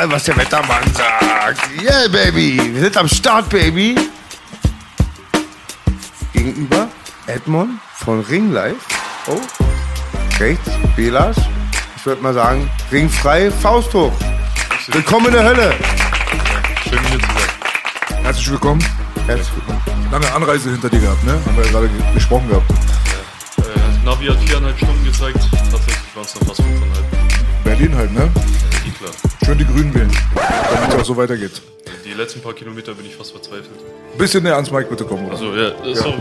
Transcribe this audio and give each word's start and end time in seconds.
egal, 0.00 0.10
was 0.10 0.24
der 0.24 0.36
Wettermann 0.36 0.82
sagt. 0.94 1.60
Yeah, 1.82 2.08
Baby. 2.08 2.58
Wir 2.74 2.80
sind 2.82 2.96
am 2.96 3.08
Start, 3.08 3.48
Baby. 3.50 3.96
Gegenüber 6.32 6.88
Edmond 7.26 7.80
von 7.96 8.20
Ring 8.20 8.52
Life. 8.52 8.80
Oh, 9.26 9.40
rechts 10.38 10.70
Belas. 10.96 11.36
Ich 11.96 12.06
würde 12.06 12.22
mal 12.22 12.32
sagen, 12.32 12.70
ringfrei, 12.90 13.50
Faust 13.50 13.92
hoch. 13.92 14.12
Willkommen 14.88 15.26
in 15.26 15.32
der 15.32 15.44
Hölle. 15.44 15.74
Schön 16.88 16.98
hier 17.08 17.18
zu 17.18 17.26
sein. 17.26 18.22
Herzlich 18.22 18.50
willkommen. 18.50 18.84
Herzlich 19.26 19.50
willkommen. 19.54 19.82
Lange 20.10 20.32
Anreise 20.32 20.70
hinter 20.70 20.88
dir 20.88 21.00
gehabt, 21.00 21.22
ne? 21.24 21.32
Haben 21.32 21.56
wir 21.56 21.64
ja 21.64 21.70
gerade 21.70 21.88
ge- 21.88 22.14
gesprochen 22.14 22.48
gehabt. 22.48 22.70
Äh, 22.70 24.04
Navi 24.04 24.26
hat 24.26 24.38
viereinhalb 24.46 24.76
Stunden 24.78 25.04
gezeigt. 25.04 25.38
Tatsächlich 25.70 26.14
waren 26.14 26.24
es 26.24 26.32
dann 26.32 26.48
fast 26.48 26.62
fünfeinhalb. 26.62 27.04
Berlin 27.64 27.94
halt, 27.94 28.12
ne? 28.12 28.30
Klar. 28.98 29.12
Schön 29.44 29.58
die 29.58 29.64
Grünen 29.64 29.94
wählen, 29.94 30.10
damit 30.72 30.88
es 30.90 31.00
auch 31.00 31.04
so 31.04 31.16
weitergeht. 31.16 31.52
Die 32.04 32.12
letzten 32.12 32.40
paar 32.40 32.54
Kilometer 32.54 32.94
bin 32.94 33.06
ich 33.06 33.14
fast 33.14 33.32
verzweifelt. 33.32 33.68
Bisschen 34.18 34.42
näher 34.42 34.56
ans 34.56 34.70
Mike 34.70 34.88
bitte 34.88 35.04
kommen. 35.04 35.26
Oder? 35.26 35.32
Also 35.32 35.54
ja, 35.54 35.68
äh, 35.84 35.94
sorry. 35.94 36.20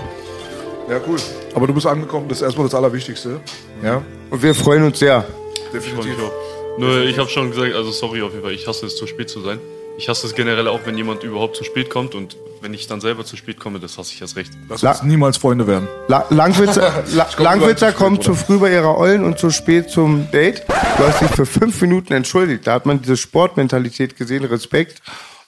Ja, 0.89 0.99
cool. 1.07 1.17
Aber 1.53 1.67
du 1.67 1.73
bist 1.73 1.85
angekommen, 1.85 2.27
das 2.27 2.39
ist 2.39 2.43
erstmal 2.43 2.65
das 2.67 2.75
Allerwichtigste. 2.75 3.39
Ja, 3.83 4.01
Und 4.29 4.41
wir 4.41 4.55
freuen 4.55 4.83
uns 4.83 4.99
sehr. 4.99 5.25
Ich 5.73 5.93
mich 5.93 6.15
auch. 6.17 6.79
Nur 6.79 7.01
ich 7.03 7.17
habe 7.19 7.29
schon 7.29 7.51
gesagt, 7.51 7.73
also 7.75 7.91
sorry 7.91 8.21
auf 8.21 8.31
jeden 8.31 8.43
Fall, 8.43 8.53
ich 8.53 8.65
hasse 8.67 8.85
es 8.85 8.95
zu 8.95 9.05
spät 9.05 9.29
zu 9.29 9.41
sein. 9.41 9.59
Ich 9.97 10.07
hasse 10.07 10.25
es 10.27 10.33
generell 10.33 10.67
auch, 10.67 10.79
wenn 10.85 10.97
jemand 10.97 11.23
überhaupt 11.23 11.57
zu 11.57 11.63
spät 11.63 11.89
kommt 11.89 12.15
und 12.15 12.37
wenn 12.61 12.73
ich 12.73 12.87
dann 12.87 13.01
selber 13.01 13.25
zu 13.25 13.35
spät 13.37 13.59
komme, 13.59 13.79
das 13.79 13.97
hasse 13.97 14.13
ich 14.13 14.21
erst 14.21 14.35
recht. 14.35 14.51
Lass 14.67 14.81
La- 14.81 14.91
uns 14.91 15.03
niemals 15.03 15.37
Freunde 15.37 15.65
werden. 15.67 15.87
La 16.07 16.25
Langwitzer, 16.29 17.03
La 17.13 17.27
Langwitzer 17.37 17.87
zu 17.87 17.91
spät, 17.91 17.95
kommt 17.95 18.23
zu 18.23 18.31
oder? 18.31 18.39
früh 18.39 18.57
bei 18.57 18.71
ihrer 18.71 18.97
Ollen 18.97 19.23
und 19.23 19.37
zu 19.39 19.49
spät 19.49 19.89
zum 19.89 20.29
Date. 20.31 20.63
Du 20.97 21.03
hast 21.07 21.21
dich 21.21 21.29
für 21.31 21.45
fünf 21.45 21.79
Minuten 21.81 22.13
entschuldigt. 22.13 22.67
Da 22.67 22.73
hat 22.73 22.85
man 22.85 23.01
diese 23.01 23.17
Sportmentalität 23.17 24.17
gesehen. 24.17 24.43
Respekt. 24.43 25.01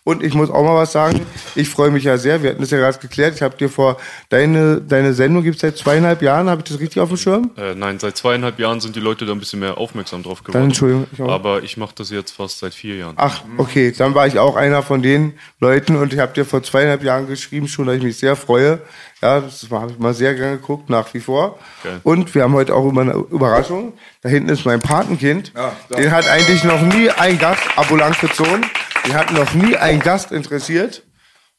Und 0.03 0.23
ich 0.23 0.33
muss 0.33 0.49
auch 0.49 0.63
mal 0.63 0.75
was 0.75 0.93
sagen. 0.93 1.27
Ich 1.53 1.69
freue 1.69 1.91
mich 1.91 2.05
ja 2.05 2.17
sehr. 2.17 2.41
Wir 2.41 2.49
hatten 2.49 2.61
das 2.61 2.71
ja 2.71 2.79
gerade 2.79 2.97
geklärt. 2.97 3.35
Ich 3.35 3.43
habe 3.43 3.55
dir 3.55 3.69
vor, 3.69 3.97
deine, 4.29 4.81
deine 4.81 5.13
Sendung 5.13 5.43
gibt 5.43 5.57
es 5.57 5.61
seit 5.61 5.77
zweieinhalb 5.77 6.23
Jahren. 6.23 6.49
Habe 6.49 6.61
ich 6.63 6.69
das 6.71 6.79
richtig 6.79 6.99
auf 7.01 7.09
dem 7.09 7.17
Schirm? 7.17 7.51
Äh, 7.55 7.75
nein, 7.75 7.99
seit 7.99 8.17
zweieinhalb 8.17 8.57
Jahren 8.57 8.79
sind 8.79 8.95
die 8.95 8.99
Leute 8.99 9.27
da 9.27 9.33
ein 9.33 9.39
bisschen 9.39 9.59
mehr 9.59 9.77
aufmerksam 9.77 10.23
drauf 10.23 10.39
geworden. 10.39 10.53
Dann 10.53 10.69
Entschuldigung, 10.69 11.05
ich 11.11 11.21
auch. 11.21 11.29
Aber 11.29 11.61
ich 11.61 11.77
mache 11.77 11.93
das 11.95 12.09
jetzt 12.09 12.31
fast 12.31 12.57
seit 12.57 12.73
vier 12.73 12.95
Jahren. 12.95 13.13
Ach, 13.17 13.43
okay. 13.57 13.93
Dann 13.95 14.15
war 14.15 14.25
ich 14.25 14.39
auch 14.39 14.55
einer 14.55 14.81
von 14.81 15.03
den 15.03 15.33
Leuten 15.59 15.95
und 15.95 16.13
ich 16.13 16.19
habe 16.19 16.33
dir 16.33 16.45
vor 16.45 16.63
zweieinhalb 16.63 17.03
Jahren 17.03 17.27
geschrieben, 17.27 17.67
schon, 17.67 17.85
dass 17.85 17.97
ich 17.97 18.03
mich 18.03 18.17
sehr 18.17 18.35
freue. 18.35 18.79
Ja, 19.21 19.39
das 19.39 19.67
habe 19.69 19.91
ich 19.91 19.99
mal 19.99 20.15
sehr 20.15 20.33
gerne 20.33 20.57
geguckt, 20.57 20.89
nach 20.89 21.13
wie 21.13 21.19
vor. 21.19 21.59
Geil. 21.83 21.99
Und 22.01 22.33
wir 22.33 22.41
haben 22.41 22.53
heute 22.53 22.73
auch 22.73 22.89
immer 22.89 23.01
eine 23.01 23.13
Überraschung. 23.13 23.93
Da 24.23 24.29
hinten 24.29 24.49
ist 24.49 24.65
mein 24.65 24.79
Patenkind. 24.79 25.53
Ja. 25.55 25.73
Den 25.95 26.11
hat 26.11 26.27
eigentlich 26.27 26.63
noch 26.63 26.81
nie 26.81 27.11
ein 27.11 27.37
Gast, 27.37 27.61
Abulang 27.75 28.15
Zonen, 28.33 28.65
den 29.05 29.13
hat 29.13 29.31
noch 29.31 29.53
nie 29.53 29.75
ein 29.75 29.99
Gast 29.99 30.31
interessiert. 30.31 31.03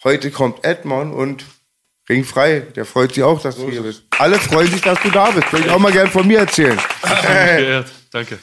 Heute 0.04 0.30
kommt 0.30 0.64
Edmond 0.64 1.14
und 1.14 1.44
ringfrei. 2.08 2.60
Der 2.60 2.84
freut 2.84 3.14
sich 3.14 3.22
auch, 3.22 3.40
dass 3.40 3.56
du 3.56 3.70
hier 3.70 3.82
bist. 3.82 4.04
Alle 4.18 4.38
freuen 4.38 4.70
sich, 4.70 4.80
dass 4.80 5.00
du 5.00 5.10
da 5.10 5.30
bist. 5.30 5.52
Würde 5.52 5.66
ich 5.66 5.72
auch 5.72 5.78
mal 5.78 5.92
gern 5.92 6.08
von 6.08 6.26
mir 6.26 6.40
erzählen. 6.40 6.78
Geehrt, 7.22 7.92
danke. 8.10 8.38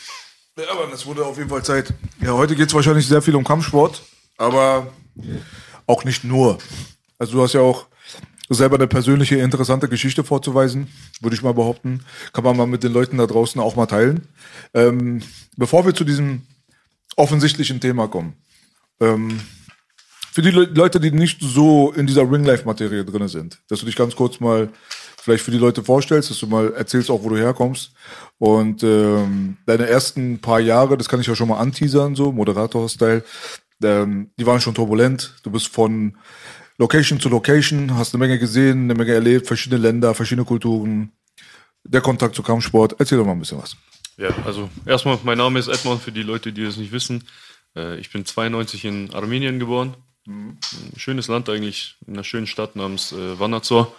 Ja, 0.57 0.71
aber 0.71 0.87
das 0.91 1.05
wurde 1.05 1.25
auf 1.25 1.37
jeden 1.37 1.49
Fall 1.49 1.63
Zeit. 1.63 1.93
Ja, 2.21 2.33
heute 2.33 2.55
geht 2.55 2.67
es 2.67 2.73
wahrscheinlich 2.73 3.07
sehr 3.07 3.21
viel 3.21 3.35
um 3.35 3.43
Kampfsport, 3.43 4.01
aber 4.37 4.91
auch 5.85 6.03
nicht 6.03 6.23
nur. 6.23 6.57
Also 7.17 7.33
du 7.33 7.43
hast 7.43 7.53
ja 7.53 7.61
auch 7.61 7.87
selber 8.49 8.75
eine 8.75 8.87
persönliche, 8.87 9.37
interessante 9.37 9.87
Geschichte 9.87 10.23
vorzuweisen, 10.23 10.91
würde 11.21 11.35
ich 11.35 11.43
mal 11.43 11.53
behaupten. 11.53 12.03
Kann 12.33 12.43
man 12.43 12.57
mal 12.57 12.67
mit 12.67 12.83
den 12.83 12.91
Leuten 12.91 13.17
da 13.17 13.27
draußen 13.27 13.61
auch 13.61 13.75
mal 13.75 13.85
teilen. 13.85 14.27
Ähm, 14.73 15.21
bevor 15.55 15.85
wir 15.85 15.93
zu 15.93 16.03
diesem 16.03 16.41
offensichtlichen 17.15 17.79
Thema 17.79 18.07
kommen. 18.07 18.35
Ähm, 18.99 19.39
für 20.31 20.41
die 20.41 20.51
Le 20.51 20.65
Leute, 20.65 20.99
die 20.99 21.11
nicht 21.11 21.41
so 21.41 21.91
in 21.91 22.07
dieser 22.07 22.29
Ringlife-Materie 22.29 23.03
drin 23.03 23.27
sind, 23.27 23.59
dass 23.67 23.79
du 23.79 23.85
dich 23.85 23.95
ganz 23.95 24.15
kurz 24.15 24.39
mal 24.39 24.69
vielleicht 25.21 25.43
für 25.43 25.51
die 25.51 25.57
Leute 25.57 25.83
vorstellst, 25.83 26.29
dass 26.29 26.39
du 26.39 26.47
mal 26.47 26.73
erzählst 26.73 27.09
auch, 27.09 27.23
wo 27.23 27.29
du 27.29 27.37
herkommst. 27.37 27.91
Und 28.37 28.83
ähm, 28.83 29.57
deine 29.65 29.87
ersten 29.87 30.39
paar 30.39 30.59
Jahre, 30.59 30.97
das 30.97 31.09
kann 31.09 31.19
ich 31.19 31.27
ja 31.27 31.35
schon 31.35 31.49
mal 31.49 31.59
anteasern, 31.59 32.15
so 32.15 32.31
Moderator-Style, 32.31 33.23
ähm, 33.83 34.31
die 34.37 34.45
waren 34.45 34.61
schon 34.61 34.75
turbulent. 34.75 35.35
Du 35.43 35.51
bist 35.51 35.67
von 35.67 36.17
Location 36.77 37.19
zu 37.19 37.29
Location, 37.29 37.95
hast 37.95 38.13
eine 38.13 38.19
Menge 38.25 38.39
gesehen, 38.39 38.83
eine 38.83 38.95
Menge 38.95 39.13
erlebt, 39.13 39.47
verschiedene 39.47 39.81
Länder, 39.81 40.13
verschiedene 40.13 40.45
Kulturen. 40.45 41.11
Der 41.83 42.01
Kontakt 42.01 42.35
zu 42.35 42.43
Kampfsport. 42.43 42.95
Erzähl 42.99 43.17
doch 43.17 43.25
mal 43.25 43.33
ein 43.33 43.39
bisschen 43.39 43.57
was. 43.57 43.75
Ja, 44.17 44.29
also 44.45 44.69
erstmal, 44.85 45.17
mein 45.23 45.37
Name 45.37 45.59
ist 45.59 45.69
Edmond, 45.69 46.01
für 46.01 46.11
die 46.11 46.23
Leute, 46.23 46.51
die 46.51 46.63
es 46.63 46.77
nicht 46.77 46.91
wissen. 46.91 47.23
Äh, 47.75 47.99
ich 47.99 48.11
bin 48.11 48.25
92 48.25 48.85
in 48.85 49.13
Armenien 49.13 49.59
geboren. 49.59 49.95
Ein 50.27 50.59
schönes 50.97 51.27
Land 51.27 51.49
eigentlich, 51.49 51.95
in 52.05 52.13
einer 52.13 52.23
schönen 52.23 52.45
Stadt 52.47 52.75
namens 52.75 53.11
äh, 53.11 53.39
Vanazor. 53.39 53.95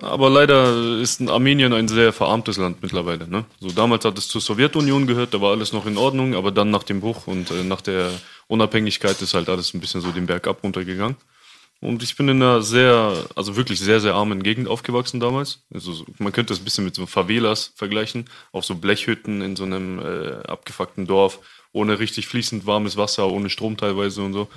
Aber 0.00 0.28
leider 0.30 0.98
ist 1.00 1.20
in 1.20 1.28
Armenien 1.30 1.72
ein 1.72 1.86
sehr 1.86 2.12
verarmtes 2.12 2.56
Land 2.56 2.82
mittlerweile. 2.82 3.28
Ne? 3.28 3.44
So 3.60 3.68
damals 3.70 4.04
hat 4.04 4.18
es 4.18 4.26
zur 4.26 4.40
Sowjetunion 4.40 5.06
gehört, 5.06 5.32
da 5.32 5.40
war 5.40 5.52
alles 5.52 5.72
noch 5.72 5.86
in 5.86 5.96
Ordnung, 5.96 6.34
aber 6.34 6.50
dann 6.50 6.70
nach 6.70 6.82
dem 6.82 7.00
Bruch 7.00 7.28
und 7.28 7.50
äh, 7.52 7.62
nach 7.62 7.80
der 7.80 8.10
Unabhängigkeit 8.48 9.22
ist 9.22 9.34
halt 9.34 9.48
alles 9.48 9.72
ein 9.74 9.80
bisschen 9.80 10.00
so 10.00 10.10
den 10.10 10.26
Berg 10.26 10.48
ab 10.48 10.64
runtergegangen. 10.64 11.16
Und 11.80 12.02
ich 12.02 12.16
bin 12.16 12.28
in 12.28 12.42
einer 12.42 12.62
sehr, 12.62 13.24
also 13.34 13.56
wirklich 13.56 13.80
sehr, 13.80 14.00
sehr 14.00 14.14
armen 14.14 14.42
Gegend 14.42 14.68
aufgewachsen 14.68 15.20
damals. 15.20 15.64
Also 15.72 15.92
so- 15.92 16.06
man 16.18 16.32
könnte 16.32 16.52
das 16.52 16.60
ein 16.60 16.64
bisschen 16.64 16.84
mit 16.84 16.94
so 16.94 17.06
Favelas 17.06 17.72
vergleichen. 17.76 18.26
Auch 18.52 18.62
so 18.62 18.74
Blechhütten 18.76 19.40
in 19.40 19.56
so 19.56 19.64
einem 19.64 19.98
äh, 20.00 20.32
abgefuckten 20.48 21.06
Dorf, 21.06 21.40
ohne 21.72 21.98
richtig 21.98 22.26
fließend 22.26 22.66
warmes 22.66 22.96
Wasser, 22.96 23.28
ohne 23.28 23.50
Strom 23.50 23.76
teilweise 23.76 24.22
und 24.22 24.32
so. 24.32 24.48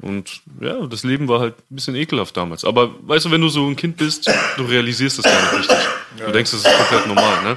Und 0.00 0.42
ja, 0.60 0.86
das 0.86 1.02
Leben 1.02 1.26
war 1.26 1.40
halt 1.40 1.56
ein 1.70 1.74
bisschen 1.74 1.96
ekelhaft 1.96 2.36
damals. 2.36 2.64
Aber 2.64 2.94
weißt 3.06 3.26
du, 3.26 3.30
wenn 3.30 3.40
du 3.40 3.48
so 3.48 3.66
ein 3.66 3.74
Kind 3.74 3.96
bist, 3.96 4.30
du 4.56 4.62
realisierst 4.64 5.18
das 5.18 5.24
gar 5.24 5.42
nicht 5.42 5.58
richtig. 5.58 5.88
Du 6.18 6.32
denkst, 6.32 6.52
das 6.52 6.60
ist 6.60 6.76
komplett 6.76 7.06
normal, 7.06 7.42
ne? 7.42 7.56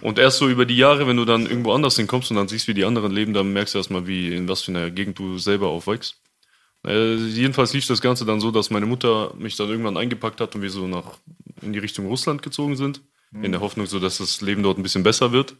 Und 0.00 0.18
erst 0.18 0.38
so 0.38 0.48
über 0.48 0.66
die 0.66 0.76
Jahre, 0.76 1.06
wenn 1.06 1.16
du 1.16 1.24
dann 1.24 1.46
irgendwo 1.46 1.72
anders 1.72 1.96
hinkommst 1.96 2.30
und 2.30 2.36
dann 2.36 2.48
siehst, 2.48 2.68
wie 2.68 2.74
die 2.74 2.84
anderen 2.84 3.10
leben, 3.10 3.32
dann 3.32 3.52
merkst 3.52 3.74
du 3.74 3.78
erstmal, 3.78 4.06
wie, 4.06 4.34
in 4.34 4.48
was 4.48 4.62
für 4.62 4.72
einer 4.72 4.90
Gegend 4.90 5.18
du 5.18 5.38
selber 5.38 5.68
aufwächst. 5.68 6.16
Äh, 6.86 7.14
jedenfalls 7.16 7.72
lief 7.72 7.86
das 7.86 8.00
Ganze 8.00 8.24
dann 8.24 8.40
so, 8.40 8.50
dass 8.50 8.70
meine 8.70 8.86
Mutter 8.86 9.34
mich 9.36 9.56
dann 9.56 9.68
irgendwann 9.68 9.96
eingepackt 9.96 10.40
hat 10.40 10.54
und 10.54 10.62
wir 10.62 10.70
so 10.70 10.86
nach, 10.86 11.18
in 11.62 11.72
die 11.72 11.78
Richtung 11.78 12.06
Russland 12.06 12.42
gezogen 12.42 12.76
sind. 12.76 13.00
In 13.42 13.52
der 13.52 13.60
Hoffnung, 13.60 13.86
so 13.86 13.98
dass 13.98 14.18
das 14.18 14.40
Leben 14.40 14.62
dort 14.62 14.78
ein 14.78 14.82
bisschen 14.82 15.02
besser 15.02 15.32
wird. 15.32 15.54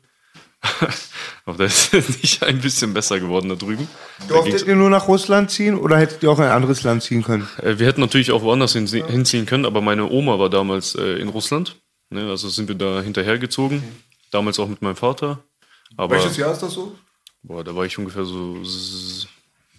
Aber 1.45 1.59
das 1.65 1.95
ist 1.95 2.23
nicht 2.23 2.43
ein 2.43 2.61
bisschen 2.61 2.93
besser 2.93 3.21
geworden 3.21 3.49
da 3.49 3.55
drüben. 3.55 3.89
Da 4.29 4.35
Durftet 4.35 4.67
ihr 4.67 4.77
nur 4.77 4.91
nach 4.91 5.09
Russland 5.09 5.51
ziehen 5.51 5.79
oder 5.79 5.99
hättet 5.99 6.23
ihr 6.23 6.31
auch 6.31 6.39
in 6.39 6.45
ein 6.45 6.51
anderes 6.51 6.83
Land 6.83 7.03
ziehen 7.03 7.23
können? 7.23 7.49
Äh, 7.63 7.79
Wir 7.79 7.87
hätten 7.87 8.01
natürlich 8.01 8.33
auch 8.33 8.43
woanders 8.43 8.73
hin, 8.73 8.87
hinziehen 8.87 9.47
können, 9.47 9.65
aber 9.65 9.81
meine 9.81 10.11
Oma 10.11 10.39
war 10.39 10.51
damals 10.51 10.95
äh, 10.95 11.19
in 11.19 11.29
Russland. 11.29 11.77
Ne, 12.11 12.29
also 12.29 12.49
sind 12.49 12.69
wir 12.69 12.75
da 12.75 13.01
hinterhergezogen. 13.03 13.83
Damals 14.31 14.59
auch 14.59 14.69
mit 14.69 14.83
meinem 14.83 14.97
Vater. 14.97 15.43
Aber 15.97 16.17
Welches 16.17 16.37
Jahr 16.37 16.53
ist 16.53 16.63
das 16.63 16.73
so? 16.73 16.97
boah, 17.43 17.65
da 17.65 17.75
war 17.75 17.87
ich 17.87 17.99
ungefähr 17.99 18.25
so 18.25 18.59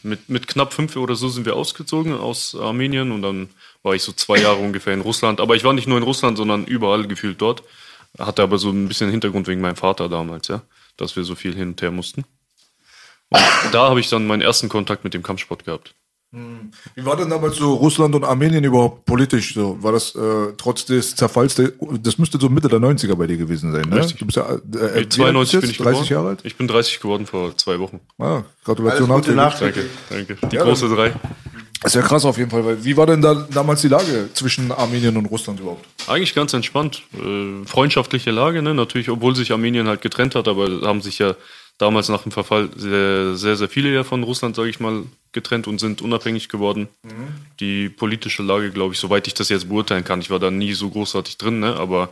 mit, 0.02 0.30
mit 0.30 0.48
knapp 0.48 0.74
fünf 0.74 0.96
oder 0.96 1.16
so 1.16 1.28
sind 1.30 1.46
wir 1.46 1.56
ausgezogen 1.56 2.14
aus 2.14 2.56
Armenien 2.56 3.12
und 3.12 3.22
dann 3.22 3.50
war 3.84 3.96
ich 3.96 4.04
so 4.04 4.12
zwei 4.14 4.38
Jahre 4.38 4.58
ungefähr 4.60 4.94
in 4.94 5.02
Russland. 5.02 5.42
Aber 5.42 5.56
ich 5.56 5.64
war 5.64 5.74
nicht 5.74 5.88
nur 5.88 5.98
in 5.98 6.04
Russland, 6.04 6.38
sondern 6.38 6.66
überall 6.66 7.08
gefühlt 7.08 7.42
dort. 7.42 7.64
Hatte 8.18 8.42
aber 8.44 8.58
so 8.58 8.70
ein 8.70 8.88
bisschen 8.88 9.10
Hintergrund 9.12 9.48
wegen 9.48 9.62
meinem 9.62 9.76
Vater 9.76 10.10
damals, 10.10 10.48
ja, 10.48 10.62
dass 10.98 11.16
wir 11.16 11.24
so 11.24 11.36
viel 11.36 11.56
hin 11.56 11.70
und 11.70 11.82
her 11.82 11.92
mussten. 11.92 12.26
Und 13.30 13.40
da 13.74 13.90
habe 13.90 14.00
ich 14.00 14.10
dann 14.10 14.26
meinen 14.26 14.42
ersten 14.42 14.70
Kontakt 14.70 15.04
mit 15.04 15.14
dem 15.14 15.22
Kampfsport 15.24 15.64
gehabt. 15.66 15.94
Wie 16.32 17.06
war 17.06 17.18
denn 17.18 17.30
damals 17.32 17.56
so 17.56 17.74
Russland 17.74 18.14
und 18.14 18.24
Armenien 18.24 18.64
überhaupt 18.64 19.06
politisch 19.06 19.56
so? 19.56 19.82
War 19.82 19.94
das 19.94 20.14
äh, 20.14 20.54
trotz 20.58 20.86
des 20.86 21.16
Zerfalls, 21.16 21.56
der, 21.56 21.72
das 22.04 22.20
müsste 22.20 22.40
so 22.40 22.50
Mitte 22.50 22.68
der 22.68 22.78
90er 22.80 23.16
bei 23.16 23.26
dir 23.26 23.38
gewesen 23.38 23.72
sein, 23.72 23.82
ne? 23.90 23.96
Richtig. 23.98 24.18
Du 24.20 24.26
bist 24.28 24.36
ja 24.38 24.48
äh, 24.54 24.60
bist 24.60 25.14
92 25.14 25.52
du 25.54 25.62
bin 25.62 25.70
ich 25.72 25.78
30 25.78 25.92
geworden. 25.94 26.08
Jahre 26.14 26.28
alt? 26.30 26.40
Ich 26.44 26.56
bin 26.56 26.68
30 26.68 27.00
geworden 27.00 27.26
vor 27.26 27.58
zwei 27.58 27.80
Wochen. 27.80 28.00
Ah, 28.20 28.44
Gratulation 28.64 29.10
Alles 29.10 29.26
Gute. 29.26 29.36
Danke, 29.36 29.86
danke. 30.10 30.38
Die 30.52 30.56
Ja, 30.56 30.64
große 30.64 30.88
dann- 30.88 30.96
drei. 30.98 31.14
Das 31.82 31.96
ist 31.96 32.02
ja 32.02 32.08
krass 32.08 32.26
auf 32.26 32.38
jeden 32.38 32.50
Fall. 32.50 32.66
Weil 32.66 32.84
wie 32.84 32.98
war 32.98 33.06
denn 33.06 33.22
da 33.22 33.48
damals 33.52 33.82
die 33.82 33.88
Lage 33.88 34.30
zwischen 34.34 34.72
Armenien 34.72 35.16
und 35.16 35.26
Russland 35.28 35.60
überhaupt? 35.60 35.86
Eigentlich 36.08 36.36
ganz 36.36 36.54
entspannt. 36.54 37.04
Äh, 37.14 37.66
freundschaftliche 37.66 38.32
Lage, 38.32 38.62
ne? 38.62 38.74
Natürlich, 38.74 39.10
obwohl 39.10 39.36
sich 39.36 39.52
Armenien 39.52 39.88
halt 39.88 40.02
getrennt 40.02 40.36
hat, 40.36 40.48
aber 40.48 40.82
haben 40.82 41.02
sich 41.02 41.20
ja 41.20 41.36
damals 41.78 42.10
nach 42.10 42.24
dem 42.24 42.32
Verfall 42.32 42.70
sehr, 42.76 43.36
sehr, 43.36 43.56
sehr 43.56 43.70
viele 43.70 43.94
ja 43.94 44.04
von 44.04 44.24
Russland, 44.24 44.56
sage 44.56 44.70
ich 44.70 44.80
mal, 44.80 45.04
getrennt 45.32 45.68
und 45.68 45.80
sind 45.80 46.02
unabhängig 46.02 46.50
geworden. 46.50 46.90
Die 47.60 47.90
politische 47.90 48.44
Lage, 48.44 48.72
glaube 48.72 48.94
ich, 48.94 49.00
soweit 49.00 49.28
ich 49.28 49.34
das 49.34 49.50
jetzt 49.50 49.70
beurteilen 49.70 50.04
kann, 50.04 50.20
ich 50.20 50.30
war 50.30 50.40
da 50.40 50.52
nie 50.52 50.74
so 50.74 50.90
großartig 50.90 51.38
drin, 51.38 51.60
ne? 51.60 51.76
aber 51.78 52.10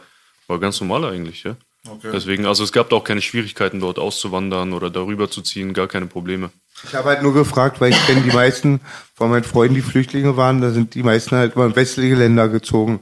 war 0.47 0.59
ganz 0.59 0.79
normal 0.79 1.03
eigentlich, 1.05 1.43
ja. 1.43 1.57
Okay. 1.87 2.09
Deswegen, 2.13 2.45
also 2.45 2.63
es 2.63 2.71
gab 2.71 2.91
auch 2.91 3.03
keine 3.03 3.21
Schwierigkeiten, 3.21 3.79
dort 3.79 3.99
auszuwandern 3.99 4.73
oder 4.73 4.89
darüber 4.89 5.29
zu 5.29 5.41
ziehen, 5.41 5.73
gar 5.73 5.87
keine 5.87 6.07
Probleme. 6.07 6.49
Ich 6.83 6.93
habe 6.95 7.09
halt 7.09 7.23
nur 7.23 7.33
gefragt, 7.33 7.81
weil 7.81 7.91
ich 7.91 8.05
kenne 8.05 8.21
die 8.21 8.31
meisten 8.31 8.81
von 9.15 9.29
meinen 9.29 9.43
Freunden, 9.43 9.75
die 9.75 9.81
Flüchtlinge 9.81 10.37
waren, 10.37 10.61
da 10.61 10.69
sind 10.71 10.93
die 10.93 11.03
meisten 11.03 11.35
halt 11.35 11.55
immer 11.55 11.65
in 11.65 11.75
westliche 11.75 12.15
Länder 12.15 12.49
gezogen. 12.49 12.99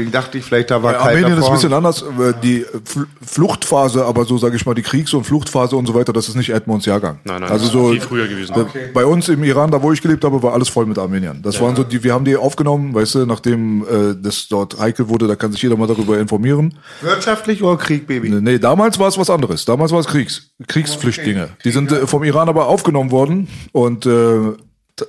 Deswegen 0.00 0.12
dachte 0.12 0.38
ich, 0.38 0.44
vielleicht 0.44 0.70
da 0.70 0.82
war 0.82 0.94
kalter 0.94 1.08
Armenien 1.10 1.38
ist 1.38 1.46
ein 1.46 1.52
bisschen 1.52 1.72
anders. 1.72 2.02
äh, 2.02 2.32
Die 2.42 2.64
Fl- 2.64 3.06
Fluchtphase, 3.24 4.04
aber 4.04 4.24
so 4.24 4.38
sage 4.38 4.56
ich 4.56 4.64
mal, 4.66 4.74
die 4.74 4.82
Kriegs- 4.82 5.12
und 5.14 5.24
Fluchtphase 5.24 5.76
und 5.76 5.86
so 5.86 5.94
weiter, 5.94 6.12
das 6.12 6.28
ist 6.28 6.36
nicht 6.36 6.50
Edmonds 6.50 6.86
Jahrgang. 6.86 7.18
Nein, 7.24 7.40
nein, 7.42 7.50
also 7.50 7.54
das 7.54 7.62
ist 7.66 7.72
so 7.72 7.90
viel 7.90 8.00
früher 8.00 8.26
gewesen. 8.28 8.54
Äh, 8.54 8.88
Bei 8.94 9.04
uns 9.04 9.28
im 9.28 9.42
Iran, 9.44 9.70
da 9.70 9.82
wo 9.82 9.92
ich 9.92 10.00
gelebt 10.02 10.24
habe, 10.24 10.42
war 10.42 10.52
alles 10.54 10.68
voll 10.68 10.86
mit 10.86 10.98
Armeniern. 10.98 11.40
Das 11.42 11.60
waren 11.60 11.76
so 11.76 11.84
die, 11.84 12.02
wir 12.02 12.14
haben 12.14 12.24
die 12.24 12.36
aufgenommen, 12.36 12.94
weißt 12.94 13.14
du, 13.16 13.26
nachdem 13.26 13.82
äh, 13.82 14.14
das 14.20 14.48
dort 14.48 14.78
heikel 14.78 15.08
wurde, 15.08 15.26
da 15.26 15.36
kann 15.36 15.52
sich 15.52 15.62
jeder 15.62 15.76
mal 15.76 15.86
darüber 15.86 16.18
informieren. 16.18 16.74
Wirtschaftlich 17.02 17.62
oder 17.62 17.76
Krieg, 17.76 18.06
Baby? 18.06 18.30
Nee, 18.30 18.58
damals 18.58 18.98
war 18.98 19.08
es 19.08 19.18
was 19.18 19.30
anderes. 19.30 19.64
Damals 19.64 19.92
war 19.92 20.00
es 20.00 20.06
Kriegs, 20.06 20.50
Kriegsflüchtlinge. 20.66 21.48
Die 21.64 21.70
sind 21.70 21.92
äh, 21.92 22.06
vom 22.06 22.24
Iran 22.24 22.48
aber 22.48 22.66
aufgenommen 22.66 23.10
worden 23.10 23.48
und 23.72 24.06
äh, 24.06 24.52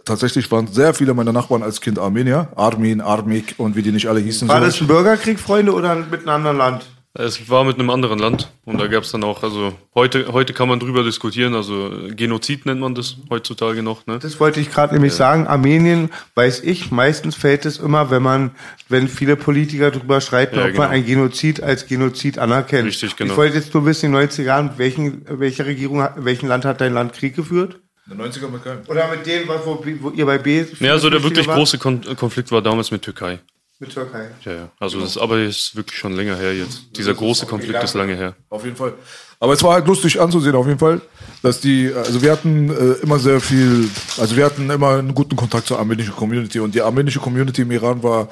tatsächlich 0.05 0.51
waren 0.51 0.67
sehr 0.67 0.93
viele 0.93 1.13
meiner 1.13 1.31
Nachbarn 1.33 1.63
als 1.63 1.81
Kind 1.81 1.99
Armenier. 1.99 2.49
Armin, 2.55 3.01
Armik 3.01 3.55
und 3.57 3.75
wie 3.75 3.81
die 3.81 3.91
nicht 3.91 4.07
alle 4.07 4.19
hießen. 4.19 4.47
War 4.47 4.59
so. 4.59 4.65
das 4.65 4.81
ein 4.81 4.87
Bürgerkrieg, 4.87 5.39
Freunde, 5.39 5.73
oder 5.73 5.95
mit 5.95 6.21
einem 6.21 6.29
anderen 6.29 6.57
Land? 6.57 6.85
Es 7.13 7.49
war 7.49 7.65
mit 7.65 7.77
einem 7.77 7.89
anderen 7.89 8.19
Land 8.19 8.49
und 8.63 8.79
da 8.79 8.87
gab 8.87 9.03
es 9.03 9.11
dann 9.11 9.25
auch, 9.25 9.43
also 9.43 9.73
heute, 9.93 10.31
heute 10.31 10.53
kann 10.53 10.69
man 10.69 10.79
drüber 10.79 11.03
diskutieren, 11.03 11.55
also 11.55 11.91
Genozid 12.15 12.65
nennt 12.65 12.79
man 12.79 12.95
das 12.95 13.17
heutzutage 13.29 13.83
noch. 13.83 14.07
Ne? 14.07 14.17
Das 14.19 14.39
wollte 14.39 14.61
ich 14.61 14.71
gerade 14.71 14.93
nämlich 14.93 15.13
sagen. 15.13 15.45
Armenien, 15.45 16.09
weiß 16.35 16.61
ich, 16.63 16.89
meistens 16.89 17.35
fällt 17.35 17.65
es 17.65 17.79
immer, 17.79 18.11
wenn 18.11 18.23
man, 18.23 18.51
wenn 18.87 19.09
viele 19.09 19.35
Politiker 19.35 19.91
drüber 19.91 20.21
schreiten, 20.21 20.55
Ja, 20.55 20.61
ob 20.61 20.67
man 20.67 20.73
genau. 20.73 20.87
ein 20.87 21.05
Genozid 21.05 21.61
als 21.61 21.85
Genozid 21.85 22.39
anerkennt. 22.39 22.87
Richtig, 22.87 23.17
genau. 23.17 23.31
Ich 23.33 23.37
wollte 23.37 23.57
jetzt 23.57 23.73
nur 23.73 23.85
wissen, 23.85 24.05
in 24.05 24.13
den 24.13 24.29
90er 24.29 24.43
Jahren, 24.43 24.71
welchen, 24.77 25.25
welche 25.27 25.65
Regierung, 25.65 26.01
hat- 26.01 26.13
welchen 26.23 26.47
Land 26.47 26.63
hat 26.63 26.79
dein 26.79 26.93
Land 26.93 27.11
Krieg 27.11 27.35
geführt? 27.35 27.81
Den 28.11 28.21
90er 28.21 28.49
mit 28.49 28.63
keinem. 28.63 28.79
Oder 28.87 29.07
mit 29.09 29.25
dem, 29.25 29.47
was- 29.47 29.65
wo, 29.65 29.83
wo 30.01 30.09
ihr 30.11 30.25
bei 30.25 30.37
B. 30.37 30.65
Ja, 30.79 30.91
also 30.91 31.09
der 31.09 31.23
wirklich 31.23 31.47
große 31.47 31.77
Kon 31.77 32.01
Konflikt 32.17 32.51
war 32.51 32.61
damals 32.61 32.91
mit 32.91 33.01
Türkei. 33.01 33.39
Mit 33.79 33.91
Türkei. 33.93 34.29
Ja, 34.45 34.51
ja. 34.51 34.69
Also 34.79 34.99
das 34.99 35.17
aber 35.17 35.39
ist 35.39 35.75
wirklich 35.75 35.97
schon 35.97 36.13
länger 36.13 36.35
her 36.35 36.53
jetzt. 36.55 36.81
Dieser 36.97 37.13
große 37.13 37.45
Konflikt 37.47 37.81
ist 37.81 37.93
lange 37.95 38.15
her. 38.15 38.35
Auf 38.49 38.63
jeden 38.65 38.75
Fall. 38.75 38.93
Aber 39.39 39.53
es 39.53 39.63
war 39.63 39.73
halt 39.73 39.87
lustig 39.87 40.19
anzusehen, 40.21 40.53
auf 40.55 40.67
jeden 40.67 40.77
Fall, 40.77 41.01
dass 41.41 41.59
die, 41.61 41.91
also 41.95 42.21
wir 42.21 42.31
hatten 42.31 42.69
äh, 42.69 43.01
immer 43.01 43.17
sehr 43.17 43.41
viel, 43.41 43.89
also 44.19 44.35
wir 44.37 44.45
hatten 44.45 44.69
immer 44.69 44.99
einen 44.99 45.15
guten 45.15 45.35
Kontakt 45.35 45.65
zur 45.65 45.79
armenischen 45.79 46.13
Community 46.15 46.59
und 46.59 46.75
die 46.75 46.81
armenische 46.81 47.19
Community 47.19 47.63
im 47.63 47.71
Iran 47.71 48.03
war 48.03 48.29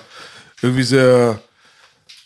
irgendwie 0.61 0.83
sehr 0.83 1.41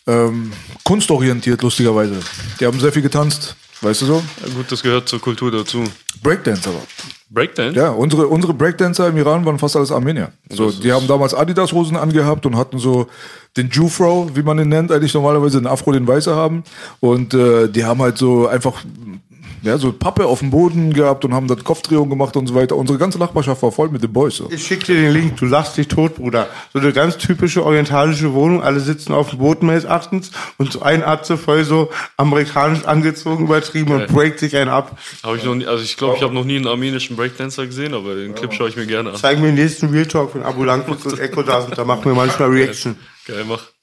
ähm, 0.06 0.52
kunstorientiert, 0.82 1.62
lustigerweise. 1.62 2.16
Die 2.60 2.66
haben 2.66 2.78
sehr 2.78 2.92
viel 2.92 3.00
getanzt, 3.00 3.56
weißt 3.80 4.02
du 4.02 4.06
so? 4.06 4.22
Ja, 4.46 4.52
gut, 4.54 4.70
das 4.70 4.82
gehört 4.82 5.08
zur 5.08 5.20
Kultur 5.22 5.50
dazu. 5.50 5.82
Breakdance 6.22 6.68
aber. 6.68 6.82
Breakdance? 7.34 7.76
Ja, 7.76 7.90
unsere, 7.90 8.28
unsere 8.28 8.54
Breakdancer 8.54 9.08
im 9.08 9.16
Iran 9.16 9.44
waren 9.44 9.58
fast 9.58 9.76
alles 9.76 9.90
Armenier. 9.92 10.30
So, 10.48 10.66
das 10.66 10.80
die 10.80 10.92
haben 10.92 11.06
damals 11.06 11.34
Adidas-Hosen 11.34 11.96
angehabt 11.96 12.46
und 12.46 12.56
hatten 12.56 12.78
so 12.78 13.08
den 13.56 13.68
Jufro, 13.70 14.30
wie 14.34 14.42
man 14.42 14.58
ihn 14.58 14.68
nennt, 14.68 14.90
eigentlich 14.92 15.14
normalerweise 15.14 15.58
den 15.58 15.66
Afro, 15.66 15.92
den 15.92 16.06
Weiße 16.06 16.34
haben. 16.34 16.64
Und 17.00 17.34
äh, 17.34 17.68
die 17.68 17.84
haben 17.84 18.00
halt 18.00 18.18
so 18.18 18.46
einfach 18.46 18.84
ja, 19.64 19.78
so 19.78 19.92
Pappe 19.92 20.26
auf 20.26 20.40
dem 20.40 20.50
Boden 20.50 20.92
gehabt 20.92 21.24
und 21.24 21.32
haben 21.32 21.48
dann 21.48 21.64
Kopfdrehung 21.64 22.10
gemacht 22.10 22.36
und 22.36 22.46
so 22.46 22.54
weiter. 22.54 22.76
Unsere 22.76 22.98
ganze 22.98 23.18
Nachbarschaft 23.18 23.62
war 23.62 23.72
voll 23.72 23.88
mit 23.88 24.02
den 24.02 24.12
Boys. 24.12 24.36
So. 24.36 24.50
Ich 24.50 24.66
schick 24.66 24.84
dir 24.84 24.94
den 24.94 25.12
Link, 25.12 25.36
du 25.38 25.46
lachst 25.46 25.76
dich 25.76 25.88
tot, 25.88 26.16
Bruder. 26.16 26.48
So 26.72 26.80
eine 26.80 26.92
ganz 26.92 27.16
typische 27.16 27.64
orientalische 27.64 28.34
Wohnung, 28.34 28.62
alle 28.62 28.80
sitzen 28.80 29.12
auf 29.12 29.30
dem 29.30 29.38
Boden 29.38 29.66
meines 29.66 29.84
Erachtens 29.84 30.30
und 30.58 30.72
so 30.72 30.82
ein 30.82 31.02
Atze 31.02 31.38
voll 31.38 31.64
so 31.64 31.90
amerikanisch 32.16 32.84
angezogen, 32.84 33.44
übertrieben 33.44 33.92
und 33.92 34.06
breakt 34.08 34.38
sich 34.38 34.56
einen 34.56 34.70
ab. 34.70 34.98
Habe 35.22 35.38
ich 35.38 35.44
noch 35.44 35.54
nie, 35.54 35.66
also 35.66 35.82
ich 35.82 35.96
glaube, 35.96 36.16
ich 36.16 36.22
habe 36.22 36.34
noch 36.34 36.44
nie 36.44 36.56
einen 36.56 36.66
armenischen 36.66 37.16
Breakdancer 37.16 37.66
gesehen, 37.66 37.94
aber 37.94 38.14
den 38.14 38.34
Clip 38.34 38.52
schaue 38.52 38.68
ich 38.68 38.76
mir 38.76 38.86
gerne 38.86 39.10
an. 39.10 39.16
Zeigen 39.16 39.42
wir 39.42 39.50
den 39.50 39.56
nächsten 39.56 39.88
Real 39.88 40.06
Talk, 40.06 40.34
wenn 40.34 40.42
Abu 40.42 40.64
Langwitz 40.64 41.06
und 41.06 41.18
Echo 41.18 41.42
da 41.42 41.62
sind, 41.62 41.78
da 41.78 41.84
machen 41.84 42.04
wir 42.04 42.14
manchmal 42.14 42.50
Reaction. 42.50 42.96
Geil, 43.26 43.44
mach. 43.48 43.73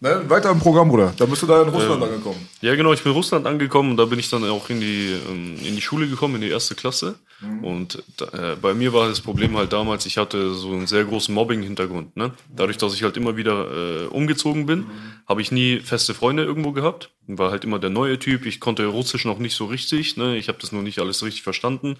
Ne, 0.00 0.28
weiter 0.28 0.50
im 0.50 0.60
Programm, 0.60 0.88
Bruder. 0.88 1.12
Da 1.16 1.26
bist 1.26 1.42
du 1.42 1.46
da 1.46 1.62
in 1.62 1.68
Russland 1.68 2.02
angekommen. 2.02 2.48
Ja, 2.60 2.74
genau, 2.74 2.92
ich 2.92 3.02
bin 3.02 3.12
in 3.12 3.16
Russland 3.16 3.46
angekommen 3.46 3.90
und 3.90 3.96
da 3.96 4.04
bin 4.04 4.18
ich 4.18 4.30
dann 4.30 4.44
auch 4.44 4.70
in 4.70 4.80
die, 4.80 5.12
ähm, 5.28 5.56
in 5.64 5.74
die 5.74 5.82
Schule 5.82 6.08
gekommen, 6.08 6.36
in 6.36 6.42
die 6.42 6.50
erste 6.50 6.74
Klasse. 6.74 7.16
Und 7.62 8.02
da, 8.16 8.52
äh, 8.52 8.56
bei 8.56 8.72
mir 8.72 8.94
war 8.94 9.08
das 9.08 9.20
Problem 9.20 9.56
halt 9.58 9.72
damals, 9.72 10.06
ich 10.06 10.16
hatte 10.16 10.54
so 10.54 10.72
einen 10.72 10.86
sehr 10.86 11.04
großen 11.04 11.34
Mobbing-Hintergrund. 11.34 12.16
Ne? 12.16 12.32
Dadurch, 12.54 12.78
dass 12.78 12.94
ich 12.94 13.02
halt 13.02 13.16
immer 13.18 13.36
wieder 13.36 14.04
äh, 14.04 14.06
umgezogen 14.06 14.64
bin, 14.64 14.86
habe 15.28 15.42
ich 15.42 15.52
nie 15.52 15.80
feste 15.80 16.14
Freunde 16.14 16.44
irgendwo 16.44 16.72
gehabt. 16.72 17.10
War 17.26 17.50
halt 17.50 17.64
immer 17.64 17.78
der 17.78 17.90
neue 17.90 18.18
Typ. 18.18 18.46
Ich 18.46 18.58
konnte 18.58 18.86
Russisch 18.86 19.26
noch 19.26 19.38
nicht 19.38 19.54
so 19.54 19.66
richtig. 19.66 20.16
Ne? 20.16 20.36
Ich 20.38 20.48
habe 20.48 20.58
das 20.60 20.72
noch 20.72 20.82
nicht 20.82 20.98
alles 20.98 21.22
richtig 21.22 21.42
verstanden. 21.42 21.98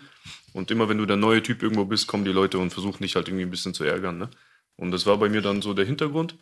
Und 0.55 0.71
immer 0.71 0.89
wenn 0.89 0.97
du 0.97 1.05
der 1.05 1.17
neue 1.17 1.43
Typ 1.43 1.63
irgendwo 1.63 1.85
bist, 1.85 2.07
kommen 2.07 2.25
die 2.25 2.33
Leute 2.33 2.59
und 2.59 2.73
versuchen 2.73 3.03
dich 3.03 3.15
halt 3.15 3.29
irgendwie 3.29 3.45
ein 3.45 3.51
bisschen 3.51 3.75
zu 3.75 3.85
ärgern. 3.85 4.17
Ne? 4.17 4.31
Und 4.77 4.91
das 4.91 5.05
war 5.05 5.19
bei 5.19 5.29
mir 5.29 5.43
dann 5.43 5.61
so 5.61 5.75
der 5.75 5.85
Hintergrund. 5.85 6.35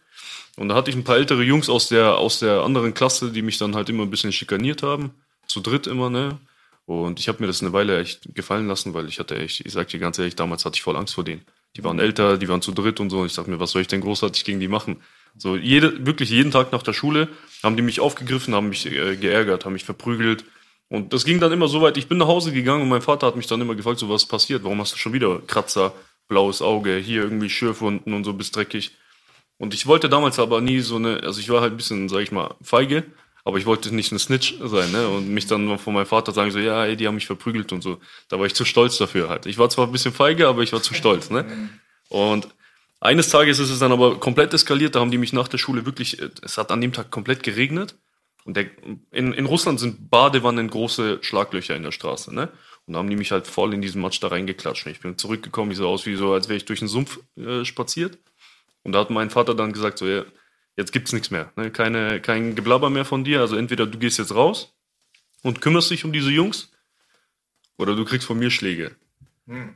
Und 0.56 0.68
da 0.68 0.74
hatte 0.74 0.90
ich 0.90 0.96
ein 0.96 1.04
paar 1.04 1.16
ältere 1.16 1.42
Jungs 1.42 1.68
aus 1.68 1.88
der, 1.88 2.16
aus 2.16 2.38
der 2.38 2.62
anderen 2.62 2.94
Klasse, 2.94 3.32
die 3.32 3.42
mich 3.42 3.58
dann 3.58 3.74
halt 3.74 3.88
immer 3.88 4.04
ein 4.04 4.10
bisschen 4.10 4.32
schikaniert 4.32 4.82
haben. 4.82 5.10
Zu 5.46 5.60
dritt 5.60 5.86
immer, 5.86 6.10
ne? 6.10 6.38
Und 6.86 7.18
ich 7.18 7.28
habe 7.28 7.40
mir 7.40 7.46
das 7.46 7.62
eine 7.62 7.72
Weile 7.72 7.98
echt 7.98 8.34
gefallen 8.34 8.68
lassen, 8.68 8.92
weil 8.94 9.08
ich 9.08 9.18
hatte 9.18 9.36
echt, 9.36 9.60
ich 9.64 9.72
sag 9.72 9.88
dir 9.88 9.98
ganz 9.98 10.18
ehrlich, 10.18 10.36
damals 10.36 10.64
hatte 10.64 10.76
ich 10.76 10.82
voll 10.82 10.96
Angst 10.96 11.14
vor 11.14 11.24
denen. 11.24 11.42
Die 11.76 11.82
waren 11.82 11.98
älter, 11.98 12.36
die 12.36 12.48
waren 12.48 12.62
zu 12.62 12.72
dritt 12.72 13.00
und 13.00 13.10
so. 13.10 13.20
Und 13.20 13.26
ich 13.26 13.34
dachte 13.34 13.50
mir, 13.50 13.58
was 13.58 13.70
soll 13.70 13.82
ich 13.82 13.88
denn 13.88 14.02
großartig 14.02 14.44
gegen 14.44 14.60
die 14.60 14.68
machen? 14.68 15.00
So, 15.36 15.56
jede, 15.56 16.06
wirklich 16.06 16.30
jeden 16.30 16.50
Tag 16.50 16.72
nach 16.72 16.82
der 16.82 16.92
Schule 16.92 17.28
haben 17.62 17.76
die 17.76 17.82
mich 17.82 18.00
aufgegriffen, 18.00 18.54
haben 18.54 18.68
mich 18.68 18.86
äh, 18.86 19.16
geärgert, 19.16 19.64
haben 19.64 19.72
mich 19.72 19.84
verprügelt. 19.84 20.44
Und 20.88 21.12
das 21.12 21.24
ging 21.24 21.40
dann 21.40 21.50
immer 21.50 21.66
so 21.66 21.80
weit, 21.80 21.96
ich 21.96 22.06
bin 22.06 22.18
nach 22.18 22.28
Hause 22.28 22.52
gegangen 22.52 22.82
und 22.82 22.88
mein 22.88 23.02
Vater 23.02 23.26
hat 23.26 23.36
mich 23.36 23.46
dann 23.46 23.60
immer 23.60 23.74
gefragt, 23.74 23.98
so 23.98 24.08
was 24.08 24.26
passiert, 24.26 24.62
warum 24.62 24.78
hast 24.80 24.92
du 24.92 24.98
schon 24.98 25.12
wieder 25.12 25.40
Kratzer, 25.46 25.92
blaues 26.28 26.62
Auge, 26.62 26.96
hier 26.96 27.22
irgendwie 27.22 27.50
Schürfwunden 27.50 28.12
und 28.12 28.24
so, 28.24 28.34
bist 28.34 28.54
dreckig. 28.54 28.92
Und 29.58 29.74
ich 29.74 29.86
wollte 29.86 30.08
damals 30.08 30.38
aber 30.38 30.60
nie 30.60 30.80
so 30.80 30.96
eine, 30.96 31.22
also 31.22 31.40
ich 31.40 31.48
war 31.48 31.60
halt 31.60 31.72
ein 31.72 31.76
bisschen, 31.76 32.08
sag 32.08 32.20
ich 32.20 32.32
mal, 32.32 32.54
feige, 32.60 33.04
aber 33.44 33.58
ich 33.58 33.66
wollte 33.66 33.94
nicht 33.94 34.10
ein 34.10 34.18
Snitch 34.18 34.54
sein, 34.62 34.90
ne? 34.90 35.06
Und 35.08 35.28
mich 35.28 35.46
dann 35.46 35.78
von 35.78 35.94
meinem 35.94 36.06
Vater 36.06 36.32
sagen 36.32 36.50
so, 36.50 36.58
ja, 36.58 36.84
ey, 36.84 36.96
die 36.96 37.06
haben 37.06 37.14
mich 37.14 37.26
verprügelt 37.26 37.72
und 37.72 37.82
so. 37.82 37.98
Da 38.28 38.38
war 38.38 38.46
ich 38.46 38.54
zu 38.54 38.64
stolz 38.64 38.96
dafür 38.96 39.28
halt. 39.28 39.46
Ich 39.46 39.58
war 39.58 39.68
zwar 39.68 39.86
ein 39.86 39.92
bisschen 39.92 40.12
feige, 40.12 40.48
aber 40.48 40.62
ich 40.62 40.72
war 40.72 40.82
zu 40.82 40.94
stolz, 40.94 41.30
ne? 41.30 41.70
Und 42.08 42.48
eines 43.00 43.28
Tages 43.28 43.58
ist 43.58 43.70
es 43.70 43.78
dann 43.78 43.92
aber 43.92 44.18
komplett 44.18 44.54
eskaliert, 44.54 44.94
da 44.94 45.00
haben 45.00 45.10
die 45.10 45.18
mich 45.18 45.34
nach 45.34 45.48
der 45.48 45.58
Schule 45.58 45.84
wirklich, 45.84 46.18
es 46.42 46.56
hat 46.56 46.70
an 46.70 46.80
dem 46.80 46.92
Tag 46.92 47.10
komplett 47.10 47.42
geregnet. 47.42 47.96
Und 48.46 48.56
der, 48.56 48.66
in, 49.10 49.32
in 49.32 49.46
Russland 49.46 49.80
sind 49.80 50.10
Badewannen 50.10 50.68
große 50.68 51.18
Schlaglöcher 51.22 51.76
in 51.76 51.82
der 51.82 51.92
Straße, 51.92 52.34
ne? 52.34 52.50
Und 52.86 52.92
da 52.92 52.98
haben 52.98 53.08
die 53.08 53.16
mich 53.16 53.30
halt 53.30 53.46
voll 53.46 53.72
in 53.72 53.80
diesen 53.80 54.00
Matsch 54.00 54.22
da 54.22 54.28
reingeklatscht. 54.28 54.86
Ich 54.86 55.00
bin 55.00 55.16
zurückgekommen, 55.16 55.70
ich 55.70 55.78
so 55.78 55.88
aus 55.88 56.04
wie 56.04 56.16
so, 56.16 56.32
als 56.32 56.48
wäre 56.48 56.56
ich 56.58 56.66
durch 56.66 56.80
den 56.80 56.88
Sumpf 56.88 57.18
äh, 57.36 57.64
spaziert. 57.64 58.18
Und 58.84 58.92
da 58.92 59.00
hat 59.00 59.10
mein 59.10 59.30
Vater 59.30 59.54
dann 59.54 59.72
gesagt, 59.72 59.98
so, 59.98 60.06
ja, 60.06 60.24
jetzt 60.76 60.92
gibt's 60.92 61.12
nichts 61.12 61.30
mehr, 61.30 61.52
ne? 61.56 61.70
Keine, 61.70 62.20
kein 62.20 62.54
Geblabber 62.54 62.90
mehr 62.90 63.04
von 63.04 63.24
dir. 63.24 63.40
Also 63.40 63.56
entweder 63.56 63.86
du 63.86 63.98
gehst 63.98 64.18
jetzt 64.18 64.34
raus 64.34 64.74
und 65.42 65.60
kümmerst 65.60 65.90
dich 65.90 66.04
um 66.04 66.12
diese 66.12 66.30
Jungs, 66.30 66.70
oder 67.76 67.96
du 67.96 68.04
kriegst 68.04 68.26
von 68.26 68.38
mir 68.38 68.50
Schläge. 68.50 68.94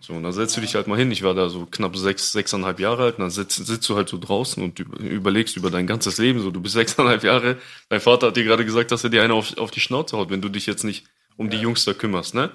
So, 0.01 0.15
und 0.15 0.23
dann 0.23 0.33
setzt 0.33 0.57
du 0.57 0.61
dich 0.63 0.75
halt 0.77 0.87
mal 0.87 0.97
hin. 0.97 1.11
Ich 1.11 1.23
war 1.23 1.35
da 1.35 1.49
so 1.51 1.67
knapp 1.67 1.95
sechs, 1.97 2.33
sechseinhalb 2.33 2.81
Jahre 2.81 3.03
alt. 3.03 3.17
Und 3.17 3.23
dann 3.23 3.31
sitzt, 3.31 3.67
sitzt 3.67 3.89
du 3.89 3.97
halt 3.97 4.09
so 4.09 4.17
draußen 4.19 4.63
und 4.63 4.79
üb- 4.81 4.97
überlegst 4.99 5.57
über 5.57 5.71
dein 5.71 5.87
ganzes 5.87 6.17
Leben. 6.17 6.41
So, 6.41 6.51
du 6.51 6.61
bist 6.61 6.75
sechseinhalb 6.75 7.23
Jahre. 7.23 7.59
Dein 7.89 8.01
Vater 8.01 8.29
hat 8.29 8.37
dir 8.37 8.45
gerade 8.45 8.65
gesagt, 8.65 8.93
dass 8.93 9.05
er 9.05 9.11
dir 9.11 9.23
eine 9.23 9.35
auf, 9.35 9.59
auf 9.59 9.71
die 9.71 9.81
Schnauze 9.81 10.17
haut, 10.17 10.31
wenn 10.31 10.41
du 10.41 10.49
dich 10.49 10.65
jetzt 10.67 10.85
nicht 10.85 11.07
um 11.37 11.51
die 11.51 11.59
Jungs 11.59 11.85
da 11.85 11.93
kümmerst, 11.93 12.35
ne? 12.35 12.51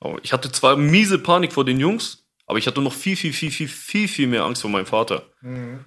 Aber 0.00 0.18
ich 0.22 0.32
hatte 0.32 0.52
zwar 0.52 0.76
miese 0.76 1.18
Panik 1.18 1.52
vor 1.52 1.64
den 1.64 1.80
Jungs, 1.80 2.23
aber 2.46 2.58
ich 2.58 2.66
hatte 2.66 2.80
noch 2.82 2.92
viel, 2.92 3.16
viel, 3.16 3.32
viel, 3.32 3.50
viel, 3.50 3.68
viel, 3.68 4.08
viel 4.08 4.26
mehr 4.26 4.44
Angst 4.44 4.62
vor 4.62 4.70
meinem 4.70 4.86
Vater. 4.86 5.22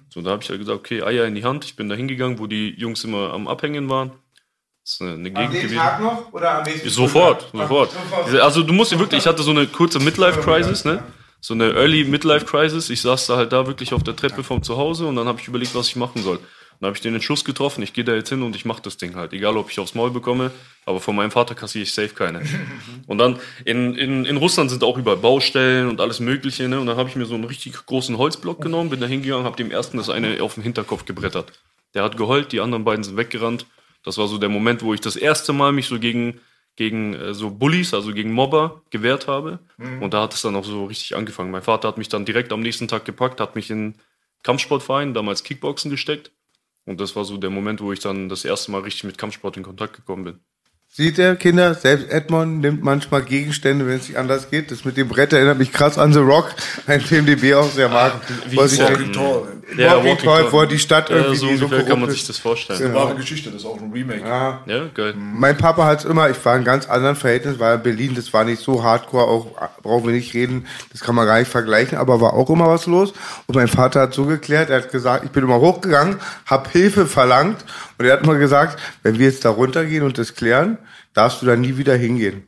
So, 0.08 0.20
da 0.22 0.30
habe 0.30 0.42
ich 0.42 0.48
halt 0.48 0.58
gesagt, 0.60 0.78
okay, 0.78 1.02
Eier 1.02 1.26
in 1.26 1.34
die 1.34 1.44
Hand. 1.44 1.64
Ich 1.64 1.76
bin 1.76 1.88
da 1.88 1.94
hingegangen, 1.94 2.38
wo 2.38 2.46
die 2.46 2.70
Jungs 2.78 3.04
immer 3.04 3.32
am 3.32 3.46
Abhängen 3.48 3.88
waren. 3.88 4.12
Das 4.84 4.94
ist 4.94 5.02
eine, 5.02 5.12
eine 5.14 5.30
Gegend 5.30 5.52
gewesen. 5.62 5.78
noch 6.00 6.32
oder 6.32 6.58
am 6.58 6.62
nächsten 6.64 6.88
Sofort, 6.88 7.50
sofort. 7.52 7.90
Diese- 8.26 8.42
Also 8.42 8.62
du 8.62 8.72
musst 8.72 8.90
dir 8.92 8.98
wirklich, 8.98 9.20
ich 9.22 9.26
hatte 9.26 9.42
so 9.42 9.50
eine 9.50 9.66
kurze 9.66 9.98
Midlife-Crisis, 10.00 10.84
ne? 10.84 11.02
So 11.40 11.54
eine 11.54 11.72
Early 11.72 12.04
Midlife-Crisis. 12.04 12.90
Ich 12.90 13.00
saß 13.02 13.26
da 13.26 13.36
halt 13.36 13.52
da 13.52 13.66
wirklich 13.66 13.92
auf 13.92 14.02
der 14.02 14.16
Treppe 14.16 14.42
vom 14.42 14.62
Zuhause 14.62 15.06
und 15.06 15.14
dann 15.16 15.28
habe 15.28 15.38
ich 15.40 15.46
überlegt, 15.46 15.74
was 15.74 15.88
ich 15.88 15.96
machen 15.96 16.22
soll. 16.22 16.40
Dann 16.80 16.88
habe 16.88 16.96
ich 16.96 17.02
den 17.02 17.14
Entschluss 17.14 17.44
getroffen, 17.44 17.82
ich 17.82 17.92
gehe 17.92 18.04
da 18.04 18.14
jetzt 18.14 18.28
hin 18.28 18.42
und 18.42 18.54
ich 18.54 18.64
mache 18.64 18.82
das 18.82 18.96
Ding 18.96 19.16
halt. 19.16 19.32
Egal, 19.32 19.56
ob 19.56 19.70
ich 19.70 19.80
aufs 19.80 19.96
Maul 19.96 20.12
bekomme, 20.12 20.52
aber 20.86 21.00
von 21.00 21.16
meinem 21.16 21.32
Vater 21.32 21.56
kassiere 21.56 21.82
ich 21.82 21.92
safe 21.92 22.14
keine. 22.14 22.42
Und 23.06 23.18
dann, 23.18 23.38
in, 23.64 23.94
in, 23.94 24.24
in 24.24 24.36
Russland 24.36 24.70
sind 24.70 24.84
auch 24.84 24.96
überall 24.96 25.16
Baustellen 25.16 25.88
und 25.88 26.00
alles 26.00 26.20
mögliche, 26.20 26.68
ne? 26.68 26.78
Und 26.78 26.86
dann 26.86 26.96
habe 26.96 27.08
ich 27.08 27.16
mir 27.16 27.24
so 27.24 27.34
einen 27.34 27.44
richtig 27.44 27.86
großen 27.86 28.16
Holzblock 28.18 28.60
genommen, 28.60 28.90
bin 28.90 29.00
da 29.00 29.06
hingegangen, 29.06 29.44
habe 29.44 29.56
dem 29.56 29.70
ersten 29.70 29.96
das 29.96 30.10
eine 30.10 30.42
auf 30.42 30.54
den 30.54 30.62
Hinterkopf 30.62 31.04
gebrettert. 31.04 31.52
Der 31.94 32.02
hat 32.02 32.16
geheult, 32.16 32.52
die 32.52 32.60
anderen 32.60 32.84
beiden 32.84 33.02
sind 33.02 33.16
weggerannt. 33.16 33.66
Das 34.04 34.18
war 34.18 34.28
so 34.28 34.38
der 34.38 34.48
Moment, 34.48 34.82
wo 34.82 34.94
ich 34.94 35.00
das 35.00 35.16
erste 35.16 35.52
Mal 35.52 35.72
mich 35.72 35.86
so 35.86 35.98
gegen, 35.98 36.40
gegen 36.76 37.14
äh, 37.14 37.34
so 37.34 37.50
Bullies, 37.50 37.92
also 37.94 38.12
gegen 38.12 38.32
Mobber 38.32 38.82
gewehrt 38.90 39.26
habe. 39.26 39.58
Und 40.00 40.14
da 40.14 40.22
hat 40.22 40.34
es 40.34 40.42
dann 40.42 40.54
auch 40.54 40.64
so 40.64 40.84
richtig 40.84 41.16
angefangen. 41.16 41.50
Mein 41.50 41.62
Vater 41.62 41.88
hat 41.88 41.98
mich 41.98 42.08
dann 42.08 42.24
direkt 42.24 42.52
am 42.52 42.60
nächsten 42.60 42.88
Tag 42.88 43.04
gepackt, 43.04 43.40
hat 43.40 43.56
mich 43.56 43.70
in 43.70 43.94
Kampfsportverein, 44.42 45.14
damals 45.14 45.42
Kickboxen 45.42 45.90
gesteckt. 45.90 46.30
Und 46.88 47.02
das 47.02 47.14
war 47.14 47.24
so 47.26 47.36
der 47.36 47.50
Moment, 47.50 47.82
wo 47.82 47.92
ich 47.92 48.00
dann 48.00 48.30
das 48.30 48.46
erste 48.46 48.72
Mal 48.72 48.80
richtig 48.80 49.04
mit 49.04 49.18
Kampfsport 49.18 49.58
in 49.58 49.62
Kontakt 49.62 49.94
gekommen 49.94 50.24
bin. 50.24 50.40
Sieht 50.90 51.18
ihr, 51.18 51.36
Kinder, 51.36 51.74
selbst 51.74 52.10
Edmond 52.10 52.62
nimmt 52.62 52.82
manchmal 52.82 53.22
Gegenstände, 53.22 53.86
wenn 53.86 53.98
es 53.98 54.08
nicht 54.08 54.16
anders 54.16 54.48
geht. 54.48 54.70
Das 54.70 54.86
mit 54.86 54.96
dem 54.96 55.06
Brett 55.06 55.34
erinnert 55.34 55.58
mich 55.58 55.70
krass 55.70 55.98
an 55.98 56.14
The 56.14 56.20
Rock, 56.20 56.54
ein 56.86 57.02
Film, 57.02 57.26
den 57.26 57.42
wir 57.42 57.60
auch 57.60 57.70
sehr 57.70 57.90
mag. 57.90 58.14
wie 58.48 58.56
Wo 58.56 58.62
hieß 58.62 58.78
Ja, 59.76 59.96
Walking 59.96 60.04
Walking 60.10 60.24
Tall, 60.24 60.42
Tall. 60.44 60.52
wo 60.52 60.64
die 60.64 60.78
Stadt 60.78 61.10
irgendwie 61.10 61.36
so 61.36 61.54
so 61.56 61.68
kann 61.68 62.00
man 62.00 62.08
ist. 62.08 62.16
sich 62.16 62.26
das 62.26 62.38
vorstellen. 62.38 62.82
Eine 62.82 62.94
wahre 62.94 63.14
Geschichte, 63.14 63.50
das 63.50 63.62
ist 63.62 63.66
auch 63.66 63.80
ein 63.80 63.92
Remake. 63.92 64.20
Ja. 64.20 64.62
Ja, 64.66 64.86
geil. 64.94 65.14
Mein 65.16 65.56
Papa 65.58 65.84
hat 65.84 66.00
es 66.00 66.04
immer, 66.04 66.30
ich 66.30 66.42
war 66.44 66.56
in 66.56 66.64
ganz 66.64 66.88
anderen 66.88 67.16
Verhältnissen, 67.16 67.58
war 67.60 67.74
in 67.74 67.82
Berlin, 67.82 68.14
das 68.14 68.32
war 68.32 68.44
nicht 68.44 68.62
so 68.62 68.82
hardcore, 68.82 69.24
auch 69.24 69.46
brauchen 69.82 70.06
wir 70.06 70.14
nicht 70.14 70.32
reden, 70.32 70.66
das 70.92 71.02
kann 71.02 71.14
man 71.14 71.26
gar 71.26 71.38
nicht 71.38 71.50
vergleichen, 71.50 71.98
aber 71.98 72.20
war 72.20 72.32
auch 72.32 72.48
immer 72.48 72.68
was 72.68 72.86
los. 72.86 73.12
Und 73.46 73.56
mein 73.56 73.68
Vater 73.68 74.00
hat 74.00 74.14
so 74.14 74.24
geklärt, 74.24 74.70
er 74.70 74.78
hat 74.82 74.90
gesagt, 74.90 75.24
ich 75.24 75.30
bin 75.30 75.44
immer 75.44 75.60
hochgegangen, 75.60 76.16
hab 76.46 76.70
Hilfe 76.72 77.06
verlangt 77.06 77.64
und 77.98 78.06
er 78.06 78.14
hat 78.14 78.22
immer 78.22 78.36
gesagt, 78.36 78.80
wenn 79.02 79.18
wir 79.18 79.26
jetzt 79.26 79.44
da 79.44 79.50
runtergehen 79.50 80.02
und 80.02 80.16
das 80.18 80.34
klären, 80.34 80.78
darfst 81.12 81.42
du 81.42 81.46
da 81.46 81.56
nie 81.56 81.76
wieder 81.76 81.94
hingehen. 81.94 82.46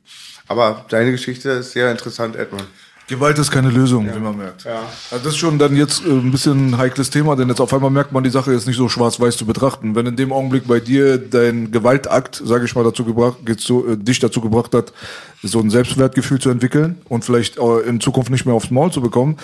Aber 0.49 0.85
deine 0.89 1.13
Geschichte 1.13 1.51
ist 1.51 1.73
sehr 1.73 1.91
interessant, 1.91 2.35
Edmund. 2.35 2.65
Gewalt 3.11 3.37
ist 3.41 3.51
keine 3.51 3.71
Lösung, 3.71 4.09
wie 4.15 4.21
man 4.21 4.37
merkt. 4.37 4.63
Ja. 4.63 4.83
Also 5.11 5.25
das 5.25 5.35
ist 5.35 5.39
schon 5.39 5.59
dann 5.59 5.75
jetzt 5.75 6.07
äh, 6.07 6.11
ein 6.11 6.31
bisschen 6.31 6.71
ein 6.71 6.79
heikles 6.79 7.11
Thema, 7.11 7.35
denn 7.35 7.49
jetzt 7.49 7.61
auf 7.61 7.75
einmal 7.75 7.91
merkt 7.91 8.13
man 8.13 8.23
die 8.23 8.31
Sache 8.31 8.53
jetzt 8.53 8.69
nicht 8.69 8.77
so 8.77 8.89
schwarz-weiß 8.89 9.37
zu 9.37 9.45
betrachten. 9.45 9.97
Wenn 9.97 10.07
in 10.07 10.15
dem 10.15 10.33
Augenblick 10.33 10.69
bei 10.69 10.79
dir 10.79 11.19
dein 11.19 11.73
Gewaltakt, 11.73 12.41
sage 12.45 12.67
ich 12.67 12.75
mal, 12.77 12.85
dazu 12.85 13.05
gebracht, 13.05 13.39
äh, 13.49 13.97
dich 13.97 14.21
dazu 14.21 14.41
gebracht 14.41 14.75
hat, 14.75 14.93
so 15.43 15.61
ein 15.61 15.71
Selbstwertgefühl 15.71 16.39
zu 16.39 16.51
entwickeln 16.51 17.01
und 17.09 17.25
vielleicht 17.25 17.59
auch 17.59 17.79
in 17.79 18.01
Zukunft 18.01 18.31
nicht 18.31 18.47
mehr 18.47 18.55
aufs 18.55 18.71
Maul 18.71 18.93
zu 18.93 19.01
bekommen, 19.01 19.37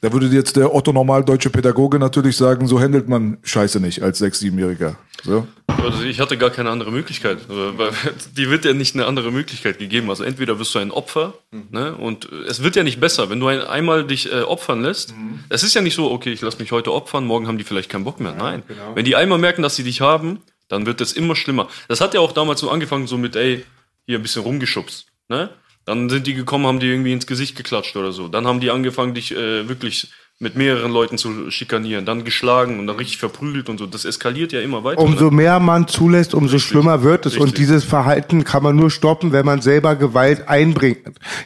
da 0.00 0.12
würde 0.12 0.26
jetzt 0.26 0.56
der 0.56 0.74
Otto 0.74 0.92
normal 0.92 1.24
deutsche 1.24 1.50
Pädagoge 1.50 1.98
natürlich 1.98 2.36
sagen, 2.36 2.66
so 2.66 2.80
handelt 2.80 3.08
man 3.08 3.38
Scheiße 3.42 3.80
nicht 3.80 4.02
als 4.02 4.18
sechs, 4.18 4.40
siebenjähriger. 4.40 4.96
So. 5.22 5.46
Also 5.66 6.02
ich 6.02 6.20
hatte 6.20 6.36
gar 6.36 6.50
keine 6.50 6.70
andere 6.70 6.90
Möglichkeit. 6.90 7.38
Weil 7.48 7.90
Die 8.36 8.50
wird 8.50 8.64
ja 8.64 8.74
nicht 8.74 8.94
eine 8.94 9.06
andere 9.06 9.30
Möglichkeit 9.30 9.78
gegeben. 9.78 10.10
Also 10.10 10.24
entweder 10.24 10.58
wirst 10.58 10.74
du 10.74 10.78
ein 10.78 10.90
Opfer, 10.90 11.34
ne? 11.70 11.94
Und 11.94 12.28
es 12.46 12.62
wird 12.62 12.76
ja 12.76 12.82
nicht 12.82 13.00
besser, 13.00 13.30
wenn 13.30 13.40
du 13.40 13.46
ein, 13.46 13.60
einmal 13.60 14.06
dich 14.06 14.30
äh, 14.30 14.42
opfern 14.42 14.82
lässt. 14.82 15.14
Es 15.48 15.62
ist 15.62 15.74
ja 15.74 15.80
nicht 15.80 15.94
so, 15.94 16.10
okay, 16.10 16.32
ich 16.32 16.42
lasse 16.42 16.58
mich 16.58 16.72
heute 16.72 16.92
opfern, 16.92 17.24
morgen 17.24 17.46
haben 17.46 17.58
die 17.58 17.64
vielleicht 17.64 17.90
keinen 17.90 18.04
Bock 18.04 18.20
mehr. 18.20 18.34
Nein. 18.34 18.62
Wenn 18.94 19.04
die 19.04 19.16
einmal 19.16 19.38
merken, 19.38 19.62
dass 19.62 19.76
sie 19.76 19.84
dich 19.84 20.00
haben, 20.00 20.40
dann 20.68 20.86
wird 20.86 21.00
es 21.00 21.12
immer 21.12 21.36
schlimmer. 21.36 21.68
Das 21.88 22.00
hat 22.00 22.14
ja 22.14 22.20
auch 22.20 22.32
damals 22.32 22.60
so 22.60 22.70
angefangen, 22.70 23.06
so 23.06 23.16
mit, 23.16 23.36
ey, 23.36 23.64
hier 24.06 24.18
ein 24.18 24.22
bisschen 24.22 24.42
rumgeschubst. 24.42 25.06
Ne? 25.28 25.50
Dann 25.84 26.08
sind 26.08 26.26
die 26.26 26.34
gekommen, 26.34 26.66
haben 26.66 26.80
die 26.80 26.86
irgendwie 26.86 27.12
ins 27.12 27.26
Gesicht 27.26 27.56
geklatscht 27.56 27.96
oder 27.96 28.12
so. 28.12 28.28
Dann 28.28 28.46
haben 28.46 28.60
die 28.60 28.70
angefangen, 28.70 29.14
dich 29.14 29.32
äh, 29.32 29.68
wirklich 29.68 30.12
mit 30.40 30.56
mehreren 30.56 30.90
Leuten 30.90 31.16
zu 31.16 31.48
schikanieren, 31.52 32.04
dann 32.06 32.24
geschlagen 32.24 32.80
und 32.80 32.88
dann 32.88 32.96
richtig 32.96 33.18
verprügelt 33.18 33.68
und 33.68 33.78
so. 33.78 33.86
Das 33.86 34.04
eskaliert 34.04 34.52
ja 34.52 34.60
immer 34.60 34.82
weiter. 34.82 35.00
Umso 35.00 35.26
ne? 35.26 35.30
mehr 35.30 35.60
man 35.60 35.86
zulässt, 35.86 36.34
umso 36.34 36.58
schlimmer 36.58 37.04
wird 37.04 37.24
es. 37.24 37.36
Und 37.36 37.44
Richtig. 37.44 37.60
dieses 37.60 37.84
Verhalten 37.84 38.42
kann 38.42 38.64
man 38.64 38.74
nur 38.74 38.90
stoppen, 38.90 39.30
wenn 39.30 39.46
man 39.46 39.62
selber 39.62 39.94
Gewalt 39.94 40.48
einbringt. 40.48 40.98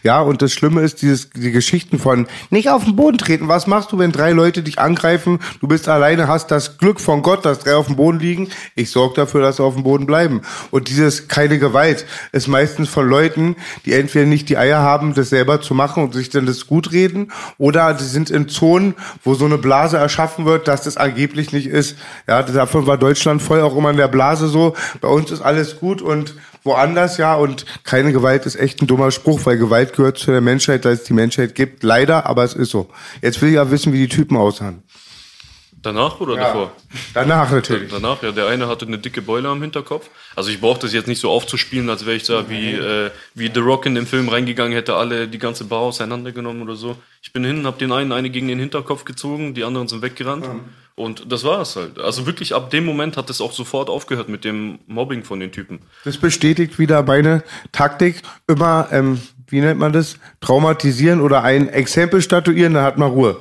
Ja, 0.02 0.22
und 0.22 0.40
das 0.40 0.52
Schlimme 0.52 0.80
ist 0.80 1.02
dieses, 1.02 1.28
die 1.28 1.50
Geschichten 1.50 1.98
von 1.98 2.26
nicht 2.48 2.70
auf 2.70 2.84
den 2.84 2.96
Boden 2.96 3.18
treten. 3.18 3.46
Was 3.46 3.66
machst 3.66 3.92
du, 3.92 3.98
wenn 3.98 4.10
drei 4.10 4.32
Leute 4.32 4.62
dich 4.62 4.78
angreifen? 4.78 5.38
Du 5.60 5.68
bist 5.68 5.86
alleine, 5.86 6.26
hast 6.26 6.50
das 6.50 6.78
Glück 6.78 6.98
von 6.98 7.20
Gott, 7.20 7.44
dass 7.44 7.58
drei 7.58 7.74
auf 7.74 7.88
dem 7.88 7.96
Boden 7.96 8.18
liegen. 8.18 8.48
Ich 8.74 8.90
sorge 8.90 9.14
dafür, 9.16 9.42
dass 9.42 9.58
sie 9.58 9.62
auf 9.62 9.74
dem 9.74 9.82
Boden 9.82 10.06
bleiben. 10.06 10.40
Und 10.70 10.88
dieses 10.88 11.28
keine 11.28 11.58
Gewalt 11.58 12.06
ist 12.32 12.48
meistens 12.48 12.88
von 12.88 13.06
Leuten, 13.06 13.56
die 13.84 13.92
entweder 13.92 14.24
nicht 14.24 14.48
die 14.48 14.56
Eier 14.56 14.80
haben, 14.80 15.12
das 15.12 15.28
selber 15.28 15.60
zu 15.60 15.74
machen 15.74 16.04
und 16.04 16.14
sich 16.14 16.30
dann 16.30 16.46
das 16.46 16.66
gut 16.66 16.92
reden, 16.92 17.30
oder 17.58 17.92
die 17.92 18.04
sind 18.04 18.30
in 18.30 18.48
Zonen, 18.48 18.77
wo 19.24 19.34
so 19.34 19.44
eine 19.44 19.58
Blase 19.58 19.96
erschaffen 19.96 20.44
wird, 20.44 20.68
dass 20.68 20.82
das 20.82 20.96
angeblich 20.96 21.52
nicht 21.52 21.66
ist. 21.66 21.96
Ja, 22.26 22.42
davon 22.42 22.86
war 22.86 22.98
Deutschland 22.98 23.42
voll 23.42 23.60
auch 23.60 23.76
immer 23.76 23.90
in 23.90 23.96
der 23.96 24.08
Blase 24.08 24.48
so. 24.48 24.74
Bei 25.00 25.08
uns 25.08 25.30
ist 25.30 25.42
alles 25.42 25.78
gut 25.78 26.02
und 26.02 26.34
woanders 26.64 27.16
ja 27.16 27.34
und 27.34 27.64
keine 27.84 28.12
Gewalt 28.12 28.46
ist 28.46 28.56
echt 28.56 28.82
ein 28.82 28.86
dummer 28.86 29.10
Spruch, 29.10 29.40
weil 29.44 29.58
Gewalt 29.58 29.94
gehört 29.94 30.18
zu 30.18 30.30
der 30.30 30.40
Menschheit, 30.40 30.84
da 30.84 30.90
es 30.90 31.04
die 31.04 31.14
Menschheit 31.14 31.54
gibt. 31.54 31.82
Leider, 31.82 32.26
aber 32.26 32.44
es 32.44 32.54
ist 32.54 32.70
so. 32.70 32.88
Jetzt 33.22 33.40
will 33.40 33.48
ich 33.48 33.54
ja 33.56 33.70
wissen, 33.70 33.92
wie 33.92 34.06
die 34.06 34.08
Typen 34.08 34.36
aussahen. 34.36 34.82
Danach 35.82 36.20
oder 36.20 36.36
davor? 36.36 36.72
Danach 37.14 37.50
natürlich. 37.50 37.90
Danach, 37.90 38.22
ja. 38.22 38.32
Der 38.32 38.48
eine 38.48 38.66
hatte 38.66 38.86
eine 38.86 38.98
dicke 38.98 39.22
Beule 39.22 39.48
am 39.48 39.62
Hinterkopf. 39.62 40.10
Also 40.34 40.50
ich 40.50 40.60
brauche 40.60 40.80
das 40.80 40.92
jetzt 40.92 41.06
nicht 41.06 41.20
so 41.20 41.30
aufzuspielen, 41.30 41.88
als 41.88 42.04
wäre 42.04 42.16
ich 42.16 42.24
da 42.24 42.50
wie, 42.50 42.72
äh, 42.72 43.10
wie 43.34 43.50
The 43.52 43.60
Rock 43.60 43.86
in 43.86 43.94
dem 43.94 44.06
Film 44.06 44.28
reingegangen, 44.28 44.72
hätte 44.72 44.96
alle 44.96 45.28
die 45.28 45.38
ganze 45.38 45.64
Bar 45.64 45.80
auseinandergenommen 45.80 46.62
oder 46.62 46.74
so. 46.74 46.96
Ich 47.22 47.32
bin 47.32 47.44
hin, 47.44 47.66
hab 47.66 47.78
den 47.78 47.92
einen 47.92 48.12
eine 48.12 48.30
gegen 48.30 48.48
den 48.48 48.58
Hinterkopf 48.58 49.04
gezogen, 49.04 49.54
die 49.54 49.64
anderen 49.64 49.86
sind 49.88 50.02
weggerannt. 50.02 50.46
Und 50.96 51.30
das 51.30 51.44
war 51.44 51.60
es 51.60 51.76
halt. 51.76 51.98
Also 52.00 52.26
wirklich 52.26 52.54
ab 52.54 52.70
dem 52.70 52.84
Moment 52.84 53.16
hat 53.16 53.30
es 53.30 53.40
auch 53.40 53.52
sofort 53.52 53.88
aufgehört 53.88 54.28
mit 54.28 54.44
dem 54.44 54.80
Mobbing 54.88 55.22
von 55.22 55.38
den 55.38 55.52
Typen. 55.52 55.78
Das 56.04 56.16
bestätigt 56.16 56.78
wieder 56.80 57.04
meine 57.04 57.44
Taktik. 57.70 58.22
Immer, 58.48 58.88
ähm, 58.90 59.20
wie 59.46 59.60
nennt 59.60 59.78
man 59.78 59.92
das? 59.92 60.18
Traumatisieren 60.40 61.20
oder 61.20 61.44
ein 61.44 61.68
Exempel 61.68 62.20
statuieren, 62.20 62.74
dann 62.74 62.82
hat 62.82 62.98
man 62.98 63.10
Ruhe. 63.10 63.40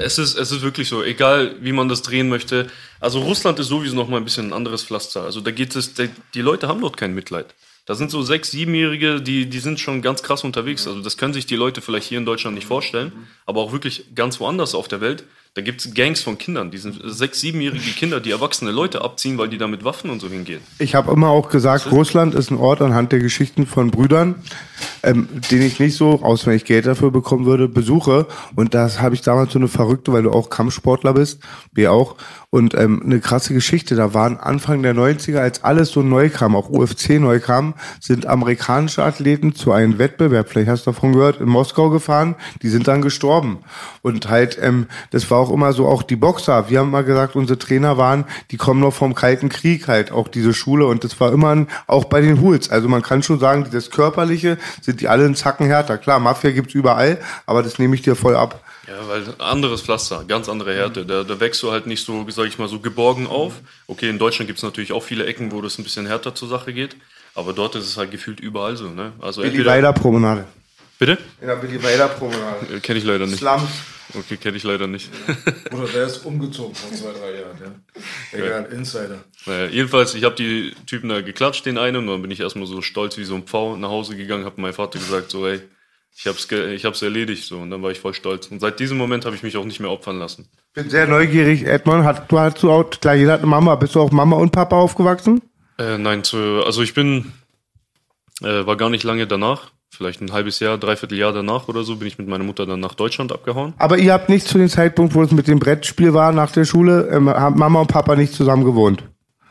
Es 0.00 0.16
ist, 0.16 0.38
es 0.38 0.52
ist 0.52 0.62
wirklich 0.62 0.88
so, 0.88 1.02
egal 1.02 1.56
wie 1.60 1.72
man 1.72 1.88
das 1.88 2.02
drehen 2.02 2.28
möchte. 2.28 2.70
Also 3.00 3.20
Russland 3.20 3.58
ist 3.58 3.66
sowieso 3.66 3.96
noch 3.96 4.08
mal 4.08 4.18
ein 4.18 4.24
bisschen 4.24 4.48
ein 4.48 4.52
anderes 4.52 4.84
Pflaster. 4.84 5.24
Also 5.24 5.40
da 5.40 5.50
geht 5.50 5.74
es, 5.74 5.94
die, 5.94 6.08
die 6.34 6.40
Leute 6.40 6.68
haben 6.68 6.80
dort 6.80 6.96
kein 6.96 7.14
Mitleid. 7.14 7.54
Da 7.84 7.94
sind 7.94 8.10
so 8.10 8.22
sechs, 8.22 8.50
siebenjährige, 8.50 9.20
die, 9.20 9.46
die 9.46 9.58
sind 9.58 9.80
schon 9.80 10.00
ganz 10.02 10.22
krass 10.22 10.44
unterwegs. 10.44 10.86
Also 10.86 11.00
das 11.00 11.16
können 11.16 11.32
sich 11.32 11.46
die 11.46 11.56
Leute 11.56 11.80
vielleicht 11.80 12.06
hier 12.06 12.18
in 12.18 12.26
Deutschland 12.26 12.54
nicht 12.54 12.66
vorstellen, 12.66 13.12
aber 13.44 13.60
auch 13.60 13.72
wirklich 13.72 14.14
ganz 14.14 14.38
woanders 14.40 14.74
auf 14.74 14.88
der 14.88 15.00
Welt. 15.00 15.24
Da 15.58 15.62
gibt 15.62 15.84
es 15.84 15.92
Gangs 15.92 16.20
von 16.20 16.38
Kindern, 16.38 16.70
die 16.70 16.78
sind 16.78 17.00
sechs, 17.04 17.40
siebenjährige 17.40 17.90
Kinder, 17.90 18.20
die 18.20 18.30
erwachsene 18.30 18.70
Leute 18.70 19.02
abziehen, 19.02 19.38
weil 19.38 19.48
die 19.48 19.58
da 19.58 19.66
mit 19.66 19.82
Waffen 19.82 20.08
und 20.08 20.20
so 20.20 20.28
hingehen. 20.28 20.60
Ich 20.78 20.94
habe 20.94 21.10
immer 21.10 21.30
auch 21.30 21.48
gesagt, 21.48 21.90
Russland 21.90 22.32
ist 22.36 22.52
ein 22.52 22.58
Ort 22.58 22.80
anhand 22.80 23.10
der 23.10 23.18
Geschichten 23.18 23.66
von 23.66 23.90
Brüdern, 23.90 24.36
ähm, 25.02 25.28
den 25.50 25.62
ich 25.62 25.80
nicht 25.80 25.96
so, 25.96 26.22
außer 26.22 26.46
wenn 26.46 26.56
ich 26.56 26.64
Geld 26.64 26.86
dafür 26.86 27.10
bekommen 27.10 27.44
würde, 27.44 27.66
besuche. 27.66 28.28
Und 28.54 28.72
das 28.72 29.00
habe 29.00 29.16
ich 29.16 29.22
damals 29.22 29.52
so 29.52 29.58
eine 29.58 29.66
verrückte, 29.66 30.12
weil 30.12 30.22
du 30.22 30.30
auch 30.30 30.48
Kampfsportler 30.48 31.14
bist, 31.14 31.40
wir 31.72 31.92
auch. 31.92 32.14
Und 32.50 32.74
ähm, 32.74 33.02
eine 33.04 33.20
krasse 33.20 33.52
Geschichte. 33.52 33.94
Da 33.94 34.14
waren 34.14 34.38
Anfang 34.38 34.82
der 34.82 34.94
90er, 34.94 35.38
als 35.38 35.64
alles 35.64 35.90
so 35.90 36.00
neu 36.00 36.30
kam, 36.30 36.56
auch 36.56 36.70
UFC 36.70 37.20
neu 37.20 37.40
kam, 37.40 37.74
sind 38.00 38.24
amerikanische 38.24 39.04
Athleten 39.04 39.54
zu 39.54 39.72
einem 39.72 39.98
Wettbewerb, 39.98 40.48
vielleicht 40.48 40.70
hast 40.70 40.86
du 40.86 40.92
davon 40.92 41.12
gehört, 41.12 41.42
in 41.42 41.48
Moskau 41.48 41.90
gefahren. 41.90 42.36
Die 42.62 42.70
sind 42.70 42.88
dann 42.88 43.02
gestorben. 43.02 43.58
Und 44.00 44.30
halt, 44.30 44.58
ähm, 44.62 44.86
das 45.10 45.30
war 45.30 45.40
auch 45.40 45.47
auch 45.48 45.52
immer 45.52 45.72
so, 45.72 45.86
auch 45.86 46.02
die 46.02 46.16
Boxer. 46.16 46.68
Wir 46.68 46.80
haben 46.80 46.90
mal 46.90 47.04
gesagt, 47.04 47.36
unsere 47.36 47.58
Trainer 47.58 47.96
waren, 47.96 48.24
die 48.50 48.56
kommen 48.56 48.80
noch 48.80 48.92
vom 48.92 49.14
Kalten 49.14 49.48
Krieg 49.48 49.88
halt, 49.88 50.12
auch 50.12 50.28
diese 50.28 50.54
Schule. 50.54 50.86
Und 50.86 51.04
das 51.04 51.18
war 51.20 51.32
immer, 51.32 51.54
ein, 51.54 51.68
auch 51.86 52.04
bei 52.04 52.20
den 52.20 52.40
Hools. 52.40 52.70
Also 52.70 52.88
man 52.88 53.02
kann 53.02 53.22
schon 53.22 53.38
sagen, 53.38 53.66
das 53.72 53.90
Körperliche 53.90 54.58
sind 54.82 55.00
die 55.00 55.08
alle 55.08 55.24
einen 55.24 55.34
Zacken 55.34 55.66
härter. 55.66 55.98
Klar, 55.98 56.18
Mafia 56.20 56.50
gibt's 56.50 56.74
überall, 56.74 57.18
aber 57.46 57.62
das 57.62 57.78
nehme 57.78 57.94
ich 57.94 58.02
dir 58.02 58.14
voll 58.14 58.36
ab. 58.36 58.62
Ja, 58.86 58.94
weil 59.06 59.22
anderes 59.38 59.82
Pflaster, 59.82 60.24
ganz 60.26 60.48
andere 60.48 60.74
Härte. 60.74 61.04
Da, 61.04 61.22
da 61.22 61.40
wächst 61.40 61.62
du 61.62 61.70
halt 61.70 61.86
nicht 61.86 62.04
so, 62.04 62.24
sag 62.30 62.46
ich 62.46 62.58
mal, 62.58 62.68
so 62.68 62.80
geborgen 62.80 63.26
auf. 63.26 63.54
Okay, 63.86 64.08
in 64.08 64.18
Deutschland 64.18 64.46
gibt's 64.46 64.62
natürlich 64.62 64.92
auch 64.92 65.02
viele 65.02 65.26
Ecken, 65.26 65.52
wo 65.52 65.60
das 65.60 65.78
ein 65.78 65.84
bisschen 65.84 66.06
härter 66.06 66.34
zur 66.34 66.48
Sache 66.48 66.72
geht. 66.72 66.96
Aber 67.34 67.52
dort 67.52 67.74
ist 67.76 67.86
es 67.86 67.96
halt 67.96 68.10
gefühlt 68.10 68.40
überall 68.40 68.76
so, 68.76 68.88
ne? 68.88 69.12
Also 69.20 69.42
Billy 69.42 69.64
Weider 69.64 69.92
Promenade. 69.92 70.46
Bitte? 70.98 71.18
In 71.40 71.46
der 71.46 71.56
Billy 71.56 71.82
Weider 71.82 72.08
Promenade. 72.08 72.76
Äh, 72.76 72.80
Kenne 72.80 72.98
ich 72.98 73.04
leider 73.04 73.26
nicht. 73.26 73.38
Slums. 73.38 73.70
Okay, 74.14 74.38
kenne 74.38 74.56
ich 74.56 74.62
leider 74.62 74.86
nicht. 74.86 75.10
Oder 75.72 75.86
der 75.86 76.06
ist 76.06 76.24
umgezogen 76.24 76.74
vor 76.74 76.90
zwei, 76.92 77.12
drei 77.12 77.40
Jahren, 77.40 77.58
ja. 78.32 78.38
Egal, 78.38 78.72
Insider. 78.72 79.18
Naja, 79.44 79.66
jedenfalls, 79.66 80.14
ich 80.14 80.24
habe 80.24 80.34
die 80.34 80.74
Typen 80.86 81.10
da 81.10 81.20
geklatscht, 81.20 81.66
den 81.66 81.76
einen, 81.76 81.96
und 81.96 82.06
dann 82.06 82.22
bin 82.22 82.30
ich 82.30 82.40
erstmal 82.40 82.66
so 82.66 82.80
stolz 82.80 83.18
wie 83.18 83.24
so 83.24 83.34
ein 83.34 83.42
Pfau 83.42 83.76
nach 83.76 83.90
Hause 83.90 84.16
gegangen, 84.16 84.46
habe 84.46 84.60
meinem 84.60 84.72
Vater 84.72 84.98
gesagt, 84.98 85.30
so, 85.30 85.46
ey, 85.46 85.60
ich 86.16 86.26
hab's, 86.26 86.50
ich 86.50 86.84
hab's 86.84 87.02
erledigt, 87.02 87.44
so, 87.44 87.58
und 87.58 87.70
dann 87.70 87.82
war 87.82 87.90
ich 87.90 88.00
voll 88.00 88.14
stolz. 88.14 88.46
Und 88.46 88.60
seit 88.60 88.80
diesem 88.80 88.96
Moment 88.96 89.26
habe 89.26 89.36
ich 89.36 89.42
mich 89.42 89.58
auch 89.58 89.64
nicht 89.64 89.78
mehr 89.78 89.90
opfern 89.90 90.18
lassen. 90.18 90.48
Bin 90.72 90.88
sehr 90.88 91.06
neugierig, 91.06 91.66
Edmond. 91.66 92.04
Hat, 92.04 92.32
du 92.32 92.38
hast 92.38 92.62
du 92.62 92.70
auch, 92.70 92.88
klar, 92.88 93.14
jeder 93.14 93.32
hat 93.34 93.40
eine 93.40 93.48
Mama. 93.48 93.74
Bist 93.74 93.94
du 93.94 94.00
auch 94.00 94.10
Mama 94.10 94.36
und 94.36 94.52
Papa 94.52 94.76
aufgewachsen? 94.76 95.42
Äh, 95.78 95.98
nein, 95.98 96.24
zu, 96.24 96.62
also 96.64 96.82
ich 96.82 96.94
bin, 96.94 97.32
äh, 98.40 98.66
war 98.66 98.76
gar 98.76 98.88
nicht 98.90 99.04
lange 99.04 99.26
danach, 99.26 99.70
vielleicht 99.90 100.20
ein 100.20 100.32
halbes 100.32 100.60
Jahr, 100.60 100.78
dreiviertel 100.78 101.18
Jahr 101.18 101.32
danach 101.32 101.68
oder 101.68 101.82
so, 101.82 101.96
bin 101.96 102.08
ich 102.08 102.18
mit 102.18 102.28
meiner 102.28 102.44
Mutter 102.44 102.66
dann 102.66 102.80
nach 102.80 102.94
Deutschland 102.94 103.32
abgehauen. 103.32 103.74
Aber 103.78 103.98
ihr 103.98 104.12
habt 104.12 104.28
nicht 104.28 104.46
zu 104.46 104.58
dem 104.58 104.68
Zeitpunkt, 104.68 105.14
wo 105.14 105.22
es 105.22 105.30
mit 105.32 105.48
dem 105.48 105.58
Brettspiel 105.58 106.14
war, 106.14 106.32
nach 106.32 106.52
der 106.52 106.64
Schule, 106.64 107.08
ähm, 107.12 107.28
haben 107.28 107.58
Mama 107.58 107.80
und 107.80 107.88
Papa 107.88 108.16
nicht 108.16 108.32
zusammen 108.32 108.64
gewohnt. 108.64 109.04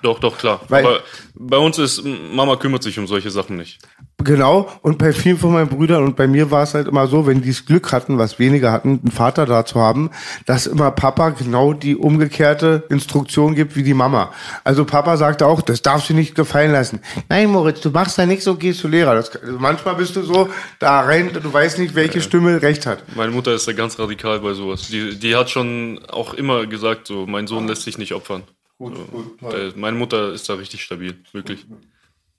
Doch, 0.03 0.19
doch, 0.19 0.37
klar. 0.37 0.61
Weil- 0.69 0.85
Aber 0.85 0.99
bei 1.33 1.57
uns 1.57 1.77
ist, 1.79 2.03
Mama 2.05 2.55
kümmert 2.55 2.83
sich 2.83 2.97
um 2.99 3.07
solche 3.07 3.31
Sachen 3.31 3.57
nicht. 3.57 3.79
Genau, 4.23 4.67
und 4.81 4.97
bei 4.97 5.13
vielen 5.13 5.37
von 5.37 5.53
meinen 5.53 5.69
Brüdern 5.69 6.03
und 6.03 6.15
bei 6.15 6.27
mir 6.27 6.49
war 6.49 6.63
es 6.63 6.73
halt 6.73 6.87
immer 6.87 7.07
so, 7.07 7.27
wenn 7.27 7.41
die 7.41 7.49
das 7.49 7.65
Glück 7.65 7.91
hatten, 7.91 8.17
was 8.17 8.39
weniger 8.39 8.71
hatten, 8.71 8.99
einen 9.03 9.11
Vater 9.11 9.45
da 9.45 9.63
zu 9.65 9.79
haben, 9.79 10.09
dass 10.45 10.65
immer 10.65 10.89
Papa 10.91 11.29
genau 11.29 11.73
die 11.73 11.95
umgekehrte 11.95 12.83
Instruktion 12.89 13.53
gibt 13.55 13.75
wie 13.75 13.83
die 13.83 13.93
Mama. 13.93 14.31
Also 14.63 14.85
Papa 14.85 15.17
sagte 15.17 15.45
auch, 15.45 15.61
das 15.61 15.81
darfst 15.83 16.09
du 16.09 16.13
nicht 16.15 16.33
gefallen 16.35 16.71
lassen. 16.71 16.99
Nein, 17.29 17.49
Moritz, 17.51 17.81
du 17.81 17.91
machst 17.91 18.17
da 18.17 18.25
nichts 18.25 18.47
und 18.47 18.59
gehst 18.59 18.79
zu 18.79 18.87
Lehrer. 18.87 19.13
Das, 19.15 19.35
also 19.35 19.57
manchmal 19.59 19.95
bist 19.95 20.15
du 20.15 20.23
so 20.23 20.49
da 20.79 21.01
rein, 21.01 21.31
du 21.33 21.53
weißt 21.53 21.77
nicht, 21.79 21.93
welche 21.95 22.21
Stimme 22.21 22.61
recht 22.61 22.85
hat. 22.87 23.03
Meine 23.15 23.31
Mutter 23.31 23.53
ist 23.53 23.67
da 23.67 23.73
ganz 23.73 23.97
radikal 23.99 24.39
bei 24.39 24.53
sowas. 24.53 24.87
Die, 24.87 25.17
die 25.17 25.35
hat 25.35 25.49
schon 25.51 25.99
auch 26.09 26.33
immer 26.33 26.65
gesagt, 26.65 27.07
so, 27.07 27.25
mein 27.27 27.45
Sohn 27.47 27.67
lässt 27.67 27.83
sich 27.83 27.97
nicht 27.99 28.13
opfern. 28.13 28.43
Gut, 28.77 28.95
gut, 29.11 29.53
Äh, 29.53 29.71
Meine 29.75 29.97
Mutter 29.97 30.33
ist 30.33 30.47
da 30.49 30.53
richtig 30.55 30.83
stabil, 30.83 31.15
wirklich. 31.33 31.65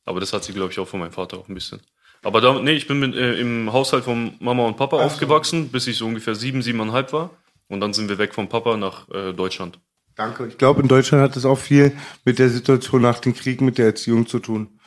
Aber 0.05 0.21
das 0.21 0.33
hat 0.33 0.45
sie, 0.45 0.53
glaube 0.53 0.73
ich, 0.73 0.79
auch 0.79 0.87
von 0.89 1.01
meinem 1.01 1.13
Vater 1.13 1.39
auch 1.39 1.49
ein 1.49 1.55
bisschen. 1.55 1.81
Aber 2.23 2.41
da, 2.41 2.59
nee, 2.61 2.73
ich 2.73 2.87
bin 2.87 2.99
mit, 3.01 3.15
äh, 3.15 3.39
im 3.41 3.73
Haushalt 3.73 4.05
von 4.05 4.35
Mama 4.41 4.65
und 4.67 4.77
Papa 4.77 4.97
aufgewachsen, 5.05 5.69
bis 5.69 5.87
ich 5.87 5.97
so 5.99 6.07
ungefähr 6.07 6.35
sieben, 6.35 6.63
siebeneinhalb 6.63 7.13
war. 7.13 7.31
Und 7.69 7.81
dann 7.81 7.93
sind 7.93 8.09
wir 8.09 8.19
weg 8.19 8.35
vom 8.35 8.49
Papa 8.49 8.77
nach 8.77 9.09
äh, 9.11 9.33
Deutschland. 9.33 9.79
Danke. 10.17 10.47
Ich 10.49 10.59
glaube, 10.59 10.81
in 10.83 10.89
Deutschland 10.89 11.23
hat 11.23 11.37
es 11.37 11.45
auch 11.45 11.59
viel 11.59 11.97
mit 12.25 12.39
der 12.39 12.49
Situation 12.49 13.03
nach 13.03 13.21
dem 13.21 13.35
Krieg, 13.35 13.61
mit 13.61 13.79
der 13.79 13.87
Erziehung 13.87 14.27
zu 14.27 14.39
tun. 14.41 14.81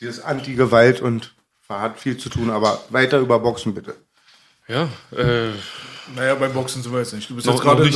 Dieses 0.00 0.20
Anti-Gewalt 0.20 1.00
und 1.02 1.34
hat 1.68 1.98
viel 2.00 2.16
zu 2.16 2.30
tun, 2.30 2.48
aber 2.48 2.80
weiter 2.90 3.18
über 3.18 3.38
Boxen 3.38 3.74
bitte. 3.74 3.96
Ja, 4.68 4.88
äh, 5.14 5.50
Naja, 6.16 6.34
beim 6.36 6.54
Boxen 6.54 6.82
sind 6.82 6.92
wir 6.92 7.00
jetzt 7.00 7.12
nicht. 7.12 7.28
Du 7.28 7.34
bist 7.34 7.46
Noch- 7.46 7.54
jetzt 7.54 7.62
gerade 7.64 7.90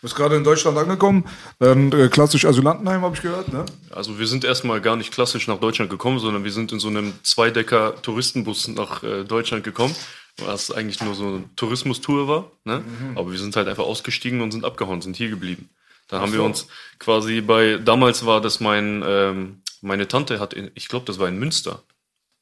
Du 0.00 0.06
bist 0.06 0.16
gerade 0.16 0.34
in 0.34 0.44
Deutschland 0.44 0.78
angekommen. 0.78 1.26
Dann 1.58 1.92
äh, 1.92 2.08
klassisch 2.08 2.46
Asylantenheim, 2.46 3.02
habe 3.02 3.14
ich 3.14 3.20
gehört, 3.20 3.52
ne? 3.52 3.66
also 3.90 4.18
wir 4.18 4.26
sind 4.26 4.44
erstmal 4.44 4.80
gar 4.80 4.96
nicht 4.96 5.12
klassisch 5.12 5.46
nach 5.46 5.60
Deutschland 5.60 5.90
gekommen, 5.90 6.18
sondern 6.18 6.42
wir 6.42 6.52
sind 6.52 6.72
in 6.72 6.80
so 6.80 6.88
einem 6.88 7.12
Zweidecker 7.22 8.00
Touristenbus 8.00 8.68
nach 8.68 9.02
äh, 9.02 9.24
Deutschland 9.24 9.62
gekommen, 9.62 9.94
was 10.38 10.70
eigentlich 10.70 11.02
nur 11.02 11.14
so 11.14 11.26
eine 11.26 11.44
Tourismustour 11.54 12.28
war. 12.28 12.50
Ne? 12.64 12.82
Aber 13.14 13.30
wir 13.30 13.38
sind 13.38 13.54
halt 13.56 13.68
einfach 13.68 13.84
ausgestiegen 13.84 14.40
und 14.40 14.52
sind 14.52 14.64
abgehauen, 14.64 15.02
sind 15.02 15.16
hier 15.16 15.28
geblieben. 15.28 15.68
Da 16.08 16.22
haben 16.22 16.32
wir 16.32 16.42
uns 16.42 16.66
quasi 16.98 17.42
bei, 17.42 17.76
damals 17.76 18.24
war 18.24 18.40
das 18.40 18.58
mein, 18.58 19.04
ähm, 19.06 19.60
meine 19.82 20.08
Tante 20.08 20.40
hat, 20.40 20.54
in, 20.54 20.70
ich 20.74 20.88
glaube, 20.88 21.04
das 21.04 21.18
war 21.18 21.28
in 21.28 21.38
Münster. 21.38 21.82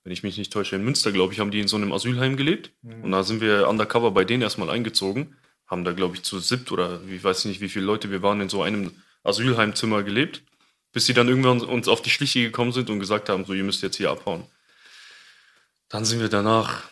Wenn 0.05 0.13
ich 0.13 0.23
mich 0.23 0.39
nicht 0.39 0.53
täusche, 0.53 0.77
in 0.77 0.85
Münster, 0.85 1.11
glaube 1.11 1.33
ich, 1.33 1.41
haben 1.41 1.51
die 1.51 1.59
in 1.59 1.69
so 1.69 1.77
einem 1.77 1.93
Asylheim 1.93 2.37
gelebt. 2.37 2.71
Und 3.03 3.11
da 3.11 3.25
sind 3.25 3.41
wir 3.41 3.69
undercover 3.69 4.13
bei 4.13 4.25
denen 4.25 4.43
erstmal 4.43 4.71
eingezogen. 4.71 5.37
Haben 5.69 5.85
da, 5.85 5.93
glaube 5.93 6.17
ich, 6.17 6.23
zu 6.23 6.41
siebt 6.41 6.73
oder 6.73 7.01
ich 7.09 7.23
weiß 7.23 7.45
nicht, 7.45 7.61
wie 7.61 7.69
viele 7.69 7.85
Leute 7.85 8.11
wir 8.11 8.23
waren 8.23 8.41
in 8.41 8.49
so 8.49 8.63
einem 8.63 8.93
Asylheimzimmer 9.23 10.03
gelebt. 10.03 10.43
Bis 10.93 11.05
sie 11.05 11.15
dann 11.15 11.29
irgendwann 11.29 11.61
uns 11.61 11.87
auf 11.87 12.01
die 12.01 12.11
Schliche 12.11 12.41
gekommen 12.41 12.73
sind 12.73 12.89
und 12.89 12.99
gesagt 12.99 13.29
haben, 13.29 13.45
so, 13.45 13.53
ihr 13.53 13.63
müsst 13.63 13.83
jetzt 13.83 13.97
hier 13.97 14.11
abhauen. 14.11 14.45
Dann 15.91 16.05
sind 16.05 16.21
wir 16.21 16.31
danach 16.31 16.83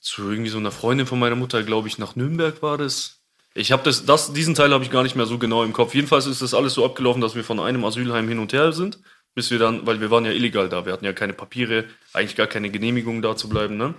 zu 0.00 0.30
irgendwie 0.30 0.50
so 0.50 0.58
einer 0.58 0.70
Freundin 0.70 1.06
von 1.06 1.18
meiner 1.18 1.36
Mutter, 1.36 1.62
glaube 1.62 1.88
ich, 1.88 1.98
nach 1.98 2.16
Nürnberg 2.16 2.62
war 2.62 2.78
das. 2.78 3.20
Ich 3.54 3.72
habe 3.72 3.82
das, 3.84 4.04
das, 4.04 4.32
diesen 4.32 4.54
Teil 4.54 4.72
habe 4.72 4.84
ich 4.84 4.90
gar 4.90 5.02
nicht 5.02 5.16
mehr 5.16 5.26
so 5.26 5.38
genau 5.38 5.62
im 5.64 5.72
Kopf. 5.72 5.94
Jedenfalls 5.94 6.26
ist 6.26 6.42
das 6.42 6.54
alles 6.54 6.74
so 6.74 6.84
abgelaufen, 6.84 7.22
dass 7.22 7.34
wir 7.34 7.44
von 7.44 7.60
einem 7.60 7.84
Asylheim 7.84 8.28
hin 8.28 8.38
und 8.38 8.52
her 8.52 8.72
sind, 8.72 8.98
bis 9.34 9.50
wir 9.50 9.58
dann, 9.58 9.86
weil 9.86 10.00
wir 10.00 10.10
waren 10.10 10.24
ja 10.24 10.32
illegal 10.32 10.68
da, 10.68 10.86
wir 10.86 10.92
hatten 10.92 11.04
ja 11.04 11.12
keine 11.12 11.34
Papiere, 11.34 11.84
eigentlich 12.12 12.36
gar 12.36 12.46
keine 12.46 12.70
Genehmigung 12.70 13.22
da 13.22 13.36
zu 13.36 13.48
bleiben, 13.48 13.76
ne? 13.76 13.94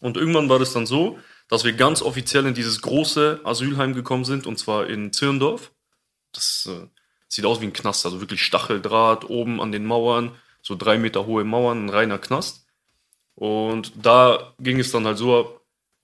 Und 0.00 0.16
irgendwann 0.16 0.48
war 0.48 0.58
das 0.58 0.72
dann 0.72 0.86
so, 0.86 1.18
dass 1.50 1.64
wir 1.64 1.72
ganz 1.72 2.00
offiziell 2.00 2.46
in 2.46 2.54
dieses 2.54 2.80
große 2.80 3.40
Asylheim 3.44 3.92
gekommen 3.92 4.24
sind, 4.24 4.46
und 4.46 4.58
zwar 4.58 4.88
in 4.88 5.12
Zirndorf. 5.12 5.72
Das 6.32 6.68
äh, 6.70 6.86
sieht 7.28 7.44
aus 7.44 7.60
wie 7.60 7.66
ein 7.66 7.72
Knast, 7.72 8.06
also 8.06 8.20
wirklich 8.20 8.42
Stacheldraht 8.42 9.28
oben 9.28 9.60
an 9.60 9.72
den 9.72 9.84
Mauern, 9.84 10.30
so 10.62 10.76
drei 10.76 10.96
Meter 10.96 11.26
hohe 11.26 11.44
Mauern, 11.44 11.84
ein 11.84 11.90
reiner 11.90 12.18
Knast. 12.18 12.66
Und 13.34 13.92
da 14.00 14.54
ging 14.60 14.78
es 14.78 14.92
dann 14.92 15.06
halt 15.06 15.18
so 15.18 15.38
ab, 15.38 15.60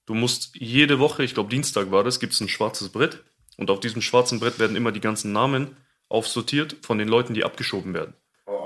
du 0.06 0.14
musst 0.14 0.56
jede 0.56 0.98
Woche, 0.98 1.22
ich 1.22 1.34
glaube 1.34 1.50
Dienstag 1.50 1.92
war 1.92 2.02
das, 2.02 2.18
gibt 2.18 2.32
es 2.32 2.40
ein 2.40 2.48
schwarzes 2.48 2.88
Brett. 2.88 3.22
Und 3.56 3.70
auf 3.70 3.80
diesem 3.80 4.02
schwarzen 4.02 4.40
Brett 4.40 4.58
werden 4.58 4.76
immer 4.76 4.92
die 4.92 5.00
ganzen 5.00 5.32
Namen 5.32 5.76
aufsortiert 6.08 6.76
von 6.82 6.98
den 6.98 7.08
Leuten, 7.08 7.34
die 7.34 7.44
abgeschoben 7.44 7.94
werden. 7.94 8.14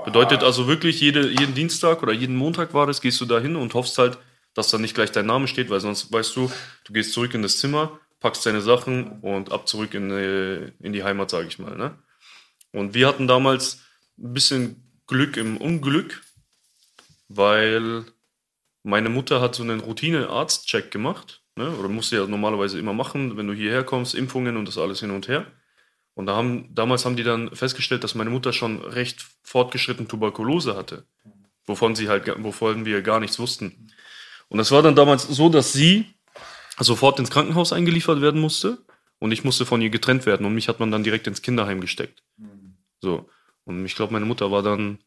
Bedeutet 0.03 0.43
also 0.43 0.67
wirklich, 0.67 0.99
jede, 0.99 1.29
jeden 1.29 1.53
Dienstag 1.53 2.01
oder 2.01 2.11
jeden 2.11 2.35
Montag 2.35 2.73
war 2.73 2.87
das, 2.87 3.01
gehst 3.01 3.21
du 3.21 3.25
da 3.25 3.39
hin 3.39 3.55
und 3.55 3.75
hoffst 3.75 3.97
halt, 3.99 4.17
dass 4.53 4.69
da 4.69 4.77
nicht 4.77 4.95
gleich 4.95 5.11
dein 5.11 5.25
Name 5.25 5.47
steht, 5.47 5.69
weil 5.69 5.79
sonst 5.79 6.11
weißt 6.11 6.35
du, 6.35 6.51
du 6.85 6.93
gehst 6.93 7.13
zurück 7.13 7.33
in 7.33 7.41
das 7.41 7.57
Zimmer, 7.57 7.99
packst 8.19 8.45
deine 8.45 8.61
Sachen 8.61 9.19
und 9.21 9.51
ab 9.51 9.67
zurück 9.67 9.93
in, 9.93 10.11
äh, 10.11 10.71
in 10.79 10.93
die 10.93 11.03
Heimat, 11.03 11.29
sage 11.29 11.47
ich 11.47 11.59
mal. 11.59 11.75
Ne? 11.77 11.97
Und 12.71 12.93
wir 12.93 13.07
hatten 13.07 13.27
damals 13.27 13.81
ein 14.17 14.33
bisschen 14.33 14.83
Glück 15.07 15.37
im 15.37 15.57
Unglück, 15.57 16.21
weil 17.27 18.05
meine 18.83 19.09
Mutter 19.09 19.41
hat 19.41 19.55
so 19.55 19.63
einen 19.63 19.79
Routine-Arzt-Check 19.79 20.91
gemacht, 20.91 21.41
ne? 21.55 21.71
oder 21.77 21.89
musste 21.89 22.17
ja 22.17 22.25
normalerweise 22.25 22.79
immer 22.79 22.93
machen, 22.93 23.37
wenn 23.37 23.47
du 23.47 23.53
hierher 23.53 23.83
kommst, 23.83 24.15
Impfungen 24.15 24.57
und 24.57 24.67
das 24.67 24.77
alles 24.77 24.99
hin 24.99 25.11
und 25.11 25.27
her. 25.27 25.45
Und 26.13 26.25
da 26.25 26.35
haben, 26.35 26.73
damals 26.75 27.05
haben 27.05 27.15
die 27.15 27.23
dann 27.23 27.55
festgestellt, 27.55 28.03
dass 28.03 28.15
meine 28.15 28.29
Mutter 28.29 28.53
schon 28.53 28.81
recht 28.81 29.25
fortgeschritten 29.43 30.07
Tuberkulose 30.07 30.75
hatte, 30.75 31.05
wovon 31.65 31.95
sie 31.95 32.09
halt, 32.09 32.31
wovon 32.43 32.85
wir 32.85 33.01
gar 33.01 33.19
nichts 33.19 33.39
wussten. 33.39 33.91
Und 34.51 34.59
es 34.59 34.69
war 34.71 34.83
dann 34.83 34.95
damals 34.95 35.23
so, 35.23 35.47
dass 35.47 35.71
sie 35.71 36.07
sofort 36.77 37.19
ins 37.19 37.31
Krankenhaus 37.31 37.71
eingeliefert 37.71 38.19
werden 38.19 38.41
musste 38.41 38.79
und 39.17 39.31
ich 39.31 39.45
musste 39.45 39.65
von 39.65 39.81
ihr 39.81 39.89
getrennt 39.89 40.25
werden 40.25 40.45
und 40.45 40.53
mich 40.53 40.67
hat 40.67 40.81
man 40.81 40.91
dann 40.91 41.05
direkt 41.05 41.25
ins 41.25 41.41
Kinderheim 41.41 41.79
gesteckt. 41.79 42.21
So. 42.99 43.29
Und 43.63 43.85
ich 43.85 43.95
glaube, 43.95 44.11
meine 44.11 44.25
Mutter 44.25 44.51
war 44.51 44.61
dann 44.61 44.97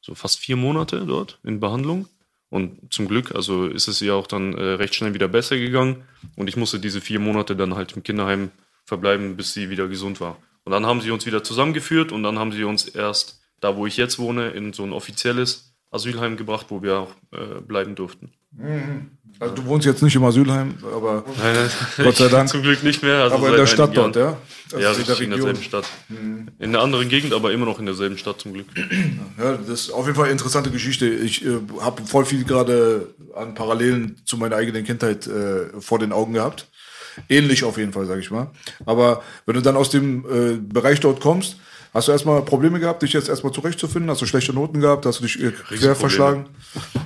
so 0.00 0.16
fast 0.16 0.40
vier 0.40 0.56
Monate 0.56 1.06
dort 1.06 1.38
in 1.44 1.60
Behandlung. 1.60 2.08
Und 2.48 2.92
zum 2.92 3.06
Glück, 3.06 3.32
also 3.32 3.66
ist 3.66 3.86
es 3.86 4.02
ihr 4.02 4.16
auch 4.16 4.26
dann 4.26 4.54
äh, 4.54 4.72
recht 4.72 4.96
schnell 4.96 5.14
wieder 5.14 5.28
besser 5.28 5.56
gegangen. 5.56 6.02
Und 6.34 6.48
ich 6.48 6.56
musste 6.56 6.80
diese 6.80 7.00
vier 7.00 7.20
Monate 7.20 7.54
dann 7.54 7.76
halt 7.76 7.92
im 7.92 8.02
Kinderheim 8.02 8.50
verbleiben, 8.86 9.36
bis 9.36 9.54
sie 9.54 9.70
wieder 9.70 9.86
gesund 9.86 10.20
war. 10.20 10.36
Und 10.64 10.72
dann 10.72 10.84
haben 10.84 11.00
sie 11.00 11.12
uns 11.12 11.26
wieder 11.26 11.44
zusammengeführt 11.44 12.10
und 12.10 12.24
dann 12.24 12.40
haben 12.40 12.50
sie 12.50 12.64
uns 12.64 12.88
erst 12.88 13.40
da, 13.60 13.76
wo 13.76 13.86
ich 13.86 13.96
jetzt 13.96 14.18
wohne, 14.18 14.50
in 14.50 14.72
so 14.72 14.82
ein 14.82 14.92
offizielles 14.92 15.69
Asylheim 15.90 16.36
gebracht, 16.36 16.66
wo 16.68 16.82
wir 16.82 16.98
auch 16.98 17.10
äh, 17.32 17.60
bleiben 17.60 17.94
durften. 17.94 18.32
Also 19.38 19.54
du 19.54 19.64
wohnst 19.66 19.86
jetzt 19.86 20.02
nicht 20.02 20.16
im 20.16 20.24
Asylheim, 20.24 20.74
aber, 20.82 21.24
Nein, 21.38 21.70
Gott 21.98 22.16
sei 22.16 22.28
Dank. 22.28 22.48
Zum 22.48 22.62
Glück 22.62 22.82
nicht 22.82 23.02
mehr. 23.02 23.22
Also 23.22 23.36
aber 23.36 23.50
in 23.50 23.56
der 23.56 23.66
Stadt 23.66 23.90
einigen 23.90 24.12
dort, 24.12 24.16
ja? 24.16 24.22
Jahren. 24.22 24.36
Also 24.72 24.84
ja, 24.84 24.90
in 24.90 24.96
richtig 24.96 25.20
in 25.20 25.30
derselben 25.30 25.62
Stadt. 25.62 25.84
In 26.08 26.50
einer 26.58 26.80
anderen 26.80 27.08
Gegend, 27.08 27.32
aber 27.32 27.52
immer 27.52 27.64
noch 27.64 27.78
in 27.78 27.86
derselben 27.86 28.18
Stadt 28.18 28.40
zum 28.40 28.52
Glück. 28.52 28.66
Ja, 29.38 29.56
das 29.56 29.68
ist 29.68 29.90
auf 29.90 30.04
jeden 30.06 30.16
Fall 30.16 30.24
eine 30.24 30.32
interessante 30.32 30.70
Geschichte. 30.70 31.06
Ich 31.08 31.44
äh, 31.44 31.58
habe 31.80 32.02
voll 32.04 32.24
viel 32.24 32.44
gerade 32.44 33.14
an 33.34 33.54
Parallelen 33.54 34.20
zu 34.24 34.36
meiner 34.36 34.56
eigenen 34.56 34.84
Kindheit 34.84 35.26
äh, 35.26 35.80
vor 35.80 35.98
den 35.98 36.12
Augen 36.12 36.34
gehabt. 36.34 36.66
Ähnlich 37.28 37.64
auf 37.64 37.78
jeden 37.78 37.92
Fall, 37.92 38.06
sage 38.06 38.20
ich 38.20 38.30
mal. 38.30 38.50
Aber 38.84 39.22
wenn 39.46 39.54
du 39.54 39.62
dann 39.62 39.76
aus 39.76 39.90
dem 39.90 40.24
äh, 40.24 40.56
Bereich 40.56 41.00
dort 41.00 41.20
kommst, 41.20 41.56
hast 41.92 42.08
du 42.08 42.12
erstmal 42.12 42.42
Probleme 42.42 42.80
gehabt, 42.80 43.02
dich 43.02 43.12
jetzt 43.12 43.28
erstmal 43.28 43.52
zurechtzufinden? 43.52 44.10
Hast 44.10 44.22
du 44.22 44.26
schlechte 44.26 44.52
Noten 44.52 44.80
gehabt? 44.80 45.06
Hast 45.06 45.20
du 45.20 45.24
dich 45.24 45.40
äh, 45.40 45.50
quer 45.50 45.96
verschlagen? 45.96 46.46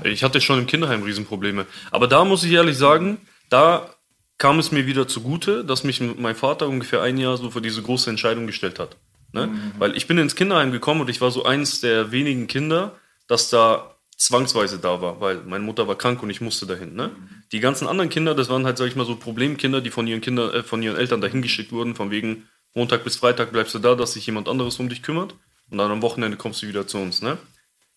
Ich 0.02 0.22
hatte 0.22 0.40
schon 0.40 0.58
im 0.58 0.66
Kinderheim 0.66 1.02
Riesenprobleme. 1.02 1.66
Aber 1.90 2.06
da 2.06 2.24
muss 2.24 2.44
ich 2.44 2.52
ehrlich 2.52 2.76
sagen, 2.76 3.18
da 3.50 3.90
kam 4.38 4.58
es 4.58 4.72
mir 4.72 4.86
wieder 4.86 5.06
zugute, 5.08 5.64
dass 5.64 5.84
mich 5.84 6.00
mein 6.00 6.34
Vater 6.34 6.68
ungefähr 6.68 7.02
ein 7.02 7.18
Jahr 7.18 7.36
so 7.36 7.50
vor 7.50 7.62
diese 7.62 7.82
große 7.82 8.10
Entscheidung 8.10 8.46
gestellt 8.46 8.78
hat. 8.78 8.96
Ne? 9.32 9.48
Weil 9.78 9.96
ich 9.96 10.06
bin 10.06 10.18
ins 10.18 10.36
Kinderheim 10.36 10.70
gekommen 10.70 11.00
und 11.00 11.10
ich 11.10 11.20
war 11.20 11.30
so 11.30 11.44
eins 11.44 11.80
der 11.80 12.12
wenigen 12.12 12.46
Kinder, 12.46 12.92
das 13.26 13.50
da 13.50 13.94
zwangsweise 14.16 14.78
da 14.78 15.02
war, 15.02 15.20
weil 15.20 15.40
meine 15.44 15.64
Mutter 15.64 15.88
war 15.88 15.96
krank 15.96 16.22
und 16.22 16.30
ich 16.30 16.40
musste 16.40 16.66
dahin. 16.66 16.94
Ne? 16.94 17.10
Die 17.52 17.60
ganzen 17.60 17.88
anderen 17.88 18.10
Kinder, 18.10 18.34
das 18.34 18.48
waren 18.48 18.64
halt, 18.64 18.78
sag 18.78 18.86
ich 18.86 18.96
mal, 18.96 19.06
so 19.06 19.16
Problemkinder, 19.16 19.80
die 19.80 19.90
von 19.90 20.06
ihren 20.06 20.20
Kindern, 20.20 20.52
äh, 20.52 20.62
von 20.62 20.82
ihren 20.82 20.96
Eltern 20.96 21.20
dahin 21.20 21.42
geschickt 21.42 21.72
wurden, 21.72 21.94
von 21.94 22.10
wegen 22.10 22.48
Montag 22.74 23.04
bis 23.04 23.16
Freitag 23.16 23.52
bleibst 23.52 23.74
du 23.74 23.78
da, 23.78 23.94
dass 23.94 24.14
sich 24.14 24.26
jemand 24.26 24.48
anderes 24.48 24.78
um 24.80 24.88
dich 24.88 25.02
kümmert 25.02 25.34
und 25.70 25.78
dann 25.78 25.90
am 25.90 26.02
Wochenende 26.02 26.36
kommst 26.36 26.62
du 26.62 26.68
wieder 26.68 26.86
zu 26.86 26.98
uns. 26.98 27.22
Ne? 27.22 27.38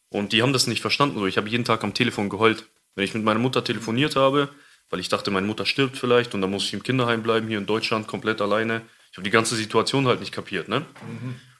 Und 0.09 0.33
die 0.33 0.41
haben 0.41 0.53
das 0.53 0.67
nicht 0.67 0.81
verstanden. 0.81 1.25
Ich 1.27 1.37
habe 1.37 1.49
jeden 1.49 1.65
Tag 1.65 1.83
am 1.83 1.93
Telefon 1.93 2.29
geheult. 2.29 2.65
Wenn 2.95 3.03
ich 3.03 3.13
mit 3.13 3.23
meiner 3.23 3.39
Mutter 3.39 3.63
telefoniert 3.63 4.15
habe, 4.15 4.49
weil 4.89 4.99
ich 4.99 5.09
dachte, 5.09 5.31
meine 5.31 5.47
Mutter 5.47 5.65
stirbt 5.65 5.97
vielleicht 5.97 6.33
und 6.33 6.41
dann 6.41 6.51
muss 6.51 6.65
ich 6.65 6.73
im 6.73 6.83
Kinderheim 6.83 7.23
bleiben, 7.23 7.47
hier 7.47 7.57
in 7.57 7.65
Deutschland, 7.65 8.07
komplett 8.07 8.41
alleine. 8.41 8.81
Ich 9.11 9.17
habe 9.17 9.23
die 9.23 9.31
ganze 9.31 9.55
Situation 9.55 10.07
halt 10.07 10.19
nicht 10.19 10.31
kapiert, 10.31 10.67
ne? 10.69 10.85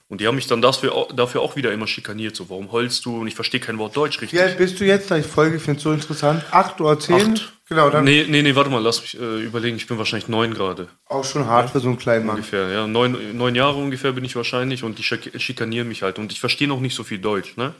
Und 0.08 0.20
die 0.22 0.26
haben 0.26 0.36
mich 0.36 0.46
dann 0.46 0.62
dafür, 0.62 0.94
auch- 0.94 1.12
dafür 1.14 1.42
auch 1.42 1.54
wieder 1.56 1.70
immer 1.72 1.86
schikaniert. 1.86 2.34
So, 2.34 2.48
warum 2.48 2.72
heulst 2.72 3.04
du? 3.04 3.18
Und 3.20 3.28
ich 3.28 3.34
verstehe 3.34 3.60
kein 3.60 3.76
Wort 3.78 3.94
Deutsch 3.96 4.20
richtig. 4.22 4.38
Wie 4.38 4.42
alt 4.42 4.56
bist 4.56 4.80
du 4.80 4.84
jetzt? 4.86 5.10
Ich 5.10 5.26
folge, 5.26 5.60
finde 5.60 5.76
es 5.78 5.82
so 5.84 5.92
interessant. 5.92 6.44
Acht 6.50 6.80
oder 6.80 6.98
zehn? 6.98 7.34
Acht. 7.34 7.52
Genau, 7.68 7.90
dann 7.90 8.04
Nee, 8.04 8.24
nee, 8.26 8.40
nee, 8.40 8.54
warte 8.54 8.70
mal, 8.70 8.80
lass 8.82 9.02
mich 9.02 9.20
äh, 9.20 9.42
überlegen. 9.44 9.76
Ich 9.76 9.86
bin 9.86 9.98
wahrscheinlich 9.98 10.28
neun 10.28 10.54
gerade. 10.54 10.88
auch 11.06 11.24
schon 11.24 11.44
hart 11.46 11.68
für 11.70 11.80
so 11.80 11.88
einen 11.88 11.98
kleinen 11.98 12.24
Mann. 12.24 12.36
Ungefähr, 12.36 12.70
ja. 12.70 12.86
Neun, 12.86 13.36
neun 13.36 13.54
Jahre 13.54 13.76
ungefähr 13.76 14.12
bin 14.12 14.24
ich 14.24 14.34
wahrscheinlich 14.36 14.82
und 14.82 14.98
die 14.98 15.02
schik- 15.02 15.38
schikanieren 15.38 15.86
mich 15.86 16.02
halt. 16.02 16.18
Und 16.18 16.32
ich 16.32 16.40
verstehe 16.40 16.66
noch 16.68 16.80
nicht 16.80 16.94
so 16.94 17.04
viel 17.04 17.18
Deutsch, 17.18 17.58
ne? 17.58 17.74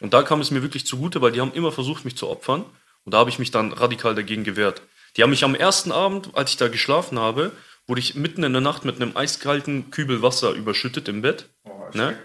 Und 0.00 0.12
da 0.14 0.22
kam 0.22 0.40
es 0.40 0.50
mir 0.50 0.62
wirklich 0.62 0.84
zugute, 0.86 1.20
weil 1.22 1.30
die 1.30 1.40
haben 1.40 1.52
immer 1.54 1.70
versucht, 1.70 2.04
mich 2.04 2.16
zu 2.16 2.28
opfern. 2.28 2.64
Und 3.04 3.14
da 3.14 3.18
habe 3.18 3.30
ich 3.30 3.38
mich 3.38 3.52
dann 3.52 3.72
radikal 3.72 4.16
dagegen 4.16 4.42
gewehrt. 4.42 4.82
Die 5.16 5.22
haben 5.22 5.30
mich 5.30 5.44
am 5.44 5.54
ersten 5.54 5.92
Abend, 5.92 6.30
als 6.34 6.50
ich 6.50 6.56
da 6.56 6.66
geschlafen 6.66 7.18
habe, 7.20 7.52
wurde 7.88 8.00
ich 8.00 8.14
mitten 8.14 8.44
in 8.44 8.52
der 8.52 8.60
Nacht 8.62 8.84
mit 8.84 8.96
einem 8.96 9.16
eiskalten 9.16 9.90
Kübel 9.90 10.22
Wasser 10.22 10.52
überschüttet 10.52 11.08
im 11.08 11.22
Bett. 11.22 11.48
ne? 11.94 12.18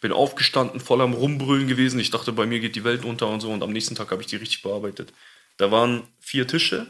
Bin 0.00 0.12
aufgestanden, 0.12 0.80
voll 0.80 1.02
am 1.02 1.12
Rumbrüllen 1.12 1.68
gewesen. 1.68 2.00
Ich 2.00 2.10
dachte, 2.10 2.32
bei 2.32 2.46
mir 2.46 2.58
geht 2.58 2.74
die 2.74 2.84
Welt 2.84 3.04
unter 3.04 3.28
und 3.28 3.40
so. 3.40 3.52
Und 3.52 3.62
am 3.62 3.70
nächsten 3.70 3.94
Tag 3.94 4.10
habe 4.10 4.22
ich 4.22 4.28
die 4.28 4.36
richtig 4.36 4.62
bearbeitet. 4.62 5.12
Da 5.58 5.70
waren 5.70 6.02
vier 6.20 6.48
Tische. 6.48 6.86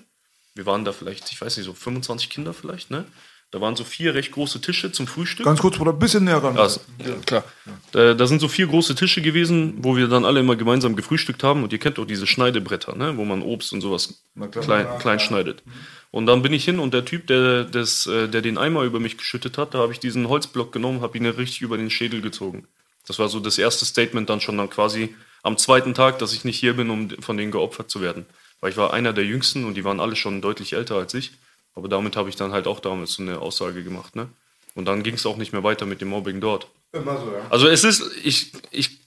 Wir 0.55 0.64
waren 0.64 0.85
da 0.85 0.93
vielleicht, 0.93 1.31
ich 1.33 1.40
weiß 1.40 1.57
nicht, 1.57 1.66
so 1.66 1.75
25 1.75 2.31
Kinder 2.31 2.55
vielleicht, 2.55 2.90
ne? 2.90 3.05
Da 3.53 3.61
waren 3.61 3.75
so 3.75 3.83
vier 3.83 4.15
recht 4.15 4.31
große 4.31 4.61
Tische 4.61 4.93
zum 4.93 5.09
Frühstück. 5.09 5.45
Ganz 5.45 5.61
kurz, 5.61 5.77
Bruder, 5.77 5.93
ein 5.93 5.99
bisschen 5.99 6.25
näher 6.25 6.43
ran. 6.43 6.57
Also, 6.57 6.81
klar. 7.27 7.43
Da, 7.91 8.15
da 8.15 8.27
sind 8.29 8.41
so 8.41 8.47
vier 8.47 8.69
große 8.69 8.95
Tische 8.95 9.23
gewesen, 9.23 9.75
wo 9.79 9.97
wir 9.97 10.07
dann 10.07 10.25
alle 10.25 10.39
immer 10.39 10.55
gemeinsam 10.55 10.95
gefrühstückt 10.95 11.43
haben. 11.43 11.65
Und 11.65 11.73
ihr 11.73 11.81
kennt 11.81 11.99
doch 11.99 12.05
diese 12.05 12.29
Schneidebretter, 12.29 12.95
ne? 12.95 13.17
wo 13.17 13.25
man 13.25 13.43
Obst 13.43 13.73
und 13.73 13.81
sowas 13.81 14.23
klein, 14.53 14.87
klein 15.01 15.19
schneidet. 15.19 15.65
Und 16.13 16.27
dann 16.27 16.43
bin 16.43 16.53
ich 16.53 16.65
hin 16.65 16.79
und 16.79 16.95
der 16.95 17.05
Typ, 17.05 17.27
der, 17.27 17.65
das, 17.65 18.07
äh, 18.07 18.29
der 18.29 18.41
den 18.43 18.57
Eimer 18.57 18.83
über 18.83 19.01
mich 19.01 19.17
geschüttet 19.17 19.59
hat, 19.59 19.75
da 19.75 19.79
habe 19.79 19.93
ich 19.93 19.99
diesen 19.99 20.29
Holzblock 20.29 20.73
genommen, 20.73 21.01
habe 21.01 21.19
ihn 21.19 21.27
richtig 21.27 21.63
über 21.63 21.77
den 21.77 21.91
Schädel 21.91 22.21
gezogen. 22.21 22.67
Das 23.07 23.19
war 23.19 23.29
so 23.29 23.41
das 23.41 23.59
erste 23.59 23.85
Statement 23.85 24.31
dann 24.31 24.41
schon 24.41 24.59
dann 24.59 24.71
quasi 24.71 25.15
am 25.43 25.57
zweiten 25.57 25.95
Tag, 25.95 26.19
dass 26.19 26.33
ich 26.33 26.45
nicht 26.45 26.59
hier 26.59 26.75
bin, 26.75 26.91
um 26.91 27.11
von 27.21 27.37
denen 27.37 27.51
geopfert 27.51 27.91
zu 27.91 28.01
werden. 28.01 28.27
Weil 28.61 28.71
ich 28.71 28.77
war 28.77 28.93
einer 28.93 29.13
der 29.13 29.25
Jüngsten 29.25 29.65
und 29.65 29.75
die 29.75 29.85
waren 29.85 30.01
alle 30.01 30.17
schon 30.17 30.41
deutlich 30.41 30.75
älter 30.75 30.97
als 30.97 31.15
ich. 31.15 31.33
Aber 31.75 31.89
damit 31.89 32.17
habe 32.17 32.29
ich 32.29 32.37
dann 32.37 32.53
halt 32.53 32.67
auch 32.67 32.81
damals 32.81 33.15
so 33.15 33.23
eine 33.23 33.39
Aussage 33.39 33.85
gemacht. 33.85 34.17
Ne? 34.17 34.29
Und 34.75 34.87
dann 34.87 35.03
ging 35.03 35.15
es 35.15 35.27
auch 35.27 35.37
nicht 35.37 35.53
mehr 35.53 35.63
weiter 35.63 35.87
mit 35.87 36.01
dem 36.01 36.09
Mobbing 36.09 36.41
dort. 36.41 36.69
Immer 36.93 37.19
so, 37.19 37.33
ja. 37.33 37.47
Also 37.51 37.69
es 37.69 37.85
ist, 37.85 38.03
ich, 38.25 38.53
ich, 38.71 38.99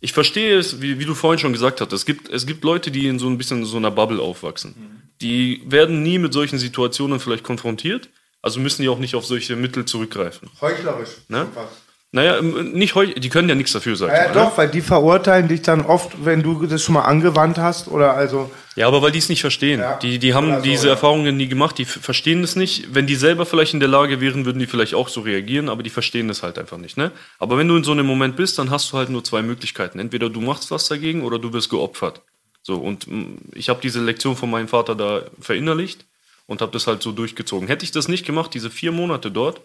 ich 0.00 0.12
verstehe 0.12 0.58
es, 0.58 0.80
wie, 0.80 0.98
wie 0.98 1.04
du 1.04 1.14
vorhin 1.14 1.38
schon 1.38 1.52
gesagt 1.52 1.80
hast, 1.80 1.92
es 1.92 2.06
gibt, 2.06 2.28
es 2.30 2.46
gibt 2.46 2.64
Leute, 2.64 2.90
die 2.90 3.06
in 3.06 3.18
so 3.18 3.28
ein 3.28 3.36
bisschen 3.36 3.64
so 3.64 3.76
einer 3.76 3.90
Bubble 3.90 4.20
aufwachsen. 4.20 5.10
Die 5.20 5.62
werden 5.66 6.02
nie 6.02 6.18
mit 6.18 6.32
solchen 6.32 6.58
Situationen 6.58 7.20
vielleicht 7.20 7.44
konfrontiert, 7.44 8.08
also 8.40 8.60
müssen 8.60 8.82
die 8.82 8.88
auch 8.88 8.98
nicht 8.98 9.14
auf 9.14 9.26
solche 9.26 9.56
Mittel 9.56 9.84
zurückgreifen. 9.84 10.48
Heuchlerisch. 10.60 11.10
Ne? 11.28 11.48
fast. 11.52 11.87
Naja, 12.10 12.38
ähm, 12.38 12.72
nicht 12.72 12.94
heu, 12.94 13.06
die 13.06 13.28
können 13.28 13.50
ja 13.50 13.54
nichts 13.54 13.72
dafür, 13.72 13.94
sag 13.94 14.08
ich 14.10 14.14
Ja, 14.18 14.28
mal. 14.28 14.32
doch, 14.32 14.50
Ne? 14.52 14.56
weil 14.56 14.68
die 14.70 14.80
verurteilen 14.80 15.46
dich 15.46 15.60
dann 15.60 15.82
oft, 15.82 16.24
wenn 16.24 16.42
du 16.42 16.64
das 16.66 16.82
schon 16.82 16.94
mal 16.94 17.02
angewandt 17.02 17.58
hast 17.58 17.88
oder 17.88 18.14
also. 18.14 18.50
Ja, 18.76 18.86
aber 18.86 19.02
weil 19.02 19.10
die 19.10 19.18
es 19.18 19.28
nicht 19.28 19.42
verstehen. 19.42 19.80
Ja. 19.80 19.98
Die, 19.98 20.18
die 20.18 20.32
haben 20.32 20.54
so, 20.56 20.60
diese 20.62 20.86
ja. 20.86 20.94
Erfahrungen 20.94 21.36
nie 21.36 21.48
gemacht, 21.48 21.76
die 21.76 21.84
verstehen 21.84 22.42
es 22.42 22.56
nicht. 22.56 22.94
Wenn 22.94 23.06
die 23.06 23.14
selber 23.14 23.44
vielleicht 23.44 23.74
in 23.74 23.80
der 23.80 23.90
Lage 23.90 24.22
wären, 24.22 24.46
würden 24.46 24.58
die 24.58 24.66
vielleicht 24.66 24.94
auch 24.94 25.08
so 25.08 25.20
reagieren, 25.20 25.68
aber 25.68 25.82
die 25.82 25.90
verstehen 25.90 26.30
es 26.30 26.42
halt 26.42 26.58
einfach 26.58 26.78
nicht. 26.78 26.96
Ne? 26.96 27.10
Aber 27.38 27.58
wenn 27.58 27.68
du 27.68 27.76
in 27.76 27.84
so 27.84 27.92
einem 27.92 28.06
Moment 28.06 28.36
bist, 28.36 28.58
dann 28.58 28.70
hast 28.70 28.90
du 28.90 28.96
halt 28.96 29.10
nur 29.10 29.22
zwei 29.22 29.42
Möglichkeiten. 29.42 29.98
Entweder 29.98 30.30
du 30.30 30.40
machst 30.40 30.70
was 30.70 30.88
dagegen 30.88 31.22
oder 31.24 31.38
du 31.38 31.52
wirst 31.52 31.68
geopfert. 31.68 32.22
So, 32.62 32.76
und 32.76 33.06
mm, 33.06 33.36
ich 33.54 33.68
habe 33.68 33.80
diese 33.82 34.00
Lektion 34.02 34.34
von 34.34 34.50
meinem 34.50 34.68
Vater 34.68 34.94
da 34.94 35.22
verinnerlicht 35.40 36.06
und 36.46 36.62
habe 36.62 36.72
das 36.72 36.86
halt 36.86 37.02
so 37.02 37.12
durchgezogen. 37.12 37.68
Hätte 37.68 37.84
ich 37.84 37.90
das 37.90 38.08
nicht 38.08 38.24
gemacht, 38.24 38.54
diese 38.54 38.70
vier 38.70 38.92
Monate 38.92 39.30
dort, 39.30 39.60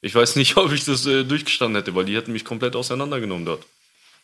ich 0.00 0.14
weiß 0.14 0.36
nicht, 0.36 0.56
ob 0.56 0.72
ich 0.72 0.84
das 0.84 1.06
äh, 1.06 1.24
durchgestanden 1.24 1.76
hätte, 1.76 1.94
weil 1.94 2.04
die 2.04 2.16
hätten 2.16 2.32
mich 2.32 2.44
komplett 2.44 2.76
auseinandergenommen 2.76 3.44
dort. 3.44 3.64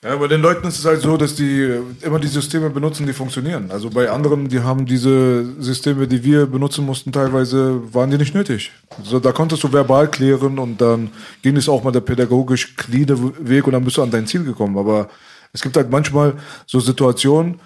Ja, 0.02 0.14
bei 0.16 0.28
den 0.28 0.42
Leuten 0.42 0.66
ist 0.66 0.78
es 0.78 0.84
halt 0.84 1.00
so, 1.00 1.16
dass 1.16 1.34
die 1.34 1.62
äh, 1.62 1.80
immer 2.02 2.18
die 2.18 2.28
Systeme 2.28 2.68
benutzen, 2.68 3.06
die 3.06 3.14
funktionieren. 3.14 3.70
Also 3.70 3.88
bei 3.88 4.10
anderen, 4.10 4.48
die 4.48 4.60
haben 4.60 4.84
diese 4.84 5.46
Systeme, 5.62 6.06
die 6.06 6.22
wir 6.22 6.44
benutzen 6.44 6.84
mussten, 6.84 7.10
teilweise 7.10 7.80
waren 7.94 8.10
die 8.10 8.18
nicht 8.18 8.34
nötig. 8.34 8.70
So, 9.02 9.18
da 9.18 9.32
konntest 9.32 9.64
du 9.64 9.72
verbal 9.72 10.10
klären 10.10 10.58
und 10.58 10.78
dann 10.78 11.10
ging 11.40 11.56
es 11.56 11.70
auch 11.70 11.82
mal 11.82 11.90
der 11.90 12.00
pädagogisch 12.00 12.76
cleane 12.76 13.16
Weg 13.38 13.66
und 13.66 13.72
dann 13.72 13.82
bist 13.82 13.96
du 13.96 14.02
an 14.02 14.10
dein 14.10 14.26
Ziel 14.26 14.44
gekommen. 14.44 14.76
Aber 14.76 15.08
es 15.54 15.62
gibt 15.62 15.74
halt 15.74 15.90
manchmal 15.90 16.34
so 16.66 16.80
Situationen, 16.80 17.58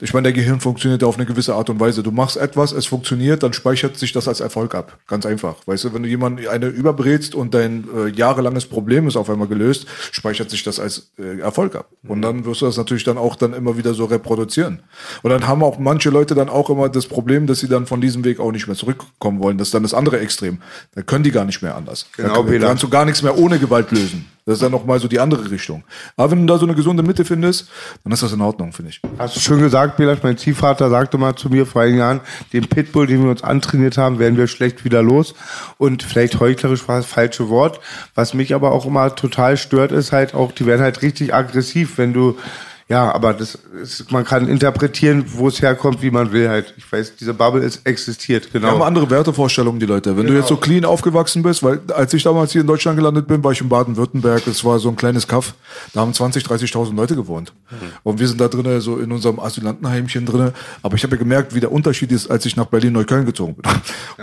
ich 0.00 0.14
meine, 0.14 0.24
der 0.24 0.32
Gehirn 0.32 0.60
funktioniert 0.60 1.02
ja 1.02 1.08
auf 1.08 1.16
eine 1.16 1.26
gewisse 1.26 1.54
Art 1.54 1.70
und 1.70 1.80
Weise. 1.80 2.04
Du 2.04 2.12
machst 2.12 2.36
etwas, 2.36 2.70
es 2.70 2.86
funktioniert, 2.86 3.42
dann 3.42 3.52
speichert 3.52 3.96
sich 3.98 4.12
das 4.12 4.28
als 4.28 4.38
Erfolg 4.38 4.76
ab. 4.76 4.96
Ganz 5.08 5.26
einfach. 5.26 5.56
Weißt 5.66 5.84
du, 5.84 5.94
wenn 5.94 6.04
du 6.04 6.08
jemanden 6.08 6.46
eine 6.46 6.66
überbrätst 6.66 7.34
und 7.34 7.52
dein 7.52 7.88
äh, 7.96 8.08
jahrelanges 8.08 8.66
Problem 8.66 9.08
ist 9.08 9.16
auf 9.16 9.28
einmal 9.28 9.48
gelöst, 9.48 9.86
speichert 10.12 10.50
sich 10.50 10.62
das 10.62 10.78
als 10.78 11.10
äh, 11.18 11.40
Erfolg 11.40 11.74
ab. 11.74 11.90
Und 12.06 12.22
dann 12.22 12.44
wirst 12.44 12.62
du 12.62 12.66
das 12.66 12.76
natürlich 12.76 13.02
dann 13.02 13.18
auch 13.18 13.34
dann 13.34 13.52
immer 13.54 13.76
wieder 13.76 13.92
so 13.92 14.04
reproduzieren. 14.04 14.84
Und 15.22 15.30
dann 15.30 15.48
haben 15.48 15.64
auch 15.64 15.80
manche 15.80 16.10
Leute 16.10 16.36
dann 16.36 16.48
auch 16.48 16.70
immer 16.70 16.88
das 16.88 17.06
Problem, 17.06 17.48
dass 17.48 17.58
sie 17.58 17.68
dann 17.68 17.86
von 17.86 18.00
diesem 18.00 18.22
Weg 18.22 18.38
auch 18.38 18.52
nicht 18.52 18.68
mehr 18.68 18.76
zurückkommen 18.76 19.40
wollen. 19.40 19.58
Das 19.58 19.68
ist 19.68 19.74
dann 19.74 19.82
das 19.82 19.94
andere 19.94 20.20
Extrem. 20.20 20.58
Da 20.94 21.02
können 21.02 21.24
die 21.24 21.32
gar 21.32 21.44
nicht 21.44 21.60
mehr 21.60 21.74
anders. 21.74 22.06
Genau, 22.16 22.34
da 22.34 22.42
Bela. 22.42 22.68
kannst 22.68 22.84
du 22.84 22.88
gar 22.88 23.04
nichts 23.04 23.22
mehr 23.22 23.36
ohne 23.36 23.58
Gewalt 23.58 23.90
lösen. 23.90 24.26
Das 24.48 24.54
ist 24.54 24.62
dann 24.62 24.72
nochmal 24.72 24.98
so 24.98 25.08
die 25.08 25.20
andere 25.20 25.50
Richtung. 25.50 25.84
Aber 26.16 26.30
wenn 26.30 26.46
du 26.46 26.50
da 26.50 26.58
so 26.58 26.64
eine 26.64 26.74
gesunde 26.74 27.02
Mitte 27.02 27.26
findest, 27.26 27.68
dann 28.02 28.14
ist 28.14 28.22
das 28.22 28.32
in 28.32 28.40
Ordnung, 28.40 28.72
finde 28.72 28.92
ich. 28.92 29.02
Hast 29.18 29.36
du 29.36 29.40
schön 29.40 29.60
gesagt, 29.60 29.98
Belas, 29.98 30.20
mein 30.22 30.38
Ziehvater 30.38 30.88
sagte 30.88 31.18
mal 31.18 31.36
zu 31.36 31.50
mir 31.50 31.66
vor 31.66 31.82
einigen 31.82 31.98
Jahren, 31.98 32.20
den 32.54 32.66
Pitbull, 32.66 33.06
den 33.06 33.24
wir 33.24 33.30
uns 33.30 33.44
antrainiert 33.44 33.98
haben, 33.98 34.18
werden 34.18 34.38
wir 34.38 34.46
schlecht 34.46 34.86
wieder 34.86 35.02
los. 35.02 35.34
Und 35.76 36.02
vielleicht 36.02 36.40
heuchlerisch 36.40 36.88
war 36.88 36.96
das 36.96 37.04
falsche 37.04 37.50
Wort. 37.50 37.80
Was 38.14 38.32
mich 38.32 38.54
aber 38.54 38.72
auch 38.72 38.86
immer 38.86 39.14
total 39.14 39.58
stört, 39.58 39.92
ist 39.92 40.12
halt 40.12 40.32
auch, 40.32 40.50
die 40.52 40.64
werden 40.64 40.80
halt 40.80 41.02
richtig 41.02 41.34
aggressiv, 41.34 41.98
wenn 41.98 42.14
du, 42.14 42.38
ja, 42.88 43.12
aber 43.12 43.34
das 43.34 43.58
ist, 43.82 44.10
man 44.10 44.24
kann 44.24 44.48
interpretieren, 44.48 45.24
wo 45.28 45.48
es 45.48 45.60
herkommt, 45.60 46.00
wie 46.00 46.10
man 46.10 46.32
will 46.32 46.48
halt. 46.48 46.72
Ich 46.78 46.90
weiß, 46.90 47.16
diese 47.16 47.34
Bubble 47.34 47.62
ist 47.62 47.86
existiert, 47.86 48.48
Die 48.54 48.58
haben 48.58 48.72
genau. 48.72 48.82
andere 48.82 49.10
Wertevorstellungen, 49.10 49.78
die 49.78 49.84
Leute. 49.84 50.16
Wenn 50.16 50.26
du 50.26 50.32
jetzt 50.32 50.48
so 50.48 50.56
clean 50.56 50.86
aufgewachsen 50.86 51.42
bist, 51.42 51.62
weil 51.62 51.80
als 51.94 52.14
ich 52.14 52.22
damals 52.22 52.52
hier 52.52 52.62
in 52.62 52.66
Deutschland 52.66 52.96
gelandet 52.96 53.26
bin, 53.26 53.44
war 53.44 53.52
ich 53.52 53.60
in 53.60 53.68
Baden-Württemberg, 53.68 54.46
es 54.46 54.64
war 54.64 54.78
so 54.78 54.88
ein 54.88 54.96
kleines 54.96 55.28
Kaff, 55.28 55.54
da 55.92 56.00
haben 56.00 56.14
20, 56.14 56.44
30.000 56.44 56.96
Leute 56.96 57.14
gewohnt. 57.14 57.52
Und 58.04 58.20
wir 58.20 58.26
sind 58.26 58.40
da 58.40 58.48
drinnen, 58.48 58.80
so 58.80 58.96
in 58.96 59.12
unserem 59.12 59.38
Asylantenheimchen 59.38 60.24
drinnen. 60.24 60.52
Aber 60.82 60.96
ich 60.96 61.02
habe 61.02 61.16
ja 61.16 61.18
gemerkt, 61.18 61.54
wie 61.54 61.60
der 61.60 61.70
Unterschied 61.70 62.10
ist, 62.10 62.30
als 62.30 62.46
ich 62.46 62.56
nach 62.56 62.66
Berlin-Neukölln 62.66 63.26
gezogen 63.26 63.54
bin. 63.54 63.70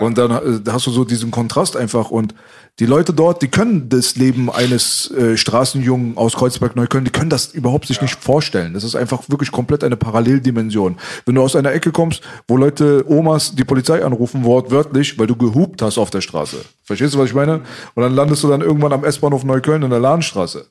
Und 0.02 0.18
dann 0.18 0.32
äh, 0.32 0.60
da 0.64 0.74
hast 0.74 0.88
du 0.88 0.92
so 0.92 1.06
diesen 1.06 1.30
Kontrast 1.30 1.78
einfach. 1.78 2.10
Und 2.10 2.34
die 2.80 2.86
Leute 2.86 3.14
dort, 3.14 3.42
die 3.42 3.48
können 3.48 3.88
das 3.88 4.18
Leben 4.18 4.52
eines 4.52 5.10
äh, 5.12 5.38
Straßenjungen 5.38 6.18
aus 6.18 6.34
Kreuzberg-Neukölln, 6.34 7.06
die 7.06 7.12
können 7.12 7.30
das 7.30 7.54
überhaupt 7.54 7.88
sich 7.88 8.02
nicht 8.02 8.22
vorstellen. 8.22 8.74
Das 8.74 8.84
ist 8.84 8.96
einfach 8.96 9.24
wirklich 9.30 9.52
komplett 9.52 9.84
eine 9.86 9.96
Paralleldimension. 9.96 10.98
Wenn 11.26 11.36
du 11.36 11.42
aus 11.42 11.56
einer 11.56 11.72
Ecke 11.72 11.94
kommst, 11.94 12.22
wo 12.50 12.58
Leute, 12.58 13.06
Omas, 13.08 13.56
die 13.56 13.64
Polizei 13.64 14.04
anrufen, 14.04 14.44
wortwörtlich, 14.44 15.18
weil 15.18 15.28
du 15.28 15.38
gehupt 15.38 15.82
hast 15.82 15.98
auf 15.98 16.10
der 16.10 16.20
Straße. 16.20 16.58
Verstehst 16.84 17.14
du, 17.16 17.20
was 17.20 17.30
ich 17.30 17.34
meine? 17.34 17.62
Und 17.96 18.04
dann 18.04 18.14
landest 18.14 18.44
du 18.44 18.50
dann 18.50 18.62
irgendwann 18.62 18.92
am 18.94 19.06
S-Bahnhof 19.06 19.44
Neukölln 19.46 19.82
in 19.82 19.90
der 19.90 20.00
Lahnstraße. 20.00 20.66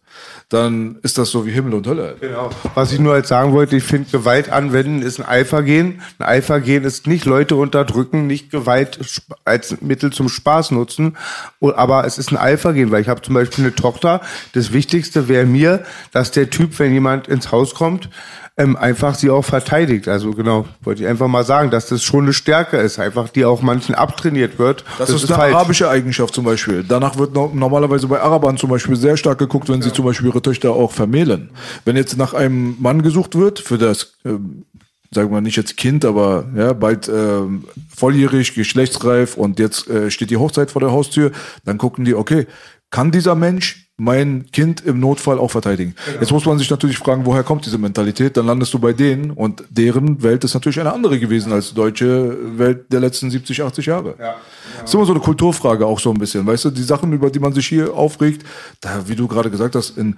Dann 0.50 0.98
ist 1.02 1.16
das 1.18 1.30
so 1.30 1.46
wie 1.46 1.50
Himmel 1.50 1.74
und 1.74 1.86
Hölle. 1.86 2.16
Genau. 2.20 2.50
Was 2.74 2.92
ich 2.92 3.00
nur 3.00 3.16
jetzt 3.16 3.28
sagen 3.28 3.52
wollte, 3.52 3.76
ich 3.76 3.82
finde, 3.82 4.10
Gewalt 4.10 4.50
anwenden 4.50 5.02
ist 5.02 5.18
ein 5.18 5.26
Alpha-Gen. 5.26 6.02
Ein 6.18 6.26
Alpha-Gen 6.26 6.84
ist 6.84 7.06
nicht 7.06 7.24
Leute 7.24 7.56
unterdrücken, 7.56 8.26
nicht 8.26 8.50
Gewalt 8.50 9.00
als 9.44 9.80
Mittel 9.80 10.12
zum 10.12 10.28
Spaß 10.28 10.70
nutzen, 10.70 11.16
O- 11.60 11.70
aber 11.94 12.06
es 12.06 12.18
ist 12.18 12.30
ein 12.32 12.36
Alpha-Gen, 12.36 12.90
weil 12.90 13.02
ich 13.02 13.08
habe 13.08 13.22
zum 13.22 13.34
Beispiel 13.34 13.64
eine 13.64 13.74
Tochter. 13.74 14.20
Das 14.52 14.72
Wichtigste 14.72 15.28
wäre 15.28 15.46
mir, 15.46 15.84
dass 16.12 16.30
der 16.30 16.50
Typ, 16.50 16.78
wenn 16.78 16.92
jemand 16.92 17.28
ins 17.28 17.52
Haus 17.52 17.74
kommt, 17.74 18.08
ähm, 18.56 18.76
einfach 18.76 19.16
sie 19.16 19.30
auch 19.30 19.44
verteidigt. 19.44 20.06
Also 20.06 20.30
genau, 20.30 20.66
wollte 20.82 21.02
ich 21.02 21.08
einfach 21.08 21.26
mal 21.26 21.44
sagen, 21.44 21.70
dass 21.70 21.88
das 21.88 22.04
schon 22.04 22.24
eine 22.24 22.32
Stärke 22.32 22.76
ist, 22.76 23.00
einfach 23.00 23.28
die 23.28 23.44
auch 23.44 23.62
manchen 23.62 23.96
abtrainiert 23.96 24.58
wird. 24.58 24.84
Das, 24.98 25.10
ist, 25.10 25.30
eine 25.30 25.54
arabische 25.54 25.88
Eigenschaft 25.88 26.34
zum 26.34 26.44
Beispiel. 26.44 26.84
Danach 26.84 27.18
wird 27.18 27.34
no 27.34 27.50
normalerweise 27.52 28.06
bei 28.06 28.20
Arabern 28.20 28.56
zum 28.56 28.70
Beispiel 28.70 28.94
sehr 28.94 29.16
stark 29.16 29.38
geguckt, 29.38 29.68
wenn 29.68 29.82
sie 29.82 29.92
zum 29.92 30.04
Beispiel 30.04 30.28
ihre 30.28 30.40
Töchter 30.40 30.70
auch 30.70 30.92
vermählen. 30.92 31.50
Wenn 31.84 31.96
jetzt 31.96 32.16
nach 32.16 32.32
einem 32.32 32.76
Mann 32.80 33.02
gesucht 33.02 33.34
wird 33.34 33.58
für 33.58 33.78
das 33.78 34.12
ähm, 34.24 34.64
sagen 35.14 35.30
wir 35.30 35.40
nicht 35.40 35.56
jetzt 35.56 35.76
Kind, 35.76 36.04
aber 36.04 36.46
ja, 36.56 36.72
bald 36.72 37.08
ähm, 37.08 37.64
volljährig, 37.94 38.54
geschlechtsreif 38.54 39.36
und 39.36 39.58
jetzt 39.58 39.88
äh, 39.88 40.10
steht 40.10 40.30
die 40.30 40.36
Hochzeit 40.36 40.70
vor 40.70 40.80
der 40.80 40.92
Haustür, 40.92 41.32
dann 41.64 41.78
gucken 41.78 42.04
die, 42.04 42.14
okay, 42.14 42.46
kann 42.90 43.10
dieser 43.10 43.34
Mensch 43.34 43.84
mein 43.96 44.46
Kind 44.50 44.80
im 44.84 44.98
Notfall 44.98 45.38
auch 45.38 45.52
verteidigen. 45.52 45.94
Jetzt 46.20 46.32
muss 46.32 46.44
man 46.46 46.58
sich 46.58 46.68
natürlich 46.68 46.98
fragen, 46.98 47.26
woher 47.26 47.44
kommt 47.44 47.64
diese 47.64 47.78
Mentalität? 47.78 48.36
Dann 48.36 48.46
landest 48.46 48.74
du 48.74 48.80
bei 48.80 48.92
denen 48.92 49.30
und 49.30 49.62
deren 49.70 50.22
Welt 50.22 50.42
ist 50.42 50.54
natürlich 50.54 50.80
eine 50.80 50.92
andere 50.92 51.20
gewesen 51.20 51.52
als 51.52 51.68
die 51.68 51.74
deutsche 51.76 52.58
Welt 52.58 52.92
der 52.92 52.98
letzten 52.98 53.30
70, 53.30 53.62
80 53.62 53.86
Jahre. 53.86 54.16
Ja. 54.18 54.34
Das 54.80 54.90
ist 54.90 54.94
immer 54.94 55.06
so 55.06 55.12
eine 55.12 55.20
Kulturfrage 55.20 55.86
auch 55.86 56.00
so 56.00 56.10
ein 56.10 56.18
bisschen. 56.18 56.46
Weißt 56.46 56.64
du, 56.64 56.70
die 56.70 56.82
Sachen, 56.82 57.12
über 57.12 57.30
die 57.30 57.38
man 57.38 57.52
sich 57.52 57.66
hier 57.66 57.94
aufregt, 57.94 58.44
da, 58.80 59.08
wie 59.08 59.16
du 59.16 59.28
gerade 59.28 59.50
gesagt 59.50 59.74
hast, 59.74 59.96
in, 59.96 60.16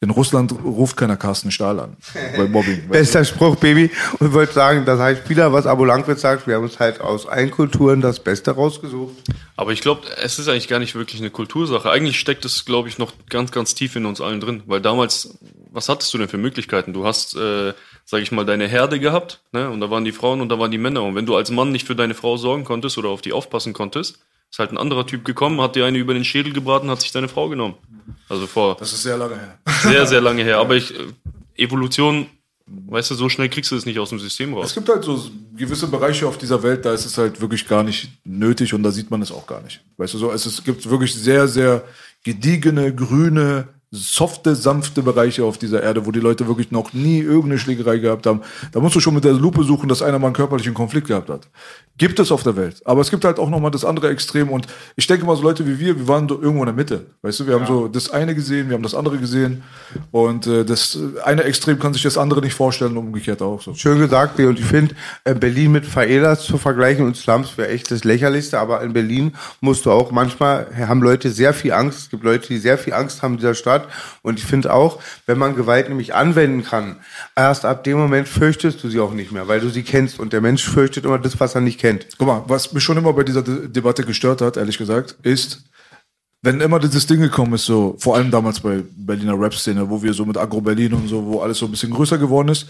in 0.00 0.10
Russland 0.10 0.52
ruft 0.64 0.96
keiner 0.96 1.16
Carsten 1.16 1.50
Stahl 1.50 1.80
an. 1.80 1.96
bei 2.36 2.46
Mobbing. 2.46 2.88
Bester 2.88 3.24
Spruch, 3.24 3.56
Baby. 3.56 3.90
Und 4.18 4.28
ich 4.28 4.32
wollte 4.32 4.52
sagen, 4.52 4.84
das 4.84 5.00
heißt 5.00 5.28
wieder, 5.28 5.52
was 5.52 5.66
Abo 5.66 5.84
Langwitz 5.84 6.20
sagt, 6.20 6.46
wir 6.46 6.56
haben 6.56 6.64
uns 6.64 6.78
halt 6.78 7.00
aus 7.00 7.26
allen 7.26 7.50
Kulturen 7.50 8.00
das 8.00 8.20
Beste 8.20 8.52
rausgesucht. 8.52 9.14
Aber 9.56 9.72
ich 9.72 9.80
glaube, 9.80 10.02
es 10.22 10.38
ist 10.38 10.48
eigentlich 10.48 10.68
gar 10.68 10.78
nicht 10.78 10.94
wirklich 10.94 11.20
eine 11.20 11.30
Kultursache. 11.30 11.90
Eigentlich 11.90 12.18
steckt 12.18 12.44
es, 12.44 12.64
glaube 12.64 12.88
ich, 12.88 12.98
noch 12.98 13.12
ganz, 13.30 13.52
ganz 13.52 13.74
tief 13.74 13.96
in 13.96 14.06
uns 14.06 14.20
allen 14.20 14.40
drin. 14.40 14.62
Weil 14.66 14.80
damals, 14.80 15.38
was 15.70 15.88
hattest 15.88 16.12
du 16.12 16.18
denn 16.18 16.28
für 16.28 16.38
Möglichkeiten? 16.38 16.92
Du 16.92 17.06
hast, 17.06 17.36
äh, 17.36 17.72
sag 18.04 18.22
ich 18.22 18.32
mal, 18.32 18.44
deine 18.44 18.68
Herde 18.68 19.00
gehabt, 19.00 19.40
ne? 19.52 19.70
Und 19.70 19.80
da 19.80 19.90
waren 19.90 20.04
die 20.04 20.12
Frauen 20.12 20.40
und 20.40 20.48
da 20.50 20.58
waren 20.58 20.70
die 20.70 20.78
Männer. 20.78 21.02
Und 21.02 21.14
wenn 21.14 21.26
du 21.26 21.36
als 21.36 21.50
Mann 21.50 21.72
nicht 21.72 21.86
für 21.86 21.96
deine 21.96 22.14
Frau 22.14 22.36
sorgen 22.36 22.64
konntest 22.64 22.98
oder 22.98 23.08
auf 23.08 23.22
die 23.22 23.32
aufpassen 23.32 23.72
konntest, 23.72 24.18
ist 24.50 24.58
halt 24.58 24.70
ein 24.72 24.78
anderer 24.78 25.06
Typ 25.06 25.24
gekommen, 25.24 25.60
hat 25.60 25.74
dir 25.74 25.84
eine 25.86 25.98
über 25.98 26.14
den 26.14 26.24
Schädel 26.24 26.52
gebraten, 26.52 26.88
hat 26.90 27.00
sich 27.00 27.12
deine 27.12 27.28
Frau 27.28 27.48
genommen. 27.48 27.74
Also 28.28 28.46
vor 28.46 28.76
Das 28.76 28.92
ist 28.92 29.02
sehr 29.02 29.16
lange 29.16 29.34
her. 29.36 29.58
sehr, 29.82 30.06
sehr 30.06 30.20
lange 30.20 30.44
her. 30.44 30.58
Aber 30.60 30.76
ich, 30.76 30.94
äh, 30.94 31.06
Evolution, 31.56 32.26
weißt 32.66 33.10
du, 33.10 33.14
so 33.14 33.28
schnell 33.28 33.48
kriegst 33.48 33.70
du 33.72 33.76
es 33.76 33.86
nicht 33.86 33.98
aus 33.98 34.10
dem 34.10 34.18
System 34.20 34.52
Es 34.52 34.56
raus. 34.58 34.74
gibt 34.74 34.88
halt 34.88 35.04
so 35.04 35.20
gewisse 35.56 35.86
Bereiche 35.88 36.26
auf 36.26 36.38
dieser 36.38 36.62
Welt, 36.62 36.84
da 36.84 36.92
ist 36.92 37.04
es 37.04 37.18
halt 37.18 37.40
wirklich 37.40 37.66
gar 37.66 37.82
nicht 37.82 38.10
nötig 38.24 38.74
und 38.74 38.82
da 38.82 38.90
sieht 38.90 39.10
man 39.10 39.22
es 39.22 39.32
auch 39.32 39.46
gar 39.46 39.62
nicht. 39.62 39.80
Weißt 39.96 40.14
du 40.14 40.18
so, 40.18 40.30
es, 40.30 40.46
ist, 40.46 40.64
gibt 40.64 40.88
wirklich 40.88 41.14
sehr, 41.14 41.48
sehr 41.48 41.82
gediegene, 42.22 42.94
grüne, 42.94 43.68
softe, 43.94 44.56
sanfte 44.56 45.02
Bereiche 45.02 45.44
auf 45.44 45.56
dieser 45.56 45.82
Erde, 45.82 46.04
wo 46.04 46.10
die 46.10 46.20
Leute 46.20 46.46
wirklich 46.48 46.70
noch 46.70 46.92
nie 46.92 47.20
irgendeine 47.20 47.58
Schlägerei 47.58 47.98
gehabt 47.98 48.26
haben. 48.26 48.40
Da 48.72 48.80
musst 48.80 48.96
du 48.96 49.00
schon 49.00 49.14
mit 49.14 49.24
der 49.24 49.32
Lupe 49.32 49.62
suchen, 49.62 49.88
dass 49.88 50.02
einer 50.02 50.18
mal 50.18 50.28
einen 50.28 50.34
körperlichen 50.34 50.74
Konflikt 50.74 51.06
gehabt 51.06 51.30
hat. 51.30 51.48
Gibt 51.96 52.18
es 52.18 52.32
auf 52.32 52.42
der 52.42 52.56
Welt. 52.56 52.82
Aber 52.84 53.00
es 53.02 53.10
gibt 53.10 53.24
halt 53.24 53.38
auch 53.38 53.48
nochmal 53.48 53.70
das 53.70 53.84
andere 53.84 54.08
Extrem 54.08 54.48
und 54.48 54.66
ich 54.96 55.06
denke 55.06 55.24
mal, 55.24 55.36
so 55.36 55.44
Leute 55.44 55.64
wie 55.64 55.78
wir, 55.78 55.96
wir 55.96 56.08
waren 56.08 56.28
so 56.28 56.34
irgendwo 56.42 56.60
in 56.60 56.66
der 56.66 56.74
Mitte. 56.74 57.06
Weißt 57.22 57.38
du, 57.38 57.46
wir 57.46 57.54
haben 57.54 57.66
so 57.66 57.86
das 57.86 58.10
eine 58.10 58.34
gesehen, 58.34 58.68
wir 58.68 58.74
haben 58.74 58.82
das 58.82 58.96
andere 58.96 59.16
gesehen 59.18 59.62
und 60.10 60.48
äh, 60.48 60.64
das 60.64 60.98
eine 61.24 61.44
Extrem 61.44 61.78
kann 61.78 61.92
sich 61.92 62.02
das 62.02 62.18
andere 62.18 62.40
nicht 62.40 62.54
vorstellen 62.54 62.96
und 62.96 63.06
umgekehrt 63.06 63.40
auch 63.42 63.62
so. 63.62 63.74
Schön 63.74 64.00
gesagt. 64.00 64.40
Und 64.40 64.58
ich 64.58 64.64
finde, 64.64 64.96
äh, 65.22 65.36
Berlin 65.36 65.70
mit 65.70 65.86
Faelas 65.86 66.42
zu 66.42 66.58
vergleichen 66.58 67.06
und 67.06 67.16
Slums 67.16 67.56
wäre 67.56 67.68
echt 67.68 67.92
das 67.92 68.02
Lächerlichste. 68.02 68.58
Aber 68.58 68.82
in 68.82 68.92
Berlin 68.92 69.36
musst 69.60 69.86
du 69.86 69.92
auch 69.92 70.10
manchmal, 70.10 70.66
haben 70.76 71.00
Leute 71.00 71.30
sehr 71.30 71.54
viel 71.54 71.72
Angst. 71.72 71.98
Es 71.98 72.10
gibt 72.10 72.24
Leute, 72.24 72.48
die 72.48 72.58
sehr 72.58 72.76
viel 72.76 72.92
Angst 72.92 73.22
haben 73.22 73.34
in 73.34 73.38
dieser 73.38 73.54
Stadt. 73.54 73.86
Und 74.22 74.40
ich 74.40 74.44
finde 74.44 74.72
auch, 74.72 74.98
wenn 75.26 75.38
man 75.38 75.54
Gewalt 75.54 75.88
nämlich 75.88 76.12
anwenden 76.12 76.64
kann, 76.64 76.96
erst 77.36 77.64
ab 77.64 77.84
dem 77.84 77.98
Moment 77.98 78.26
fürchtest 78.26 78.82
du 78.82 78.88
sie 78.88 78.98
auch 78.98 79.12
nicht 79.12 79.30
mehr, 79.30 79.46
weil 79.46 79.60
du 79.60 79.68
sie 79.68 79.84
kennst. 79.84 80.18
Und 80.18 80.32
der 80.32 80.40
Mensch 80.40 80.64
fürchtet 80.68 81.04
immer 81.04 81.20
das, 81.20 81.38
was 81.38 81.54
er 81.54 81.60
nicht 81.60 81.78
kennt. 81.78 81.83
Guck 82.18 82.26
mal, 82.26 82.42
was 82.46 82.72
mich 82.72 82.82
schon 82.82 82.96
immer 82.96 83.12
bei 83.12 83.24
dieser 83.24 83.42
De 83.42 83.68
Debatte 83.68 84.04
gestört 84.04 84.40
hat, 84.40 84.56
ehrlich 84.56 84.78
gesagt, 84.78 85.16
ist, 85.22 85.64
wenn 86.42 86.60
immer 86.60 86.78
dieses 86.78 87.06
Ding 87.06 87.20
gekommen 87.20 87.54
ist, 87.54 87.66
so, 87.66 87.94
vor 87.98 88.16
allem 88.16 88.30
damals 88.30 88.60
bei 88.60 88.82
Berliner 88.96 89.38
Rap-Szene, 89.38 89.88
wo 89.88 90.02
wir 90.02 90.12
so 90.12 90.24
mit 90.24 90.36
Agro 90.36 90.60
Berlin 90.60 90.94
und 90.94 91.08
so, 91.08 91.24
wo 91.24 91.40
alles 91.40 91.58
so 91.58 91.66
ein 91.66 91.70
bisschen 91.70 91.92
größer 91.92 92.18
geworden 92.18 92.48
ist. 92.48 92.66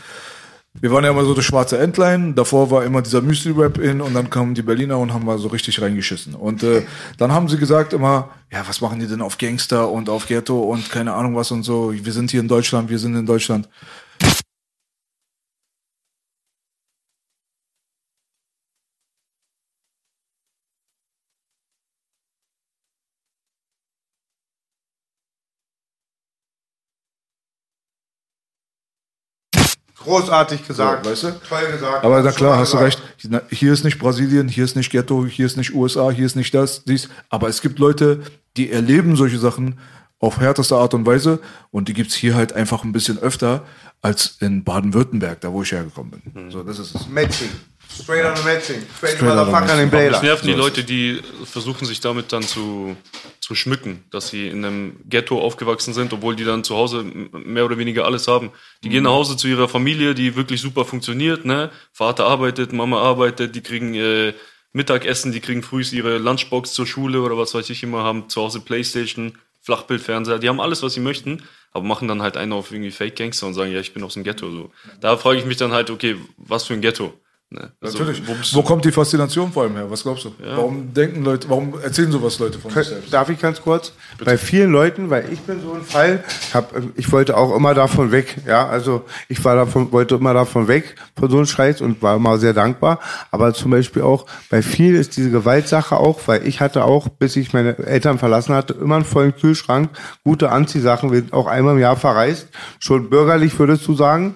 Wir 0.81 0.91
waren 0.91 1.05
ja 1.05 1.11
immer 1.11 1.25
so 1.25 1.35
das 1.35 1.45
schwarze 1.45 1.79
Entlein, 1.79 2.35
davor 2.35 2.69
war 2.73 2.85
immer 2.85 3.01
dieser 3.01 3.21
Müsli-Rap 3.21 3.79
in 3.79 4.01
und 4.01 4.15
dann 4.15 4.29
kamen 4.29 4.55
die 4.55 4.63
Berliner 4.63 4.99
und 4.99 5.15
haben 5.15 5.25
mal 5.25 5.39
so 5.39 5.47
richtig 5.47 5.81
reingeschissen. 5.81 6.35
Und 6.35 6.65
äh, 6.65 6.83
dann 7.17 7.31
haben 7.31 7.49
sie 7.49 7.59
gesagt 7.59 7.93
immer, 7.93 8.31
ja, 8.51 8.65
was 8.67 8.81
machen 8.81 8.99
die 8.99 9.07
denn 9.07 9.23
auf 9.23 9.39
Gangster 9.39 9.89
und 9.89 10.09
auf 10.09 10.27
Ghetto 10.27 10.61
und 10.61 10.91
keine 10.91 11.13
Ahnung 11.15 11.37
was 11.37 11.53
und 11.53 11.63
so. 11.63 11.93
Wir 11.93 12.13
sind 12.13 12.33
hier 12.33 12.41
in 12.41 12.49
Deutschland, 12.49 12.91
wir 12.91 12.99
sind 12.99 13.15
in 13.15 13.27
Deutschland. 13.27 13.69
Großartig 30.05 30.67
gesagt. 30.67 31.05
So, 31.05 31.11
weißt 31.11 31.23
du? 31.25 31.31
Toll 31.49 31.73
gesagt. 31.73 32.05
Aber 32.05 32.23
na 32.23 32.33
klar, 32.33 32.59
hast 32.59 32.73
du 32.73 32.79
recht. 32.79 33.03
Hier 33.51 33.73
ist 33.73 33.85
nicht 33.85 33.99
Brasilien, 33.99 34.49
hier 34.49 34.65
ist 34.65 34.77
nicht 34.77 34.91
Ghetto, 34.91 35.27
hier 35.27 35.47
ist 35.47 35.57
nicht 35.57 35.75
USA, 35.75 36.11
hier 36.11 36.27
ist 36.27 36.37
nicht 36.37 36.55
das, 36.55 36.85
dies. 36.85 37.09
Aber 37.31 37.49
es 37.49 37.61
gibt 37.63 37.79
Leute, 37.79 38.23
die 38.57 38.71
erleben 38.71 39.17
solche 39.17 39.39
Sachen 39.39 39.79
auf 40.21 40.39
härteste 40.39 40.77
Art 40.77 40.95
und 40.95 41.05
Weise 41.07 41.41
und 41.71 41.89
die 41.89 41.93
gibt's 41.93 42.15
hier 42.15 42.35
halt 42.35 42.53
einfach 42.53 42.85
ein 42.85 42.93
bisschen 42.93 43.19
öfter 43.19 43.65
als 44.01 44.37
in 44.41 44.65
Baden-Württemberg, 44.65 45.41
da 45.41 45.53
wo 45.53 45.63
ich 45.63 45.73
hergekommen 45.73 46.23
bin. 46.23 46.51
So, 46.51 46.63
das 46.63 46.79
ist 46.79 46.95
es. 46.95 47.09
Matching. 47.09 47.49
Straight 48.03 48.25
on 48.25 48.37
the 48.37 48.43
matching. 48.43 48.83
Straight, 48.97 49.17
Straight 49.17 49.23
on 49.23 49.47
the 49.47 49.53
Motherfucker 49.53 49.65
in 49.65 49.71
Aber 49.71 49.83
mich 49.83 49.91
Baylor. 49.91 50.23
nerven 50.23 50.47
die 50.47 50.55
Leute, 50.55 50.85
die 50.85 51.21
versuchen 51.45 51.87
sich 51.87 52.01
damit 52.01 52.33
dann 52.33 52.43
zu, 52.43 52.97
zu 53.41 53.55
schmücken, 53.55 54.05
dass 54.11 54.29
sie 54.29 54.49
in 54.49 54.65
einem 54.65 54.97
Ghetto 55.09 55.41
aufgewachsen 55.41 55.95
sind, 55.95 56.13
obwohl 56.13 56.35
die 56.37 56.45
dann 56.45 56.65
zu 56.65 56.77
Hause 56.77 57.05
mehr 57.05 57.65
oder 57.65 57.79
weniger 57.79 58.05
alles 58.05 58.27
haben. 58.27 58.51
Die 58.83 58.89
gehen 58.89 59.05
nach 59.05 59.13
Hause 59.13 59.37
zu 59.37 59.47
ihrer 59.49 59.69
Familie, 59.69 60.15
die 60.15 60.37
wirklich 60.37 60.61
super 60.61 60.85
funktioniert, 60.85 61.45
ne? 61.45 61.71
Vater 61.93 62.27
arbeitet, 62.27 62.73
Mama 62.73 63.01
arbeitet, 63.01 63.55
die 63.55 63.61
kriegen 63.61 63.95
äh, 63.95 64.35
Mittagessen, 64.73 65.31
die 65.31 65.41
kriegen 65.41 65.63
früh 65.63 65.85
ihre 65.93 66.19
Lunchbox 66.19 66.73
zur 66.73 66.87
Schule 66.87 67.21
oder 67.21 67.39
was 67.39 67.55
weiß 67.55 67.71
ich 67.71 67.83
immer, 67.85 68.03
haben 68.03 68.29
zu 68.29 68.43
Hause 68.43 68.61
Playstation, 68.61 69.39
Flachbildfernseher, 69.63 70.39
die 70.39 70.49
haben 70.49 70.61
alles, 70.61 70.83
was 70.83 70.95
sie 70.95 71.01
möchten, 71.01 71.43
aber 71.73 71.85
machen 71.85 72.09
dann 72.09 72.23
halt 72.23 72.37
einen 72.37 72.53
auf 72.53 72.71
irgendwie 72.71 72.91
Fake 72.91 73.17
Gangster 73.17 73.47
und 73.47 73.55
sagen, 73.55 73.73
ja, 73.73 73.81
ich 73.81 73.95
bin 73.95 74.03
aus 74.03 74.15
dem 74.15 74.25
Ghetto. 74.25 74.51
So. 74.51 74.73
Da 75.01 75.17
frage 75.17 75.39
ich 75.39 75.45
mich 75.47 75.57
dann 75.57 75.73
halt, 75.73 75.91
okay, 75.91 76.17
was 76.37 76.65
für 76.65 76.75
ein 76.75 76.81
Ghetto? 76.81 77.15
Ne? 77.55 77.71
Also, 77.81 77.99
Natürlich. 77.99 78.27
wo 78.27 78.35
bist 78.35 78.55
Wo 78.55 78.63
kommt 78.63 78.85
die 78.85 78.91
Faszination 78.91 79.53
vor 79.53 79.63
allem 79.63 79.77
her? 79.77 79.89
Was 79.89 80.03
glaubst 80.03 80.25
du? 80.25 80.33
Warum 80.57 80.93
denken 80.93 81.23
Leute, 81.23 81.49
warum 81.49 81.75
erzählen 81.81 82.11
sowas 82.11 82.39
Leute 82.41 82.59
von 82.59 82.71
sich 82.71 82.89
selbst? 82.89 83.13
Darf 83.13 83.29
ich 83.29 83.39
ganz 83.39 83.63
kurz? 83.63 83.93
Bei 84.25 84.37
vielen 84.37 84.73
Leuten, 84.73 85.09
weil 85.09 85.33
ich 85.33 85.41
bin 85.41 85.61
so 85.63 85.73
ein 85.73 85.83
Fall, 85.83 86.25
hab, 86.53 86.77
ähm, 86.77 86.93
ich 86.97 87.13
wollte 87.13 87.37
auch 87.37 87.55
immer 87.55 87.75
davon 87.75 88.11
weg, 88.11 88.39
ja, 88.47 88.67
also 88.67 89.05
ich 89.29 89.45
war 89.45 89.55
davon, 89.55 89.93
wollte 89.93 90.17
immer 90.17 90.35
davon 90.35 90.67
weg, 90.67 90.97
von 91.17 91.31
so 91.31 91.37
einem 91.37 91.47
Scheiß 91.47 91.81
und 91.81 92.03
war 92.03 92.17
immer 92.17 92.39
sehr 92.39 92.55
dankbar, 92.55 92.99
aber 93.31 93.55
zum 93.55 93.71
Beispiel 93.71 94.03
auch, 94.03 94.27
bei 94.51 94.61
vielen 94.61 94.97
ist 94.97 95.17
diese 95.17 95.31
Gewaltsache 95.31 95.97
auch, 95.97 96.21
weil 96.27 96.47
ich 96.47 96.61
hatte 96.61 96.85
auch, 96.85 97.09
bis 97.09 97.37
ich 97.37 97.53
meine 97.53 97.79
Eltern 97.79 98.19
verlassen 98.19 98.55
hatte, 98.55 98.75
immer 98.75 98.97
einen 98.97 99.05
vollen 99.05 99.35
Kühlschrank, 99.37 99.91
gute 100.25 100.51
Anziehsachen, 100.51 101.13
wir 101.13 101.21
sind 101.21 101.33
auch 101.33 101.47
einmal 101.47 101.75
im 101.75 101.81
Jahr 101.81 101.97
verreist, 101.97 102.49
schon 102.81 103.11
bürgerlich 103.11 103.57
würdest 103.59 103.87
du 103.87 103.95
sagen, 103.95 104.35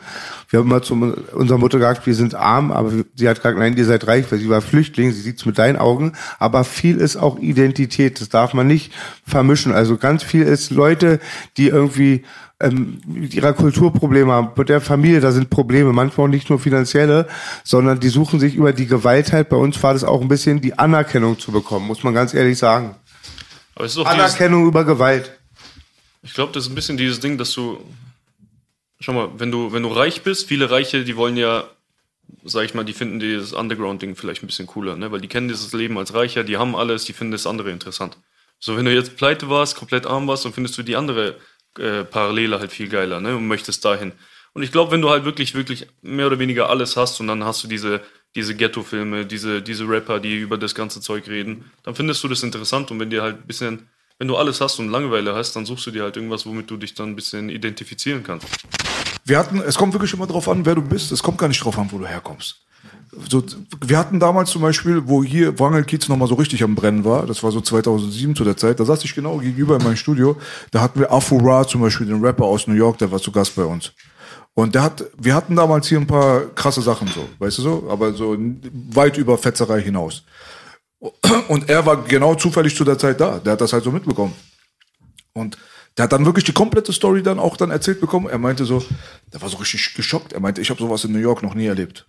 wir 0.49 0.61
haben 0.61 0.69
mal 0.69 0.83
zu 0.83 0.95
unserer 1.33 1.59
Mutter 1.59 1.79
gesagt, 1.79 2.07
wir 2.07 2.15
sind 2.15 2.35
arm, 2.35 2.73
aber 2.73 2.91
sie 3.15 3.29
hat 3.29 3.37
gesagt, 3.37 3.59
nein, 3.59 3.77
ihr 3.77 3.85
seid 3.85 4.07
reich, 4.07 4.31
weil 4.31 4.39
sie 4.39 4.49
war 4.49 4.63
Flüchtling, 4.63 5.13
sie 5.13 5.21
sieht's 5.21 5.45
mit 5.45 5.59
deinen 5.59 5.77
Augen. 5.77 6.13
Aber 6.39 6.65
viel 6.65 6.97
ist 6.97 7.17
auch 7.17 7.39
Identität, 7.39 8.21
das 8.21 8.31
darf 8.31 8.55
man 8.55 8.67
nicht 8.67 8.93
vermischen. 9.27 9.73
Also 9.73 9.99
ganz 9.99 10.23
viel 10.23 10.43
ist 10.43 10.71
Leute, 10.71 11.21
die 11.59 11.69
irgendwie 11.69 12.25
ähm, 12.61 13.01
mit 13.07 13.35
ihrer 13.35 13.53
Kultur 13.53 13.93
Probleme 13.93 14.33
haben, 14.33 14.51
mit 14.57 14.69
der 14.69 14.81
Familie, 14.81 15.21
da 15.21 15.33
sind 15.33 15.51
Probleme, 15.51 15.93
manchmal 15.93 16.27
auch 16.27 16.31
nicht 16.31 16.51
nur 16.51 16.59
finanzielle, 16.59 17.29
sondern 17.63 18.01
die 18.01 18.09
suchen 18.09 18.41
sich 18.41 18.55
über 18.55 18.73
die 18.73 18.87
Gewalt 18.87 19.33
halt. 19.33 19.49
Bei 19.49 19.57
uns 19.57 19.81
war 19.83 19.93
das 19.93 20.03
auch 20.03 20.21
ein 20.21 20.29
bisschen 20.29 20.61
die 20.61 20.79
Anerkennung 20.79 21.39
zu 21.39 21.53
bekommen, 21.53 21.87
muss 21.87 22.03
man 22.03 22.15
ganz 22.15 22.35
ehrlich 22.35 22.59
sagen. 22.59 22.97
Doch 23.75 23.85
dieses, 23.85 24.05
Anerkennung 24.05 24.67
über 24.67 24.85
Gewalt. 24.85 25.31
Ich 26.23 26.35
glaube, 26.35 26.53
das 26.53 26.65
ist 26.65 26.73
ein 26.73 26.75
bisschen 26.75 26.97
dieses 26.97 27.21
Ding, 27.21 27.39
dass 27.39 27.53
du, 27.53 27.79
schau 29.01 29.13
mal, 29.13 29.31
wenn 29.37 29.51
du, 29.51 29.73
wenn 29.73 29.83
du 29.83 29.89
reich 29.89 30.23
bist, 30.23 30.49
viele 30.49 30.71
Reiche, 30.71 31.05
die 31.05 31.17
wollen 31.17 31.37
ja, 31.37 31.69
sag 32.45 32.65
ich 32.65 32.75
mal, 32.75 32.85
die 32.85 32.93
finden 32.93 33.21
dieses 33.21 33.53
Underground-Ding 33.53 34.17
vielleicht 34.17 34.43
ein 34.43 34.47
bisschen 34.47 34.67
cooler, 34.67 34.97
ne? 34.97 35.11
Weil 35.13 35.21
die 35.21 35.29
kennen 35.29 35.49
dieses 35.49 35.73
Leben 35.73 35.99
als 35.99 36.15
Reicher, 36.15 36.45
die 36.45 36.57
haben 36.57 36.77
alles, 36.77 37.05
die 37.05 37.13
finden 37.13 37.33
das 37.33 37.47
andere 37.47 37.71
interessant. 37.71 38.19
So, 38.59 38.77
wenn 38.77 38.85
du 38.85 38.93
jetzt 38.93 39.17
pleite 39.17 39.49
warst, 39.49 39.77
komplett 39.77 40.07
arm 40.07 40.27
warst, 40.27 40.45
dann 40.45 40.53
findest 40.53 40.77
du 40.79 40.83
die 40.83 40.97
andere 40.97 41.37
äh, 41.79 42.05
Parallele 42.05 42.59
halt 42.59 42.73
viel 42.73 42.89
geiler, 42.89 43.21
ne? 43.21 43.37
Und 43.37 43.47
möchtest 43.47 43.85
dahin. 43.85 44.13
Und 44.53 44.63
ich 44.63 44.73
glaube, 44.73 44.91
wenn 44.91 45.03
du 45.03 45.11
halt 45.11 45.25
wirklich, 45.25 45.55
wirklich 45.55 45.87
mehr 46.03 46.27
oder 46.27 46.39
weniger 46.39 46.69
alles 46.69 46.97
hast 46.97 47.21
und 47.21 47.29
dann 47.29 47.45
hast 47.45 47.63
du 47.63 47.69
diese, 47.69 48.01
diese 48.35 48.57
Ghetto-Filme, 48.57 49.25
diese, 49.27 49.63
diese 49.63 49.89
Rapper, 49.89 50.21
die 50.21 50.39
über 50.39 50.59
das 50.59 50.75
ganze 50.75 51.01
Zeug 51.01 51.29
reden, 51.29 51.71
dann 51.85 51.95
findest 51.95 52.25
du 52.25 52.29
das 52.29 52.43
interessant 52.43 52.91
und 52.91 52.99
wenn 52.99 53.11
dir 53.11 53.23
halt 53.23 53.37
ein 53.37 53.47
bisschen, 53.47 53.89
wenn 54.19 54.29
du 54.29 54.37
alles 54.37 54.61
hast 54.61 54.79
und 54.79 54.89
Langeweile 54.89 55.35
hast, 55.35 55.55
dann 55.55 55.65
suchst 55.65 55.87
du 55.87 55.91
dir 55.91 56.03
halt 56.03 56.17
irgendwas, 56.17 56.45
womit 56.45 56.71
du 56.71 56.77
dich 56.77 56.95
dann 56.95 57.11
ein 57.11 57.17
bisschen 57.17 57.49
identifizieren 57.49 58.23
kannst. 58.25 58.47
Wir 59.25 59.39
hatten, 59.39 59.61
es 59.61 59.77
kommt 59.77 59.93
wirklich 59.93 60.13
immer 60.13 60.27
drauf 60.27 60.49
an, 60.49 60.67
wer 60.67 60.75
du 60.75 60.83
bist. 60.83 61.13
Es 61.13 61.23
kommt 61.23 61.39
gar 61.39 61.49
nicht 61.49 61.63
drauf 61.63 61.79
an, 61.79 61.89
wo 61.91 61.99
du 61.99 62.07
herkommst. 62.07 62.57
So, 63.31 63.43
wir 63.81 63.99
hatten 63.99 64.21
damals 64.21 64.51
zum 64.51 64.63
Beispiel, 64.63 65.03
wo 65.07 65.25
hier 65.25 65.59
Wrangelkiez 65.59 66.09
nochmal 66.09 66.29
so 66.29 66.35
richtig 66.35 66.63
am 66.63 66.75
Brennen 66.75 67.05
war, 67.05 67.27
das 67.27 67.43
war 67.43 67.51
so 67.51 67.61
2007 67.61 68.37
zu 68.37 68.45
der 68.45 68.57
Zeit, 68.57 68.79
da 68.79 68.85
saß 68.85 69.03
ich 69.05 69.15
genau 69.15 69.39
gegenüber 69.39 69.77
in 69.77 69.83
meinem 69.83 69.97
Studio, 69.97 70.37
da 70.71 70.83
hatten 70.83 71.01
wir 71.01 71.11
Afro 71.11 71.39
Ra 71.39 71.67
zum 71.67 71.81
Beispiel, 71.81 72.07
den 72.07 72.23
Rapper 72.25 72.45
aus 72.45 72.67
New 72.67 72.75
York, 72.75 72.99
der 72.99 73.11
war 73.11 73.19
zu 73.19 73.33
Gast 73.33 73.57
bei 73.57 73.65
uns. 73.65 73.93
Und 74.55 74.75
der 74.75 74.83
hat, 74.83 75.05
wir 75.17 75.35
hatten 75.35 75.57
damals 75.57 75.89
hier 75.89 75.99
ein 75.99 76.07
paar 76.07 76.41
krasse 76.55 76.83
Sachen 76.83 77.09
so, 77.09 77.29
weißt 77.39 77.59
du 77.59 77.63
so, 77.63 77.89
aber 77.91 78.13
so 78.13 78.37
weit 78.93 79.17
über 79.17 79.39
Fetzerei 79.39 79.81
hinaus. 79.81 80.23
Und 81.01 81.69
er 81.69 81.87
war 81.87 82.03
genau 82.05 82.35
zufällig 82.35 82.75
zu 82.75 82.85
der 82.85 82.99
Zeit 82.99 83.21
da. 83.21 83.39
Der 83.39 83.53
hat 83.53 83.61
das 83.61 83.73
halt 83.73 83.85
so 83.85 83.93
mitbekommen. 83.93 84.35
Und 85.33 85.57
der 85.97 86.05
hat 86.05 86.13
dann 86.13 86.25
wirklich 86.25 86.45
die 86.45 86.53
komplette 86.53 86.93
Story 86.93 87.23
dann 87.23 87.39
auch 87.39 87.57
dann 87.57 87.71
erzählt 87.71 88.01
bekommen. 88.01 88.29
Er 88.29 88.39
meinte 88.39 88.65
so, 88.65 88.83
der 89.33 89.41
war 89.43 89.49
so 89.49 89.57
richtig 89.59 89.95
geschockt. 89.95 90.33
Er 90.33 90.41
meinte, 90.41 90.61
ich 90.61 90.71
habe 90.71 90.81
sowas 90.81 91.05
in 91.05 91.13
New 91.13 91.19
York 91.19 91.43
noch 91.43 91.55
nie 91.55 91.67
erlebt. 91.67 92.07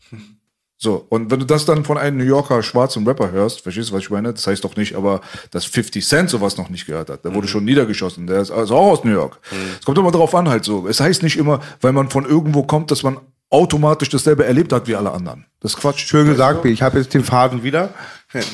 So, 0.82 1.06
und 1.10 1.30
wenn 1.30 1.42
du 1.42 1.46
das 1.46 1.66
dann 1.66 1.84
von 1.84 1.98
einem 1.98 2.18
New 2.18 2.24
Yorker 2.24 2.64
schwarzen 2.64 3.06
Rapper 3.06 3.32
hörst, 3.32 3.62
verstehst 3.62 3.90
du, 3.90 3.94
was 3.96 4.04
ich 4.04 4.10
meine? 4.10 4.32
Das 4.32 4.48
heißt 4.48 4.64
doch 4.64 4.78
nicht, 4.78 4.96
aber 4.96 5.20
dass 5.52 5.66
50 5.66 6.08
Cent 6.08 6.30
sowas 6.30 6.56
noch 6.56 6.70
nicht 6.70 6.86
gehört 6.86 7.10
hat. 7.10 7.26
Der 7.26 7.36
wurde 7.36 7.50
schon 7.50 7.66
niedergeschossen. 7.66 8.28
Der 8.28 8.40
ist 8.40 8.50
also 8.50 8.78
auch 8.78 8.92
aus 8.92 9.04
New 9.04 9.12
York. 9.12 9.40
Es 9.78 9.86
kommt 9.86 9.98
immer 9.98 10.12
darauf 10.12 10.34
an 10.34 10.48
halt 10.48 10.64
so. 10.64 10.88
Es 10.88 11.02
heißt 11.02 11.22
nicht 11.22 11.36
immer, 11.36 11.60
weil 11.82 11.92
man 11.92 12.10
von 12.10 12.26
irgendwo 12.26 12.64
kommt, 12.64 12.92
dass 12.92 13.04
man 13.04 13.18
automatisch 13.50 14.10
dasselbe 14.10 14.46
erlebt 14.46 14.72
hat 14.72 14.88
wie 14.88 14.96
alle 14.96 15.12
anderen. 15.12 15.46
Das 15.60 15.74
ist 15.74 15.80
Quatsch. 15.80 16.08
Schön 16.08 16.28
gesagt, 16.28 16.64
ich 16.64 16.82
habe 16.82 16.98
jetzt 17.00 17.14
den 17.14 17.26
Faden 17.26 17.64
wieder. 17.64 17.94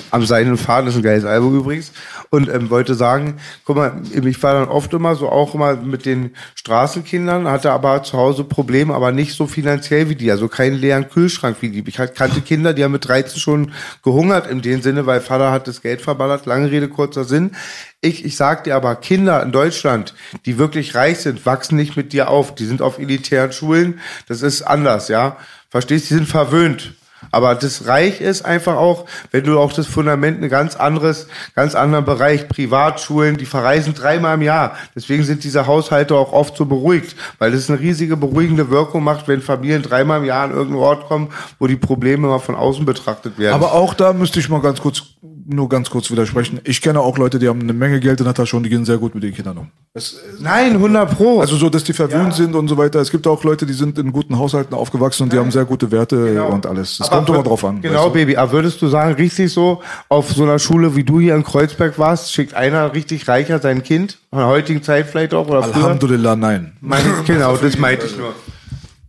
Am 0.09 0.25
seinen 0.25 0.55
Faden 0.57 0.89
ist 0.89 0.95
ein 0.95 1.03
geiles 1.03 1.25
Album 1.25 1.57
übrigens. 1.57 1.91
Und 2.29 2.47
ähm, 2.47 2.69
wollte 2.69 2.95
sagen, 2.95 3.35
guck 3.65 3.75
mal, 3.75 4.01
ich 4.09 4.41
war 4.41 4.53
dann 4.53 4.69
oft 4.69 4.93
immer 4.93 5.15
so 5.15 5.27
auch 5.27 5.53
immer 5.53 5.75
mit 5.75 6.05
den 6.05 6.33
Straßenkindern, 6.55 7.49
hatte 7.49 7.71
aber 7.71 8.01
zu 8.03 8.17
Hause 8.17 8.45
Probleme, 8.45 8.93
aber 8.93 9.11
nicht 9.11 9.33
so 9.33 9.47
finanziell 9.47 10.07
wie 10.07 10.15
die, 10.15 10.31
also 10.31 10.47
keinen 10.47 10.75
leeren 10.75 11.09
Kühlschrank 11.09 11.57
wie 11.59 11.69
die. 11.69 11.83
Ich 11.85 11.95
kannte 11.95 12.39
Kinder, 12.39 12.73
die 12.73 12.85
haben 12.85 12.93
mit 12.93 13.05
13 13.05 13.38
schon 13.38 13.73
gehungert 14.01 14.47
in 14.47 14.61
dem 14.61 14.81
Sinne, 14.81 15.05
weil 15.07 15.19
Vater 15.19 15.51
hat 15.51 15.67
das 15.67 15.81
Geld 15.81 16.01
verballert. 16.01 16.45
Lange 16.45 16.71
Rede, 16.71 16.88
kurzer 16.88 17.25
Sinn. 17.25 17.51
Ich, 17.99 18.23
ich 18.23 18.38
sag 18.38 18.63
dir 18.63 18.77
aber, 18.77 18.95
Kinder 18.95 19.43
in 19.43 19.51
Deutschland, 19.51 20.13
die 20.45 20.57
wirklich 20.57 20.95
reich 20.95 21.19
sind, 21.19 21.45
wachsen 21.45 21.75
nicht 21.75 21.97
mit 21.97 22.13
dir 22.13 22.29
auf. 22.29 22.55
Die 22.55 22.65
sind 22.65 22.81
auf 22.81 22.97
elitären 22.97 23.51
Schulen. 23.51 23.99
Das 24.29 24.41
ist 24.41 24.61
anders, 24.61 25.09
ja. 25.09 25.35
Verstehst? 25.69 26.09
Die 26.09 26.13
sind 26.13 26.29
verwöhnt. 26.29 26.93
Aber 27.36 27.54
das 27.54 27.86
Reich 27.86 28.21
ist 28.21 28.45
einfach 28.45 28.78
auch, 28.78 29.04
wenn 29.32 29.43
du 29.43 29.60
auch 29.60 29.74
das 29.74 29.88
Fundament 29.88 30.41
ein 30.41 30.48
ganz 30.48 30.78
anderes, 30.78 31.28
ganz 31.54 31.76
anderen 31.76 32.06
Bereich, 32.06 32.48
Privatschulen, 32.48 33.36
die 33.36 33.45
verreisen 33.45 33.93
dreimal 33.93 34.36
im 34.36 34.41
Jahr. 34.41 34.78
Deswegen 34.95 35.26
sind 35.26 35.43
diese 35.43 35.67
Haushalte 35.67 36.15
auch 36.15 36.32
oft 36.32 36.56
so 36.56 36.63
beruhigt, 36.63 37.17
weil 37.38 37.52
das 37.52 37.69
eine 37.69 37.82
riesige 37.82 38.15
beruhigende 38.15 38.69
Wirkung 38.69 39.04
macht, 39.04 39.28
wenn 39.28 39.41
Familien 39.41 39.82
dreimal 39.82 40.19
im 40.19 40.26
Jahr 40.26 40.45
an 40.45 40.52
irgendeinen 40.52 40.82
Ort 40.82 41.10
kommen, 41.10 41.28
wo 41.60 41.67
die 41.67 41.76
Probleme 41.76 42.26
mal 42.26 42.39
von 42.39 42.56
außen 42.56 42.86
betrachtet 42.86 43.38
werden. 43.38 43.54
Aber 43.54 43.74
auch 43.74 43.93
da 43.93 44.13
müsste 44.13 44.39
ich 44.39 44.48
mal 44.48 44.62
ganz 44.62 44.80
kurz, 44.80 45.04
nur 45.47 45.69
ganz 45.69 45.89
kurz 45.89 46.10
widersprechen. 46.12 46.60
Ich 46.63 46.81
kenne 46.81 46.99
auch 46.99 47.17
Leute, 47.17 47.39
die 47.39 47.47
haben 47.47 47.62
eine 47.62 47.73
Menge 47.73 47.99
Geld 47.99 48.19
in 48.19 48.25
der 48.25 48.34
Tasche 48.34 48.58
und 48.58 48.63
die 48.63 48.69
gehen 48.69 48.84
sehr 48.86 48.97
gut 48.97 49.13
mit 49.13 49.23
den 49.23 49.34
Kindern 49.34 49.58
um. 49.60 49.67
Es, 49.93 50.17
Nein, 50.39 50.73
100 50.73 51.15
Pro. 51.15 51.39
also 51.39 51.55
so, 51.55 51.69
dass 51.69 51.84
die 51.84 51.93
verwöhnt 51.93 52.34
sind 52.34 52.55
und 52.55 52.67
so 52.67 52.77
weiter. 52.77 52.99
Es 52.99 53.12
gibt 53.12 53.27
auch 53.27 53.43
Leute, 53.43 53.65
die 53.65 53.73
sind 53.73 53.97
in 53.99 54.12
guten 54.12 54.38
Haushalten 54.38 54.73
aufgewachsen 54.73 55.23
und 55.23 55.34
die 55.34 55.38
haben 55.38 55.51
sehr 55.51 55.65
gute 55.65 55.91
Werte 55.91 56.43
und 56.43 56.65
alles. 56.65 56.97
Das 56.97 57.10
kommt 57.10 57.29
Aber 57.29 57.39
immer 57.39 57.47
drauf 57.47 57.63
an. 57.63 57.81
Genau, 57.81 57.97
weißt 57.97 58.08
du? 58.08 58.12
Baby. 58.12 58.38
Aber 58.38 58.51
würdest 58.51 58.81
du 58.81 58.88
sagen, 58.88 59.13
richtig 59.13 59.53
so, 59.53 59.81
auf 60.10 60.31
so 60.31 60.43
einer 60.43 60.60
Schule, 60.60 60.95
wie 60.95 61.03
du 61.03 61.19
hier 61.19 61.36
in 61.36 61.43
Kreuzberg 61.43 61.97
warst, 61.99 62.34
schickt 62.34 62.53
einer 62.53 62.93
richtig 62.93 63.27
reicher 63.27 63.60
sein 63.60 63.84
Kind? 63.84 64.17
Von 64.31 64.39
der 64.39 64.47
heutigen 64.47 64.81
Zeit 64.84 65.08
vielleicht 65.08 65.34
auch 65.34 65.47
oder 65.47 65.63
früher? 65.63 65.86
Alhamdulillah, 65.86 66.36
nein. 66.36 66.73
Meine, 66.81 67.05
genau, 67.25 67.55
das 67.55 67.77
meinte 67.77 68.08
ich 68.08 68.17
nur. 68.17 68.34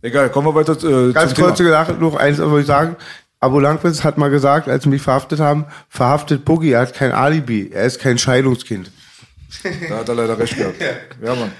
Egal, 0.01 0.29
kommen 0.29 0.47
wir 0.47 0.55
weiter 0.55 0.73
äh, 0.83 1.11
Ganz 1.11 1.33
Thema. 1.33 1.51
Gedache, 1.51 1.93
noch 1.93 2.15
eins 2.15 2.39
wollte 2.39 2.61
ich 2.61 2.67
sagen. 2.67 2.95
Abu 3.39 3.59
Langwitz 3.59 4.03
hat 4.03 4.17
mal 4.17 4.29
gesagt, 4.29 4.67
als 4.67 4.83
sie 4.83 4.89
mich 4.89 5.01
verhaftet 5.01 5.39
haben, 5.39 5.65
verhaftet 5.89 6.43
Boogie, 6.43 6.71
er 6.71 6.81
hat 6.81 6.93
kein 6.93 7.11
Alibi, 7.11 7.69
er 7.71 7.85
ist 7.85 7.99
kein 7.99 8.17
Scheidungskind. 8.17 8.91
Da 9.89 9.97
hat 9.99 10.09
er 10.09 10.15
leider 10.15 10.37
recht 10.37 10.57
gehabt. 10.57 10.75
Ja, 11.23 11.33
Mann. 11.35 11.51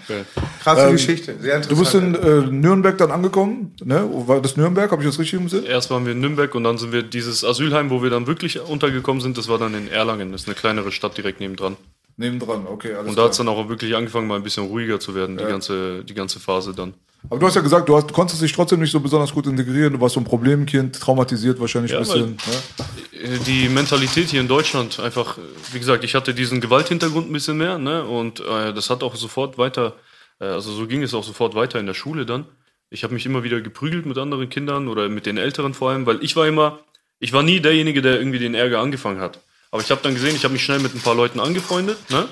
Krasse 0.62 0.88
Ähm, 0.88 0.92
Geschichte, 0.92 1.36
sehr 1.40 1.56
interessant. 1.56 1.72
Du 1.72 1.80
bist 1.80 1.94
in 1.96 2.16
äh, 2.16 2.52
Nürnberg 2.52 2.98
dann 2.98 3.12
angekommen, 3.12 3.74
ne? 3.84 4.08
War 4.12 4.42
das 4.42 4.58
Nürnberg? 4.58 4.92
Habe 4.92 5.02
ich 5.02 5.08
das 5.08 5.18
richtig 5.18 5.40
im 5.40 5.50
Sinn? 5.50 5.64
Erst 5.64 5.90
waren 5.90 6.06
wir 6.06 6.12
in 6.12 6.20
Nürnberg 6.20 6.54
und 6.54 6.64
dann 6.64 6.78
sind 6.78 6.92
wir 6.92 7.02
dieses 7.02 7.44
Asylheim, 7.44 7.90
wo 7.90 8.04
wir 8.04 8.10
dann 8.10 8.28
wirklich 8.28 8.60
untergekommen 8.60 9.22
sind, 9.22 9.38
das 9.38 9.48
war 9.48 9.58
dann 9.58 9.74
in 9.74 9.88
Erlangen. 9.88 10.32
Das 10.32 10.42
ist 10.42 10.48
eine 10.48 10.56
kleinere 10.56 10.92
Stadt 10.92 11.18
direkt 11.18 11.40
nebendran. 11.40 11.78
Nebendran, 12.18 12.66
okay, 12.66 12.94
alles 12.94 13.10
Und 13.10 13.18
da 13.18 13.26
hat 13.26 13.32
es 13.32 13.38
dann 13.38 13.48
auch 13.48 13.70
wirklich 13.70 13.96
angefangen, 13.96 14.28
mal 14.28 14.36
ein 14.36 14.44
bisschen 14.44 14.66
ruhiger 14.66 15.00
zu 15.00 15.14
werden, 15.14 15.38
die, 15.38 15.46
ganze, 15.46 16.04
die 16.04 16.16
ganze 16.16 16.40
Phase 16.40 16.74
dann. 16.74 16.96
Aber 17.30 17.40
du 17.40 17.46
hast 17.46 17.56
ja 17.56 17.62
gesagt, 17.62 17.88
du, 17.90 17.96
hast, 17.96 18.10
du 18.10 18.14
konntest 18.14 18.42
dich 18.42 18.54
trotzdem 18.54 18.80
nicht 18.80 18.92
so 18.92 19.00
besonders 19.00 19.34
gut 19.34 19.46
integrieren. 19.48 19.94
Du 19.94 20.02
warst 20.02 20.16
so 20.16 20.20
ein 20.20 20.24
Problemkind, 20.24 21.00
traumatisiert 21.00 21.60
wahrscheinlich 21.60 21.92
Ja, 21.92 22.00
ein 22.00 22.04
bisschen. 22.04 22.38
Ne? 22.38 23.40
Die 23.46 23.70
Mentalität 23.70 24.30
hier 24.30 24.42
in 24.42 24.48
Deutschland 24.48 25.00
einfach, 25.00 25.38
wie 25.72 25.80
gesagt, 25.80 26.04
ich 26.04 26.16
hatte 26.16 26.34
diesen 26.34 26.62
Gewalthintergrund 26.62 27.30
ein 27.30 27.34
bisschen 27.34 27.58
mehr, 27.58 27.78
ne? 27.78 28.04
Und 28.04 28.40
äh, 28.40 28.74
das 28.74 28.90
hat 28.90 29.04
auch 29.04 29.16
sofort 29.16 29.58
weiter, 29.58 29.94
äh, 30.40 30.46
also 30.46 30.72
so 30.72 30.88
ging 30.88 31.04
es 31.04 31.14
auch 31.14 31.24
sofort 31.24 31.54
weiter 31.54 31.80
in 31.80 31.86
der 31.86 31.96
Schule 31.96 32.26
dann. 32.26 32.46
Ich 32.90 33.04
habe 33.04 33.14
mich 33.14 33.26
immer 33.26 33.44
wieder 33.44 33.60
geprügelt 33.62 34.06
mit 34.06 34.18
anderen 34.18 34.50
Kindern 34.50 34.88
oder 34.88 35.10
mit 35.10 35.26
den 35.26 35.38
Älteren 35.38 35.74
vor 35.74 35.92
allem, 35.92 36.06
weil 36.06 36.24
ich 36.24 36.36
war 36.36 36.48
immer, 36.48 36.80
ich 37.20 37.34
war 37.34 37.44
nie 37.44 37.60
derjenige, 37.60 38.02
der 38.02 38.18
irgendwie 38.18 38.40
den 38.40 38.56
Ärger 38.56 38.80
angefangen 38.80 39.20
hat. 39.20 39.40
Aber 39.78 39.84
ich 39.84 39.92
habe 39.92 40.02
dann 40.02 40.16
gesehen, 40.16 40.36
ich 40.36 40.44
habe 40.44 40.54
mich 40.54 40.64
schnell 40.64 40.80
mit 40.80 40.96
ein 40.96 41.02
paar 41.02 41.14
Leuten 41.14 41.40
angefreundet, 41.40 42.00
ne? 42.10 42.28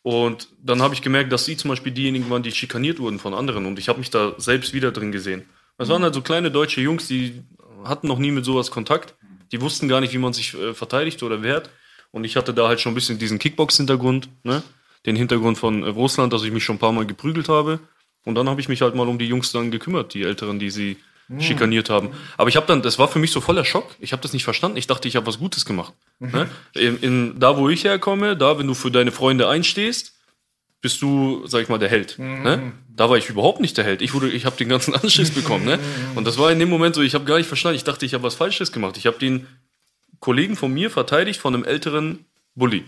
Und 0.00 0.48
dann 0.62 0.80
habe 0.80 0.94
ich 0.94 1.02
gemerkt, 1.02 1.30
dass 1.30 1.44
sie 1.44 1.54
zum 1.54 1.68
Beispiel 1.68 1.92
diejenigen 1.92 2.30
waren, 2.30 2.42
die 2.42 2.50
schikaniert 2.50 2.98
wurden 2.98 3.18
von 3.18 3.34
anderen. 3.34 3.66
Und 3.66 3.78
ich 3.78 3.90
habe 3.90 3.98
mich 3.98 4.08
da 4.08 4.32
selbst 4.38 4.72
wieder 4.72 4.90
drin 4.90 5.12
gesehen. 5.12 5.44
Das 5.76 5.90
waren 5.90 6.02
halt 6.02 6.14
so 6.14 6.22
kleine 6.22 6.50
deutsche 6.50 6.80
Jungs, 6.80 7.06
die 7.06 7.42
hatten 7.84 8.08
noch 8.08 8.18
nie 8.18 8.30
mit 8.30 8.46
sowas 8.46 8.70
Kontakt. 8.70 9.16
Die 9.52 9.60
wussten 9.60 9.86
gar 9.86 10.00
nicht, 10.00 10.14
wie 10.14 10.18
man 10.18 10.32
sich 10.32 10.54
äh, 10.54 10.72
verteidigt 10.72 11.22
oder 11.22 11.42
wehrt. 11.42 11.68
Und 12.10 12.24
ich 12.24 12.36
hatte 12.36 12.54
da 12.54 12.68
halt 12.68 12.80
schon 12.80 12.92
ein 12.92 12.94
bisschen 12.94 13.18
diesen 13.18 13.38
Kickbox-Hintergrund, 13.38 14.30
ne? 14.44 14.62
Den 15.04 15.14
Hintergrund 15.14 15.58
von 15.58 15.82
äh, 15.82 15.88
Russland, 15.88 16.32
dass 16.32 16.42
ich 16.42 16.52
mich 16.52 16.64
schon 16.64 16.76
ein 16.76 16.78
paar 16.78 16.92
Mal 16.92 17.04
geprügelt 17.04 17.50
habe. 17.50 17.80
Und 18.24 18.34
dann 18.34 18.48
habe 18.48 18.62
ich 18.62 18.70
mich 18.70 18.80
halt 18.80 18.94
mal 18.94 19.08
um 19.08 19.18
die 19.18 19.26
Jungs 19.26 19.52
dann 19.52 19.70
gekümmert, 19.70 20.14
die 20.14 20.22
Älteren, 20.22 20.58
die 20.58 20.70
sie 20.70 20.96
schikaniert 21.38 21.90
haben. 21.90 22.08
Aber 22.38 22.48
ich 22.48 22.56
habe 22.56 22.66
dann, 22.66 22.80
das 22.80 22.98
war 22.98 23.08
für 23.08 23.18
mich 23.18 23.30
so 23.30 23.42
voller 23.42 23.66
Schock. 23.66 23.94
Ich 24.00 24.12
habe 24.12 24.22
das 24.22 24.32
nicht 24.32 24.44
verstanden. 24.44 24.78
Ich 24.78 24.86
dachte, 24.86 25.06
ich 25.06 25.16
habe 25.16 25.26
was 25.26 25.38
Gutes 25.38 25.66
gemacht. 25.66 25.92
Ne? 26.20 26.48
In, 26.74 26.98
in, 26.98 27.40
da, 27.40 27.56
wo 27.56 27.68
ich 27.68 27.84
herkomme, 27.84 28.36
da, 28.36 28.58
wenn 28.58 28.66
du 28.66 28.74
für 28.74 28.90
deine 28.90 29.12
Freunde 29.12 29.48
einstehst, 29.48 30.14
bist 30.80 31.02
du, 31.02 31.46
sag 31.46 31.62
ich 31.62 31.68
mal, 31.68 31.78
der 31.78 31.88
Held. 31.88 32.18
Ne? 32.18 32.72
Da 32.88 33.10
war 33.10 33.16
ich 33.16 33.28
überhaupt 33.28 33.60
nicht 33.60 33.76
der 33.76 33.84
Held. 33.84 34.02
Ich 34.02 34.14
wurde, 34.14 34.28
ich 34.30 34.44
habe 34.44 34.56
den 34.56 34.68
ganzen 34.68 34.94
Anschiss 35.02 35.30
bekommen. 35.30 35.64
Ne? 35.64 35.78
Und 36.14 36.26
das 36.26 36.38
war 36.38 36.50
in 36.52 36.58
dem 36.58 36.68
Moment 36.68 36.94
so, 36.94 37.02
ich 37.02 37.14
habe 37.14 37.24
gar 37.24 37.38
nicht 37.38 37.46
verstanden. 37.46 37.76
Ich 37.76 37.84
dachte, 37.84 38.06
ich 38.06 38.14
habe 38.14 38.22
was 38.24 38.34
Falsches 38.34 38.72
gemacht. 38.72 38.96
Ich 38.96 39.06
habe 39.06 39.18
den 39.18 39.46
Kollegen 40.20 40.56
von 40.56 40.72
mir 40.72 40.90
verteidigt 40.90 41.40
von 41.40 41.54
einem 41.54 41.64
älteren 41.64 42.24
Bully. 42.54 42.84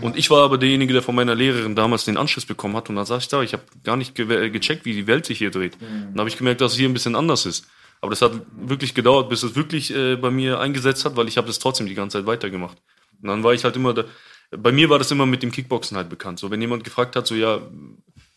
Und 0.00 0.16
ich 0.16 0.30
war 0.30 0.42
aber 0.42 0.58
derjenige, 0.58 0.92
der 0.92 1.02
von 1.02 1.14
meiner 1.14 1.34
Lehrerin 1.34 1.76
damals 1.76 2.04
den 2.04 2.16
Anschluss 2.16 2.44
bekommen 2.44 2.76
hat. 2.76 2.88
Und 2.90 2.96
dann 2.96 3.06
saß 3.06 3.22
ich 3.22 3.28
da, 3.28 3.42
ich 3.42 3.52
habe 3.52 3.62
gar 3.84 3.96
nicht 3.96 4.16
ge 4.16 4.50
gecheckt, 4.50 4.84
wie 4.84 4.94
die 4.94 5.06
Welt 5.06 5.26
sich 5.26 5.38
hier 5.38 5.50
dreht. 5.50 5.76
Dann 5.80 6.18
habe 6.18 6.28
ich 6.28 6.36
gemerkt, 6.36 6.60
dass 6.60 6.72
es 6.72 6.78
hier 6.78 6.88
ein 6.88 6.92
bisschen 6.92 7.14
anders 7.14 7.46
ist. 7.46 7.66
Aber 8.00 8.10
das 8.10 8.22
hat 8.22 8.32
wirklich 8.56 8.94
gedauert, 8.94 9.28
bis 9.28 9.42
es 9.42 9.56
wirklich 9.56 9.94
äh, 9.94 10.16
bei 10.16 10.30
mir 10.30 10.60
eingesetzt 10.60 11.04
hat, 11.04 11.16
weil 11.16 11.28
ich 11.28 11.36
habe 11.36 11.46
das 11.46 11.58
trotzdem 11.58 11.86
die 11.86 11.94
ganze 11.94 12.18
Zeit 12.18 12.26
weitergemacht. 12.26 12.76
Und 13.22 13.28
dann 13.28 13.42
war 13.42 13.54
ich 13.54 13.64
halt 13.64 13.76
immer, 13.76 13.94
da, 13.94 14.04
bei 14.50 14.72
mir 14.72 14.90
war 14.90 14.98
das 14.98 15.10
immer 15.10 15.26
mit 15.26 15.42
dem 15.42 15.50
Kickboxen 15.50 15.96
halt 15.96 16.08
bekannt. 16.08 16.38
So, 16.38 16.50
wenn 16.50 16.60
jemand 16.60 16.84
gefragt 16.84 17.16
hat, 17.16 17.26
so 17.26 17.34
ja, 17.34 17.60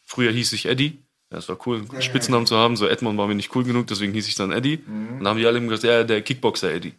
früher 0.05 0.31
hieß 0.31 0.53
ich 0.53 0.65
Eddie, 0.65 1.03
ja, 1.31 1.37
es 1.37 1.49
war 1.49 1.57
cool, 1.67 1.85
einen 1.89 2.01
Spitznamen 2.01 2.47
zu 2.47 2.55
haben. 2.57 2.75
So 2.75 2.87
Edmond 2.87 3.17
war 3.17 3.27
mir 3.27 3.35
nicht 3.35 3.55
cool 3.55 3.63
genug, 3.63 3.87
deswegen 3.87 4.13
hieß 4.13 4.27
ich 4.27 4.35
dann 4.35 4.51
Eddie. 4.51 4.79
Und 4.87 5.19
dann 5.19 5.27
haben 5.27 5.37
die 5.37 5.45
alle 5.45 5.57
immer 5.57 5.69
gesagt, 5.69 5.83
ja, 5.83 6.03
der 6.03 6.21
Kickboxer 6.21 6.71
Eddie. 6.71 6.93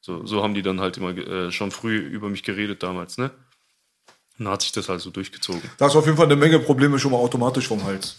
So, 0.00 0.26
so 0.26 0.42
haben 0.42 0.54
die 0.54 0.62
dann 0.62 0.80
halt 0.80 0.96
immer 0.96 1.16
äh, 1.16 1.50
schon 1.50 1.70
früh 1.70 1.96
über 1.96 2.28
mich 2.28 2.42
geredet 2.42 2.82
damals, 2.82 3.18
ne? 3.18 3.30
Und 4.38 4.46
dann 4.46 4.54
hat 4.54 4.62
sich 4.62 4.72
das 4.72 4.88
halt 4.88 5.00
so 5.00 5.10
durchgezogen. 5.10 5.62
Da 5.78 5.86
hast 5.86 5.94
du 5.94 5.98
auf 5.98 6.06
jeden 6.06 6.16
Fall 6.16 6.26
eine 6.26 6.36
Menge 6.36 6.58
Probleme 6.58 6.98
schon 6.98 7.12
mal 7.12 7.18
automatisch 7.18 7.68
vom 7.68 7.84
Hals. 7.84 8.16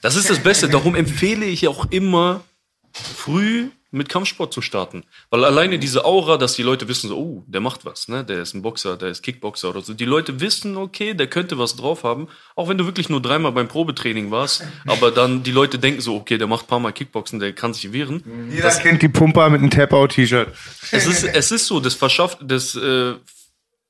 Das 0.00 0.16
ist 0.16 0.30
das 0.30 0.38
Beste. 0.38 0.68
Darum 0.68 0.94
empfehle 0.94 1.44
ich 1.44 1.68
auch 1.68 1.90
immer, 1.90 2.42
früh 2.92 3.68
mit 3.92 4.08
Kampfsport 4.08 4.52
zu 4.54 4.62
starten. 4.62 5.04
Weil 5.28 5.44
alleine 5.44 5.78
diese 5.78 6.04
Aura, 6.06 6.38
dass 6.38 6.54
die 6.54 6.62
Leute 6.62 6.88
wissen, 6.88 7.08
so, 7.08 7.16
oh, 7.18 7.44
der 7.46 7.60
macht 7.60 7.84
was, 7.84 8.08
ne? 8.08 8.24
Der 8.24 8.40
ist 8.40 8.54
ein 8.54 8.62
Boxer, 8.62 8.96
der 8.96 9.10
ist 9.10 9.22
Kickboxer 9.22 9.68
oder 9.68 9.82
so. 9.82 9.92
Die 9.92 10.06
Leute 10.06 10.40
wissen, 10.40 10.78
okay, 10.78 11.12
der 11.12 11.26
könnte 11.26 11.58
was 11.58 11.76
drauf 11.76 12.02
haben. 12.02 12.28
Auch 12.56 12.70
wenn 12.70 12.78
du 12.78 12.86
wirklich 12.86 13.10
nur 13.10 13.20
dreimal 13.20 13.52
beim 13.52 13.68
Probetraining 13.68 14.30
warst. 14.30 14.64
Aber 14.86 15.10
dann 15.10 15.42
die 15.42 15.50
Leute 15.52 15.78
denken 15.78 16.00
so, 16.00 16.16
okay, 16.16 16.38
der 16.38 16.46
macht 16.46 16.64
ein 16.64 16.68
paar 16.68 16.80
Mal 16.80 16.92
Kickboxen, 16.92 17.38
der 17.38 17.52
kann 17.52 17.74
sich 17.74 17.92
wehren. 17.92 18.48
Jeder 18.50 18.70
kennt 18.70 19.02
die 19.02 19.08
Pumper 19.08 19.50
mit 19.50 19.60
einem 19.60 19.70
Tap-Out-T-Shirt. 19.70 20.48
Es 20.90 21.06
ist, 21.06 21.24
es 21.24 21.50
ist 21.50 21.66
so, 21.66 21.78
das 21.78 21.94
verschafft, 21.94 22.38
das 22.40 22.74
äh, 22.74 23.12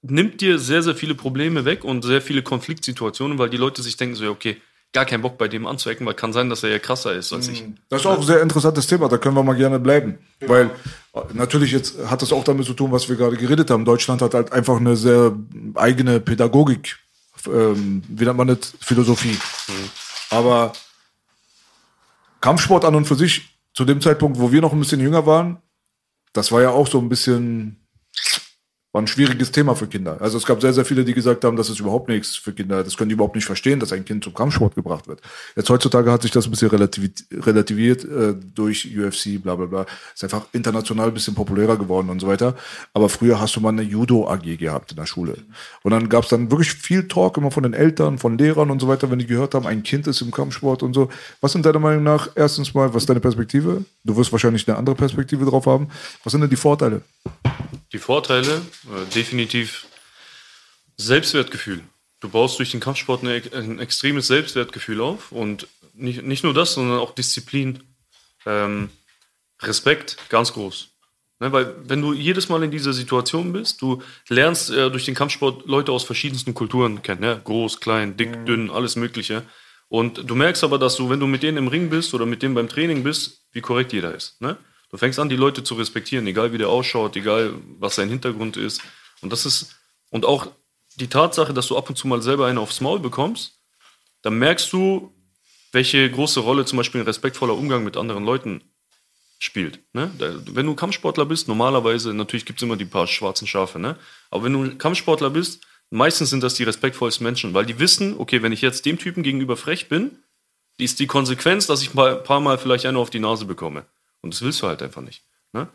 nimmt 0.02 0.40
dir 0.40 0.58
sehr, 0.58 0.82
sehr 0.82 0.96
viele 0.96 1.14
Probleme 1.14 1.64
weg 1.64 1.84
und 1.84 2.02
sehr 2.02 2.20
viele 2.20 2.42
Konfliktsituationen, 2.42 3.38
weil 3.38 3.50
die 3.50 3.56
Leute 3.56 3.82
sich 3.82 3.96
denken 3.96 4.16
so, 4.16 4.24
ja, 4.24 4.30
okay, 4.30 4.56
gar 4.92 5.06
keinen 5.06 5.22
Bock 5.22 5.38
bei 5.38 5.48
dem 5.48 5.66
anzuecken, 5.66 6.06
weil 6.06 6.14
kann 6.14 6.32
sein, 6.32 6.50
dass 6.50 6.62
er 6.62 6.70
ja 6.70 6.78
krasser 6.78 7.14
ist 7.14 7.32
als 7.32 7.48
ich. 7.48 7.64
Das 7.88 8.02
ist 8.02 8.06
auch 8.06 8.18
ein 8.18 8.26
sehr 8.26 8.42
interessantes 8.42 8.86
Thema, 8.86 9.08
da 9.08 9.18
können 9.18 9.34
wir 9.34 9.42
mal 9.42 9.56
gerne 9.56 9.78
bleiben. 9.78 10.18
Weil 10.40 10.70
äh, 11.14 11.20
natürlich 11.32 11.72
jetzt 11.72 11.96
hat 12.06 12.22
das 12.22 12.32
auch 12.32 12.44
damit 12.44 12.66
zu 12.66 12.74
tun, 12.74 12.92
was 12.92 13.08
wir 13.08 13.16
gerade 13.16 13.36
geredet 13.36 13.70
haben. 13.70 13.84
Deutschland 13.84 14.20
hat 14.20 14.34
halt 14.34 14.52
einfach 14.52 14.76
eine 14.76 14.96
sehr 14.96 15.34
eigene 15.74 16.20
Pädagogik, 16.20 16.98
ähm, 17.46 18.02
wie 18.06 18.24
nennt 18.24 18.36
man 18.36 18.48
das, 18.48 18.74
Philosophie. 18.80 19.38
Aber 20.30 20.72
Kampfsport 22.40 22.84
an 22.84 22.94
und 22.94 23.06
für 23.06 23.14
sich, 23.14 23.48
zu 23.74 23.86
dem 23.86 24.02
Zeitpunkt, 24.02 24.38
wo 24.38 24.52
wir 24.52 24.60
noch 24.60 24.74
ein 24.74 24.78
bisschen 24.78 25.00
jünger 25.00 25.24
waren, 25.24 25.56
das 26.34 26.52
war 26.52 26.60
ja 26.60 26.70
auch 26.70 26.86
so 26.86 26.98
ein 26.98 27.08
bisschen 27.08 27.81
War 28.92 29.00
ein 29.00 29.06
schwieriges 29.06 29.50
Thema 29.50 29.74
für 29.74 29.86
Kinder. 29.86 30.18
Also 30.20 30.36
es 30.36 30.44
gab 30.44 30.60
sehr, 30.60 30.74
sehr 30.74 30.84
viele, 30.84 31.02
die 31.02 31.14
gesagt 31.14 31.44
haben, 31.44 31.56
das 31.56 31.70
ist 31.70 31.80
überhaupt 31.80 32.10
nichts 32.10 32.36
für 32.36 32.52
Kinder. 32.52 32.84
Das 32.84 32.98
können 32.98 33.08
die 33.08 33.14
überhaupt 33.14 33.34
nicht 33.34 33.46
verstehen, 33.46 33.80
dass 33.80 33.90
ein 33.90 34.04
Kind 34.04 34.22
zum 34.22 34.34
Kampfsport 34.34 34.74
gebracht 34.74 35.08
wird. 35.08 35.22
Jetzt 35.56 35.70
heutzutage 35.70 36.12
hat 36.12 36.20
sich 36.20 36.30
das 36.30 36.46
ein 36.46 36.50
bisschen 36.50 36.68
relativiert, 36.68 37.24
relativiert 37.32 38.04
äh, 38.04 38.34
durch 38.54 38.86
UFC, 38.94 39.42
bla 39.42 39.54
bla 39.54 39.64
bla. 39.64 39.86
Ist 40.14 40.24
einfach 40.24 40.44
international 40.52 41.08
ein 41.08 41.14
bisschen 41.14 41.34
populärer 41.34 41.78
geworden 41.78 42.10
und 42.10 42.20
so 42.20 42.26
weiter. 42.26 42.54
Aber 42.92 43.08
früher 43.08 43.40
hast 43.40 43.56
du 43.56 43.60
mal 43.60 43.70
eine 43.70 43.80
Judo-AG 43.80 44.58
gehabt 44.58 44.90
in 44.90 44.98
der 44.98 45.06
Schule. 45.06 45.38
Und 45.82 45.92
dann 45.92 46.10
gab 46.10 46.24
es 46.24 46.28
dann 46.28 46.50
wirklich 46.50 46.72
viel 46.72 47.08
Talk 47.08 47.38
immer 47.38 47.50
von 47.50 47.62
den 47.62 47.72
Eltern, 47.72 48.18
von 48.18 48.36
Lehrern 48.36 48.70
und 48.70 48.80
so 48.80 48.88
weiter, 48.88 49.10
wenn 49.10 49.18
die 49.18 49.26
gehört 49.26 49.54
haben, 49.54 49.66
ein 49.66 49.82
Kind 49.82 50.06
ist 50.06 50.20
im 50.20 50.30
Kampfsport 50.30 50.82
und 50.82 50.92
so. 50.92 51.08
Was 51.40 51.52
sind 51.52 51.64
deiner 51.64 51.78
Meinung 51.78 52.02
nach, 52.02 52.28
erstens 52.34 52.74
mal, 52.74 52.92
was 52.92 53.04
ist 53.04 53.08
deine 53.08 53.20
Perspektive? 53.20 53.86
Du 54.04 54.16
wirst 54.18 54.32
wahrscheinlich 54.32 54.68
eine 54.68 54.76
andere 54.76 54.96
Perspektive 54.96 55.46
drauf 55.46 55.64
haben. 55.64 55.88
Was 56.24 56.32
sind 56.32 56.42
denn 56.42 56.50
die 56.50 56.56
Vorteile? 56.56 57.00
Die 57.92 57.98
Vorteile, 57.98 58.62
äh, 58.86 59.14
definitiv 59.14 59.86
Selbstwertgefühl. 60.96 61.82
Du 62.20 62.28
baust 62.28 62.58
durch 62.58 62.70
den 62.70 62.80
Kampfsport 62.80 63.22
eine, 63.22 63.42
ein 63.52 63.78
extremes 63.78 64.28
Selbstwertgefühl 64.28 65.00
auf 65.00 65.32
und 65.32 65.66
nicht, 65.94 66.22
nicht 66.22 66.44
nur 66.44 66.54
das, 66.54 66.74
sondern 66.74 66.98
auch 66.98 67.14
Disziplin. 67.14 67.82
Ähm, 68.46 68.90
Respekt, 69.60 70.16
ganz 70.28 70.52
groß. 70.52 70.88
Ne, 71.42 71.52
weil 71.52 71.74
wenn 71.84 72.00
du 72.00 72.12
jedes 72.12 72.48
Mal 72.48 72.62
in 72.62 72.70
dieser 72.70 72.92
Situation 72.92 73.52
bist, 73.52 73.82
du 73.82 74.02
lernst 74.28 74.70
äh, 74.70 74.90
durch 74.90 75.04
den 75.04 75.14
Kampfsport 75.14 75.66
Leute 75.66 75.90
aus 75.90 76.04
verschiedensten 76.04 76.54
Kulturen 76.54 77.02
kennen, 77.02 77.20
ne? 77.20 77.40
groß, 77.42 77.80
klein, 77.80 78.16
dick, 78.16 78.46
dünn, 78.46 78.70
alles 78.70 78.94
Mögliche. 78.94 79.42
Und 79.88 80.30
du 80.30 80.34
merkst 80.34 80.64
aber, 80.64 80.78
dass 80.78 80.96
du, 80.96 81.10
wenn 81.10 81.20
du 81.20 81.26
mit 81.26 81.42
denen 81.42 81.58
im 81.58 81.68
Ring 81.68 81.90
bist 81.90 82.14
oder 82.14 82.26
mit 82.26 82.42
denen 82.42 82.54
beim 82.54 82.68
Training 82.68 83.02
bist, 83.02 83.42
wie 83.50 83.60
korrekt 83.60 83.92
jeder 83.92 84.14
ist. 84.14 84.40
Ne? 84.40 84.56
Du 84.92 84.98
fängst 84.98 85.18
an, 85.18 85.30
die 85.30 85.36
Leute 85.36 85.64
zu 85.64 85.74
respektieren, 85.74 86.26
egal 86.26 86.52
wie 86.52 86.58
der 86.58 86.68
ausschaut, 86.68 87.16
egal 87.16 87.54
was 87.78 87.94
sein 87.94 88.10
Hintergrund 88.10 88.58
ist. 88.58 88.82
Und 89.22 89.32
das 89.32 89.46
ist, 89.46 89.74
und 90.10 90.26
auch 90.26 90.48
die 90.96 91.08
Tatsache, 91.08 91.54
dass 91.54 91.66
du 91.66 91.78
ab 91.78 91.88
und 91.88 91.96
zu 91.96 92.06
mal 92.06 92.20
selber 92.20 92.46
einen 92.46 92.58
aufs 92.58 92.82
Maul 92.82 93.00
bekommst, 93.00 93.58
dann 94.20 94.38
merkst 94.38 94.70
du, 94.72 95.14
welche 95.72 96.10
große 96.10 96.40
Rolle 96.40 96.66
zum 96.66 96.76
Beispiel 96.76 97.00
ein 97.00 97.06
respektvoller 97.06 97.54
Umgang 97.54 97.84
mit 97.84 97.96
anderen 97.96 98.24
Leuten 98.24 98.62
spielt. 99.38 99.80
Ne? 99.94 100.10
Wenn 100.18 100.66
du 100.66 100.74
Kampfsportler 100.74 101.24
bist, 101.24 101.48
normalerweise, 101.48 102.12
natürlich 102.12 102.44
gibt 102.44 102.58
es 102.58 102.62
immer 102.62 102.76
die 102.76 102.84
paar 102.84 103.06
schwarzen 103.06 103.46
Schafe, 103.46 103.78
ne? 103.78 103.96
aber 104.30 104.44
wenn 104.44 104.52
du 104.52 104.76
Kampfsportler 104.76 105.30
bist, 105.30 105.66
meistens 105.88 106.28
sind 106.28 106.42
das 106.42 106.54
die 106.54 106.64
respektvollsten 106.64 107.24
Menschen, 107.24 107.54
weil 107.54 107.64
die 107.64 107.78
wissen, 107.78 108.14
okay, 108.18 108.42
wenn 108.42 108.52
ich 108.52 108.60
jetzt 108.60 108.84
dem 108.84 108.98
Typen 108.98 109.22
gegenüber 109.22 109.56
frech 109.56 109.88
bin, 109.88 110.18
ist 110.78 111.00
die 111.00 111.06
Konsequenz, 111.06 111.66
dass 111.66 111.82
ich 111.82 111.94
ein 111.94 112.22
paar, 112.22 112.40
Mal 112.40 112.58
vielleicht 112.58 112.84
eine 112.84 112.98
auf 112.98 113.10
die 113.10 113.20
Nase 113.20 113.46
bekomme. 113.46 113.86
Und 114.22 114.32
das 114.32 114.42
willst 114.42 114.62
du 114.62 114.68
halt 114.68 114.82
einfach 114.82 115.02
nicht. 115.02 115.22
Ne? 115.52 115.68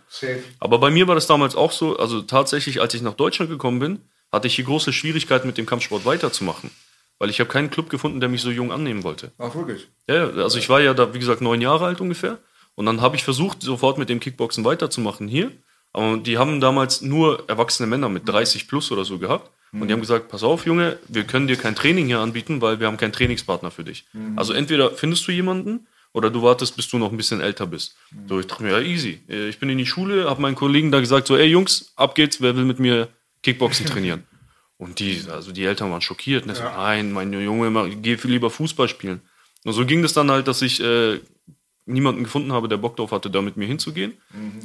Aber 0.60 0.80
bei 0.80 0.89
mir 0.89 1.08
war 1.08 1.16
das 1.16 1.28
damals 1.28 1.56
auch 1.56 1.72
so, 1.72 1.98
also 1.98 2.22
tatsächlich, 2.22 2.82
als 2.82 2.93
ich 2.93 3.02
nach 3.02 3.14
Deutschland 3.14 3.52
gekommen 3.52 3.80
bin, 3.80 4.00
hatte 4.32 4.48
ich 4.48 4.56
hier 4.56 4.66
große 4.66 4.91
Schwierigkeiten 4.91 5.48
mit 5.48 5.58
dem 5.58 5.66
Kampfsport 5.66 6.06
weiterzumachen. 6.06 6.72
Weil 7.20 7.30
ich 7.30 7.39
habe 7.39 7.50
keinen 7.50 7.70
Club 7.70 7.89
gefunden, 7.89 8.20
der 8.20 8.30
mich 8.30 8.41
so 8.41 8.52
jung 8.52 8.72
annehmen 8.72 9.04
wollte. 9.04 9.32
Ach, 9.38 9.54
wirklich? 9.56 9.88
Ja, 10.08 10.30
also 10.30 10.58
ich 10.58 10.70
war 10.70 10.82
ja 10.82 10.93
da, 10.93 11.14
wie 11.14 11.20
gesagt, 11.20 11.41
neun 11.41 11.62
Jahre 11.62 11.86
alt 11.86 12.02
ungefähr. 12.02 12.39
Und 12.76 12.86
dann 12.86 13.02
habe 13.02 13.16
ich 13.16 13.24
versucht, 13.24 13.62
sofort 13.62 13.98
mit 13.98 14.10
dem 14.10 14.20
Kickboxen 14.20 14.64
weiterzumachen 14.64 15.28
hier. 15.28 15.52
Aber 15.93 16.18
die 16.18 16.38
haben 16.38 16.60
damals 16.60 17.02
nur 17.02 17.50
erwachsene 17.50 17.88
Männer 17.88 18.10
mit 18.10 18.28
30 18.28 18.68
plus 18.68 18.91
oder 18.91 19.04
so 19.04 19.18
gehabt. 19.18 19.50
Und 19.74 19.88
die 19.88 19.93
haben 19.93 20.02
gesagt, 20.02 20.30
pass 20.30 20.43
auf, 20.43 20.66
Junge, 20.66 20.98
wir 21.08 21.26
können 21.26 21.48
dir 21.48 21.58
kein 21.58 21.76
Training 21.76 22.06
hier 22.06 22.20
anbieten, 22.20 22.62
weil 22.62 22.80
wir 22.80 22.88
haben 22.88 22.98
keinen 22.98 23.12
Trainingspartner 23.12 23.70
für 23.70 23.84
dich. 23.84 24.06
Also 24.36 24.54
entweder 24.54 24.91
findest 24.91 25.28
du 25.28 25.32
jemanden 25.32 25.88
oder 26.18 26.32
du 26.32 26.41
wartest, 26.41 26.76
bis 26.76 26.88
du 26.89 26.97
noch 26.97 27.11
ein 27.11 27.18
bisschen 27.18 27.41
älter 27.41 27.68
bist. 27.68 27.95
So, 28.28 28.39
ich 28.39 28.47
dachte 28.47 28.63
mir, 28.63 28.72
ja, 28.72 28.80
easy. 28.80 29.20
Äh, 29.30 29.49
Ich 29.49 29.59
bin 29.59 29.70
in 29.70 29.78
die 29.78 29.86
Schule, 29.86 30.28
habe 30.28 30.41
meinen 30.41 30.55
Kollegen 30.55 30.91
da 30.91 30.99
gesagt, 30.99 31.28
so, 31.28 31.38
ey 31.38 31.45
Jungs, 31.45 31.93
ab 31.95 32.15
geht's, 32.15 32.41
wer 32.41 32.55
will 32.57 32.65
mit 32.65 32.80
mir 32.80 33.09
Kickboxen 33.43 33.86
trainieren? 33.91 34.24
Und 34.80 34.99
die, 34.99 35.22
also 35.32 35.51
die 35.51 35.63
Eltern 35.63 35.91
waren 35.91 36.01
schockiert. 36.01 36.47
Ne? 36.47 36.55
So, 36.55 36.63
Nein, 36.63 37.11
mein 37.11 37.32
Junge, 37.32 37.95
geh 38.01 38.18
viel 38.18 38.32
lieber 38.32 38.49
Fußball 38.49 38.88
spielen. 38.89 39.22
Und 39.63 39.74
so 39.74 39.86
ging 39.86 40.01
das 40.01 40.13
dann 40.13 40.32
halt, 40.32 40.47
dass 40.47 40.63
ich 40.63 40.80
äh, 40.82 41.20
niemanden 41.88 42.23
gefunden 42.23 42.51
habe, 42.51 42.67
der 42.67 42.77
Bock 42.77 42.97
drauf 42.97 43.11
hatte, 43.11 43.29
da 43.29 43.41
mit 43.41 43.57
mir 43.57 43.65
hinzugehen. 43.65 44.13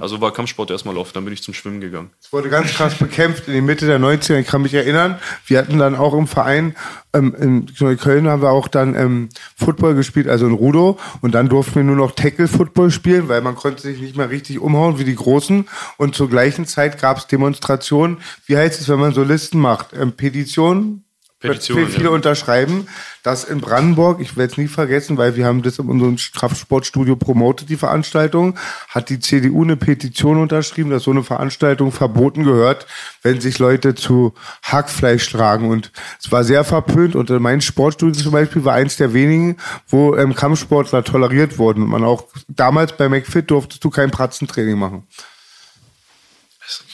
Also 0.01 0.21
war 0.21 0.33
Kampfsport 0.33 0.71
erstmal 0.71 0.97
auf, 0.97 1.13
dann 1.13 1.25
bin 1.25 1.33
ich 1.33 1.43
zum 1.43 1.55
Schwimmen 1.55 1.81
gegangen. 1.81 2.11
Es 2.21 2.33
wurde 2.33 2.49
ganz 2.49 2.73
krass 2.73 2.97
bekämpft 2.99 3.47
in 3.47 3.55
der 3.55 3.63
Mitte 3.63 3.87
der 3.87 4.01
90er. 4.01 4.39
Ich 4.39 4.47
kann 4.47 4.63
mich 4.63 4.75
erinnern, 4.75 5.19
wir 5.47 5.59
hatten 5.59 5.79
dann 5.79 5.95
auch 5.95 6.15
im 6.15 6.27
Verein, 6.27 6.75
ähm, 7.15 7.35
in 7.39 7.67
Neukölln 7.79 8.29
haben 8.29 8.43
wir 8.43 8.51
auch 8.51 8.69
dann 8.69 8.95
ähm, 8.95 9.29
Football 9.57 9.95
gespielt, 9.95 10.29
also 10.29 10.47
in 10.47 10.53
Rudo. 10.53 10.99
Und 11.21 11.33
dann 11.35 11.49
durften 11.49 11.77
wir 11.77 11.85
nur 11.85 11.97
noch 11.97 12.13
Tackle-Football 12.13 12.91
spielen, 12.91 13.29
weil 13.29 13.41
man 13.41 13.55
konnte 13.55 13.83
sich 13.83 14.01
nicht 14.01 14.17
mehr 14.17 14.31
richtig 14.31 14.59
umhauen 14.59 14.99
wie 14.99 15.05
die 15.05 15.15
Großen. 15.15 15.69
Und 15.99 16.15
zur 16.15 16.29
gleichen 16.29 16.67
Zeit 16.67 17.01
gab 17.01 17.19
es 17.19 17.27
Demonstrationen. 17.27 18.19
Wie 18.47 18.57
heißt 18.57 18.81
es, 18.81 18.89
wenn 18.89 18.99
man 18.99 19.15
so 19.15 19.23
Listen 19.23 19.61
macht? 19.61 19.93
Ähm, 19.93 20.13
Petitionen? 20.13 21.05
Petitionen, 21.43 21.89
Viele 21.89 22.05
ja. 22.05 22.11
unterschreiben, 22.11 22.87
dass 23.23 23.45
in 23.45 23.61
Brandenburg, 23.61 24.21
ich 24.21 24.37
werde 24.37 24.53
es 24.53 24.59
nie 24.59 24.69
vergessen, 24.69 25.17
weil 25.19 25.37
wir 25.37 25.45
haben 25.45 25.63
das 25.63 25.79
in 25.79 25.89
unserem 25.89 26.17
Kraftsportstudio 26.17 27.17
promotet, 27.17 27.69
die 27.69 27.77
Veranstaltung, 27.77 28.59
hat 28.89 29.11
die 29.11 29.21
CDU 29.21 29.63
eine 29.63 29.77
Petition 29.77 30.39
unterschrieben, 30.39 30.91
dass 30.91 31.05
so 31.05 31.11
eine 31.11 31.23
Veranstaltung 31.23 31.93
verboten 31.93 32.45
gehört, 32.45 32.87
wenn 33.23 33.41
sich 33.41 33.59
Leute 33.59 33.95
zu 33.95 34.35
Hackfleisch 34.63 35.31
tragen. 35.31 35.69
Und 35.71 35.93
es 36.23 36.33
war 36.33 36.45
sehr 36.45 36.65
verpönt 36.65 37.15
und 37.17 37.31
mein 37.41 37.61
Sportstudio 37.61 38.21
zum 38.21 38.33
Beispiel 38.33 38.65
war 38.65 38.75
eins 38.75 38.97
der 38.97 39.13
wenigen, 39.13 39.57
wo 39.89 40.17
ähm, 40.17 40.35
Kampfsportler 40.35 41.05
toleriert 41.05 41.59
wurden. 41.59 41.83
Und 41.83 41.91
man 41.91 42.05
auch 42.05 42.25
damals 42.49 42.97
bei 42.97 43.09
McFit 43.09 43.51
durftest 43.51 43.85
du 43.85 43.91
kein 43.91 44.11
Pratzentraining 44.11 44.79
machen. 44.79 45.07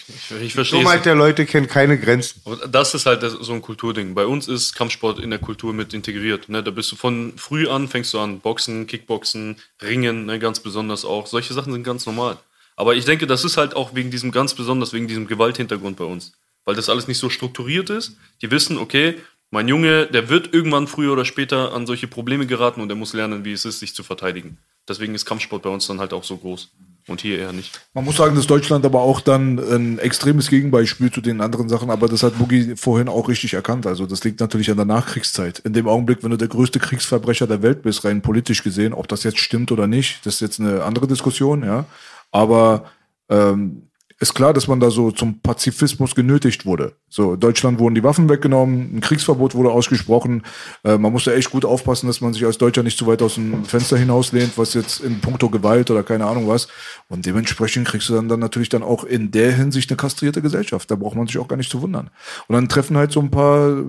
Ich, 0.08 0.30
ich 0.40 0.54
verstehe 0.54 0.80
Dummheit 0.80 1.04
der 1.04 1.14
Leute 1.14 1.44
kennt 1.44 1.68
keine 1.68 1.98
Grenzen. 1.98 2.40
Aber 2.44 2.66
das 2.66 2.94
ist 2.94 3.04
halt 3.04 3.22
so 3.22 3.52
ein 3.52 3.60
Kulturding. 3.60 4.14
Bei 4.14 4.24
uns 4.24 4.48
ist 4.48 4.74
Kampfsport 4.74 5.18
in 5.18 5.30
der 5.30 5.38
Kultur 5.38 5.74
mit 5.74 5.92
integriert. 5.92 6.48
Ne? 6.48 6.62
Da 6.62 6.70
bist 6.70 6.90
du 6.92 6.96
von 6.96 7.34
früh 7.36 7.68
an, 7.68 7.88
fängst 7.88 8.14
du 8.14 8.18
an, 8.18 8.40
Boxen, 8.40 8.86
Kickboxen, 8.86 9.56
Ringen, 9.82 10.24
ne? 10.24 10.38
ganz 10.38 10.60
besonders 10.60 11.04
auch. 11.04 11.26
Solche 11.26 11.52
Sachen 11.52 11.72
sind 11.72 11.84
ganz 11.84 12.06
normal. 12.06 12.38
Aber 12.74 12.94
ich 12.94 13.04
denke, 13.04 13.26
das 13.26 13.44
ist 13.44 13.56
halt 13.56 13.76
auch 13.76 13.94
wegen 13.94 14.10
diesem 14.10 14.30
ganz 14.30 14.54
besonders, 14.54 14.92
wegen 14.92 15.08
diesem 15.08 15.26
Gewalthintergrund 15.26 15.96
bei 15.96 16.04
uns. 16.04 16.32
Weil 16.64 16.74
das 16.74 16.88
alles 16.88 17.08
nicht 17.08 17.18
so 17.18 17.28
strukturiert 17.28 17.90
ist. 17.90 18.16
Die 18.40 18.50
wissen, 18.50 18.78
okay, 18.78 19.16
mein 19.50 19.68
Junge, 19.68 20.06
der 20.06 20.28
wird 20.28 20.54
irgendwann 20.54 20.86
früher 20.86 21.12
oder 21.12 21.24
später 21.24 21.72
an 21.72 21.86
solche 21.86 22.06
Probleme 22.06 22.46
geraten 22.46 22.80
und 22.80 22.90
er 22.90 22.96
muss 22.96 23.14
lernen, 23.14 23.44
wie 23.44 23.52
es 23.52 23.64
ist, 23.64 23.80
sich 23.80 23.94
zu 23.94 24.02
verteidigen. 24.02 24.58
Deswegen 24.86 25.14
ist 25.14 25.24
Kampfsport 25.26 25.62
bei 25.62 25.70
uns 25.70 25.86
dann 25.86 26.00
halt 26.00 26.12
auch 26.12 26.24
so 26.24 26.36
groß. 26.36 26.70
Und 27.08 27.22
hier 27.22 27.38
eher 27.38 27.52
nicht. 27.52 27.80
Man 27.94 28.04
muss 28.04 28.16
sagen, 28.16 28.36
dass 28.36 28.46
Deutschland 28.46 28.84
aber 28.84 29.00
auch 29.00 29.20
dann 29.20 29.58
ein 29.58 29.98
extremes 29.98 30.48
Gegenbeispiel 30.48 31.10
zu 31.10 31.22
den 31.22 31.40
anderen 31.40 31.68
Sachen, 31.68 31.90
aber 31.90 32.06
das 32.06 32.22
hat 32.22 32.38
Boogie 32.38 32.76
vorhin 32.76 33.08
auch 33.08 33.28
richtig 33.28 33.54
erkannt. 33.54 33.86
Also 33.86 34.06
das 34.06 34.22
liegt 34.24 34.40
natürlich 34.40 34.70
an 34.70 34.76
der 34.76 34.84
Nachkriegszeit. 34.84 35.58
In 35.60 35.72
dem 35.72 35.88
Augenblick, 35.88 36.22
wenn 36.22 36.30
du 36.30 36.36
der 36.36 36.48
größte 36.48 36.78
Kriegsverbrecher 36.78 37.46
der 37.46 37.62
Welt 37.62 37.82
bist, 37.82 38.04
rein 38.04 38.20
politisch 38.20 38.62
gesehen, 38.62 38.92
ob 38.92 39.08
das 39.08 39.22
jetzt 39.22 39.38
stimmt 39.38 39.72
oder 39.72 39.86
nicht, 39.86 40.24
das 40.26 40.34
ist 40.34 40.40
jetzt 40.40 40.60
eine 40.60 40.84
andere 40.84 41.06
Diskussion, 41.06 41.64
ja. 41.64 41.86
Aber 42.30 42.84
ähm, 43.30 43.87
ist 44.20 44.34
klar, 44.34 44.52
dass 44.52 44.66
man 44.66 44.80
da 44.80 44.90
so 44.90 45.12
zum 45.12 45.40
Pazifismus 45.40 46.14
genötigt 46.14 46.66
wurde. 46.66 46.96
So, 47.08 47.36
Deutschland 47.36 47.78
wurden 47.78 47.94
die 47.94 48.02
Waffen 48.02 48.28
weggenommen, 48.28 48.96
ein 48.96 49.00
Kriegsverbot 49.00 49.54
wurde 49.54 49.70
ausgesprochen. 49.70 50.42
Äh, 50.82 50.98
man 50.98 51.12
musste 51.12 51.34
echt 51.34 51.50
gut 51.50 51.64
aufpassen, 51.64 52.08
dass 52.08 52.20
man 52.20 52.32
sich 52.32 52.44
als 52.44 52.58
Deutscher 52.58 52.82
nicht 52.82 52.98
zu 52.98 53.06
weit 53.06 53.22
aus 53.22 53.36
dem 53.36 53.64
Fenster 53.64 53.96
hinauslehnt, 53.96 54.58
was 54.58 54.74
jetzt 54.74 55.00
in 55.00 55.20
puncto 55.20 55.48
Gewalt 55.48 55.90
oder 55.92 56.02
keine 56.02 56.26
Ahnung 56.26 56.48
was. 56.48 56.66
Und 57.08 57.26
dementsprechend 57.26 57.86
kriegst 57.86 58.08
du 58.08 58.14
dann, 58.14 58.28
dann 58.28 58.40
natürlich 58.40 58.68
dann 58.68 58.82
auch 58.82 59.04
in 59.04 59.30
der 59.30 59.52
Hinsicht 59.52 59.88
eine 59.90 59.96
kastrierte 59.96 60.42
Gesellschaft. 60.42 60.90
Da 60.90 60.96
braucht 60.96 61.14
man 61.14 61.28
sich 61.28 61.38
auch 61.38 61.48
gar 61.48 61.56
nicht 61.56 61.70
zu 61.70 61.80
wundern. 61.80 62.10
Und 62.48 62.54
dann 62.54 62.68
treffen 62.68 62.96
halt 62.96 63.12
so 63.12 63.20
ein 63.20 63.30
paar 63.30 63.84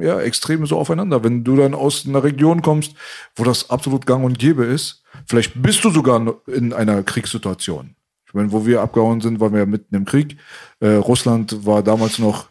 ja, 0.00 0.18
Extreme 0.20 0.66
so 0.66 0.78
aufeinander. 0.78 1.22
Wenn 1.22 1.44
du 1.44 1.56
dann 1.56 1.74
aus 1.74 2.06
einer 2.06 2.24
Region 2.24 2.62
kommst, 2.62 2.94
wo 3.36 3.44
das 3.44 3.68
absolut 3.68 4.06
gang 4.06 4.24
und 4.24 4.38
gäbe 4.38 4.64
ist, 4.64 5.02
vielleicht 5.26 5.60
bist 5.60 5.84
du 5.84 5.90
sogar 5.90 6.36
in 6.46 6.72
einer 6.72 7.02
Kriegssituation. 7.02 7.96
Ich 8.34 8.36
meine, 8.36 8.50
wo 8.50 8.66
wir 8.66 8.80
abgehauen 8.80 9.20
sind, 9.20 9.38
waren 9.38 9.52
wir 9.52 9.60
ja 9.60 9.66
mitten 9.66 9.94
im 9.94 10.04
Krieg. 10.04 10.38
Äh, 10.80 10.94
Russland 10.94 11.64
war 11.64 11.84
damals 11.84 12.18
noch 12.18 12.48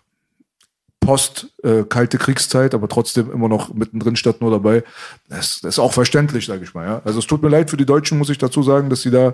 post 1.02 1.54
äh, 1.62 1.84
Kriegszeit, 1.84 2.74
aber 2.74 2.88
trotzdem 2.88 3.30
immer 3.30 3.50
noch 3.50 3.74
mittendrin 3.74 4.16
statt 4.16 4.40
nur 4.40 4.50
dabei. 4.50 4.86
Das, 5.28 5.60
das 5.60 5.76
ist 5.76 5.80
auch 5.80 5.92
verständlich, 5.92 6.46
sage 6.46 6.64
ich 6.64 6.74
mal. 6.74 6.88
Ja? 6.88 7.02
Also 7.04 7.20
es 7.20 7.28
tut 7.28 7.44
mir 7.44 7.50
leid 7.50 7.70
für 7.70 7.76
die 7.76 7.86
Deutschen, 7.86 8.18
muss 8.18 8.30
ich 8.30 8.38
dazu 8.38 8.64
sagen, 8.64 8.90
dass 8.90 9.02
sie 9.02 9.12
da 9.12 9.34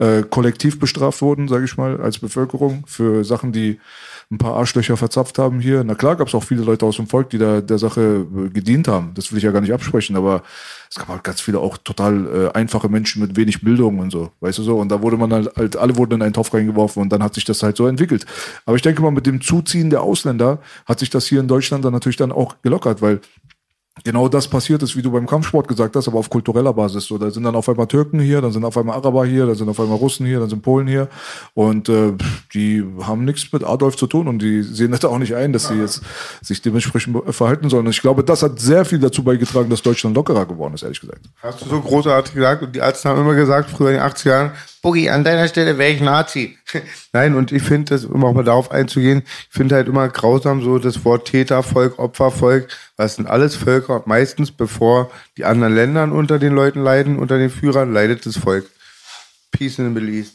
äh, 0.00 0.24
kollektiv 0.28 0.80
bestraft 0.80 1.22
wurden, 1.22 1.46
sage 1.46 1.64
ich 1.64 1.76
mal, 1.76 2.00
als 2.00 2.18
Bevölkerung 2.18 2.82
für 2.88 3.24
Sachen, 3.24 3.52
die 3.52 3.78
ein 4.30 4.38
paar 4.38 4.54
Arschlöcher 4.54 4.96
verzapft 4.96 5.38
haben 5.38 5.60
hier. 5.60 5.84
Na 5.84 5.94
klar, 5.94 6.16
gab 6.16 6.28
es 6.28 6.34
auch 6.34 6.42
viele 6.42 6.62
Leute 6.62 6.86
aus 6.86 6.96
dem 6.96 7.06
Volk, 7.06 7.30
die 7.30 7.38
da 7.38 7.60
der 7.60 7.78
Sache 7.78 8.26
äh, 8.36 8.48
gedient 8.48 8.88
haben. 8.88 9.12
Das 9.14 9.30
will 9.30 9.38
ich 9.38 9.44
ja 9.44 9.50
gar 9.50 9.60
nicht 9.60 9.72
absprechen, 9.72 10.16
aber 10.16 10.42
es 10.90 10.96
gab 10.96 11.08
halt 11.08 11.24
ganz 11.24 11.40
viele 11.40 11.58
auch 11.58 11.76
total 11.78 12.26
äh, 12.26 12.52
einfache 12.52 12.88
Menschen 12.88 13.22
mit 13.22 13.36
wenig 13.36 13.62
Bildung 13.62 13.98
und 13.98 14.10
so, 14.10 14.30
weißt 14.40 14.58
du 14.58 14.62
so. 14.62 14.78
Und 14.78 14.88
da 14.90 15.02
wurde 15.02 15.16
man 15.16 15.32
halt, 15.32 15.56
halt, 15.56 15.76
alle 15.76 15.96
wurden 15.96 16.14
in 16.14 16.22
einen 16.22 16.32
Topf 16.32 16.54
reingeworfen 16.54 17.02
und 17.02 17.10
dann 17.10 17.22
hat 17.22 17.34
sich 17.34 17.44
das 17.44 17.62
halt 17.62 17.76
so 17.76 17.86
entwickelt. 17.86 18.26
Aber 18.66 18.76
ich 18.76 18.82
denke 18.82 19.02
mal, 19.02 19.10
mit 19.10 19.26
dem 19.26 19.40
Zuziehen 19.40 19.90
der 19.90 20.02
Ausländer 20.02 20.58
hat 20.86 20.98
sich 21.00 21.10
das 21.10 21.26
hier 21.26 21.40
in 21.40 21.48
Deutschland 21.48 21.84
dann 21.84 21.92
natürlich 21.92 22.16
dann 22.16 22.32
auch 22.32 22.56
gelockert, 22.62 23.02
weil 23.02 23.20
genau 24.02 24.28
das 24.28 24.48
passiert 24.48 24.82
ist, 24.82 24.96
wie 24.96 25.02
du 25.02 25.12
beim 25.12 25.26
Kampfsport 25.26 25.68
gesagt 25.68 25.94
hast, 25.94 26.08
aber 26.08 26.18
auf 26.18 26.28
kultureller 26.28 26.72
Basis. 26.72 27.04
So, 27.04 27.16
da 27.16 27.30
sind 27.30 27.44
dann 27.44 27.54
auf 27.54 27.68
einmal 27.68 27.86
Türken 27.86 28.18
hier, 28.18 28.40
dann 28.40 28.50
sind 28.50 28.64
auf 28.64 28.76
einmal 28.76 28.96
Araber 28.96 29.24
hier, 29.24 29.46
dann 29.46 29.54
sind 29.54 29.68
auf 29.68 29.78
einmal 29.78 29.98
Russen 29.98 30.26
hier, 30.26 30.40
dann 30.40 30.48
sind 30.48 30.62
Polen 30.62 30.88
hier 30.88 31.08
und 31.54 31.88
äh, 31.88 32.12
die 32.52 32.84
haben 33.02 33.24
nichts 33.24 33.52
mit 33.52 33.62
Adolf 33.62 33.96
zu 33.96 34.08
tun 34.08 34.26
und 34.26 34.40
die 34.40 34.62
sehen 34.62 34.90
das 34.90 35.04
auch 35.04 35.18
nicht 35.18 35.36
ein, 35.36 35.52
dass 35.52 35.68
sie 35.68 35.74
jetzt 35.74 36.02
sich 36.42 36.60
dementsprechend 36.60 37.16
verhalten 37.34 37.70
sollen. 37.70 37.86
Und 37.86 37.92
ich 37.92 38.02
glaube, 38.02 38.24
das 38.24 38.42
hat 38.42 38.58
sehr 38.58 38.84
viel 38.84 38.98
dazu 38.98 39.22
beigetragen, 39.22 39.70
dass 39.70 39.82
Deutschland 39.82 40.16
lockerer 40.16 40.46
geworden 40.46 40.74
ist, 40.74 40.82
ehrlich 40.82 41.00
gesagt. 41.00 41.20
Hast 41.40 41.64
du 41.64 41.68
so 41.68 41.80
großartig 41.80 42.34
gesagt 42.34 42.62
und 42.62 42.74
die 42.74 42.80
Ärzte 42.80 43.08
haben 43.08 43.20
immer 43.20 43.34
gesagt, 43.34 43.70
früher 43.70 43.90
in 43.90 43.96
den 43.96 44.02
80er 44.02 44.28
Jahren, 44.28 44.52
Boogie, 44.84 45.08
an 45.08 45.24
deiner 45.24 45.48
Stelle 45.48 45.78
wäre 45.78 45.92
ich 45.92 46.02
Nazi. 46.02 46.58
Nein, 47.14 47.34
und 47.34 47.52
ich 47.52 47.62
finde, 47.62 47.94
das, 47.94 48.04
um 48.04 48.22
auch 48.22 48.34
mal 48.34 48.44
darauf 48.44 48.70
einzugehen, 48.70 49.22
ich 49.26 49.56
finde 49.56 49.76
halt 49.76 49.88
immer 49.88 50.10
grausam 50.10 50.62
so 50.62 50.78
das 50.78 51.06
Wort 51.06 51.26
Tätervolk, 51.26 51.98
Opfervolk, 51.98 52.68
was 52.98 53.16
sind 53.16 53.26
alles 53.26 53.56
Völker, 53.56 54.02
meistens 54.04 54.52
bevor 54.52 55.10
die 55.38 55.46
anderen 55.46 55.74
Länder 55.74 56.04
unter 56.12 56.38
den 56.38 56.54
Leuten 56.54 56.82
leiden, 56.82 57.18
unter 57.18 57.38
den 57.38 57.48
Führern, 57.48 57.94
leidet 57.94 58.26
das 58.26 58.36
Volk. 58.36 58.66
Peace 59.52 59.78
in 59.78 59.86
the 59.86 59.90
Middle 59.90 60.10
East. 60.14 60.34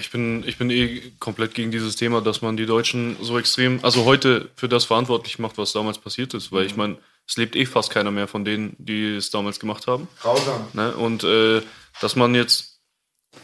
Ich 0.00 0.10
bin, 0.10 0.44
ich 0.46 0.56
bin 0.56 0.70
eh 0.70 1.02
komplett 1.18 1.52
gegen 1.54 1.70
dieses 1.70 1.96
Thema, 1.96 2.22
dass 2.22 2.40
man 2.40 2.56
die 2.56 2.64
Deutschen 2.64 3.16
so 3.20 3.38
extrem, 3.38 3.80
also 3.82 4.06
heute 4.06 4.48
für 4.56 4.70
das 4.70 4.86
verantwortlich 4.86 5.38
macht, 5.38 5.58
was 5.58 5.72
damals 5.72 5.98
passiert 5.98 6.32
ist. 6.32 6.52
Weil 6.52 6.64
ich 6.64 6.74
meine, 6.74 6.96
es 7.28 7.36
lebt 7.36 7.54
eh 7.54 7.66
fast 7.66 7.90
keiner 7.90 8.10
mehr 8.10 8.28
von 8.28 8.46
denen, 8.46 8.76
die 8.78 9.16
es 9.16 9.30
damals 9.30 9.60
gemacht 9.60 9.86
haben. 9.86 10.08
Grausam. 10.22 10.68
Ne? 10.72 10.92
Und 10.92 11.22
äh, 11.22 11.60
dass 12.00 12.16
man 12.16 12.34
jetzt, 12.34 12.69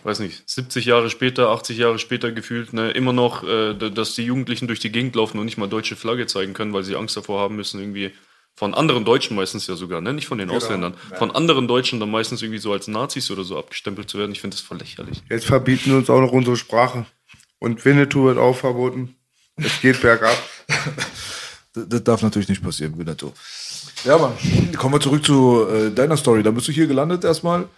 weiß 0.05 0.21
nicht, 0.21 0.49
70 0.49 0.85
Jahre 0.85 1.11
später, 1.11 1.51
80 1.51 1.79
Jahre 1.79 1.99
später 1.99 2.33
gefühlt, 2.33 2.73
ne, 2.73 2.91
immer 2.91 3.13
noch, 3.13 3.45
äh, 3.45 3.75
dass 3.75 4.15
die 4.15 4.25
Jugendlichen 4.25 4.67
durch 4.67 4.81
die 4.81 4.93
Gegend 4.93 5.15
laufen 5.17 5.39
und 5.39 5.45
nicht 5.45 5.59
mal 5.59 5.69
deutsche 5.69 5.97
Flagge 5.97 6.27
zeigen 6.27 6.55
können, 6.55 6.73
weil 6.73 6.85
sie 6.85 6.97
Angst 6.97 7.17
davor 7.17 7.41
haben 7.41 7.57
müssen, 7.57 7.81
irgendwie 7.81 8.13
von 8.55 8.73
anderen 8.73 9.05
Deutschen 9.05 9.37
meistens 9.37 9.67
ja 9.67 9.75
sogar, 9.75 10.01
ne? 10.01 10.15
nicht 10.15 10.27
von 10.27 10.39
den 10.39 10.51
Ausländern, 10.51 10.95
von 11.19 11.31
anderen 11.31 11.69
Deutschen 11.69 12.01
dann 12.01 12.11
meistens 12.11 12.41
irgendwie 12.41 12.59
so 12.59 12.73
als 12.73 12.89
Nazis 12.89 13.31
oder 13.31 13.45
so 13.45 13.59
abgestempelt 13.59 14.09
zu 14.09 14.19
werden. 14.19 14.33
Ich 14.33 14.41
finde 14.41 14.57
das 14.57 14.65
voll 14.65 14.79
lächerlich. 14.79 15.23
Jetzt 15.29 15.45
verbieten 15.45 15.95
uns 15.95 16.09
auch 16.09 16.21
noch 16.21 16.33
unsere 16.33 16.57
Sprache. 16.57 17.05
Und 17.59 17.85
Winnetou 17.85 18.25
wird 18.25 18.39
auch 18.39 18.57
verboten. 18.57 19.15
Es 19.57 19.81
geht 19.81 20.01
bergab. 20.01 20.37
Das, 21.77 21.91
das 21.91 22.05
darf 22.05 22.23
natürlich 22.23 22.49
nicht 22.49 22.63
passieren, 22.63 22.99
Winnetou. 22.99 23.35
Ja, 24.05 24.17
Mann. 24.17 24.33
Kommen 24.79 24.95
wir 24.95 25.01
zurück 25.01 25.23
zu 25.23 25.67
äh, 25.69 25.91
deiner 25.91 26.17
Story. 26.17 26.43
Da 26.43 26.51
bist 26.51 26.67
du 26.69 26.73
hier 26.73 26.87
gelandet 26.87 27.23
erstmal. 27.23 27.69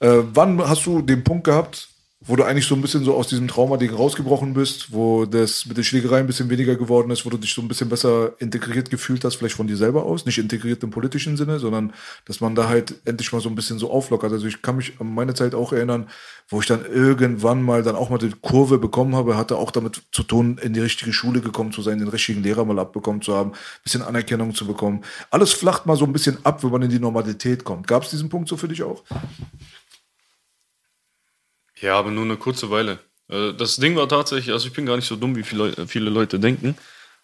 Äh, 0.00 0.22
wann 0.32 0.60
hast 0.60 0.86
du 0.86 1.02
den 1.02 1.24
Punkt 1.24 1.44
gehabt, 1.44 1.88
wo 2.20 2.34
du 2.34 2.44
eigentlich 2.44 2.66
so 2.66 2.74
ein 2.74 2.82
bisschen 2.82 3.04
so 3.04 3.14
aus 3.14 3.28
diesem 3.28 3.46
Trauma-Ding 3.46 3.94
rausgebrochen 3.94 4.52
bist, 4.52 4.92
wo 4.92 5.24
das 5.24 5.66
mit 5.66 5.76
den 5.76 5.84
Schlägereien 5.84 6.24
ein 6.24 6.26
bisschen 6.26 6.50
weniger 6.50 6.74
geworden 6.74 7.12
ist, 7.12 7.24
wo 7.24 7.30
du 7.30 7.38
dich 7.38 7.54
so 7.54 7.62
ein 7.62 7.68
bisschen 7.68 7.88
besser 7.88 8.32
integriert 8.40 8.90
gefühlt 8.90 9.24
hast, 9.24 9.36
vielleicht 9.36 9.54
von 9.54 9.68
dir 9.68 9.76
selber 9.76 10.04
aus, 10.04 10.26
nicht 10.26 10.38
integriert 10.38 10.82
im 10.82 10.90
politischen 10.90 11.36
Sinne, 11.36 11.60
sondern 11.60 11.92
dass 12.24 12.40
man 12.40 12.56
da 12.56 12.68
halt 12.68 12.96
endlich 13.04 13.32
mal 13.32 13.40
so 13.40 13.48
ein 13.48 13.54
bisschen 13.54 13.78
so 13.78 13.92
auflockert. 13.92 14.32
Also 14.32 14.48
ich 14.48 14.62
kann 14.62 14.76
mich 14.76 15.00
an 15.00 15.14
meine 15.14 15.34
Zeit 15.34 15.54
auch 15.54 15.72
erinnern, 15.72 16.08
wo 16.48 16.60
ich 16.60 16.66
dann 16.66 16.84
irgendwann 16.84 17.62
mal 17.62 17.84
dann 17.84 17.94
auch 17.94 18.10
mal 18.10 18.18
die 18.18 18.32
Kurve 18.42 18.78
bekommen 18.78 19.14
habe, 19.14 19.36
hatte 19.36 19.56
auch 19.56 19.70
damit 19.70 20.02
zu 20.10 20.24
tun, 20.24 20.58
in 20.58 20.74
die 20.74 20.80
richtige 20.80 21.12
Schule 21.12 21.40
gekommen 21.40 21.70
zu 21.70 21.82
sein, 21.82 21.98
den 21.98 22.08
richtigen 22.08 22.42
Lehrer 22.42 22.64
mal 22.64 22.80
abbekommen 22.80 23.22
zu 23.22 23.36
haben, 23.36 23.52
bisschen 23.84 24.02
Anerkennung 24.02 24.56
zu 24.56 24.66
bekommen. 24.66 25.04
Alles 25.30 25.52
flacht 25.52 25.86
mal 25.86 25.96
so 25.96 26.04
ein 26.04 26.12
bisschen 26.12 26.44
ab, 26.44 26.64
wenn 26.64 26.70
man 26.72 26.82
in 26.82 26.90
die 26.90 26.98
Normalität 26.98 27.62
kommt. 27.62 27.86
Gab 27.86 28.02
es 28.02 28.10
diesen 28.10 28.28
Punkt 28.28 28.48
so 28.48 28.56
für 28.56 28.66
dich 28.66 28.82
auch? 28.82 29.04
Ja, 31.80 31.98
aber 31.98 32.10
nur 32.10 32.24
eine 32.24 32.36
kurze 32.36 32.70
Weile. 32.70 32.98
Äh, 33.28 33.52
Das 33.54 33.76
Ding 33.76 33.96
war 33.96 34.08
tatsächlich, 34.08 34.52
also 34.52 34.66
ich 34.68 34.72
bin 34.74 34.86
gar 34.86 34.96
nicht 34.96 35.06
so 35.06 35.16
dumm, 35.16 35.36
wie 35.36 35.42
viele, 35.42 35.70
Leu- 35.70 35.86
viele 35.86 36.10
Leute 36.10 36.38
denken. 36.40 36.76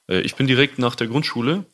Äh, 0.09 0.21
Ich 0.21 0.35
bin 0.37 0.47
direkt 0.47 0.79
nach 0.79 0.95
der 0.95 1.09
Grundschule, 1.09 1.65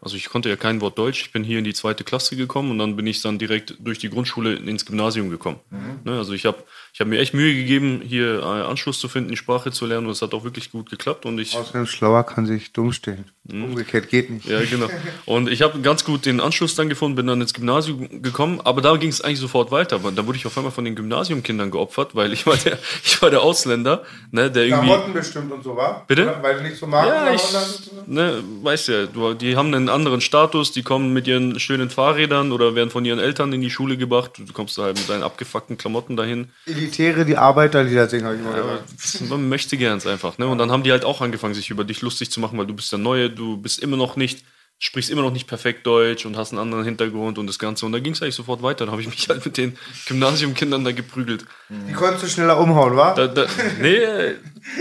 also 0.00 0.16
ich 0.16 0.28
konnte 0.28 0.48
ja 0.48 0.56
kein 0.56 0.80
Wort 0.80 0.98
Deutsch, 0.98 1.22
ich 1.22 1.32
bin 1.32 1.44
hier 1.44 1.58
in 1.58 1.64
die 1.64 1.74
zweite 1.74 2.04
Klasse 2.04 2.36
gekommen 2.36 2.70
und 2.70 2.78
dann 2.78 2.96
bin 2.96 3.06
ich 3.06 3.20
dann 3.22 3.38
direkt 3.38 3.76
durch 3.80 3.98
die 3.98 4.10
Grundschule 4.10 4.54
ins 4.56 4.86
Gymnasium 4.86 5.30
gekommen. 5.30 5.60
Ne, 6.04 6.18
Also 6.18 6.32
ich 6.34 6.46
habe 6.46 6.64
ich 6.92 7.00
hab 7.00 7.08
mir 7.08 7.18
echt 7.18 7.34
Mühe 7.34 7.54
gegeben, 7.54 8.02
hier 8.04 8.40
äh, 8.40 8.44
Anschluss 8.44 9.00
zu 9.00 9.08
finden, 9.08 9.30
die 9.30 9.36
Sprache 9.36 9.70
zu 9.70 9.86
lernen 9.86 10.06
und 10.06 10.12
es 10.12 10.22
hat 10.22 10.34
auch 10.34 10.44
wirklich 10.44 10.70
gut 10.70 10.90
geklappt 10.90 11.26
und 11.26 11.38
ich... 11.38 11.56
Außerdem 11.56 11.86
schlauer 11.86 12.24
kann 12.24 12.46
sich 12.46 12.72
dumm 12.72 12.92
stellen. 12.92 13.30
Umgekehrt 13.50 14.10
geht 14.10 14.28
nicht. 14.28 14.46
Ja, 14.46 14.60
genau. 14.62 14.88
Und 15.24 15.48
ich 15.48 15.62
habe 15.62 15.80
ganz 15.80 16.04
gut 16.04 16.26
den 16.26 16.38
Anschluss 16.38 16.74
dann 16.74 16.90
gefunden, 16.90 17.16
bin 17.16 17.26
dann 17.26 17.40
ins 17.40 17.54
Gymnasium 17.54 18.22
gekommen, 18.22 18.60
aber 18.62 18.82
da 18.82 18.96
ging 18.96 19.08
es 19.08 19.22
eigentlich 19.22 19.38
sofort 19.38 19.70
weiter. 19.70 19.98
Da 19.98 20.26
wurde 20.26 20.36
ich 20.36 20.44
auf 20.44 20.56
einmal 20.58 20.72
von 20.72 20.84
den 20.84 20.94
Gymnasiumkindern 20.94 21.70
geopfert, 21.70 22.14
weil 22.14 22.32
ich 22.34 22.46
war 22.46 22.56
der, 22.56 22.78
ich 23.04 23.20
war 23.22 23.30
der 23.30 23.40
Ausländer, 23.40 24.02
ne, 24.32 24.50
der 24.50 24.66
irgendwie. 24.66 24.88
Klamotten 24.88 25.12
bestimmt 25.14 25.50
und 25.50 25.64
so, 25.64 25.76
war? 25.76 26.04
Bitte? 26.06 26.24
Oder? 26.24 26.42
Weil 26.42 26.56
du 26.56 26.62
nicht 26.62 26.76
so 26.76 26.86
magst. 26.86 27.08
Ja, 27.08 27.32
ich, 27.32 28.06
ne, 28.06 28.42
weißt 28.62 28.88
ja, 28.88 29.06
du, 29.06 29.32
die 29.32 29.56
haben 29.56 29.72
einen 29.72 29.88
anderen 29.88 30.20
Status, 30.20 30.72
die 30.72 30.82
kommen 30.82 31.14
mit 31.14 31.26
ihren 31.26 31.58
schönen 31.58 31.88
Fahrrädern 31.88 32.52
oder 32.52 32.74
werden 32.74 32.90
von 32.90 33.06
ihren 33.06 33.18
Eltern 33.18 33.52
in 33.54 33.62
die 33.62 33.70
Schule 33.70 33.96
gebracht. 33.96 34.32
Du 34.36 34.52
kommst 34.52 34.76
da 34.76 34.82
halt 34.82 34.98
mit 34.98 35.08
deinen 35.08 35.22
abgefuckten 35.22 35.78
Klamotten 35.78 36.16
dahin. 36.16 36.50
Elitäre, 36.78 37.24
die 37.24 37.36
Arbeiterlieder 37.36 38.08
singen, 38.08 38.24
habe 38.24 38.36
ich 38.36 38.42
mal 38.42 38.54
gehört. 38.54 38.84
Man 39.28 39.48
möchte 39.48 39.76
gern 39.76 40.00
einfach, 40.06 40.38
ne? 40.38 40.46
Und 40.46 40.58
dann 40.58 40.70
haben 40.70 40.82
die 40.82 40.92
halt 40.92 41.04
auch 41.04 41.20
angefangen, 41.20 41.54
sich 41.54 41.70
über 41.70 41.84
dich 41.84 42.00
lustig 42.02 42.30
zu 42.30 42.40
machen, 42.40 42.58
weil 42.58 42.66
du 42.66 42.74
bist 42.74 42.90
der 42.92 42.98
Neue, 42.98 43.30
du 43.30 43.56
bist 43.56 43.80
immer 43.80 43.96
noch 43.96 44.16
nicht, 44.16 44.44
sprichst 44.78 45.10
immer 45.10 45.22
noch 45.22 45.32
nicht 45.32 45.46
perfekt 45.46 45.86
Deutsch 45.86 46.24
und 46.24 46.36
hast 46.36 46.52
einen 46.52 46.60
anderen 46.60 46.84
Hintergrund 46.84 47.38
und 47.38 47.46
das 47.46 47.58
Ganze. 47.58 47.84
Und 47.84 47.92
da 47.92 47.98
ging 47.98 48.12
es 48.12 48.22
eigentlich 48.22 48.36
sofort 48.36 48.62
weiter. 48.62 48.84
Dann 48.86 48.92
habe 48.92 49.02
ich 49.02 49.08
mich 49.08 49.28
halt 49.28 49.44
mit 49.44 49.56
den 49.56 49.76
Gymnasiumkindern 50.06 50.84
da 50.84 50.92
geprügelt. 50.92 51.44
Die 51.68 51.92
konntest 51.92 52.24
du 52.24 52.28
schneller 52.28 52.58
umhauen, 52.58 52.96
wa? 52.96 53.12
Da, 53.14 53.26
da, 53.26 53.46
nee, 53.80 53.98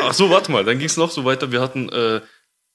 ach 0.02 0.14
so, 0.14 0.30
warte 0.30 0.52
mal, 0.52 0.64
dann 0.64 0.78
ging 0.78 0.88
es 0.88 0.98
noch 0.98 1.10
so 1.10 1.26
weiter. 1.26 1.52
Wir 1.52 1.62
hatten 1.62 1.90
äh, 1.90 2.22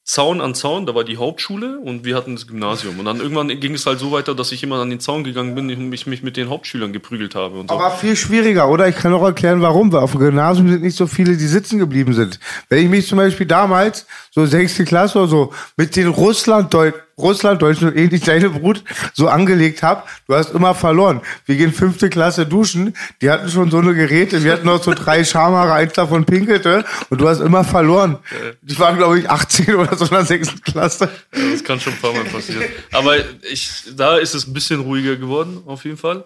Zaun 0.04 0.40
an 0.40 0.54
Zaun, 0.56 0.84
da 0.84 0.96
war 0.96 1.04
die 1.04 1.16
Hauptschule 1.16 1.78
und 1.78 2.04
wir 2.04 2.16
hatten 2.16 2.34
das 2.34 2.48
Gymnasium. 2.48 2.98
Und 2.98 3.04
dann 3.04 3.18
irgendwann 3.18 3.48
ging 3.60 3.74
es 3.74 3.86
halt 3.86 4.00
so 4.00 4.10
weiter, 4.10 4.34
dass 4.34 4.50
ich 4.50 4.64
immer 4.64 4.80
an 4.80 4.90
den 4.90 4.98
Zaun 4.98 5.22
gegangen 5.22 5.54
bin 5.54 5.70
und 5.70 5.88
mich, 5.90 6.08
mich 6.08 6.24
mit 6.24 6.36
den 6.36 6.50
Hauptschülern 6.50 6.92
geprügelt 6.92 7.36
habe. 7.36 7.60
Und 7.60 7.70
so. 7.70 7.76
Aber 7.76 7.92
viel 7.92 8.16
schwieriger, 8.16 8.68
oder? 8.68 8.88
Ich 8.88 8.96
kann 8.96 9.14
auch 9.14 9.22
erklären, 9.22 9.62
warum. 9.62 9.92
Weil 9.92 10.00
auf 10.00 10.10
dem 10.10 10.20
Gymnasium 10.20 10.68
sind 10.68 10.82
nicht 10.82 10.96
so 10.96 11.06
viele, 11.06 11.36
die 11.36 11.46
sitzen 11.46 11.78
geblieben 11.78 12.14
sind. 12.14 12.40
Wenn 12.68 12.82
ich 12.82 12.88
mich 12.90 13.06
zum 13.06 13.18
Beispiel 13.18 13.46
damals, 13.46 14.06
so 14.32 14.44
sechste 14.44 14.84
Klasse 14.84 15.18
oder 15.20 15.28
so, 15.28 15.52
mit 15.76 15.94
den 15.94 16.08
Russlanddeutschen, 16.08 17.00
Russlanddeutschen 17.18 17.88
und 17.88 17.96
ähnlich 17.96 18.22
deine 18.22 18.50
Brut 18.50 18.82
so 19.14 19.28
angelegt 19.28 19.82
habe, 19.82 20.02
du 20.26 20.34
hast 20.34 20.52
immer 20.52 20.74
verloren. 20.74 21.20
Wir 21.46 21.56
gehen 21.56 21.72
fünfte 21.72 22.10
Klasse 22.10 22.46
duschen, 22.46 22.94
die 23.20 23.30
hatten 23.30 23.48
schon 23.48 23.70
so 23.70 23.78
eine 23.78 23.94
Geräte, 23.94 24.42
wir 24.44 24.52
hatten 24.52 24.66
noch 24.66 24.82
so 24.82 24.94
drei 24.94 25.24
Schamhaare, 25.24 25.72
eins 25.72 25.92
davon 25.92 26.24
pinkelte 26.24 26.84
und 27.10 27.20
du 27.20 27.28
hast 27.28 27.40
immer 27.40 27.64
verloren. 27.64 28.18
Die 28.62 28.78
waren, 28.78 28.96
glaube 28.96 29.18
ich, 29.18 29.30
18 29.30 29.74
oder 29.74 29.96
so 29.96 30.04
in 30.04 30.10
der 30.10 30.24
sechsten 30.24 30.60
Klasse. 30.62 31.08
Ja, 31.34 31.50
das 31.50 31.64
kann 31.64 31.80
schon 31.80 31.92
ein 31.92 32.00
paar 32.00 32.12
Mal 32.12 32.24
passieren. 32.24 32.64
Aber 32.92 33.16
ich, 33.50 33.84
da 33.96 34.16
ist 34.16 34.34
es 34.34 34.46
ein 34.46 34.52
bisschen 34.52 34.80
ruhiger 34.80 35.16
geworden, 35.16 35.62
auf 35.66 35.84
jeden 35.84 35.96
Fall. 35.96 36.24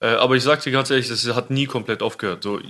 Äh, 0.00 0.08
aber 0.08 0.36
ich 0.36 0.42
sag 0.42 0.62
dir 0.62 0.72
ganz 0.72 0.90
ehrlich, 0.90 1.08
das 1.08 1.24
hat 1.34 1.50
nie 1.50 1.66
komplett 1.66 2.02
aufgehört. 2.02 2.42
So, 2.42 2.60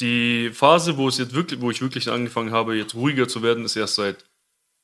die 0.00 0.50
Phase, 0.52 0.96
wo 0.96 1.08
es 1.08 1.18
jetzt 1.18 1.34
wirklich, 1.34 1.60
wo 1.60 1.70
ich 1.70 1.82
wirklich 1.82 2.10
angefangen 2.10 2.52
habe, 2.52 2.76
jetzt 2.76 2.94
ruhiger 2.94 3.28
zu 3.28 3.42
werden, 3.42 3.64
ist 3.64 3.76
erst 3.76 3.96
seit 3.96 4.24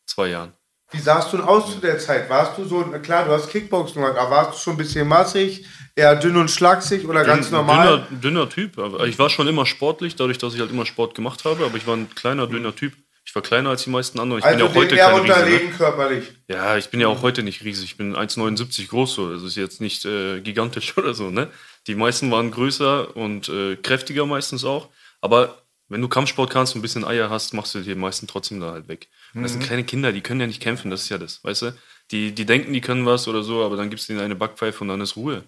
zwei 0.07 0.29
Jahren. 0.29 0.53
Wie 0.95 1.01
sahst 1.01 1.33
du 1.33 1.37
denn 1.39 1.47
aus 1.47 1.73
zu 1.73 1.81
der 1.81 1.99
Zeit? 1.99 2.29
Warst 2.31 2.57
du 2.59 2.65
so, 2.65 2.83
klar, 3.03 3.25
du 3.25 3.33
hast 3.33 3.51
Kickboxen 3.51 4.01
gemacht, 4.01 4.17
aber 4.19 4.31
warst 4.31 4.55
du 4.55 4.63
schon 4.63 4.75
ein 4.75 4.79
bisschen 4.79 5.07
massig, 5.09 5.67
eher 5.97 6.17
dünn 6.17 6.37
und 6.37 6.51
schlaksig 6.51 7.07
oder 7.07 7.25
ganz 7.25 7.49
Dünn- 7.49 7.53
normal? 7.57 8.07
Dünner, 8.11 8.21
dünner 8.21 8.49
Typ. 8.49 8.79
Aber 8.79 9.07
ich 9.07 9.19
war 9.19 9.29
schon 9.31 9.47
immer 9.49 9.67
sportlich, 9.67 10.17
dadurch, 10.17 10.39
dass 10.39 10.55
ich 10.55 10.61
halt 10.61 10.71
immer 10.71 10.87
Sport 10.87 11.15
gemacht 11.15 11.45
habe. 11.45 11.65
Aber 11.65 11.77
ich 11.77 11.87
war 11.87 11.97
ein 11.97 12.09
kleiner, 12.15 12.47
dünner 12.47 12.75
Typ. 12.75 12.93
Ich 13.27 13.35
war 13.35 13.43
kleiner 13.43 13.71
als 13.71 13.83
die 13.85 13.91
meisten 13.91 14.21
anderen. 14.21 14.41
Ich 14.41 14.45
bin 14.49 14.59
ja 14.59 14.65
also 14.67 14.75
auch 14.79 14.81
heute 14.83 14.95
eher 14.97 15.07
kein 15.11 15.21
Riese. 15.21 15.33
unterlegen 15.35 15.69
Ne? 15.71 15.75
körperlich. 15.77 16.25
Ja, 16.49 16.77
ich 16.77 16.89
bin 16.91 17.01
ja 17.01 17.09
auch 17.09 17.23
heute 17.23 17.43
nicht 17.43 17.65
riesig. 17.65 17.85
Ich 17.87 17.97
bin 17.97 18.15
1,79 18.15 18.89
groß. 18.89 19.15
So. 19.15 19.33
Das 19.33 19.43
ist 19.43 19.57
jetzt 19.57 19.81
nicht 19.81 20.05
äh, 20.05 20.41
gigantisch 20.41 20.95
oder 20.99 21.15
so. 21.15 21.31
Ne? 21.31 21.49
Die 21.87 21.95
meisten 21.95 22.31
waren 22.31 22.51
größer 22.51 23.17
und 23.17 23.49
äh, 23.49 23.77
kräftiger 23.77 24.27
meistens 24.27 24.65
auch. 24.65 24.89
Aber 25.21 25.63
wenn 25.89 26.01
du 26.03 26.09
Kampfsport 26.09 26.51
kannst 26.51 26.75
und 26.75 26.79
ein 26.79 26.83
bisschen 26.83 27.05
Eier 27.05 27.31
hast, 27.31 27.55
machst 27.55 27.75
du 27.75 27.81
die 27.81 27.95
meisten 27.95 28.27
trotzdem 28.27 28.61
da 28.61 28.73
halt 28.73 28.89
weg. 28.89 29.09
Und 29.35 29.43
das 29.43 29.53
sind 29.53 29.63
kleine 29.63 29.85
Kinder, 29.85 30.13
die 30.13 30.21
können 30.21 30.41
ja 30.41 30.47
nicht 30.47 30.63
kämpfen. 30.63 30.91
Das 30.91 31.03
ist 31.03 31.09
ja 31.09 31.19
das, 31.19 31.43
weißt 31.43 31.63
du? 31.63 31.77
Die, 32.11 32.33
die 32.33 32.45
denken, 32.45 32.73
die 32.73 32.81
können 32.81 33.07
was 33.07 33.29
oder 33.29 33.43
so, 33.43 33.65
aber 33.65 33.77
dann 33.77 33.91
gibst 33.91 34.09
du 34.09 34.13
ihnen 34.13 34.23
eine 34.23 34.37
Backpfeife 34.37 34.81
und 34.83 34.89
dann 34.89 35.01
ist 35.01 35.17
Ruhe. 35.17 35.45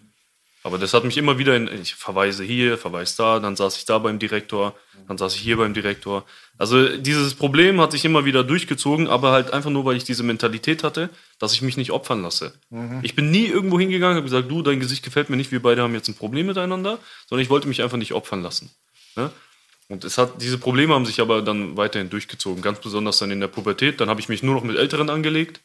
Aber 0.62 0.78
das 0.78 0.94
hat 0.94 1.04
mich 1.04 1.16
immer 1.16 1.38
wieder 1.38 1.54
in, 1.54 1.68
ich 1.80 1.94
verweise 1.94 2.42
hier, 2.42 2.76
verweise 2.76 3.16
da, 3.18 3.38
dann 3.38 3.54
saß 3.54 3.76
ich 3.76 3.84
da 3.84 3.98
beim 3.98 4.18
Direktor, 4.18 4.74
dann 5.06 5.16
saß 5.16 5.36
ich 5.36 5.40
hier 5.40 5.58
beim 5.58 5.74
Direktor. 5.74 6.24
Also 6.58 6.96
dieses 6.96 7.34
Problem 7.34 7.80
hat 7.80 7.92
sich 7.92 8.04
immer 8.04 8.24
wieder 8.24 8.42
durchgezogen, 8.42 9.06
aber 9.06 9.30
halt 9.30 9.52
einfach 9.52 9.70
nur, 9.70 9.84
weil 9.84 9.96
ich 9.96 10.02
diese 10.02 10.24
Mentalität 10.24 10.82
hatte, 10.82 11.08
dass 11.38 11.52
ich 11.52 11.62
mich 11.62 11.76
nicht 11.76 11.92
opfern 11.92 12.20
lasse. 12.22 12.52
Ich 13.02 13.14
bin 13.14 13.30
nie 13.30 13.46
irgendwo 13.46 13.78
hingegangen, 13.78 14.16
habe 14.16 14.24
gesagt, 14.24 14.50
du, 14.50 14.62
dein 14.62 14.80
Gesicht 14.80 15.04
gefällt 15.04 15.30
mir 15.30 15.36
nicht, 15.36 15.52
wir 15.52 15.62
beide 15.62 15.82
haben 15.82 15.94
jetzt 15.94 16.08
ein 16.08 16.16
Problem 16.16 16.46
miteinander, 16.46 16.98
sondern 17.28 17.44
ich 17.44 17.50
wollte 17.50 17.68
mich 17.68 17.80
einfach 17.82 17.98
nicht 17.98 18.12
opfern 18.12 18.42
lassen. 18.42 18.70
Ne? 19.14 19.30
Und 19.88 20.04
es 20.04 20.18
hat, 20.18 20.42
diese 20.42 20.58
Probleme 20.58 20.94
haben 20.94 21.06
sich 21.06 21.20
aber 21.20 21.42
dann 21.42 21.76
weiterhin 21.76 22.10
durchgezogen, 22.10 22.62
ganz 22.62 22.80
besonders 22.80 23.18
dann 23.18 23.30
in 23.30 23.40
der 23.40 23.48
Pubertät. 23.48 24.00
Dann 24.00 24.08
habe 24.08 24.20
ich 24.20 24.28
mich 24.28 24.42
nur 24.42 24.54
noch 24.54 24.64
mit 24.64 24.76
Älteren 24.76 25.10
angelegt, 25.10 25.60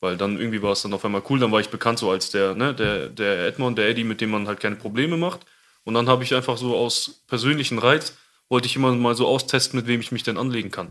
weil 0.00 0.16
dann 0.16 0.38
irgendwie 0.38 0.62
war 0.62 0.72
es 0.72 0.82
dann 0.82 0.94
auf 0.94 1.04
einmal 1.04 1.22
cool. 1.28 1.38
Dann 1.38 1.52
war 1.52 1.60
ich 1.60 1.68
bekannt 1.68 1.98
so 1.98 2.10
als 2.10 2.30
der, 2.30 2.54
ne, 2.54 2.74
der, 2.74 3.08
der 3.08 3.46
Edmond, 3.46 3.76
der 3.76 3.88
Eddie, 3.88 4.04
mit 4.04 4.20
dem 4.20 4.30
man 4.30 4.46
halt 4.46 4.60
keine 4.60 4.76
Probleme 4.76 5.16
macht. 5.16 5.40
Und 5.84 5.94
dann 5.94 6.08
habe 6.08 6.24
ich 6.24 6.34
einfach 6.34 6.56
so 6.56 6.74
aus 6.74 7.22
persönlichen 7.28 7.78
Reiz, 7.78 8.14
wollte 8.48 8.66
ich 8.66 8.76
immer 8.76 8.92
mal 8.92 9.14
so 9.14 9.26
austesten, 9.26 9.78
mit 9.78 9.86
wem 9.86 10.00
ich 10.00 10.10
mich 10.10 10.22
denn 10.22 10.38
anlegen 10.38 10.70
kann. 10.70 10.90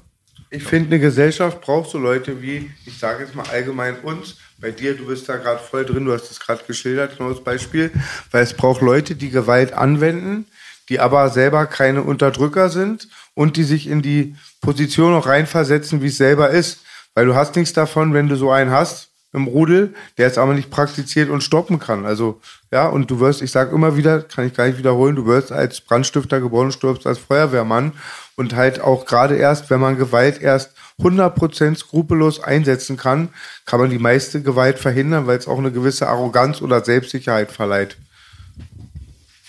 Ich 0.49 0.63
finde, 0.63 0.87
eine 0.87 0.99
Gesellschaft 0.99 1.61
braucht 1.61 1.89
so 1.89 1.97
Leute 1.97 2.41
wie, 2.41 2.71
ich 2.85 2.97
sage 2.97 3.23
jetzt 3.23 3.35
mal 3.35 3.47
allgemein 3.47 3.99
uns. 4.01 4.37
Bei 4.57 4.71
dir, 4.71 4.95
du 4.95 5.07
bist 5.07 5.27
da 5.27 5.37
gerade 5.37 5.61
voll 5.61 5.85
drin, 5.85 6.05
du 6.05 6.13
hast 6.13 6.31
es 6.31 6.39
gerade 6.39 6.63
geschildert, 6.65 7.17
genau 7.17 7.29
das 7.29 7.43
Beispiel. 7.43 7.91
Weil 8.31 8.43
es 8.43 8.53
braucht 8.53 8.81
Leute, 8.81 9.15
die 9.15 9.29
Gewalt 9.29 9.73
anwenden, 9.73 10.45
die 10.89 10.99
aber 10.99 11.29
selber 11.29 11.65
keine 11.65 12.03
Unterdrücker 12.03 12.69
sind 12.69 13.07
und 13.33 13.57
die 13.57 13.63
sich 13.63 13.87
in 13.87 14.01
die 14.01 14.35
Position 14.61 15.13
auch 15.13 15.27
reinversetzen, 15.27 16.01
wie 16.01 16.07
es 16.07 16.17
selber 16.17 16.49
ist. 16.49 16.79
Weil 17.13 17.25
du 17.25 17.35
hast 17.35 17.55
nichts 17.55 17.73
davon, 17.73 18.13
wenn 18.13 18.27
du 18.27 18.35
so 18.35 18.51
einen 18.51 18.71
hast 18.71 19.09
im 19.35 19.47
Rudel, 19.47 19.93
der 20.17 20.27
es 20.27 20.37
aber 20.37 20.53
nicht 20.53 20.71
praktiziert 20.71 21.29
und 21.29 21.41
stoppen 21.41 21.77
kann. 21.79 22.05
Also, 22.05 22.39
ja, 22.71 22.87
und 22.87 23.11
du 23.11 23.19
wirst, 23.19 23.41
ich 23.41 23.51
sage 23.51 23.75
immer 23.75 23.97
wieder, 23.97 24.21
kann 24.21 24.47
ich 24.47 24.53
gar 24.53 24.65
nicht 24.67 24.77
wiederholen, 24.77 25.15
du 25.15 25.25
wirst 25.25 25.51
als 25.51 25.81
Brandstifter 25.81 26.39
geboren 26.39 26.67
und 26.67 26.71
stirbst 26.71 27.05
als 27.05 27.19
Feuerwehrmann. 27.19 27.93
Und 28.37 28.55
halt 28.55 28.81
auch 28.81 29.05
gerade 29.05 29.35
erst, 29.35 29.69
wenn 29.69 29.79
man 29.79 29.97
Gewalt 29.97 30.41
erst 30.41 30.71
100% 30.99 31.77
skrupellos 31.77 32.41
einsetzen 32.41 32.97
kann, 32.97 33.29
kann 33.65 33.79
man 33.79 33.89
die 33.89 33.99
meiste 33.99 34.41
Gewalt 34.41 34.79
verhindern, 34.79 35.27
weil 35.27 35.37
es 35.37 35.47
auch 35.47 35.57
eine 35.57 35.71
gewisse 35.71 36.07
Arroganz 36.07 36.61
oder 36.61 36.83
Selbstsicherheit 36.83 37.51
verleiht. 37.51 37.97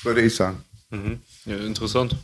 Würde 0.03 0.21
ich 0.21 0.37
sagen. 0.37 0.65
Mhm. 0.91 1.21
Ja, 1.47 1.57
interessant. 1.57 2.17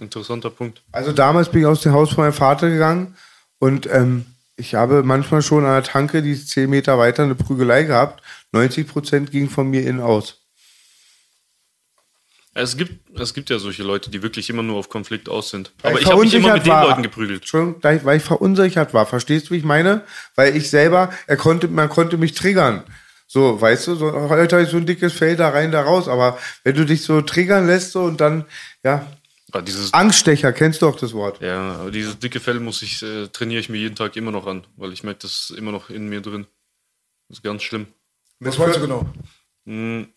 Interessanter 0.00 0.50
Punkt. 0.50 0.82
Also 0.92 1.12
damals 1.12 1.50
bin 1.50 1.60
ich 1.62 1.66
aus 1.66 1.80
dem 1.80 1.92
Haus 1.92 2.10
von 2.12 2.24
meinem 2.24 2.32
Vater 2.32 2.68
gegangen 2.68 3.16
und 3.58 3.86
ähm, 3.86 4.26
ich 4.56 4.74
habe 4.74 5.02
manchmal 5.02 5.40
schon 5.42 5.64
an 5.64 5.72
der 5.72 5.82
Tanke, 5.84 6.20
die 6.22 6.32
ist 6.32 6.50
10 6.50 6.68
Meter 6.68 6.98
weiter, 6.98 7.22
eine 7.22 7.34
Prügelei 7.36 7.84
gehabt. 7.84 8.22
90 8.52 8.86
Prozent 8.88 9.30
ging 9.30 9.48
von 9.48 9.68
mir 9.70 9.82
innen 9.86 10.00
aus. 10.00 10.42
Es 12.54 12.76
gibt, 12.76 13.08
es 13.18 13.34
gibt 13.34 13.50
ja 13.50 13.58
solche 13.60 13.84
Leute, 13.84 14.10
die 14.10 14.20
wirklich 14.22 14.50
immer 14.50 14.64
nur 14.64 14.78
auf 14.78 14.88
Konflikt 14.88 15.28
aus 15.28 15.50
sind. 15.50 15.70
Weil 15.80 15.92
Aber 15.92 16.00
ich 16.00 16.06
ich 16.06 16.12
habe 16.12 16.22
mich 16.22 16.34
immer 16.34 16.54
mit 16.54 16.64
den 16.66 16.70
war. 16.72 16.88
Leuten 16.88 17.02
geprügelt. 17.04 17.44
Ich- 17.44 18.04
weil 18.04 18.16
ich 18.16 18.22
verunsichert 18.24 18.92
war. 18.94 19.06
Verstehst 19.06 19.46
du, 19.46 19.50
wie 19.52 19.58
ich 19.58 19.64
meine? 19.64 20.02
Weil 20.34 20.56
ich 20.56 20.68
selber, 20.68 21.12
er 21.28 21.36
konnte, 21.36 21.68
man 21.68 21.88
konnte 21.88 22.16
mich 22.16 22.32
triggern. 22.34 22.82
So, 23.30 23.60
weißt 23.60 23.86
du, 23.88 23.94
so, 23.94 24.10
heute 24.30 24.56
habe 24.56 24.64
ich 24.64 24.70
so 24.70 24.78
ein 24.78 24.86
dickes 24.86 25.12
Fell 25.12 25.36
da 25.36 25.50
rein, 25.50 25.70
da 25.70 25.82
raus. 25.82 26.08
Aber 26.08 26.38
wenn 26.64 26.74
du 26.74 26.86
dich 26.86 27.02
so 27.02 27.20
triggern 27.20 27.66
lässt 27.66 27.92
so 27.92 28.02
und 28.04 28.20
dann, 28.22 28.46
ja, 28.82 29.06
Aber 29.52 29.60
dieses, 29.60 29.92
Angststecher, 29.92 30.50
kennst 30.54 30.80
du 30.80 30.88
auch 30.88 30.96
das 30.96 31.12
Wort? 31.12 31.40
ja, 31.42 31.72
aber 31.74 31.90
dieses 31.90 32.18
dicke 32.18 32.40
Fell 32.40 32.58
muss 32.58 32.80
ich, 32.80 33.02
äh, 33.02 33.28
trainiere 33.28 33.60
ich 33.60 33.68
mir 33.68 33.76
jeden 33.76 33.96
Tag 33.96 34.16
immer 34.16 34.30
noch 34.30 34.46
an, 34.46 34.66
weil 34.76 34.94
ich 34.94 35.04
merke, 35.04 35.20
das 35.20 35.50
ist 35.50 35.58
immer 35.58 35.72
noch 35.72 35.90
in 35.90 36.08
mir 36.08 36.22
drin. 36.22 36.46
Das 37.28 37.38
ist 37.38 37.42
ganz 37.42 37.62
schlimm. 37.62 37.86
Was 38.40 38.56
meinst 38.56 38.76
du 38.76 38.80
genau? 38.80 39.04
Hm, 39.66 40.08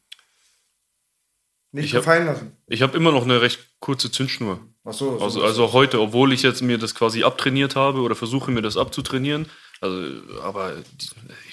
Nicht 1.74 1.86
Ich 1.88 1.96
hab- 1.96 2.02
gefallen 2.04 2.26
lassen. 2.28 2.56
Ich 2.68 2.82
habe 2.82 2.96
immer 2.96 3.12
noch 3.12 3.24
eine 3.24 3.42
recht 3.42 3.60
kurze 3.82 4.10
Zündschnur. 4.10 4.60
Ach 4.86 4.94
so, 4.94 5.18
so 5.18 5.24
Also, 5.24 5.44
also 5.44 5.66
auch 5.66 5.74
heute, 5.74 6.00
obwohl 6.00 6.32
ich 6.34 6.44
jetzt 6.44 6.62
mir 6.62 6.78
das 6.78 6.96
quasi 6.96 7.24
abtrainiert 7.24 7.76
habe 7.76 8.00
oder 8.02 8.16
versuche 8.16 8.52
mir 8.52 8.62
das 8.62 8.78
abzutrainieren. 8.78 9.48
Also, 9.82 9.98
aber 10.44 10.76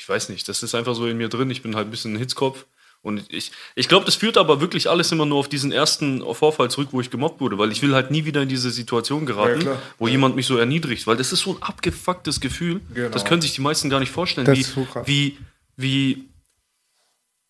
ich 0.09 0.15
weiß 0.15 0.31
nicht, 0.31 0.49
das 0.49 0.63
ist 0.63 0.75
einfach 0.75 0.95
so 0.95 1.07
in 1.07 1.19
mir 1.19 1.29
drin. 1.29 1.51
Ich 1.51 1.61
bin 1.61 1.77
halt 1.77 1.87
ein 1.89 1.91
bisschen 1.91 2.15
ein 2.15 2.19
Hitzkopf. 2.19 2.65
Und 3.03 3.31
ich, 3.31 3.53
ich 3.75 3.89
glaube, 3.89 4.07
das 4.07 4.15
führt 4.15 4.39
aber 4.39 4.59
wirklich 4.59 4.89
alles 4.89 5.13
immer 5.13 5.27
nur 5.27 5.37
auf 5.39 5.51
diesen 5.51 5.71
ersten 5.71 6.23
Vorfall 6.35 6.71
zurück, 6.71 6.89
wo 6.93 7.03
ich 7.03 7.11
gemobbt 7.11 7.43
wurde, 7.43 7.59
weil 7.59 7.71
ich 7.73 7.83
will 7.83 7.95
halt 7.95 8.11
nie 8.11 8.25
wieder 8.25 8.41
in 8.41 8.49
diese 8.49 8.71
Situation 8.71 9.27
geraten, 9.27 9.61
klar. 9.61 9.83
wo 9.99 10.09
jemand 10.09 10.35
mich 10.35 10.47
so 10.47 10.57
erniedrigt, 10.57 11.07
weil 11.07 11.19
das 11.19 11.31
ist 11.35 11.41
so 11.41 11.57
ein 11.57 11.63
abgefucktes 11.63 12.41
Gefühl. 12.41 12.81
Genau. 12.95 13.11
Das 13.11 13.27
können 13.27 13.43
sich 13.43 13.53
die 13.53 13.61
meisten 13.61 13.91
gar 13.91 14.01
nicht 14.01 14.11
vorstellen, 14.11 14.47
wie, 14.57 14.63
so 14.63 14.87
wie, 15.05 15.37
wie, 15.77 16.25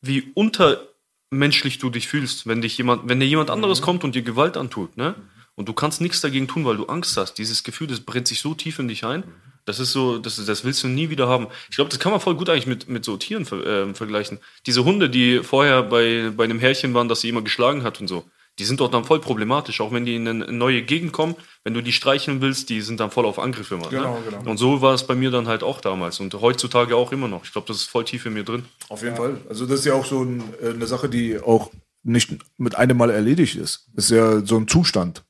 wie 0.01 0.33
untermenschlich 0.35 1.79
du 1.79 1.91
dich 1.91 2.09
fühlst, 2.09 2.49
wenn 2.49 2.61
dich 2.61 2.77
jemand, 2.77 3.09
wenn 3.09 3.21
dir 3.21 3.27
jemand 3.27 3.51
Mhm. 3.51 3.55
anderes 3.55 3.83
kommt 3.83 4.03
und 4.03 4.17
dir 4.17 4.23
Gewalt 4.23 4.57
antut, 4.57 4.97
ne? 4.97 5.15
Und 5.55 5.69
du 5.69 5.73
kannst 5.73 6.01
nichts 6.01 6.21
dagegen 6.21 6.49
tun, 6.49 6.65
weil 6.65 6.77
du 6.77 6.87
Angst 6.87 7.17
hast. 7.17 7.35
Dieses 7.35 7.63
Gefühl, 7.63 7.87
das 7.87 8.01
brennt 8.01 8.27
sich 8.27 8.41
so 8.41 8.55
tief 8.55 8.81
in 8.81 8.89
dich 8.89 9.05
ein. 9.05 9.23
Das 9.69 9.79
ist 9.79 9.93
so, 9.93 10.17
das, 10.17 10.43
das 10.43 10.65
willst 10.65 10.83
du 10.83 10.89
nie 10.89 11.11
wieder 11.11 11.29
haben. 11.29 11.49
Ich 11.69 11.77
glaube, 11.77 11.91
das 11.91 11.99
kann 11.99 12.11
man 12.11 12.23
voll 12.23 12.35
gut 12.37 12.49
eigentlich 12.49 12.67
mit, 12.67 12.89
mit 12.89 13.05
so 13.05 13.19
Tieren 13.19 13.43
äh, 13.43 13.93
vergleichen. 13.93 14.39
Diese 14.65 14.83
Hunde, 14.85 15.11
die 15.11 15.41
vorher 15.41 15.83
bei, 15.83 16.33
bei 16.35 16.45
einem 16.45 16.59
Härchen 16.59 16.95
waren, 16.95 17.09
das 17.09 17.21
sie 17.21 17.29
immer 17.29 17.43
geschlagen 17.43 17.83
hat 17.83 18.01
und 18.01 18.09
so, 18.09 18.25
die 18.59 18.65
sind 18.65 18.81
doch 18.81 18.91
dann 18.91 19.05
voll 19.05 19.21
problematisch. 19.21 19.83
Auch 19.83 19.93
wenn 19.93 20.07
die 20.07 20.17
in 20.17 20.27
eine 20.27 20.51
neue 20.51 20.81
Gegend 20.81 21.13
kommen, 21.13 21.37
wenn 21.65 21.75
du 21.75 21.83
die 21.83 21.93
streicheln 21.93 22.41
willst, 22.41 22.71
die 22.71 22.81
sind 22.81 22.99
dann 22.99 23.11
voll 23.11 23.27
auf 23.27 23.39
Angriff 23.39 23.71
immer. 23.71 23.91
Genau, 23.91 24.15
ne? 24.15 24.23
genau. 24.25 24.51
Und 24.51 24.57
so 24.57 24.81
war 24.81 24.95
es 24.95 25.07
bei 25.07 25.15
mir 25.15 25.31
dann 25.31 25.49
halt 25.49 25.63
auch 25.63 25.83
damals 25.83 26.19
und 26.19 26.33
heutzutage 26.41 26.97
auch 26.97 27.13
immer 27.13 27.29
noch. 27.29 27.45
Ich 27.45 27.53
glaube, 27.53 27.67
das 27.67 27.77
ist 27.77 27.91
voll 27.91 28.07
tief 28.07 28.25
in 28.25 28.33
mir 28.33 28.45
drin. 28.45 28.65
Auf 28.89 29.03
jeden 29.03 29.17
Fall. 29.17 29.37
Also 29.51 29.67
das 29.67 29.81
ist 29.81 29.85
ja 29.85 29.93
auch 29.93 30.07
so 30.07 30.23
ein, 30.23 30.43
äh, 30.63 30.71
eine 30.71 30.87
Sache, 30.87 31.11
die 31.11 31.39
auch 31.39 31.71
nicht 32.03 32.31
mit 32.57 32.75
einem 32.75 32.97
Mal 32.97 33.11
erledigt 33.11 33.57
ist. 33.57 33.87
Das 33.95 34.07
ist 34.07 34.13
ja 34.13 34.45
so 34.47 34.57
ein 34.57 34.67
Zustand. 34.67 35.25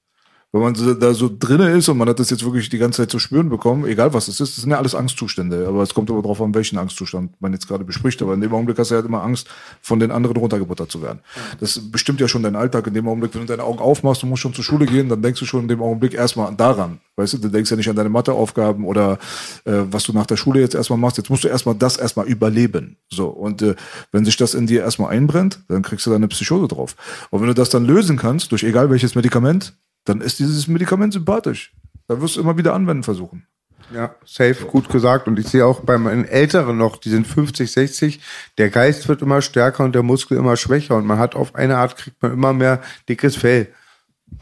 Wenn 0.50 0.62
man 0.62 0.98
da 0.98 1.12
so 1.12 1.30
drinne 1.38 1.72
ist 1.72 1.90
und 1.90 1.98
man 1.98 2.08
hat 2.08 2.18
das 2.18 2.30
jetzt 2.30 2.42
wirklich 2.42 2.70
die 2.70 2.78
ganze 2.78 3.02
Zeit 3.02 3.10
zu 3.10 3.18
spüren 3.18 3.50
bekommen, 3.50 3.84
egal 3.84 4.14
was 4.14 4.28
es 4.28 4.40
ist, 4.40 4.56
das 4.56 4.62
sind 4.62 4.70
ja 4.70 4.78
alles 4.78 4.94
Angstzustände. 4.94 5.66
Aber 5.68 5.82
es 5.82 5.92
kommt 5.92 6.10
aber 6.10 6.22
drauf 6.22 6.40
an, 6.40 6.54
welchen 6.54 6.78
Angstzustand 6.78 7.32
man 7.38 7.52
jetzt 7.52 7.68
gerade 7.68 7.84
bespricht. 7.84 8.22
Aber 8.22 8.32
in 8.32 8.40
dem 8.40 8.54
Augenblick 8.54 8.78
hast 8.78 8.90
du 8.90 8.94
halt 8.94 9.04
immer 9.04 9.22
Angst, 9.22 9.48
von 9.82 10.00
den 10.00 10.10
anderen 10.10 10.38
runtergebuttert 10.38 10.90
zu 10.90 11.02
werden. 11.02 11.18
Das 11.60 11.78
bestimmt 11.90 12.18
ja 12.20 12.28
schon 12.28 12.42
deinen 12.42 12.56
Alltag. 12.56 12.86
In 12.86 12.94
dem 12.94 13.06
Augenblick, 13.08 13.34
wenn 13.34 13.42
du 13.42 13.46
deine 13.46 13.62
Augen 13.62 13.78
aufmachst, 13.78 14.22
du 14.22 14.26
musst 14.26 14.40
schon 14.40 14.54
zur 14.54 14.64
Schule 14.64 14.86
gehen, 14.86 15.10
dann 15.10 15.20
denkst 15.20 15.38
du 15.38 15.44
schon 15.44 15.62
in 15.62 15.68
dem 15.68 15.82
Augenblick 15.82 16.14
erstmal 16.14 16.54
daran. 16.54 16.98
Weißt 17.16 17.34
du, 17.34 17.38
du 17.38 17.48
denkst 17.48 17.70
ja 17.70 17.76
nicht 17.76 17.90
an 17.90 17.96
deine 17.96 18.08
Matheaufgaben 18.08 18.86
oder 18.86 19.18
äh, 19.66 19.82
was 19.90 20.04
du 20.04 20.14
nach 20.14 20.26
der 20.26 20.36
Schule 20.36 20.60
jetzt 20.60 20.74
erstmal 20.74 20.98
machst. 20.98 21.18
Jetzt 21.18 21.28
musst 21.28 21.44
du 21.44 21.48
erstmal 21.48 21.74
das 21.74 21.98
erstmal 21.98 22.26
überleben. 22.26 22.96
So. 23.10 23.26
Und 23.26 23.60
äh, 23.60 23.74
wenn 24.12 24.24
sich 24.24 24.38
das 24.38 24.54
in 24.54 24.66
dir 24.66 24.80
erstmal 24.80 25.10
einbrennt, 25.10 25.60
dann 25.68 25.82
kriegst 25.82 26.06
du 26.06 26.10
da 26.10 26.16
eine 26.16 26.28
Psychose 26.28 26.68
drauf. 26.68 26.96
Und 27.28 27.40
wenn 27.40 27.48
du 27.48 27.54
das 27.54 27.68
dann 27.68 27.84
lösen 27.84 28.16
kannst, 28.16 28.52
durch 28.52 28.62
egal 28.62 28.88
welches 28.88 29.14
Medikament, 29.14 29.74
dann 30.08 30.20
ist 30.20 30.38
dieses 30.38 30.68
Medikament 30.68 31.12
sympathisch. 31.12 31.72
Dann 32.06 32.20
wirst 32.20 32.36
du 32.36 32.40
immer 32.40 32.56
wieder 32.56 32.74
anwenden 32.74 33.02
versuchen. 33.02 33.46
Ja, 33.94 34.14
safe, 34.24 34.66
gut 34.66 34.88
gesagt. 34.88 35.28
Und 35.28 35.38
ich 35.38 35.48
sehe 35.48 35.64
auch 35.64 35.80
bei 35.80 35.96
meinen 35.98 36.24
Älteren 36.24 36.76
noch, 36.76 36.98
die 36.98 37.10
sind 37.10 37.26
50, 37.26 37.70
60, 37.70 38.20
der 38.58 38.70
Geist 38.70 39.08
wird 39.08 39.22
immer 39.22 39.40
stärker 39.40 39.84
und 39.84 39.94
der 39.94 40.02
Muskel 40.02 40.36
immer 40.36 40.56
schwächer. 40.56 40.96
Und 40.96 41.06
man 41.06 41.18
hat 41.18 41.34
auf 41.34 41.54
eine 41.54 41.78
Art, 41.78 41.96
kriegt 41.96 42.20
man 42.22 42.32
immer 42.32 42.52
mehr 42.52 42.82
dickes 43.08 43.36
Fell. 43.36 43.68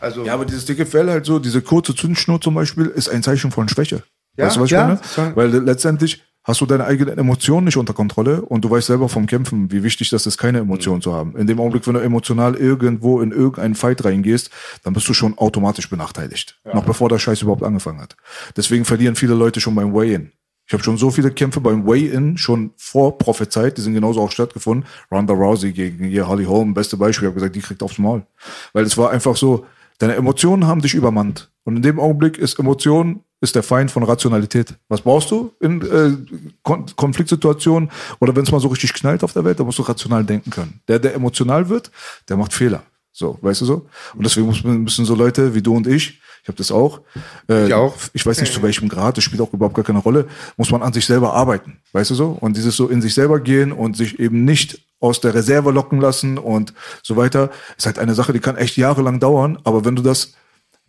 Also, 0.00 0.24
Ja, 0.24 0.34
aber 0.34 0.44
dieses 0.44 0.64
dicke 0.64 0.84
Fell 0.84 1.08
halt 1.08 1.26
so, 1.26 1.38
diese 1.38 1.62
kurze 1.62 1.94
Zündschnur 1.94 2.40
zum 2.40 2.54
Beispiel, 2.54 2.86
ist 2.86 3.08
ein 3.08 3.22
Zeichen 3.22 3.52
von 3.52 3.68
Schwäche. 3.68 4.02
Ja, 4.36 4.46
weißt 4.46 4.56
du, 4.56 4.60
was 4.60 4.66
ich 4.66 4.72
ja, 4.72 5.00
meine? 5.16 5.36
Weil 5.36 5.50
letztendlich 5.50 6.24
hast 6.46 6.60
du 6.60 6.66
deine 6.66 6.84
eigenen 6.84 7.18
Emotionen 7.18 7.64
nicht 7.64 7.76
unter 7.76 7.92
Kontrolle 7.92 8.40
und 8.42 8.64
du 8.64 8.70
weißt 8.70 8.86
selber 8.86 9.08
vom 9.08 9.26
Kämpfen, 9.26 9.72
wie 9.72 9.82
wichtig 9.82 10.10
das 10.10 10.26
ist, 10.26 10.38
keine 10.38 10.60
Emotionen 10.60 11.02
zu 11.02 11.12
haben. 11.12 11.36
In 11.36 11.46
dem 11.46 11.58
Augenblick, 11.58 11.86
wenn 11.86 11.94
du 11.94 12.00
emotional 12.00 12.54
irgendwo 12.54 13.20
in 13.20 13.32
irgendeinen 13.32 13.74
Fight 13.74 14.04
reingehst, 14.04 14.50
dann 14.84 14.94
bist 14.94 15.08
du 15.08 15.14
schon 15.14 15.36
automatisch 15.36 15.90
benachteiligt. 15.90 16.58
Noch 16.72 16.84
bevor 16.84 17.08
der 17.08 17.18
Scheiß 17.18 17.42
überhaupt 17.42 17.64
angefangen 17.64 18.00
hat. 18.00 18.16
Deswegen 18.56 18.84
verlieren 18.84 19.16
viele 19.16 19.34
Leute 19.34 19.60
schon 19.60 19.74
beim 19.74 19.92
Weigh-In. 19.92 20.30
Ich 20.68 20.72
habe 20.72 20.82
schon 20.82 20.98
so 20.98 21.10
viele 21.10 21.30
Kämpfe 21.30 21.60
beim 21.60 21.86
Weigh-In 21.86 22.38
schon 22.38 22.72
vorprophezeit, 22.76 23.76
die 23.76 23.82
sind 23.82 23.94
genauso 23.94 24.20
auch 24.20 24.30
stattgefunden. 24.30 24.86
Ronda 25.10 25.34
Rousey 25.34 25.72
gegen 25.72 26.06
hier 26.06 26.28
Holly 26.28 26.44
Holm, 26.44 26.74
beste 26.74 26.96
Beispiel. 26.96 27.26
Ich 27.26 27.30
habe 27.30 27.40
gesagt, 27.40 27.56
die 27.56 27.60
kriegt 27.60 27.82
aufs 27.82 27.98
Maul. 27.98 28.24
Weil 28.72 28.84
es 28.84 28.96
war 28.96 29.10
einfach 29.10 29.36
so, 29.36 29.66
deine 29.98 30.14
Emotionen 30.14 30.66
haben 30.66 30.80
dich 30.80 30.94
übermannt. 30.94 31.50
Und 31.64 31.76
in 31.76 31.82
dem 31.82 31.98
Augenblick 31.98 32.38
ist 32.38 32.58
Emotion 32.58 33.22
ist 33.40 33.54
der 33.54 33.62
Feind 33.62 33.90
von 33.90 34.02
Rationalität. 34.02 34.74
Was 34.88 35.02
brauchst 35.02 35.30
du 35.30 35.52
in 35.60 35.82
äh, 35.82 36.16
Kon 36.62 36.86
Konfliktsituationen 36.96 37.90
oder 38.18 38.34
wenn 38.34 38.44
es 38.44 38.52
mal 38.52 38.60
so 38.60 38.68
richtig 38.68 38.94
knallt 38.94 39.22
auf 39.22 39.32
der 39.32 39.44
Welt, 39.44 39.58
dann 39.58 39.66
musst 39.66 39.78
du 39.78 39.82
rational 39.82 40.24
denken 40.24 40.50
können. 40.50 40.80
Der, 40.88 40.98
der 40.98 41.14
emotional 41.14 41.68
wird, 41.68 41.90
der 42.28 42.36
macht 42.36 42.52
Fehler. 42.52 42.82
So, 43.12 43.38
weißt 43.40 43.62
du 43.62 43.64
so? 43.64 43.86
Und 44.14 44.24
deswegen 44.24 44.82
müssen 44.82 45.04
so 45.04 45.14
Leute 45.14 45.54
wie 45.54 45.62
du 45.62 45.74
und 45.74 45.86
ich, 45.86 46.20
ich 46.42 46.48
habe 46.48 46.58
das 46.58 46.70
auch, 46.70 47.00
äh, 47.48 47.66
Ich 47.66 47.74
auch. 47.74 47.94
ich 48.12 48.24
weiß 48.24 48.40
nicht 48.40 48.52
zu 48.52 48.62
welchem 48.62 48.88
Grad, 48.88 49.16
das 49.16 49.24
spielt 49.24 49.40
auch 49.40 49.52
überhaupt 49.52 49.74
gar 49.74 49.84
keine 49.84 49.98
Rolle, 49.98 50.26
muss 50.56 50.70
man 50.70 50.82
an 50.82 50.92
sich 50.92 51.06
selber 51.06 51.32
arbeiten, 51.32 51.78
weißt 51.92 52.10
du 52.10 52.14
so? 52.14 52.36
Und 52.40 52.56
dieses 52.56 52.76
so 52.76 52.88
in 52.88 53.02
sich 53.02 53.14
selber 53.14 53.40
gehen 53.40 53.72
und 53.72 53.96
sich 53.96 54.18
eben 54.18 54.44
nicht 54.44 54.80
aus 55.00 55.20
der 55.20 55.34
Reserve 55.34 55.70
locken 55.72 56.00
lassen 56.00 56.38
und 56.38 56.72
so 57.02 57.16
weiter, 57.16 57.50
ist 57.76 57.86
halt 57.86 57.98
eine 57.98 58.14
Sache, 58.14 58.32
die 58.32 58.38
kann 58.38 58.56
echt 58.56 58.76
jahrelang 58.76 59.18
dauern, 59.18 59.58
aber 59.64 59.84
wenn 59.84 59.96
du 59.96 60.02
das 60.02 60.34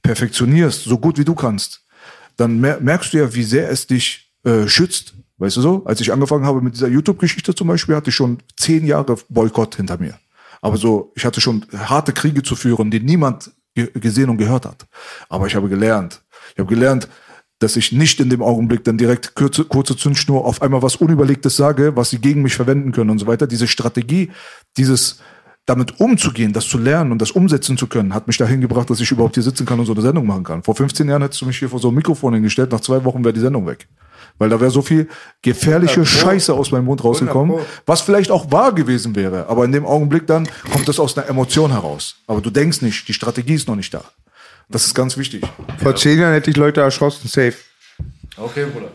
perfektionierst, 0.04 0.84
so 0.84 0.98
gut 0.98 1.18
wie 1.18 1.26
du 1.26 1.34
kannst, 1.34 1.87
dann 2.38 2.60
mer 2.60 2.80
merkst 2.80 3.14
du 3.14 3.18
ja, 3.18 3.34
wie 3.34 3.44
sehr 3.44 3.70
es 3.70 3.88
dich 3.88 4.32
äh, 4.44 4.68
schützt. 4.68 5.16
Weißt 5.40 5.58
du 5.58 5.62
so? 5.62 5.86
Als 5.86 6.02
ich 6.02 6.12
angefangen 6.12 6.46
habe 6.46 6.62
mit 6.62 6.74
dieser 6.74 6.88
YouTube-Geschichte 6.88 7.54
zum 7.54 7.68
Beispiel, 7.68 7.96
hatte 7.96 8.10
ich 8.10 8.16
schon 8.16 8.40
zehn 8.56 8.86
Jahre 8.86 9.18
Boykott 9.30 9.76
hinter 9.76 10.00
mir. 10.00 10.18
Aber 10.62 10.78
so, 10.78 11.12
ich 11.16 11.26
hatte 11.26 11.42
schon 11.42 11.66
harte 11.76 12.14
Kriege 12.14 12.42
zu 12.42 12.56
führen, 12.56 12.90
die 12.90 13.00
niemand 13.00 13.52
ge 13.76 13.92
gesehen 13.94 14.30
und 14.30 14.38
gehört 14.38 14.66
hat. 14.66 14.88
Aber 15.30 15.46
ich 15.46 15.56
habe 15.56 15.70
gelernt. 15.70 16.24
Ich 16.54 16.60
habe 16.60 16.74
gelernt, 16.74 17.08
dass 17.60 17.76
ich 17.76 17.92
nicht 17.92 18.20
in 18.20 18.30
dem 18.30 18.42
Augenblick 18.42 18.84
dann 18.84 18.98
direkt 18.98 19.36
kurze, 19.36 19.66
kurze 19.66 19.96
Zündschnur 19.96 20.46
auf 20.46 20.62
einmal 20.62 20.82
was 20.82 20.96
Unüberlegtes 20.96 21.56
sage, 21.56 21.96
was 21.96 22.10
sie 22.10 22.20
gegen 22.20 22.42
mich 22.42 22.56
verwenden 22.56 22.92
können 22.92 23.10
und 23.10 23.20
so 23.20 23.28
weiter. 23.28 23.48
Diese 23.48 23.68
Strategie, 23.68 24.32
dieses 24.78 25.20
damit 25.68 26.00
umzugehen, 26.00 26.54
das 26.54 26.68
zu 26.68 26.78
lernen 26.78 27.12
und 27.12 27.22
das 27.22 27.32
umsetzen 27.32 27.78
zu 27.78 27.88
können, 27.88 28.14
hat 28.14 28.26
mich 28.26 28.38
dahin 28.38 28.62
gebracht, 28.62 28.90
dass 28.90 29.02
ich 29.02 29.12
überhaupt 29.12 29.36
hier 29.36 29.44
sitzen 29.44 29.66
kann 29.66 29.80
und 29.80 29.86
so 29.86 29.92
eine 29.92 30.02
Sendung 30.02 30.26
machen 30.26 30.46
kann. 30.46 30.64
Vor 30.64 30.76
15 30.76 31.08
Jahren 31.08 31.22
hättest 31.22 31.42
du 31.42 31.46
mich 31.46 31.60
hier 31.60 31.70
vor 31.70 31.80
so 31.80 31.90
einem 31.90 31.98
Mikrofon 31.98 32.34
hingestellt, 32.34 32.72
nach 32.72 32.80
zwei 32.80 33.04
Wochen 33.04 33.24
wäre 33.24 33.34
die 33.34 33.42
Sendung 33.42 33.68
weg. 33.68 33.88
Weil 34.40 34.50
da 34.50 34.60
wäre 34.62 34.72
so 34.72 34.82
viel 34.82 35.10
gefährliche 35.42 36.00
100 36.02 36.14
Pro. 36.14 36.20
Scheiße 36.26 36.54
aus 36.54 36.72
meinem 36.72 36.86
Mund 36.86 37.04
rausgekommen, 37.04 37.52
100 37.52 37.68
Pro. 37.68 37.82
was 37.86 38.02
vielleicht 38.02 38.32
auch 38.32 38.50
wahr 38.50 38.74
gewesen 38.74 39.16
wäre. 39.16 39.48
Aber 39.50 39.66
in 39.66 39.74
dem 39.74 39.86
Augenblick 39.86 40.26
dann 40.26 40.48
kommt 40.72 40.88
das 40.88 41.00
aus 41.00 41.18
einer 41.18 41.28
Emotion 41.28 41.72
heraus. 41.72 42.16
Aber 42.28 42.40
du 42.40 42.50
denkst 42.50 42.82
nicht, 42.82 43.08
die 43.08 43.14
Strategie 43.14 43.56
ist 43.56 43.68
noch 43.68 43.76
nicht 43.76 43.94
da. 43.94 44.06
Das 44.70 44.86
ist 44.86 44.94
ganz 44.94 45.18
wichtig. 45.18 45.44
vor 45.82 45.96
zehn 45.96 46.18
Jahren 46.20 46.34
hätte 46.34 46.50
ich 46.50 46.56
Leute 46.58 46.80
erschossen, 46.82 47.28
safe. 47.28 47.56
Okay, 48.38 48.68
Bruder. 48.72 48.90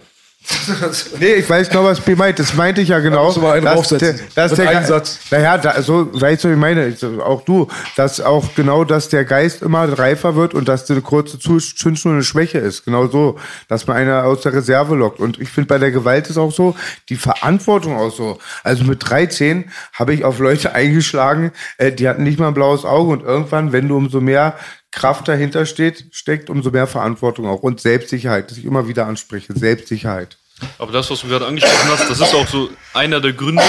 Nee, 1.21 1.35
ich 1.35 1.49
weiß 1.49 1.69
genau, 1.71 1.85
was 1.85 2.01
B 2.01 2.15
meint. 2.15 2.39
Das 2.39 2.55
meinte 2.55 2.81
ich 2.81 2.89
ja 2.89 2.99
genau. 3.01 3.25
musst 3.27 3.37
du 3.37 3.41
mal 3.43 3.53
einen 3.57 3.65
dass 3.65 3.75
draufsetzen. 3.75 4.21
der- 4.35 4.49
dass 4.49 4.55
der 4.57 4.69
einem 4.69 4.81
Ge- 4.81 4.89
Satz. 4.89 5.19
Naja, 5.31 5.59
da, 5.59 5.81
so, 5.83 6.09
weißt 6.21 6.45
du, 6.45 6.49
wie 6.49 6.53
ich 6.53 6.59
meine, 6.59 6.97
auch 7.25 7.43
du, 7.45 7.69
dass 7.97 8.21
auch 8.21 8.55
genau, 8.55 8.85
dass 8.85 9.09
der 9.09 9.25
Geist 9.25 9.63
immer 9.63 9.99
reifer 9.99 10.35
wird 10.37 10.55
und 10.55 10.69
dass 10.69 10.91
eine 10.91 11.01
kurze 11.01 11.39
Zündschnur 11.39 12.15
eine 12.15 12.23
Schwäche 12.25 12.59
ist. 12.59 12.85
Genau 12.85 13.07
so, 13.07 13.39
dass 13.69 13.87
man 13.87 13.97
einer 13.97 14.25
aus 14.25 14.41
der 14.43 14.53
Reserve 14.53 14.95
lockt. 14.97 15.21
Und 15.21 15.39
ich 15.41 15.49
finde, 15.49 15.69
bei 15.69 15.79
der 15.79 15.91
Gewalt 15.93 16.29
ist 16.29 16.39
auch 16.39 16.53
so, 16.53 16.75
die 17.09 17.17
Verantwortung 17.17 17.97
auch 17.97 18.11
so. 18.15 18.39
Also 18.65 18.85
mit 18.85 19.09
13 19.09 19.71
habe 19.93 20.15
ich 20.15 20.25
auf 20.25 20.39
Leute 20.39 20.75
eingeschlagen, 20.75 21.53
äh, 21.79 21.93
die 21.93 22.09
hatten 22.09 22.23
nicht 22.25 22.39
mal 22.39 22.49
ein 22.49 22.55
blaues 22.55 22.85
Auge 22.85 23.13
und 23.13 23.23
irgendwann, 23.23 23.73
wenn 23.73 23.89
du 23.89 23.97
umso 23.97 24.21
mehr 24.21 24.55
Kraft 24.93 25.27
dahinter 25.27 25.67
steht, 25.67 26.07
steckt, 26.13 26.51
umso 26.51 26.71
mehr 26.71 26.87
Verantwortung 26.87 27.47
auch 27.47 27.63
und 27.63 27.81
Selbstsicherheit, 27.81 28.51
das 28.51 28.59
ich 28.59 28.65
immer 28.65 28.87
wieder 28.87 29.07
anspreche, 29.07 29.53
Selbstsicherheit. 29.55 30.37
Aber 30.79 30.93
das, 30.93 31.11
was 31.11 31.23
du 31.23 31.29
gerade 31.29 31.47
angesprochen 31.47 31.89
hast, 31.89 32.09
das 32.09 32.21
ist 32.21 32.35
auch 32.35 32.47
so 32.47 32.71
einer 32.95 33.21
der 33.21 33.33
Gründe, 33.33 33.65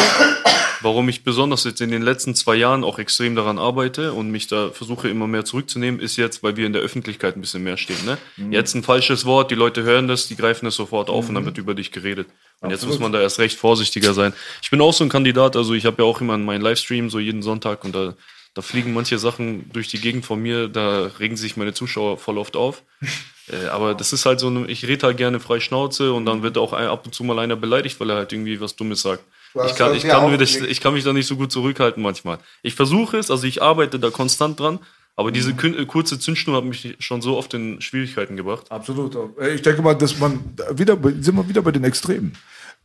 warum 0.81 1.09
ich 1.09 1.23
besonders 1.23 1.63
jetzt 1.63 1.81
in 1.81 1.89
den 1.89 2.01
letzten 2.01 2.35
zwei 2.35 2.55
Jahren 2.55 2.83
auch 2.83 2.99
extrem 2.99 3.35
daran 3.35 3.57
arbeite 3.57 4.13
und 4.13 4.29
mich 4.29 4.47
da 4.47 4.69
versuche 4.69 5.09
immer 5.09 5.27
mehr 5.27 5.45
zurückzunehmen, 5.45 5.99
ist 5.99 6.17
jetzt, 6.17 6.43
weil 6.43 6.57
wir 6.57 6.67
in 6.67 6.73
der 6.73 6.81
Öffentlichkeit 6.81 7.35
ein 7.35 7.41
bisschen 7.41 7.63
mehr 7.63 7.77
stehen. 7.77 8.05
Ne? 8.05 8.17
Jetzt 8.51 8.75
ein 8.75 8.83
falsches 8.83 9.25
Wort, 9.25 9.49
die 9.49 9.55
Leute 9.55 9.83
hören 9.83 10.07
das, 10.07 10.27
die 10.27 10.35
greifen 10.35 10.65
das 10.65 10.75
sofort 10.75 11.09
auf 11.09 11.29
und 11.29 11.35
dann 11.35 11.45
wird 11.45 11.57
über 11.57 11.73
dich 11.73 11.91
geredet. 11.91 12.27
Und 12.59 12.69
jetzt 12.69 12.85
muss 12.85 12.99
man 12.99 13.11
da 13.11 13.21
erst 13.21 13.39
recht 13.39 13.57
vorsichtiger 13.57 14.13
sein. 14.13 14.33
Ich 14.61 14.69
bin 14.69 14.81
auch 14.81 14.93
so 14.93 15.03
ein 15.03 15.09
Kandidat, 15.09 15.55
also 15.55 15.73
ich 15.73 15.85
habe 15.85 16.03
ja 16.03 16.07
auch 16.07 16.21
immer 16.21 16.37
meinen 16.37 16.61
Livestream, 16.61 17.09
so 17.09 17.19
jeden 17.19 17.41
Sonntag 17.41 17.83
und 17.83 17.95
da, 17.95 18.13
da 18.53 18.61
fliegen 18.61 18.93
manche 18.93 19.17
Sachen 19.19 19.69
durch 19.73 19.87
die 19.87 19.99
Gegend 19.99 20.25
von 20.25 20.41
mir, 20.41 20.67
da 20.67 21.09
regen 21.19 21.37
sich 21.37 21.57
meine 21.57 21.73
Zuschauer 21.73 22.17
voll 22.17 22.37
oft 22.37 22.55
auf. 22.55 22.83
Äh, 23.51 23.65
aber 23.67 23.93
das 23.93 24.13
ist 24.13 24.25
halt 24.25 24.39
so, 24.39 24.47
eine, 24.47 24.67
ich 24.67 24.87
rede 24.87 25.05
halt 25.05 25.17
gerne 25.17 25.41
frei 25.41 25.59
Schnauze 25.59 26.13
und 26.13 26.25
dann 26.25 26.43
wird 26.43 26.57
auch 26.57 26.71
ein, 26.71 26.87
ab 26.87 27.05
und 27.05 27.13
zu 27.13 27.25
mal 27.25 27.39
einer 27.39 27.57
beleidigt, 27.57 27.99
weil 27.99 28.09
er 28.09 28.15
halt 28.15 28.31
irgendwie 28.31 28.61
was 28.61 28.77
Dummes 28.77 29.01
sagt. 29.01 29.21
Ich 29.65 29.75
kann, 29.75 29.93
ich, 29.93 30.03
kann 30.03 30.37
das, 30.39 30.55
ich 30.55 30.79
kann 30.79 30.93
mich 30.93 31.03
da 31.03 31.11
nicht 31.11 31.27
so 31.27 31.35
gut 31.35 31.51
zurückhalten 31.51 32.01
manchmal. 32.01 32.37
Ich 32.61 32.73
versuche 32.73 33.17
es, 33.17 33.29
also 33.29 33.45
ich 33.45 33.61
arbeite 33.61 33.99
da 33.99 34.11
konstant 34.11 34.61
dran, 34.61 34.79
aber 35.17 35.33
diese 35.33 35.51
kün- 35.51 35.77
äh, 35.77 35.85
kurze 35.85 36.17
Zündschnur 36.19 36.55
hat 36.55 36.63
mich 36.63 36.95
schon 36.99 37.21
so 37.21 37.37
oft 37.37 37.53
in 37.53 37.81
Schwierigkeiten 37.81 38.37
gebracht. 38.37 38.71
Absolut. 38.71 39.17
Ich 39.53 39.61
denke 39.61 39.81
mal, 39.81 39.93
dass 39.95 40.17
man 40.19 40.39
wieder 40.71 40.97
sind 41.19 41.35
wir 41.35 41.49
wieder 41.49 41.61
bei 41.61 41.71
den 41.71 41.83
Extremen. 41.83 42.37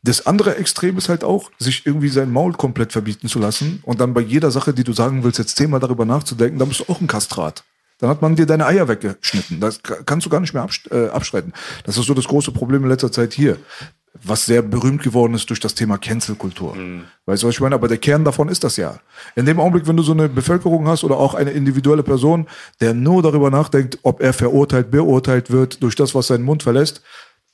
Das 0.02 0.26
andere 0.26 0.56
Extrem 0.56 0.96
ist 0.96 1.08
halt 1.08 1.24
auch, 1.24 1.50
sich 1.58 1.84
irgendwie 1.86 2.08
sein 2.08 2.30
Maul 2.32 2.52
komplett 2.52 2.92
verbieten 2.92 3.28
zu 3.28 3.38
lassen 3.38 3.80
und 3.84 4.00
dann 4.00 4.14
bei 4.14 4.20
jeder 4.20 4.50
Sache, 4.50 4.72
die 4.72 4.84
du 4.84 4.92
sagen 4.92 5.24
willst, 5.24 5.38
jetzt 5.38 5.56
zehnmal 5.56 5.80
darüber 5.80 6.04
nachzudenken, 6.04 6.58
dann 6.58 6.68
bist 6.68 6.80
du 6.80 6.92
auch 6.92 7.00
ein 7.00 7.06
Kastrat. 7.08 7.64
Dann 7.98 8.08
hat 8.08 8.22
man 8.22 8.36
dir 8.36 8.46
deine 8.46 8.64
Eier 8.64 8.86
weggeschnitten. 8.86 9.58
Das 9.58 9.82
ka- 9.82 9.96
kannst 10.06 10.24
du 10.24 10.30
gar 10.30 10.38
nicht 10.38 10.54
mehr 10.54 10.64
äh, 10.92 11.08
abstreiten. 11.08 11.52
Das 11.82 11.96
ist 11.98 12.06
so 12.06 12.14
das 12.14 12.26
große 12.28 12.52
Problem 12.52 12.84
in 12.84 12.88
letzter 12.88 13.10
Zeit 13.10 13.32
hier. 13.32 13.56
Was 14.22 14.46
sehr 14.46 14.62
berühmt 14.62 15.02
geworden 15.02 15.34
ist 15.34 15.50
durch 15.50 15.60
das 15.60 15.74
Thema 15.74 15.98
Cancel-Kultur. 15.98 16.76
Weißt 17.26 17.42
du, 17.42 17.48
was 17.48 17.54
ich 17.56 17.60
meine? 17.60 17.74
Aber 17.74 17.88
der 17.88 17.98
Kern 17.98 18.24
davon 18.24 18.48
ist 18.48 18.64
das 18.64 18.76
ja. 18.76 18.98
In 19.36 19.46
dem 19.46 19.60
Augenblick, 19.60 19.86
wenn 19.86 19.96
du 19.96 20.02
so 20.02 20.12
eine 20.12 20.28
Bevölkerung 20.28 20.86
hast 20.88 21.04
oder 21.04 21.16
auch 21.18 21.34
eine 21.34 21.50
individuelle 21.50 22.02
Person, 22.02 22.46
der 22.80 22.94
nur 22.94 23.22
darüber 23.22 23.50
nachdenkt, 23.50 23.98
ob 24.02 24.20
er 24.20 24.32
verurteilt, 24.32 24.90
beurteilt 24.90 25.50
wird 25.50 25.82
durch 25.82 25.94
das, 25.94 26.14
was 26.14 26.28
seinen 26.28 26.44
Mund 26.44 26.62
verlässt, 26.62 27.02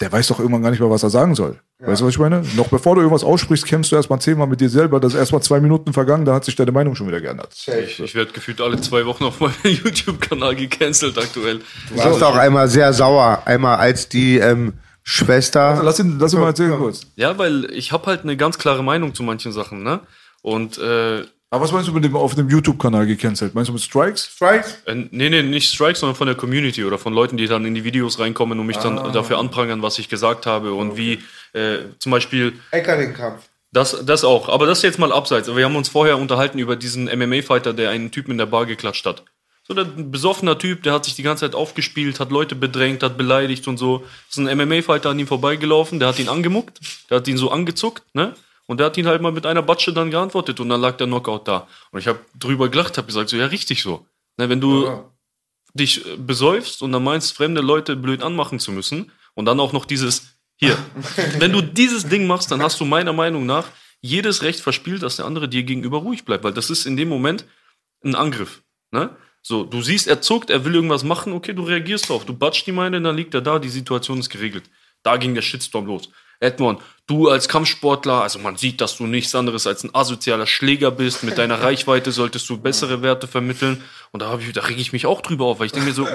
der 0.00 0.10
weiß 0.10 0.28
doch 0.28 0.40
irgendwann 0.40 0.62
gar 0.62 0.70
nicht 0.70 0.80
mehr, 0.80 0.90
was 0.90 1.02
er 1.02 1.10
sagen 1.10 1.34
soll. 1.34 1.60
Weißt 1.78 2.00
du, 2.00 2.06
was 2.06 2.14
ich 2.14 2.18
meine? 2.18 2.42
Noch 2.56 2.68
bevor 2.68 2.94
du 2.94 3.02
irgendwas 3.02 3.24
aussprichst, 3.24 3.66
kämpfst 3.66 3.92
du 3.92 3.96
erstmal 3.96 4.20
zehnmal 4.20 4.46
mit 4.46 4.60
dir 4.60 4.70
selber. 4.70 5.00
Das 5.00 5.12
ist 5.12 5.18
erstmal 5.18 5.42
zwei 5.42 5.60
Minuten 5.60 5.92
vergangen, 5.92 6.24
da 6.24 6.34
hat 6.34 6.44
sich 6.44 6.56
deine 6.56 6.72
Meinung 6.72 6.94
schon 6.94 7.06
wieder 7.06 7.20
geändert. 7.20 7.54
Ich, 7.54 8.00
ich 8.00 8.14
werde 8.14 8.32
gefühlt 8.32 8.60
alle 8.60 8.80
zwei 8.80 9.04
Wochen 9.06 9.24
auf 9.24 9.40
meinem 9.40 9.52
YouTube-Kanal 9.62 10.56
gecancelt 10.56 11.18
aktuell. 11.18 11.60
Du 11.90 11.96
warst 11.98 12.22
auch 12.22 12.36
einmal 12.36 12.68
sehr 12.68 12.92
sauer, 12.92 13.42
einmal 13.44 13.76
als 13.76 14.08
die 14.08 14.38
ähm, 14.38 14.74
Schwester. 15.02 15.80
Lass 15.82 15.98
ihn, 15.98 16.18
lass 16.18 16.32
ihn 16.32 16.40
mal 16.40 16.46
erzählen 16.46 16.76
kurz. 16.76 17.02
Ja, 17.16 17.38
weil 17.38 17.70
ich 17.70 17.92
habe 17.92 18.06
halt 18.06 18.22
eine 18.22 18.36
ganz 18.36 18.58
klare 18.58 18.82
Meinung 18.82 19.14
zu 19.14 19.22
manchen 19.22 19.52
Sachen, 19.52 19.82
ne? 19.82 20.00
Und 20.42 20.78
äh, 20.78 21.24
Aber 21.54 21.62
was 21.62 21.70
meinst 21.70 21.88
du 21.88 21.92
mit 21.92 22.02
dem 22.02 22.16
auf 22.16 22.34
dem 22.34 22.48
YouTube-Kanal 22.48 23.06
gecancelt? 23.06 23.54
Meinst 23.54 23.68
du 23.68 23.72
mit 23.72 23.80
Strikes? 23.80 24.26
Strikes? 24.26 24.82
Äh, 24.86 25.06
nee, 25.12 25.30
nee, 25.30 25.40
nicht 25.40 25.72
Strikes, 25.72 26.00
sondern 26.00 26.16
von 26.16 26.26
der 26.26 26.34
Community 26.34 26.82
oder 26.82 26.98
von 26.98 27.14
Leuten, 27.14 27.36
die 27.36 27.46
dann 27.46 27.64
in 27.64 27.76
die 27.76 27.84
Videos 27.84 28.18
reinkommen 28.18 28.58
und 28.58 28.66
mich 28.66 28.78
dann 28.78 29.12
dafür 29.12 29.38
anprangern, 29.38 29.80
was 29.80 30.00
ich 30.00 30.08
gesagt 30.08 30.46
habe 30.46 30.74
und 30.74 30.96
wie 30.96 31.20
äh, 31.52 31.76
zum 32.00 32.10
Beispiel 32.10 32.54
Eckerding-Kampf. 32.72 33.44
das, 33.70 34.04
das 34.04 34.24
auch. 34.24 34.48
Aber 34.48 34.66
das 34.66 34.82
jetzt 34.82 34.98
mal 34.98 35.12
abseits. 35.12 35.46
Wir 35.54 35.64
haben 35.64 35.76
uns 35.76 35.88
vorher 35.88 36.18
unterhalten 36.18 36.58
über 36.58 36.74
diesen 36.74 37.04
MMA-Fighter, 37.04 37.72
der 37.72 37.90
einen 37.90 38.10
Typen 38.10 38.32
in 38.32 38.38
der 38.38 38.46
Bar 38.46 38.66
geklatscht 38.66 39.06
hat. 39.06 39.22
So 39.62 39.74
der 39.74 39.84
ein 39.84 40.10
besoffener 40.10 40.58
Typ, 40.58 40.82
der 40.82 40.92
hat 40.92 41.04
sich 41.04 41.14
die 41.14 41.22
ganze 41.22 41.46
Zeit 41.46 41.54
aufgespielt, 41.54 42.18
hat 42.18 42.32
Leute 42.32 42.56
bedrängt, 42.56 43.04
hat 43.04 43.16
beleidigt 43.16 43.68
und 43.68 43.78
so. 43.78 43.98
Das 44.28 44.38
ist 44.38 44.44
ein 44.44 44.58
MMA-Fighter 44.58 45.10
an 45.10 45.20
ihm 45.20 45.28
vorbeigelaufen, 45.28 46.00
der 46.00 46.08
hat 46.08 46.18
ihn 46.18 46.28
angemuckt, 46.28 46.80
der 47.10 47.18
hat 47.18 47.28
ihn 47.28 47.36
so 47.36 47.52
angezuckt, 47.52 48.02
ne? 48.12 48.34
Und 48.66 48.78
der 48.78 48.86
hat 48.86 48.96
ihn 48.96 49.06
halt 49.06 49.20
mal 49.20 49.32
mit 49.32 49.46
einer 49.46 49.62
Batsche 49.62 49.92
dann 49.92 50.10
geantwortet 50.10 50.58
und 50.60 50.68
dann 50.68 50.80
lag 50.80 50.96
der 50.96 51.06
Knockout 51.06 51.46
da. 51.46 51.68
Und 51.90 52.00
ich 52.00 52.06
habe 52.06 52.20
drüber 52.38 52.68
gelacht, 52.68 52.96
habe 52.96 53.06
gesagt, 53.06 53.28
so 53.28 53.36
ja, 53.36 53.46
richtig 53.46 53.82
so. 53.82 54.06
Ne, 54.36 54.48
wenn 54.48 54.60
du 54.60 55.04
dich 55.74 56.06
äh, 56.06 56.16
besäufst 56.16 56.82
und 56.82 56.92
dann 56.92 57.04
meinst, 57.04 57.36
fremde 57.36 57.60
Leute 57.60 57.96
blöd 57.96 58.22
anmachen 58.22 58.58
zu 58.58 58.72
müssen 58.72 59.12
und 59.34 59.44
dann 59.44 59.60
auch 59.60 59.72
noch 59.72 59.84
dieses 59.84 60.38
hier. 60.56 60.78
Wenn 61.38 61.52
du 61.52 61.60
dieses 61.60 62.08
Ding 62.08 62.26
machst, 62.26 62.50
dann 62.50 62.62
hast 62.62 62.80
du 62.80 62.84
meiner 62.84 63.12
Meinung 63.12 63.44
nach 63.44 63.66
jedes 64.00 64.42
Recht 64.42 64.60
verspielt, 64.60 65.02
dass 65.02 65.16
der 65.16 65.24
andere 65.24 65.48
dir 65.48 65.64
gegenüber 65.64 65.98
ruhig 65.98 66.24
bleibt, 66.24 66.44
weil 66.44 66.52
das 66.52 66.70
ist 66.70 66.86
in 66.86 66.96
dem 66.96 67.08
Moment 67.08 67.44
ein 68.04 68.14
Angriff. 68.14 68.62
Ne? 68.92 69.16
So, 69.42 69.64
du 69.64 69.82
siehst, 69.82 70.06
er 70.06 70.20
zuckt, 70.20 70.50
er 70.50 70.64
will 70.64 70.74
irgendwas 70.74 71.04
machen, 71.04 71.32
okay, 71.32 71.52
du 71.52 71.64
reagierst 71.64 72.08
drauf, 72.08 72.24
du 72.24 72.34
batschst 72.34 72.66
die 72.66 72.72
Meine, 72.72 73.00
dann 73.00 73.16
liegt 73.16 73.34
er 73.34 73.40
da, 73.40 73.58
die 73.58 73.68
Situation 73.68 74.18
ist 74.18 74.30
geregelt. 74.30 74.70
Da 75.02 75.16
ging 75.16 75.34
der 75.34 75.42
Shitstorm 75.42 75.86
los. 75.86 76.10
Edmond, 76.40 76.80
du 77.06 77.28
als 77.28 77.48
Kampfsportler, 77.48 78.22
also 78.22 78.38
man 78.38 78.56
sieht, 78.56 78.80
dass 78.80 78.96
du 78.96 79.06
nichts 79.06 79.34
anderes 79.34 79.66
als 79.66 79.84
ein 79.84 79.94
asozialer 79.94 80.46
Schläger 80.46 80.90
bist. 80.90 81.22
Mit 81.22 81.38
deiner 81.38 81.54
Reichweite 81.62 82.12
solltest 82.12 82.48
du 82.48 82.56
bessere 82.56 83.02
Werte 83.02 83.26
vermitteln. 83.26 83.82
Und 84.12 84.22
da, 84.22 84.38
ich, 84.38 84.52
da 84.52 84.62
reg 84.62 84.78
ich 84.78 84.92
mich 84.92 85.06
auch 85.06 85.20
drüber 85.20 85.46
auf, 85.46 85.58
weil 85.58 85.66
ich 85.66 85.72
denke 85.72 85.88
mir 85.88 85.94
so, 85.94 86.06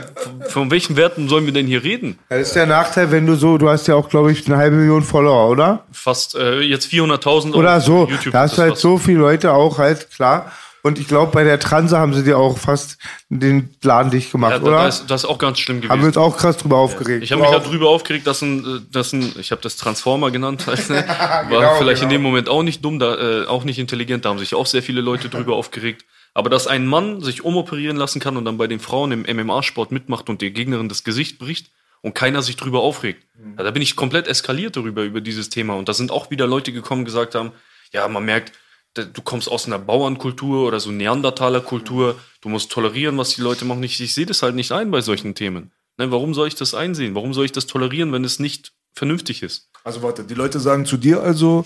von, 0.47 0.72
welchen 0.72 0.95
Werten 0.95 1.30
sollen 1.30 1.45
wir 1.45 1.53
denn 1.53 1.67
hier 1.67 1.84
reden? 1.84 2.17
Das 2.30 2.47
ist 2.47 2.55
der 2.55 2.65
Nachteil, 2.65 3.11
wenn 3.11 3.26
du 3.26 3.36
so, 3.36 3.57
du 3.57 3.70
hast 3.70 3.88
ja 3.88 3.95
auch, 3.95 4.09
glaube 4.09 4.32
ich, 4.32 4.47
eine 4.47 4.57
halbe 4.57 4.78
Million 4.78 5.03
Follower, 5.03 5.49
oder? 5.49 5.86
Fast 5.91 6.36
äh, 6.36 6.61
jetzt 6.61 6.91
400.000 6.91 7.53
Oder 7.53 7.78
auf 7.78 7.84
so. 7.84 8.07
YouTube. 8.09 8.34
da 8.34 8.41
hast 8.41 8.57
du 8.57 8.61
halt 8.61 8.78
so 8.78 8.97
viele 8.97 9.20
Leute 9.20 9.53
auch 9.53 9.78
halt, 9.78 10.09
klar. 10.11 10.51
Und 10.82 10.98
ich 10.98 11.08
glaube, 11.08 11.32
bei 11.34 11.44
der 11.44 11.60
Transe 11.60 11.98
haben 11.98 12.14
sie 12.14 12.24
dir 12.24 12.38
auch 12.38 12.58
fast 12.58 12.98
den 13.30 13.70
Laden 13.84 14.12
dicht 14.12 14.32
gemacht, 14.32 14.52
Ja, 14.54 14.60
da, 14.60 14.66
oder? 14.66 14.78
da 14.78 14.88
ist, 14.88 15.08
das 15.08 15.24
ist 15.24 15.30
auch 15.30 15.38
ganz 15.38 15.60
schlimm 15.60 15.78
gewesen. 15.82 15.92
haben 15.92 16.02
wir 16.02 16.08
uns 16.08 16.18
auch 16.18 16.38
krass 16.38 16.58
drüber 16.58 16.78
aufgeregt. 16.78 17.24
Ich 17.24 17.32
habe 17.32 17.42
mich 17.42 17.52
ja 17.52 17.60
drüber 17.60 17.90
aufgeregt, 17.90 18.26
dass 18.28 18.42
ein, 18.42 18.60
äh, 18.66 18.80
dass 18.92 19.12
ein 19.14 19.34
ich 19.40 19.52
habe 19.52 19.62
das 19.62 19.76
Transformer 19.76 20.32
genannt, 20.32 20.64
halt, 20.68 20.90
ne? 20.90 21.06
war 21.08 21.46
Genau, 21.50 21.76
vielleicht 21.78 22.02
in 22.02 22.10
genau. 22.10 22.20
dem 22.20 22.22
Moment 22.24 22.50
auch 22.50 22.64
nicht 22.64 22.84
dumm, 22.86 22.98
da, 23.00 23.16
äh, 23.44 23.46
auch 23.48 23.64
nicht 23.66 23.78
intelligent, 23.80 24.24
da 24.26 24.30
haben 24.30 24.40
sich 24.40 24.56
auch 24.56 24.66
sehr 24.66 24.82
viele 24.84 25.02
Leute 25.02 25.28
drüber 25.30 25.56
aufgeregt. 25.56 26.06
Aber 26.34 26.50
dass 26.50 26.68
ein 26.68 26.86
Mann 26.86 27.22
sich 27.22 27.44
umoperieren 27.44 27.98
lassen 27.98 28.20
kann 28.20 28.38
und 28.38 28.46
dann 28.46 28.58
bei 28.58 28.68
den 28.68 28.80
Frauen 28.80 29.12
im 29.12 29.22
MMA-Sport 29.48 29.92
mitmacht 29.92 30.30
und 30.30 30.42
der 30.42 30.52
Gegnerin 30.52 30.88
das 30.88 31.04
Gesicht 31.04 31.40
bricht 31.40 31.72
und 32.02 32.14
keiner 32.16 32.42
sich 32.42 32.56
drüber 32.56 32.80
aufregt, 32.82 33.24
Mhm. 33.38 33.56
ja, 33.58 33.64
da 33.64 33.72
bin 33.72 33.82
ich 33.82 33.96
komplett 33.96 34.28
eskaliert 34.28 34.76
darüber, 34.78 35.04
über 35.04 35.20
dieses 35.22 35.50
Thema. 35.50 35.74
Und 35.76 35.90
da 35.90 35.94
sind 35.94 36.12
auch 36.12 36.30
wieder 36.30 36.46
Leute 36.48 36.72
gekommen, 36.72 37.02
und 37.02 37.06
gesagt 37.06 37.36
haben, 37.36 37.52
ja, 37.92 38.08
man 38.08 38.24
merkt, 38.26 38.54
du 38.94 39.22
kommst 39.22 39.50
aus 39.50 39.66
einer 39.68 39.80
Bauernkultur 39.80 40.68
oder 40.68 40.80
so 40.80 40.92
Neandertaler-Kultur, 40.92 42.20
du 42.42 42.50
musst 42.50 42.72
tolerieren, 42.72 43.18
was 43.18 43.36
die 43.36 43.42
Leute 43.42 43.66
machen. 43.66 43.84
Ich, 43.84 44.00
ich 44.02 44.14
sehe 44.14 44.26
das 44.26 44.42
halt 44.42 44.56
nicht 44.56 44.72
ein 44.72 44.92
bei 44.92 45.02
solchen 45.02 45.36
Themen. 45.36 45.72
Ne, 45.98 46.12
warum 46.12 46.34
soll 46.34 46.48
ich 46.48 46.56
das 46.56 46.74
einsehen? 46.74 47.16
Warum 47.16 47.34
soll 47.34 47.46
ich 47.46 47.52
das 47.52 47.68
tolerieren, 47.68 48.12
wenn 48.12 48.24
es 48.24 48.40
nicht 48.40 48.74
vernünftig 48.94 49.44
ist? 49.44 49.70
Also 49.84 50.02
warte, 50.02 50.24
die 50.24 50.34
Leute 50.34 50.60
sagen 50.60 50.86
zu 50.86 50.98
dir 50.98 51.22
also, 51.22 51.66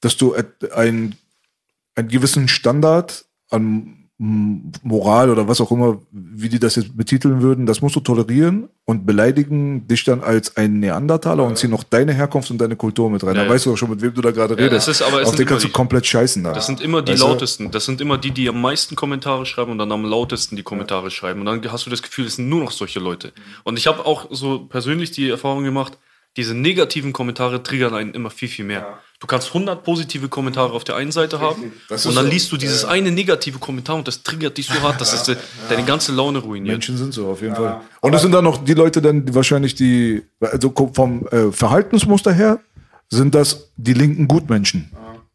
dass 0.00 0.16
du 0.16 0.34
et- 0.34 0.72
ein, 0.72 1.16
einen 1.94 2.08
gewissen 2.08 2.48
Standard 2.48 3.24
an 3.50 3.97
Moral 4.20 5.30
oder 5.30 5.46
was 5.46 5.60
auch 5.60 5.70
immer, 5.70 5.98
wie 6.10 6.48
die 6.48 6.58
das 6.58 6.74
jetzt 6.74 6.96
betiteln 6.96 7.40
würden, 7.40 7.66
das 7.66 7.80
musst 7.82 7.94
du 7.94 8.00
tolerieren 8.00 8.68
und 8.84 9.06
beleidigen 9.06 9.86
dich 9.86 10.02
dann 10.02 10.22
als 10.24 10.56
ein 10.56 10.80
Neandertaler 10.80 11.44
und 11.44 11.56
ziehen 11.56 11.70
noch 11.70 11.84
deine 11.84 12.12
Herkunft 12.12 12.50
und 12.50 12.58
deine 12.58 12.74
Kultur 12.74 13.10
mit 13.10 13.22
rein. 13.22 13.36
Ja, 13.36 13.42
Da 13.42 13.46
ja. 13.46 13.54
weißt 13.54 13.66
du 13.66 13.72
auch 13.72 13.76
schon, 13.76 13.90
mit 13.90 14.02
wem 14.02 14.12
du 14.12 14.20
da 14.20 14.32
gerade 14.32 14.54
Ja, 14.54 14.64
redest. 14.64 14.88
das 14.88 15.00
ist 15.00 15.02
Auf 15.06 15.36
den 15.36 15.46
kannst 15.46 15.62
du 15.62 15.68
die- 15.68 15.72
komplett 15.72 16.04
scheißen 16.04 16.42
da. 16.42 16.52
Das 16.52 16.66
sind 16.66 16.80
immer 16.80 17.00
die 17.00 17.12
Weißt 17.12 17.22
du? 17.22 17.26
lautesten. 17.28 17.70
Das 17.70 17.84
sind 17.84 18.00
immer 18.00 18.18
die, 18.18 18.32
die 18.32 18.48
am 18.48 18.60
meisten 18.60 18.96
Kommentare 18.96 19.46
schreiben 19.46 19.70
und 19.70 19.78
dann 19.78 19.92
am 19.92 20.04
lautesten 20.04 20.56
die 20.56 20.64
Kommentare 20.64 21.12
schreiben. 21.12 21.38
Und 21.40 21.46
dann 21.46 21.72
hast 21.72 21.86
du 21.86 21.90
das 21.90 22.02
Gefühl, 22.02 22.26
es 22.26 22.34
sind 22.36 22.48
nur 22.48 22.60
noch 22.60 22.72
solche 22.72 22.98
Leute. 22.98 23.32
Und 23.62 23.78
ich 23.78 23.86
habe 23.86 24.04
auch 24.04 24.26
so 24.32 24.58
persönlich 24.66 25.12
die 25.12 25.28
Erfahrung 25.30 25.62
gemacht, 25.62 25.96
diese 26.36 26.54
negativen 26.54 27.12
Kommentare 27.12 27.62
triggern 27.62 27.94
einen 27.94 28.14
immer 28.14 28.30
viel, 28.30 28.48
viel 28.48 28.64
mehr. 28.64 28.98
Du 29.20 29.26
kannst 29.26 29.48
100 29.48 29.82
positive 29.82 30.28
Kommentare 30.28 30.72
auf 30.72 30.84
der 30.84 30.94
einen 30.94 31.10
Seite 31.10 31.40
haben 31.40 31.72
Das 31.88 32.06
und 32.06 32.14
dann 32.14 32.26
so. 32.26 32.30
liest 32.30 32.52
du 32.52 32.56
dieses 32.56 32.84
eine 32.84 33.10
negative 33.10 33.58
Kommentar 33.58 33.96
und 33.96 34.06
das 34.06 34.22
triggert 34.22 34.56
dich 34.58 34.66
so 34.68 34.80
hart, 34.80 35.00
dass 35.00 35.12
es 35.12 35.24
de- 35.24 35.36
deine 35.68 35.84
ganze 35.84 36.12
Laune 36.12 36.38
ruiniert. 36.38 36.74
Menschen 36.74 36.96
sind 36.96 37.12
so, 37.12 37.26
auf 37.28 37.42
jeden 37.42 37.56
Fall. 37.56 37.80
Und 38.00 38.14
es 38.14 38.22
sind 38.22 38.30
dann 38.32 38.44
noch 38.44 38.62
die 38.64 38.74
Leute, 38.74 39.02
dann 39.02 39.26
die 39.26 39.34
wahrscheinlich 39.34 39.74
die, 39.74 40.22
also 40.40 40.72
vom 40.92 41.26
äh, 41.28 41.50
Verhaltensmuster 41.50 42.32
her, 42.32 42.60
sind 43.08 43.34
das 43.34 43.70
die 43.76 43.94
linken 43.94 44.28
Gutmenschen. 44.28 44.92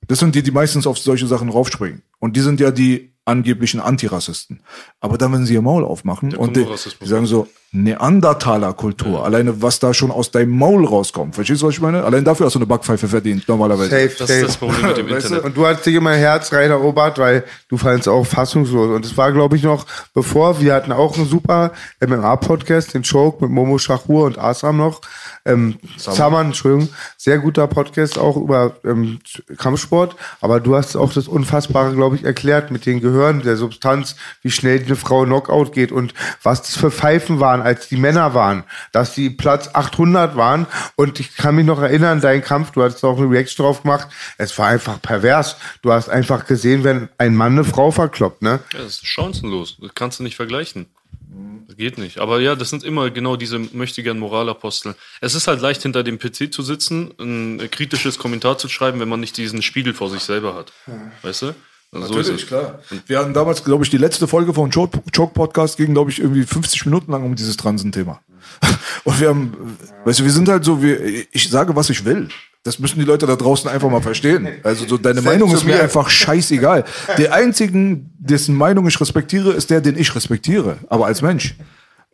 Das 0.08 0.20
sind 0.20 0.36
die, 0.36 0.44
die 0.44 0.52
meistens 0.52 0.86
auf 0.88 0.98
solche 0.98 1.28
Sachen 1.28 1.50
raufspringen. 1.50 2.02
Und 2.20 2.36
die 2.38 2.42
sind 2.42 2.60
ja 2.60 2.72
die 2.72 3.13
angeblichen 3.26 3.80
Antirassisten. 3.80 4.60
Aber 5.00 5.18
dann, 5.18 5.32
wenn 5.34 5.46
sie 5.46 5.54
ihr 5.54 5.62
Maul 5.62 5.86
aufmachen 5.86 6.36
und 6.36 6.54
kommt 6.54 6.58
die, 6.58 6.66
die 7.02 7.08
sagen 7.08 7.26
so, 7.26 7.48
Neandertaler-Kultur, 7.76 9.26
alleine 9.26 9.62
was 9.62 9.80
da 9.80 9.94
schon 9.96 10.12
aus 10.12 10.30
deinem 10.30 10.52
Maul 10.52 10.86
rauskommt. 10.86 11.34
Verstehst 11.34 11.62
du, 11.64 11.68
was 11.68 11.74
ich 11.74 11.82
meine? 11.82 12.04
Allein 12.04 12.24
dafür 12.24 12.46
hast 12.46 12.54
du 12.54 12.60
eine 12.60 12.68
Backpfeife 12.68 13.08
verdient, 13.08 13.48
normalerweise. 13.48 13.90
Safe, 13.90 14.16
Das 14.20 14.28
safe. 14.28 14.40
ist 14.42 14.48
das 14.50 14.58
Problem 14.58 14.88
mit 14.88 14.98
dem 14.98 15.06
Weißt 15.10 15.26
du? 15.26 15.36
Internet. 15.36 15.44
Und 15.46 15.58
du 15.58 15.66
hast 15.66 15.84
dich 15.86 15.96
immer 15.96 16.14
Herz 16.14 16.54
reinerobert, 16.54 17.18
weil 17.18 17.44
du 17.70 17.78
fandst 17.78 18.08
auch 18.08 18.26
fassungslos. 18.26 18.96
Und 18.96 19.06
es 19.06 19.18
war, 19.18 19.32
glaube 19.32 19.56
ich, 19.56 19.64
noch 19.64 19.88
bevor, 20.14 20.62
wir 20.62 20.76
hatten 20.76 20.92
auch 20.92 21.18
einen 21.18 21.28
super 21.28 21.72
MMA-Podcast, 22.06 22.94
den 22.94 23.04
Choke 23.04 23.44
mit 23.44 23.52
Momo 23.52 23.78
Shahur 23.80 24.26
und 24.26 24.38
Asam 24.38 24.78
noch. 24.78 25.02
Ähm, 25.46 25.78
Saman, 25.98 26.48
Entschuldigung. 26.48 26.90
Sehr 27.18 27.40
guter 27.40 27.68
Podcast 27.68 28.18
auch 28.20 28.38
über 28.38 28.76
ähm, 28.86 29.20
Kampfsport. 29.58 30.16
Aber 30.42 30.60
du 30.60 30.76
hast 30.76 30.96
auch 30.96 31.12
das 31.12 31.28
Unfassbare, 31.28 31.94
glaube 31.96 32.16
ich, 32.18 32.24
erklärt 32.24 32.70
mit 32.72 32.86
den 32.86 33.02
Gehirn, 33.14 33.42
der 33.42 33.58
Substanz, 33.58 34.16
wie 34.42 34.52
schnell 34.52 34.84
eine 34.84 34.96
Frau 34.96 35.24
Knockout 35.24 35.72
geht 35.72 35.92
und 35.92 36.14
was 36.42 36.64
das 36.64 36.76
für 36.76 36.92
Pfeifen 36.92 37.40
waren, 37.40 37.62
als 37.62 37.88
die 37.88 37.98
Männer 37.98 38.34
waren. 38.34 38.64
Dass 38.92 39.14
die 39.14 39.30
Platz 39.30 39.70
800 39.74 40.36
waren. 40.36 40.68
Und 40.96 41.20
ich 41.20 41.36
kann 41.36 41.56
mich 41.56 41.66
noch 41.66 41.82
erinnern, 41.82 42.22
dein 42.22 42.44
Kampf, 42.44 42.72
du 42.72 42.84
hattest 42.84 43.04
auch 43.04 43.18
eine 43.18 43.30
Reaction 43.30 43.66
drauf 43.66 43.84
gemacht. 43.84 44.08
Es 44.38 44.58
war 44.58 44.68
einfach 44.68 45.02
pervers. 45.02 45.58
Du 45.82 45.92
hast 45.92 46.10
einfach 46.10 46.46
gesehen, 46.46 46.84
wenn 46.84 47.10
ein 47.18 47.36
Mann 47.36 47.54
eine 47.54 47.64
Frau 47.64 47.92
verkloppt, 47.92 48.42
ne? 48.42 48.60
Ja, 48.74 48.80
das 48.80 48.96
ist 48.96 49.08
chancenlos. 49.08 49.78
Das 49.80 49.92
kannst 49.96 50.20
du 50.20 50.24
nicht 50.24 50.36
vergleichen. 50.36 50.88
Das 51.68 51.78
geht 51.78 51.98
nicht. 51.98 52.20
Aber 52.20 52.40
ja, 52.40 52.56
das 52.56 52.70
sind 52.70 52.84
immer 52.84 53.10
genau 53.10 53.36
diese 53.36 53.58
möchtegern 53.58 54.20
Moralapostel. 54.20 54.96
Es 55.22 55.34
ist 55.34 55.48
halt 55.48 55.62
leicht, 55.62 55.82
hinter 55.82 56.04
dem 56.04 56.20
PC 56.20 56.54
zu 56.54 56.62
sitzen, 56.62 57.12
ein 57.20 57.72
kritisches 57.72 58.18
Kommentar 58.20 58.58
zu 58.58 58.70
schreiben, 58.70 59.00
wenn 59.00 59.10
man 59.10 59.20
nicht 59.20 59.38
diesen 59.38 59.62
Spiegel 59.62 59.94
vor 59.94 60.10
sich 60.10 60.22
selber 60.22 60.54
hat. 60.54 60.72
Weißt 61.24 61.44
du? 61.44 61.56
Also 61.94 62.08
so 62.08 62.14
ist 62.20 62.28
Natürlich, 62.28 62.42
es. 62.44 62.48
klar. 62.48 62.80
Wir 63.08 63.20
hatten 63.20 63.34
damals, 63.34 63.64
glaube 63.64 63.84
ich, 63.84 63.90
die 63.90 63.98
letzte 63.98 64.28
Folge 64.28 64.54
von 64.54 64.72
Choke 64.72 65.00
Choke 65.16 65.34
Podcast 65.34 65.78
ging, 65.78 65.94
glaube 65.94 66.12
ich, 66.12 66.20
irgendwie 66.20 66.44
50 66.44 66.86
Minuten 66.86 67.12
lang 67.12 67.24
um 67.24 67.36
dieses 67.36 67.56
Transenthema. 67.58 68.20
Und 69.04 69.20
wir 69.20 69.30
haben, 69.30 69.78
weißt 70.06 70.20
du, 70.20 70.24
wir 70.24 70.32
sind 70.32 70.50
halt 70.50 70.64
so, 70.64 70.82
wir, 70.82 71.00
ich 71.32 71.50
sage, 71.50 71.76
was 71.76 71.90
ich 71.90 72.04
will. 72.06 72.30
Das 72.64 72.80
müssen 72.80 72.98
die 72.98 73.06
Leute 73.06 73.26
da 73.28 73.36
draußen 73.36 73.70
einfach 73.70 73.90
mal 73.90 74.02
verstehen. 74.02 74.48
Also 74.64 74.88
so 74.88 74.98
deine 74.98 75.16
Selbst 75.22 75.26
Meinung 75.34 75.54
ist 75.54 75.66
mir 75.66 75.76
mir. 75.76 75.84
einfach 75.84 76.10
scheißegal. 76.10 76.86
Der 77.18 77.34
einzigen, 77.34 78.10
dessen 78.18 78.56
Meinung 78.56 78.88
ich 78.88 79.00
respektiere, 79.02 79.52
ist 79.52 79.70
der, 79.70 79.82
den 79.82 79.98
ich 79.98 80.16
respektiere. 80.16 80.78
Aber 80.88 81.06
als 81.08 81.22
Mensch. 81.22 81.56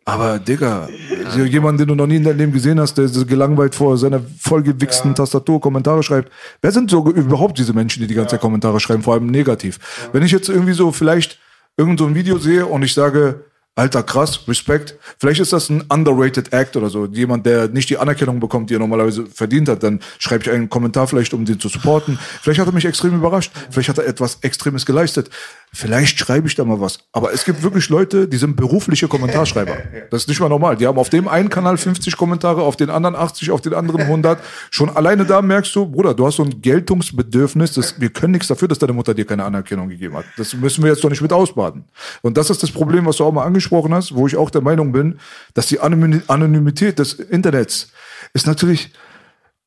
Aber 0.04 0.38
Digga, 0.38 0.88
so 1.30 1.40
jemand, 1.40 1.78
den 1.78 1.88
du 1.88 1.94
noch 1.94 2.06
nie 2.06 2.16
in 2.16 2.24
deinem 2.24 2.38
Leben 2.38 2.52
gesehen 2.52 2.80
hast, 2.80 2.94
der 2.94 3.08
so 3.08 3.24
gelangweilt 3.24 3.74
vor 3.74 3.96
seiner 3.96 4.20
vollgewichsten 4.40 5.14
Tastatur 5.14 5.60
Kommentare 5.60 6.02
schreibt. 6.02 6.32
Wer 6.62 6.72
sind 6.72 6.90
so 6.90 7.08
überhaupt 7.10 7.58
diese 7.58 7.72
Menschen, 7.72 8.00
die 8.00 8.06
die 8.06 8.14
ganze 8.14 8.32
Zeit 8.32 8.40
Kommentare 8.40 8.80
schreiben, 8.80 9.02
vor 9.02 9.14
allem 9.14 9.26
negativ? 9.26 9.78
Wenn 10.12 10.22
ich 10.22 10.32
jetzt 10.32 10.48
irgendwie 10.48 10.72
so 10.72 10.90
vielleicht 10.90 11.38
irgend 11.76 11.98
so 11.98 12.06
ein 12.06 12.14
Video 12.14 12.38
sehe 12.38 12.66
und 12.66 12.82
ich 12.82 12.94
sage, 12.94 13.44
Alter, 13.76 14.02
krass, 14.02 14.46
Respekt. 14.46 14.96
Vielleicht 15.18 15.40
ist 15.40 15.54
das 15.54 15.70
ein 15.70 15.82
underrated 15.88 16.52
Act 16.52 16.76
oder 16.76 16.90
so. 16.90 17.06
Jemand, 17.06 17.46
der 17.46 17.68
nicht 17.68 17.88
die 17.88 17.96
Anerkennung 17.96 18.38
bekommt, 18.38 18.68
die 18.68 18.74
er 18.74 18.78
normalerweise 18.78 19.24
verdient 19.26 19.68
hat. 19.70 19.82
Dann 19.82 20.00
schreibe 20.18 20.42
ich 20.42 20.50
einen 20.50 20.68
Kommentar 20.68 21.06
vielleicht, 21.06 21.32
um 21.32 21.46
den 21.46 21.58
zu 21.58 21.68
supporten. 21.68 22.18
Vielleicht 22.42 22.60
hat 22.60 22.66
er 22.66 22.74
mich 22.74 22.84
extrem 22.84 23.14
überrascht. 23.14 23.52
Vielleicht 23.70 23.88
hat 23.88 23.98
er 23.98 24.06
etwas 24.06 24.38
Extremes 24.42 24.84
geleistet. 24.84 25.30
Vielleicht 25.72 26.18
schreibe 26.18 26.48
ich 26.48 26.56
da 26.56 26.64
mal 26.64 26.80
was. 26.80 26.98
Aber 27.12 27.32
es 27.32 27.44
gibt 27.44 27.62
wirklich 27.62 27.88
Leute, 27.90 28.26
die 28.26 28.38
sind 28.38 28.56
berufliche 28.56 29.06
Kommentarschreiber. 29.08 29.76
Das 30.10 30.22
ist 30.22 30.28
nicht 30.28 30.40
mal 30.40 30.48
normal. 30.48 30.76
Die 30.76 30.86
haben 30.86 30.98
auf 30.98 31.08
dem 31.08 31.28
einen 31.28 31.48
Kanal 31.48 31.76
50 31.76 32.16
Kommentare, 32.16 32.62
auf 32.62 32.74
den 32.76 32.90
anderen 32.90 33.14
80, 33.14 33.52
auf 33.52 33.60
den 33.60 33.74
anderen 33.74 34.00
100. 34.00 34.40
Schon 34.70 34.90
alleine 34.90 35.24
da 35.24 35.40
merkst 35.40 35.74
du, 35.76 35.86
Bruder, 35.86 36.14
du 36.14 36.26
hast 36.26 36.36
so 36.36 36.42
ein 36.42 36.60
Geltungsbedürfnis. 36.60 37.74
Das, 37.74 38.00
wir 38.00 38.08
können 38.08 38.32
nichts 38.32 38.48
dafür, 38.48 38.66
dass 38.66 38.78
deine 38.80 38.92
Mutter 38.92 39.14
dir 39.14 39.24
keine 39.24 39.44
Anerkennung 39.44 39.88
gegeben 39.88 40.16
hat. 40.16 40.24
Das 40.36 40.54
müssen 40.54 40.82
wir 40.82 40.90
jetzt 40.90 41.04
doch 41.04 41.10
nicht 41.10 41.22
mit 41.22 41.32
ausbaden. 41.32 41.84
Und 42.22 42.36
das 42.36 42.50
ist 42.50 42.62
das 42.62 42.72
Problem, 42.72 43.06
was 43.06 43.18
du 43.18 43.24
auch 43.24 43.32
mal 43.32 43.44
angesprochen 43.44 43.94
hast, 43.94 44.14
wo 44.14 44.26
ich 44.26 44.36
auch 44.36 44.50
der 44.50 44.62
Meinung 44.62 44.90
bin, 44.90 45.20
dass 45.54 45.66
die 45.66 45.80
Anonymi- 45.80 46.22
Anonymität 46.26 46.98
des 46.98 47.14
Internets 47.14 47.92
ist 48.32 48.46
natürlich 48.46 48.92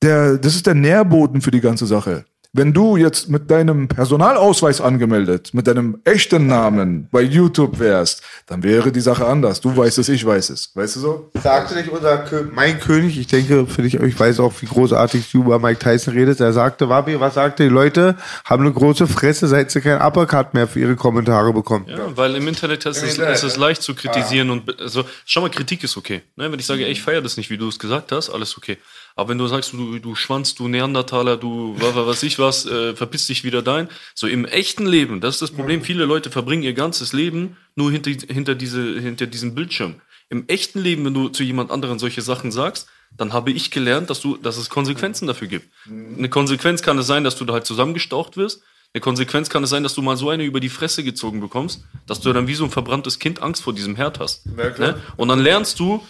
der, 0.01 0.37
das 0.37 0.55
ist 0.55 0.67
der 0.67 0.75
Nährboden 0.75 1.41
für 1.41 1.51
die 1.51 1.61
ganze 1.61 1.85
Sache. 1.85 2.25
Wenn 2.55 2.71
du 2.71 2.97
jetzt 2.97 3.29
mit 3.29 3.49
deinem 3.49 3.87
Personalausweis 3.87 4.79
angemeldet, 4.79 5.55
mit 5.55 5.65
deinem 5.65 5.97
echten 6.03 6.45
Namen 6.45 7.07
bei 7.11 7.21
YouTube 7.23 7.79
wärst, 7.79 8.21
dann 8.45 8.61
wäre 8.61 8.91
die 8.91 8.99
Sache 8.99 9.25
anders. 9.25 9.59
Du 9.59 9.75
weißt 9.75 9.97
es, 9.97 10.07
ich 10.07 10.23
weiß 10.23 10.51
es. 10.51 10.69
Weißt 10.75 10.95
du 10.95 10.99
so? 10.99 11.31
Sagte 11.41 11.73
nicht 11.73 11.89
unser 11.89 12.19
Kö 12.19 12.43
mein 12.53 12.79
König, 12.79 13.17
ich 13.17 13.25
denke, 13.25 13.65
für 13.65 13.81
dich, 13.81 13.95
ich 13.95 14.19
weiß 14.19 14.39
auch, 14.39 14.53
wie 14.61 14.67
großartig 14.67 15.31
du 15.31 15.39
über 15.39 15.57
Mike 15.57 15.79
Tyson 15.79 16.13
redest. 16.13 16.41
Er 16.41 16.53
sagte, 16.53 16.89
Wabi, 16.89 17.19
was 17.19 17.33
sagte 17.33 17.63
die 17.63 17.69
Leute? 17.69 18.17
Haben 18.45 18.65
eine 18.65 18.71
große 18.73 19.07
Fresse, 19.07 19.47
seit 19.47 19.71
sie 19.71 19.81
kein 19.81 19.99
Uppercut 19.99 20.53
mehr 20.53 20.67
für 20.67 20.79
ihre 20.79 20.95
Kommentare 20.95 21.53
bekommen. 21.53 21.87
Ja, 21.89 22.15
weil 22.15 22.35
im 22.35 22.47
Internet 22.47 22.85
ist 22.85 23.01
es, 23.01 23.17
ist 23.17 23.43
es 23.43 23.57
leicht 23.57 23.81
zu 23.81 23.95
kritisieren 23.95 24.51
und 24.51 24.67
be- 24.67 24.75
also 24.79 25.05
schau 25.25 25.41
mal, 25.41 25.49
Kritik 25.49 25.83
ist 25.83 25.97
okay. 25.97 26.21
Ne? 26.35 26.51
Wenn 26.51 26.59
ich 26.59 26.67
sage, 26.67 26.85
ey, 26.85 26.91
ich 26.91 27.01
feiere 27.01 27.23
das 27.23 27.35
nicht, 27.35 27.49
wie 27.49 27.57
du 27.57 27.67
es 27.67 27.79
gesagt 27.79 28.11
hast, 28.11 28.29
alles 28.29 28.55
okay. 28.57 28.77
Aber 29.15 29.29
wenn 29.29 29.37
du 29.37 29.47
sagst, 29.47 29.73
du, 29.73 29.99
du 29.99 30.15
Schwanz, 30.15 30.55
du 30.55 30.67
Neandertaler, 30.67 31.37
du 31.37 31.75
wa- 31.79 31.93
wa- 31.95 32.07
was 32.07 32.23
ich 32.23 32.39
was, 32.39 32.65
äh, 32.65 32.95
verpiss 32.95 33.27
dich 33.27 33.43
wieder 33.43 33.61
dein. 33.61 33.89
So 34.15 34.27
im 34.27 34.45
echten 34.45 34.85
Leben, 34.85 35.21
das 35.21 35.35
ist 35.35 35.41
das 35.41 35.51
Problem. 35.51 35.83
Viele 35.83 36.05
Leute 36.05 36.31
verbringen 36.31 36.63
ihr 36.63 36.73
ganzes 36.73 37.13
Leben 37.13 37.57
nur 37.75 37.91
hinter, 37.91 38.11
hinter, 38.33 38.55
diese, 38.55 38.99
hinter 38.99 39.27
diesem 39.27 39.53
Bildschirm. 39.55 39.95
Im 40.29 40.45
echten 40.47 40.79
Leben, 40.79 41.05
wenn 41.05 41.13
du 41.13 41.29
zu 41.29 41.43
jemand 41.43 41.69
anderen 41.69 41.99
solche 41.99 42.21
Sachen 42.21 42.51
sagst, 42.51 42.87
dann 43.15 43.33
habe 43.33 43.51
ich 43.51 43.69
gelernt, 43.69 44.09
dass 44.09 44.21
du, 44.21 44.37
dass 44.37 44.57
es 44.57 44.69
Konsequenzen 44.71 45.27
dafür 45.27 45.47
gibt. 45.47 45.67
Eine 46.17 46.29
Konsequenz 46.29 46.81
kann 46.81 46.97
es 46.97 47.05
sein, 47.05 47.23
dass 47.23 47.35
du 47.35 47.45
da 47.45 47.53
halt 47.53 47.65
zusammengestaucht 47.67 48.37
wirst. 48.37 48.61
Eine 48.95 49.01
Konsequenz 49.01 49.49
kann 49.49 49.63
es 49.63 49.69
sein, 49.69 49.83
dass 49.83 49.93
du 49.95 50.01
mal 50.01 50.17
so 50.17 50.29
eine 50.29 50.43
über 50.43 50.59
die 50.59 50.69
Fresse 50.69 51.03
gezogen 51.03 51.39
bekommst, 51.39 51.83
dass 52.07 52.21
du 52.21 52.31
dann 52.33 52.47
wie 52.47 52.55
so 52.55 52.63
ein 52.63 52.71
verbranntes 52.71 53.19
Kind 53.19 53.41
Angst 53.41 53.61
vor 53.63 53.73
diesem 53.73 53.95
Herd 53.95 54.19
hast. 54.19 54.45
Ne? 54.79 55.01
Und 55.17 55.27
dann 55.29 55.39
lernst 55.39 55.79
du, 55.79 56.03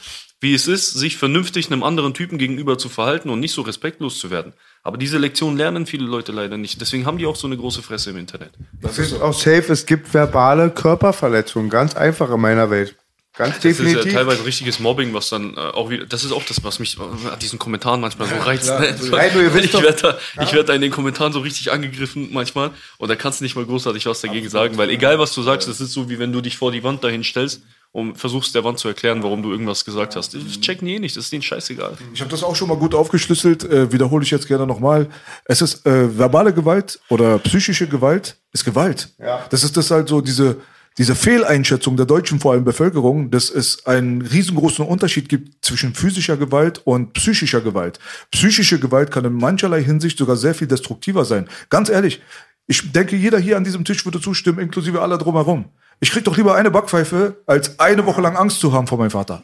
wie 0.44 0.54
es 0.54 0.68
ist, 0.68 0.92
sich 0.92 1.18
vernünftig 1.18 1.72
einem 1.72 1.82
anderen 1.82 2.14
Typen 2.14 2.38
gegenüber 2.38 2.78
zu 2.78 2.90
verhalten 2.90 3.30
und 3.30 3.40
nicht 3.40 3.54
so 3.54 3.62
respektlos 3.62 4.20
zu 4.20 4.30
werden. 4.30 4.54
Aber 4.84 4.98
diese 4.98 5.18
Lektion 5.18 5.58
lernen 5.58 5.86
viele 5.86 6.06
Leute 6.06 6.32
leider 6.32 6.58
nicht. 6.58 6.80
Deswegen 6.82 7.06
haben 7.06 7.18
die 7.18 7.26
auch 7.26 7.38
so 7.38 7.48
eine 7.48 7.58
große 7.58 7.82
Fresse 7.82 8.12
im 8.12 8.18
Internet. 8.18 8.52
Das 8.82 9.00
ist 9.00 9.20
auch 9.20 9.34
safe, 9.34 9.72
es 9.72 9.86
gibt 9.86 10.14
verbale 10.14 10.70
Körperverletzungen, 10.70 11.70
ganz 11.70 11.96
einfach 11.96 12.30
in 12.30 12.42
meiner 12.42 12.70
Welt. 12.70 12.96
Ganz 13.36 13.56
Das 13.56 13.66
ist 13.66 13.80
ja 13.80 13.86
definitiv. 13.86 14.14
teilweise 14.14 14.46
richtiges 14.46 14.80
Mobbing, 14.80 15.14
was 15.16 15.30
dann 15.30 15.56
äh, 15.56 15.60
auch 15.60 15.90
wieder. 15.90 16.06
Das 16.06 16.24
ist 16.24 16.32
auch 16.32 16.44
das, 16.44 16.64
was 16.64 16.78
mich 16.78 17.00
äh, 17.00 17.02
an 17.02 17.40
diesen 17.42 17.58
Kommentaren 17.58 18.00
manchmal 18.00 18.28
so 18.28 18.36
reizt. 18.36 18.68
Ne? 18.68 18.96
Nein, 19.10 19.32
du, 19.34 19.42
ihr 19.42 19.52
wisst 19.56 19.74
ich 19.74 19.82
werde 19.82 20.20
da, 20.36 20.52
werd 20.54 20.70
da 20.70 20.74
in 20.74 20.82
den 20.82 20.92
Kommentaren 20.92 21.34
so 21.34 21.40
richtig 21.40 21.72
angegriffen 21.72 22.30
manchmal 22.32 22.70
und 23.00 23.10
da 23.10 23.16
kannst 23.16 23.40
du 23.40 23.46
nicht 23.46 23.56
mal 23.56 23.66
großartig 23.66 24.06
was 24.06 24.22
dagegen 24.22 24.50
sagen, 24.50 24.78
weil 24.78 24.92
egal 24.92 25.18
was 25.18 25.34
du 25.34 25.42
sagst, 25.42 25.68
das 25.68 25.82
ist 25.82 25.94
so 25.94 26.12
wie 26.12 26.20
wenn 26.20 26.32
du 26.32 26.42
dich 26.42 26.58
vor 26.58 26.72
die 26.72 26.84
Wand 26.84 27.04
dahin 27.04 27.24
stellst 27.24 27.64
und 27.94 28.18
versuchst 28.18 28.54
der 28.56 28.64
Wand 28.64 28.80
zu 28.80 28.88
erklären, 28.88 29.22
warum 29.24 29.44
du 29.44 29.52
irgendwas 29.52 29.86
gesagt 29.86 30.16
hast. 30.16 30.34
Das 30.34 30.60
checken 30.60 30.88
die 30.88 30.96
eh 30.96 31.00
nicht, 31.00 31.16
das 31.16 31.26
ist 31.26 31.32
denen 31.32 31.44
scheißegal. 31.44 31.96
Ich 32.14 32.22
habe 32.22 32.32
das 32.32 32.44
auch 32.44 32.56
schon 32.56 32.68
mal 32.68 32.78
gut 32.78 32.96
aufgeschlüsselt, 32.96 33.64
äh, 33.64 33.92
wiederhole 33.92 34.24
ich 34.24 34.32
jetzt 34.32 34.48
gerne 34.48 34.66
nochmal. 34.66 35.08
Es 35.46 35.62
ist 35.62 35.86
äh, 35.86 36.18
verbale 36.18 36.54
Gewalt 36.54 37.00
oder 37.10 37.38
psychische 37.38 37.88
Gewalt 37.88 38.36
ist 38.52 38.66
Gewalt. 38.66 39.10
Ja. 39.20 39.46
Das 39.52 39.64
ist 39.64 39.78
das 39.78 39.92
halt 39.92 40.10
so 40.10 40.22
diese 40.22 40.58
diese 40.98 41.16
Fehleinschätzung 41.16 41.98
der 41.98 42.06
deutschen 42.06 42.40
vor 42.40 42.54
allem 42.54 42.66
Bevölkerung, 42.66 43.32
dass 43.32 43.50
es 43.50 43.86
einen 43.88 44.22
riesengroßen 44.22 44.86
Unterschied 44.86 45.28
gibt 45.28 45.66
zwischen 45.66 45.96
physischer 45.96 46.38
Gewalt 46.38 46.82
und 46.86 47.14
psychischer 47.14 47.62
Gewalt. 47.62 48.00
Psychische 48.30 48.80
Gewalt 48.80 49.10
kann 49.10 49.26
in 49.26 49.34
mancherlei 49.34 49.84
Hinsicht 49.84 50.20
sogar 50.20 50.36
sehr 50.36 50.54
viel 50.54 50.68
destruktiver 50.68 51.26
sein. 51.26 51.50
Ganz 51.70 51.90
ehrlich, 51.90 52.22
ich 52.68 52.92
denke, 52.92 53.16
jeder 53.16 53.40
hier 53.40 53.58
an 53.58 53.64
diesem 53.64 53.86
Tisch 53.86 54.06
würde 54.06 54.22
zustimmen, 54.22 54.60
inklusive 54.60 55.02
aller 55.02 55.18
drumherum. 55.18 55.66
Ich 56.00 56.12
krieg 56.12 56.24
doch 56.24 56.36
lieber 56.38 56.56
eine 56.56 56.72
Backpfeife, 56.72 57.38
als 57.46 57.80
eine 57.80 58.06
Woche 58.06 58.22
lang 58.22 58.36
Angst 58.36 58.60
zu 58.60 58.74
haben 58.74 58.88
vor 58.88 58.98
meinem 58.98 59.12
Vater. 59.12 59.44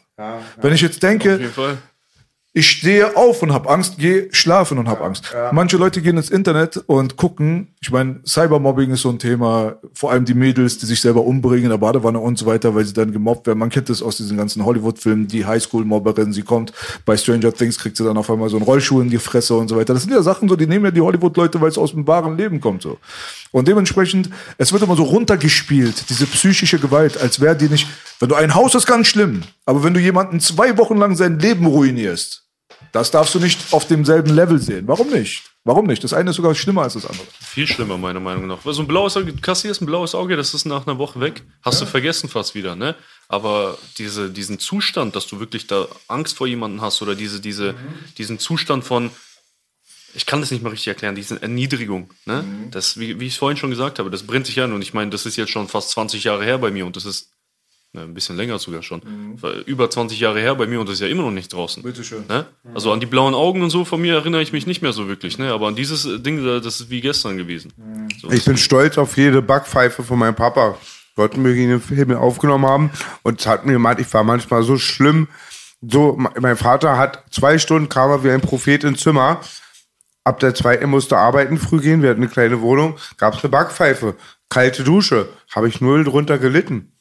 Wenn 0.60 0.74
ich 0.74 0.80
jetzt 0.82 1.02
denke, 1.02 1.40
ich 2.52 2.68
stehe 2.68 3.16
auf 3.16 3.44
und 3.44 3.52
habe 3.52 3.70
Angst, 3.70 3.98
gehe 3.98 4.28
schlafen 4.32 4.78
und 4.78 4.88
habe 4.88 5.04
Angst. 5.04 5.32
Manche 5.52 5.76
Leute 5.76 6.02
gehen 6.02 6.16
ins 6.16 6.30
Internet 6.30 6.78
und 6.86 7.16
gucken. 7.16 7.68
Ich 7.80 7.92
meine, 7.92 8.20
Cybermobbing 8.26 8.90
ist 8.90 9.02
so 9.02 9.08
ein 9.08 9.20
Thema. 9.20 9.76
Vor 9.94 10.10
allem 10.10 10.24
die 10.24 10.34
Mädels, 10.34 10.76
die 10.78 10.86
sich 10.86 11.00
selber 11.00 11.22
umbringen 11.22 11.66
in 11.66 11.70
der 11.70 11.78
Badewanne 11.78 12.18
und 12.18 12.38
so 12.38 12.46
weiter, 12.46 12.74
weil 12.74 12.84
sie 12.84 12.92
dann 12.92 13.12
gemobbt 13.12 13.46
werden. 13.46 13.60
Man 13.60 13.70
kennt 13.70 13.88
das 13.88 14.02
aus 14.02 14.16
diesen 14.16 14.36
ganzen 14.36 14.64
Hollywood-Filmen. 14.64 15.28
Die 15.28 15.46
Highschool-Mobberin, 15.46 16.32
sie 16.32 16.42
kommt 16.42 16.72
bei 17.06 17.16
Stranger 17.16 17.54
Things, 17.54 17.78
kriegt 17.78 17.96
sie 17.96 18.02
dann 18.04 18.16
auf 18.16 18.28
einmal 18.28 18.48
so 18.48 18.56
einen 18.56 18.66
Rollschuh 18.66 19.00
in 19.00 19.10
die 19.10 19.18
Fresse 19.18 19.54
und 19.54 19.68
so 19.68 19.76
weiter. 19.76 19.94
Das 19.94 20.02
sind 20.02 20.12
ja 20.12 20.20
Sachen 20.20 20.48
so, 20.48 20.56
die 20.56 20.66
nehmen 20.66 20.86
ja 20.86 20.90
die 20.90 21.00
Hollywood-Leute, 21.00 21.60
weil 21.60 21.68
es 21.68 21.78
aus 21.78 21.92
dem 21.92 22.04
wahren 22.08 22.36
Leben 22.36 22.60
kommt 22.60 22.82
so. 22.82 22.98
Und 23.52 23.66
dementsprechend, 23.66 24.30
es 24.58 24.72
wird 24.72 24.82
immer 24.82 24.96
so 24.96 25.02
runtergespielt, 25.02 26.08
diese 26.08 26.26
psychische 26.26 26.78
Gewalt, 26.78 27.18
als 27.18 27.40
wäre 27.40 27.56
die 27.56 27.68
nicht. 27.68 27.86
Wenn 28.20 28.28
du 28.28 28.36
ein 28.36 28.54
Haus 28.54 28.74
ist 28.74 28.86
ganz 28.86 29.08
schlimm, 29.08 29.42
aber 29.64 29.82
wenn 29.82 29.94
du 29.94 30.00
jemanden 30.00 30.40
zwei 30.40 30.76
Wochen 30.78 30.96
lang 30.96 31.16
sein 31.16 31.38
Leben 31.38 31.66
ruinierst, 31.66 32.44
das 32.92 33.10
darfst 33.10 33.34
du 33.34 33.38
nicht 33.38 33.72
auf 33.72 33.86
demselben 33.86 34.30
Level 34.30 34.58
sehen. 34.58 34.86
Warum 34.86 35.10
nicht? 35.10 35.44
Warum 35.64 35.86
nicht? 35.86 36.02
Das 36.02 36.14
eine 36.14 36.30
ist 36.30 36.36
sogar 36.36 36.54
schlimmer 36.54 36.82
als 36.82 36.94
das 36.94 37.04
andere. 37.04 37.26
Viel 37.40 37.66
schlimmer, 37.66 37.98
meiner 37.98 38.20
Meinung 38.20 38.46
nach. 38.46 38.64
Weil 38.64 38.72
so 38.72 38.82
ein 38.82 38.88
blaues 38.88 39.16
Auge, 39.16 39.32
du 39.32 39.40
kassierst 39.40 39.82
ein 39.82 39.86
blaues 39.86 40.14
Auge, 40.14 40.36
das 40.36 40.54
ist 40.54 40.64
nach 40.64 40.86
einer 40.86 40.98
Woche 40.98 41.20
weg. 41.20 41.42
Hast 41.62 41.80
du 41.82 41.86
vergessen 41.86 42.28
fast 42.28 42.54
wieder, 42.54 42.76
ne? 42.76 42.94
Aber 43.28 43.76
diese, 43.98 44.30
diesen 44.30 44.58
Zustand, 44.58 45.14
dass 45.14 45.26
du 45.26 45.38
wirklich 45.38 45.66
da 45.66 45.86
Angst 46.08 46.36
vor 46.36 46.46
jemandem 46.46 46.80
hast 46.80 47.02
oder 47.02 47.14
diese, 47.14 47.40
diese, 47.40 47.74
diesen 48.16 48.38
Zustand 48.38 48.84
von, 48.84 49.10
ich 50.14 50.26
kann 50.26 50.40
das 50.40 50.50
nicht 50.50 50.62
mal 50.62 50.70
richtig 50.70 50.88
erklären, 50.88 51.14
diese 51.14 51.40
Erniedrigung. 51.40 52.10
Ne? 52.26 52.44
Das, 52.70 52.98
wie, 52.98 53.20
wie 53.20 53.26
ich 53.26 53.32
es 53.34 53.38
vorhin 53.38 53.56
schon 53.56 53.70
gesagt 53.70 53.98
habe, 53.98 54.10
das 54.10 54.22
brennt 54.24 54.46
sich 54.46 54.60
an. 54.60 54.72
Und 54.72 54.82
ich 54.82 54.94
meine, 54.94 55.10
das 55.10 55.26
ist 55.26 55.36
jetzt 55.36 55.50
schon 55.50 55.68
fast 55.68 55.90
20 55.90 56.24
Jahre 56.24 56.44
her 56.44 56.58
bei 56.58 56.70
mir 56.70 56.86
und 56.86 56.96
das 56.96 57.04
ist 57.04 57.30
ne, 57.92 58.02
ein 58.02 58.14
bisschen 58.14 58.36
länger 58.36 58.58
sogar 58.58 58.82
schon. 58.82 59.02
War 59.40 59.52
Über 59.66 59.88
20 59.90 60.18
Jahre 60.20 60.40
her 60.40 60.54
bei 60.54 60.66
mir 60.66 60.80
und 60.80 60.88
das 60.88 60.94
ist 60.94 61.00
ja 61.00 61.06
immer 61.08 61.22
noch 61.22 61.30
nicht 61.30 61.52
draußen. 61.52 61.82
Bitteschön. 61.82 62.24
Ne? 62.28 62.46
Also 62.74 62.92
an 62.92 63.00
die 63.00 63.06
blauen 63.06 63.34
Augen 63.34 63.62
und 63.62 63.70
so 63.70 63.84
von 63.84 64.00
mir 64.00 64.14
erinnere 64.14 64.42
ich 64.42 64.52
mich 64.52 64.66
nicht 64.66 64.82
mehr 64.82 64.92
so 64.92 65.08
wirklich. 65.08 65.38
Ne? 65.38 65.52
Aber 65.52 65.68
an 65.68 65.76
dieses 65.76 66.08
Ding, 66.22 66.44
da, 66.44 66.60
das 66.60 66.80
ist 66.80 66.90
wie 66.90 67.00
gestern 67.00 67.36
gewesen. 67.36 67.72
So, 68.20 68.30
Ich 68.30 68.44
bin 68.44 68.56
stolz 68.56 68.98
auf 68.98 69.16
jede 69.16 69.42
Backpfeife 69.42 70.02
von 70.02 70.18
meinem 70.18 70.34
Papa. 70.34 70.76
Gott 71.16 71.36
möge 71.36 71.60
ihn 71.60 71.70
im 71.70 71.82
Himmel 71.82 72.16
aufgenommen 72.16 72.66
haben. 72.66 72.90
Und 73.22 73.40
es 73.40 73.46
hat 73.46 73.66
mir 73.66 73.72
gemacht, 73.72 73.98
ich 74.00 74.12
war 74.14 74.24
manchmal 74.24 74.62
so 74.62 74.78
schlimm. 74.78 75.28
So, 75.82 76.14
me- 76.16 76.30
mein 76.40 76.56
Vater 76.56 76.96
hat 76.98 77.24
zwei 77.30 77.58
Stunden, 77.58 77.88
kam 77.88 78.10
er 78.10 78.22
wie 78.22 78.30
ein 78.30 78.40
Prophet 78.40 78.84
ins 78.84 79.00
Zimmer. 79.00 79.40
Ab 80.30 80.38
der 80.38 80.54
zweiten 80.54 80.88
musste 80.88 81.16
arbeiten, 81.16 81.58
früh 81.58 81.80
gehen. 81.80 82.02
Wir 82.02 82.10
hatten 82.10 82.22
eine 82.22 82.30
kleine 82.30 82.60
Wohnung. 82.60 82.96
Gab 83.16 83.34
es 83.34 83.42
eine 83.42 83.50
Backpfeife. 83.50 84.14
Kalte 84.48 84.84
Dusche. 84.84 85.28
Habe 85.52 85.68
ich 85.68 85.80
null 85.80 86.04
drunter 86.04 86.38
gelitten. 86.38 86.92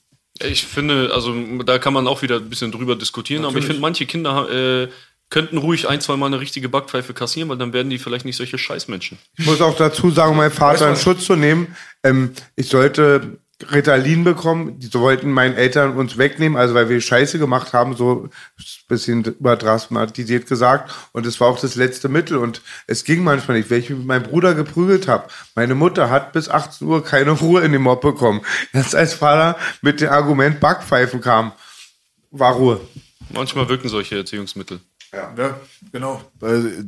Ich 0.42 0.66
finde, 0.66 1.12
also 1.14 1.36
da 1.64 1.78
kann 1.78 1.94
man 1.94 2.08
auch 2.08 2.24
wieder 2.24 2.38
ein 2.38 2.50
bisschen 2.50 2.72
drüber 2.72 2.96
diskutieren, 2.96 3.46
aber 3.46 3.60
ich 3.60 3.66
finde, 3.66 3.82
manche 3.82 4.08
Kinder 4.08 4.50
äh, 4.50 4.88
könnten 5.30 5.60
ruhig 5.60 5.88
ein, 5.88 6.02
zwei 6.02 6.16
Mal 6.16 6.26
eine 6.26 6.40
richtige 6.40 6.70
Backpfeife 6.70 7.14
kassieren, 7.14 7.50
weil 7.50 7.58
dann 7.58 7.72
werden 7.72 7.92
die 7.92 8.00
vielleicht 8.00 8.26
nicht 8.26 8.38
solche 8.38 8.58
Scheißmenschen. 8.58 9.20
Ich 9.38 9.46
muss 9.46 9.62
auch 9.62 9.78
dazu 9.78 10.10
sagen, 10.10 10.36
meinen 10.36 10.50
Vater 10.50 10.90
in 10.90 10.96
Schutz 10.96 11.26
zu 11.26 11.36
nehmen, 11.36 11.76
ähm, 12.04 12.32
ich 12.56 12.70
sollte 12.70 13.38
Ritalin 13.72 14.24
bekommen. 14.24 14.80
Die 14.80 14.94
wollten 14.94 15.32
meinen 15.32 15.56
Eltern 15.56 15.98
uns 15.98 16.18
wegnehmen, 16.18 16.58
also 16.58 16.74
weil 16.74 16.90
wir 16.90 17.02
Scheiße 17.02 17.40
gemacht 17.40 17.74
haben, 17.74 17.96
so 17.96 18.30
bisschen 18.88 19.24
überdramatisiert 19.24 20.48
gesagt. 20.48 20.92
Und 21.12 21.26
es 21.26 21.40
war 21.40 21.48
auch 21.48 21.60
das 21.60 21.76
letzte 21.76 22.10
Mittel. 22.10 22.38
Und 22.38 22.62
es 22.88 23.04
ging 23.04 23.24
manchmal 23.24 23.58
nicht, 23.58 23.70
weil 23.70 23.80
ich 23.80 23.90
mit 23.90 24.06
meinem 24.06 24.24
Bruder 24.24 24.56
geprügelt 24.56 25.08
habe. 25.08 25.28
Meine 25.56 25.76
Mutter 25.76 26.10
hat 26.10 26.34
bis 26.34 26.50
18 26.50 26.88
Uhr 26.88 27.04
keine 27.04 27.32
Ruhe 27.32 27.62
in 27.62 27.72
dem 27.72 27.84
Mob 27.84 28.02
bekommen. 28.02 28.42
Erst 28.74 28.96
als 28.96 29.14
Vater 29.14 29.58
mit 29.82 30.02
dem 30.02 30.10
Argument 30.10 30.60
Backpfeifen 30.60 31.22
kam, 31.22 31.52
war 32.32 32.54
Ruhe. 32.54 32.82
Manchmal 33.30 33.70
wirken 33.70 33.90
solche 33.90 34.16
Erziehungsmittel. 34.16 34.80
Ja, 35.12 35.34
genau. 35.92 36.22
Weil, 36.40 36.86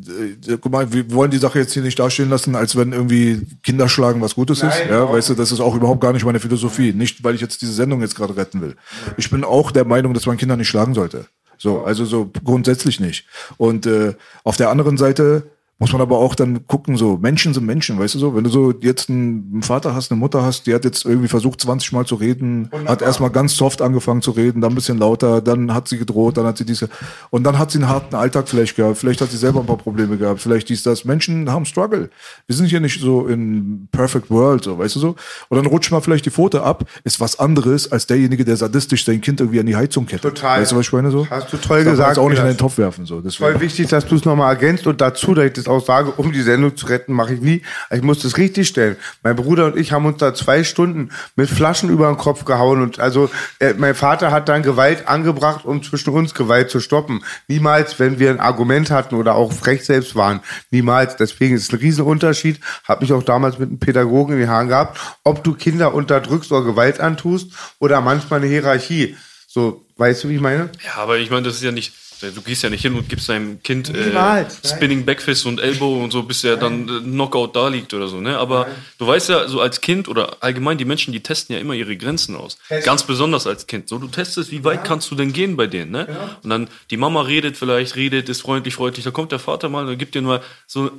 äh, 0.47 0.57
guck 0.61 0.71
mal, 0.71 0.93
wir 0.93 1.11
wollen 1.11 1.31
die 1.31 1.37
Sache 1.39 1.59
jetzt 1.59 1.73
hier 1.73 1.81
nicht 1.81 1.97
dastehen 1.97 2.29
lassen, 2.29 2.55
als 2.55 2.75
wenn 2.75 2.93
irgendwie 2.93 3.41
Kinder 3.63 3.89
schlagen 3.89 4.21
was 4.21 4.35
Gutes 4.35 4.59
ist. 4.59 4.63
Nein, 4.63 4.89
Ja, 4.89 4.95
überhaupt 4.97 5.17
weißt 5.17 5.29
du, 5.29 5.33
das 5.33 5.51
ist 5.51 5.59
auch 5.59 5.75
überhaupt 5.75 6.01
gar 6.01 6.13
nicht 6.13 6.25
meine 6.25 6.39
Philosophie. 6.39 6.93
Nicht, 6.93 7.23
weil 7.23 7.33
ich 7.35 7.41
jetzt 7.41 7.61
diese 7.61 7.73
Sendung 7.73 8.01
jetzt 8.01 8.15
gerade 8.15 8.35
retten 8.35 8.61
will. 8.61 8.75
Ich 9.17 9.29
bin 9.31 9.43
auch 9.43 9.71
der 9.71 9.85
Meinung, 9.85 10.13
dass 10.13 10.25
man 10.27 10.37
Kinder 10.37 10.55
nicht 10.55 10.67
schlagen 10.67 10.93
sollte. 10.93 11.25
So, 11.57 11.83
also 11.83 12.05
so 12.05 12.31
grundsätzlich 12.43 12.99
nicht. 12.99 13.25
Und 13.57 13.85
äh, 13.85 14.13
auf 14.43 14.57
der 14.57 14.69
anderen 14.69 14.97
Seite 14.97 15.43
muss 15.81 15.93
man 15.93 16.01
aber 16.01 16.19
auch 16.19 16.35
dann 16.35 16.67
gucken, 16.67 16.95
so 16.95 17.17
Menschen 17.19 17.55
sind 17.55 17.65
Menschen, 17.65 17.97
weißt 17.97 18.13
du 18.13 18.19
so, 18.19 18.35
wenn 18.35 18.43
du 18.43 18.51
so 18.51 18.71
jetzt 18.81 19.09
einen 19.09 19.63
Vater 19.63 19.95
hast, 19.95 20.11
eine 20.11 20.19
Mutter 20.19 20.43
hast, 20.43 20.67
die 20.67 20.75
hat 20.75 20.85
jetzt 20.85 21.05
irgendwie 21.05 21.27
versucht 21.27 21.59
20 21.59 21.91
Mal 21.93 22.05
zu 22.05 22.13
reden, 22.13 22.69
hat 22.85 23.01
erstmal 23.01 23.31
ganz 23.31 23.57
soft 23.57 23.81
angefangen 23.81 24.21
zu 24.21 24.29
reden, 24.29 24.61
dann 24.61 24.73
ein 24.73 24.75
bisschen 24.75 24.99
lauter, 24.99 25.41
dann 25.41 25.73
hat 25.73 25.87
sie 25.87 25.97
gedroht, 25.97 26.37
dann 26.37 26.45
hat 26.45 26.59
sie 26.59 26.65
diese 26.65 26.87
und 27.31 27.43
dann 27.45 27.57
hat 27.57 27.71
sie 27.71 27.79
einen 27.79 27.89
harten 27.89 28.13
Alltag 28.13 28.47
vielleicht 28.47 28.75
gehabt, 28.75 28.99
vielleicht 28.99 29.21
hat 29.21 29.31
sie 29.31 29.37
selber 29.37 29.61
ein 29.61 29.65
paar 29.65 29.77
Probleme 29.77 30.17
gehabt, 30.17 30.39
vielleicht 30.39 30.69
dies 30.69 30.83
das. 30.83 31.03
Menschen 31.03 31.51
haben 31.51 31.65
Struggle. 31.65 32.11
Wir 32.45 32.55
sind 32.55 32.67
hier 32.67 32.79
nicht 32.79 33.01
so 33.01 33.25
in 33.25 33.87
perfect 33.91 34.29
world, 34.29 34.63
so, 34.63 34.77
weißt 34.77 34.97
du 34.97 34.99
so? 34.99 35.15
Und 35.49 35.57
dann 35.57 35.65
rutscht 35.65 35.91
mal 35.91 36.01
vielleicht 36.01 36.27
die 36.27 36.31
Pfote 36.31 36.61
ab, 36.61 36.85
ist 37.05 37.19
was 37.19 37.39
anderes 37.39 37.91
als 37.91 38.05
derjenige, 38.05 38.45
der 38.45 38.55
sadistisch 38.55 39.03
sein 39.03 39.19
Kind 39.19 39.39
irgendwie 39.39 39.59
an 39.59 39.65
die 39.65 39.75
Heizung 39.75 40.05
kettet. 40.05 40.35
Total. 40.35 40.61
Weißt 40.61 40.73
du, 40.73 40.75
was 40.75 40.85
ich 40.85 40.93
meine 40.93 41.09
so? 41.09 41.27
Hast 41.27 41.51
du 41.51 41.57
toll 41.57 41.83
man 41.83 41.93
gesagt, 41.93 42.09
jetzt 42.09 42.19
auch 42.19 42.29
nicht 42.29 42.37
in 42.37 42.45
den 42.45 42.57
Topf 42.57 42.77
werfen, 42.77 43.07
so. 43.07 43.19
Deswegen. 43.19 43.51
Voll 43.51 43.61
wichtig, 43.61 43.87
dass 43.87 44.05
du 44.05 44.13
es 44.13 44.25
nochmal 44.25 44.53
ergänzt 44.53 44.85
und 44.85 45.01
dazu, 45.01 45.33
dass 45.33 45.45
ich 45.45 45.53
das 45.53 45.70
sage, 45.79 46.11
um 46.11 46.31
die 46.31 46.41
Sendung 46.41 46.75
zu 46.75 46.87
retten, 46.87 47.13
mache 47.13 47.33
ich 47.33 47.41
nie. 47.41 47.61
Ich 47.89 48.01
muss 48.01 48.19
das 48.19 48.37
richtig 48.37 48.67
stellen. 48.67 48.97
Mein 49.23 49.35
Bruder 49.35 49.67
und 49.67 49.77
ich 49.77 49.91
haben 49.91 50.05
uns 50.05 50.17
da 50.17 50.33
zwei 50.33 50.63
Stunden 50.63 51.09
mit 51.35 51.49
Flaschen 51.49 51.89
über 51.89 52.07
den 52.07 52.17
Kopf 52.17 52.45
gehauen 52.45 52.81
und 52.81 52.99
also 52.99 53.29
äh, 53.59 53.73
mein 53.77 53.95
Vater 53.95 54.31
hat 54.31 54.49
dann 54.49 54.63
Gewalt 54.63 55.07
angebracht, 55.07 55.65
um 55.65 55.81
zwischen 55.83 56.13
uns 56.13 56.33
Gewalt 56.33 56.69
zu 56.69 56.79
stoppen. 56.79 57.23
Niemals, 57.47 57.99
wenn 57.99 58.19
wir 58.19 58.29
ein 58.29 58.39
Argument 58.39 58.91
hatten 58.91 59.15
oder 59.15 59.35
auch 59.35 59.53
frech 59.53 59.85
selbst 59.85 60.15
waren. 60.15 60.41
Niemals. 60.71 61.15
Deswegen 61.15 61.55
ist 61.55 61.63
es 61.63 61.71
ein 61.71 61.79
Riesenunterschied. 61.79 62.59
Hab 62.87 63.01
mich 63.01 63.13
auch 63.13 63.23
damals 63.23 63.59
mit 63.59 63.69
einem 63.69 63.79
Pädagogen 63.79 64.33
in 64.33 64.41
die 64.41 64.47
Haaren 64.47 64.67
gehabt, 64.67 64.99
ob 65.23 65.43
du 65.43 65.53
Kinder 65.53 65.93
unterdrückst 65.93 66.51
oder 66.51 66.65
Gewalt 66.65 66.99
antust 66.99 67.51
oder 67.79 68.01
manchmal 68.01 68.39
eine 68.39 68.49
Hierarchie. 68.49 69.15
So, 69.47 69.85
weißt 69.97 70.23
du, 70.23 70.29
wie 70.29 70.35
ich 70.35 70.41
meine? 70.41 70.69
Ja, 70.85 70.95
aber 71.01 71.17
ich 71.17 71.29
meine, 71.29 71.43
das 71.43 71.55
ist 71.55 71.63
ja 71.63 71.71
nicht, 71.71 71.93
du 72.21 72.41
gehst 72.41 72.61
ja 72.63 72.69
nicht 72.69 72.81
hin 72.81 72.95
und 72.95 73.09
gibst 73.09 73.27
deinem 73.29 73.61
Kind 73.63 73.89
äh, 73.89 74.05
Niemals, 74.07 74.61
nein. 74.63 74.75
Spinning 74.75 75.05
Backfist 75.05 75.45
und 75.45 75.59
Elbow 75.59 76.03
und 76.03 76.11
so, 76.11 76.23
bis 76.23 76.43
er 76.43 76.57
dann 76.57 76.87
äh, 76.87 77.01
Knockout 77.01 77.55
da 77.55 77.67
liegt 77.67 77.93
oder 77.93 78.07
so, 78.07 78.21
ne? 78.21 78.37
Aber 78.37 78.67
du 78.97 79.07
weißt 79.07 79.29
ja, 79.29 79.47
so 79.47 79.59
als 79.59 79.81
Kind 79.81 80.07
oder 80.07 80.37
allgemein 80.41 80.77
die 80.77 80.85
Menschen, 80.85 81.11
die 81.11 81.21
testen 81.21 81.55
ja 81.55 81.61
immer 81.61 81.73
ihre 81.73 81.97
Grenzen 81.97 82.35
aus. 82.35 82.57
Ganz 82.83 83.03
besonders 83.03 83.47
als 83.47 83.65
Kind. 83.65 83.89
So, 83.89 83.97
du 83.97 84.07
testest, 84.07 84.51
wie 84.51 84.63
weit 84.63 84.83
kannst 84.83 85.09
du 85.09 85.15
denn 85.15 85.33
gehen 85.33 85.57
bei 85.57 85.67
denen, 85.67 85.91
ne? 85.91 86.07
Und 86.43 86.49
dann, 86.49 86.67
die 86.89 86.97
Mama 86.97 87.21
redet 87.23 87.57
vielleicht, 87.57 87.95
redet, 87.95 88.29
ist 88.29 88.41
freundlich, 88.41 88.75
freundlich, 88.75 89.03
da 89.03 89.11
kommt 89.11 89.31
der 89.31 89.39
Vater 89.39 89.69
mal 89.69 89.87
und 89.87 89.97
gibt 89.97 90.15
dir 90.15 90.21
mal 90.21 90.41
so, 90.67 90.91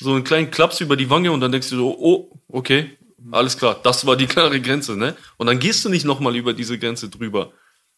so 0.00 0.12
einen 0.12 0.24
kleinen 0.24 0.50
Klaps 0.50 0.80
über 0.80 0.96
die 0.96 1.08
Wange 1.08 1.32
und 1.32 1.40
dann 1.40 1.52
denkst 1.52 1.70
du 1.70 1.76
so, 1.76 1.96
oh, 1.98 2.40
okay, 2.48 2.90
alles 3.30 3.56
klar, 3.56 3.78
das 3.82 4.06
war 4.06 4.16
die 4.16 4.26
klare 4.26 4.60
Grenze, 4.60 4.96
ne? 4.96 5.16
Und 5.36 5.46
dann 5.46 5.58
gehst 5.58 5.84
du 5.84 5.88
nicht 5.88 6.04
nochmal 6.04 6.36
über 6.36 6.52
diese 6.52 6.78
Grenze 6.78 7.08
drüber. 7.08 7.52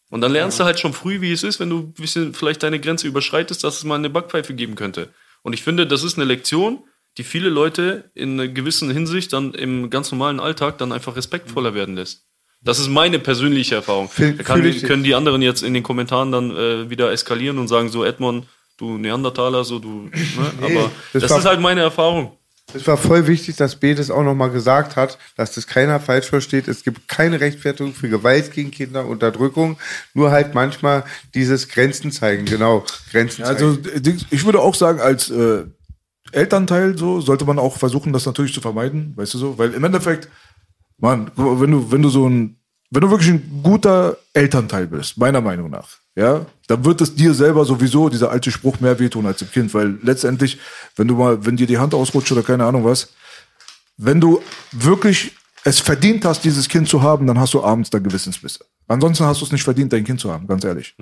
Und 0.09 0.21
dann 0.21 0.31
lernst 0.31 0.59
du 0.59 0.63
halt 0.63 0.79
schon 0.79 0.93
früh, 0.93 1.21
wie 1.21 1.31
es 1.31 1.43
ist, 1.43 1.59
wenn 1.59 1.69
du 1.69 1.79
ein 1.79 1.93
bisschen 1.93 2.33
vielleicht 2.33 2.63
deine 2.63 2.79
Grenze 2.79 3.07
überschreitest, 3.07 3.63
dass 3.63 3.77
es 3.77 3.83
mal 3.83 3.95
eine 3.95 4.09
Backpfeife 4.09 4.53
geben 4.53 4.75
könnte. 4.75 5.09
Und 5.43 5.53
ich 5.53 5.63
finde, 5.63 5.85
das 5.85 6.03
ist 6.03 6.17
eine 6.17 6.25
Lektion, 6.25 6.83
die 7.17 7.23
viele 7.23 7.49
Leute 7.49 8.09
in 8.15 8.39
einer 8.39 8.47
gewissen 8.47 8.89
Hinsicht 8.89 9.33
dann 9.33 9.53
im 9.53 9.89
ganz 9.89 10.11
normalen 10.11 10.39
Alltag 10.39 10.77
dann 10.77 10.91
einfach 10.91 11.15
respektvoller 11.15 11.73
werden 11.73 11.95
lässt. 11.95 12.25
Das 12.61 12.79
ist 12.79 12.89
meine 12.89 13.19
persönliche 13.19 13.75
Erfahrung. 13.75 14.09
Da 14.17 14.43
kann, 14.43 14.61
können 14.81 15.03
die 15.03 15.15
anderen 15.15 15.41
jetzt 15.41 15.63
in 15.63 15.73
den 15.73 15.83
Kommentaren 15.83 16.31
dann 16.31 16.51
äh, 16.51 16.89
wieder 16.89 17.11
eskalieren 17.11 17.57
und 17.57 17.67
sagen 17.67 17.89
so, 17.89 18.03
Edmond, 18.03 18.47
du 18.77 18.97
Neandertaler, 18.97 19.63
so 19.63 19.79
du. 19.79 20.09
Ne? 20.09 20.11
Aber 20.61 20.91
das 21.13 21.23
das, 21.23 21.39
ist 21.39 21.45
halt 21.45 21.61
meine 21.61 21.81
Erfahrung. 21.81 22.37
Es 22.73 22.87
war 22.87 22.97
voll 22.97 23.27
wichtig, 23.27 23.55
dass 23.55 23.75
B 23.75 23.95
das 23.95 24.11
auch 24.11 24.23
nochmal 24.23 24.51
gesagt 24.51 24.95
hat, 24.95 25.17
dass 25.35 25.53
das 25.53 25.67
keiner 25.67 25.99
falsch 25.99 26.27
versteht. 26.27 26.67
Es 26.67 26.83
gibt 26.83 27.07
keine 27.07 27.39
Rechtfertigung 27.39 27.93
für 27.93 28.09
Gewalt 28.09 28.51
gegen 28.51 28.71
Kinder, 28.71 29.05
Unterdrückung, 29.05 29.77
nur 30.13 30.31
halt 30.31 30.53
manchmal 30.53 31.03
dieses 31.33 31.67
Grenzen 31.67 32.11
zeigen, 32.11 32.45
genau, 32.45 32.85
Grenzen 33.11 33.41
Ja, 33.41 33.47
also 33.47 33.75
zeigen. 33.75 34.25
ich 34.29 34.45
würde 34.45 34.59
auch 34.59 34.75
sagen, 34.75 34.99
als 34.99 35.29
äh, 35.29 35.63
Elternteil 36.31 36.97
so 36.97 37.21
sollte 37.21 37.45
man 37.45 37.59
auch 37.59 37.77
versuchen, 37.77 38.13
das 38.13 38.25
natürlich 38.25 38.53
zu 38.53 38.61
vermeiden, 38.61 39.13
weißt 39.15 39.33
du 39.33 39.37
so, 39.37 39.57
weil 39.57 39.73
im 39.73 39.83
Endeffekt, 39.83 40.29
Mann, 40.97 41.31
wenn 41.35 41.71
du 41.71 41.91
wenn 41.91 42.01
du 42.01 42.09
so 42.09 42.27
ein 42.27 42.55
wenn 42.91 43.01
du 43.01 43.11
wirklich 43.11 43.29
ein 43.29 43.61
guter 43.63 44.17
Elternteil 44.33 44.87
bist, 44.87 45.17
meiner 45.17 45.41
Meinung 45.41 45.69
nach, 45.69 45.97
ja, 46.19 46.45
dann 46.67 46.83
wird 46.83 46.99
es 46.99 47.15
dir 47.15 47.33
selber 47.33 47.63
sowieso 47.63 48.09
dieser 48.09 48.29
alte 48.29 48.51
Spruch 48.51 48.81
mehr 48.81 48.99
wehtun 48.99 49.25
als 49.25 49.39
dem 49.39 49.49
Kind, 49.49 49.73
weil 49.73 49.97
letztendlich, 50.03 50.59
wenn 50.97 51.07
du 51.07 51.15
mal, 51.15 51.45
wenn 51.45 51.55
dir 51.55 51.65
die 51.65 51.77
Hand 51.77 51.93
ausrutscht 51.93 52.33
oder 52.33 52.43
keine 52.43 52.65
Ahnung 52.65 52.83
was, 52.83 53.13
wenn 53.95 54.19
du 54.19 54.41
wirklich 54.73 55.31
es 55.63 55.79
verdient 55.79 56.25
hast, 56.25 56.43
dieses 56.43 56.67
Kind 56.67 56.89
zu 56.89 57.01
haben, 57.01 57.25
dann 57.25 57.39
hast 57.39 57.53
du 57.53 57.63
abends 57.63 57.89
da 57.89 57.99
Gewissensbisse. 57.99 58.65
Ansonsten 58.89 59.23
hast 59.25 59.39
du 59.39 59.45
es 59.45 59.51
nicht 59.51 59.63
verdient, 59.63 59.93
dein 59.93 60.03
Kind 60.03 60.19
zu 60.19 60.31
haben, 60.31 60.45
ganz 60.45 60.65
ehrlich. 60.65 60.93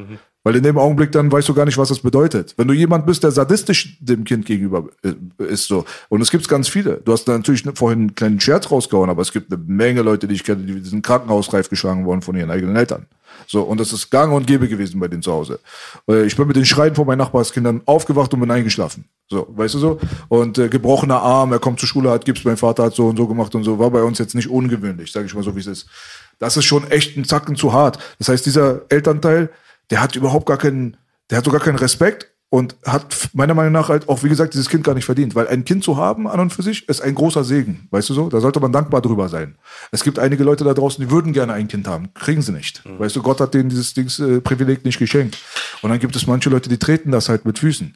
Weil 0.43 0.55
in 0.55 0.63
dem 0.63 0.77
Augenblick 0.77 1.11
dann 1.11 1.31
weißt 1.31 1.49
du 1.49 1.53
gar 1.53 1.65
nicht, 1.65 1.77
was 1.77 1.89
das 1.89 1.99
bedeutet. 1.99 2.53
Wenn 2.57 2.67
du 2.67 2.73
jemand 2.75 3.05
bist, 3.07 3.23
der 3.23 3.31
sadistisch 3.31 3.97
dem 3.99 4.23
Kind 4.23 4.45
gegenüber 4.45 4.87
äh, 5.03 5.43
ist 5.45 5.67
so. 5.67 5.83
Und 6.09 6.21
es 6.21 6.29
gibt 6.29 6.47
ganz 6.47 6.67
viele. 6.67 6.97
Du 6.97 7.11
hast 7.11 7.25
da 7.25 7.31
natürlich 7.31 7.63
vorhin 7.75 7.99
einen 7.99 8.15
kleinen 8.15 8.39
Scherz 8.39 8.69
rausgehauen, 8.69 9.09
aber 9.09 9.23
es 9.23 9.31
gibt 9.31 9.51
eine 9.51 9.63
Menge 9.65 10.03
Leute, 10.03 10.27
die 10.27 10.35
ich 10.35 10.43
kenne, 10.43 10.63
die 10.63 10.79
sind 10.87 11.03
krankenhausreif 11.03 11.69
geschlagen 11.69 12.05
worden 12.05 12.21
von 12.21 12.35
ihren 12.35 12.51
eigenen 12.51 12.75
Eltern. 12.75 13.07
So, 13.45 13.61
und 13.61 13.79
das 13.79 13.93
ist 13.93 14.09
gang 14.09 14.33
und 14.33 14.47
gäbe 14.47 14.67
gewesen 14.67 14.99
bei 14.99 15.07
denen 15.07 15.21
zu 15.21 15.31
Hause. 15.31 15.59
Äh, 16.09 16.25
Ich 16.25 16.35
bin 16.35 16.47
mit 16.47 16.55
den 16.55 16.65
Schreien 16.65 16.95
von 16.95 17.05
meinen 17.05 17.19
Nachbarskindern 17.19 17.81
aufgewacht 17.85 18.33
und 18.33 18.39
bin 18.39 18.51
eingeschlafen. 18.51 19.05
So, 19.29 19.47
weißt 19.49 19.75
du 19.75 19.79
so? 19.79 19.99
Und 20.29 20.57
äh, 20.57 20.69
gebrochener 20.69 21.21
Arm, 21.21 21.51
er 21.51 21.59
kommt 21.59 21.79
zur 21.79 21.87
Schule, 21.87 22.09
hat 22.09 22.25
Gips, 22.25 22.43
mein 22.45 22.57
Vater 22.57 22.83
hat 22.83 22.95
so 22.95 23.07
und 23.07 23.17
so 23.17 23.27
gemacht 23.27 23.53
und 23.55 23.63
so, 23.63 23.77
war 23.77 23.91
bei 23.91 24.01
uns 24.01 24.17
jetzt 24.17 24.35
nicht 24.35 24.49
ungewöhnlich, 24.49 25.11
sage 25.11 25.25
ich 25.25 25.35
mal 25.35 25.43
so, 25.43 25.55
wie 25.55 25.59
es 25.59 25.67
ist. 25.67 25.87
Das 26.39 26.55
ist 26.57 26.65
schon 26.65 26.89
echt 26.89 27.17
ein 27.17 27.25
Zacken 27.25 27.55
zu 27.55 27.73
hart. 27.73 27.99
Das 28.19 28.29
heißt, 28.29 28.45
dieser 28.45 28.81
Elternteil, 28.89 29.49
der 29.89 30.01
hat 30.01 30.15
überhaupt 30.15 30.45
gar 30.45 30.57
keinen, 30.57 30.97
der 31.29 31.39
hat 31.39 31.45
sogar 31.45 31.61
keinen 31.61 31.77
Respekt 31.77 32.31
und 32.49 32.75
hat 32.85 33.29
meiner 33.33 33.53
Meinung 33.53 33.73
nach 33.73 33.89
halt 33.89 34.07
auch, 34.07 34.23
wie 34.23 34.29
gesagt, 34.29 34.53
dieses 34.53 34.69
Kind 34.69 34.83
gar 34.83 34.95
nicht 34.95 35.05
verdient. 35.05 35.35
Weil 35.35 35.47
ein 35.49 35.65
Kind 35.65 35.83
zu 35.83 35.97
haben 35.97 36.27
an 36.27 36.39
und 36.39 36.53
für 36.53 36.63
sich 36.63 36.87
ist 36.87 37.01
ein 37.01 37.13
großer 37.13 37.43
Segen. 37.43 37.87
Weißt 37.91 38.09
du 38.09 38.13
so? 38.13 38.29
Da 38.29 38.39
sollte 38.39 38.61
man 38.61 38.71
dankbar 38.71 39.01
drüber 39.01 39.27
sein. 39.27 39.55
Es 39.91 40.03
gibt 40.03 40.17
einige 40.17 40.45
Leute 40.45 40.63
da 40.63 40.73
draußen, 40.73 41.03
die 41.03 41.11
würden 41.11 41.33
gerne 41.33 41.53
ein 41.53 41.67
Kind 41.67 41.87
haben. 41.87 42.13
Kriegen 42.13 42.41
sie 42.41 42.53
nicht. 42.53 42.83
Weißt 42.99 43.15
du, 43.15 43.21
Gott 43.21 43.41
hat 43.41 43.53
denen 43.53 43.69
dieses 43.69 43.93
Dings, 43.93 44.19
äh, 44.19 44.39
Privileg 44.39 44.85
nicht 44.85 44.97
geschenkt. 44.97 45.37
Und 45.81 45.89
dann 45.89 45.99
gibt 45.99 46.15
es 46.15 46.25
manche 46.25 46.49
Leute, 46.49 46.69
die 46.69 46.77
treten 46.77 47.11
das 47.11 47.27
halt 47.27 47.45
mit 47.45 47.59
Füßen. 47.59 47.93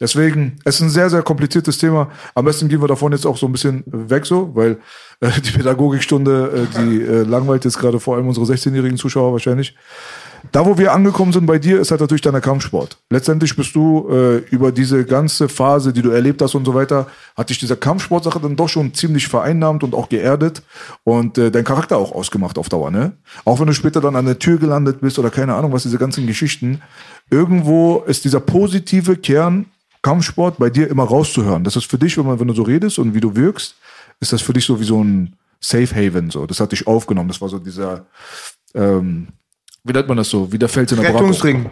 Deswegen, 0.00 0.58
es 0.64 0.76
ist 0.76 0.80
ein 0.82 0.90
sehr, 0.90 1.08
sehr 1.08 1.22
kompliziertes 1.22 1.78
Thema. 1.78 2.10
Am 2.34 2.44
besten 2.44 2.68
gehen 2.68 2.82
wir 2.82 2.88
davon 2.88 3.12
jetzt 3.12 3.26
auch 3.26 3.36
so 3.36 3.46
ein 3.46 3.52
bisschen 3.52 3.84
weg 3.86 4.26
so, 4.26 4.54
weil 4.54 4.78
äh, 5.20 5.30
die 5.40 5.52
Pädagogikstunde, 5.52 6.68
äh, 6.74 6.78
die 6.78 7.02
äh, 7.02 7.22
langweilt 7.22 7.64
jetzt 7.64 7.78
gerade 7.78 8.00
vor 8.00 8.16
allem 8.16 8.26
unsere 8.26 8.44
16-jährigen 8.44 8.98
Zuschauer 8.98 9.32
wahrscheinlich. 9.32 9.76
Da, 10.52 10.66
wo 10.66 10.78
wir 10.78 10.92
angekommen 10.92 11.32
sind 11.32 11.46
bei 11.46 11.58
dir, 11.58 11.80
ist 11.80 11.90
halt 11.90 12.00
natürlich 12.00 12.20
deiner 12.20 12.40
Kampfsport. 12.40 12.98
Letztendlich 13.10 13.56
bist 13.56 13.74
du 13.74 14.08
äh, 14.08 14.36
über 14.50 14.72
diese 14.72 15.04
ganze 15.04 15.48
Phase, 15.48 15.92
die 15.92 16.02
du 16.02 16.10
erlebt 16.10 16.42
hast 16.42 16.54
und 16.54 16.64
so 16.64 16.74
weiter, 16.74 17.06
hat 17.36 17.50
dich 17.50 17.58
diese 17.58 17.76
Kampfsportsache 17.76 18.40
dann 18.40 18.56
doch 18.56 18.68
schon 18.68 18.94
ziemlich 18.94 19.26
vereinnahmt 19.26 19.82
und 19.82 19.94
auch 19.94 20.08
geerdet 20.08 20.62
und 21.02 21.38
äh, 21.38 21.50
dein 21.50 21.64
Charakter 21.64 21.96
auch 21.96 22.12
ausgemacht 22.12 22.58
auf 22.58 22.68
Dauer, 22.68 22.90
ne? 22.90 23.12
Auch 23.44 23.58
wenn 23.60 23.66
du 23.66 23.74
später 23.74 24.00
dann 24.00 24.16
an 24.16 24.26
der 24.26 24.38
Tür 24.38 24.58
gelandet 24.58 25.00
bist 25.00 25.18
oder 25.18 25.30
keine 25.30 25.54
Ahnung, 25.54 25.72
was 25.72 25.82
diese 25.82 25.98
ganzen 25.98 26.26
Geschichten. 26.26 26.80
Irgendwo 27.30 28.04
ist 28.06 28.24
dieser 28.24 28.40
positive 28.40 29.16
Kern 29.16 29.66
Kampfsport 30.02 30.58
bei 30.58 30.70
dir 30.70 30.88
immer 30.88 31.04
rauszuhören. 31.04 31.64
Das 31.64 31.76
ist 31.76 31.90
für 31.90 31.98
dich, 31.98 32.16
wenn, 32.18 32.26
man, 32.26 32.38
wenn 32.38 32.48
du 32.48 32.54
so 32.54 32.62
redest 32.62 32.98
und 32.98 33.14
wie 33.14 33.20
du 33.20 33.34
wirkst, 33.34 33.74
ist 34.20 34.32
das 34.32 34.42
für 34.42 34.52
dich 34.52 34.66
so 34.66 34.78
wie 34.78 34.84
so 34.84 35.02
ein 35.02 35.36
Safe 35.60 35.94
Haven. 35.94 36.30
So. 36.30 36.46
Das 36.46 36.60
hat 36.60 36.72
dich 36.72 36.86
aufgenommen. 36.86 37.28
Das 37.28 37.40
war 37.40 37.48
so 37.48 37.58
dieser, 37.58 38.06
ähm, 38.74 39.28
wie 39.84 39.92
nennt 39.92 40.08
man 40.08 40.16
das 40.16 40.30
so? 40.30 40.50
Wie 40.50 40.58
der 40.58 40.68
Fels 40.68 40.90
in 40.92 41.00
der. 41.00 41.14
Rettungsring. 41.14 41.70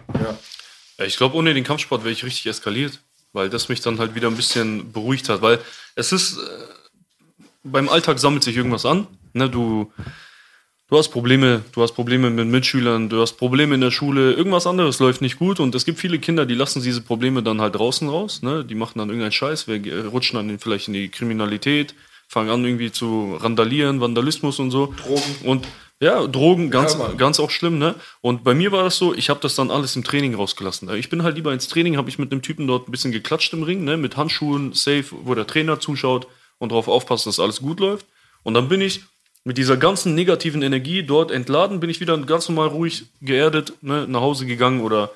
Ja, 0.99 1.05
ich 1.05 1.17
glaube, 1.17 1.35
ohne 1.37 1.55
den 1.55 1.65
Kampfsport 1.65 2.05
wäre 2.05 2.13
ich 2.13 2.25
richtig 2.25 2.47
eskaliert, 2.47 3.01
weil 3.33 3.49
das 3.49 3.69
mich 3.69 3.81
dann 3.81 3.99
halt 3.99 4.15
wieder 4.15 4.29
ein 4.29 4.37
bisschen 4.37 4.93
beruhigt 4.93 5.29
hat, 5.31 5.41
weil 5.41 5.59
es 5.95 6.13
ist, 6.13 6.37
äh, 6.37 7.45
beim 7.65 7.89
Alltag 7.89 8.19
sammelt 8.19 8.45
sich 8.45 8.57
irgendwas 8.57 8.85
an, 8.85 9.07
ne, 9.33 9.49
du, 9.49 9.91
du 10.89 10.99
hast 10.99 11.09
Probleme, 11.09 11.63
du 11.73 11.83
hast 11.83 11.93
Probleme 11.93 12.29
mit 12.29 12.47
Mitschülern, 12.49 13.09
du 13.09 13.23
hast 13.23 13.33
Probleme 13.35 13.75
in 13.75 13.81
der 13.81 13.91
Schule, 13.91 14.33
irgendwas 14.33 14.67
anderes 14.67 14.99
läuft 14.99 15.23
nicht 15.23 15.39
gut 15.39 15.59
und 15.59 15.75
es 15.75 15.87
gibt 15.87 15.99
viele 15.99 16.19
Kinder, 16.19 16.45
die 16.45 16.55
lassen 16.55 16.83
diese 16.83 17.01
Probleme 17.01 17.43
dann 17.43 17.63
halt 17.63 17.75
draußen 17.75 18.09
raus, 18.09 18.43
ne, 18.43 18.63
die 18.63 18.75
machen 18.75 18.99
dann 18.99 19.09
irgendeinen 19.09 19.33
Scheiß, 19.33 19.69
wir 19.69 20.07
rutschen 20.07 20.37
dann 20.37 20.59
vielleicht 20.59 20.89
in 20.89 20.95
die 20.95 21.09
Kriminalität, 21.09 21.95
fangen 22.29 22.51
an 22.51 22.65
irgendwie 22.65 22.91
zu 22.91 23.37
randalieren, 23.41 24.01
Vandalismus 24.01 24.59
und 24.59 24.71
so. 24.71 24.87
Drogen. 24.87 25.37
Und 25.45 25.69
ja, 26.03 26.27
Drogen, 26.27 26.71
ganz, 26.71 26.99
ganz 27.17 27.39
auch 27.39 27.53
schlimm, 27.53 27.79
ne? 27.79 27.95
Und 28.23 28.43
bei 28.43 28.55
mir 28.55 28.73
war 28.73 28.83
das 28.83 28.97
so, 28.97 29.15
ich 29.15 29.31
habe 29.31 29.39
das 29.39 29.55
dann 29.55 29.71
alles 29.71 29.95
im 29.95 30.03
Training 30.03 30.35
rausgelassen. 30.35 30.93
Ich 30.97 31.09
bin 31.09 31.23
halt 31.23 31.37
lieber 31.37 31.53
ins 31.53 31.69
Training, 31.69 31.97
habe 31.97 32.11
ich 32.11 32.19
mit 32.19 32.33
einem 32.33 32.43
Typen 32.43 32.67
dort 32.67 32.89
ein 32.89 32.91
bisschen 32.91 33.13
geklatscht 33.13 33.53
im 33.53 33.63
Ring, 33.63 33.85
ne? 33.85 33.97
Mit 33.97 34.17
Handschuhen, 34.17 34.73
safe, 34.73 35.05
wo 35.13 35.37
der 35.37 35.47
Trainer 35.47 35.79
zuschaut 35.79 36.27
und 36.59 36.73
darauf 36.73 36.89
aufpasst, 36.89 37.27
dass 37.27 37.39
alles 37.39 37.61
gut 37.61 37.79
läuft. 37.79 38.07
Und 38.43 38.55
dann 38.55 38.69
bin 38.69 38.81
ich 38.81 39.03
mit 39.45 39.59
dieser 39.59 39.77
ganzen 39.77 40.17
negativen 40.17 40.63
Energie 40.63 41.05
dort 41.05 41.31
entladen, 41.31 41.79
bin 41.79 41.89
ich 41.89 42.01
wieder 42.01 42.19
ganz 42.19 42.49
normal 42.49 42.69
ruhig 42.69 43.05
geerdet, 43.21 43.75
ne? 43.81 44.09
nach 44.09 44.23
Hause 44.23 44.45
gegangen 44.45 44.81
oder 44.81 45.13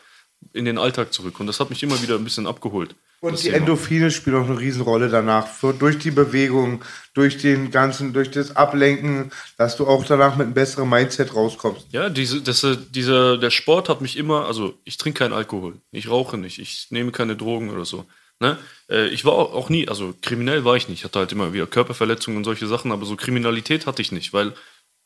in 0.53 0.67
den 0.67 0.79
Alltag 0.79 1.13
zurück. 1.13 1.41
Und 1.41 1.49
das 1.49 1.59
hat 1.59 1.69
mich 1.69 1.83
immer 1.83 2.01
wieder 2.01 2.15
ein 2.15 2.23
bisschen 2.23 2.47
abgeholt. 2.47 2.95
Und 3.21 3.43
die. 3.43 3.51
Endorphine 3.51 4.11
spielen 4.11 4.37
auch 4.37 4.49
eine 4.49 4.59
Riesenrolle 4.59 5.09
danach. 5.09 5.47
Für, 5.47 5.73
durch 5.73 5.99
die 5.99 6.11
Bewegung, 6.11 6.85
durch 7.15 7.39
den 7.39 7.71
ganzen, 7.71 8.13
durch 8.13 8.31
das 8.31 8.57
Ablenken, 8.57 9.31
dass 9.57 9.77
du 9.77 9.87
auch 9.87 10.05
danach 10.05 10.37
mit 10.37 10.47
einem 10.47 10.55
besseren 10.55 10.89
Mindset 10.89 11.35
rauskommst. 11.35 11.87
Ja, 11.93 12.11
diese, 12.11 12.43
das, 12.43 12.63
äh, 12.63 12.77
dieser, 12.91 13.39
der 13.39 13.51
Sport 13.51 13.89
hat 13.89 14.01
mich 14.01 14.17
immer, 14.17 14.47
also 14.47 14.75
ich 14.85 14.97
trinke 14.99 15.21
keinen 15.21 15.33
Alkohol, 15.33 15.75
ich 15.93 16.09
rauche 16.09 16.37
nicht, 16.37 16.59
ich 16.59 16.89
nehme 16.91 17.11
keine 17.11 17.37
Drogen 17.37 17.71
oder 17.71 17.85
so. 17.85 18.05
Ne? 18.39 18.59
Äh, 18.91 19.09
Ich 19.09 19.25
war 19.25 19.33
auch, 19.33 19.71
nie, 19.71 19.89
also 19.89 20.15
kriminell 20.21 20.65
war 20.65 20.77
ich 20.77 20.89
nicht, 20.89 20.99
ich 20.99 21.05
hatte 21.05 21.21
halt 21.21 21.33
immer 21.33 21.53
wieder 21.53 21.67
Körperverletzungen 21.67 22.37
und 22.37 22.45
solche 22.45 22.67
Sachen, 22.67 22.93
aber 22.93 23.07
so 23.07 23.17
Kriminalität 23.17 23.87
hatte 23.87 24.03
ich 24.03 24.13
nicht, 24.13 24.33
weil 24.33 24.53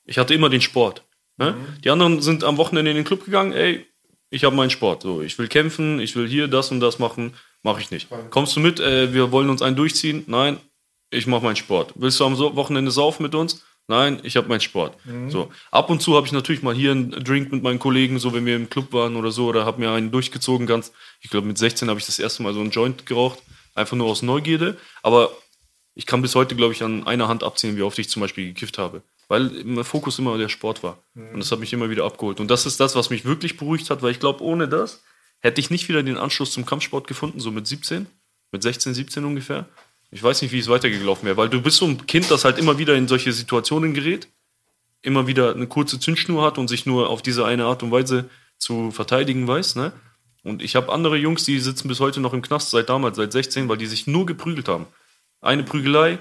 ich 0.05 0.19
hatte 0.19 0.35
immer 0.35 0.49
den 0.49 0.61
Sport. 0.61 1.05
Ne? 1.37 1.55
Die 1.85 1.91
anderen 1.91 2.21
sind 2.21 2.43
am 2.43 2.57
Wochenende 2.57 2.91
in 2.91 2.97
den 2.97 3.05
Club 3.05 3.25
gegangen, 3.25 3.53
ey, 3.53 3.87
ich 4.31 4.45
habe 4.45 4.57
meinen 4.57 4.71
Sport, 4.71 5.03
so, 5.03 5.23
ich 5.23 5.39
will 5.39 5.49
kämpfen, 5.49 6.01
ich 6.01 6.17
will 6.17 6.29
hier 6.29 6.49
das 6.49 6.71
und 6.71 6.81
das 6.81 6.99
machen, 6.99 7.35
mache 7.63 7.81
ich 7.81 7.91
nicht. 7.91 8.09
Kommst 8.31 8.57
du 8.57 8.61
mit, 8.61 8.81
äh, 8.81 9.13
wir 9.13 9.33
wollen 9.33 9.51
uns 9.51 9.63
einen 9.63 9.77
durchziehen? 9.77 10.25
Nein, 10.27 10.59
ich 11.11 11.27
mache 11.27 11.45
meinen 11.45 11.57
Sport. 11.57 11.93
Willst 11.97 12.21
du 12.21 12.25
am 12.25 12.39
Wochenende 12.39 12.91
saufen 12.91 13.23
mit 13.23 13.35
uns? 13.35 13.65
Nein, 13.89 14.21
ich 14.23 14.37
habe 14.37 14.49
meinen 14.49 14.61
Sport. 14.61 14.97
So, 15.31 15.51
ab 15.73 15.91
und 15.91 16.01
zu 16.01 16.15
habe 16.15 16.25
ich 16.25 16.33
natürlich 16.33 16.63
mal 16.63 16.75
hier 16.75 16.93
einen 16.93 17.11
Drink 17.11 17.51
mit 17.51 17.65
meinen 17.65 17.81
Kollegen, 17.81 18.21
so 18.21 18.33
wenn 18.33 18.47
wir 18.47 18.55
im 18.55 18.71
Club 18.71 18.93
waren 18.93 19.17
oder 19.17 19.33
so, 19.33 19.47
oder 19.47 19.65
habe 19.67 19.81
mir 19.81 19.91
einen 19.91 20.13
durchgezogen, 20.13 20.69
ganz, 20.69 20.93
ich 21.21 21.29
glaube 21.29 21.49
mit 21.49 21.59
16 21.59 21.89
habe 21.89 21.99
ich 21.99 22.07
das 22.07 22.21
erste 22.21 22.45
Mal 22.45 22.55
so 22.55 22.61
einen 22.61 22.71
Joint 22.71 23.05
geraucht, 23.05 23.41
einfach 23.75 23.97
nur 23.97 24.07
aus 24.07 24.23
Neugierde, 24.23 24.77
aber 25.03 25.33
ich 25.95 26.07
kann 26.07 26.23
bis 26.23 26.37
heute, 26.37 26.55
glaube 26.55 26.73
ich, 26.73 26.85
an 26.85 27.05
einer 27.07 27.27
Hand 27.27 27.43
abzählen, 27.43 27.77
wie 27.77 27.83
oft 27.83 27.99
ich 27.99 28.09
zum 28.09 28.23
Beispiel 28.23 28.47
gekifft 28.47 28.79
habe. 28.79 29.03
Weil 29.27 29.51
mein 29.65 29.85
Fokus 29.85 30.19
immer 30.19 30.39
der 30.39 30.49
Sport 30.49 30.83
war. 30.83 30.99
Und 31.33 31.41
das 31.41 31.51
hat 31.51 31.59
mich 31.59 31.73
immer 31.73 31.91
wieder 31.91 32.05
abgeholt. 32.05 32.41
Und 32.41 32.49
das 32.49 32.67
ist 32.67 32.79
das, 32.81 32.95
was 32.95 33.11
mich 33.11 33.25
wirklich 33.25 33.57
beruhigt 33.57 33.91
hat, 33.91 34.03
weil 34.03 34.13
ich 34.13 34.21
glaube, 34.21 34.43
ohne 34.43 34.69
das 34.69 35.03
hätte 35.41 35.61
ich 35.61 35.71
nicht 35.71 35.89
wieder 35.89 36.03
den 36.03 36.17
Anschluss 36.17 36.53
zum 36.53 36.67
Kampfsport 36.67 37.07
gefunden, 37.07 37.41
so 37.41 37.51
mit 37.51 37.67
17, 37.67 38.07
mit 38.53 38.63
16, 38.63 38.95
17 38.95 39.25
ungefähr. 39.25 39.69
Ich 40.11 40.23
weiß 40.23 40.43
nicht, 40.43 40.53
wie 40.53 40.59
es 40.59 40.69
weitergelaufen 40.69 41.27
wäre, 41.27 41.37
weil 41.37 41.49
du 41.49 41.63
bist 41.63 41.77
so 41.79 41.87
ein 41.87 42.07
Kind, 42.07 42.31
das 42.31 42.45
halt 42.45 42.59
immer 42.59 42.79
wieder 42.79 42.97
in 42.97 43.09
solche 43.09 43.33
Situationen 43.33 43.95
gerät, 43.95 44.29
immer 45.03 45.27
wieder 45.27 45.55
eine 45.55 45.67
kurze 45.67 46.01
Zündschnur 46.01 46.45
hat 46.45 46.59
und 46.59 46.69
sich 46.69 46.85
nur 46.85 47.09
auf 47.09 47.23
diese 47.23 47.45
eine 47.45 47.65
Art 47.65 47.83
und 47.83 47.91
Weise 47.91 48.29
zu 48.59 48.91
verteidigen 48.91 49.47
weiß. 49.47 49.77
Ne? 49.77 49.93
Und 50.43 50.63
ich 50.63 50.77
habe 50.77 50.93
andere 50.93 51.17
Jungs, 51.17 51.45
die 51.45 51.59
sitzen 51.61 51.89
bis 51.89 52.01
heute 52.01 52.21
noch 52.21 52.35
im 52.35 52.43
Knast, 52.43 52.71
seit 52.71 52.89
damals, 52.89 53.17
seit 53.17 53.33
16, 53.33 53.69
weil 53.69 53.79
die 53.79 53.87
sich 53.87 54.07
nur 54.07 54.27
geprügelt 54.27 54.69
haben. 54.69 54.87
Eine 55.41 55.63
Prügelei, 55.63 56.19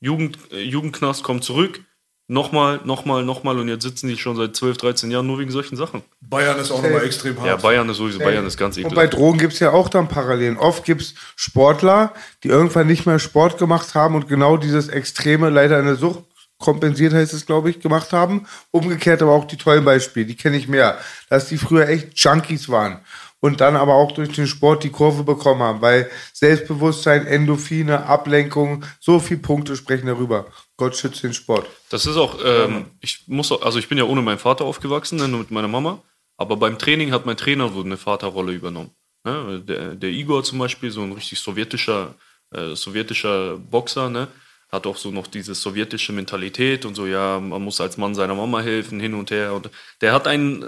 Jugend, 0.00 0.38
äh, 0.50 0.62
Jugendknast 0.62 1.22
kommt 1.22 1.44
zurück, 1.44 1.84
nochmal, 2.30 2.80
nochmal, 2.84 3.24
nochmal 3.24 3.58
und 3.58 3.68
jetzt 3.68 3.82
sitzen 3.82 4.08
die 4.08 4.16
schon 4.16 4.36
seit 4.36 4.54
12, 4.54 4.76
13 4.78 5.10
Jahren 5.10 5.26
nur 5.26 5.40
wegen 5.40 5.50
solchen 5.50 5.76
Sachen. 5.76 6.02
Bayern 6.20 6.58
ist 6.58 6.70
auch 6.70 6.80
nochmal 6.80 7.04
extrem 7.04 7.36
hart. 7.38 7.46
Ja, 7.46 7.56
Bayern 7.56 7.88
ist 7.88 7.96
sowieso, 7.96 8.20
Bayern 8.20 8.46
ist 8.46 8.56
ganz 8.56 8.76
Und 8.76 8.94
bei. 8.94 9.08
Drogen 9.08 9.38
gibt 9.38 9.54
es 9.54 9.58
ja 9.58 9.72
auch 9.72 9.88
dann 9.88 10.06
Parallelen. 10.08 10.56
Oft 10.56 10.84
gibt 10.84 11.02
es 11.02 11.14
Sportler, 11.34 12.14
die 12.44 12.48
irgendwann 12.48 12.86
nicht 12.86 13.04
mehr 13.04 13.18
Sport 13.18 13.58
gemacht 13.58 13.94
haben 13.94 14.14
und 14.14 14.28
genau 14.28 14.56
dieses 14.56 14.88
Extreme 14.88 15.50
leider 15.50 15.76
eine 15.78 15.96
Sucht 15.96 16.24
kompensiert 16.58 17.14
heißt 17.14 17.32
es, 17.32 17.46
glaube 17.46 17.70
ich, 17.70 17.80
gemacht 17.80 18.12
haben. 18.12 18.46
Umgekehrt 18.70 19.22
aber 19.22 19.32
auch 19.32 19.46
die 19.46 19.56
tollen 19.56 19.84
Beispiele, 19.84 20.26
die 20.26 20.36
kenne 20.36 20.56
ich 20.56 20.68
mehr, 20.68 20.98
dass 21.30 21.48
die 21.48 21.56
früher 21.56 21.88
echt 21.88 22.16
Junkies 22.16 22.68
waren 22.68 23.00
und 23.40 23.60
dann 23.60 23.74
aber 23.74 23.94
auch 23.94 24.12
durch 24.12 24.32
den 24.32 24.46
Sport 24.46 24.84
die 24.84 24.90
Kurve 24.90 25.24
bekommen 25.24 25.62
haben, 25.62 25.80
weil 25.80 26.10
Selbstbewusstsein, 26.32 27.26
Endorphine, 27.26 28.04
Ablenkung, 28.06 28.84
so 29.00 29.18
viele 29.18 29.40
Punkte 29.40 29.76
sprechen 29.76 30.06
darüber. 30.06 30.46
Gott 30.80 30.96
schütze 30.96 31.20
den 31.20 31.34
Sport. 31.34 31.66
Das 31.90 32.06
ist 32.06 32.16
auch, 32.16 32.38
ähm, 32.42 32.86
ich 33.02 33.24
muss 33.26 33.52
auch, 33.52 33.60
also 33.60 33.78
ich 33.78 33.86
bin 33.86 33.98
ja 33.98 34.04
ohne 34.04 34.22
meinen 34.22 34.38
Vater 34.38 34.64
aufgewachsen, 34.64 35.18
ne, 35.18 35.28
nur 35.28 35.40
mit 35.40 35.50
meiner 35.50 35.68
Mama. 35.68 36.02
Aber 36.38 36.56
beim 36.56 36.78
Training 36.78 37.12
hat 37.12 37.26
mein 37.26 37.36
Trainer 37.36 37.68
so 37.68 37.82
eine 37.82 37.98
Vaterrolle 37.98 38.54
übernommen. 38.54 38.90
Ne? 39.24 39.62
Der, 39.68 39.94
der 39.94 40.08
Igor 40.08 40.42
zum 40.42 40.58
Beispiel, 40.58 40.90
so 40.90 41.02
ein 41.02 41.12
richtig 41.12 41.38
sowjetischer, 41.38 42.14
äh, 42.50 42.74
sowjetischer 42.74 43.58
Boxer, 43.58 44.08
ne? 44.08 44.28
hat 44.72 44.86
auch 44.86 44.96
so 44.96 45.10
noch 45.10 45.26
diese 45.26 45.54
sowjetische 45.54 46.14
Mentalität 46.14 46.86
und 46.86 46.94
so, 46.94 47.06
ja, 47.06 47.38
man 47.38 47.60
muss 47.60 47.78
als 47.82 47.98
Mann 47.98 48.14
seiner 48.14 48.34
Mama 48.34 48.60
helfen, 48.60 49.00
hin 49.00 49.12
und 49.12 49.30
her. 49.30 49.52
Und 49.52 49.68
der 50.00 50.14
hat 50.14 50.26
einen, 50.26 50.62
äh, 50.62 50.66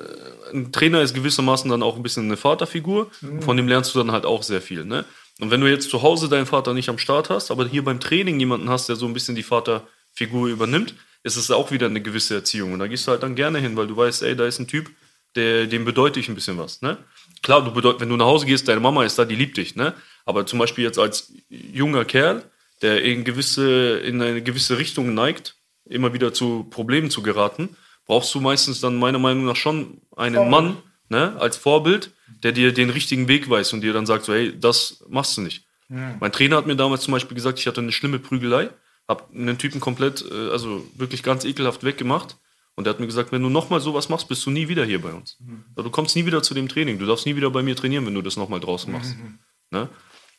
ein 0.52 0.72
Trainer 0.72 1.00
ist 1.00 1.14
gewissermaßen 1.14 1.70
dann 1.70 1.82
auch 1.82 1.96
ein 1.96 2.02
bisschen 2.02 2.26
eine 2.26 2.36
Vaterfigur. 2.36 3.10
Von 3.40 3.56
dem 3.56 3.66
lernst 3.66 3.94
du 3.94 3.98
dann 3.98 4.12
halt 4.12 4.26
auch 4.26 4.42
sehr 4.42 4.60
viel. 4.60 4.84
Ne? 4.84 5.06
Und 5.40 5.50
wenn 5.50 5.62
du 5.62 5.70
jetzt 5.70 5.88
zu 5.88 6.02
Hause 6.02 6.28
deinen 6.28 6.44
Vater 6.44 6.74
nicht 6.74 6.90
am 6.90 6.98
Start 6.98 7.30
hast, 7.30 7.50
aber 7.50 7.66
hier 7.66 7.82
beim 7.82 7.98
Training 7.98 8.38
jemanden 8.38 8.68
hast, 8.68 8.90
der 8.90 8.96
so 8.96 9.06
ein 9.06 9.14
bisschen 9.14 9.36
die 9.36 9.42
Vaterfigur 10.12 10.48
übernimmt, 10.48 10.94
ist 11.22 11.36
es 11.36 11.50
auch 11.50 11.70
wieder 11.70 11.86
eine 11.86 12.00
gewisse 12.00 12.34
Erziehung. 12.34 12.72
Und 12.72 12.78
da 12.80 12.86
gehst 12.86 13.06
du 13.06 13.12
halt 13.12 13.22
dann 13.22 13.34
gerne 13.34 13.58
hin, 13.58 13.76
weil 13.76 13.86
du 13.86 13.96
weißt, 13.96 14.22
ey, 14.22 14.36
da 14.36 14.46
ist 14.46 14.58
ein 14.58 14.66
Typ, 14.66 14.90
der, 15.34 15.66
dem 15.66 15.84
bedeute 15.84 16.20
ich 16.20 16.28
ein 16.28 16.34
bisschen 16.34 16.58
was. 16.58 16.82
Ne? 16.82 16.98
Klar, 17.42 17.64
du 17.64 17.72
bedeut, 17.72 18.00
wenn 18.00 18.08
du 18.08 18.16
nach 18.16 18.26
Hause 18.26 18.46
gehst, 18.46 18.68
deine 18.68 18.80
Mama 18.80 19.04
ist 19.04 19.18
da, 19.18 19.24
die 19.24 19.36
liebt 19.36 19.56
dich. 19.56 19.76
Ne? 19.76 19.94
Aber 20.26 20.46
zum 20.46 20.58
Beispiel 20.58 20.84
jetzt 20.84 20.98
als 20.98 21.32
junger 21.48 22.04
Kerl, 22.04 22.44
der 22.82 23.02
in, 23.02 23.24
gewisse, 23.24 23.98
in 23.98 24.20
eine 24.20 24.42
gewisse 24.42 24.78
Richtung 24.78 25.14
neigt, 25.14 25.56
immer 25.84 26.12
wieder 26.12 26.32
zu 26.32 26.64
Problemen 26.64 27.10
zu 27.10 27.22
geraten, 27.22 27.76
brauchst 28.06 28.34
du 28.34 28.40
meistens 28.40 28.80
dann 28.80 28.98
meiner 28.98 29.18
Meinung 29.18 29.46
nach 29.46 29.56
schon 29.56 30.00
einen 30.16 30.50
Mann 30.50 30.76
ne, 31.08 31.36
als 31.38 31.56
Vorbild, 31.56 32.10
der 32.42 32.52
dir 32.52 32.72
den 32.72 32.90
richtigen 32.90 33.28
Weg 33.28 33.48
weist 33.48 33.72
und 33.72 33.82
dir 33.82 33.92
dann 33.92 34.06
sagt, 34.06 34.24
so, 34.24 34.34
hey, 34.34 34.58
das 34.58 35.04
machst 35.08 35.36
du 35.36 35.40
nicht. 35.40 35.64
Mein 36.20 36.32
Trainer 36.32 36.56
hat 36.56 36.66
mir 36.66 36.74
damals 36.74 37.02
zum 37.02 37.12
Beispiel 37.12 37.34
gesagt, 37.34 37.58
ich 37.58 37.66
hatte 37.66 37.82
eine 37.82 37.92
schlimme 37.92 38.18
Prügelei, 38.18 38.70
habe 39.12 39.24
einen 39.34 39.58
Typen 39.58 39.80
komplett, 39.80 40.24
äh, 40.30 40.50
also 40.50 40.84
wirklich 40.96 41.22
ganz 41.22 41.44
ekelhaft 41.44 41.84
weggemacht. 41.84 42.36
Und 42.74 42.84
der 42.84 42.94
hat 42.94 43.00
mir 43.00 43.06
gesagt, 43.06 43.32
wenn 43.32 43.42
du 43.42 43.50
nochmal 43.50 43.80
sowas 43.80 44.08
machst, 44.08 44.28
bist 44.28 44.46
du 44.46 44.50
nie 44.50 44.66
wieder 44.68 44.84
hier 44.84 45.00
bei 45.02 45.12
uns. 45.12 45.36
Du 45.76 45.90
kommst 45.90 46.16
nie 46.16 46.24
wieder 46.24 46.42
zu 46.42 46.54
dem 46.54 46.68
Training. 46.68 46.98
Du 46.98 47.04
darfst 47.04 47.26
nie 47.26 47.36
wieder 47.36 47.50
bei 47.50 47.62
mir 47.62 47.76
trainieren, 47.76 48.06
wenn 48.06 48.14
du 48.14 48.22
das 48.22 48.38
nochmal 48.38 48.60
draußen 48.60 48.90
machst. 48.90 49.14
Ne? 49.70 49.88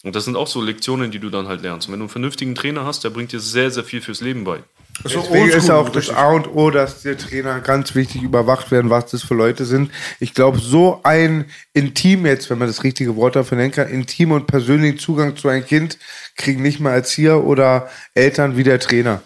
Und 0.03 0.15
das 0.15 0.25
sind 0.25 0.35
auch 0.35 0.47
so 0.47 0.61
Lektionen, 0.61 1.11
die 1.11 1.19
du 1.19 1.29
dann 1.29 1.47
halt 1.47 1.61
lernst. 1.61 1.87
Und 1.87 1.93
wenn 1.93 1.99
du 1.99 2.03
einen 2.03 2.09
vernünftigen 2.09 2.55
Trainer 2.55 2.85
hast, 2.85 3.05
der 3.05 3.09
bringt 3.09 3.31
dir 3.31 3.39
sehr, 3.39 3.71
sehr 3.71 3.85
viel 3.85 4.01
fürs 4.01 4.19
Leben 4.19 4.43
bei. 4.43 4.59
Das 5.01 5.13
ist 5.13 5.25
so 5.25 5.33
Deswegen 5.33 5.49
ist 5.49 5.69
auch 5.71 5.89
das. 5.89 6.09
A 6.09 6.27
und 6.27 6.47
O, 6.53 6.69
dass 6.69 7.01
die 7.01 7.15
Trainer 7.15 7.61
ganz 7.61 7.95
wichtig 7.95 8.21
überwacht 8.21 8.69
werden, 8.69 8.89
was 8.89 9.11
das 9.11 9.23
für 9.23 9.33
Leute 9.33 9.63
sind. 9.65 9.91
Ich 10.19 10.33
glaube, 10.33 10.59
so 10.59 10.99
ein 11.03 11.45
intim 11.73 12.25
jetzt, 12.25 12.49
wenn 12.49 12.59
man 12.59 12.67
das 12.67 12.83
richtige 12.83 13.15
Wort 13.15 13.37
dafür 13.37 13.57
nennen 13.57 13.71
kann, 13.71 13.87
intim 13.87 14.31
und 14.31 14.45
persönlichen 14.45 14.99
Zugang 14.99 15.37
zu 15.37 15.47
einem 15.47 15.65
Kind 15.65 15.97
kriegen 16.35 16.61
nicht 16.61 16.81
mal 16.81 16.91
Erzieher 16.91 17.43
oder 17.43 17.89
Eltern 18.13 18.57
wie 18.57 18.63
der 18.63 18.79
Trainer. 18.79 19.23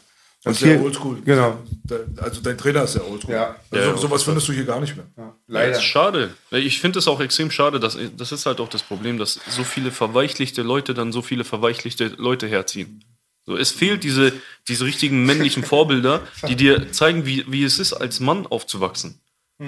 Das 0.47 0.57
ist 0.57 0.61
Und 0.63 0.67
sehr 0.69 0.77
hier- 0.77 0.85
oldschool. 0.85 1.21
Genau. 1.23 1.57
Also 2.17 2.41
dein 2.41 2.57
Trainer 2.57 2.83
ist 2.83 2.93
sehr 2.93 3.09
oldschool. 3.09 3.33
Ja. 3.33 3.55
Also 3.71 3.89
Ja, 3.91 3.97
sowas 3.97 4.21
ja. 4.21 4.25
findest 4.25 4.47
du 4.47 4.53
hier 4.53 4.65
gar 4.65 4.79
nicht 4.79 4.95
mehr. 4.95 5.05
Ja, 5.17 5.35
Leider. 5.47 5.71
ist 5.77 5.83
schade. 5.83 6.33
Ich 6.51 6.79
finde 6.81 6.99
es 6.99 7.07
auch 7.07 7.19
extrem 7.19 7.51
schade, 7.51 7.79
dass 7.79 7.97
das 8.17 8.31
ist 8.31 8.45
halt 8.45 8.59
auch 8.59 8.69
das 8.69 8.83
Problem, 8.83 9.17
dass 9.17 9.39
so 9.49 9.63
viele 9.63 9.91
verweichlichte 9.91 10.61
Leute 10.63 10.93
dann 10.93 11.11
so 11.11 11.21
viele 11.21 11.43
verweichlichte 11.43 12.07
Leute 12.17 12.47
herziehen. 12.47 13.03
So, 13.45 13.55
es 13.55 13.71
fehlt 13.71 14.03
diese, 14.03 14.33
diese 14.67 14.83
richtigen 14.83 15.25
männlichen 15.25 15.63
Vorbilder, 15.63 16.21
die 16.49 16.57
dir 16.57 16.91
zeigen, 16.91 17.25
wie, 17.25 17.45
wie 17.47 17.63
es 17.63 17.79
ist, 17.79 17.93
als 17.93 18.19
Mann 18.19 18.45
aufzuwachsen. 18.45 19.21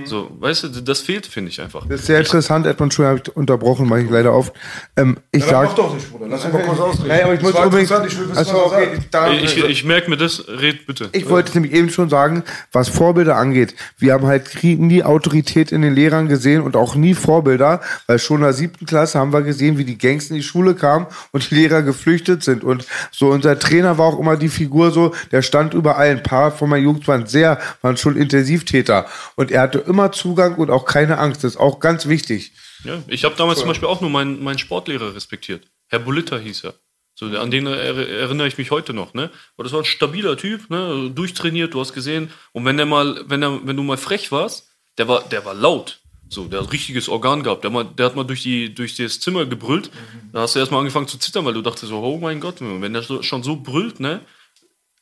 So, 0.05 0.29
weißt 0.39 0.65
du, 0.65 0.67
das 0.81 0.99
fehlt, 0.99 1.25
finde 1.25 1.49
ich 1.49 1.59
einfach. 1.59 1.83
Das 1.87 2.01
ist 2.01 2.05
sehr 2.05 2.19
interessant, 2.19 2.67
Edmund 2.67 2.93
Schuhe 2.93 3.07
habe 3.07 3.21
ich 3.25 3.35
unterbrochen, 3.35 3.89
mache 3.89 4.01
ich 4.01 4.09
leider 4.11 4.35
oft. 4.35 4.53
Ähm, 4.95 5.17
ich 5.31 5.41
Ja, 5.41 5.49
sag, 5.49 5.75
doch 5.75 5.95
nicht, 5.95 6.11
Bruder. 6.11 6.27
Lass 6.27 6.45
uns 6.45 6.53
mal 6.53 6.61
kurz 6.61 6.79
ausreden. 6.79 7.07
Nein, 7.07 7.23
aber 7.23 7.33
ich 7.33 7.41
muss 7.41 7.53
unbedingt. 7.53 8.05
ich 8.05 8.19
will 8.19 8.27
er 8.35 8.65
okay, 8.65 8.87
da, 9.09 9.31
Ich, 9.31 9.57
ich 9.57 9.83
merke 9.85 10.11
mir 10.11 10.17
das, 10.17 10.47
red 10.47 10.85
bitte. 10.85 11.09
Ich 11.11 11.27
wollte 11.27 11.53
nämlich 11.55 11.73
eben 11.73 11.89
schon 11.89 12.07
sagen, 12.07 12.43
was 12.71 12.87
Vorbilder 12.87 13.35
angeht. 13.37 13.73
Wir 13.97 14.13
haben 14.13 14.27
halt 14.27 14.63
nie 14.63 15.01
Autorität 15.03 15.71
in 15.71 15.81
den 15.81 15.95
Lehrern 15.95 16.27
gesehen 16.27 16.61
und 16.61 16.75
auch 16.75 16.93
nie 16.93 17.15
Vorbilder, 17.15 17.81
weil 18.05 18.19
schon 18.19 18.37
in 18.37 18.43
der 18.43 18.53
siebten 18.53 18.85
Klasse 18.85 19.17
haben 19.17 19.33
wir 19.33 19.41
gesehen, 19.41 19.79
wie 19.79 19.85
die 19.85 19.97
Gangs 19.97 20.29
in 20.29 20.35
die 20.35 20.43
Schule 20.43 20.75
kamen 20.75 21.07
und 21.31 21.49
die 21.49 21.55
Lehrer 21.55 21.81
geflüchtet 21.81 22.43
sind. 22.43 22.63
Und 22.63 22.85
so 23.09 23.29
unser 23.29 23.57
Trainer 23.57 23.97
war 23.97 24.05
auch 24.05 24.19
immer 24.19 24.37
die 24.37 24.49
Figur 24.49 24.91
so, 24.91 25.15
der 25.31 25.41
stand 25.41 25.73
überall. 25.73 26.11
Ein 26.11 26.21
paar 26.21 26.51
von 26.51 26.69
meinen 26.69 26.83
Jungs 26.83 27.07
waren 27.07 27.25
sehr, 27.25 27.57
waren 27.81 27.97
schon 27.97 28.15
Intensivtäter. 28.15 29.07
Und 29.35 29.49
er 29.49 29.61
hatte 29.63 29.78
immer 29.79 30.11
Zugang 30.11 30.55
und 30.55 30.69
auch 30.69 30.85
keine 30.85 31.17
Angst. 31.17 31.43
Das 31.43 31.53
ist 31.53 31.59
auch 31.59 31.79
ganz 31.79 32.07
wichtig. 32.07 32.53
Ja, 32.83 33.01
ich 33.07 33.23
habe 33.25 33.35
damals 33.35 33.59
zum 33.59 33.67
Beispiel 33.67 33.87
auch 33.87 34.01
nur 34.01 34.09
meinen, 34.09 34.43
meinen 34.43 34.59
Sportlehrer 34.59 35.13
respektiert. 35.15 35.67
Herr 35.87 35.99
Bulitta 35.99 36.37
hieß 36.37 36.63
er. 36.65 36.73
So, 37.15 37.25
an 37.25 37.51
den 37.51 37.67
er, 37.67 37.75
erinnere 37.75 38.47
ich 38.47 38.57
mich 38.57 38.71
heute 38.71 38.93
noch, 38.93 39.13
ne? 39.13 39.29
Aber 39.57 39.63
das 39.65 39.73
war 39.73 39.79
ein 39.81 39.85
stabiler 39.85 40.37
Typ, 40.37 40.69
ne? 40.69 41.11
Durchtrainiert, 41.13 41.73
du 41.73 41.81
hast 41.81 41.91
gesehen. 41.93 42.31
Und 42.53 42.63
wenn 42.63 42.77
der 42.77 42.85
mal, 42.85 43.23
wenn 43.27 43.41
er, 43.43 43.65
wenn 43.67 43.75
du 43.75 43.83
mal 43.83 43.97
frech 43.97 44.31
warst, 44.31 44.69
der 44.97 45.07
war, 45.09 45.27
der 45.27 45.43
war 45.43 45.53
laut. 45.53 45.99
So, 46.29 46.45
der 46.45 46.59
hat 46.61 46.67
ein 46.67 46.71
richtiges 46.71 47.09
Organ 47.09 47.43
gehabt. 47.43 47.63
Der, 47.63 47.71
mal, 47.71 47.83
der 47.83 48.05
hat 48.05 48.15
mal 48.15 48.23
durch, 48.23 48.43
die, 48.43 48.73
durch 48.73 48.95
das 48.95 49.19
Zimmer 49.19 49.45
gebrüllt. 49.45 49.89
Da 50.31 50.41
hast 50.41 50.55
du 50.55 50.59
erstmal 50.59 50.79
angefangen 50.79 51.07
zu 51.07 51.17
zittern, 51.17 51.43
weil 51.43 51.53
du 51.55 51.61
dachtest 51.61 51.87
so, 51.89 51.97
oh 52.01 52.17
mein 52.19 52.39
Gott, 52.39 52.57
wenn 52.61 52.93
der 52.93 53.01
so- 53.01 53.21
schon 53.23 53.43
so 53.43 53.57
brüllt, 53.57 53.99
ne? 53.99 54.21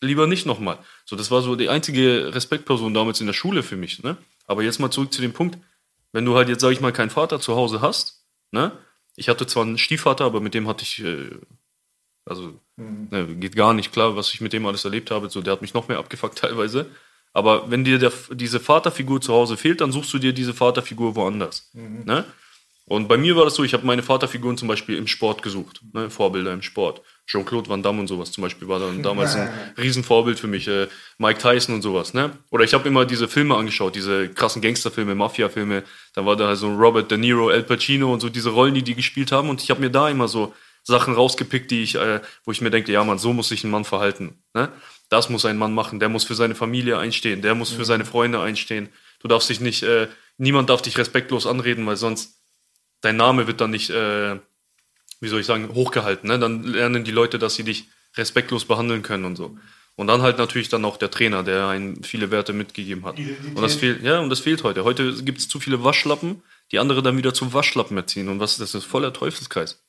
Lieber 0.01 0.25
nicht 0.27 0.45
nochmal. 0.45 0.77
So, 1.05 1.15
das 1.15 1.29
war 1.31 1.41
so 1.41 1.55
die 1.55 1.69
einzige 1.69 2.33
Respektperson 2.33 2.93
damals 2.93 3.19
in 3.19 3.27
der 3.27 3.33
Schule 3.33 3.61
für 3.61 3.75
mich, 3.77 4.01
ne? 4.03 4.17
Aber 4.47 4.63
jetzt 4.63 4.79
mal 4.79 4.89
zurück 4.89 5.13
zu 5.13 5.21
dem 5.21 5.33
Punkt, 5.33 5.57
wenn 6.13 6.25
du 6.25 6.35
halt 6.35 6.49
jetzt, 6.49 6.61
sag 6.61 6.71
ich 6.71 6.81
mal, 6.81 6.93
keinen 6.93 7.09
Vater 7.09 7.39
zu 7.39 7.55
Hause 7.55 7.81
hast, 7.81 8.25
ne? 8.51 8.71
Ich 9.15 9.29
hatte 9.29 9.47
zwar 9.47 9.63
einen 9.63 9.77
Stiefvater, 9.77 10.25
aber 10.25 10.41
mit 10.41 10.53
dem 10.53 10.67
hatte 10.67 10.83
ich, 10.83 11.03
äh, 11.03 11.31
also, 12.25 12.59
ne, 12.75 13.35
geht 13.35 13.55
gar 13.55 13.73
nicht 13.73 13.91
klar, 13.91 14.15
was 14.15 14.33
ich 14.33 14.41
mit 14.41 14.53
dem 14.53 14.65
alles 14.65 14.85
erlebt 14.85 15.11
habe. 15.11 15.29
So, 15.29 15.41
der 15.41 15.53
hat 15.53 15.61
mich 15.61 15.73
noch 15.73 15.87
mehr 15.87 15.97
abgefuckt 15.97 16.37
teilweise. 16.37 16.89
Aber 17.33 17.69
wenn 17.69 17.83
dir 17.83 17.99
der, 17.99 18.11
diese 18.31 18.59
Vaterfigur 18.59 19.21
zu 19.21 19.33
Hause 19.33 19.57
fehlt, 19.57 19.81
dann 19.81 19.91
suchst 19.91 20.13
du 20.13 20.19
dir 20.19 20.33
diese 20.33 20.53
Vaterfigur 20.53 21.15
woanders. 21.15 21.69
Ne? 22.05 22.25
Und 22.89 23.09
bei 23.09 23.17
mir 23.17 23.35
war 23.35 23.43
das 23.43 23.55
so, 23.55 23.65
ich 23.65 23.73
habe 23.73 23.85
meine 23.85 24.01
Vaterfiguren 24.01 24.57
zum 24.57 24.69
Beispiel 24.69 24.97
im 24.97 25.07
Sport 25.07 25.43
gesucht, 25.43 25.81
ne? 25.93 26.09
Vorbilder 26.09 26.53
im 26.53 26.61
Sport. 26.61 27.01
Jean-Claude 27.25 27.69
Van 27.69 27.83
Damme 27.83 27.99
und 27.99 28.07
sowas 28.07 28.31
zum 28.31 28.43
Beispiel 28.43 28.69
war 28.69 28.79
dann 28.79 29.03
damals 29.03 29.35
ein 29.35 29.49
Riesenvorbild 29.77 30.39
für 30.39 30.47
mich. 30.47 30.69
Äh, 30.69 30.87
Mike 31.17 31.39
Tyson 31.39 31.75
und 31.75 31.81
sowas. 31.81 32.13
Ne? 32.13 32.31
Oder 32.49 32.63
ich 32.63 32.73
habe 32.73 32.87
immer 32.87 33.05
diese 33.05 33.27
Filme 33.27 33.57
angeschaut, 33.57 33.95
diese 33.95 34.29
krassen 34.29 34.61
Gangsterfilme, 34.61 35.15
Mafia-Filme. 35.15 35.83
Da 36.13 36.25
war 36.25 36.37
da 36.37 36.55
so 36.55 36.73
Robert 36.73 37.11
De 37.11 37.17
Niro, 37.17 37.49
Al 37.49 37.63
Pacino 37.63 38.13
und 38.13 38.21
so 38.21 38.29
diese 38.29 38.51
Rollen, 38.51 38.73
die 38.73 38.83
die 38.83 38.95
gespielt 38.95 39.33
haben. 39.33 39.49
Und 39.49 39.61
ich 39.61 39.69
habe 39.69 39.81
mir 39.81 39.89
da 39.89 40.09
immer 40.09 40.29
so 40.29 40.53
Sachen 40.83 41.13
rausgepickt, 41.13 41.69
die 41.69 41.83
ich, 41.83 41.95
äh, 41.95 42.21
wo 42.45 42.51
ich 42.51 42.61
mir 42.61 42.69
denke, 42.69 42.93
ja 42.93 43.03
man, 43.03 43.17
so 43.17 43.33
muss 43.33 43.49
sich 43.49 43.65
ein 43.65 43.69
Mann 43.69 43.83
verhalten. 43.83 44.41
Ne? 44.53 44.69
Das 45.09 45.29
muss 45.29 45.43
ein 45.43 45.57
Mann 45.57 45.73
machen. 45.73 45.99
Der 45.99 46.07
muss 46.07 46.23
für 46.23 46.35
seine 46.35 46.55
Familie 46.55 46.97
einstehen. 46.97 47.41
Der 47.41 47.53
muss 47.53 47.71
für 47.71 47.83
seine 47.83 48.05
Freunde 48.05 48.39
einstehen. 48.39 48.87
Du 49.19 49.27
darfst 49.27 49.49
dich 49.49 49.59
nicht, 49.59 49.83
äh, 49.83 50.07
niemand 50.37 50.69
darf 50.69 50.81
dich 50.81 50.97
respektlos 50.97 51.45
anreden, 51.45 51.85
weil 51.85 51.97
sonst 51.97 52.36
dein 53.01 53.17
Name 53.17 53.47
wird 53.47 53.61
dann 53.61 53.71
nicht, 53.71 53.89
äh, 53.89 54.39
wie 55.19 55.27
soll 55.27 55.39
ich 55.39 55.45
sagen, 55.45 55.69
hochgehalten. 55.73 56.29
Ne? 56.29 56.39
Dann 56.39 56.63
lernen 56.63 57.03
die 57.03 57.11
Leute, 57.11 57.39
dass 57.39 57.55
sie 57.55 57.63
dich 57.63 57.85
respektlos 58.15 58.65
behandeln 58.65 59.01
können 59.01 59.25
und 59.25 59.35
so. 59.35 59.57
Und 59.95 60.07
dann 60.07 60.21
halt 60.21 60.37
natürlich 60.37 60.69
dann 60.69 60.85
auch 60.85 60.97
der 60.97 61.09
Trainer, 61.09 61.41
der 61.41 61.67
einen 61.67 62.03
viele 62.03 62.29
Werte 62.29 62.53
mitgegeben 62.53 63.03
hat. 63.03 63.17
Und 63.55 63.61
das 63.61 63.75
fehlt, 63.75 64.03
ja, 64.03 64.19
und 64.19 64.29
das 64.29 64.39
fehlt 64.39 64.63
heute. 64.63 64.83
Heute 64.83 65.23
gibt 65.23 65.39
es 65.39 65.49
zu 65.49 65.59
viele 65.59 65.83
Waschlappen, 65.83 66.43
die 66.71 66.77
andere 66.77 67.01
dann 67.01 67.17
wieder 67.17 67.33
zu 67.33 67.51
Waschlappen 67.51 67.97
erziehen. 67.97 68.29
Und 68.29 68.39
was 68.39 68.57
das 68.57 68.75
ist 68.75 68.85
voller 68.85 69.11
Teufelskreis. 69.11 69.83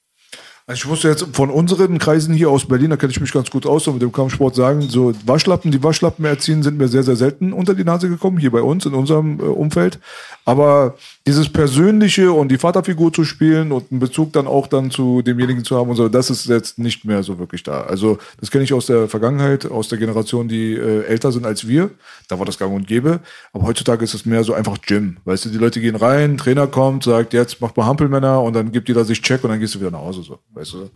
Also 0.69 0.81
ich 0.81 0.87
wusste 0.87 1.09
jetzt 1.09 1.25
von 1.33 1.49
unseren 1.49 1.99
Kreisen 1.99 2.35
hier 2.35 2.51
aus 2.51 2.69
Berlin, 2.69 2.91
da 2.91 2.99
kenne 2.99 3.11
ich 3.11 3.19
mich 3.19 3.33
ganz 3.33 3.49
gut 3.49 3.65
aus, 3.65 3.85
so 3.85 3.93
mit 3.95 4.03
dem 4.03 4.13
Kampfsport 4.13 4.55
sagen, 4.55 4.83
so 4.83 5.15
Waschlappen, 5.25 5.71
die 5.71 5.83
Waschlappen 5.83 6.27
erziehen, 6.27 6.63
sind 6.63 6.77
mir 6.77 6.89
sehr, 6.89 7.03
sehr 7.03 7.17
selten 7.17 7.55
unter 7.55 7.75
die 7.75 7.85
Nase 7.85 8.11
gekommen, 8.11 8.37
hier 8.37 8.51
bei 8.51 8.61
uns, 8.61 8.85
in 8.85 8.93
unserem 8.93 9.41
äh, 9.41 9.45
Umfeld. 9.45 9.99
Aber 10.45 10.95
dieses 11.27 11.49
Persönliche 11.49 12.33
und 12.33 12.49
die 12.49 12.59
Vaterfigur 12.59 13.15
zu 13.15 13.25
spielen 13.25 13.73
und 13.73 13.91
einen 13.91 14.01
Bezug 14.01 14.35
dann 14.35 14.47
auch 14.47 14.67
dann 14.67 14.91
zu 14.91 15.23
demjenigen 15.23 15.65
zu 15.65 15.75
haben 15.75 15.89
und 15.89 15.97
so, 15.97 16.11
das 16.11 16.29
ist 16.29 16.47
jetzt 16.47 16.79
nicht 16.79 17.03
mehr 17.07 17.23
so 17.23 17.39
wirklich 17.39 17.63
da. 17.63 17.83
Also 17.83 18.19
das 18.39 18.51
kenne 18.51 18.65
ich 18.65 18.75
aus 18.75 18.85
der 18.85 19.09
Vergangenheit, 19.09 19.71
aus 19.71 19.89
der 19.89 19.97
Generation, 19.97 20.49
die 20.49 20.75
äh, 20.75 21.05
älter 21.05 21.33
sind 21.33 21.47
als 21.47 21.67
wir. 21.67 21.91
Da 22.29 22.39
war 22.39 22.45
das 22.45 22.59
gang 22.59 22.75
und 22.75 22.87
gäbe. 22.87 23.21
Aber 23.55 23.65
heutzutage 23.65 24.05
ist 24.05 24.13
es 24.13 24.27
mehr 24.27 24.45
so 24.45 24.53
einfach 24.53 24.83
Gym. 24.83 25.17
Weißt 25.25 25.47
du, 25.47 25.49
die 25.49 25.59
Leute 25.59 25.81
gehen 25.81 25.97
rein, 25.97 26.37
Trainer 26.37 26.67
kommt, 26.67 27.05
sagt, 27.05 27.33
jetzt 27.33 27.63
macht 27.63 27.75
mal 27.79 27.87
Hampelmänner 27.87 28.43
und 28.43 28.53
dann 28.53 28.71
gibt 28.71 28.89
jeder 28.89 29.07
sich 29.07 29.23
Check 29.23 29.45
und 29.45 29.51
dann 29.51 29.61
gehst 29.61 29.75
du 29.75 29.81
wieder 29.81 29.91
nach 29.91 30.01
Hause 30.01 30.23
so. 30.23 30.39
Weißt 30.59 30.73
du? 30.73 30.91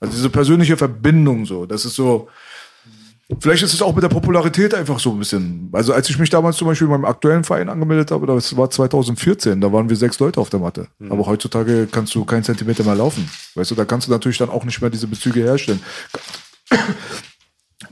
Also 0.00 0.14
diese 0.14 0.30
persönliche 0.30 0.76
Verbindung 0.76 1.46
so, 1.46 1.66
das 1.66 1.84
ist 1.84 1.94
so. 1.94 2.28
Vielleicht 3.40 3.62
ist 3.62 3.74
es 3.74 3.82
auch 3.82 3.94
mit 3.94 4.02
der 4.02 4.08
Popularität 4.08 4.74
einfach 4.74 4.98
so 4.98 5.12
ein 5.12 5.18
bisschen. 5.18 5.68
Also 5.72 5.92
als 5.92 6.08
ich 6.08 6.18
mich 6.18 6.30
damals 6.30 6.56
zum 6.56 6.66
Beispiel 6.66 6.86
in 6.86 6.92
meinem 6.92 7.04
aktuellen 7.04 7.44
Verein 7.44 7.68
angemeldet 7.68 8.10
habe, 8.10 8.26
das 8.26 8.56
war 8.56 8.70
2014, 8.70 9.60
da 9.60 9.70
waren 9.70 9.88
wir 9.90 9.96
sechs 9.96 10.18
Leute 10.18 10.40
auf 10.40 10.48
der 10.48 10.60
Matte. 10.60 10.88
Aber 11.10 11.26
heutzutage 11.26 11.86
kannst 11.90 12.14
du 12.14 12.24
keinen 12.24 12.42
Zentimeter 12.42 12.84
mehr 12.84 12.94
laufen. 12.94 13.28
Weißt 13.54 13.70
du, 13.70 13.74
da 13.74 13.84
kannst 13.84 14.06
du 14.06 14.12
natürlich 14.12 14.38
dann 14.38 14.48
auch 14.48 14.64
nicht 14.64 14.80
mehr 14.80 14.88
diese 14.88 15.06
Bezüge 15.06 15.40
herstellen. 15.40 15.82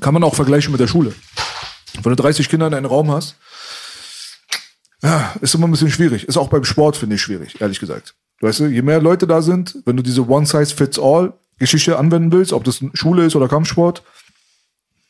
Kann 0.01 0.15
man 0.15 0.25
auch 0.25 0.35
vergleichen 0.35 0.73
mit 0.73 0.81
der 0.81 0.87
Schule. 0.87 1.13
Wenn 2.03 2.11
du 2.11 2.17
30 2.17 2.49
Kinder 2.49 2.67
in 2.67 2.75
einem 2.75 2.87
Raum 2.87 3.11
hast, 3.11 3.37
ja, 5.03 5.35
ist 5.43 5.55
immer 5.55 5.69
ein 5.69 5.71
bisschen 5.71 5.91
schwierig. 5.91 6.27
Ist 6.27 6.39
auch 6.39 6.49
beim 6.49 6.65
Sport, 6.65 6.97
finde 6.97 7.17
ich, 7.17 7.23
schwierig, 7.23 7.61
ehrlich 7.61 7.79
gesagt. 7.79 8.15
Weißt 8.41 8.61
du, 8.61 8.67
je 8.67 8.83
mehr 8.83 9.01
Leute 9.01 9.27
da 9.27 9.41
sind, 9.41 9.79
wenn 9.87 9.97
du 9.97 10.03
diese 10.03 10.29
One-Size-Fits-All-Geschichte 10.29 11.99
anwenden 11.99 12.33
willst, 12.33 12.53
ob 12.53 12.65
das 12.65 12.81
Schule 12.93 13.25
ist 13.25 13.35
oder 13.35 13.49
Kampfsport, 13.49 14.03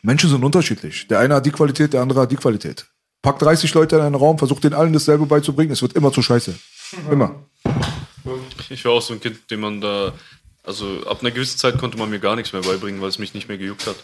Menschen 0.03 0.31
sind 0.31 0.45
unterschiedlich. 0.45 1.09
Der 1.09 1.19
eine 1.19 1.35
hat 1.35 1.47
die 1.47 1.51
Qualität, 1.51 1.93
der 1.93 2.03
andere 2.03 2.21
hat 2.21 2.31
die 2.31 2.37
Qualität. 2.37 2.87
Pack 3.23 3.41
30 3.41 3.75
Leute 3.75 3.97
in 3.97 4.03
einen 4.03 4.15
Raum, 4.15 4.39
versuch 4.39 4.61
den 4.61 4.73
allen 4.73 4.93
dasselbe 4.93 5.27
beizubringen, 5.27 5.73
es 5.73 5.83
wird 5.83 5.95
immer 5.95 6.13
zu 6.13 6.23
scheiße. 6.23 6.55
Immer. 7.11 7.35
Ich 8.71 8.85
war 8.85 8.93
auch 8.93 9.03
so 9.03 9.15
ein 9.15 9.21
Kind, 9.21 9.51
dem 9.51 9.61
man 9.61 9.81
da, 9.81 10.13
also 10.67 11.07
ab 11.07 11.19
einer 11.21 11.31
gewissen 11.31 11.59
Zeit 11.59 11.79
konnte 11.79 11.97
man 11.97 12.11
mir 12.11 12.19
gar 12.19 12.35
nichts 12.35 12.53
mehr 12.53 12.63
beibringen, 12.63 13.01
weil 13.01 13.09
es 13.09 13.19
mich 13.19 13.35
nicht 13.35 13.49
mehr 13.49 13.57
gejuckt 13.57 13.87
hat. 13.87 13.97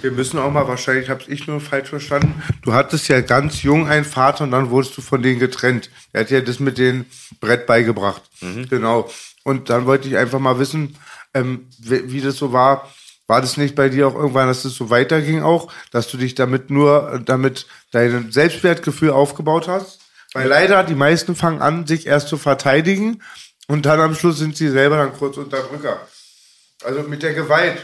Wir 0.00 0.12
müssen 0.12 0.38
auch 0.38 0.50
mal, 0.50 0.68
wahrscheinlich 0.68 1.10
habe 1.10 1.24
ich 1.26 1.46
nur 1.46 1.60
falsch 1.60 1.88
verstanden, 1.88 2.40
du 2.62 2.72
hattest 2.72 3.08
ja 3.08 3.20
ganz 3.20 3.62
jung 3.62 3.88
einen 3.88 4.04
Vater 4.04 4.44
und 4.44 4.52
dann 4.52 4.70
wurdest 4.70 4.96
du 4.96 5.02
von 5.02 5.22
denen 5.22 5.40
getrennt. 5.40 5.90
Er 6.12 6.20
hat 6.20 6.30
ja 6.30 6.40
das 6.40 6.60
mit 6.60 6.78
dem 6.78 7.04
Brett 7.40 7.66
beigebracht. 7.66 8.22
Genau. 8.70 9.10
Und 9.42 9.70
dann 9.70 9.86
wollte 9.86 10.08
ich 10.08 10.16
einfach 10.16 10.38
mal 10.38 10.58
wissen, 10.58 10.96
ähm, 11.34 11.66
wie, 11.78 12.12
wie 12.12 12.20
das 12.20 12.36
so 12.36 12.52
war. 12.52 12.90
War 13.26 13.40
das 13.40 13.56
nicht 13.56 13.74
bei 13.74 13.88
dir 13.88 14.06
auch 14.06 14.14
irgendwann, 14.14 14.48
dass 14.48 14.62
das 14.62 14.74
so 14.74 14.90
weiterging 14.90 15.42
auch, 15.42 15.72
dass 15.90 16.08
du 16.08 16.16
dich 16.16 16.34
damit 16.34 16.70
nur, 16.70 17.22
damit 17.24 17.66
dein 17.90 18.30
Selbstwertgefühl 18.30 19.10
aufgebaut 19.10 19.66
hast? 19.66 20.00
Weil 20.32 20.48
leider 20.48 20.84
die 20.84 20.94
meisten 20.94 21.34
fangen 21.34 21.62
an, 21.62 21.86
sich 21.86 22.06
erst 22.06 22.28
zu 22.28 22.36
verteidigen 22.36 23.22
und 23.68 23.86
dann 23.86 24.00
am 24.00 24.14
Schluss 24.14 24.38
sind 24.38 24.56
sie 24.56 24.68
selber 24.68 24.96
dann 24.96 25.12
kurz 25.12 25.36
Unterdrücker. 25.36 26.00
Also 26.84 27.02
mit 27.02 27.22
der 27.22 27.34
Gewalt. 27.34 27.78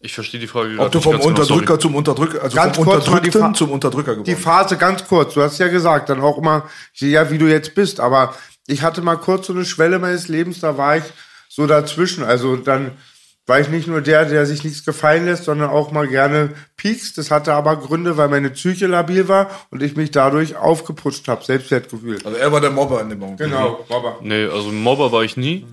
Ich 0.00 0.12
verstehe 0.12 0.38
die 0.38 0.46
Frage 0.46 0.78
Ob 0.78 0.92
du 0.92 1.00
vom 1.00 1.12
ganz 1.12 1.24
genau, 1.24 1.34
Unterdrücker 1.34 1.66
sorry. 1.66 1.80
zum 1.80 1.94
Unterdrücker, 1.94 2.42
also 2.42 2.54
Ganz 2.54 2.76
vom 2.76 2.84
kurz 2.84 3.04
die 3.04 3.10
Unterdrückten 3.10 3.54
zum 3.54 3.70
Unterdrücker 3.72 4.16
Die 4.16 4.22
geworden. 4.22 4.42
Phase 4.42 4.76
ganz 4.76 5.06
kurz, 5.06 5.32
du 5.34 5.42
hast 5.42 5.58
ja 5.58 5.68
gesagt, 5.68 6.10
dann 6.10 6.20
auch 6.20 6.36
immer, 6.36 6.68
ja, 6.96 7.30
wie 7.30 7.38
du 7.38 7.46
jetzt 7.46 7.74
bist, 7.74 8.00
aber 8.00 8.34
ich 8.66 8.82
hatte 8.82 9.00
mal 9.00 9.16
kurz 9.16 9.46
so 9.46 9.54
eine 9.54 9.64
Schwelle 9.64 9.98
meines 9.98 10.28
Lebens, 10.28 10.60
da 10.60 10.76
war 10.76 10.98
ich 10.98 11.04
so 11.48 11.66
dazwischen. 11.66 12.22
Also 12.22 12.56
dann 12.56 12.98
war 13.46 13.60
ich 13.60 13.68
nicht 13.68 13.86
nur 13.86 14.00
der, 14.00 14.24
der 14.24 14.46
sich 14.46 14.64
nichts 14.64 14.84
gefallen 14.84 15.26
lässt, 15.26 15.44
sondern 15.44 15.68
auch 15.68 15.92
mal 15.92 16.08
gerne 16.08 16.54
piekst. 16.76 17.18
Das 17.18 17.30
hatte 17.30 17.52
aber 17.52 17.76
Gründe, 17.76 18.16
weil 18.16 18.28
meine 18.28 18.50
Psyche 18.50 18.86
labil 18.86 19.28
war 19.28 19.50
und 19.70 19.82
ich 19.82 19.96
mich 19.96 20.10
dadurch 20.10 20.56
aufgeputscht 20.56 21.28
habe, 21.28 21.44
Selbstwertgefühl. 21.44 22.18
Also 22.24 22.38
er 22.38 22.52
war 22.52 22.60
der 22.60 22.70
Mobber 22.70 23.02
in 23.02 23.10
dem 23.10 23.18
Moment. 23.18 23.38
Genau, 23.38 23.84
Baba. 23.88 24.18
Nee, 24.22 24.46
also 24.46 24.70
Mobber 24.70 25.12
war 25.12 25.24
ich 25.24 25.36
nie, 25.36 25.66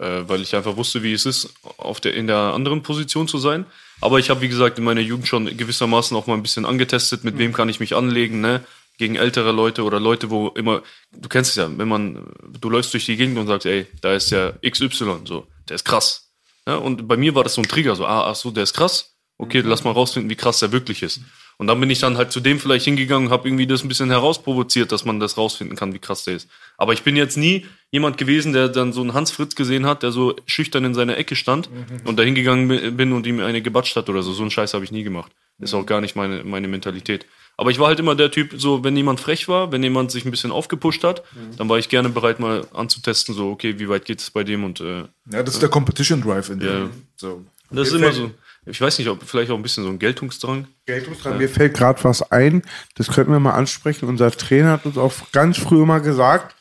äh, 0.00 0.22
weil 0.26 0.40
ich 0.40 0.56
einfach 0.56 0.76
wusste, 0.76 1.02
wie 1.02 1.12
es 1.12 1.26
ist, 1.26 1.52
auf 1.76 2.00
der, 2.00 2.14
in 2.14 2.26
der 2.26 2.38
anderen 2.38 2.82
Position 2.82 3.28
zu 3.28 3.36
sein. 3.36 3.66
Aber 4.00 4.18
ich 4.18 4.30
habe, 4.30 4.40
wie 4.40 4.48
gesagt, 4.48 4.78
in 4.78 4.84
meiner 4.84 5.00
Jugend 5.02 5.28
schon 5.28 5.54
gewissermaßen 5.54 6.16
auch 6.16 6.26
mal 6.26 6.34
ein 6.34 6.42
bisschen 6.42 6.64
angetestet, 6.64 7.24
mit 7.24 7.36
wem 7.36 7.52
kann 7.52 7.68
ich 7.68 7.80
mich 7.80 7.94
anlegen, 7.94 8.40
ne? 8.40 8.64
Gegen 8.96 9.14
ältere 9.14 9.52
Leute 9.52 9.84
oder 9.84 10.00
Leute, 10.00 10.28
wo 10.28 10.48
immer, 10.48 10.82
du 11.12 11.28
kennst 11.28 11.50
es 11.50 11.56
ja, 11.56 11.70
wenn 11.76 11.86
man, 11.86 12.32
du 12.60 12.68
läufst 12.68 12.92
durch 12.94 13.06
die 13.06 13.16
Gegend 13.16 13.38
und 13.38 13.46
sagst, 13.46 13.64
ey, 13.64 13.86
da 14.00 14.12
ist 14.14 14.32
der 14.32 14.58
XY, 14.68 15.20
so, 15.24 15.46
der 15.68 15.76
ist 15.76 15.84
krass. 15.84 16.27
Ja, 16.68 16.76
und 16.76 17.08
bei 17.08 17.16
mir 17.16 17.34
war 17.34 17.42
das 17.44 17.54
so 17.54 17.62
ein 17.62 17.66
Trigger, 17.68 17.96
so, 17.96 18.04
ah, 18.04 18.30
ach 18.30 18.34
so, 18.36 18.50
der 18.50 18.62
ist 18.64 18.74
krass. 18.74 19.14
Okay, 19.40 19.62
lass 19.64 19.84
mal 19.84 19.92
rausfinden, 19.92 20.28
wie 20.28 20.34
krass 20.34 20.58
der 20.58 20.72
wirklich 20.72 21.02
ist. 21.02 21.20
Und 21.58 21.68
dann 21.68 21.78
bin 21.80 21.88
ich 21.90 22.00
dann 22.00 22.16
halt 22.18 22.30
zu 22.32 22.40
dem 22.40 22.58
vielleicht 22.58 22.84
hingegangen 22.84 23.28
und 23.28 23.32
habe 23.32 23.48
irgendwie 23.48 23.66
das 23.68 23.82
ein 23.84 23.88
bisschen 23.88 24.10
herausprovoziert, 24.10 24.90
dass 24.92 25.04
man 25.04 25.18
das 25.20 25.36
rausfinden 25.38 25.76
kann, 25.76 25.94
wie 25.94 25.98
krass 26.00 26.24
der 26.24 26.34
ist. 26.34 26.48
Aber 26.76 26.92
ich 26.92 27.02
bin 27.04 27.16
jetzt 27.16 27.36
nie 27.36 27.64
jemand 27.90 28.18
gewesen, 28.18 28.52
der 28.52 28.68
dann 28.68 28.92
so 28.92 29.00
einen 29.00 29.14
Hans 29.14 29.30
Fritz 29.30 29.54
gesehen 29.54 29.86
hat, 29.86 30.02
der 30.02 30.10
so 30.12 30.34
schüchtern 30.46 30.84
in 30.84 30.92
seiner 30.94 31.16
Ecke 31.16 31.36
stand 31.36 31.70
und 32.04 32.18
da 32.18 32.22
hingegangen 32.24 32.68
bi- 32.68 32.90
bin 32.90 33.12
und 33.12 33.26
ihm 33.26 33.40
eine 33.40 33.62
gebatscht 33.62 33.96
hat 33.96 34.08
oder 34.10 34.22
so. 34.22 34.32
So 34.32 34.42
einen 34.42 34.50
Scheiß 34.50 34.74
habe 34.74 34.84
ich 34.84 34.92
nie 34.92 35.04
gemacht. 35.04 35.32
Ist 35.60 35.72
auch 35.74 35.86
gar 35.86 36.00
nicht 36.00 36.16
meine, 36.16 36.44
meine 36.44 36.68
Mentalität. 36.68 37.24
Aber 37.58 37.72
ich 37.72 37.80
war 37.80 37.88
halt 37.88 37.98
immer 37.98 38.14
der 38.14 38.30
Typ, 38.30 38.54
so, 38.56 38.84
wenn 38.84 38.96
jemand 38.96 39.18
frech 39.18 39.48
war, 39.48 39.72
wenn 39.72 39.82
jemand 39.82 40.12
sich 40.12 40.24
ein 40.24 40.30
bisschen 40.30 40.52
aufgepusht 40.52 41.02
hat, 41.02 41.24
dann 41.56 41.68
war 41.68 41.76
ich 41.76 41.88
gerne 41.88 42.08
bereit, 42.08 42.38
mal 42.38 42.64
anzutesten, 42.72 43.34
so, 43.34 43.50
okay, 43.50 43.80
wie 43.80 43.88
weit 43.88 44.04
geht 44.04 44.20
es 44.20 44.30
bei 44.30 44.44
dem 44.44 44.62
und 44.62 44.80
äh, 44.80 45.00
Ja, 45.30 45.42
das 45.42 45.54
ist 45.54 45.62
der 45.62 45.68
Competition 45.68 46.22
Drive 46.22 46.50
in 46.50 46.60
Ja. 46.60 46.66
dir. 46.66 46.90
So. 47.16 47.44
das 47.70 47.88
ist 47.88 47.94
immer 47.94 48.12
so. 48.12 48.30
Ich 48.64 48.80
weiß 48.80 48.98
nicht, 48.98 49.08
ob 49.08 49.24
vielleicht 49.24 49.50
auch 49.50 49.56
ein 49.56 49.62
bisschen 49.62 49.82
so 49.82 49.90
ein 49.90 49.98
Geltungsdrang. 49.98 50.68
Geltungsdrang. 50.86 51.38
Mir 51.38 51.48
fällt 51.48 51.74
gerade 51.74 52.02
was 52.04 52.30
ein, 52.30 52.62
das 52.94 53.08
könnten 53.08 53.32
wir 53.32 53.40
mal 53.40 53.54
ansprechen. 53.54 54.08
Unser 54.08 54.30
Trainer 54.30 54.72
hat 54.72 54.86
uns 54.86 54.96
auch 54.96 55.12
ganz 55.32 55.58
früh 55.58 55.82
immer 55.82 55.98
gesagt, 55.98 56.54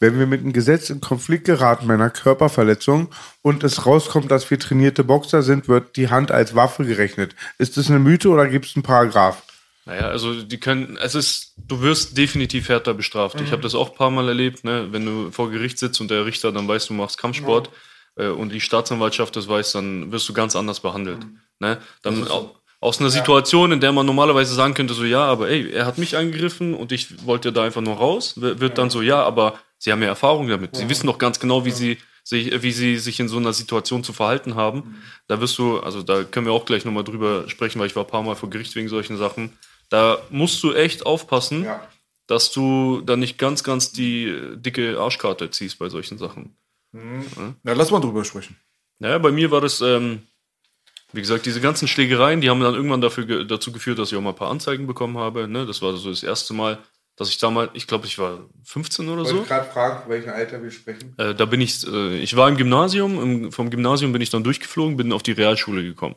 wenn 0.00 0.18
wir 0.18 0.26
mit 0.26 0.42
einem 0.42 0.52
Gesetz 0.52 0.90
in 0.90 1.00
Konflikt 1.00 1.46
geraten 1.46 1.86
bei 1.86 1.94
einer 1.94 2.10
Körperverletzung 2.10 3.08
und 3.40 3.64
es 3.64 3.86
rauskommt, 3.86 4.30
dass 4.30 4.50
wir 4.50 4.58
trainierte 4.58 5.02
Boxer 5.02 5.42
sind, 5.42 5.66
wird 5.66 5.96
die 5.96 6.10
Hand 6.10 6.30
als 6.30 6.54
Waffe 6.54 6.84
gerechnet. 6.84 7.34
Ist 7.56 7.76
das 7.78 7.88
eine 7.88 8.00
Mythe 8.00 8.28
oder 8.28 8.46
gibt 8.48 8.66
es 8.66 8.76
einen 8.76 8.82
Paragraph? 8.82 9.42
Naja, 9.86 10.08
also 10.08 10.42
die 10.42 10.58
können, 10.58 10.98
es 11.00 11.14
ist, 11.14 11.54
du 11.56 11.80
wirst 11.80 12.18
definitiv 12.18 12.68
härter 12.68 12.92
bestraft. 12.92 13.40
Ich 13.40 13.52
habe 13.52 13.62
das 13.62 13.74
auch 13.74 13.90
ein 13.90 13.96
paar 13.96 14.10
Mal 14.10 14.26
erlebt, 14.28 14.64
ne? 14.64 14.88
wenn 14.90 15.06
du 15.06 15.30
vor 15.30 15.50
Gericht 15.50 15.78
sitzt 15.78 16.00
und 16.00 16.10
der 16.10 16.26
Richter 16.26 16.50
dann 16.52 16.66
weiß, 16.66 16.86
du 16.88 16.92
machst 16.94 17.18
Kampfsport 17.18 17.70
äh, 18.16 18.26
und 18.26 18.50
die 18.52 18.60
Staatsanwaltschaft 18.60 19.36
das 19.36 19.46
weiß, 19.48 19.72
dann 19.72 20.10
wirst 20.12 20.28
du 20.28 20.32
ganz 20.32 20.56
anders 20.56 20.80
behandelt. 20.80 21.24
Ne? 21.60 21.78
Dann 22.02 22.26
au- 22.28 22.56
aus 22.80 22.98
einer 23.00 23.10
Situation, 23.10 23.70
in 23.72 23.80
der 23.80 23.92
man 23.92 24.04
normalerweise 24.06 24.54
sagen 24.54 24.74
könnte, 24.74 24.92
so 24.92 25.04
ja, 25.04 25.24
aber 25.24 25.48
ey, 25.48 25.70
er 25.70 25.86
hat 25.86 25.98
mich 25.98 26.16
angegriffen 26.16 26.74
und 26.74 26.90
ich 26.92 27.24
wollte 27.24 27.52
da 27.52 27.62
einfach 27.64 27.80
nur 27.80 27.94
raus, 27.96 28.34
wird 28.36 28.78
dann 28.78 28.90
so, 28.90 29.02
ja, 29.02 29.22
aber 29.22 29.58
sie 29.78 29.92
haben 29.92 30.02
ja 30.02 30.08
Erfahrung 30.08 30.48
damit. 30.48 30.76
Sie 30.76 30.88
wissen 30.90 31.06
doch 31.06 31.18
ganz 31.18 31.38
genau, 31.40 31.64
wie 31.64 31.70
sie 31.70 31.98
sich, 32.24 32.60
wie 32.62 32.72
sie 32.72 32.98
sich 32.98 33.20
in 33.20 33.28
so 33.28 33.36
einer 33.36 33.52
Situation 33.52 34.02
zu 34.02 34.12
verhalten 34.12 34.56
haben. 34.56 34.96
Da 35.28 35.40
wirst 35.40 35.56
du, 35.58 35.78
also 35.78 36.02
da 36.02 36.24
können 36.24 36.44
wir 36.46 36.52
auch 36.52 36.64
gleich 36.64 36.84
nochmal 36.84 37.04
drüber 37.04 37.48
sprechen, 37.48 37.78
weil 37.78 37.86
ich 37.86 37.94
war 37.94 38.02
ein 38.04 38.10
paar 38.10 38.22
Mal 38.24 38.34
vor 38.34 38.50
Gericht 38.50 38.74
wegen 38.74 38.88
solchen 38.88 39.16
Sachen. 39.16 39.52
Da 39.88 40.18
musst 40.30 40.62
du 40.62 40.72
echt 40.74 41.06
aufpassen, 41.06 41.64
Ja. 41.64 41.86
dass 42.26 42.50
du 42.52 43.02
da 43.02 43.16
nicht 43.16 43.38
ganz, 43.38 43.62
ganz 43.64 43.92
die 43.92 44.34
dicke 44.56 44.98
Arschkarte 44.98 45.50
ziehst 45.50 45.78
bei 45.78 45.88
solchen 45.88 46.18
Sachen. 46.18 46.56
Ja, 46.92 47.72
lass 47.74 47.90
mal 47.90 48.00
drüber 48.00 48.24
sprechen. 48.24 48.56
Naja, 48.98 49.18
bei 49.18 49.30
mir 49.30 49.50
war 49.50 49.60
das, 49.60 49.80
ähm, 49.82 50.22
wie 51.12 51.20
gesagt, 51.20 51.44
diese 51.46 51.60
ganzen 51.60 51.86
Schlägereien, 51.88 52.40
die 52.40 52.48
haben 52.50 52.60
dann 52.60 52.74
irgendwann 52.74 53.00
dafür 53.02 53.44
dazu 53.44 53.70
geführt, 53.70 53.98
dass 53.98 54.10
ich 54.10 54.16
auch 54.18 54.22
mal 54.22 54.30
ein 54.30 54.36
paar 54.36 54.50
Anzeigen 54.50 54.86
bekommen 54.86 55.18
habe. 55.18 55.46
Ne? 55.46 55.66
Das 55.66 55.82
war 55.82 55.94
so 55.96 56.08
das 56.10 56.22
erste 56.22 56.54
Mal, 56.54 56.78
dass 57.16 57.28
ich 57.28 57.38
damals, 57.38 57.70
ich 57.74 57.86
glaube, 57.86 58.06
ich 58.06 58.18
war 58.18 58.40
15 58.64 59.06
oder 59.08 59.18
Wollte 59.18 59.30
so. 59.30 59.42
ich 59.42 59.48
gerade 59.48 59.70
fragen, 59.70 60.08
welchen 60.10 60.30
Alter 60.30 60.62
wir 60.62 60.70
sprechen. 60.70 61.14
Äh, 61.18 61.34
da 61.34 61.44
bin 61.44 61.60
ich, 61.60 61.86
äh, 61.86 62.16
ich 62.18 62.34
war 62.36 62.48
im 62.48 62.56
Gymnasium, 62.56 63.22
im, 63.22 63.52
vom 63.52 63.70
Gymnasium 63.70 64.12
bin 64.12 64.20
ich 64.22 64.30
dann 64.30 64.44
durchgeflogen, 64.44 64.96
bin 64.96 65.12
auf 65.12 65.22
die 65.22 65.32
Realschule 65.32 65.82
gekommen. 65.82 66.16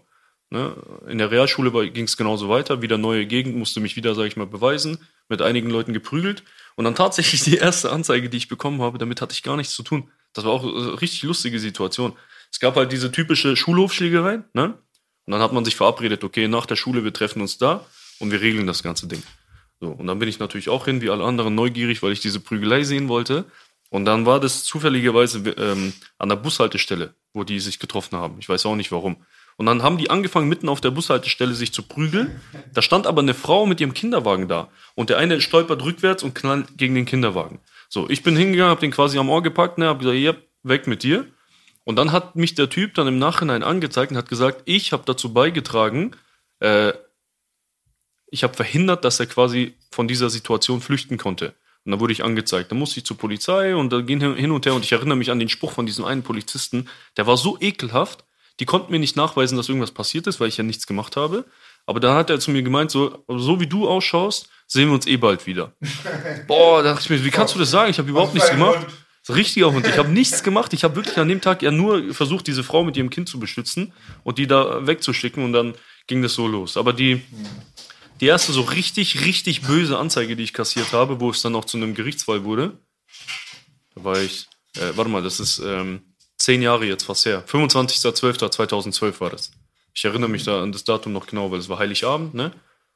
Ne? 0.52 0.76
In 1.08 1.20
der 1.20 1.30
Realschule 1.30 1.92
ging 1.92 2.06
es 2.06 2.18
genauso 2.18 2.50
weiter, 2.50 2.82
wieder 2.82 2.98
neue 2.98 3.26
Gegend, 3.26 3.56
musste 3.56 3.80
mich 3.80 3.96
wieder, 3.96 4.16
sage 4.16 4.28
ich 4.28 4.38
mal, 4.38 4.48
beweisen, 4.48 4.98
mit 5.28 5.42
einigen 5.42 5.70
Leuten 5.70 5.94
geprügelt. 5.94 6.44
Und 6.76 6.86
dann 6.86 6.96
tatsächlich 6.96 7.44
die 7.44 7.58
erste 7.58 7.92
Anzeige, 7.92 8.30
die 8.30 8.38
ich 8.38 8.48
bekommen 8.48 8.82
habe, 8.82 8.98
damit 8.98 9.22
hatte 9.22 9.34
ich 9.34 9.44
gar 9.44 9.58
nichts 9.58 9.74
zu 9.74 9.84
tun. 9.84 10.10
Das 10.34 10.46
war 10.46 10.52
auch 10.52 10.64
eine 10.64 11.02
richtig 11.02 11.24
lustige 11.24 11.60
Situation. 11.60 12.14
Es 12.52 12.60
gab 12.60 12.76
halt 12.76 12.92
diese 12.92 13.12
typische 13.12 13.56
Schulhofschlägerei, 13.56 14.44
ne? 14.54 14.78
Und 15.26 15.34
dann 15.34 15.42
hat 15.42 15.54
man 15.54 15.64
sich 15.64 15.76
verabredet, 15.76 16.24
okay, 16.24 16.48
nach 16.48 16.66
der 16.66 16.76
Schule, 16.76 17.04
wir 17.04 17.14
treffen 17.14 17.42
uns 17.42 17.60
da 17.60 17.86
und 18.18 18.32
wir 18.32 18.42
regeln 18.42 18.66
das 18.66 18.82
ganze 18.82 19.08
Ding. 19.08 19.22
So, 19.80 19.90
und 19.90 20.08
dann 20.08 20.18
bin 20.18 20.28
ich 20.28 20.40
natürlich 20.40 20.70
auch 20.70 20.86
hin, 20.86 21.02
wie 21.02 21.12
alle 21.12 21.24
anderen, 21.24 21.54
neugierig, 21.54 22.02
weil 22.02 22.12
ich 22.12 22.20
diese 22.20 22.40
Prügelei 22.40 22.84
sehen 22.84 23.08
wollte. 23.08 23.46
Und 23.90 24.06
dann 24.06 24.26
war 24.26 24.40
das 24.40 24.64
zufälligerweise 24.64 25.48
ähm, 25.52 25.94
an 26.18 26.30
der 26.30 26.36
Bushaltestelle, 26.36 27.14
wo 27.34 27.44
die 27.44 27.60
sich 27.60 27.78
getroffen 27.78 28.18
haben. 28.18 28.38
Ich 28.40 28.50
weiß 28.50 28.66
auch 28.66 28.76
nicht 28.76 28.92
warum. 28.92 29.18
Und 29.60 29.66
dann 29.66 29.84
haben 29.84 29.98
die 29.98 30.10
angefangen, 30.10 30.48
mitten 30.48 30.70
auf 30.70 30.80
der 30.80 30.92
Bushaltestelle 30.92 31.54
sich 31.54 31.74
zu 31.74 31.84
prügeln. 31.84 32.40
Da 32.74 32.82
stand 32.82 33.06
aber 33.06 33.22
eine 33.22 33.34
Frau 33.34 33.66
mit 33.66 33.82
ihrem 33.82 33.94
Kinderwagen 33.94 34.48
da. 34.48 34.70
Und 34.96 35.10
der 35.10 35.18
eine 35.18 35.42
stolpert 35.42 35.84
rückwärts 35.84 36.24
und 36.24 36.34
knallt 36.34 36.78
gegen 36.78 36.96
den 36.96 37.06
Kinderwagen. 37.06 37.60
So, 37.90 38.10
ich 38.10 38.24
bin 38.24 38.38
hingegangen, 38.38 38.72
hab 38.72 38.80
den 38.80 38.92
quasi 38.92 39.20
am 39.20 39.30
Ohr 39.30 39.44
gepackt, 39.44 39.78
ne, 39.78 39.88
hab 39.88 40.00
gesagt, 40.00 40.18
ja, 40.18 40.34
weg 40.64 40.88
mit 40.88 41.04
dir. 41.04 41.26
Und 41.84 41.98
dann 41.98 42.14
hat 42.14 42.38
mich 42.38 42.56
der 42.56 42.70
Typ 42.70 42.94
dann 42.94 43.10
im 43.10 43.20
Nachhinein 43.20 43.62
angezeigt 43.62 44.14
und 44.14 44.18
hat 44.18 44.30
gesagt, 44.30 44.62
ich 44.64 44.94
habe 44.94 45.04
dazu 45.06 45.34
beigetragen, 45.34 46.16
äh, 46.62 46.94
ich 48.32 48.44
habe 48.44 48.54
verhindert, 48.54 49.04
dass 49.04 49.20
er 49.20 49.26
quasi 49.26 49.76
von 49.92 50.08
dieser 50.08 50.30
Situation 50.30 50.80
flüchten 50.80 51.18
konnte. 51.18 51.54
Und 51.84 51.92
dann 51.92 52.00
wurde 52.00 52.14
ich 52.14 52.24
angezeigt. 52.24 52.72
Dann 52.72 52.80
musste 52.80 53.02
ich 53.02 53.06
zur 53.06 53.18
Polizei 53.18 53.76
und 53.76 53.92
dann 53.92 54.06
ging 54.06 54.22
hin 54.36 54.52
und 54.52 54.66
her. 54.66 54.74
Und 54.74 54.86
ich 54.86 54.94
erinnere 54.94 55.18
mich 55.18 55.32
an 55.32 55.40
den 55.40 55.50
Spruch 55.50 55.74
von 55.74 55.86
diesem 55.86 56.06
einen 56.06 56.24
Polizisten, 56.24 56.88
der 57.18 57.28
war 57.28 57.36
so 57.36 57.58
ekelhaft, 57.60 58.24
die 58.60 58.66
konnten 58.66 58.92
mir 58.92 59.00
nicht 59.00 59.16
nachweisen, 59.16 59.58
dass 59.58 59.70
irgendwas 59.70 59.92
passiert 59.92 60.28
ist, 60.28 60.40
weil 60.40 60.50
ich 60.50 60.58
ja 60.58 60.64
nichts 60.64 60.86
gemacht 60.86 61.16
habe. 61.16 61.46
Aber 61.86 62.00
dann 62.00 62.16
hat 62.16 62.30
er 62.30 62.40
zu 62.40 62.52
mir 62.52 62.62
gemeint, 62.62 62.92
so, 62.92 63.24
so 63.28 63.60
wie 63.60 63.68
du 63.68 63.88
ausschaust, 63.88 64.50
sehen 64.68 64.90
wir 64.90 64.96
uns 64.96 65.08
eh 65.08 65.18
bald 65.18 65.48
wieder. 65.48 65.74
Boah, 66.48 66.84
da 66.84 66.94
dachte 66.94 67.04
ich 67.04 67.10
mir, 67.10 67.26
wie 67.26 67.32
kannst 67.32 67.56
du 67.56 67.60
das 67.60 67.72
sagen? 67.72 67.90
Ich 67.90 67.98
habe 67.98 68.10
überhaupt 68.10 68.34
nichts 68.34 68.52
gemacht. 68.52 68.86
Ein 69.28 69.34
richtiger 69.34 69.72
Hund. 69.72 69.88
Ich 69.88 69.98
habe 69.98 70.10
nichts 70.10 70.44
gemacht. 70.44 70.74
Ich 70.74 70.84
habe 70.84 70.96
wirklich 70.96 71.18
an 71.18 71.30
dem 71.30 71.40
Tag 71.40 71.62
ja 71.62 71.72
nur 71.72 72.14
versucht, 72.14 72.48
diese 72.48 72.64
Frau 72.64 72.84
mit 72.84 72.98
ihrem 72.98 73.10
Kind 73.10 73.30
zu 73.30 73.40
beschützen 73.40 73.94
und 74.24 74.38
die 74.38 74.48
da 74.48 74.86
wegzuschicken. 74.86 75.44
Und 75.44 75.54
dann 75.54 75.76
ging 76.08 76.22
das 76.22 76.34
so 76.34 76.48
los. 76.48 76.78
Aber 76.78 76.94
die, 76.94 77.22
die 78.20 78.26
erste 78.26 78.52
so 78.52 78.62
richtig, 78.62 79.26
richtig 79.26 79.62
böse 79.62 79.98
Anzeige, 79.98 80.36
die 80.36 80.44
ich 80.44 80.54
kassiert 80.54 80.94
habe, 80.94 81.20
wo 81.20 81.30
es 81.30 81.42
dann 81.42 81.56
auch 81.56 81.66
zu 81.66 81.78
einem 81.78 81.96
Gerichtsfall 81.96 82.44
wurde, 82.44 82.78
da 83.96 84.04
war 84.04 84.20
ich, 84.20 84.48
äh, 84.76 84.92
warte 84.96 85.12
mal, 85.12 85.22
das 85.22 85.40
ist 85.40 85.60
ähm, 85.60 86.02
zehn 86.50 86.64
Jahre 86.64 86.86
jetzt 86.86 87.04
fast 87.04 87.28
her. 87.28 87.44
25.12.2012 87.46 89.20
war 89.20 89.30
das. 89.30 89.52
Ich 89.94 90.04
erinnere 90.04 90.32
mich 90.32 90.46
da 90.46 90.64
an 90.64 90.72
das 90.72 90.84
Datum 90.84 91.14
noch 91.14 91.28
genau, 91.28 91.52
weil 91.52 91.60
es 91.60 91.70
war 91.70 91.78
Heiligabend, 91.78 92.34
ne? 92.34 92.52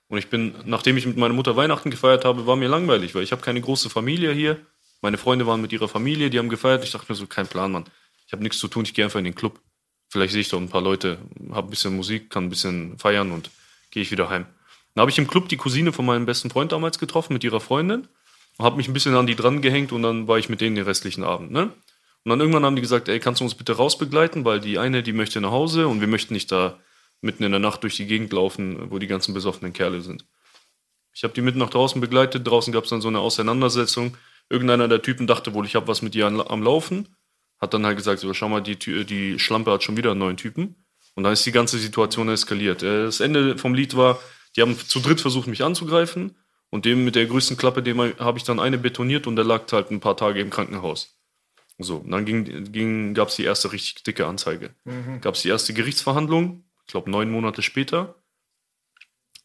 Und 0.07 0.17
ich 0.17 0.27
bin, 0.27 0.55
nachdem 0.65 0.97
ich 0.97 1.05
mit 1.05 1.17
meiner 1.17 1.35
Mutter 1.35 1.55
Weihnachten 1.55 1.91
gefeiert 1.91 2.25
habe, 2.25 2.47
war 2.47 2.55
mir 2.55 2.67
langweilig, 2.67 3.13
weil 3.13 3.21
ich 3.21 3.31
habe 3.31 3.43
keine 3.43 3.61
große 3.61 3.91
Familie 3.91 4.31
hier. 4.31 4.57
Meine 5.03 5.19
Freunde 5.19 5.45
waren 5.45 5.61
mit 5.61 5.71
ihrer 5.71 5.87
Familie, 5.87 6.31
die 6.31 6.39
haben 6.39 6.49
gefeiert. 6.49 6.83
Ich 6.83 6.89
dachte 6.89 7.05
mir 7.11 7.15
so, 7.15 7.27
kein 7.27 7.45
Plan, 7.45 7.71
Mann. 7.71 7.85
Ich 8.25 8.33
habe 8.33 8.41
nichts 8.41 8.57
zu 8.57 8.67
tun, 8.67 8.85
ich 8.85 8.95
gehe 8.95 9.05
einfach 9.05 9.19
in 9.19 9.25
den 9.25 9.35
Club. 9.35 9.59
Vielleicht 10.09 10.33
sehe 10.33 10.41
ich 10.41 10.49
da 10.49 10.57
ein 10.57 10.69
paar 10.69 10.81
Leute, 10.81 11.19
habe 11.51 11.67
ein 11.67 11.69
bisschen 11.69 11.95
Musik, 11.95 12.31
kann 12.31 12.45
ein 12.45 12.49
bisschen 12.49 12.97
feiern 12.97 13.31
und 13.31 13.51
gehe 13.91 14.01
ich 14.01 14.09
wieder 14.09 14.29
heim. 14.29 14.47
Dann 14.95 15.01
habe 15.01 15.11
ich 15.11 15.19
im 15.19 15.27
Club 15.27 15.47
die 15.49 15.57
Cousine 15.57 15.93
von 15.93 16.07
meinem 16.07 16.25
besten 16.25 16.49
Freund 16.49 16.71
damals 16.71 16.97
getroffen 16.97 17.33
mit 17.33 17.43
ihrer 17.43 17.59
Freundin 17.59 18.07
und 18.57 18.65
habe 18.65 18.77
mich 18.77 18.87
ein 18.87 18.93
bisschen 18.93 19.15
an 19.15 19.27
die 19.27 19.35
dran 19.35 19.61
gehängt 19.61 19.91
und 19.91 20.01
dann 20.01 20.27
war 20.27 20.39
ich 20.39 20.49
mit 20.49 20.59
denen 20.59 20.75
den 20.75 20.85
restlichen 20.85 21.23
Abend. 21.23 21.51
Ne? 21.51 21.71
Und 22.23 22.29
dann 22.29 22.39
irgendwann 22.39 22.63
haben 22.63 22.75
die 22.75 22.81
gesagt, 22.81 23.09
ey, 23.09 23.19
kannst 23.19 23.41
du 23.41 23.45
uns 23.45 23.55
bitte 23.55 23.73
rausbegleiten, 23.73 24.45
weil 24.45 24.59
die 24.59 24.79
eine, 24.79 25.03
die 25.03 25.13
möchte 25.13 25.41
nach 25.41 25.51
Hause 25.51 25.87
und 25.87 25.99
wir 25.99 26.07
möchten 26.07 26.33
nicht 26.33 26.51
da 26.51 26.79
mitten 27.21 27.43
in 27.43 27.51
der 27.51 27.59
Nacht 27.59 27.83
durch 27.83 27.97
die 27.97 28.05
Gegend 28.05 28.31
laufen, 28.31 28.91
wo 28.91 28.99
die 28.99 29.07
ganzen 29.07 29.33
besoffenen 29.33 29.73
Kerle 29.73 30.01
sind. 30.01 30.25
Ich 31.13 31.23
habe 31.23 31.33
die 31.33 31.41
mitten 31.41 31.59
nach 31.59 31.69
draußen 31.69 31.99
begleitet. 32.01 32.47
Draußen 32.47 32.73
gab 32.73 32.85
es 32.85 32.89
dann 32.89 33.01
so 33.01 33.07
eine 33.07 33.19
Auseinandersetzung. 33.19 34.17
Irgendeiner 34.49 34.87
der 34.87 35.01
Typen 35.01 35.27
dachte 35.27 35.53
wohl, 35.53 35.65
ich 35.65 35.75
habe 35.75 35.87
was 35.87 36.01
mit 36.01 36.15
ihr 36.15 36.25
am 36.25 36.63
Laufen. 36.63 37.15
Hat 37.59 37.73
dann 37.73 37.85
halt 37.85 37.97
gesagt, 37.97 38.19
so, 38.19 38.33
schau 38.33 38.49
mal, 38.49 38.61
die, 38.61 38.77
die 38.77 39.39
Schlampe 39.39 39.71
hat 39.71 39.83
schon 39.83 39.95
wieder 39.95 40.11
einen 40.11 40.19
neuen 40.19 40.37
Typen. 40.37 40.75
Und 41.15 41.23
dann 41.23 41.33
ist 41.33 41.45
die 41.45 41.51
ganze 41.51 41.77
Situation 41.77 42.27
eskaliert. 42.29 42.83
Äh, 42.83 43.05
Das 43.05 43.19
Ende 43.19 43.57
vom 43.57 43.73
Lied 43.73 43.95
war, 43.95 44.19
die 44.55 44.61
haben 44.61 44.77
zu 44.77 44.99
dritt 44.99 45.21
versucht, 45.21 45.47
mich 45.47 45.63
anzugreifen. 45.63 46.35
Und 46.69 46.85
dem 46.85 47.05
mit 47.05 47.15
der 47.15 47.27
größten 47.27 47.55
Klappe, 47.55 47.83
dem 47.83 47.99
habe 47.99 48.37
ich 48.37 48.43
dann 48.43 48.59
eine 48.59 48.79
betoniert 48.79 49.27
und 49.27 49.35
der 49.35 49.45
lag 49.45 49.71
halt 49.71 49.91
ein 49.91 49.99
paar 49.99 50.17
Tage 50.17 50.41
im 50.41 50.49
Krankenhaus. 50.49 51.15
So, 51.83 51.97
und 51.97 52.11
dann 52.11 52.25
ging, 52.25 52.71
ging, 52.71 53.13
gab 53.13 53.27
es 53.29 53.35
die 53.35 53.43
erste 53.43 53.71
richtig 53.71 54.03
dicke 54.03 54.25
Anzeige. 54.25 54.71
Gab 55.21 55.35
es 55.35 55.41
die 55.41 55.49
erste 55.49 55.73
Gerichtsverhandlung, 55.73 56.63
ich 56.85 56.91
glaube 56.91 57.11
neun 57.11 57.29
Monate 57.29 57.61
später. 57.61 58.15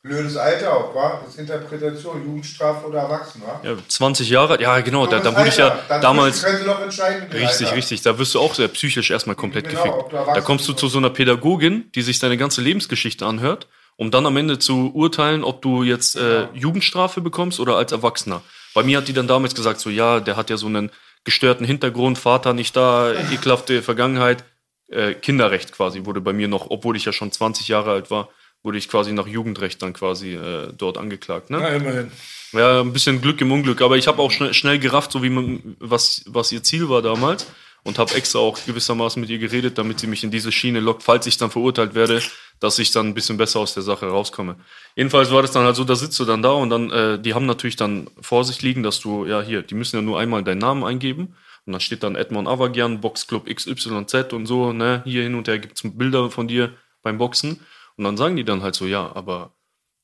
Blödes 0.00 0.36
Alter 0.36 0.74
auch, 0.74 0.94
war? 0.94 1.22
Das 1.24 1.34
ist 1.34 1.40
Interpretation, 1.40 2.24
Jugendstrafe 2.24 2.86
oder 2.86 3.00
Erwachsen, 3.00 3.42
wa? 3.42 3.60
Ja, 3.64 3.76
20 3.88 4.30
Jahre, 4.30 4.60
ja 4.62 4.80
genau, 4.80 5.08
da, 5.08 5.18
da 5.18 5.36
wurde 5.36 5.48
ich 5.48 5.56
ja. 5.56 5.76
Dann 5.88 6.00
damals. 6.00 6.44
Richtig, 6.46 7.00
Alter. 7.02 7.76
richtig. 7.76 8.02
Da 8.02 8.16
wirst 8.16 8.34
du 8.34 8.40
auch 8.40 8.54
sehr 8.54 8.68
psychisch 8.68 9.10
erstmal 9.10 9.34
komplett 9.34 9.68
Genau, 9.68 10.04
gefickt. 10.04 10.12
Da 10.12 10.40
kommst 10.40 10.68
du 10.68 10.72
zu 10.72 10.86
so 10.86 10.98
einer 10.98 11.10
Pädagogin, 11.10 11.90
die 11.96 12.02
sich 12.02 12.20
deine 12.20 12.36
ganze 12.36 12.60
Lebensgeschichte 12.60 13.26
anhört, 13.26 13.66
um 13.96 14.12
dann 14.12 14.24
am 14.24 14.36
Ende 14.36 14.60
zu 14.60 14.92
urteilen, 14.94 15.42
ob 15.42 15.62
du 15.62 15.82
jetzt 15.82 16.14
äh, 16.16 16.46
Jugendstrafe 16.54 17.20
bekommst 17.20 17.58
oder 17.58 17.76
als 17.76 17.90
Erwachsener. 17.90 18.42
Bei 18.74 18.84
mir 18.84 18.98
hat 18.98 19.08
die 19.08 19.12
dann 19.12 19.26
damals 19.26 19.56
gesagt, 19.56 19.80
so 19.80 19.90
ja, 19.90 20.20
der 20.20 20.36
hat 20.36 20.48
ja 20.48 20.56
so 20.56 20.68
einen 20.68 20.90
gestörten 21.28 21.66
Hintergrund, 21.66 22.16
Vater 22.16 22.54
nicht 22.54 22.74
da, 22.74 23.12
ekelhafte 23.30 23.82
Vergangenheit. 23.82 24.44
Äh, 24.88 25.12
Kinderrecht 25.12 25.72
quasi 25.72 26.06
wurde 26.06 26.22
bei 26.22 26.32
mir 26.32 26.48
noch, 26.48 26.70
obwohl 26.70 26.96
ich 26.96 27.04
ja 27.04 27.12
schon 27.12 27.30
20 27.30 27.68
Jahre 27.68 27.90
alt 27.90 28.10
war, 28.10 28.30
wurde 28.62 28.78
ich 28.78 28.88
quasi 28.88 29.12
nach 29.12 29.26
Jugendrecht 29.26 29.82
dann 29.82 29.92
quasi 29.92 30.36
äh, 30.36 30.72
dort 30.72 30.96
angeklagt. 30.96 31.50
Ne? 31.50 31.58
Na, 31.60 31.68
immerhin. 31.68 32.10
Ja, 32.52 32.80
ein 32.80 32.94
bisschen 32.94 33.20
Glück 33.20 33.42
im 33.42 33.52
Unglück, 33.52 33.82
aber 33.82 33.98
ich 33.98 34.08
habe 34.08 34.22
auch 34.22 34.30
schnell, 34.30 34.54
schnell 34.54 34.78
gerafft, 34.78 35.12
so 35.12 35.22
wie 35.22 35.28
man, 35.28 35.76
was, 35.80 36.22
was 36.26 36.50
ihr 36.50 36.62
Ziel 36.62 36.88
war 36.88 37.02
damals 37.02 37.46
und 37.88 37.98
habe 37.98 38.14
extra 38.14 38.38
auch 38.38 38.58
gewissermaßen 38.66 39.18
mit 39.18 39.30
ihr 39.30 39.38
geredet, 39.38 39.78
damit 39.78 39.98
sie 39.98 40.06
mich 40.06 40.22
in 40.22 40.30
diese 40.30 40.52
Schiene 40.52 40.78
lockt, 40.78 41.02
falls 41.02 41.26
ich 41.26 41.38
dann 41.38 41.50
verurteilt 41.50 41.94
werde, 41.94 42.22
dass 42.60 42.78
ich 42.78 42.90
dann 42.90 43.06
ein 43.06 43.14
bisschen 43.14 43.38
besser 43.38 43.60
aus 43.60 43.72
der 43.72 43.82
Sache 43.82 44.06
rauskomme. 44.06 44.56
Jedenfalls 44.94 45.30
war 45.30 45.40
das 45.40 45.52
dann 45.52 45.64
halt 45.64 45.74
so, 45.74 45.84
da 45.84 45.96
sitzt 45.96 46.20
du 46.20 46.26
dann 46.26 46.42
da 46.42 46.50
und 46.50 46.68
dann, 46.68 46.90
äh, 46.90 47.18
die 47.18 47.32
haben 47.32 47.46
natürlich 47.46 47.76
dann 47.76 48.10
vor 48.20 48.44
sich 48.44 48.60
liegen, 48.60 48.82
dass 48.82 49.00
du, 49.00 49.24
ja 49.24 49.40
hier, 49.40 49.62
die 49.62 49.74
müssen 49.74 49.96
ja 49.96 50.02
nur 50.02 50.20
einmal 50.20 50.44
deinen 50.44 50.58
Namen 50.58 50.84
eingeben 50.84 51.34
und 51.64 51.72
dann 51.72 51.80
steht 51.80 52.02
dann 52.02 52.14
Edmond 52.14 52.46
Avagian, 52.46 53.00
Boxclub 53.00 53.46
XYZ 53.46 54.34
und 54.34 54.44
so, 54.44 54.74
ne, 54.74 55.02
hier 55.06 55.22
hin 55.22 55.34
und 55.34 55.48
her 55.48 55.58
gibt's 55.58 55.80
Bilder 55.82 56.30
von 56.30 56.46
dir 56.46 56.74
beim 57.02 57.16
Boxen 57.16 57.60
und 57.96 58.04
dann 58.04 58.18
sagen 58.18 58.36
die 58.36 58.44
dann 58.44 58.62
halt 58.62 58.74
so, 58.74 58.84
ja, 58.84 59.10
aber 59.14 59.54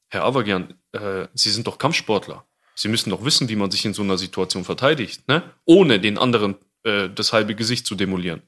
Herr 0.08 0.24
Avagian, 0.24 0.72
äh, 0.92 1.26
Sie 1.34 1.50
sind 1.50 1.66
doch 1.66 1.76
Kampfsportler. 1.76 2.46
Sie 2.74 2.88
müssen 2.88 3.10
doch 3.10 3.24
wissen, 3.24 3.50
wie 3.50 3.56
man 3.56 3.70
sich 3.70 3.84
in 3.84 3.92
so 3.92 4.02
einer 4.02 4.16
Situation 4.16 4.64
verteidigt, 4.64 5.28
ne? 5.28 5.42
Ohne 5.66 6.00
den 6.00 6.16
anderen 6.18 6.56
äh, 6.84 7.08
das 7.08 7.32
halbe 7.32 7.54
Gesicht 7.54 7.86
zu 7.86 7.94
demolieren. 7.94 8.42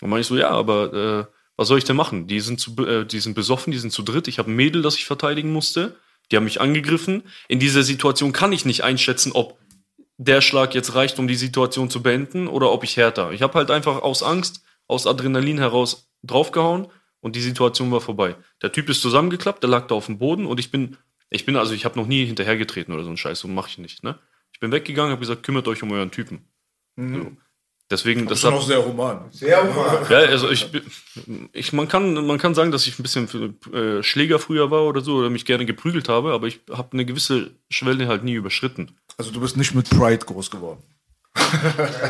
Und 0.00 0.10
meine 0.10 0.20
ich 0.20 0.26
so, 0.26 0.36
ja, 0.36 0.50
aber 0.50 1.28
äh, 1.28 1.34
was 1.56 1.68
soll 1.68 1.78
ich 1.78 1.84
denn 1.84 1.96
machen? 1.96 2.26
Die 2.26 2.40
sind, 2.40 2.60
zu, 2.60 2.74
äh, 2.86 3.04
die 3.04 3.20
sind 3.20 3.34
besoffen, 3.34 3.72
die 3.72 3.78
sind 3.78 3.92
zu 3.92 4.02
dritt. 4.02 4.28
Ich 4.28 4.38
habe 4.38 4.50
ein 4.50 4.56
Mädel, 4.56 4.82
das 4.82 4.96
ich 4.96 5.04
verteidigen 5.04 5.52
musste. 5.52 5.96
Die 6.30 6.36
haben 6.36 6.44
mich 6.44 6.60
angegriffen. 6.60 7.24
In 7.48 7.58
dieser 7.58 7.82
Situation 7.82 8.32
kann 8.32 8.52
ich 8.52 8.64
nicht 8.64 8.82
einschätzen, 8.82 9.32
ob 9.32 9.58
der 10.16 10.42
Schlag 10.42 10.74
jetzt 10.74 10.94
reicht, 10.94 11.18
um 11.18 11.28
die 11.28 11.34
Situation 11.34 11.90
zu 11.90 12.02
beenden 12.02 12.46
oder 12.46 12.70
ob 12.70 12.84
ich 12.84 12.96
härter. 12.96 13.32
Ich 13.32 13.42
habe 13.42 13.54
halt 13.54 13.70
einfach 13.70 14.02
aus 14.02 14.22
Angst, 14.22 14.62
aus 14.86 15.06
Adrenalin 15.06 15.58
heraus 15.58 16.10
draufgehauen 16.22 16.88
und 17.20 17.36
die 17.36 17.40
Situation 17.40 17.90
war 17.90 18.00
vorbei. 18.00 18.36
Der 18.62 18.72
Typ 18.72 18.88
ist 18.90 19.00
zusammengeklappt, 19.00 19.62
der 19.62 19.70
lag 19.70 19.86
da 19.86 19.94
auf 19.94 20.06
dem 20.06 20.18
Boden 20.18 20.46
und 20.46 20.60
ich 20.60 20.70
bin, 20.70 20.96
ich 21.30 21.46
bin 21.46 21.56
also, 21.56 21.72
ich 21.72 21.84
habe 21.84 21.98
noch 21.98 22.06
nie 22.06 22.26
hinterhergetreten 22.26 22.92
oder 22.92 23.04
so 23.04 23.10
ein 23.10 23.16
Scheiß, 23.16 23.40
so 23.40 23.48
mache 23.48 23.70
ich 23.70 23.78
nicht. 23.78 24.02
Ne? 24.02 24.18
Ich 24.52 24.60
bin 24.60 24.72
weggegangen, 24.72 25.10
habe 25.10 25.20
gesagt, 25.20 25.42
kümmert 25.42 25.66
euch 25.68 25.82
um 25.82 25.90
euren 25.92 26.10
Typen. 26.10 26.48
So. 26.96 27.32
Deswegen, 27.90 28.26
Das 28.26 28.38
ist 28.38 28.44
noch 28.44 28.62
sehr 28.64 28.84
human. 28.86 29.22
Sehr 29.32 29.62
human. 29.62 30.06
ja, 30.08 30.18
also 30.18 30.48
ich, 30.48 30.68
ich 31.52 31.72
man 31.72 31.88
kann 31.88 32.14
man 32.24 32.38
kann 32.38 32.54
sagen, 32.54 32.70
dass 32.70 32.86
ich 32.86 32.98
ein 32.98 33.02
bisschen 33.02 33.56
äh, 33.72 34.02
Schläger 34.04 34.38
früher 34.38 34.70
war 34.70 34.84
oder 34.84 35.00
so 35.00 35.16
oder 35.16 35.28
mich 35.28 35.44
gerne 35.44 35.66
geprügelt 35.66 36.08
habe, 36.08 36.32
aber 36.32 36.46
ich 36.46 36.60
habe 36.70 36.90
eine 36.92 37.04
gewisse 37.04 37.50
Schwelle 37.68 38.06
halt 38.06 38.22
nie 38.22 38.34
überschritten. 38.34 38.92
Also 39.18 39.32
du 39.32 39.40
bist 39.40 39.56
nicht 39.56 39.74
mit 39.74 39.90
Pride 39.90 40.24
groß 40.24 40.50
geworden. 40.50 40.82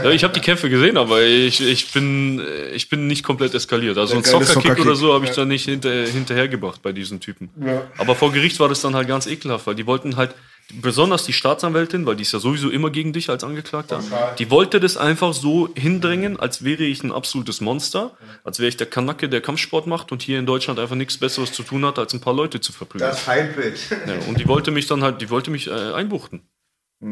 Ja, 0.03 0.11
ich 0.11 0.25
habe 0.25 0.33
die 0.35 0.41
Kämpfe 0.41 0.69
gesehen, 0.71 0.97
aber 0.97 1.23
ich, 1.23 1.61
ich 1.61 1.93
bin 1.93 2.43
ich 2.75 2.89
bin 2.89 3.07
nicht 3.07 3.23
komplett 3.23 3.55
eskaliert. 3.55 3.97
Also 3.99 4.17
ein 4.17 4.25
Soccerkick 4.25 4.55
Soccerkick. 4.55 4.85
oder 4.87 4.97
so 4.97 5.15
habe 5.15 5.25
ich 5.25 5.31
da 5.33 5.45
nicht 5.45 5.65
hinter, 5.67 6.07
hinterhergebracht 6.07 6.83
bei 6.83 6.93
diesen 6.93 7.21
Typen. 7.21 7.51
Aber 7.99 8.15
vor 8.15 8.33
Gericht 8.33 8.61
war 8.61 8.69
das 8.69 8.81
dann 8.81 8.95
halt 8.95 9.09
ganz 9.09 9.27
ekelhaft, 9.27 9.67
weil 9.67 9.75
die 9.75 9.87
wollten 9.87 10.17
halt 10.17 10.35
besonders 10.81 11.25
die 11.25 11.33
Staatsanwältin, 11.33 12.07
weil 12.07 12.17
die 12.17 12.23
ist 12.23 12.33
ja 12.33 12.39
sowieso 12.39 12.71
immer 12.71 12.91
gegen 12.91 13.13
dich 13.13 13.31
als 13.31 13.45
Angeklagter, 13.45 14.03
die 14.39 14.51
wollte 14.51 14.81
das 14.81 14.97
einfach 14.97 15.33
so 15.35 15.69
hindrängen, 15.75 16.39
als 16.39 16.65
wäre 16.65 16.85
ich 16.85 17.03
ein 17.03 17.13
absolutes 17.13 17.61
Monster, 17.61 18.17
als 18.45 18.59
wäre 18.59 18.69
ich 18.69 18.77
der 18.77 18.87
Kanacke, 18.87 19.29
der 19.29 19.41
Kampfsport 19.41 19.87
macht 19.87 20.13
und 20.13 20.23
hier 20.23 20.39
in 20.39 20.47
Deutschland 20.47 20.79
einfach 20.79 20.97
nichts 20.97 21.19
Besseres 21.19 21.53
zu 21.53 21.63
tun 21.63 21.85
hat, 21.85 21.99
als 21.99 22.13
ein 22.15 22.21
paar 22.21 22.35
Leute 22.35 22.61
zu 22.61 22.73
verprügeln. 22.73 23.11
Das 23.11 23.21
Feindbild. 23.21 23.79
Ja, 24.07 24.15
und 24.29 24.39
die 24.39 24.47
wollte 24.49 24.71
mich 24.71 24.87
dann 24.87 25.03
halt, 25.03 25.21
die 25.21 25.31
wollte 25.31 25.51
mich 25.51 25.67
äh, 25.69 25.93
einbuchten. 25.93 26.43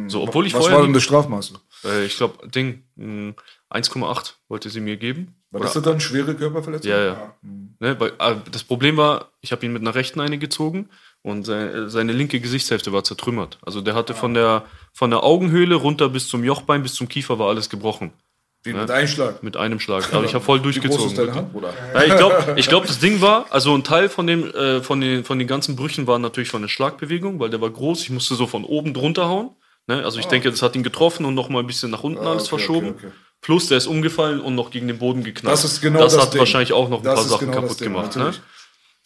So, 0.09 0.23
obwohl 0.23 0.47
ich 0.47 0.53
Was 0.53 0.65
war 0.65 0.71
vorher, 0.71 0.85
denn 0.85 0.93
das 0.93 1.03
Strafmaß? 1.05 1.55
äh, 1.85 2.05
ich 2.05 2.19
glaube, 2.19 2.47
Ding, 2.49 2.83
mh, 2.97 3.35
1,8 3.71 4.35
wollte 4.49 4.69
sie 4.69 4.81
mir 4.81 4.99
geben. 4.99 5.35
War 5.51 5.63
das 5.63 5.73
dann 5.73 5.99
schwere 5.99 6.35
Körperverletzung? 6.35 6.91
Ja, 6.91 7.03
ja. 7.03 7.35
Ne, 7.81 7.99
weil, 7.99 8.13
äh, 8.19 8.37
das 8.53 8.65
Problem 8.65 8.99
war, 8.99 9.33
ich 9.41 9.51
habe 9.51 9.65
ihn 9.65 9.73
mit 9.73 9.81
einer 9.81 9.95
rechten 9.95 10.21
eine 10.21 10.37
gezogen 10.37 10.91
und 11.23 11.45
se- 11.45 11.89
seine 11.91 12.13
linke 12.13 12.41
Gesichtshälfte 12.41 12.93
war 12.93 13.05
zertrümmert. 13.05 13.59
Also 13.63 13.81
der 13.81 13.95
hatte 13.95 14.15
von 14.15 14.35
der, 14.35 14.65
von 14.93 15.11
der 15.11 15.23
Augenhöhle 15.25 15.75
runter 15.75 16.09
bis 16.09 16.29
zum 16.29 16.45
Jochbein, 16.45 16.83
bis 16.83 16.95
zum 16.95 17.09
Kiefer 17.09 17.39
war 17.39 17.49
alles 17.49 17.69
gebrochen. 17.69 18.13
Wie 18.65 18.73
mit 18.73 18.91
Einschlag. 18.91 19.43
Mit 19.43 19.57
einem 19.57 19.79
Schlag. 19.79 20.13
Aber 20.13 20.25
ich 20.25 20.35
habe 20.35 20.45
voll 20.45 20.59
Wie 20.59 20.63
groß 20.65 20.75
durchgezogen. 20.75 21.07
ist 21.11 21.19
deine 21.19 21.35
Hand, 21.35 21.53
Bruder? 21.53 21.73
Ja, 21.95 22.03
ich 22.05 22.17
glaube, 22.17 22.55
ich 22.57 22.69
glaub, 22.69 22.87
das 22.87 22.99
Ding 22.99 23.21
war, 23.21 23.47
also 23.51 23.73
ein 23.75 23.85
Teil 23.85 24.09
von, 24.09 24.27
dem, 24.27 24.51
äh, 24.53 24.81
von, 24.83 25.01
den, 25.01 25.23
von 25.25 25.39
den 25.39 25.47
ganzen 25.47 25.77
Brüchen 25.77 26.07
war 26.07 26.19
natürlich 26.19 26.49
von 26.51 26.63
der 26.63 26.69
Schlagbewegung, 26.69 27.39
weil 27.39 27.51
der 27.51 27.61
war 27.61 27.71
groß. 27.71 28.03
Ich 28.03 28.11
musste 28.11 28.35
so 28.35 28.47
von 28.47 28.65
oben 28.65 28.95
drunter 28.95 29.29
hauen. 29.29 29.51
Ne? 29.87 30.05
Also 30.05 30.19
ich 30.19 30.27
denke, 30.27 30.51
das 30.51 30.61
hat 30.63 30.75
ihn 30.77 30.83
getroffen 30.83 31.25
und 31.25 31.35
noch 31.35 31.49
mal 31.49 31.61
ein 31.61 31.67
bisschen 31.67 31.91
nach 31.91 32.03
unten 32.03 32.19
alles 32.27 32.43
Ah. 32.45 32.47
okay, 32.47 32.49
verschoben. 32.49 32.89
okay, 32.91 33.07
okay. 33.07 33.13
Plus, 33.41 33.69
der 33.69 33.79
ist 33.79 33.87
umgefallen 33.87 34.41
und 34.41 34.57
noch 34.57 34.71
gegen 34.73 34.89
den 34.89 34.99
Boden 34.99 35.23
geknallt. 35.23 35.53
Das 35.55 35.65
ist 35.65 35.81
genau 35.81 36.01
das 36.01 36.15
das 36.15 36.23
hat 36.25 36.33
Ding. 36.35 36.41
wahrscheinlich 36.41 36.73
auch 36.73 36.89
noch 36.89 36.99
ein 36.99 37.05
Das 37.05 37.15
paar 37.15 37.25
Sachen 37.25 37.47
genau 37.51 37.61
kaputt 37.63 37.81
Ding, 37.81 37.93
gemacht. 37.93 38.17
Ne? 38.17 38.33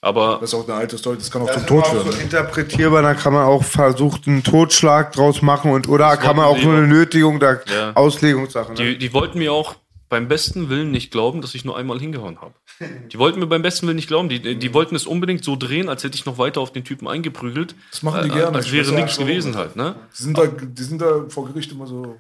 Aber 0.05 0.39
Das 0.41 0.51
ist 0.53 0.55
auch 0.55 0.69
eine 0.69 0.77
alte 0.77 0.99
Story, 0.99 1.17
das 1.17 1.31
kann 1.31 1.43
auch 1.43 1.47
Das 1.47 1.55
zum 1.55 1.63
ist 1.63 1.69
Tod 1.69 1.79
immer 1.79 1.87
auch 1.87 1.93
führen. 2.03 2.13
so 2.13 2.19
ne? 2.19 2.23
interpretierbar, 2.25 3.03
da 3.03 3.15
kann 3.15 3.33
man 3.33 3.45
auch 3.45 3.63
versucht, 3.63 4.27
einen 4.27 4.43
Totschlag 4.43 5.13
draus 5.13 5.43
machen 5.43 5.71
und 5.71 5.89
oder 5.89 6.17
kann 6.17 6.37
man 6.37 6.47
auch 6.47 6.61
nur 6.61 6.75
eine 6.75 6.87
Nötigung, 6.89 7.39
da 7.39 7.59
Ja. 7.73 7.93
Auslegungssache. 7.95 8.73
Ne? 8.73 8.75
die, 8.75 8.99
die 8.99 9.13
wollten 9.15 9.39
mir 9.39 9.53
auch 9.53 9.77
beim 10.09 10.27
besten 10.29 10.69
Willen 10.69 10.91
nicht 10.91 11.11
glauben, 11.13 11.41
dass 11.41 11.55
ich 11.55 11.65
nur 11.65 11.77
einmal 11.79 11.99
hingehauen 11.99 12.41
habe. 12.43 12.53
Die 13.13 13.19
wollten 13.19 13.39
mir 13.39 13.47
beim 13.47 13.63
besten 13.63 13.87
Willen 13.87 13.97
nicht 13.97 14.09
glauben. 14.09 14.29
Die, 14.29 14.59
die 14.59 14.75
wollten 14.75 14.95
es 14.95 15.07
unbedingt 15.07 15.43
so 15.43 15.57
drehen, 15.57 15.89
als 15.89 16.05
hätte 16.05 16.17
ich 16.17 16.27
noch 16.27 16.37
weiter 16.37 16.61
auf 16.61 16.71
den 16.73 16.85
Typen 16.85 17.09
eingeprügelt. 17.09 17.75
Das 17.91 18.03
machen 18.03 18.25
die 18.25 18.29
Äh, 18.31 18.35
gerne. 18.35 18.57
Als 18.59 18.71
wäre 18.73 18.93
nichts 18.93 19.15
auch, 19.15 19.21
gewesen 19.23 19.55
so. 19.55 19.59
halt. 19.59 19.75
Ne? 19.77 19.95
Die 20.19 20.23
sind, 20.23 20.37
da, 20.37 20.47
die 20.47 20.83
sind 20.83 21.01
da 21.01 21.25
vor 21.29 21.47
Gericht 21.47 21.73
immer 21.73 21.87
so. 21.87 22.17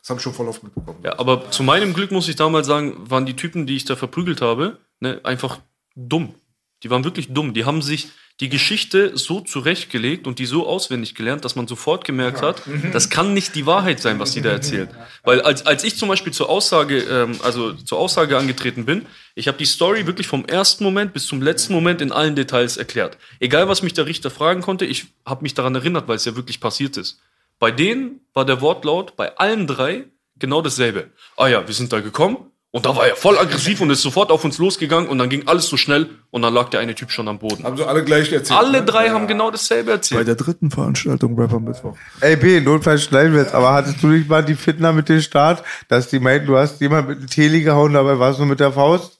Das 0.00 0.10
habe 0.10 0.18
ich 0.18 0.22
schon 0.22 0.34
voll 0.34 0.46
oft 0.46 0.62
mitbekommen. 0.62 0.98
Ja, 1.02 1.18
aber 1.18 1.50
zu 1.50 1.64
meinem 1.64 1.94
Glück 1.94 2.12
muss 2.12 2.28
ich 2.28 2.36
damals 2.36 2.68
sagen, 2.68 2.94
waren 3.10 3.26
die 3.26 3.34
Typen, 3.34 3.66
die 3.66 3.74
ich 3.74 3.84
da 3.84 3.96
verprügelt 3.96 4.40
habe, 4.40 4.78
ne, 5.00 5.20
einfach 5.24 5.58
dumm. 5.96 6.34
Die 6.82 6.90
waren 6.90 7.04
wirklich 7.04 7.32
dumm. 7.32 7.54
Die 7.54 7.64
haben 7.64 7.82
sich 7.82 8.08
die 8.40 8.50
Geschichte 8.50 9.16
so 9.16 9.40
zurechtgelegt 9.40 10.26
und 10.26 10.38
die 10.38 10.44
so 10.44 10.66
auswendig 10.66 11.14
gelernt, 11.14 11.46
dass 11.46 11.56
man 11.56 11.66
sofort 11.66 12.04
gemerkt 12.04 12.42
hat, 12.42 12.62
das 12.92 13.08
kann 13.08 13.32
nicht 13.32 13.54
die 13.54 13.64
Wahrheit 13.64 13.98
sein, 13.98 14.18
was 14.18 14.32
die 14.32 14.42
da 14.42 14.50
erzählen. 14.50 14.88
Weil 15.24 15.40
als, 15.40 15.64
als 15.64 15.84
ich 15.84 15.96
zum 15.96 16.10
Beispiel 16.10 16.34
zur 16.34 16.50
Aussage, 16.50 16.98
ähm, 16.98 17.40
also 17.42 17.72
zur 17.72 17.98
Aussage 17.98 18.36
angetreten 18.36 18.84
bin, 18.84 19.06
ich 19.34 19.48
habe 19.48 19.56
die 19.56 19.64
Story 19.64 20.06
wirklich 20.06 20.26
vom 20.26 20.44
ersten 20.44 20.84
Moment 20.84 21.14
bis 21.14 21.26
zum 21.26 21.40
letzten 21.40 21.72
Moment 21.72 22.02
in 22.02 22.12
allen 22.12 22.36
Details 22.36 22.76
erklärt. 22.76 23.16
Egal, 23.40 23.68
was 23.68 23.82
mich 23.82 23.94
der 23.94 24.04
Richter 24.04 24.30
fragen 24.30 24.60
konnte, 24.60 24.84
ich 24.84 25.06
habe 25.24 25.42
mich 25.42 25.54
daran 25.54 25.74
erinnert, 25.74 26.06
weil 26.06 26.16
es 26.16 26.26
ja 26.26 26.36
wirklich 26.36 26.60
passiert 26.60 26.98
ist. 26.98 27.18
Bei 27.58 27.70
denen 27.70 28.20
war 28.34 28.44
der 28.44 28.60
Wortlaut 28.60 29.16
bei 29.16 29.34
allen 29.38 29.66
drei 29.66 30.04
genau 30.38 30.60
dasselbe. 30.60 31.10
Ah 31.38 31.48
ja, 31.48 31.66
wir 31.66 31.74
sind 31.74 31.90
da 31.90 32.00
gekommen 32.00 32.50
und 32.76 32.84
da 32.84 32.94
war 32.94 33.06
er 33.06 33.16
voll 33.16 33.38
aggressiv 33.38 33.80
und 33.80 33.88
ist 33.88 34.02
sofort 34.02 34.30
auf 34.30 34.44
uns 34.44 34.58
losgegangen 34.58 35.08
und 35.08 35.16
dann 35.16 35.30
ging 35.30 35.48
alles 35.48 35.66
so 35.66 35.78
schnell 35.78 36.10
und 36.30 36.42
dann 36.42 36.52
lag 36.52 36.68
der 36.68 36.80
eine 36.80 36.94
Typ 36.94 37.10
schon 37.10 37.26
am 37.26 37.38
Boden. 37.38 37.64
Haben 37.64 37.78
sie 37.78 37.88
alle 37.88 38.04
gleich 38.04 38.30
erzählt. 38.30 38.60
Alle 38.60 38.80
ne? 38.80 38.84
drei 38.84 39.08
haben 39.08 39.26
genau 39.26 39.50
dasselbe 39.50 39.86
Bei 39.86 39.92
erzählt. 39.92 40.28
der 40.28 40.34
dritten 40.34 40.70
Veranstaltung 40.70 41.40
Rapper 41.40 41.58
Mittwoch. 41.58 41.96
Ey, 42.20 42.36
B, 42.36 42.60
notfalls 42.60 43.04
schneiden 43.04 43.32
wir 43.32 43.40
jetzt, 43.40 43.54
aber 43.54 43.72
hattest 43.72 44.02
du 44.02 44.08
nicht 44.08 44.28
mal 44.28 44.44
die 44.44 44.56
Fitner 44.56 44.92
mit 44.92 45.08
dem 45.08 45.22
Start, 45.22 45.64
dass 45.88 46.08
die 46.08 46.20
meinten, 46.20 46.48
du 46.48 46.58
hast 46.58 46.78
jemand 46.82 47.08
mit 47.08 47.16
einem 47.16 47.28
Teli 47.28 47.62
gehauen, 47.62 47.94
dabei 47.94 48.18
warst 48.18 48.40
du 48.40 48.42
nur 48.42 48.50
mit 48.50 48.60
der 48.60 48.72
Faust? 48.72 49.15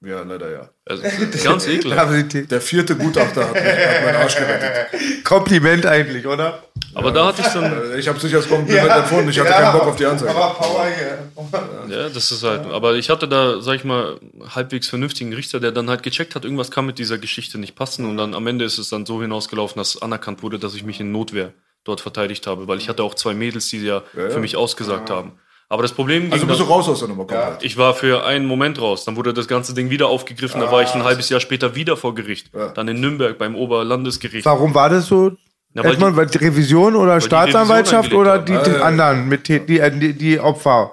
Ja, 0.00 0.22
leider 0.22 0.50
ja. 0.50 0.68
Also, 0.84 1.02
ganz 1.44 1.66
ekelhaft. 1.66 2.50
Der 2.50 2.60
vierte 2.60 2.94
Gutachter 2.94 3.48
hat, 3.48 3.54
mich, 3.54 3.62
hat 3.64 4.04
meinen 4.04 4.16
Arsch 4.16 4.36
gerettet. 4.36 5.24
Kompliment 5.24 5.86
eigentlich, 5.86 6.24
oder? 6.26 6.62
Aber 6.94 7.10
da 7.10 7.26
hatte 7.26 7.42
ich 7.42 7.48
dann, 7.48 7.92
Äh, 7.92 7.98
Ich 7.98 8.06
habe 8.06 8.18
nicht 8.18 8.34
als 8.34 8.48
Kompliment 8.48 8.90
empfunden. 8.90 9.28
Ich 9.30 9.40
hatte 9.40 9.50
keinen 9.50 9.72
Bock 9.72 9.88
auf 9.88 9.96
die 9.96 10.06
Anzeige. 10.06 10.30
Aber 10.30 10.54
Power 10.54 10.86
hier. 10.86 11.96
ja, 11.96 12.08
das 12.08 12.30
ist 12.30 12.44
halt, 12.44 12.66
aber 12.66 12.94
ich 12.94 13.10
hatte 13.10 13.26
da, 13.26 13.60
sag 13.60 13.74
ich 13.74 13.84
mal, 13.84 14.20
halbwegs 14.54 14.88
vernünftigen 14.88 15.32
Richter, 15.32 15.58
der 15.58 15.72
dann 15.72 15.90
halt 15.90 16.04
gecheckt 16.04 16.36
hat, 16.36 16.44
irgendwas 16.44 16.70
kann 16.70 16.86
mit 16.86 16.98
dieser 16.98 17.18
Geschichte 17.18 17.58
nicht 17.58 17.74
passen 17.74 18.04
und 18.08 18.16
dann 18.16 18.34
am 18.34 18.46
Ende 18.46 18.64
ist 18.64 18.78
es 18.78 18.90
dann 18.90 19.04
so 19.04 19.20
hinausgelaufen, 19.20 19.78
dass 19.78 20.00
anerkannt 20.00 20.42
wurde, 20.42 20.58
dass 20.60 20.74
ich 20.74 20.84
mich 20.84 21.00
in 21.00 21.10
Notwehr 21.10 21.52
dort 21.84 22.00
verteidigt 22.00 22.46
habe, 22.46 22.68
weil 22.68 22.78
ich 22.78 22.88
hatte 22.88 23.02
auch 23.02 23.14
zwei 23.14 23.34
Mädels, 23.34 23.68
die 23.68 23.78
ja, 23.84 24.02
für 24.12 24.38
mich 24.38 24.56
ausgesagt 24.56 25.10
haben. 25.10 25.38
Aber 25.70 25.82
das 25.82 25.92
Problem 25.92 26.22
ging 26.24 26.32
Also 26.32 26.46
bist 26.46 26.60
du 26.60 26.64
raus 26.64 26.88
aus 26.88 27.00
der 27.00 27.08
Nummer 27.08 27.26
komplett. 27.26 27.62
Ich 27.62 27.76
war 27.76 27.94
für 27.94 28.24
einen 28.24 28.46
Moment 28.46 28.80
raus. 28.80 29.04
Dann 29.04 29.16
wurde 29.16 29.34
das 29.34 29.48
ganze 29.48 29.74
Ding 29.74 29.90
wieder 29.90 30.08
aufgegriffen. 30.08 30.60
Da 30.60 30.72
war 30.72 30.82
ich 30.82 30.94
ein 30.94 31.04
halbes 31.04 31.28
Jahr 31.28 31.40
später 31.40 31.74
wieder 31.74 31.96
vor 31.96 32.14
Gericht. 32.14 32.50
Dann 32.74 32.88
in 32.88 33.00
Nürnberg 33.00 33.36
beim 33.36 33.54
Oberlandesgericht. 33.54 34.46
Warum 34.46 34.74
war 34.74 34.88
das 34.88 35.06
so? 35.06 35.32
Ja, 35.74 35.84
weil 35.84 35.90
Erstmal, 35.90 36.10
die- 36.12 36.16
weil 36.16 36.26
die 36.26 36.38
Revision 36.38 36.96
oder 36.96 37.18
die 37.18 37.26
Staatsanwaltschaft 37.26 38.06
Revision 38.10 38.20
oder 38.20 38.38
die, 38.38 38.52
die 38.70 38.76
anderen, 38.76 39.28
mit 39.28 39.46
die, 39.48 39.60
die, 39.60 39.80
die, 40.00 40.14
die 40.14 40.40
Opfer? 40.40 40.92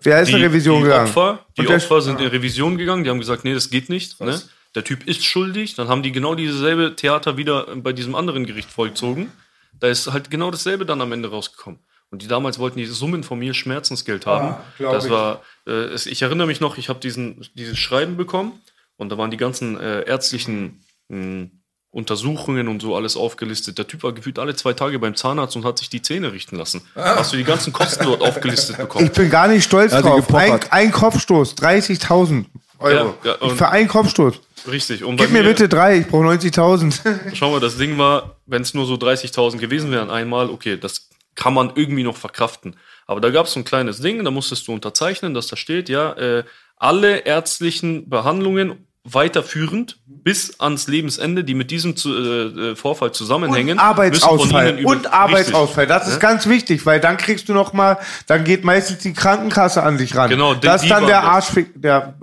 Wer 0.00 0.20
ist 0.22 0.30
in 0.30 0.36
Revision 0.42 0.78
die 0.78 0.84
gegangen? 0.84 1.06
Opfer, 1.06 1.38
die 1.56 1.66
Und 1.66 1.74
Opfer 1.74 2.00
sind 2.02 2.20
in 2.20 2.26
Revision 2.26 2.76
gegangen. 2.76 3.04
Die 3.04 3.10
haben 3.10 3.20
gesagt, 3.20 3.44
nee, 3.44 3.54
das 3.54 3.70
geht 3.70 3.88
nicht. 3.88 4.20
Ne? 4.20 4.40
Der 4.74 4.82
Typ 4.84 5.06
ist 5.06 5.24
schuldig. 5.24 5.76
Dann 5.76 5.88
haben 5.88 6.02
die 6.02 6.10
genau 6.12 6.34
dieselbe 6.34 6.96
Theater 6.96 7.36
wieder 7.36 7.66
bei 7.76 7.92
diesem 7.92 8.16
anderen 8.16 8.44
Gericht 8.46 8.70
vollzogen. 8.70 9.30
Da 9.78 9.86
ist 9.86 10.12
halt 10.12 10.30
genau 10.30 10.50
dasselbe 10.50 10.84
dann 10.84 11.00
am 11.00 11.12
Ende 11.12 11.30
rausgekommen. 11.30 11.78
Und 12.10 12.22
die 12.22 12.26
damals 12.28 12.58
wollten 12.58 12.78
die 12.78 12.86
Summen 12.86 13.22
von 13.22 13.38
mir 13.38 13.52
Schmerzensgeld 13.52 14.24
haben. 14.26 14.56
glaub 14.78 14.92
das 14.92 15.04
ich. 15.04 15.10
war, 15.10 15.42
äh, 15.66 15.70
es, 15.72 16.06
ich 16.06 16.22
erinnere 16.22 16.46
mich 16.46 16.60
noch, 16.60 16.78
ich 16.78 16.88
habe 16.88 17.00
diesen 17.00 17.46
dieses 17.54 17.78
Schreiben 17.78 18.16
bekommen 18.16 18.52
und 18.96 19.10
da 19.10 19.18
waren 19.18 19.30
die 19.30 19.36
ganzen 19.36 19.78
äh, 19.78 20.02
ärztlichen 20.02 20.84
mh, 21.08 21.48
Untersuchungen 21.90 22.68
und 22.68 22.80
so 22.80 22.96
alles 22.96 23.16
aufgelistet. 23.16 23.78
Der 23.78 23.86
Typ 23.86 24.02
war 24.02 24.12
gefühlt 24.12 24.38
alle 24.38 24.54
zwei 24.54 24.72
Tage 24.74 24.98
beim 24.98 25.16
Zahnarzt 25.16 25.56
und 25.56 25.64
hat 25.64 25.78
sich 25.78 25.88
die 25.90 26.02
Zähne 26.02 26.32
richten 26.32 26.56
lassen. 26.56 26.82
Hast 26.94 27.32
du 27.32 27.36
die 27.36 27.44
ganzen 27.44 27.72
Kosten 27.72 28.04
dort 28.04 28.22
aufgelistet 28.22 28.76
bekommen? 28.78 29.06
Ich 29.06 29.12
bin 29.12 29.30
gar 29.30 29.48
nicht 29.48 29.64
stolz 29.64 29.94
die 29.94 30.02
drauf. 30.02 30.32
Ein, 30.34 30.60
ein 30.70 30.90
Kopfstoß, 30.92 31.56
30.000 31.56 32.44
Euro. 32.78 33.14
Ja, 33.24 33.36
ja, 33.40 33.48
für 33.54 33.68
einen 33.70 33.88
Kopfstoß. 33.88 34.40
Richtig. 34.70 35.02
Und 35.02 35.16
Gib 35.16 35.30
mir 35.30 35.42
bitte 35.42 35.68
drei, 35.68 35.98
ich 35.98 36.06
brauche 36.06 36.24
90.000. 36.26 37.34
Schau 37.34 37.50
mal, 37.50 37.60
das 37.60 37.78
Ding 37.78 37.96
war, 37.96 38.36
wenn 38.46 38.62
es 38.62 38.74
nur 38.74 38.86
so 38.86 38.94
30.000 38.94 39.56
gewesen 39.56 39.90
wären 39.90 40.10
einmal, 40.10 40.50
okay, 40.50 40.76
das 40.76 41.07
kann 41.38 41.54
man 41.54 41.70
irgendwie 41.76 42.02
noch 42.02 42.16
verkraften. 42.16 42.76
Aber 43.06 43.20
da 43.20 43.30
gab 43.30 43.46
es 43.46 43.52
so 43.52 43.60
ein 43.60 43.64
kleines 43.64 44.00
Ding, 44.00 44.24
da 44.24 44.32
musstest 44.32 44.66
du 44.66 44.72
unterzeichnen, 44.72 45.34
dass 45.34 45.46
da 45.46 45.54
steht, 45.56 45.88
ja, 45.88 46.14
äh, 46.14 46.44
alle 46.76 47.18
ärztlichen 47.18 48.08
Behandlungen 48.08 48.87
weiterführend 49.14 49.98
bis 50.06 50.60
ans 50.60 50.88
Lebensende, 50.88 51.44
die 51.44 51.54
mit 51.54 51.70
diesem 51.70 51.96
zu, 51.96 52.10
äh, 52.14 52.70
äh, 52.72 52.76
Vorfall 52.76 53.12
zusammenhängen. 53.12 53.78
Und 53.78 53.84
Arbeitsausfall. 53.84 54.78
über- 54.78 54.90
und 54.90 55.12
Arbeitsausfall. 55.12 55.86
Das 55.86 56.06
ist 56.06 56.14
Ja? 56.14 56.18
ganz 56.18 56.46
wichtig, 56.48 56.84
weil 56.86 57.00
dann 57.00 57.16
kriegst 57.16 57.48
du 57.48 57.54
noch 57.54 57.72
mal, 57.72 57.98
dann 58.26 58.44
geht 58.44 58.64
meistens 58.64 58.98
die 58.98 59.12
Krankenkasse 59.12 59.82
an 59.82 59.98
dich 59.98 60.14
ran. 60.16 60.28
Genau, 60.30 60.54
das 60.54 60.82
ist 60.82 60.90
dann 60.90 61.06
der 61.06 61.20
das. 61.20 61.30
Arschfick, 61.30 61.70
der. 61.80 62.14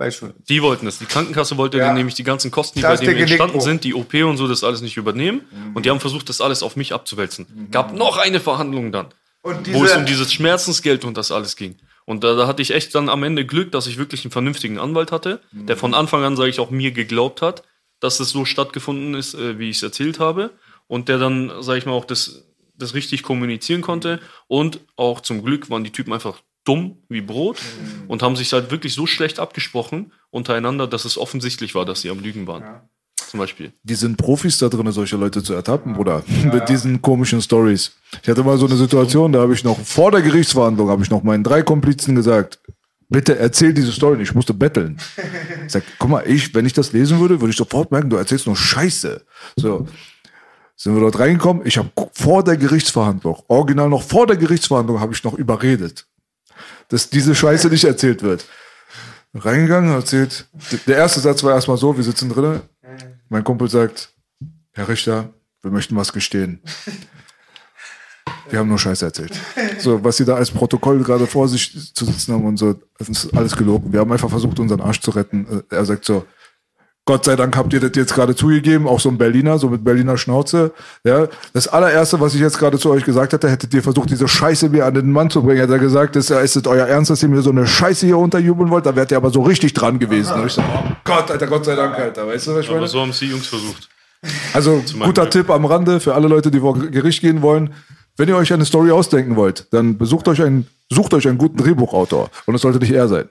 Die 0.50 0.62
wollten 0.62 0.88
es. 0.88 1.00
Die 1.00 1.06
Krankenkasse 1.06 1.58
wollte 1.58 1.78
Ja. 1.78 1.88
dann 1.88 1.96
nämlich 1.96 2.16
die 2.16 2.24
ganzen 2.24 2.52
Kosten, 2.52 2.80
die 2.80 2.84
Das 2.84 3.00
bei 3.00 3.08
der 3.08 3.18
entstanden 3.18 3.62
sind, 3.62 3.84
die 3.84 3.94
OP 3.94 4.24
und 4.24 4.38
so, 4.38 4.48
das 4.48 4.64
alles 4.64 4.82
nicht 4.82 4.98
übernehmen. 4.98 5.42
Und 5.74 5.86
die 5.86 5.90
haben 5.90 6.00
versucht, 6.00 6.30
das 6.30 6.42
alles 6.42 6.64
auf 6.64 6.76
mich 6.76 6.94
abzuwälzen. 6.94 7.68
Gab 7.72 7.94
noch 7.94 8.18
eine 8.18 8.40
Verhandlung 8.40 8.92
dann, 8.92 9.08
Und 9.42 9.74
wo 9.74 9.84
es 9.84 9.90
diese- 9.92 10.00
um 10.00 10.06
dieses 10.06 10.34
Schmerzensgeld 10.34 11.06
und 11.06 11.18
das 11.18 11.32
alles 11.32 11.56
ging. 11.56 11.76
Und 12.06 12.24
da, 12.24 12.36
da 12.36 12.48
hatte 12.48 12.62
ich 12.62 12.72
echt 12.72 12.94
dann 12.94 13.10
am 13.10 13.24
Ende 13.24 13.46
Glück, 13.46 13.72
dass 13.72 13.88
ich 13.88 13.98
wirklich 13.98 14.24
einen 14.24 14.32
vernünftigen 14.32 14.78
Anwalt 14.80 15.12
hatte, 15.12 15.42
der 15.52 15.76
von 15.76 15.94
Anfang 15.94 16.24
an, 16.24 16.36
sage 16.36 16.50
ich, 16.50 16.60
auch 16.60 16.70
mir 16.70 16.92
geglaubt 16.92 17.42
hat, 17.42 17.64
dass 18.00 18.20
es 18.20 18.30
so 18.30 18.46
stattgefunden 18.46 19.16
ist, 19.16 19.34
äh, 19.34 19.58
wie 19.58 19.70
ich 19.70 19.78
es 19.78 19.84
erzählt 19.84 20.20
habe. 20.20 20.52
Und 20.88 21.10
der 21.10 21.18
dann, 21.18 21.52
sage 21.62 21.80
ich 21.80 21.86
mal, 21.88 21.94
auch 21.94 22.06
das, 22.06 22.46
das 22.76 22.94
richtig 22.94 23.24
kommunizieren 23.24 23.82
konnte. 23.82 24.20
Und 24.48 24.80
auch 24.96 25.20
zum 25.22 25.44
Glück 25.44 25.70
waren 25.72 25.84
die 25.84 25.92
Typen 25.92 26.14
einfach 26.14 26.42
dumm 26.64 26.98
wie 27.10 27.22
Brot 27.22 27.58
und 28.08 28.22
haben 28.24 28.36
sich 28.36 28.52
halt 28.54 28.72
wirklich 28.72 28.94
so 28.94 29.06
schlecht 29.08 29.40
abgesprochen 29.40 30.12
untereinander, 30.32 30.88
dass 30.88 31.06
es 31.06 31.18
offensichtlich 31.18 31.76
war, 31.76 31.86
dass 31.86 32.02
sie 32.02 32.10
am 32.10 32.20
Lügen 32.20 32.48
waren. 32.48 32.64
Zum 33.36 33.42
Beispiel. 33.42 33.74
Die 33.84 33.96
sind 33.96 34.16
Profis 34.16 34.60
da 34.60 34.70
drin, 34.70 34.90
solche 34.94 35.18
Leute 35.18 35.44
zu 35.44 35.54
ertappen, 35.54 35.92
Bruder. 35.92 36.24
Mit 36.54 36.70
diesen 36.70 37.02
komischen 37.02 37.42
Stories. 37.42 37.92
Ich 38.24 38.30
hatte 38.30 38.46
mal 38.46 38.58
so 38.58 38.66
eine 38.66 38.78
Situation, 38.78 39.34
da 39.34 39.42
habe 39.42 39.54
ich 39.54 39.62
noch 39.66 39.78
vor 39.78 40.10
der 40.10 40.22
Gerichtsverhandlung, 40.22 40.88
habe 40.88 41.04
ich 41.04 41.10
noch 41.10 41.22
meinen 41.22 41.44
drei 41.44 41.62
Komplizen 41.62 42.16
gesagt, 42.16 42.60
bitte 43.10 43.38
erzähl 43.38 43.74
diese 43.74 43.92
Story 43.92 44.16
nicht, 44.16 44.30
ich 44.30 44.36
musste 44.36 44.54
betteln. 44.54 44.98
Ich 45.66 45.74
sag, 45.74 45.84
guck 46.00 46.10
mal, 46.10 46.24
ich, 46.26 46.56
wenn 46.56 46.66
ich 46.66 46.72
das 46.72 46.94
lesen 46.94 47.20
würde, 47.20 47.42
würde 47.42 47.52
ich 47.52 47.58
sofort 47.58 47.92
merken, 47.92 48.10
du 48.10 48.16
erzählst 48.16 48.48
nur 48.48 48.56
Scheiße. 48.56 49.22
So. 49.58 49.86
Sind 50.78 50.94
wir 50.94 51.02
dort 51.02 51.20
reingekommen? 51.20 51.66
Ich 51.66 51.78
habe 51.78 51.90
vor 52.14 52.42
der 52.42 52.56
Gerichtsverhandlung, 52.56 53.44
original 53.50 53.90
noch 53.90 54.04
vor 54.04 54.28
der 54.28 54.38
Gerichtsverhandlung, 54.38 55.02
habe 55.02 55.12
ich 55.12 55.22
noch 55.26 55.34
überredet, 55.34 56.08
dass 56.88 57.10
diese 57.10 57.36
Scheiße 57.36 57.68
nicht 57.68 57.84
erzählt 57.84 58.24
wird. 58.24 58.46
Reingegangen, 59.34 59.94
erzählt. 59.94 60.48
Der 60.88 60.96
erste 60.96 61.20
Satz 61.20 61.44
war 61.44 61.54
erstmal 61.54 61.76
so, 61.76 61.98
wir 61.98 62.04
sitzen 62.06 62.30
drinnen. 62.30 62.62
Mein 63.30 63.44
Kumpel 63.44 63.70
sagt, 63.70 64.14
Herr 64.74 64.88
Richter, 64.88 65.34
wir 65.62 65.72
möchten 65.72 65.96
was 65.96 66.14
gestehen. 66.14 66.62
Wir 68.50 68.60
haben 68.60 68.70
nur 68.70 68.78
Scheiße 68.80 69.06
erzählt. 69.06 69.40
So, 69.80 70.04
was 70.04 70.18
sie 70.18 70.26
da 70.26 70.36
als 70.36 70.52
Protokoll 70.52 71.04
gerade 71.04 71.26
vor 71.26 71.48
sich 71.48 71.94
zu 71.96 72.06
sitzen 72.06 72.34
haben 72.34 72.46
und 72.46 72.58
so, 72.58 72.76
das 72.98 73.10
ist 73.10 73.34
alles 73.36 73.56
gelogen. 73.56 73.92
Wir 73.92 74.00
haben 74.00 74.12
einfach 74.12 74.30
versucht, 74.30 74.60
unseren 74.60 74.82
Arsch 74.82 75.02
zu 75.02 75.12
retten. 75.12 75.64
Äh, 75.72 75.76
Er 75.76 75.86
sagt 75.86 76.06
so, 76.06 76.26
Gott 77.08 77.24
sei 77.24 77.36
Dank 77.36 77.56
habt 77.56 77.72
ihr 77.72 77.80
das 77.80 77.92
jetzt 77.94 78.16
gerade 78.16 78.36
zugegeben, 78.36 78.88
auch 78.88 79.00
so 79.00 79.10
ein 79.10 79.20
Berliner, 79.20 79.60
so 79.60 79.70
mit 79.70 79.84
Berliner 79.84 80.18
Schnauze. 80.18 80.72
Ja, 81.04 81.28
das 81.54 81.68
allererste, 81.68 82.20
was 82.20 82.34
ich 82.34 82.42
jetzt 82.42 82.58
gerade 82.58 82.80
zu 82.80 82.90
euch 82.90 83.04
gesagt 83.04 83.32
hätte, 83.32 83.48
hättet 83.48 83.72
ihr 83.76 83.84
versucht, 83.84 84.10
diese 84.10 84.28
Scheiße 84.28 84.70
mir 84.70 84.88
an 84.88 84.96
den 84.96 85.12
Mann 85.12 85.30
zu 85.30 85.44
bringen. 85.44 85.60
Hätte 85.60 85.74
er 85.74 85.80
gesagt, 85.80 86.16
ist, 86.16 86.32
ist 86.32 86.56
es 86.56 86.66
euer 86.66 86.88
Ernst, 86.88 87.12
dass 87.12 87.22
ihr 87.22 87.30
mir 87.30 87.44
so 87.44 87.52
eine 87.52 87.68
Scheiße 87.68 88.08
hier 88.08 88.18
unterjubeln 88.18 88.72
wollt? 88.72 88.88
Da 88.88 88.96
wärt 88.96 89.12
ihr 89.12 89.18
aber 89.18 89.30
so 89.30 89.44
richtig 89.44 89.74
dran 89.74 90.00
gewesen. 90.00 90.30
Da 90.32 90.40
hab 90.40 90.48
ich 90.48 90.54
so, 90.54 90.62
oh 90.62 90.84
Gott, 91.04 91.30
Alter, 91.30 91.46
Gott 91.46 91.66
sei 91.66 91.76
Dank, 91.76 91.94
Alter. 91.96 92.26
Weißt 92.28 92.48
du, 92.48 92.56
was 92.56 92.62
ich 92.62 92.70
Aber 92.70 92.78
meine? 92.78 92.88
so 92.88 93.00
haben 93.00 93.12
es 93.12 93.20
die 93.20 93.28
Jungs 93.28 93.46
versucht. 93.46 93.88
Also 94.54 94.82
guter. 95.04 95.30
Tipp 95.30 95.52
am 95.52 95.66
Rande 95.66 96.00
für 96.00 96.16
alle 96.16 96.28
Leute, 96.28 96.50
die 96.50 96.60
vor 96.60 96.74
Gericht 96.80 97.22
gehen 97.22 97.44
wollen. 97.44 97.72
Wenn 98.18 98.30
ihr 98.30 98.36
euch 98.36 98.52
eine 98.52 98.66
Story 98.66 98.90
ausdenken 98.90 99.36
wollt, 99.36 99.68
dann 99.72 100.00
besucht 100.00 100.28
euch 100.28 100.42
einen, 100.42 100.66
sucht 100.90 101.14
euch 101.14 101.28
einen 101.28 101.38
guten 101.38 101.58
Drehbuchautor. 101.58 102.32
Und 102.48 102.56
es 102.56 102.62
sollte 102.62 102.80
nicht 102.80 102.94
er 102.94 103.08
sein. 103.08 103.26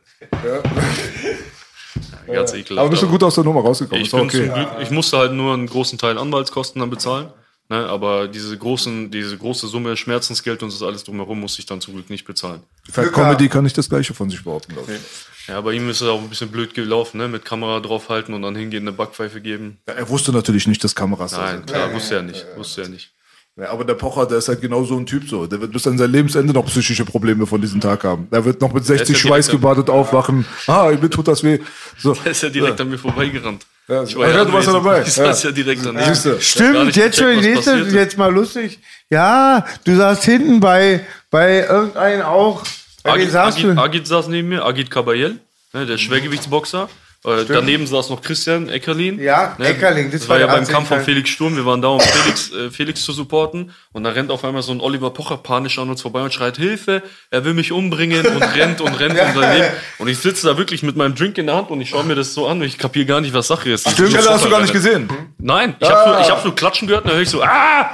Ganz 2.27 2.53
ekelhaft. 2.53 2.79
Aber 2.79 2.91
bist 2.91 3.03
du 3.03 3.09
gut 3.09 3.23
aus 3.23 3.35
der 3.35 3.45
Nummer 3.45 3.61
rausgekommen. 3.61 4.05
Ich, 4.05 4.11
bin 4.11 4.21
okay. 4.21 4.47
zum 4.47 4.55
Glück, 4.55 4.69
ich 4.81 4.91
musste 4.91 5.19
halt 5.19 5.33
nur 5.33 5.55
einen 5.55 5.67
großen 5.67 5.99
Teil 5.99 6.19
Anwaltskosten 6.19 6.81
dann 6.81 6.91
bezahlen. 6.91 7.29
Ne, 7.71 7.77
aber 7.87 8.29
diese 8.29 8.59
großen, 8.59 9.11
diese 9.11 9.39
große 9.39 9.69
Summe 9.69 9.97
Schmerzensgeld 9.97 10.63
und 10.63 10.71
das 10.71 10.83
alles 10.83 11.03
drumherum 11.03 11.41
musste 11.41 11.61
ich 11.61 11.67
dann 11.67 11.81
zum 11.81 11.95
Glück 11.95 12.11
nicht 12.11 12.27
bezahlen. 12.27 12.63
Für 12.91 13.11
Comedy 13.11 13.49
kann 13.49 13.65
nicht 13.65 13.79
das 13.79 13.89
Gleiche 13.89 14.13
von 14.13 14.29
sich 14.29 14.45
behaupten, 14.45 14.75
glaube 14.75 14.93
ich. 14.93 15.49
Ja, 15.49 15.63
bei 15.63 15.73
ihm 15.73 15.89
ist 15.89 16.03
es 16.03 16.09
auch 16.09 16.21
ein 16.21 16.29
bisschen 16.29 16.51
blöd 16.51 16.75
gelaufen, 16.75 17.17
ne? 17.19 17.27
Mit 17.27 17.47
Kamera 17.47 17.81
draufhalten 17.81 18.35
und 18.35 18.43
dann 18.43 18.55
hingehen, 18.55 18.83
eine 18.83 18.93
Backpfeife 18.93 19.41
geben. 19.41 19.79
Ja, 19.89 19.95
er 19.95 20.09
wusste 20.11 20.31
natürlich 20.33 20.67
nicht, 20.67 20.85
dass 20.85 20.95
Kameras 20.95 21.31
da 21.31 21.39
Nein, 21.39 21.57
sind. 21.57 21.67
klar, 21.69 21.93
wusste 21.95 22.17
er 22.17 22.23
nicht. 22.23 22.47
Wusste 22.57 22.83
er 22.83 22.89
nicht. 22.89 23.14
Ja, 23.57 23.71
aber 23.71 23.85
der 23.85 23.95
Pocher, 23.95 24.27
der 24.27 24.39
ist 24.39 24.49
halt 24.49 24.61
genau 24.61 24.83
so 24.83 24.97
ein 24.97 25.07
Typ 25.07 25.29
so. 25.29 25.47
Der 25.47 25.61
wird 25.61 25.71
bis 25.73 25.87
an 25.87 25.97
sein 25.97 26.11
Lebensende 26.11 26.53
noch 26.53 26.67
psychische 26.67 27.05
Probleme 27.05 27.47
von 27.47 27.61
diesem 27.61 27.81
Tag 27.81 28.03
haben. 28.03 28.27
Er 28.33 28.45
wird 28.45 28.61
noch 28.61 28.73
mit 28.73 28.85
60 28.85 29.01
ja 29.01 29.05
direkt 29.07 29.21
schweißgebadet 29.21 29.89
aufwachen. 29.91 30.45
Ah, 30.67 30.91
mir 31.01 31.09
tut 31.09 31.29
das 31.29 31.45
weh. 31.45 31.61
So. 31.97 32.17
Er 32.25 32.33
ist 32.33 32.43
ja 32.43 32.49
direkt 32.49 32.81
an 32.81 32.91
mir 32.91 32.99
vorbeigerannt. 32.99 33.65
Ja, 33.87 34.03
Ich 34.03 34.17
ah, 34.17 34.29
ja, 34.29 34.45
du 34.45 34.53
warst 34.53 34.67
ja 34.67 34.73
dabei. 34.73 35.03
Ich 35.03 35.17
Ja. 35.17 35.27
saß 35.27 35.45
ja 35.45 35.51
direkt 35.53 35.87
an. 35.87 35.95
Gar 35.95 36.15
Stimmt, 36.41 36.97
jetzt 36.97 37.17
schon 37.19 37.37
passierte. 37.37 37.95
jetzt 37.95 38.19
mal 38.19 38.33
lustig. 38.35 38.81
Ja, 39.09 39.65
du 39.85 39.95
saßt 39.95 40.25
hinten 40.25 40.59
bei, 40.59 41.07
bei 41.31 41.61
irgendeinem 41.61 42.23
auch. 42.23 42.65
Agit, 43.05 43.37
Agit? 43.37 43.79
Agit 43.79 44.07
saß 44.09 44.29
neben 44.29 44.49
mir, 44.49 44.65
Agit 44.65 44.91
Kabayel, 44.91 45.39
ne, 45.73 45.87
der 45.87 45.99
Schwergewichtsboxer. 45.99 46.89
Äh, 47.25 47.47
daneben 47.49 47.87
saß 47.87 48.11
noch 48.11 48.21
Christian 48.21 48.69
Eckerlin. 48.69 49.19
Ja, 49.19 49.57
Eckerling, 49.59 50.11
das 50.11 50.21
Das, 50.21 50.29
war 50.29 50.37
war 50.37 50.47
ja 50.47 50.55
beim 50.55 50.67
Kampf 50.67 50.89
von. 50.89 51.01
Felix 51.01 51.31
Sturm. 51.31 51.57
Wir 51.57 51.65
waren 51.65 51.81
da, 51.81 51.89
um 51.89 52.01
Felix, 52.01 52.53
äh, 52.53 52.71
Felix 52.71 53.03
zu 53.03 53.13
supporten. 53.13 53.73
Und 53.93 54.05
da 54.05 54.11
rennt 54.11 54.31
auf 54.31 54.45
einmal 54.45 54.63
so 54.63 54.73
ein 54.73 54.81
Oliver 54.81 55.11
Pocher 55.11 55.39
panisch 55.39 55.79
an 55.79 55.89
uns 55.89 56.03
vorbei 56.03 56.21
und 56.23 56.35
schreit 56.35 56.59
Hilfe, 56.59 57.03
er 57.31 57.45
will 57.45 57.55
mich 57.55 57.73
umbringen 57.73 58.27
und 58.27 58.43
rennt 58.43 58.83
und 58.83 58.93
rennt 59.01 59.19
um 59.21 59.41
sein 59.41 59.57
Leben. 59.57 59.69
Und 59.99 60.09
ich 60.09 60.19
sitze 60.19 60.47
da 60.47 60.59
wirklich 60.59 60.83
mit 60.83 60.97
meinem 60.97 61.15
Drink 61.15 61.39
in 61.39 61.47
der 61.47 61.57
Hand 61.57 61.71
und 61.71 61.81
ich 61.81 61.89
schaue 61.91 62.05
mir 62.05 62.15
das 62.15 62.35
so 62.35 62.47
an 62.47 62.59
und 62.59 62.67
ich 62.67 62.77
kapiere 62.77 63.07
gar 63.07 63.21
nicht, 63.23 63.33
was 63.33 63.47
Sache 63.47 63.71
ist. 63.71 63.87
Die 63.87 64.07
Stelle 64.07 64.29
hast 64.29 64.45
du 64.45 64.51
gar 64.51 64.61
nicht 64.61 64.73
gesehen. 64.73 65.09
Nein, 65.39 65.77
ich 65.81 65.89
habe 65.89 66.11
nur, 66.11 66.21
ich 66.21 66.31
hab 66.31 66.45
nur 66.45 66.55
Klatschen 66.55 66.89
gehört 66.89 67.05
und 67.05 67.09
dann 67.11 67.17
höre 67.17 67.23
ich 67.23 67.31
so, 67.31 67.43
ah! 67.43 67.91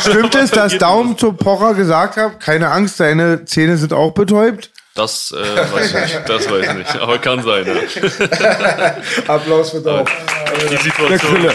Stimmt 0.00 0.34
es, 0.34 0.50
dass 0.50 0.76
Daumen 0.76 1.16
zu 1.16 1.32
Pocher 1.32 1.72
gesagt 1.74 2.16
hat, 2.16 2.40
keine 2.40 2.70
Angst, 2.70 3.00
deine 3.00 3.46
Zähne 3.46 3.78
sind 3.78 3.92
auch 3.94 4.12
betäubt? 4.12 4.70
Das 4.94 5.32
äh, 5.32 5.72
weiß 5.72 5.94
ich 5.94 5.94
nicht, 5.94 6.28
das 6.28 6.50
weiß 6.50 6.66
ich 6.66 6.74
nicht. 6.74 6.96
Aber 6.96 7.18
kann 7.18 7.42
sein, 7.42 7.66
ja. 7.66 8.96
Applaus 9.34 9.70
für 9.70 9.80
Daumen. 9.80 10.06
Die 10.70 10.76
Situation, 10.76 11.50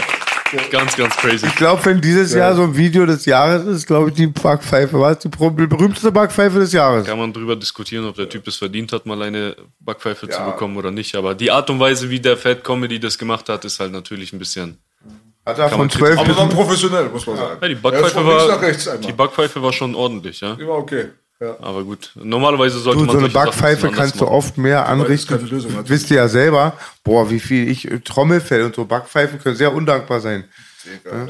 ganz, 0.70 0.96
ganz 0.96 1.16
crazy. 1.16 1.46
Ich 1.46 1.54
glaube, 1.54 1.84
wenn 1.84 2.00
dieses 2.00 2.34
Jahr 2.34 2.56
so 2.56 2.62
ein 2.62 2.76
Video 2.76 3.06
des 3.06 3.26
Jahres 3.26 3.64
ist, 3.64 3.86
glaube 3.86 4.08
ich, 4.08 4.16
die 4.16 4.26
Backpfeife, 4.26 4.98
was? 4.98 5.20
Die 5.20 5.28
berühmteste 5.28 6.10
Backpfeife 6.10 6.58
des 6.58 6.72
Jahres. 6.72 7.06
Kann 7.06 7.18
man 7.18 7.32
drüber 7.32 7.54
diskutieren, 7.54 8.06
ob 8.06 8.16
der 8.16 8.28
Typ 8.28 8.46
es 8.48 8.56
verdient 8.56 8.92
hat, 8.92 9.06
mal 9.06 9.22
eine 9.22 9.54
Backpfeife 9.78 10.28
zu 10.28 10.42
bekommen 10.42 10.76
oder 10.76 10.90
nicht. 10.90 11.14
Aber 11.14 11.36
die 11.36 11.50
Art 11.50 11.70
und 11.70 11.78
Weise, 11.78 12.10
wie 12.10 12.18
der 12.18 12.36
Fat 12.36 12.64
Comedy 12.64 12.98
das 12.98 13.18
gemacht 13.18 13.48
hat, 13.48 13.64
ist 13.64 13.78
halt 13.78 13.92
natürlich 13.92 14.32
ein 14.32 14.40
bisschen. 14.40 14.78
Hat 15.46 15.58
er 15.58 15.68
Kann 15.68 15.70
von 15.70 15.78
man 15.78 15.90
12 15.90 16.18
Aber 16.18 16.32
dann 16.32 16.48
professionell, 16.48 17.08
muss 17.08 17.26
man 17.26 17.36
sagen. 17.36 17.58
Ja, 17.62 17.68
die 17.68 17.74
Backpfeife 17.76 18.10
von 18.10 18.26
links 18.26 18.86
nach 18.86 18.92
war. 18.94 18.98
Die 18.98 19.12
Backpfeife 19.12 19.62
war 19.62 19.72
schon 19.72 19.94
ordentlich, 19.94 20.40
ja. 20.40 20.54
Immer 20.54 20.74
okay. 20.74 21.10
Ja. 21.40 21.56
Aber 21.60 21.84
gut. 21.84 22.10
Normalerweise 22.16 22.78
sollte 22.80 22.98
Du, 23.00 23.04
man 23.06 23.12
so 23.12 23.18
eine 23.24 23.28
Backpfeife 23.28 23.90
kannst 23.90 24.16
du 24.20 24.24
machen. 24.24 24.34
oft 24.34 24.58
mehr 24.58 24.88
anrichten. 24.88 25.36
keine 25.38 25.48
Lösung, 25.48 25.70
natürlich. 25.70 25.90
Wisst 25.90 26.10
ihr 26.10 26.16
ja 26.16 26.28
selber. 26.28 26.72
Boah, 27.04 27.30
wie 27.30 27.38
viel 27.38 27.68
ich, 27.70 27.88
äh, 27.90 28.00
Trommelfell 28.00 28.64
und 28.64 28.74
so 28.74 28.84
Backpfeifen 28.84 29.38
können 29.40 29.54
sehr 29.56 29.72
undankbar 29.72 30.20
sein. 30.20 30.44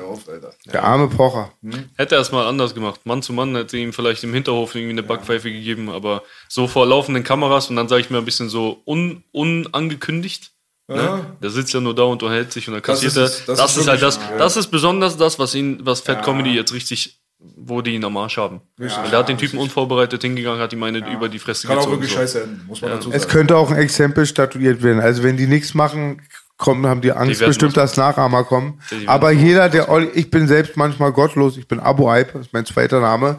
Auf, 0.06 0.28
Alter. 0.28 0.52
Der 0.72 0.84
arme 0.84 1.08
Pocher. 1.08 1.50
Hätte 1.96 2.14
er 2.14 2.20
es 2.20 2.30
mal 2.32 2.46
anders 2.46 2.74
gemacht. 2.74 3.00
Mann 3.04 3.22
zu 3.22 3.32
Mann 3.32 3.56
hätte 3.56 3.76
ihm 3.76 3.92
vielleicht 3.92 4.22
im 4.22 4.32
Hinterhof 4.32 4.74
irgendwie 4.74 4.92
eine 4.92 5.02
Backpfeife 5.02 5.50
gegeben, 5.50 5.90
aber 5.90 6.22
so 6.48 6.68
vor 6.68 6.86
laufenden 6.86 7.24
Kameras 7.24 7.68
und 7.68 7.76
dann 7.76 7.88
sage 7.88 8.02
ich 8.02 8.10
mir 8.10 8.18
ein 8.18 8.24
bisschen 8.24 8.48
so 8.48 8.80
un, 8.86 9.24
unangekündigt. 9.32 10.52
Ne? 10.86 11.26
Der 11.42 11.50
sitzt 11.50 11.74
ja 11.74 11.80
nur 11.80 11.94
da 11.94 12.04
und 12.04 12.22
unterhält 12.22 12.50
sich 12.52 12.66
und 12.68 12.74
dann 12.74 12.82
Das 12.82 13.00
kassiert 13.02 13.12
ist 13.12 13.16
er. 13.18 13.46
Das, 13.46 13.58
das 13.58 13.70
ist, 13.72 13.76
ist 13.82 13.88
halt 13.88 14.00
das. 14.02 14.16
ja. 14.16 14.38
Das 14.38 14.56
ist 14.56 14.68
besonders 14.68 15.16
das, 15.18 15.38
was 15.38 15.54
ihn, 15.54 15.80
was 15.84 16.00
Fat 16.00 16.22
Comedy 16.24 16.54
jetzt 16.54 16.72
richtig, 16.72 17.17
wo 17.40 17.82
die 17.82 17.94
ihn 17.94 18.04
am 18.04 18.16
Arsch 18.16 18.36
haben. 18.36 18.60
Weil 18.76 19.10
der 19.10 19.20
hat 19.20 19.28
den 19.28 19.38
Typen 19.38 19.58
unvorbereitet 19.58 20.22
hingegangen, 20.22 20.60
hat 20.60 20.72
ihm 20.72 20.82
eine 20.82 20.98
über 21.12 21.28
die 21.28 21.38
Fresse 21.38 21.66
Kann 21.68 21.76
auch 21.78 21.82
gezogen. 21.82 21.96
wirklich 22.02 22.12
so. 22.12 22.18
scheiße 22.18 22.42
enden, 22.42 22.64
muss 22.66 22.82
man 22.82 22.90
dazu 22.90 23.10
Es 23.12 23.22
sagen. 23.22 23.32
könnte 23.32 23.56
auch 23.56 23.70
ein 23.70 23.76
Exempel 23.78 24.26
statuiert 24.26 24.82
werden. 24.82 25.00
Also 25.00 25.22
wenn 25.22 25.36
die 25.36 25.46
nichts 25.46 25.74
machen, 25.74 26.20
kommen, 26.56 26.86
haben 26.86 27.00
die 27.00 27.12
Angst 27.12 27.40
Die 27.40 27.44
bestimmt, 27.46 27.76
dass 27.76 27.96
Nachahmer 27.96 28.42
kommen. 28.42 28.80
Aber 29.06 29.30
jeder, 29.30 29.68
der 29.68 29.88
Olli, 29.88 30.08
ich 30.14 30.28
bin 30.30 30.48
selbst 30.48 30.76
manchmal 30.76 31.12
gottlos, 31.12 31.56
ich 31.56 31.68
bin 31.68 31.78
Abu 31.78 32.08
Aib, 32.10 32.32
das 32.32 32.46
ist 32.46 32.52
mein 32.52 32.66
zweiter 32.66 33.00
Name. 33.00 33.38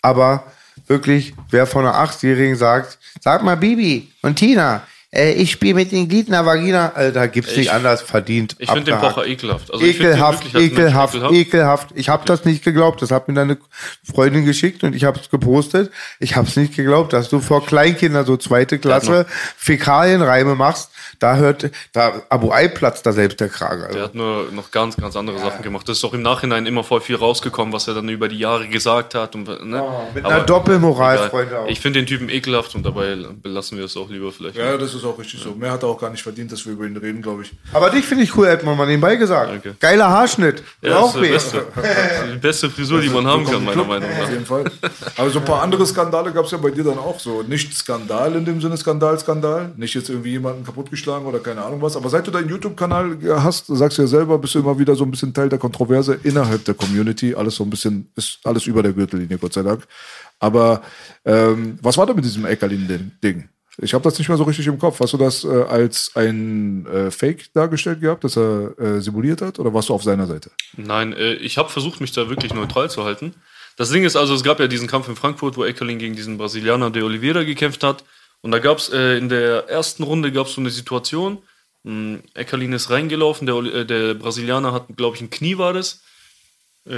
Aber 0.00 0.44
wirklich, 0.86 1.34
wer 1.50 1.66
von 1.66 1.84
einer 1.84 1.96
Achtjährigen 1.96 2.54
sagt, 2.56 2.98
sag 3.20 3.42
mal 3.42 3.56
Bibi 3.56 4.08
und 4.22 4.36
Tina, 4.36 4.82
äh, 5.12 5.32
ich 5.32 5.50
spiele 5.50 5.74
mit 5.74 5.90
den 5.92 6.08
Gliedner 6.08 6.46
Vagina, 6.46 6.92
äh, 6.96 7.12
da 7.12 7.26
gibt's 7.26 7.50
nicht 7.56 7.66
Ich- 7.66 7.72
anders 7.72 8.00
verdient. 8.02 8.54
Ich 8.58 8.70
finde 8.70 8.92
den. 8.92 9.00
Pocher 9.00 9.26
ekelhaft. 9.26 9.72
Also 9.72 9.84
ich 9.84 9.96
ekelhaft, 9.98 10.44
wirklich 10.44 10.54
als 10.54 10.62
Mensch 10.62 10.72
ekelhaft, 10.72 11.14
ekelhaft. 11.32 11.88
Ich 11.94 12.08
habe 12.08 12.24
das 12.26 12.44
nicht 12.44 12.62
geglaubt. 12.64 13.02
Das 13.02 13.10
hat 13.10 13.26
mir 13.28 13.34
deine 13.34 13.58
Freundin 14.04 14.44
geschickt 14.44 14.84
und 14.84 14.94
ich 14.94 15.04
habe 15.04 15.18
es 15.20 15.30
gepostet. 15.30 15.90
Ich 16.18 16.36
habe 16.36 16.46
es 16.46 16.56
nicht 16.56 16.76
geglaubt, 16.76 17.12
dass 17.12 17.28
du 17.28 17.40
vor 17.40 17.64
Kleinkindern 17.66 18.24
so 18.26 18.36
zweite 18.36 18.78
Klasse 18.78 19.26
Fäkalienreime 19.56 20.54
machst. 20.54 20.90
Da 21.18 21.36
hört, 21.36 21.70
da 21.92 22.22
Abu 22.30 22.50
Ei 22.50 22.68
platzt 22.68 23.04
da 23.04 23.12
selbst 23.12 23.40
der 23.40 23.48
Kragen. 23.50 23.80
Der 23.82 23.88
Also. 23.88 24.00
hat 24.04 24.14
nur 24.14 24.46
noch 24.52 24.70
ganz, 24.70 24.96
ganz 24.96 25.16
andere 25.16 25.38
Sachen 25.38 25.62
gemacht. 25.62 25.86
Das 25.88 25.98
ist 25.98 26.04
auch 26.04 26.14
im 26.14 26.22
Nachhinein 26.22 26.64
immer 26.66 26.82
voll 26.82 27.00
viel 27.02 27.16
rausgekommen, 27.16 27.72
was 27.74 27.86
er 27.88 27.94
dann 27.94 28.08
über 28.08 28.28
die 28.28 28.38
Jahre 28.38 28.66
gesagt 28.68 29.14
hat. 29.14 29.34
Und, 29.34 29.46
ne? 29.66 29.82
mit 30.14 30.24
einer 30.24 30.40
Doppelmoral, 30.40 31.16
egal. 31.16 31.30
Freunde, 31.30 31.58
auch. 31.58 31.68
Ich 31.68 31.80
finde 31.80 32.00
den 32.00 32.06
Typen 32.06 32.28
ekelhaft 32.30 32.74
und 32.74 32.84
dabei 32.86 33.16
belassen 33.42 33.76
wir 33.76 33.84
es 33.84 33.96
auch 33.96 34.08
lieber 34.08 34.32
vielleicht. 34.32 34.56
Ja, 34.56 34.76
das 34.78 34.94
ist 34.94 34.99
ist 35.00 35.06
auch 35.06 35.18
richtig 35.18 35.40
so. 35.40 35.54
Mehr 35.54 35.72
hat 35.72 35.82
er 35.82 35.88
auch 35.88 36.00
gar 36.00 36.10
nicht 36.10 36.22
verdient, 36.22 36.52
dass 36.52 36.64
wir 36.64 36.72
über 36.72 36.86
ihn 36.86 36.96
reden, 36.96 37.22
glaube 37.22 37.42
ich. 37.42 37.52
Aber 37.72 37.90
dich 37.90 38.04
finde 38.04 38.24
ich 38.24 38.36
cool, 38.36 38.46
Edmund, 38.46 38.78
mal 38.78 38.86
nebenbei 38.86 39.16
gesagt. 39.16 39.50
Danke. 39.50 39.76
Geiler 39.80 40.08
Haarschnitt. 40.08 40.62
Ja, 40.82 40.98
auch 40.98 41.12
das 41.12 41.22
ist 41.22 41.30
beste. 41.30 41.66
Die 42.34 42.38
beste 42.38 42.70
Frisur, 42.70 43.00
die 43.00 43.08
man 43.08 43.26
haben 43.26 43.44
kann, 43.44 43.64
meiner 43.64 43.84
Meinung 43.84 44.10
Auf 44.10 44.18
nach. 44.20 44.30
jeden 44.30 44.46
Fall. 44.46 44.64
Aber 45.16 45.30
so 45.30 45.38
ein 45.40 45.44
paar 45.44 45.62
andere 45.62 45.86
Skandale 45.86 46.32
gab 46.32 46.44
es 46.44 46.50
ja 46.50 46.58
bei 46.58 46.70
dir 46.70 46.84
dann 46.84 46.98
auch 46.98 47.18
so. 47.18 47.42
Nicht 47.42 47.74
Skandal 47.76 48.34
in 48.36 48.44
dem 48.44 48.60
Sinne 48.60 48.76
Skandal, 48.76 49.18
Skandal. 49.18 49.72
Nicht 49.76 49.94
jetzt 49.94 50.08
irgendwie 50.08 50.30
jemanden 50.32 50.64
kaputtgeschlagen 50.64 51.26
oder 51.26 51.38
keine 51.40 51.62
Ahnung 51.64 51.82
was. 51.82 51.96
Aber 51.96 52.08
seit 52.10 52.26
du 52.26 52.30
deinen 52.30 52.48
YouTube-Kanal 52.48 53.18
hast, 53.42 53.66
sagst 53.66 53.98
du 53.98 54.02
ja 54.02 54.08
selber, 54.08 54.38
bist 54.38 54.54
du 54.54 54.60
immer 54.60 54.78
wieder 54.78 54.94
so 54.94 55.04
ein 55.04 55.10
bisschen 55.10 55.34
Teil 55.34 55.48
der 55.48 55.58
Kontroverse 55.58 56.18
innerhalb 56.22 56.64
der 56.64 56.74
Community. 56.74 57.34
Alles 57.34 57.56
so 57.56 57.64
ein 57.64 57.70
bisschen, 57.70 58.10
ist 58.16 58.38
alles 58.44 58.66
über 58.66 58.82
der 58.82 58.92
Gürtellinie, 58.92 59.38
Gott 59.38 59.52
sei 59.52 59.62
Dank. 59.62 59.86
Aber 60.38 60.82
ähm, 61.24 61.78
was 61.82 61.98
war 61.98 62.06
da 62.06 62.14
mit 62.14 62.24
diesem 62.24 62.46
Eckerlin-Ding? 62.46 63.48
Ich 63.82 63.94
habe 63.94 64.04
das 64.04 64.18
nicht 64.18 64.28
mehr 64.28 64.36
so 64.36 64.44
richtig 64.44 64.66
im 64.66 64.78
Kopf. 64.78 65.00
Hast 65.00 65.12
du 65.14 65.16
das 65.16 65.44
äh, 65.44 65.48
als 65.48 66.12
ein 66.14 66.86
äh, 66.86 67.10
Fake 67.10 67.52
dargestellt 67.54 68.00
gehabt, 68.00 68.24
dass 68.24 68.36
er 68.36 68.78
äh, 68.78 69.00
simuliert 69.00 69.40
hat? 69.40 69.58
Oder 69.58 69.72
warst 69.72 69.88
du 69.88 69.94
auf 69.94 70.02
seiner 70.02 70.26
Seite? 70.26 70.50
Nein, 70.76 71.12
äh, 71.14 71.34
ich 71.34 71.56
habe 71.56 71.70
versucht, 71.70 72.00
mich 72.00 72.12
da 72.12 72.28
wirklich 72.28 72.52
neutral 72.52 72.90
zu 72.90 73.04
halten. 73.04 73.34
Das 73.76 73.90
Ding 73.90 74.04
ist 74.04 74.16
also, 74.16 74.34
es 74.34 74.42
gab 74.42 74.60
ja 74.60 74.66
diesen 74.66 74.86
Kampf 74.86 75.08
in 75.08 75.16
Frankfurt, 75.16 75.56
wo 75.56 75.64
Eckerlin 75.64 75.98
gegen 75.98 76.14
diesen 76.14 76.36
Brasilianer 76.36 76.90
de 76.90 77.02
Oliveira 77.02 77.42
gekämpft 77.44 77.82
hat. 77.82 78.04
Und 78.42 78.50
da 78.50 78.58
gab 78.58 78.78
es 78.78 78.90
äh, 78.90 79.16
in 79.16 79.28
der 79.28 79.68
ersten 79.68 80.02
Runde 80.02 80.30
gab's 80.30 80.54
so 80.54 80.60
eine 80.60 80.70
Situation. 80.70 81.38
Mh, 81.84 82.18
Eckerlin 82.34 82.74
ist 82.74 82.90
reingelaufen, 82.90 83.46
der, 83.46 83.56
äh, 83.56 83.86
der 83.86 84.14
Brasilianer 84.14 84.72
hat, 84.72 84.88
glaube 84.96 85.16
ich, 85.16 85.22
ein 85.22 85.30
Knie 85.30 85.56
war 85.58 85.72
das, 85.72 86.02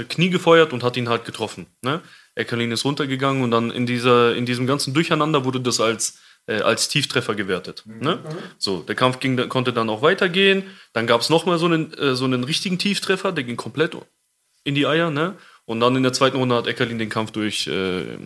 Knie 0.07 0.29
gefeuert 0.29 0.71
und 0.71 0.81
hat 0.81 0.95
ihn 0.95 1.09
halt 1.09 1.25
getroffen. 1.25 1.65
Ne? 1.81 2.01
Eckerlin 2.35 2.71
ist 2.71 2.85
runtergegangen 2.85 3.43
und 3.43 3.51
dann 3.51 3.69
in, 3.69 3.85
dieser, 3.85 4.33
in 4.33 4.45
diesem 4.45 4.65
ganzen 4.65 4.93
Durcheinander 4.93 5.43
wurde 5.43 5.59
das 5.59 5.81
als, 5.81 6.19
äh, 6.47 6.61
als 6.61 6.89
Tieftreffer 6.89 7.35
gewertet. 7.35 7.83
Ne? 7.85 8.19
So, 8.57 8.81
der 8.81 8.95
Kampf 8.95 9.19
ging, 9.19 9.49
konnte 9.49 9.73
dann 9.73 9.89
auch 9.89 10.01
weitergehen. 10.01 10.63
Dann 10.93 11.07
gab 11.07 11.21
es 11.21 11.29
nochmal 11.29 11.57
so 11.57 11.65
einen, 11.65 11.93
äh, 11.93 12.15
so 12.15 12.25
einen 12.25 12.43
richtigen 12.43 12.77
Tieftreffer, 12.77 13.31
der 13.31 13.43
ging 13.43 13.55
komplett 13.55 13.95
in 14.63 14.75
die 14.75 14.85
Eier. 14.85 15.09
Ne? 15.09 15.35
Und 15.65 15.79
dann 15.79 15.95
in 15.95 16.03
der 16.03 16.13
zweiten 16.13 16.37
Runde 16.37 16.55
hat 16.55 16.67
Eckerlin 16.67 16.99
den 16.99 17.09
Kampf 17.09 17.31
durch 17.31 17.67
äh, 17.67 18.01
äh, 18.01 18.17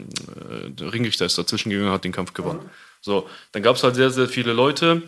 der 0.67 0.93
Ringrichter 0.93 1.25
ist 1.25 1.37
dazwischen 1.37 1.69
gegangen, 1.69 1.91
hat 1.91 2.03
den 2.03 2.11
Kampf 2.11 2.33
gewonnen. 2.33 2.69
So, 3.01 3.29
dann 3.51 3.61
gab 3.61 3.75
es 3.75 3.83
halt 3.83 3.95
sehr, 3.95 4.09
sehr 4.09 4.27
viele 4.27 4.53
Leute, 4.53 5.03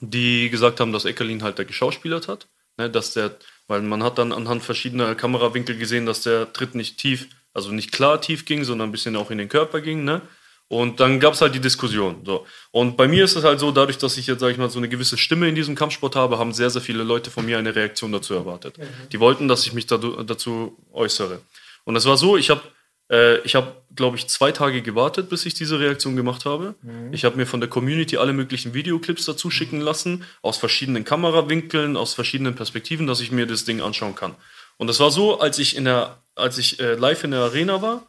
die 0.00 0.50
gesagt 0.50 0.80
haben, 0.80 0.92
dass 0.92 1.04
Eckerlin 1.04 1.42
halt 1.42 1.58
der 1.58 1.64
geschauspielert 1.64 2.26
hat. 2.26 2.48
Ne, 2.76 2.90
dass 2.90 3.12
der, 3.12 3.36
weil 3.68 3.82
man 3.82 4.02
hat 4.02 4.18
dann 4.18 4.32
anhand 4.32 4.64
verschiedener 4.64 5.14
Kamerawinkel 5.14 5.78
gesehen, 5.78 6.06
dass 6.06 6.22
der 6.22 6.52
Tritt 6.52 6.74
nicht 6.74 6.98
tief, 6.98 7.28
also 7.52 7.70
nicht 7.70 7.92
klar 7.92 8.20
tief 8.20 8.44
ging, 8.44 8.64
sondern 8.64 8.88
ein 8.88 8.92
bisschen 8.92 9.14
auch 9.14 9.30
in 9.30 9.38
den 9.38 9.48
Körper 9.48 9.80
ging. 9.80 10.02
Ne? 10.02 10.22
Und 10.68 10.98
dann 10.98 11.20
gab 11.20 11.34
es 11.34 11.40
halt 11.40 11.54
die 11.54 11.60
Diskussion. 11.60 12.22
So. 12.24 12.46
Und 12.70 12.96
bei 12.96 13.06
mir 13.06 13.24
ist 13.24 13.36
es 13.36 13.44
halt 13.44 13.60
so, 13.60 13.70
dadurch, 13.70 13.98
dass 13.98 14.16
ich 14.16 14.26
jetzt, 14.26 14.40
sage 14.40 14.52
ich 14.52 14.58
mal, 14.58 14.70
so 14.70 14.78
eine 14.78 14.88
gewisse 14.88 15.18
Stimme 15.18 15.48
in 15.48 15.54
diesem 15.54 15.74
Kampfsport 15.74 16.16
habe, 16.16 16.38
haben 16.38 16.52
sehr, 16.52 16.70
sehr 16.70 16.80
viele 16.80 17.02
Leute 17.02 17.30
von 17.30 17.44
mir 17.44 17.58
eine 17.58 17.74
Reaktion 17.74 18.12
dazu 18.12 18.34
erwartet. 18.34 18.76
Die 19.12 19.20
wollten, 19.20 19.46
dass 19.46 19.66
ich 19.66 19.72
mich 19.74 19.86
dazu 19.86 20.76
äußere. 20.92 21.40
Und 21.84 21.96
es 21.96 22.06
war 22.06 22.16
so, 22.16 22.38
ich 22.38 22.48
habe, 22.48 22.62
äh, 23.10 23.38
ich 23.40 23.54
habe, 23.54 23.76
glaube 23.94 24.16
ich, 24.16 24.26
zwei 24.28 24.52
Tage 24.52 24.80
gewartet, 24.80 25.28
bis 25.28 25.44
ich 25.44 25.52
diese 25.52 25.78
Reaktion 25.78 26.16
gemacht 26.16 26.46
habe. 26.46 26.74
Ich 27.12 27.26
habe 27.26 27.36
mir 27.36 27.46
von 27.46 27.60
der 27.60 27.68
Community 27.68 28.16
alle 28.16 28.32
möglichen 28.32 28.72
Videoclips 28.72 29.26
dazu 29.26 29.50
schicken 29.50 29.80
lassen, 29.80 30.24
aus 30.40 30.56
verschiedenen 30.56 31.04
Kamerawinkeln, 31.04 31.96
aus 31.98 32.14
verschiedenen 32.14 32.54
Perspektiven, 32.54 33.06
dass 33.06 33.20
ich 33.20 33.30
mir 33.30 33.46
das 33.46 33.64
Ding 33.66 33.82
anschauen 33.82 34.14
kann. 34.14 34.34
Und 34.78 34.88
es 34.88 34.98
war 34.98 35.10
so, 35.10 35.38
als 35.40 35.58
ich 35.58 35.76
in 35.76 35.84
der, 35.84 36.18
als 36.34 36.56
ich 36.56 36.80
äh, 36.80 36.94
live 36.94 37.22
in 37.22 37.32
der 37.32 37.40
Arena 37.40 37.82
war, 37.82 38.08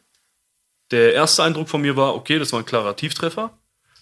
der 0.91 1.14
erste 1.14 1.44
Eindruck 1.44 1.70
von 1.70 1.82
mir 1.82 1.95
war, 1.95 2.16
okay, 2.16 2.40
das 2.40 2.53
war 2.53 2.60
ein 2.60 2.66
klarer 2.66 2.95
Tieftreffer. 2.95 3.52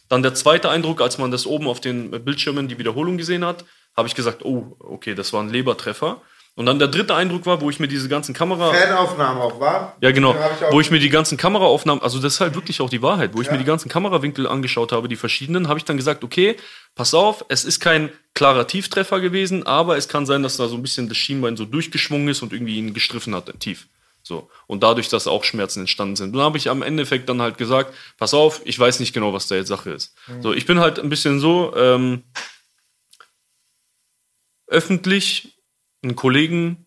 Dann 0.09 0.21
der 0.21 0.33
zweite 0.33 0.69
Eindruck, 0.69 1.01
als 1.01 1.17
man 1.17 1.31
das 1.31 1.45
oben 1.45 1.67
auf 1.67 1.79
den 1.79 2.11
Bildschirmen 2.23 2.67
die 2.67 2.77
Wiederholung 2.77 3.17
gesehen 3.17 3.45
hat, 3.45 3.65
habe 3.95 4.07
ich 4.07 4.15
gesagt, 4.15 4.43
oh, 4.43 4.75
okay, 4.79 5.15
das 5.15 5.33
war 5.33 5.41
ein 5.41 5.49
Lebertreffer. 5.49 6.21
Und 6.55 6.67
dann 6.67 6.77
der 6.77 6.87
dritte 6.87 7.15
Eindruck 7.15 7.47
war, 7.47 7.61
wo 7.61 7.71
ich 7.71 7.79
mir 7.79 7.87
diese 7.87 8.07
ganzen 8.07 8.35
Kamera... 8.35 8.71
Fanaufnahmen 8.71 9.41
auch, 9.41 9.59
war? 9.59 9.97
Ja, 10.01 10.11
genau. 10.11 10.35
Ja, 10.35 10.51
ich 10.51 10.71
Wo 10.71 10.79
ich 10.79 10.91
mir 10.91 10.99
die 10.99 11.09
ganzen 11.09 11.35
Kameraaufnahmen, 11.35 12.03
also 12.03 12.19
das 12.19 12.35
ist 12.35 12.41
halt 12.41 12.53
wirklich 12.53 12.79
auch 12.79 12.91
die 12.91 13.01
Wahrheit, 13.01 13.31
wo 13.33 13.41
ich 13.41 13.49
mir 13.49 13.57
die 13.57 13.63
ganzen 13.63 13.89
Kamerawinkel 13.89 14.45
angeschaut 14.45 14.91
habe, 14.91 15.07
die 15.07 15.15
verschiedenen, 15.15 15.67
habe 15.67 15.79
ich 15.79 15.85
dann 15.85 15.97
gesagt, 15.97 16.23
okay, 16.23 16.55
pass 16.93 17.15
auf, 17.15 17.43
es 17.49 17.65
ist 17.65 17.79
kein 17.79 18.11
klarer 18.35 18.67
Tieftreffer 18.67 19.19
gewesen, 19.19 19.65
aber 19.65 19.97
es 19.97 20.07
kann 20.07 20.27
sein, 20.27 20.43
dass 20.43 20.57
da 20.57 20.67
so 20.67 20.75
ein 20.75 20.83
bisschen 20.83 21.09
das 21.09 21.17
Schienbein 21.17 21.57
so 21.57 21.65
durchgeschwungen 21.65 22.27
ist 22.27 22.43
und 22.43 22.53
irgendwie 22.53 22.77
ihn 22.77 22.93
gestriffen 22.93 23.33
hat, 23.33 23.51
tief. 23.59 23.87
So. 24.23 24.49
Und 24.67 24.83
dadurch, 24.83 25.09
dass 25.09 25.27
auch 25.27 25.43
Schmerzen 25.43 25.81
entstanden 25.81 26.15
sind. 26.15 26.29
Und 26.29 26.37
dann 26.37 26.45
habe 26.45 26.57
ich 26.57 26.69
am 26.69 26.81
Endeffekt 26.81 27.27
dann 27.27 27.41
halt 27.41 27.57
gesagt, 27.57 27.93
pass 28.17 28.33
auf, 28.33 28.61
ich 28.63 28.79
weiß 28.79 29.01
nicht 29.01 29.13
genau, 29.13 29.33
was 29.33 29.47
da 29.47 29.55
jetzt 29.55 29.67
Sache 29.67 29.91
ist. 29.91 30.15
So, 30.41 30.53
ich 30.53 30.65
bin 30.65 30.79
halt 30.79 30.97
ein 30.97 31.09
bisschen 31.09 31.39
so, 31.39 31.75
ähm, 31.75 32.23
öffentlich 34.67 35.57
einen 36.01 36.15
Kollegen 36.15 36.85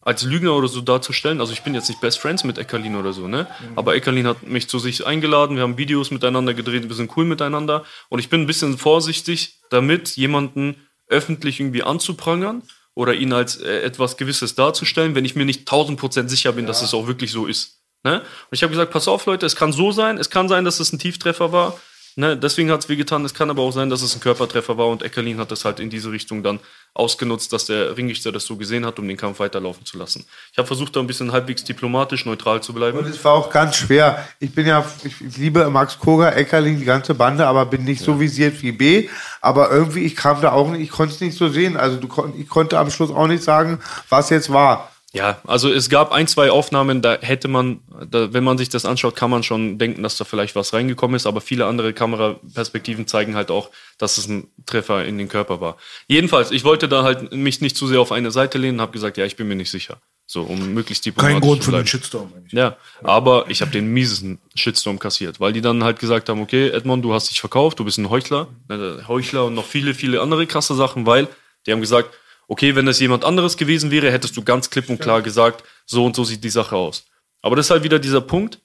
als 0.00 0.22
Lügner 0.22 0.54
oder 0.54 0.68
so 0.68 0.80
darzustellen. 0.80 1.40
Also 1.40 1.52
ich 1.52 1.62
bin 1.62 1.74
jetzt 1.74 1.88
nicht 1.88 2.00
Best 2.00 2.18
Friends 2.18 2.44
mit 2.44 2.56
Eckerlin 2.56 2.96
oder 2.96 3.12
so, 3.12 3.28
ne? 3.28 3.46
Aber 3.76 3.94
Eckerlin 3.94 4.26
hat 4.26 4.42
mich 4.44 4.68
zu 4.68 4.78
sich 4.78 5.06
eingeladen, 5.06 5.56
wir 5.56 5.62
haben 5.62 5.76
Videos 5.76 6.10
miteinander 6.10 6.54
gedreht, 6.54 6.88
wir 6.88 6.96
sind 6.96 7.14
cool 7.16 7.26
miteinander. 7.26 7.84
Und 8.08 8.18
ich 8.18 8.30
bin 8.30 8.40
ein 8.40 8.46
bisschen 8.46 8.78
vorsichtig 8.78 9.60
damit, 9.68 10.16
jemanden 10.16 10.76
öffentlich 11.06 11.60
irgendwie 11.60 11.82
anzuprangern 11.82 12.62
oder 13.00 13.14
ihn 13.14 13.32
als 13.32 13.56
äh, 13.56 13.80
etwas 13.80 14.18
Gewisses 14.18 14.54
darzustellen, 14.54 15.14
wenn 15.14 15.24
ich 15.24 15.34
mir 15.34 15.46
nicht 15.46 15.66
1000% 15.66 16.28
sicher 16.28 16.52
bin, 16.52 16.66
dass 16.66 16.82
es 16.82 16.92
auch 16.92 17.06
wirklich 17.06 17.32
so 17.32 17.46
ist. 17.46 17.80
Ne? 18.04 18.20
Und 18.20 18.26
ich 18.50 18.62
habe 18.62 18.72
gesagt, 18.72 18.92
pass 18.92 19.08
auf 19.08 19.24
Leute, 19.24 19.46
es 19.46 19.56
kann 19.56 19.72
so 19.72 19.90
sein, 19.90 20.18
es 20.18 20.28
kann 20.28 20.50
sein, 20.50 20.66
dass 20.66 20.80
es 20.80 20.92
ein 20.92 20.98
Tieftreffer 20.98 21.50
war, 21.50 21.80
Ne, 22.16 22.36
deswegen 22.36 22.70
hat 22.70 22.80
es 22.80 22.88
wehgetan. 22.88 23.24
Es 23.24 23.34
kann 23.34 23.50
aber 23.50 23.62
auch 23.62 23.72
sein, 23.72 23.88
dass 23.88 24.02
es 24.02 24.14
ein 24.14 24.20
Körpertreffer 24.20 24.76
war 24.76 24.88
und 24.88 25.02
Eckerlin 25.02 25.38
hat 25.38 25.50
das 25.50 25.64
halt 25.64 25.80
in 25.80 25.90
diese 25.90 26.10
Richtung 26.10 26.42
dann 26.42 26.58
ausgenutzt, 26.92 27.52
dass 27.52 27.66
der 27.66 27.96
Ringrichter 27.96 28.32
das 28.32 28.44
so 28.44 28.56
gesehen 28.56 28.84
hat, 28.84 28.98
um 28.98 29.06
den 29.06 29.16
Kampf 29.16 29.38
weiterlaufen 29.38 29.86
zu 29.86 29.96
lassen. 29.96 30.24
Ich 30.50 30.58
habe 30.58 30.66
versucht, 30.66 30.96
da 30.96 31.00
ein 31.00 31.06
bisschen 31.06 31.30
halbwegs 31.30 31.62
diplomatisch, 31.62 32.26
neutral 32.26 32.62
zu 32.62 32.72
bleiben. 32.72 32.98
Und 32.98 33.06
es 33.06 33.24
war 33.24 33.34
auch 33.34 33.50
ganz 33.50 33.76
schwer. 33.76 34.26
Ich 34.40 34.52
bin 34.52 34.66
ja, 34.66 34.84
ich, 35.04 35.20
ich 35.20 35.36
liebe 35.36 35.70
Max 35.70 35.98
Koga, 35.98 36.30
Eckerling, 36.30 36.78
die 36.78 36.84
ganze 36.84 37.14
Bande, 37.14 37.46
aber 37.46 37.66
bin 37.66 37.84
nicht 37.84 38.02
so 38.02 38.18
visiert 38.18 38.60
wie 38.62 38.72
B. 38.72 39.08
Aber 39.40 39.70
irgendwie, 39.70 40.04
ich 40.04 40.16
kam 40.16 40.40
da 40.40 40.52
auch 40.52 40.68
nicht, 40.70 40.82
ich 40.82 40.90
konnte 40.90 41.14
es 41.14 41.20
nicht 41.20 41.38
so 41.38 41.48
sehen. 41.48 41.76
Also 41.76 41.96
du, 41.98 42.32
ich 42.36 42.48
konnte 42.48 42.78
am 42.78 42.90
Schluss 42.90 43.10
auch 43.10 43.28
nicht 43.28 43.44
sagen, 43.44 43.78
was 44.08 44.30
jetzt 44.30 44.52
war. 44.52 44.90
Ja, 45.12 45.40
also 45.44 45.72
es 45.72 45.90
gab 45.90 46.12
ein, 46.12 46.28
zwei 46.28 46.52
Aufnahmen, 46.52 47.02
da 47.02 47.18
hätte 47.20 47.48
man, 47.48 47.80
da, 48.08 48.32
wenn 48.32 48.44
man 48.44 48.58
sich 48.58 48.68
das 48.68 48.84
anschaut, 48.84 49.16
kann 49.16 49.30
man 49.30 49.42
schon 49.42 49.76
denken, 49.76 50.04
dass 50.04 50.16
da 50.16 50.24
vielleicht 50.24 50.54
was 50.54 50.72
reingekommen 50.72 51.16
ist, 51.16 51.26
aber 51.26 51.40
viele 51.40 51.66
andere 51.66 51.92
Kameraperspektiven 51.92 53.08
zeigen 53.08 53.34
halt 53.34 53.50
auch, 53.50 53.70
dass 53.98 54.18
es 54.18 54.28
ein 54.28 54.46
Treffer 54.66 55.04
in 55.04 55.18
den 55.18 55.28
Körper 55.28 55.60
war. 55.60 55.78
Jedenfalls, 56.06 56.52
ich 56.52 56.62
wollte 56.62 56.88
da 56.88 57.02
halt 57.02 57.32
mich 57.32 57.60
nicht 57.60 57.76
zu 57.76 57.88
sehr 57.88 58.00
auf 58.00 58.12
eine 58.12 58.30
Seite 58.30 58.58
lehnen 58.58 58.76
und 58.76 58.82
habe 58.82 58.92
gesagt, 58.92 59.16
ja, 59.16 59.24
ich 59.24 59.34
bin 59.34 59.48
mir 59.48 59.56
nicht 59.56 59.72
sicher. 59.72 60.00
So, 60.26 60.42
um 60.42 60.74
möglichst 60.74 61.04
diplomatisch 61.04 61.34
Kein 61.34 61.40
Grund 61.40 61.64
für 61.64 61.72
den 61.72 61.86
Shitstorm 61.88 62.32
eigentlich. 62.36 62.52
Ja, 62.52 62.76
aber 63.02 63.46
ich 63.48 63.62
habe 63.62 63.72
den 63.72 63.92
miesesten 63.92 64.38
Shitstorm 64.54 65.00
kassiert, 65.00 65.40
weil 65.40 65.52
die 65.52 65.60
dann 65.60 65.82
halt 65.82 65.98
gesagt 65.98 66.28
haben, 66.28 66.40
okay, 66.40 66.68
Edmond, 66.68 67.04
du 67.04 67.12
hast 67.12 67.30
dich 67.30 67.40
verkauft, 67.40 67.80
du 67.80 67.84
bist 67.84 67.98
ein 67.98 68.10
Heuchler, 68.10 68.46
ne, 68.68 69.02
Heuchler 69.08 69.46
und 69.46 69.54
noch 69.54 69.66
viele, 69.66 69.92
viele 69.92 70.20
andere 70.20 70.46
krasse 70.46 70.76
Sachen, 70.76 71.04
weil 71.04 71.26
die 71.66 71.72
haben 71.72 71.80
gesagt, 71.80 72.14
okay, 72.50 72.74
wenn 72.74 72.84
das 72.84 72.98
jemand 72.98 73.24
anderes 73.24 73.56
gewesen 73.56 73.92
wäre, 73.92 74.10
hättest 74.10 74.36
du 74.36 74.42
ganz 74.42 74.68
klipp 74.70 74.90
und 74.90 75.00
klar 75.00 75.22
gesagt, 75.22 75.62
so 75.86 76.04
und 76.04 76.16
so 76.16 76.24
sieht 76.24 76.42
die 76.42 76.50
Sache 76.50 76.74
aus. 76.74 77.04
Aber 77.42 77.54
das 77.54 77.66
ist 77.66 77.70
halt 77.70 77.84
wieder 77.84 78.00
dieser 78.00 78.20
Punkt, 78.20 78.58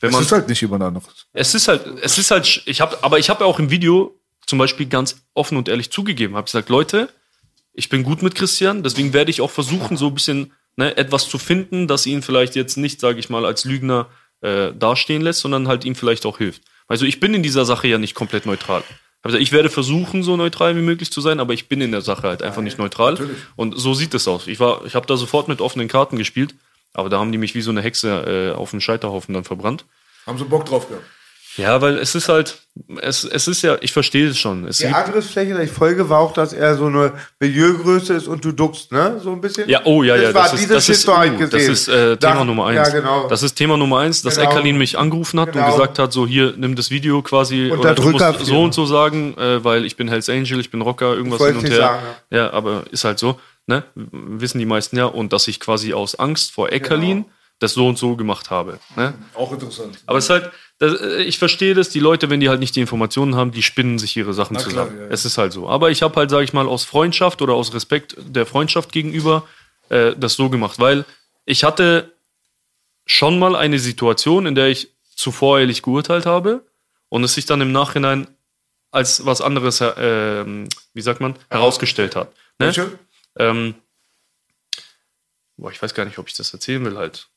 wenn 0.00 0.08
Es 0.08 0.14
man 0.14 0.22
ist 0.22 0.32
halt 0.32 0.48
nicht 0.48 0.62
jemand 0.62 0.82
anderes. 0.82 1.26
es 1.34 1.54
ist 1.54 1.68
halt, 1.68 1.86
es 2.00 2.16
ist 2.16 2.30
halt, 2.30 2.62
ich 2.64 2.80
habe, 2.80 3.04
aber 3.04 3.18
ich 3.18 3.28
habe 3.28 3.44
ja 3.44 3.46
auch 3.46 3.58
im 3.58 3.68
Video 3.70 4.18
zum 4.46 4.58
Beispiel 4.58 4.86
ganz 4.86 5.22
offen 5.34 5.58
und 5.58 5.68
ehrlich 5.68 5.92
zugegeben, 5.92 6.34
habe 6.34 6.46
gesagt, 6.46 6.70
Leute, 6.70 7.10
ich 7.74 7.90
bin 7.90 8.04
gut 8.04 8.22
mit 8.22 8.34
Christian, 8.34 8.82
deswegen 8.82 9.12
werde 9.12 9.30
ich 9.30 9.42
auch 9.42 9.50
versuchen, 9.50 9.98
so 9.98 10.06
ein 10.06 10.14
bisschen 10.14 10.54
ne, 10.76 10.96
etwas 10.96 11.28
zu 11.28 11.36
finden, 11.36 11.88
das 11.88 12.06
ihn 12.06 12.22
vielleicht 12.22 12.56
jetzt 12.56 12.78
nicht, 12.78 13.00
sage 13.00 13.18
ich 13.18 13.28
mal, 13.28 13.44
als 13.44 13.66
Lügner 13.66 14.08
äh, 14.40 14.72
dastehen 14.72 15.20
lässt, 15.20 15.40
sondern 15.40 15.68
halt 15.68 15.84
ihm 15.84 15.94
vielleicht 15.94 16.24
auch 16.24 16.38
hilft. 16.38 16.62
Also 16.88 17.04
ich 17.04 17.20
bin 17.20 17.34
in 17.34 17.42
dieser 17.42 17.66
Sache 17.66 17.86
ja 17.86 17.98
nicht 17.98 18.14
komplett 18.14 18.46
neutral. 18.46 18.82
Gesagt, 19.22 19.42
Ich 19.42 19.52
werde 19.52 19.68
versuchen, 19.68 20.22
so 20.22 20.36
neutral 20.36 20.76
wie 20.76 20.80
möglich 20.82 21.12
zu 21.12 21.20
sein, 21.20 21.40
aber 21.40 21.52
ich 21.52 21.68
bin 21.68 21.80
in 21.80 21.92
der 21.92 22.00
Sache 22.00 22.28
halt 22.28 22.42
einfach 22.42 22.62
nicht 22.62 22.78
neutral. 22.78 23.18
Und 23.56 23.78
so 23.78 23.92
sieht 23.92 24.14
es 24.14 24.26
aus. 24.26 24.46
Ich 24.46 24.60
war, 24.60 24.84
ich 24.86 24.94
habe 24.94 25.06
da 25.06 25.16
sofort 25.16 25.48
mit 25.48 25.60
offenen 25.60 25.88
Karten 25.88 26.16
gespielt, 26.16 26.54
aber 26.94 27.10
da 27.10 27.18
haben 27.18 27.30
die 27.30 27.38
mich 27.38 27.54
wie 27.54 27.60
so 27.60 27.70
eine 27.70 27.82
Hexe 27.82 28.52
äh, 28.54 28.56
auf 28.56 28.70
den 28.70 28.80
Scheiterhaufen 28.80 29.34
dann 29.34 29.44
verbrannt. 29.44 29.84
Haben 30.26 30.38
sie 30.38 30.44
Bock 30.44 30.64
drauf 30.64 30.88
gehabt. 30.88 31.04
Ja, 31.60 31.80
weil 31.82 31.98
es 31.98 32.14
ist 32.14 32.28
halt, 32.28 32.58
es, 33.00 33.24
es 33.24 33.46
ist 33.48 33.62
ja, 33.62 33.76
ich 33.80 33.92
verstehe 33.92 34.28
es 34.28 34.38
schon. 34.38 34.66
Es 34.66 34.78
Die 34.78 34.86
Angriffsfläche 34.86 35.54
der 35.54 35.68
Folge 35.68 36.08
war 36.08 36.20
auch, 36.20 36.32
dass 36.32 36.52
er 36.52 36.76
so 36.76 36.86
eine 36.86 37.12
Milieugröße 37.38 38.14
ist 38.14 38.28
und 38.28 38.44
du 38.44 38.52
duckst, 38.52 38.92
ne? 38.92 39.20
So 39.22 39.32
ein 39.32 39.40
bisschen. 39.40 39.68
ja, 39.68 39.80
oh 39.84 40.02
ja, 40.02 40.16
ja, 40.16 40.32
war 40.32 40.44
das 40.44 40.54
ist, 40.54 40.70
das 40.70 40.88
ist, 40.88 41.08
uh, 41.08 41.12
gesehen. 41.36 41.50
das 41.50 41.62
ist 41.62 41.88
äh, 41.88 42.16
Thema 42.16 42.34
Da- 42.34 42.44
Nummer 42.44 42.66
eins. 42.66 42.88
Ja, 42.88 43.00
genau. 43.00 43.28
Das 43.28 43.42
ist 43.42 43.54
Thema 43.54 43.76
Nummer 43.76 43.98
eins, 43.98 44.22
dass 44.22 44.36
Genau. 44.36 44.50
Eckerlin 44.50 44.78
mich 44.78 44.98
angerufen 44.98 45.38
hat 45.40 45.52
Genau. 45.52 45.66
und 45.66 45.72
gesagt 45.72 45.98
hat, 45.98 46.12
so 46.12 46.26
hier, 46.26 46.54
nimm 46.56 46.76
das 46.76 46.90
Video 46.90 47.20
quasi, 47.22 47.70
oder 47.70 47.94
du 47.94 48.02
musst 48.10 48.46
so 48.46 48.62
und 48.62 48.72
so 48.74 48.86
sagen, 48.86 49.36
äh, 49.36 49.62
weil 49.64 49.84
ich 49.84 49.96
bin 49.96 50.08
Hells 50.08 50.28
Angel, 50.28 50.60
ich 50.60 50.70
bin 50.70 50.80
Rocker, 50.80 51.14
irgendwas 51.14 51.44
hin 51.44 51.56
und 51.56 51.68
her. 51.68 51.76
sagen, 51.76 52.02
ja. 52.30 52.50
aber 52.52 52.84
ist 52.90 53.04
halt 53.04 53.18
so, 53.18 53.38
ne? 53.66 53.82
Wissen 53.94 54.58
die 54.58 54.66
meisten 54.66 54.96
ja. 54.96 55.04
Und 55.06 55.32
dass 55.32 55.48
ich 55.48 55.60
quasi 55.60 55.92
aus 55.92 56.14
Angst 56.18 56.52
vor 56.52 56.72
Eckerlin 56.72 57.22
Genau. 57.24 57.30
das 57.58 57.74
so 57.74 57.86
und 57.86 57.98
so 57.98 58.16
gemacht 58.16 58.50
habe. 58.50 58.78
Ne? 58.96 59.12
Auch 59.34 59.52
interessant. 59.52 59.98
Aber 60.06 60.18
es 60.18 60.24
ist 60.24 60.30
halt, 60.30 60.50
das, 60.80 61.00
äh, 61.00 61.22
ich 61.22 61.38
verstehe 61.38 61.74
das, 61.74 61.90
die 61.90 62.00
Leute, 62.00 62.30
wenn 62.30 62.40
die 62.40 62.48
halt 62.48 62.58
nicht 62.58 62.74
die 62.74 62.80
Informationen 62.80 63.36
haben, 63.36 63.52
die 63.52 63.62
spinnen 63.62 63.98
sich 63.98 64.16
ihre 64.16 64.34
Sachen 64.34 64.54
Na 64.54 64.60
klar, 64.60 64.70
zusammen. 64.70 64.96
ja, 64.98 65.04
ja. 65.04 65.10
Es 65.10 65.24
ist 65.24 65.38
halt 65.38 65.52
so. 65.52 65.68
Aber 65.68 65.90
ich 65.90 66.02
habe 66.02 66.16
halt, 66.16 66.30
sage 66.30 66.42
ich 66.42 66.52
mal, 66.52 66.66
aus 66.66 66.84
Freundschaft 66.84 67.42
oder 67.42 67.54
aus 67.54 67.72
Respekt 67.74 68.16
der 68.18 68.46
Freundschaft 68.46 68.90
gegenüber 68.90 69.46
äh, 69.90 70.16
das 70.16 70.34
so 70.34 70.48
gemacht, 70.48 70.80
weil 70.80 71.04
ich 71.44 71.64
hatte 71.64 72.12
schon 73.06 73.38
mal 73.38 73.54
eine 73.56 73.78
Situation, 73.78 74.46
in 74.46 74.54
der 74.54 74.68
ich 74.68 74.88
zu 75.14 75.32
voreilig 75.32 75.82
geurteilt 75.82 76.24
habe 76.24 76.64
und 77.10 77.24
es 77.24 77.34
sich 77.34 77.44
dann 77.44 77.60
im 77.60 77.72
Nachhinein 77.72 78.26
als 78.90 79.26
was 79.26 79.42
anderes, 79.42 79.80
äh, 79.82 79.92
ähm, 79.98 80.68
wie 80.94 81.02
sagt 81.02 81.20
man, 81.20 81.36
herausgestellt 81.50 82.16
hat. 82.16 82.32
Ne? 82.58 82.72
Ähm, 83.38 83.74
boah, 85.58 85.70
ich 85.70 85.80
weiß 85.80 85.92
gar 85.92 86.06
nicht, 86.06 86.18
ob 86.18 86.28
ich 86.28 86.34
das 86.34 86.52
erzählen 86.54 86.84
will 86.84 86.96
halt. 86.96 87.28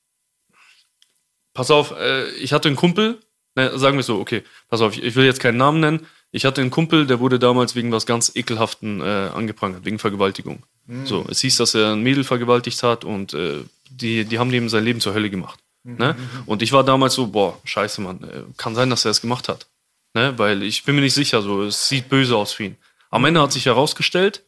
Pass 1.54 1.70
auf, 1.72 1.92
äh, 1.92 2.30
ich 2.36 2.54
hatte 2.54 2.70
einen 2.70 2.78
Kumpel, 2.78 3.20
ne, 3.56 3.78
sagen 3.78 3.98
wir 3.98 4.04
so, 4.04 4.20
okay, 4.20 4.44
pass 4.70 4.82
auf, 4.82 4.96
ich, 4.98 5.04
ich 5.04 5.16
will 5.16 5.26
jetzt 5.26 5.40
keinen 5.40 5.58
Namen 5.58 5.80
nennen. 5.80 6.08
Ich 6.32 6.46
hatte 6.46 6.62
einen 6.62 6.72
Kumpel, 6.72 7.06
der 7.06 7.20
wurde 7.20 7.38
damals 7.38 7.76
wegen 7.76 7.92
was 7.92 8.06
ganz 8.06 8.32
Ekelhaften 8.36 9.02
äh, 9.02 9.04
angeprangert, 9.04 9.86
wegen 9.86 10.00
Vergewaltigung. 10.00 10.64
So, 11.06 11.26
es 11.30 11.40
hieß, 11.42 11.58
dass 11.58 11.76
er 11.76 11.94
ein 11.94 12.02
Mädel 12.02 12.24
vergewaltigt 12.24 12.82
hat 12.84 13.06
und 13.06 13.34
äh, 13.34 13.64
die, 13.90 14.26
die 14.26 14.40
haben 14.40 14.52
dem 14.52 14.68
sein 14.68 14.84
Leben 14.84 15.00
zur 15.00 15.14
Hölle 15.14 15.30
gemacht. 15.30 15.60
Ne? 15.84 16.16
Und 16.46 16.62
ich 16.62 16.72
war 16.72 16.84
damals 16.84 17.14
so, 17.14 17.28
boah, 17.28 17.60
scheiße, 17.64 18.02
Mann, 18.02 18.24
äh, 18.24 18.44
kann 18.58 18.74
sein, 18.74 18.90
dass 18.90 19.06
er 19.06 19.12
es 19.12 19.22
gemacht 19.22 19.50
hat. 19.50 19.68
Ne? 20.14 20.34
Weil 20.38 20.64
ich 20.64 20.84
bin 20.84 20.96
mir 20.96 21.02
nicht 21.02 21.14
sicher, 21.14 21.42
so, 21.42 21.64
es 21.64 21.88
sieht 21.88 22.10
böse 22.10 22.36
aus 22.36 22.54
für 22.54 22.64
ihn. 22.64 22.78
Am 23.10 23.26
Ende 23.26 23.42
hat 23.42 23.52
sich 23.52 23.66
herausgestellt, 23.66 24.44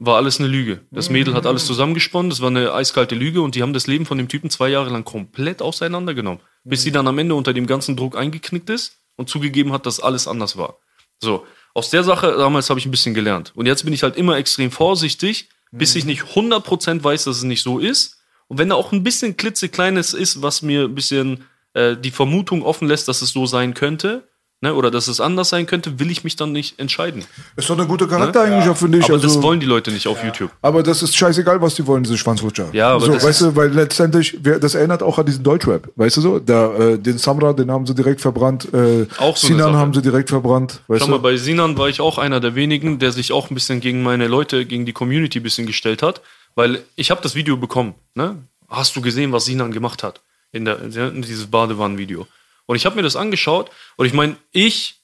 war 0.00 0.16
alles 0.16 0.40
eine 0.40 0.48
Lüge. 0.48 0.80
Das 0.90 1.10
Mädel 1.10 1.34
hat 1.34 1.46
alles 1.46 1.66
zusammengesponnen, 1.66 2.30
das 2.30 2.40
war 2.40 2.48
eine 2.48 2.72
eiskalte 2.72 3.14
Lüge 3.14 3.42
und 3.42 3.54
die 3.54 3.62
haben 3.62 3.74
das 3.74 3.86
Leben 3.86 4.06
von 4.06 4.16
dem 4.16 4.28
Typen 4.28 4.48
zwei 4.48 4.70
Jahre 4.70 4.90
lang 4.90 5.04
komplett 5.04 5.60
auseinandergenommen. 5.60 6.40
Bis 6.64 6.82
sie 6.82 6.90
dann 6.90 7.06
am 7.06 7.18
Ende 7.18 7.34
unter 7.34 7.52
dem 7.52 7.66
ganzen 7.66 7.96
Druck 7.96 8.16
eingeknickt 8.16 8.70
ist 8.70 8.96
und 9.16 9.28
zugegeben 9.28 9.72
hat, 9.72 9.84
dass 9.84 10.00
alles 10.00 10.26
anders 10.26 10.56
war. 10.56 10.78
So, 11.20 11.46
aus 11.74 11.90
der 11.90 12.02
Sache 12.02 12.34
damals 12.38 12.70
habe 12.70 12.80
ich 12.80 12.86
ein 12.86 12.90
bisschen 12.90 13.12
gelernt. 13.12 13.52
Und 13.54 13.66
jetzt 13.66 13.84
bin 13.84 13.92
ich 13.92 14.02
halt 14.02 14.16
immer 14.16 14.38
extrem 14.38 14.70
vorsichtig, 14.70 15.50
bis 15.70 15.94
ich 15.94 16.06
nicht 16.06 16.22
100% 16.22 17.04
weiß, 17.04 17.24
dass 17.24 17.36
es 17.36 17.42
nicht 17.42 17.62
so 17.62 17.78
ist. 17.78 18.22
Und 18.48 18.58
wenn 18.58 18.70
da 18.70 18.76
auch 18.76 18.92
ein 18.92 19.04
bisschen 19.04 19.36
klitzekleines 19.36 20.14
ist, 20.14 20.40
was 20.40 20.62
mir 20.62 20.84
ein 20.84 20.94
bisschen 20.94 21.44
äh, 21.74 21.94
die 21.94 22.10
Vermutung 22.10 22.62
offen 22.62 22.88
lässt, 22.88 23.06
dass 23.06 23.20
es 23.20 23.30
so 23.30 23.44
sein 23.44 23.74
könnte, 23.74 24.29
ne, 24.60 24.74
oder 24.74 24.90
dass 24.90 25.08
es 25.08 25.20
anders 25.20 25.48
sein 25.48 25.66
könnte, 25.66 25.98
will 25.98 26.10
ich 26.10 26.24
mich 26.24 26.36
dann 26.36 26.52
nicht 26.52 26.78
entscheiden. 26.78 27.24
Ist 27.56 27.68
doch 27.70 27.78
eine 27.78 27.86
gute 27.86 28.06
Charakter 28.06 28.42
eigentlich 28.42 28.68
auch, 28.68 28.76
finde 28.76 28.98
ich. 28.98 29.04
Aber 29.04 29.14
also, 29.14 29.26
das 29.26 29.42
wollen 29.42 29.60
die 29.60 29.66
Leute 29.66 29.90
nicht 29.90 30.06
auf 30.06 30.22
YouTube. 30.22 30.50
aber 30.62 30.82
das 30.82 31.02
ist 31.02 31.16
scheißegal, 31.16 31.60
was 31.60 31.74
die 31.74 31.86
wollen, 31.86 32.02
diese 32.02 32.18
Schwanzlutscher. 32.18 32.68
Ja, 32.72 32.90
aber 32.92 33.06
so, 33.06 33.12
das 33.12 33.24
weißt 33.24 33.40
du, 33.42 33.56
weil 33.56 33.70
letztendlich, 33.70 34.38
wer- 34.42 34.58
das 34.58 34.74
erinnert 34.74 35.02
auch 35.02 35.18
an 35.18 35.26
diesen 35.26 35.42
Deutschrap, 35.44 35.90
weißt 35.96 36.16
du 36.18 36.20
so? 36.20 36.38
Da, 36.38 36.74
äh, 36.76 36.98
den 36.98 37.18
Samra, 37.18 37.52
den 37.52 37.70
haben 37.70 37.86
sie 37.86 37.94
direkt 37.94 38.20
verbrannt, 38.20 38.68
äh, 38.72 39.06
Auch 39.18 39.36
so 39.36 39.46
Sinan 39.46 39.72
Sache. 39.72 39.76
haben 39.78 39.94
sie 39.94 40.02
direkt 40.02 40.28
verbrannt, 40.30 40.80
weißt 40.88 41.00
Schau 41.00 41.06
du? 41.06 41.12
mal, 41.12 41.18
bei 41.18 41.36
Sinan 41.36 41.76
war 41.78 41.88
ich 41.88 42.00
auch 42.00 42.18
einer 42.18 42.40
der 42.40 42.54
wenigen, 42.54 42.98
der 42.98 43.12
sich 43.12 43.32
auch 43.32 43.50
ein 43.50 43.54
bisschen 43.54 43.80
gegen 43.80 44.02
meine 44.02 44.28
Leute, 44.28 44.66
gegen 44.66 44.84
die 44.86 44.92
Community 44.92 45.40
ein 45.40 45.42
bisschen 45.42 45.66
gestellt 45.66 46.02
hat, 46.02 46.20
weil 46.54 46.82
ich 46.96 47.10
habe 47.10 47.20
das 47.22 47.34
Video 47.34 47.56
bekommen. 47.56 47.94
Ne? 48.14 48.36
Hast 48.68 48.94
du 48.94 49.00
gesehen, 49.00 49.32
was 49.32 49.46
Sinan 49.46 49.72
gemacht 49.72 50.02
hat 50.02 50.20
in, 50.52 50.64
der, 50.64 50.80
in 50.82 51.22
dieses 51.22 51.46
Badewannenvideo? 51.46 52.26
Und 52.70 52.76
ich 52.76 52.86
habe 52.86 52.94
mir 52.94 53.02
das 53.02 53.16
angeschaut 53.16 53.68
und 53.96 54.06
ich 54.06 54.12
meine, 54.12 54.36
ich 54.52 55.02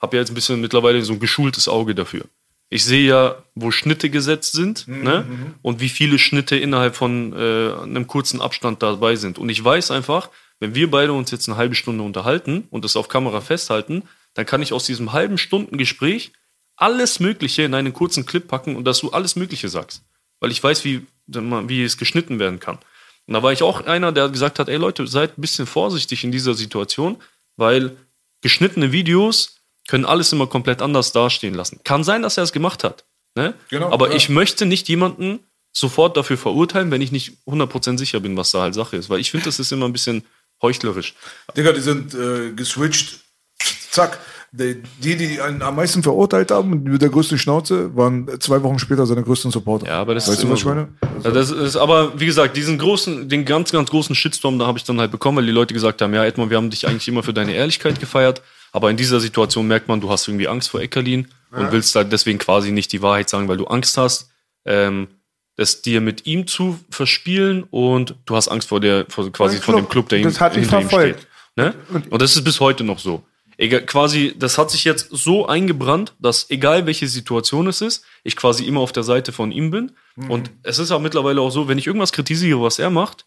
habe 0.00 0.16
ja 0.16 0.20
jetzt 0.20 0.30
ein 0.30 0.36
bisschen 0.36 0.60
mittlerweile 0.60 1.02
so 1.02 1.14
ein 1.14 1.18
geschultes 1.18 1.66
Auge 1.66 1.96
dafür. 1.96 2.26
Ich 2.70 2.84
sehe 2.84 3.08
ja, 3.08 3.42
wo 3.56 3.72
Schnitte 3.72 4.08
gesetzt 4.08 4.52
sind 4.52 4.86
ne? 4.86 5.26
und 5.62 5.80
wie 5.80 5.88
viele 5.88 6.20
Schnitte 6.20 6.54
innerhalb 6.54 6.94
von 6.94 7.32
äh, 7.32 7.72
einem 7.72 8.06
kurzen 8.06 8.40
Abstand 8.40 8.84
dabei 8.84 9.16
sind. 9.16 9.36
Und 9.36 9.48
ich 9.48 9.64
weiß 9.64 9.90
einfach, 9.90 10.30
wenn 10.60 10.76
wir 10.76 10.92
beide 10.92 11.12
uns 11.12 11.32
jetzt 11.32 11.48
eine 11.48 11.58
halbe 11.58 11.74
Stunde 11.74 12.04
unterhalten 12.04 12.68
und 12.70 12.84
das 12.84 12.94
auf 12.94 13.08
Kamera 13.08 13.40
festhalten, 13.40 14.04
dann 14.34 14.46
kann 14.46 14.62
ich 14.62 14.72
aus 14.72 14.86
diesem 14.86 15.12
halben 15.12 15.38
Stunden 15.38 15.76
Gespräch 15.76 16.30
alles 16.76 17.18
Mögliche 17.18 17.62
in 17.62 17.74
einen 17.74 17.92
kurzen 17.92 18.26
Clip 18.26 18.46
packen 18.46 18.76
und 18.76 18.84
dass 18.84 19.00
du 19.00 19.10
alles 19.10 19.34
Mögliche 19.34 19.68
sagst. 19.68 20.04
Weil 20.38 20.52
ich 20.52 20.62
weiß, 20.62 20.84
wie, 20.84 21.04
wie 21.26 21.82
es 21.82 21.98
geschnitten 21.98 22.38
werden 22.38 22.60
kann. 22.60 22.78
Und 23.28 23.34
da 23.34 23.42
war 23.42 23.52
ich 23.52 23.62
auch 23.62 23.84
einer, 23.84 24.10
der 24.10 24.30
gesagt 24.30 24.58
hat, 24.58 24.70
ey 24.70 24.76
Leute, 24.76 25.06
seid 25.06 25.36
ein 25.36 25.42
bisschen 25.42 25.66
vorsichtig 25.66 26.24
in 26.24 26.32
dieser 26.32 26.54
Situation, 26.54 27.22
weil 27.56 27.94
geschnittene 28.40 28.90
Videos 28.90 29.58
können 29.86 30.06
alles 30.06 30.32
immer 30.32 30.46
komplett 30.46 30.80
anders 30.80 31.12
dastehen 31.12 31.52
lassen. 31.52 31.80
Kann 31.84 32.04
sein, 32.04 32.22
dass 32.22 32.38
er 32.38 32.44
es 32.44 32.52
gemacht 32.52 32.84
hat. 32.84 33.04
Ne? 33.34 33.52
Genau, 33.68 33.92
Aber 33.92 34.06
klar. 34.06 34.16
ich 34.16 34.30
möchte 34.30 34.64
nicht 34.64 34.88
jemanden 34.88 35.40
sofort 35.72 36.16
dafür 36.16 36.38
verurteilen, 36.38 36.90
wenn 36.90 37.02
ich 37.02 37.12
nicht 37.12 37.32
100% 37.46 37.98
sicher 37.98 38.20
bin, 38.20 38.34
was 38.36 38.50
da 38.50 38.62
halt 38.62 38.74
Sache 38.74 38.96
ist. 38.96 39.10
Weil 39.10 39.20
ich 39.20 39.30
finde, 39.30 39.44
das 39.44 39.58
ist 39.58 39.72
immer 39.72 39.86
ein 39.86 39.92
bisschen 39.92 40.24
heuchlerisch. 40.62 41.14
Digga, 41.54 41.72
die 41.72 41.80
sind 41.80 42.14
äh, 42.14 42.52
geswitcht. 42.52 43.20
Zack. 43.90 44.18
Die, 44.50 44.80
die, 45.02 45.34
ihn 45.34 45.60
am 45.60 45.76
meisten 45.76 46.02
verurteilt 46.02 46.50
haben, 46.50 46.82
mit 46.82 47.02
der 47.02 47.10
größten 47.10 47.36
Schnauze, 47.36 47.94
waren 47.94 48.28
zwei 48.40 48.62
Wochen 48.62 48.78
später 48.78 49.04
seine 49.04 49.22
größten 49.22 49.50
Supporter. 49.50 49.86
Ja, 49.86 50.00
aber 50.00 50.14
das 50.14 50.26
weißt 50.26 50.38
ist 50.38 50.44
du, 50.44 50.50
was 50.50 50.60
ich 50.60 50.64
meine? 50.64 50.88
Ja, 51.22 51.30
das 51.30 51.50
ist, 51.50 51.76
aber 51.76 52.18
wie 52.18 52.24
gesagt, 52.24 52.56
diesen 52.56 52.78
großen, 52.78 53.28
den 53.28 53.44
ganz, 53.44 53.72
ganz 53.72 53.90
großen 53.90 54.14
Shitstorm, 54.14 54.58
da 54.58 54.66
habe 54.66 54.78
ich 54.78 54.84
dann 54.84 54.98
halt 55.00 55.10
bekommen, 55.10 55.38
weil 55.38 55.46
die 55.46 55.52
Leute 55.52 55.74
gesagt 55.74 56.00
haben, 56.00 56.14
ja, 56.14 56.24
Edmund, 56.24 56.48
wir 56.50 56.56
haben 56.56 56.70
dich 56.70 56.88
eigentlich 56.88 57.06
immer 57.08 57.22
für 57.22 57.34
deine 57.34 57.52
Ehrlichkeit 57.52 58.00
gefeiert, 58.00 58.40
aber 58.72 58.90
in 58.90 58.96
dieser 58.96 59.20
Situation 59.20 59.66
merkt 59.66 59.88
man, 59.88 60.00
du 60.00 60.08
hast 60.08 60.26
irgendwie 60.26 60.48
Angst 60.48 60.70
vor 60.70 60.80
Eckerlin 60.80 61.28
und 61.50 61.70
willst 61.72 61.94
halt 61.94 62.10
deswegen 62.10 62.38
quasi 62.38 62.72
nicht 62.72 62.90
die 62.92 63.02
Wahrheit 63.02 63.28
sagen, 63.28 63.48
weil 63.48 63.56
du 63.58 63.66
Angst 63.66 63.98
hast, 63.98 64.30
ähm, 64.64 65.08
es 65.56 65.82
dir 65.82 66.00
mit 66.00 66.24
ihm 66.26 66.46
zu 66.46 66.78
verspielen 66.88 67.64
und 67.70 68.14
du 68.24 68.36
hast 68.36 68.48
Angst 68.48 68.68
vor 68.68 68.80
der, 68.80 69.06
vor, 69.08 69.30
quasi 69.32 69.56
Dem 69.56 69.62
von 69.62 69.76
dem 69.76 69.88
Club. 69.88 70.08
Der 70.08 70.20
ihm, 70.20 70.24
Das 70.24 70.40
hat 70.40 70.56
ihm 70.56 70.64
verfolgt. 70.64 71.20
steht. 71.20 71.28
Ne? 71.56 71.74
Und 72.10 72.22
das 72.22 72.36
ist 72.36 72.44
bis 72.44 72.60
heute 72.60 72.84
noch 72.84 72.98
so. 72.98 73.22
Egal, 73.60 73.84
quasi, 73.86 74.34
das 74.38 74.56
hat 74.56 74.70
sich 74.70 74.84
jetzt 74.84 75.08
so 75.10 75.46
eingebrannt, 75.46 76.14
dass 76.20 76.48
egal 76.48 76.86
welche 76.86 77.08
Situation 77.08 77.66
es 77.66 77.80
ist, 77.80 78.04
ich 78.22 78.36
quasi 78.36 78.64
immer 78.64 78.80
auf 78.80 78.92
der 78.92 79.02
Seite 79.02 79.32
von 79.32 79.50
ihm 79.50 79.72
bin. 79.72 79.92
Und 80.28 80.50
es 80.62 80.78
ist 80.78 80.92
auch 80.92 81.00
mittlerweile 81.00 81.40
auch 81.40 81.50
so, 81.50 81.66
wenn 81.66 81.76
ich 81.76 81.88
irgendwas 81.88 82.12
kritisiere, 82.12 82.62
was 82.62 82.78
er 82.78 82.90
macht, 82.90 83.26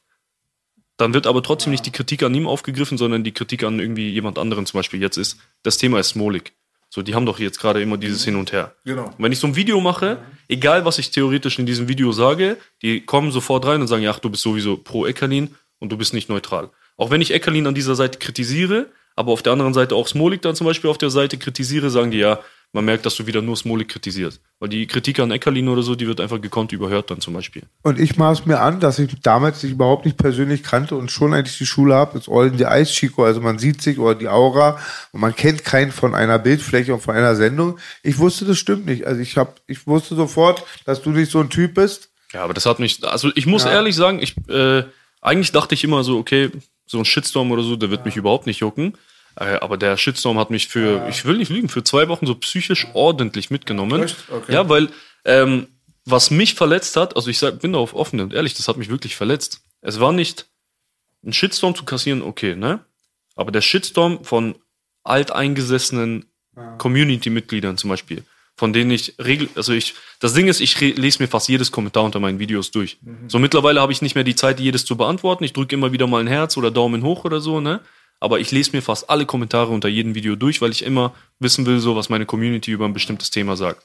dann 0.96 1.14
wird 1.14 1.28
aber 1.28 1.44
trotzdem 1.44 1.72
nicht 1.72 1.86
die 1.86 1.92
Kritik 1.92 2.24
an 2.24 2.34
ihm 2.34 2.48
aufgegriffen, 2.48 2.98
sondern 2.98 3.24
die 3.24 3.34
Kritik 3.34 3.64
an 3.64 3.80
irgendwie 3.80 4.10
jemand 4.10 4.40
anderen 4.40 4.66
zum 4.66 4.78
Beispiel. 4.78 5.02
Jetzt 5.02 5.18
ist, 5.18 5.38
das 5.64 5.78
Thema 5.78 6.00
ist 6.00 6.10
Smolik. 6.10 6.54
So, 6.90 7.02
die 7.02 7.16
haben 7.16 7.26
doch 7.26 7.40
jetzt 7.40 7.60
gerade 7.60 7.82
immer 7.82 7.98
dieses 7.98 8.24
Hin 8.24 8.36
und 8.36 8.52
Her. 8.52 8.76
Genau. 8.86 9.06
Und 9.06 9.16
wenn 9.20 9.32
ich 9.32 9.40
so 9.40 9.48
ein 9.48 9.56
Video 9.56 9.82
mache, 9.82 10.20
egal 10.48 10.86
was 10.86 10.98
ich 10.98 11.12
theoretisch 11.12 11.58
in 11.60 11.66
diesem 11.66 11.88
Video 11.88 12.12
sage, 12.12 12.58
die 12.82 13.02
kommen 13.02 13.32
sofort 13.32 13.66
rein 13.66 13.82
und 13.82 13.88
sagen, 13.88 14.04
ja, 14.04 14.12
ach, 14.12 14.20
du 14.20 14.30
bist 14.30 14.44
sowieso 14.44 14.78
pro 14.78 15.06
Eckerlin 15.06 15.56
und 15.80 15.92
du 15.92 15.98
bist 15.98 16.14
nicht 16.14 16.30
neutral. 16.30 16.70
Auch 16.98 17.10
wenn 17.10 17.22
ich 17.22 17.34
Eckerlin 17.34 17.68
an 17.68 17.76
dieser 17.76 17.96
Seite 17.96 18.20
kritisiere, 18.20 18.92
aber 19.22 19.32
auf 19.32 19.44
der 19.44 19.54
anderen 19.54 19.76
Seite 19.76 19.96
auch 19.96 20.08
Smolik 20.08 20.42
dann 20.42 20.56
zum 20.56 20.66
Beispiel 20.66 20.90
auf 20.90 20.98
der 20.98 21.12
Seite 21.12 21.38
kritisiere, 21.38 21.92
sagen 21.92 22.10
die, 22.10 22.18
ja, 22.18 22.40
man 22.74 22.86
merkt, 22.86 23.06
dass 23.06 23.16
du 23.16 23.28
wieder 23.28 23.42
nur 23.44 23.56
Smolik 23.56 23.90
kritisierst. 23.90 24.42
Weil 24.60 24.70
die 24.70 24.88
Kritik 24.88 25.20
an 25.20 25.30
Eckerlin 25.30 25.68
oder 25.68 25.84
so, 25.84 25.94
die 25.94 26.08
wird 26.08 26.20
einfach 26.20 26.42
gekonnt 26.42 26.72
überhört 26.72 27.12
dann 27.12 27.22
zum 27.22 27.36
Beispiel. 27.36 27.64
Und 27.84 28.00
ich 28.00 28.18
maß 28.18 28.48
mir 28.48 28.62
an, 28.62 28.80
dass 28.80 28.98
ich 28.98 29.12
damals 29.22 29.62
dich 29.62 29.72
überhaupt 29.72 30.06
nicht 30.06 30.18
persönlich 30.18 30.64
kannte 30.64 30.96
und 30.96 31.12
schon 31.12 31.36
eigentlich 31.36 31.58
die 31.60 31.68
Schule 31.68 31.94
habe, 31.94 32.18
ist 32.18 32.30
all 32.30 32.48
in 32.48 32.58
the 32.58 32.64
eyes, 32.64 32.92
Chico. 32.92 33.26
Also 33.26 33.42
man 33.42 33.60
sieht 33.60 33.84
sich 33.84 34.00
oder 34.00 34.16
die 34.16 34.28
Aura 34.28 34.80
und 35.12 35.20
man 35.20 35.36
kennt 35.36 35.64
keinen 35.64 35.92
von 35.92 36.16
einer 36.16 36.40
Bildfläche 36.40 36.96
und 36.96 37.02
von 37.02 37.16
einer 37.16 37.36
Sendung. 37.36 37.78
Ich 38.02 38.18
wusste, 38.18 38.46
das 38.46 38.58
stimmt 38.58 38.88
nicht. 38.88 39.06
Also 39.06 39.22
ich 39.22 39.38
habe, 39.38 39.54
ich 39.68 39.86
wusste 39.86 40.16
sofort, 40.16 40.64
dass 40.86 41.04
du 41.04 41.12
nicht 41.12 41.32
so 41.32 41.42
ein 41.42 41.50
Typ 41.52 41.76
bist. 41.76 42.10
Ja, 42.34 42.44
aber 42.44 42.56
das 42.56 42.66
hat 42.66 42.80
mich, 42.80 43.04
also 43.04 43.30
ich 43.36 43.46
muss 43.46 43.66
ehrlich 43.66 43.96
sagen, 43.96 44.20
ich, 44.20 44.36
äh, 44.48 44.84
eigentlich 45.22 45.52
dachte 45.52 45.76
ich 45.76 45.84
immer 45.84 46.04
so, 46.04 46.18
okay, 46.18 46.50
so 46.88 46.98
ein 46.98 47.06
Shitstorm 47.06 47.52
oder 47.52 47.64
so, 47.64 47.76
der 47.76 47.90
wird 47.90 48.06
mich 48.06 48.18
überhaupt 48.18 48.46
nicht 48.46 48.60
jucken. 48.60 48.98
Äh, 49.36 49.56
aber 49.56 49.78
der 49.78 49.98
Shitstorm 49.98 50.38
hat 50.38 50.50
mich 50.50 50.68
für, 50.68 51.08
ich 51.10 51.26
will 51.26 51.38
nicht 51.38 51.50
lügen, 51.50 51.70
für 51.70 51.84
zwei 51.84 52.08
Wochen 52.08 52.26
so 52.26 52.36
psychisch 52.36 52.88
ordentlich 52.94 53.50
mitgenommen. 53.50 54.10
Okay. 54.30 54.54
Ja, 54.54 54.70
weil 54.70 54.90
ähm, 55.26 55.68
was 56.06 56.32
mich 56.32 56.56
verletzt 56.56 56.98
hat, 56.98 57.16
also 57.16 57.30
ich 57.30 57.40
sag, 57.40 57.60
bin 57.60 57.74
darauf 57.74 57.94
offen 57.94 58.20
und 58.20 58.34
ehrlich, 58.34 58.54
das 58.56 58.68
hat 58.68 58.78
mich 58.78 58.90
wirklich 58.90 59.16
verletzt. 59.16 59.62
Es 59.82 60.00
war 60.00 60.12
nicht 60.12 60.48
ein 61.24 61.34
Shitstorm 61.34 61.76
zu 61.76 61.86
kassieren, 61.86 62.22
okay, 62.22 62.56
ne? 62.56 62.80
Aber 63.36 63.52
der 63.52 63.62
Shitstorm 63.62 64.24
von 64.24 64.56
alteingesessenen 65.04 66.26
Community-Mitgliedern 66.78 67.78
zum 67.78 67.90
Beispiel, 67.90 68.24
von 68.56 68.74
denen 68.74 68.92
ich 68.92 69.16
regel, 69.20 69.50
also 69.56 69.74
ich, 69.74 69.96
das 70.20 70.34
Ding 70.34 70.48
ist, 70.48 70.60
ich 70.60 70.80
lese 70.80 71.24
mir 71.24 71.28
fast 71.28 71.48
jedes 71.48 71.72
Kommentar 71.72 72.04
unter 72.04 72.20
meinen 72.20 72.40
Videos 72.40 72.72
durch. 72.72 72.98
So 73.28 73.40
mittlerweile 73.40 73.80
habe 73.80 73.94
ich 73.94 74.02
nicht 74.02 74.16
mehr 74.16 74.24
die 74.24 74.36
Zeit, 74.36 74.60
jedes 74.60 74.86
zu 74.86 74.98
beantworten. 74.98 75.44
Ich 75.44 75.54
drücke 75.54 75.76
immer 75.76 75.92
wieder 75.92 76.08
mal 76.08 76.20
ein 76.20 76.28
Herz 76.28 76.58
oder 76.58 76.72
Daumen 76.72 77.04
hoch 77.04 77.24
oder 77.24 77.40
so, 77.40 77.62
ne? 77.62 77.80
Aber 78.22 78.40
ich 78.40 78.52
lese 78.52 78.72
mir 78.72 78.82
fast 78.82 79.10
alle 79.10 79.26
Kommentare 79.26 79.72
unter 79.72 79.90
jedem 79.90 80.16
Video 80.16 80.38
durch, 80.38 80.62
weil 80.62 80.72
ich 80.72 80.86
immer 80.86 81.14
wissen 81.40 81.66
will, 81.66 81.80
so 81.80 81.96
was 81.98 82.08
meine 82.08 82.26
Community 82.26 82.72
über 82.72 82.86
ein 82.86 82.94
bestimmtes 82.94 83.32
Thema 83.32 83.58
sagt. 83.58 83.84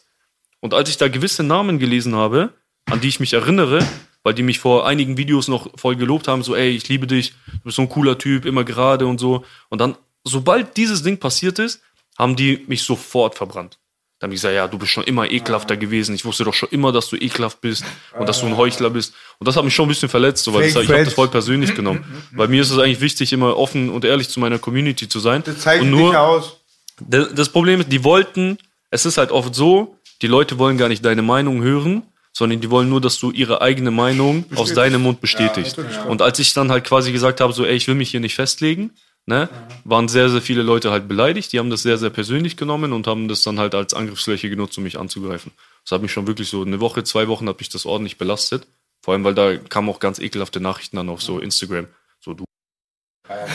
Und 0.61 0.75
als 0.75 0.89
ich 0.89 0.99
da 0.99 1.09
gewisse 1.09 1.43
Namen 1.43 1.79
gelesen 1.79 2.15
habe, 2.15 2.53
an 2.85 3.01
die 3.01 3.09
ich 3.09 3.19
mich 3.19 3.33
erinnere, 3.33 3.85
weil 4.23 4.35
die 4.35 4.43
mich 4.43 4.59
vor 4.59 4.87
einigen 4.87 5.17
Videos 5.17 5.49
noch 5.49 5.71
voll 5.79 5.97
gelobt 5.97 6.29
haben, 6.29 6.43
so, 6.43 6.55
ey, 6.55 6.71
ich 6.71 6.89
liebe 6.89 7.07
dich, 7.07 7.33
du 7.47 7.61
bist 7.65 7.77
so 7.77 7.83
ein 7.83 7.89
cooler 7.89 8.19
Typ, 8.19 8.45
immer 8.45 8.63
gerade 8.63 9.07
und 9.07 9.19
so. 9.19 9.45
Und 9.71 9.81
dann, 9.81 9.97
sobald 10.23 10.77
dieses 10.77 11.03
Ding 11.03 11.19
passiert 11.19 11.59
ist, 11.59 11.81
haben 12.19 12.37
die 12.37 12.65
mich 12.67 12.83
sofort 12.83 13.37
verbrannt. 13.37 13.79
Dann 14.19 14.29
habe 14.29 14.35
ich 14.35 14.41
gesagt, 14.41 14.55
ja, 14.55 14.67
du 14.67 14.79
bist 14.79 14.93
schon 14.93 15.05
immer 15.05 15.31
ekelhafter 15.31 15.77
gewesen. 15.77 16.15
Ich 16.15 16.25
wusste 16.25 16.45
doch 16.45 16.55
schon 16.55 16.71
immer, 16.71 16.91
dass 16.91 17.11
du 17.11 17.17
ekelhaft 17.17 17.61
bist 17.61 17.85
und 18.19 18.27
dass 18.27 18.41
du 18.41 18.47
ein 18.47 18.57
Heuchler 18.57 18.89
bist. 18.89 19.13
Und 19.39 19.47
das 19.47 19.57
hat 19.57 19.65
mich 19.65 19.75
schon 19.75 19.85
ein 19.85 19.89
bisschen 19.89 20.09
verletzt, 20.09 20.45
so, 20.45 20.55
weil 20.55 20.69
ich 20.69 20.75
habe 20.75 21.05
das 21.05 21.13
voll 21.13 21.29
persönlich 21.29 21.75
genommen. 21.75 22.03
Weil 22.33 22.49
mir 22.49 22.63
ist 22.63 22.71
es 22.71 22.79
eigentlich 22.79 23.03
wichtig, 23.03 23.33
immer 23.35 23.57
offen 23.59 23.91
und 23.91 24.07
ehrlich 24.07 24.31
zu 24.31 24.41
meiner 24.41 24.59
Community 24.59 25.07
zu 25.07 25.21
sein. 25.21 25.43
Das 25.45 25.59
zeichnet 25.59 25.83
und 25.83 25.91
nur, 25.91 26.11
dich 26.11 26.19
aus. 26.19 26.57
das 27.01 27.35
das 27.35 27.49
Problem 27.51 27.81
ist, 27.81 27.93
die 27.93 28.05
wollten, 28.05 28.57
es 28.91 29.05
ist 29.05 29.19
halt 29.19 29.31
oft 29.33 29.55
so, 29.55 29.99
die 30.23 30.29
Leute 30.29 30.59
wollen 30.59 30.79
gar 30.79 30.89
nicht 30.89 31.05
deine 31.05 31.21
Meinung 31.21 31.61
hören, 31.63 32.03
sondern 32.33 32.61
die 32.61 32.71
wollen 32.71 32.89
nur, 32.89 33.03
dass 33.03 33.19
du 33.19 33.31
ihre 33.31 33.61
eigene 33.61 33.91
Meinung 33.91 34.47
aus 34.55 34.73
deinem 34.73 35.03
Mund 35.03 35.21
bestätigst. 35.21 35.79
und 36.09 36.23
als 36.23 36.39
ich 36.39 36.55
dann 36.55 36.71
halt 36.71 36.85
quasi 36.85 37.13
gesagt 37.13 37.43
habe, 37.43 37.53
so, 37.53 37.67
ey, 37.67 37.77
ich 37.77 37.87
will 37.87 37.95
mich 37.95 38.11
hier 38.11 38.21
nicht 38.21 38.35
festlegen, 38.35 38.93
ne, 39.27 39.49
waren 39.85 40.09
sehr, 40.09 40.31
sehr 40.31 40.41
viele 40.41 40.63
Leute 40.63 40.91
halt 40.91 41.09
beleidigt. 41.09 41.53
Die 41.53 41.59
haben 41.59 41.71
das 41.71 41.83
sehr, 41.83 41.99
sehr 41.99 42.11
persönlich 42.11 42.57
genommen 42.57 42.93
und 42.93 43.07
haben 43.07 43.29
das 43.29 43.43
dann 43.43 43.59
halt 43.59 43.75
als 43.75 43.95
Angriffsfläche 43.95 44.49
genutzt, 44.49 44.79
um 44.79 44.85
mich 44.85 44.99
anzugreifen. 44.99 45.53
Das 45.85 45.93
hat 45.93 46.03
mich 46.03 46.13
schon 46.13 46.27
wirklich 46.27 46.49
so 46.49 46.63
eine 46.63 46.81
Woche, 46.81 47.05
zwei 47.05 47.29
Wochen 47.29 47.49
hat 47.49 47.59
mich 47.59 47.69
das 47.69 47.87
ordentlich 47.87 48.19
belastet. 48.19 48.67
Vor 49.03 49.15
allem, 49.15 49.25
weil 49.25 49.35
da 49.35 49.57
kamen 49.57 49.89
auch 49.89 50.01
ganz 50.01 50.19
ekelhafte 50.19 50.61
Nachrichten 50.61 50.97
dann 50.97 51.09
auf 51.09 51.23
so 51.23 51.39
Instagram. 51.39 51.87
So, 52.21 52.35
du 52.35 52.45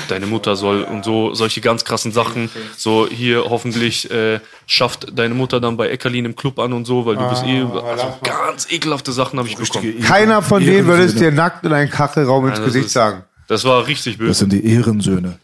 deine 0.09 0.25
Mutter 0.25 0.55
soll 0.55 0.83
und 0.83 1.05
so 1.05 1.33
solche 1.33 1.61
ganz 1.61 1.85
krassen 1.85 2.11
Sachen. 2.11 2.49
So 2.77 3.07
hier 3.07 3.45
hoffentlich 3.49 4.11
äh, 4.11 4.39
schafft 4.67 5.17
deine 5.17 5.33
Mutter 5.33 5.59
dann 5.59 5.77
bei 5.77 5.89
Eckerlin 5.89 6.25
im 6.25 6.35
Club 6.35 6.59
an 6.59 6.73
und 6.73 6.85
so, 6.85 7.05
weil 7.05 7.15
du 7.15 7.29
bist 7.29 7.43
eh 7.45 7.61
also 7.61 8.17
ganz 8.23 8.69
ekelhafte 8.69 9.11
Sachen 9.11 9.39
habe 9.39 9.47
ich 9.47 9.55
bekommen. 9.55 10.01
Keiner 10.01 10.41
von 10.41 10.63
denen 10.63 10.87
würde 10.87 11.03
es 11.03 11.15
dir 11.15 11.31
nackt 11.31 11.65
in 11.65 11.73
einen 11.73 11.89
Kachelraum 11.89 12.47
ins 12.47 12.61
Gesicht 12.61 12.89
sagen. 12.89 13.23
Das 13.51 13.65
war 13.65 13.85
richtig 13.85 14.13
Das 14.17 14.25
böse. 14.25 14.33
sind 14.39 14.53
die 14.53 14.65
Ehrensöhne. 14.65 15.37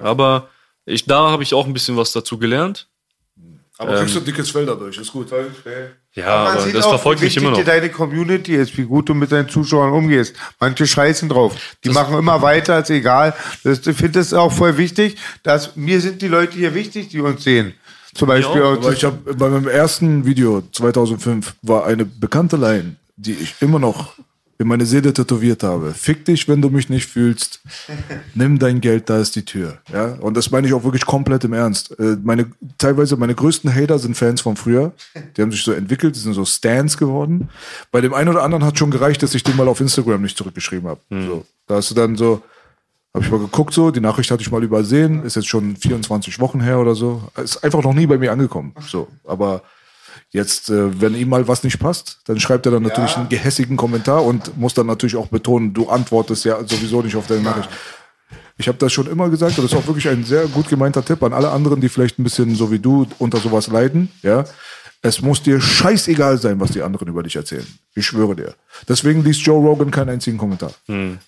Aber 0.00 0.48
ich 0.86 1.04
da 1.04 1.30
habe 1.30 1.42
ich 1.42 1.52
auch 1.52 1.66
ein 1.66 1.74
bisschen 1.74 1.94
was 1.94 2.10
dazu 2.10 2.38
gelernt. 2.38 2.88
Aber 3.76 3.96
kriegst 3.96 4.14
du 4.16 4.20
dickes 4.20 4.50
Fell 4.50 4.64
dadurch, 4.64 4.96
ist 4.96 5.12
gut. 5.12 5.28
Ja, 6.14 6.26
aber 6.26 6.70
das 6.72 6.84
auch, 6.86 6.88
verfolgt 6.90 7.20
mich 7.20 7.36
immer 7.36 7.50
wichtig 7.50 7.66
noch. 7.66 7.72
deine 7.74 7.90
Community 7.90 8.54
ist, 8.54 8.78
wie 8.78 8.84
gut 8.84 9.10
du 9.10 9.14
mit 9.14 9.30
deinen 9.30 9.50
Zuschauern 9.50 9.92
umgehst. 9.92 10.34
Manche 10.58 10.86
scheißen 10.86 11.28
drauf. 11.28 11.54
Die 11.84 11.90
machen 11.90 12.16
immer 12.18 12.40
weiter, 12.40 12.78
ist 12.80 12.88
egal. 12.88 13.34
Das, 13.62 13.86
ich 13.86 13.94
finde 13.96 14.20
es 14.20 14.32
auch 14.32 14.52
voll 14.52 14.78
wichtig, 14.78 15.16
dass 15.42 15.76
mir 15.76 16.00
sind 16.00 16.22
die 16.22 16.28
Leute 16.28 16.56
hier 16.56 16.74
wichtig, 16.74 17.08
die 17.08 17.20
uns 17.20 17.44
sehen. 17.44 17.74
Zum 18.14 18.28
Beispiel 18.28 18.62
uns- 18.62 18.86
Aber 18.86 18.94
ich 18.94 19.04
habe 19.04 19.34
bei 19.34 19.50
meinem 19.50 19.68
ersten 19.68 20.24
Video 20.24 20.62
2005 20.72 21.54
war 21.60 21.84
eine 21.84 22.06
bekannte 22.06 22.56
Line, 22.56 22.96
die 23.16 23.32
ich 23.34 23.54
immer 23.60 23.78
noch 23.78 24.14
in 24.60 24.68
meine 24.68 24.84
Seele 24.84 25.14
tätowiert 25.14 25.62
habe. 25.62 25.94
Fick 25.94 26.26
dich, 26.26 26.46
wenn 26.46 26.60
du 26.60 26.68
mich 26.68 26.90
nicht 26.90 27.06
fühlst. 27.06 27.62
Nimm 28.34 28.58
dein 28.58 28.82
Geld, 28.82 29.08
da 29.08 29.18
ist 29.18 29.34
die 29.34 29.44
Tür. 29.44 29.78
Ja, 29.90 30.16
und 30.20 30.36
das 30.36 30.50
meine 30.50 30.66
ich 30.66 30.74
auch 30.74 30.84
wirklich 30.84 31.06
komplett 31.06 31.44
im 31.44 31.54
Ernst. 31.54 31.98
Äh, 31.98 32.18
Meine 32.22 32.50
teilweise 32.76 33.16
meine 33.16 33.34
größten 33.34 33.74
Hater 33.74 33.98
sind 33.98 34.18
Fans 34.18 34.42
von 34.42 34.56
früher. 34.56 34.92
Die 35.36 35.40
haben 35.40 35.50
sich 35.50 35.62
so 35.62 35.72
entwickelt, 35.72 36.14
die 36.14 36.20
sind 36.20 36.34
so 36.34 36.44
Stans 36.44 36.98
geworden. 36.98 37.48
Bei 37.90 38.02
dem 38.02 38.12
einen 38.12 38.28
oder 38.28 38.42
anderen 38.42 38.64
hat 38.64 38.78
schon 38.78 38.90
gereicht, 38.90 39.22
dass 39.22 39.34
ich 39.34 39.42
den 39.42 39.56
mal 39.56 39.66
auf 39.66 39.80
Instagram 39.80 40.20
nicht 40.20 40.36
zurückgeschrieben 40.36 40.88
habe. 40.88 41.00
So, 41.08 41.46
da 41.66 41.76
hast 41.76 41.90
du 41.90 41.94
dann 41.94 42.16
so 42.16 42.42
habe 43.14 43.24
ich 43.24 43.30
mal 43.30 43.40
geguckt 43.40 43.74
so, 43.74 43.90
die 43.90 44.00
Nachricht 44.00 44.30
hatte 44.30 44.42
ich 44.42 44.52
mal 44.52 44.62
übersehen, 44.62 45.24
ist 45.24 45.36
jetzt 45.36 45.48
schon 45.48 45.76
24 45.76 46.38
Wochen 46.38 46.60
her 46.60 46.78
oder 46.78 46.94
so. 46.94 47.22
Ist 47.42 47.64
einfach 47.64 47.82
noch 47.82 47.94
nie 47.94 48.06
bei 48.06 48.18
mir 48.18 48.30
angekommen. 48.30 48.72
So, 48.86 49.08
aber 49.24 49.62
jetzt, 50.30 50.70
äh, 50.70 51.00
wenn 51.00 51.14
ihm 51.14 51.28
mal 51.28 51.46
was 51.48 51.62
nicht 51.64 51.78
passt, 51.78 52.18
dann 52.26 52.40
schreibt 52.40 52.66
er 52.66 52.72
dann 52.72 52.82
natürlich 52.82 53.16
einen 53.16 53.28
gehässigen 53.28 53.76
Kommentar 53.76 54.24
und 54.24 54.56
muss 54.56 54.74
dann 54.74 54.86
natürlich 54.86 55.16
auch 55.16 55.28
betonen, 55.28 55.74
du 55.74 55.88
antwortest 55.88 56.44
ja 56.44 56.58
sowieso 56.64 57.02
nicht 57.02 57.16
auf 57.16 57.26
deine 57.26 57.42
Nachricht. 57.42 57.68
Ich 58.56 58.68
habe 58.68 58.78
das 58.78 58.92
schon 58.92 59.06
immer 59.06 59.28
gesagt, 59.30 59.58
und 59.58 59.64
das 59.64 59.72
ist 59.72 59.78
auch 59.78 59.86
wirklich 59.86 60.08
ein 60.08 60.24
sehr 60.24 60.46
gut 60.46 60.68
gemeinter 60.68 61.04
Tipp 61.04 61.22
an 61.22 61.32
alle 61.32 61.50
anderen, 61.50 61.80
die 61.80 61.88
vielleicht 61.88 62.18
ein 62.18 62.24
bisschen 62.24 62.54
so 62.54 62.70
wie 62.70 62.78
du 62.78 63.06
unter 63.18 63.38
sowas 63.38 63.68
leiden, 63.68 64.10
ja. 64.22 64.44
Es 65.02 65.22
muss 65.22 65.42
dir 65.42 65.62
scheißegal 65.62 66.36
sein, 66.36 66.60
was 66.60 66.72
die 66.72 66.82
anderen 66.82 67.08
über 67.08 67.22
dich 67.22 67.34
erzählen. 67.34 67.66
Ich 67.94 68.04
schwöre 68.04 68.36
dir. 68.36 68.54
Deswegen 68.86 69.24
liest 69.24 69.40
Joe 69.40 69.58
Rogan 69.58 69.90
keinen 69.90 70.10
einzigen 70.10 70.36
Kommentar. 70.36 70.72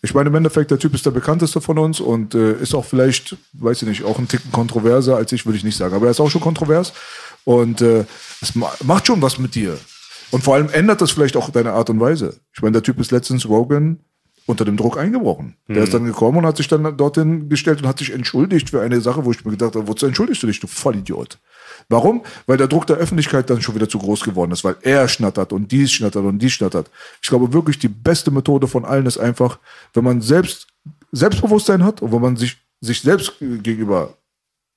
Ich 0.02 0.12
meine, 0.12 0.28
im 0.28 0.34
Endeffekt, 0.34 0.70
der 0.70 0.78
Typ 0.78 0.92
ist 0.92 1.06
der 1.06 1.10
bekannteste 1.10 1.62
von 1.62 1.78
uns 1.78 1.98
und 1.98 2.34
äh, 2.34 2.52
ist 2.60 2.74
auch 2.74 2.84
vielleicht, 2.84 3.34
weiß 3.54 3.80
ich 3.80 3.88
nicht, 3.88 4.04
auch 4.04 4.18
ein 4.18 4.28
Ticken 4.28 4.52
kontroverser 4.52 5.16
als 5.16 5.32
ich, 5.32 5.46
würde 5.46 5.56
ich 5.56 5.64
nicht 5.64 5.78
sagen. 5.78 5.94
Aber 5.94 6.04
er 6.04 6.10
ist 6.10 6.20
auch 6.20 6.30
schon 6.30 6.42
kontrovers 6.42 6.92
und 7.44 7.80
äh, 7.80 8.04
es 8.40 8.54
ma 8.54 8.72
macht 8.84 9.06
schon 9.06 9.22
was 9.22 9.38
mit 9.38 9.54
dir. 9.54 9.78
Und 10.30 10.42
vor 10.42 10.54
allem 10.54 10.70
ändert 10.70 11.00
das 11.00 11.10
vielleicht 11.10 11.36
auch 11.36 11.50
deine 11.50 11.72
Art 11.72 11.90
und 11.90 12.00
Weise. 12.00 12.40
Ich 12.54 12.62
meine, 12.62 12.72
der 12.72 12.82
Typ 12.82 12.98
ist 12.98 13.10
letztens 13.10 13.46
Rogan 13.48 14.00
unter 14.46 14.64
dem 14.64 14.76
Druck 14.76 14.98
eingebrochen. 14.98 15.54
Der 15.68 15.84
ist 15.84 15.94
dann 15.94 16.04
gekommen 16.04 16.38
und 16.38 16.46
hat 16.46 16.56
sich 16.56 16.66
dann 16.66 16.96
dorthin 16.96 17.48
gestellt 17.48 17.80
und 17.80 17.88
hat 17.88 17.98
sich 17.98 18.12
entschuldigt 18.12 18.70
für 18.70 18.80
eine 18.80 19.00
Sache, 19.00 19.24
wo 19.24 19.30
ich 19.30 19.44
mir 19.44 19.52
gedacht 19.52 19.76
habe, 19.76 19.86
wozu 19.86 20.06
entschuldigst 20.06 20.42
du 20.42 20.46
dich, 20.48 20.58
du 20.58 20.66
Vollidiot? 20.66 21.38
Warum? 21.88 22.22
Weil 22.46 22.56
der 22.56 22.66
Druck 22.66 22.86
der 22.86 22.96
Öffentlichkeit 22.96 23.50
dann 23.50 23.62
schon 23.62 23.74
wieder 23.74 23.88
zu 23.88 23.98
groß 23.98 24.22
geworden 24.22 24.50
ist, 24.50 24.64
weil 24.64 24.76
er 24.82 25.08
schnattert 25.08 25.52
und 25.52 25.70
dies 25.70 25.92
schnattert 25.92 26.24
und 26.24 26.38
dies 26.38 26.52
schnattert. 26.52 26.90
Ich 27.22 27.28
glaube 27.28 27.52
wirklich, 27.52 27.78
die 27.78 27.88
beste 27.88 28.30
Methode 28.30 28.66
von 28.66 28.84
allen 28.84 29.06
ist 29.06 29.18
einfach, 29.18 29.58
wenn 29.94 30.04
man 30.04 30.20
selbst 30.20 30.66
Selbstbewusstsein 31.12 31.84
hat 31.84 32.02
und 32.02 32.10
wenn 32.10 32.22
man 32.22 32.36
sich, 32.36 32.56
sich 32.80 33.00
selbst 33.02 33.34
gegenüber 33.38 34.14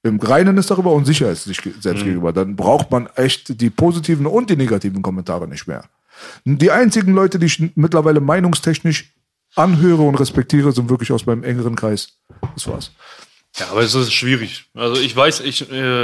im 0.06 0.20
Reinen 0.20 0.58
ist 0.58 0.70
darüber 0.70 0.92
und 0.92 1.06
sicher 1.06 1.32
ist 1.32 1.46
sich 1.46 1.60
selbst 1.80 2.04
gegenüber, 2.04 2.32
dann 2.32 2.56
braucht 2.56 2.92
man 2.92 3.08
echt 3.16 3.60
die 3.60 3.72
positiven 3.72 4.28
und 4.28 4.52
die 4.52 4.56
negativen 4.56 5.02
Kommentare 5.02 5.48
nicht 5.48 5.66
mehr. 5.66 5.86
Die 6.46 6.70
einzigen 6.70 7.14
Leute, 7.14 7.40
die 7.40 7.48
ich 7.48 7.72
mittlerweile 7.76 8.22
meinungstechnisch 8.22 9.12
anhöre 9.56 10.04
und 10.04 10.16
respektiere, 10.16 10.72
sind 10.72 10.90
wirklich 10.90 11.12
aus 11.12 11.26
meinem 11.26 11.44
engeren 11.44 11.76
Kreis. 11.76 12.20
Das 12.54 12.68
war's. 12.68 12.92
Ja, 13.58 13.70
aber 13.72 13.82
es 13.82 13.96
ist 13.96 14.14
schwierig. 14.14 14.66
Also 14.76 15.02
ich 15.02 15.16
weiß, 15.16 15.40
ich, 15.40 15.72
äh, 15.72 16.04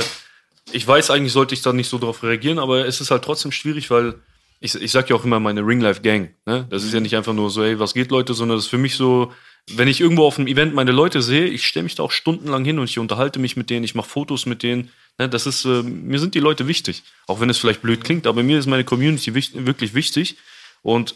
ich 0.72 0.88
weiß 0.88 1.11
eigentlich, 1.11 1.34
sollte 1.34 1.53
ich 1.53 1.61
da 1.61 1.72
nicht 1.72 1.90
so 1.90 1.99
drauf 1.99 2.23
reagieren, 2.23 2.57
aber 2.57 2.88
es 2.88 3.02
ist 3.02 3.11
halt 3.11 3.23
trotzdem 3.23 3.52
schwierig, 3.52 3.91
weil 3.91 4.15
ich, 4.60 4.73
ich 4.73 4.91
sag 4.91 5.10
ja 5.10 5.15
auch 5.15 5.26
immer 5.26 5.40
meine 5.40 5.61
Ring 5.61 5.80
Life 5.80 6.02
Gang. 6.02 6.30
Ne? 6.48 6.65
Das 6.72 6.84
ist 6.84 6.94
ja 6.94 6.99
nicht 6.99 7.15
einfach 7.15 7.34
nur 7.34 7.52
so, 7.52 7.64
hey, 7.64 7.78
was 7.78 7.94
geht, 7.94 8.10
Leute, 8.10 8.34
sondern 8.34 8.57
das 8.57 8.65
ist 8.65 8.72
für 8.72 8.78
mich 8.80 8.95
so, 8.95 9.32
wenn 9.70 9.88
ich 9.88 10.02
irgendwo 10.02 10.26
auf 10.26 10.38
einem 10.38 10.48
Event 10.48 10.74
meine 10.74 10.92
Leute 10.92 11.22
sehe, 11.22 11.46
ich 11.46 11.66
stelle 11.66 11.84
mich 11.84 11.96
da 11.96 12.04
auch 12.04 12.12
stundenlang 12.12 12.66
hin 12.66 12.80
und 12.80 12.90
ich 12.90 13.00
unterhalte 13.00 13.40
mich 13.40 13.56
mit 13.56 13.70
denen, 13.70 13.84
ich 13.84 13.96
mache 13.96 14.10
Fotos 14.10 14.46
mit 14.46 14.64
denen. 14.64 14.90
Ne? 15.18 15.30
Das 15.30 15.46
ist, 15.46 15.66
äh, 15.66 15.84
mir 15.84 16.20
sind 16.20 16.36
die 16.36 16.40
Leute 16.40 16.68
wichtig. 16.68 17.04
Auch 17.28 17.40
wenn 17.40 17.50
es 17.50 17.58
vielleicht 17.58 17.82
blöd 17.82 18.04
klingt, 18.04 18.28
aber 18.28 18.44
mir 18.44 18.60
ist 18.60 18.66
meine 18.66 18.84
Community 18.84 19.34
wich 19.34 19.52
wirklich 19.54 19.94
wichtig. 19.94 20.38
Und 20.82 21.16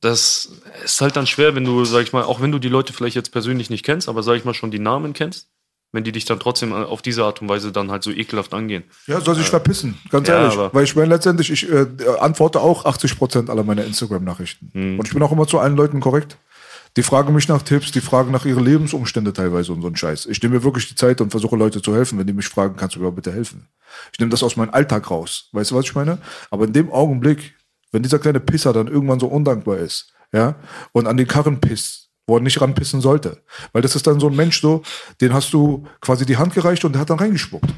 das 0.00 0.50
ist 0.84 1.00
halt 1.00 1.16
dann 1.16 1.26
schwer, 1.26 1.54
wenn 1.54 1.64
du, 1.64 1.84
sag 1.84 2.02
ich 2.02 2.12
mal, 2.12 2.24
auch 2.24 2.40
wenn 2.40 2.52
du 2.52 2.58
die 2.58 2.68
Leute 2.68 2.92
vielleicht 2.92 3.16
jetzt 3.16 3.32
persönlich 3.32 3.68
nicht 3.68 3.84
kennst, 3.84 4.08
aber 4.08 4.22
sag 4.22 4.36
ich 4.36 4.44
mal 4.44 4.54
schon 4.54 4.70
die 4.70 4.78
Namen 4.78 5.12
kennst, 5.12 5.48
wenn 5.92 6.04
die 6.04 6.12
dich 6.12 6.24
dann 6.24 6.40
trotzdem 6.40 6.72
auf 6.72 7.02
diese 7.02 7.24
Art 7.24 7.42
und 7.42 7.48
Weise 7.48 7.72
dann 7.72 7.90
halt 7.90 8.02
so 8.02 8.10
ekelhaft 8.10 8.54
angehen. 8.54 8.84
Ja, 9.06 9.20
soll 9.20 9.34
sich 9.34 9.46
verpissen, 9.46 9.98
ganz 10.08 10.28
Ja, 10.28 10.42
ehrlich. 10.42 10.56
Weil 10.72 10.84
ich 10.84 10.96
meine, 10.96 11.08
letztendlich, 11.08 11.50
ich 11.50 11.70
äh, 11.70 11.86
antworte 12.18 12.60
auch 12.60 12.86
80% 12.86 13.50
aller 13.50 13.64
meiner 13.64 13.84
Instagram-Nachrichten. 13.84 14.70
Hm. 14.72 14.98
Und 14.98 15.06
ich 15.06 15.12
bin 15.12 15.22
auch 15.22 15.32
immer 15.32 15.46
zu 15.46 15.58
allen 15.58 15.76
Leuten 15.76 16.00
korrekt. 16.00 16.38
Die 16.96 17.02
fragen 17.02 17.32
mich 17.34 17.46
nach 17.48 17.62
Tipps, 17.62 17.92
die 17.92 18.00
fragen 18.00 18.32
nach 18.32 18.44
ihren 18.44 18.64
Lebensumstände 18.64 19.32
teilweise 19.32 19.72
und 19.72 19.82
so 19.82 19.88
ein 19.88 19.96
Scheiß. 19.96 20.26
Ich 20.26 20.42
nehme 20.42 20.56
mir 20.56 20.64
wirklich 20.64 20.88
die 20.88 20.96
Zeit 20.96 21.20
und 21.20 21.30
versuche 21.30 21.56
Leute 21.56 21.80
zu 21.80 21.94
helfen, 21.94 22.18
wenn 22.18 22.26
die 22.26 22.32
mich 22.32 22.48
fragen, 22.48 22.76
kannst 22.76 22.96
du 22.96 23.00
mir 23.00 23.12
bitte 23.12 23.32
helfen? 23.32 23.68
Ich 24.12 24.18
nehme 24.18 24.30
das 24.30 24.42
aus 24.42 24.56
meinem 24.56 24.70
Alltag 24.70 25.10
raus. 25.10 25.48
Weißt 25.52 25.70
du, 25.70 25.76
was 25.76 25.84
ich 25.84 25.94
meine? 25.94 26.18
Aber 26.50 26.64
in 26.64 26.72
dem 26.72 26.90
Augenblick, 26.90 27.54
wenn 27.92 28.02
dieser 28.02 28.18
kleine 28.18 28.40
Pisser 28.40 28.72
dann 28.72 28.88
irgendwann 28.88 29.20
so 29.20 29.28
undankbar 29.28 29.78
ist, 29.78 30.12
ja, 30.32 30.56
und 30.92 31.06
an 31.06 31.16
den 31.16 31.26
Karren 31.26 31.60
pisst, 31.60 32.10
wo 32.26 32.36
er 32.36 32.40
nicht 32.40 32.60
ranpissen 32.60 33.00
sollte. 33.00 33.42
Weil 33.72 33.82
das 33.82 33.96
ist 33.96 34.06
dann 34.06 34.20
so 34.20 34.28
ein 34.28 34.36
Mensch 34.36 34.60
so, 34.60 34.82
den 35.20 35.32
hast 35.32 35.52
du 35.52 35.86
quasi 36.00 36.26
die 36.26 36.36
Hand 36.36 36.54
gereicht 36.54 36.84
und 36.84 36.92
der 36.92 37.00
hat 37.00 37.10
dann 37.10 37.18
reingespuckt. 37.18 37.70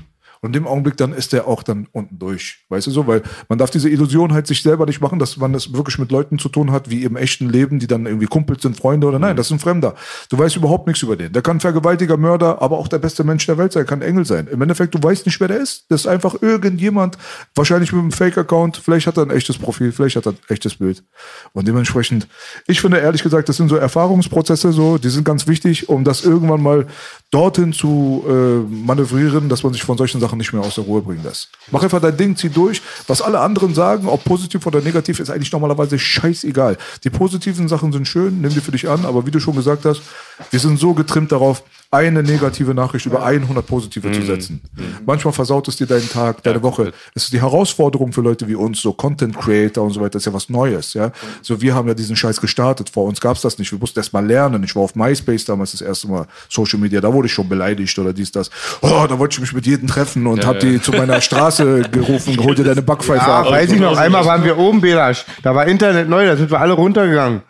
Und 0.43 0.49
in 0.49 0.65
dem 0.65 0.67
Augenblick 0.67 0.97
dann 0.97 1.13
ist 1.13 1.33
der 1.33 1.47
auch 1.47 1.63
dann 1.63 1.87
unten 1.93 2.19
durch. 2.19 2.65
Weißt 2.69 2.89
du 2.89 2.91
so? 2.91 3.07
Weil 3.07 3.23
man 3.49 3.59
darf 3.59 3.71
diese 3.71 3.89
Illusion 3.89 4.33
halt 4.33 4.49
sich 4.49 4.61
selber 4.61 4.87
nicht 4.87 5.01
machen, 5.01 5.21
dass 5.21 5.37
man 5.37 5.55
es 5.55 5.73
wirklich 5.73 5.99
mit 6.01 6.11
Leuten 6.11 6.41
zu 6.41 6.49
tun 6.49 6.73
hat, 6.73 6.91
wie 6.91 7.05
im 7.05 7.17
echten 7.17 7.49
Leben, 7.49 7.79
die 7.79 7.87
dann 7.87 8.07
irgendwie 8.07 8.27
Kumpels 8.27 8.63
sind, 8.63 8.77
Freunde 8.77 9.07
oder 9.07 9.21
nein, 9.21 9.37
das 9.37 9.47
ist 9.47 9.53
ein 9.53 9.61
Fremder. 9.61 9.95
Du 10.31 10.39
weißt 10.39 10.57
überhaupt 10.57 10.89
nichts 10.89 11.01
über 11.03 11.15
den. 11.15 11.33
Der 11.33 11.43
kann 11.43 11.61
Vergewaltiger, 11.61 12.17
Mörder, 12.17 12.61
aber 12.61 12.79
auch 12.79 12.89
der 12.89 12.99
beste 12.99 13.23
Mensch 13.23 13.47
der 13.47 13.57
Welt 13.57 13.73
sein, 13.73 13.87
kann 13.87 14.03
Engel 14.03 14.25
sein. 14.25 14.49
Im 14.49 14.61
Endeffekt, 14.61 14.97
du 14.97 15.03
weißt 15.03 15.27
nicht, 15.27 15.39
wer 15.39 15.47
der 15.47 15.59
ist. 15.59 15.87
Das 15.91 16.01
ist 16.01 16.07
einfach 16.09 16.43
irgendjemand, 16.43 17.19
wahrscheinlich 17.55 17.93
mit 17.93 18.01
einem 18.01 18.11
Fake-Account, 18.11 18.79
vielleicht 18.79 19.07
hat 19.07 19.19
er 19.19 19.23
ein 19.23 19.31
echtes 19.31 19.59
Profil, 19.59 19.93
vielleicht 19.93 20.17
hat 20.17 20.27
er 20.27 20.33
ein 20.33 20.39
echtes 20.49 20.75
Bild. 20.75 21.05
Und 21.53 21.69
dementsprechend, 21.69 22.27
ich 22.67 22.81
finde 22.81 22.99
ehrlich 22.99 23.23
gesagt, 23.23 23.49
das 23.49 23.59
sind 23.59 23.69
so 23.69 23.77
Erfahrungsprozesse, 23.77 24.73
so, 24.73 24.99
die 24.99 25.09
sind 25.09 25.23
ganz 25.25 25.47
wichtig, 25.47 25.89
um 25.89 26.03
das 26.03 26.25
irgendwann 26.25 26.63
mal 26.63 26.89
dorthin 27.33 27.73
zu 27.73 28.25
äh, 28.29 28.75
manövrieren, 28.85 29.49
dass 29.49 29.63
man 29.63 29.73
sich 29.73 29.83
von 29.83 29.97
solchen 29.97 30.21
Sachen 30.21 30.37
nicht 30.37 30.53
mehr 30.53 30.63
aus 30.63 30.75
der 30.75 30.85
Ruhe 30.85 31.01
bringen 31.01 31.25
lässt. 31.25 31.49
Mach 31.71 31.83
einfach 31.83 32.01
dein 32.01 32.17
Ding, 32.17 32.37
zieh 32.37 32.51
durch. 32.51 32.83
Was 33.07 33.23
alle 33.23 33.41
anderen 33.41 33.75
sagen, 33.75 34.07
ob 34.07 34.23
positiv 34.23 34.67
oder 34.67 34.83
negativ, 34.83 35.19
ist 35.19 35.31
eigentlich 35.31 35.51
normalerweise 35.51 35.99
scheißegal. 35.99 36.77
Die 37.05 37.11
positiven 37.11 37.69
Sachen 37.69 37.91
sind 37.91 38.07
schön, 38.07 38.43
nimm 38.43 38.51
die 38.51 38.61
für 38.61 38.73
dich 38.73 38.87
an, 38.87 39.07
aber 39.07 39.27
wie 39.27 39.31
du 39.31 39.41
schon 39.41 39.57
gesagt 39.57 39.87
hast, 39.87 40.03
wir 40.51 40.61
sind 40.61 40.79
so 40.79 40.93
getrimmt 40.93 41.33
darauf, 41.33 41.65
eine 41.93 42.23
negative 42.23 42.73
Nachricht 42.73 43.05
über 43.05 43.23
100 43.23 43.67
positive 43.67 44.11
zu 44.13 44.23
setzen. 44.23 44.63
Manchmal 45.05 45.35
versaut 45.35 45.69
es 45.69 45.77
dir 45.77 45.87
deinen 45.87 46.09
Tag, 46.09 46.43
deine 46.43 46.63
Woche. 46.63 46.93
Es 47.15 47.25
ist 47.25 47.35
die 47.35 47.41
Herausforderung 47.43 48.15
für 48.15 48.23
Leute 48.23 48.49
wie 48.49 48.55
uns, 48.55 48.81
so 48.81 48.95
Content 48.95 49.39
Creator 49.39 49.85
und 49.85 49.91
so 49.93 50.01
weiter, 50.01 50.13
das 50.13 50.23
ist 50.23 50.27
ja 50.27 50.33
was 50.33 50.49
Neues, 50.49 50.95
ja. 50.95 51.13
So, 51.43 51.61
wir 51.61 51.75
haben 51.75 51.87
ja 51.89 51.93
diesen 51.95 52.17
Scheiß 52.17 52.41
gestartet. 52.41 52.89
Vor 52.89 53.05
uns 53.05 53.21
gab's 53.21 53.43
das 53.43 53.59
nicht. 53.59 53.71
Wir 53.71 53.79
mussten 53.79 53.99
erst 53.99 54.15
mal 54.15 54.25
lernen. 54.27 54.65
Ich 54.65 54.75
war 54.75 54.85
auf 54.85 54.95
MySpace 54.95 55.45
damals 55.45 55.73
das 55.73 55.83
erste 55.83 56.09
Mal 56.09 56.27
Social 56.49 56.79
Media. 56.79 57.03
Da 57.03 57.13
wurde 57.13 57.27
ich 57.27 57.33
schon 57.35 57.47
beleidigt 57.49 57.99
oder 57.99 58.15
dies, 58.15 58.33
das. 58.33 58.51
Oh, 58.81 59.05
da 59.07 59.19
wollte 59.19 59.35
ich 59.35 59.41
mich 59.43 59.53
mit 59.53 59.67
jedem 59.67 59.87
treffen 59.87 60.27
und 60.27 60.47
hab 60.47 60.61
die 60.61 60.81
zu 60.81 60.93
meiner 60.93 61.21
Straße 61.21 61.83
gerufen, 61.93 62.39
hol 62.43 62.55
dir 62.55 62.65
deine 62.65 62.81
Backpfeife 62.81 63.27
Ja, 63.27 63.41
ab. 63.43 63.51
weiß 63.51 63.71
ich 63.71 63.79
noch, 63.81 63.99
einmal 63.99 64.25
waren 64.25 64.43
wir 64.45 64.57
oben, 64.57 64.81
Belasch. 64.81 65.27
Da 65.43 65.55
war 65.55 65.67
Internet 65.67 66.09
neu, 66.09 66.25
da 66.25 66.37
sind 66.39 66.51
wir 66.51 66.59
alle 66.59 66.73
runtergegangen. 66.73 67.43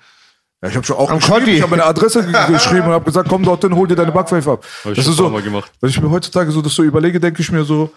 Ja, 0.62 0.68
ich 0.68 0.76
habe 0.76 0.86
schon 0.86 0.96
auch 0.96 1.10
Am 1.10 1.18
geschrieben, 1.18 1.38
Kotti. 1.40 1.50
ich 1.56 1.62
habe 1.62 1.70
meine 1.70 1.84
Adresse 1.84 2.24
ge- 2.24 2.32
geschrieben 2.52 2.86
und 2.86 2.92
habe 2.92 3.04
gesagt, 3.04 3.28
komm 3.28 3.42
dorthin, 3.44 3.74
hol 3.74 3.88
dir 3.88 3.96
deine 3.96 4.12
Backpfeife 4.12 4.52
ab. 4.52 4.64
Hab 4.84 4.92
ich 4.92 4.96
Das 4.96 5.06
ist 5.08 5.16
so, 5.16 5.28
gemacht. 5.30 5.70
wenn 5.80 5.90
ich 5.90 6.00
mir 6.00 6.10
heutzutage 6.10 6.50
so 6.52 6.62
das 6.62 6.74
so 6.74 6.82
überlege, 6.84 7.18
denke 7.18 7.42
ich 7.42 7.50
mir 7.50 7.64
so, 7.64 7.90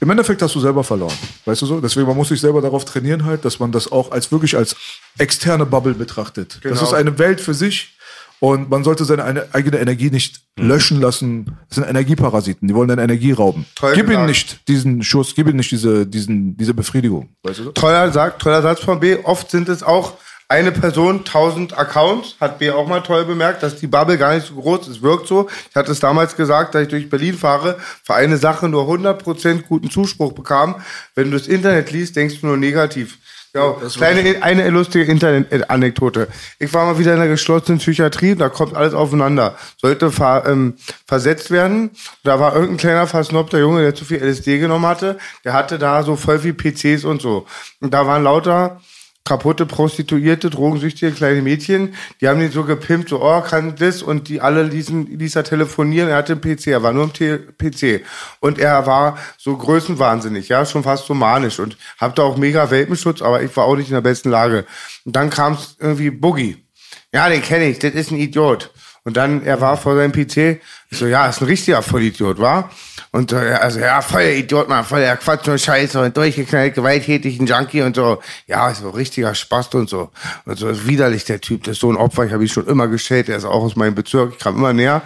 im 0.00 0.10
Endeffekt 0.10 0.42
hast 0.42 0.54
du 0.54 0.60
selber 0.60 0.82
verloren. 0.84 1.14
Weißt 1.44 1.62
du 1.62 1.66
so? 1.66 1.80
Deswegen, 1.80 2.06
man 2.06 2.16
muss 2.16 2.28
sich 2.28 2.40
selber 2.40 2.60
darauf 2.60 2.84
trainieren 2.84 3.24
halt, 3.24 3.44
dass 3.44 3.60
man 3.60 3.72
das 3.72 3.90
auch 3.90 4.10
als 4.10 4.30
wirklich 4.32 4.56
als 4.56 4.76
externe 5.16 5.64
Bubble 5.64 5.94
betrachtet. 5.94 6.54
Das 6.56 6.62
Genau. 6.62 6.82
ist 6.82 6.92
eine 6.92 7.18
Welt 7.18 7.40
für 7.40 7.54
sich 7.54 7.96
und 8.40 8.68
man 8.68 8.84
sollte 8.84 9.04
seine 9.06 9.24
eine, 9.24 9.46
eigene 9.54 9.78
Energie 9.78 10.10
nicht 10.10 10.40
Mhm. 10.58 10.68
löschen 10.68 11.00
lassen. 11.00 11.56
Das 11.68 11.76
sind 11.76 11.84
Energieparasiten, 11.88 12.66
die 12.68 12.74
wollen 12.74 12.88
deine 12.88 13.04
Energie 13.04 13.32
rauben. 13.32 13.64
Toll 13.76 13.92
gib 13.94 14.10
ihnen 14.10 14.26
nicht 14.26 14.66
diesen 14.68 15.02
Schuss, 15.02 15.34
gib 15.34 15.46
ihnen 15.46 15.56
nicht 15.56 15.70
diese, 15.70 16.04
diesen, 16.06 16.56
diese 16.56 16.74
Befriedigung. 16.74 17.28
Weißt 17.44 17.60
du 17.60 17.64
so? 17.64 17.72
Toller, 17.72 18.10
sagt, 18.12 18.42
toller 18.42 18.60
Satz 18.62 18.80
von 18.80 18.98
B. 19.00 19.16
Oft 19.22 19.50
sind 19.50 19.68
es 19.70 19.82
auch 19.82 20.14
eine 20.48 20.70
Person, 20.72 21.18
1000 21.18 21.76
Accounts. 21.76 22.36
Hat 22.40 22.58
B 22.58 22.70
auch 22.70 22.86
mal 22.86 23.00
toll 23.00 23.24
bemerkt, 23.24 23.62
dass 23.62 23.76
die 23.76 23.86
Bubble 23.86 24.18
gar 24.18 24.34
nicht 24.34 24.46
so 24.46 24.54
groß 24.54 24.82
ist. 24.82 24.96
Es 24.96 25.02
wirkt 25.02 25.26
so. 25.26 25.48
Ich 25.70 25.76
hatte 25.76 25.92
es 25.92 26.00
damals 26.00 26.36
gesagt, 26.36 26.74
dass 26.74 26.82
ich 26.82 26.88
durch 26.88 27.10
Berlin 27.10 27.36
fahre, 27.36 27.78
für 28.04 28.14
eine 28.14 28.36
Sache 28.36 28.68
nur 28.68 28.84
100% 28.84 29.62
guten 29.62 29.90
Zuspruch 29.90 30.32
bekam. 30.32 30.76
Wenn 31.14 31.30
du 31.30 31.38
das 31.38 31.48
Internet 31.48 31.90
liest, 31.90 32.16
denkst 32.16 32.40
du 32.40 32.46
nur 32.46 32.56
negativ. 32.56 33.18
Ja, 33.56 33.74
kleine, 33.96 34.42
eine 34.42 34.68
lustige 34.68 35.10
Internet-Anekdote. 35.10 36.28
Ich 36.58 36.74
war 36.74 36.84
mal 36.84 36.98
wieder 36.98 37.14
in 37.14 37.20
einer 37.20 37.30
geschlossenen 37.30 37.78
Psychiatrie, 37.78 38.34
da 38.34 38.50
kommt 38.50 38.74
alles 38.74 38.92
aufeinander. 38.92 39.56
Sollte 39.80 40.12
ver, 40.12 40.44
ähm, 40.46 40.74
versetzt 41.06 41.50
werden. 41.50 41.90
Da 42.22 42.38
war 42.38 42.52
irgendein 42.52 42.76
kleiner 42.76 43.06
versnobter 43.06 43.58
Junge, 43.58 43.80
der 43.80 43.94
zu 43.94 44.04
viel 44.04 44.18
LSD 44.22 44.58
genommen 44.58 44.84
hatte. 44.84 45.16
Der 45.42 45.54
hatte 45.54 45.78
da 45.78 46.02
so 46.02 46.16
voll 46.16 46.38
viel 46.38 46.52
PCs 46.52 47.06
und 47.06 47.22
so. 47.22 47.46
Und 47.80 47.94
da 47.94 48.06
waren 48.06 48.24
lauter 48.24 48.82
kaputte 49.26 49.66
Prostituierte, 49.66 50.48
drogensüchtige 50.48 51.12
kleine 51.12 51.42
Mädchen, 51.42 51.94
die 52.20 52.28
haben 52.28 52.40
ihn 52.40 52.50
so 52.50 52.64
gepimpt, 52.64 53.10
so, 53.10 53.22
oh, 53.22 53.42
kann 53.42 53.76
das, 53.76 54.02
und 54.02 54.28
die 54.28 54.40
alle 54.40 54.62
ließen, 54.62 55.18
ließ 55.18 55.36
er 55.36 55.44
telefonieren, 55.44 56.08
er 56.08 56.16
hatte 56.16 56.32
einen 56.32 56.40
PC, 56.40 56.68
er 56.68 56.82
war 56.82 56.92
nur 56.92 57.04
im 57.04 57.12
T 57.12 57.36
PC. 57.36 58.04
Und 58.40 58.58
er 58.58 58.86
war 58.86 59.18
so 59.36 59.56
größenwahnsinnig, 59.56 60.48
ja, 60.48 60.64
schon 60.64 60.84
fast 60.84 61.06
so 61.06 61.14
manisch 61.14 61.58
und 61.58 61.76
hatte 61.98 62.22
auch 62.22 62.36
mega 62.38 62.70
Welpenschutz, 62.70 63.20
aber 63.20 63.42
ich 63.42 63.54
war 63.56 63.64
auch 63.64 63.76
nicht 63.76 63.88
in 63.88 63.94
der 63.94 64.00
besten 64.00 64.30
Lage. 64.30 64.64
Und 65.04 65.16
dann 65.16 65.28
kam 65.28 65.54
es 65.54 65.76
irgendwie 65.78 66.10
Boogie. 66.10 66.64
Ja, 67.12 67.28
den 67.28 67.42
kenne 67.42 67.66
ich, 67.66 67.78
das 67.78 67.94
ist 67.94 68.10
ein 68.10 68.18
Idiot. 68.18 68.70
Und 69.06 69.16
dann, 69.16 69.44
er 69.44 69.60
war 69.60 69.76
vor 69.76 69.94
seinem 69.94 70.10
PC, 70.10 70.60
ich 70.90 70.98
so, 70.98 71.06
ja, 71.06 71.28
ist 71.28 71.40
ein 71.40 71.46
richtiger 71.46 71.80
Vollidiot, 71.80 72.40
war? 72.40 72.70
Und 73.12 73.32
äh, 73.32 73.36
also, 73.36 73.78
ja, 73.78 74.02
voll 74.02 74.22
Idiot, 74.22 74.68
man, 74.68 74.84
voll 74.84 74.98
der 74.98 75.16
Quatsch 75.16 75.46
und 75.46 75.60
Scheiße 75.60 76.02
und 76.02 76.16
durchgeknallt, 76.16 76.74
gewalttätig, 76.74 77.38
ein 77.38 77.46
Junkie 77.46 77.82
und 77.82 77.94
so. 77.94 78.20
Ja, 78.48 78.74
so 78.74 78.90
richtiger 78.90 79.32
Spast 79.36 79.76
und 79.76 79.88
so. 79.88 80.10
Und 80.44 80.58
so 80.58 80.68
ist 80.68 80.88
widerlich, 80.88 81.24
der 81.24 81.40
Typ, 81.40 81.62
der 81.62 81.74
ist 81.74 81.80
so 81.82 81.92
ein 81.92 81.96
Opfer, 81.96 82.24
ich 82.24 82.32
habe 82.32 82.42
ihn 82.42 82.48
schon 82.48 82.66
immer 82.66 82.88
gestellt, 82.88 83.28
der 83.28 83.36
ist 83.36 83.44
auch 83.44 83.62
aus 83.62 83.76
meinem 83.76 83.94
Bezirk, 83.94 84.32
ich 84.32 84.38
kam 84.40 84.56
immer 84.56 84.72
näher. 84.72 85.02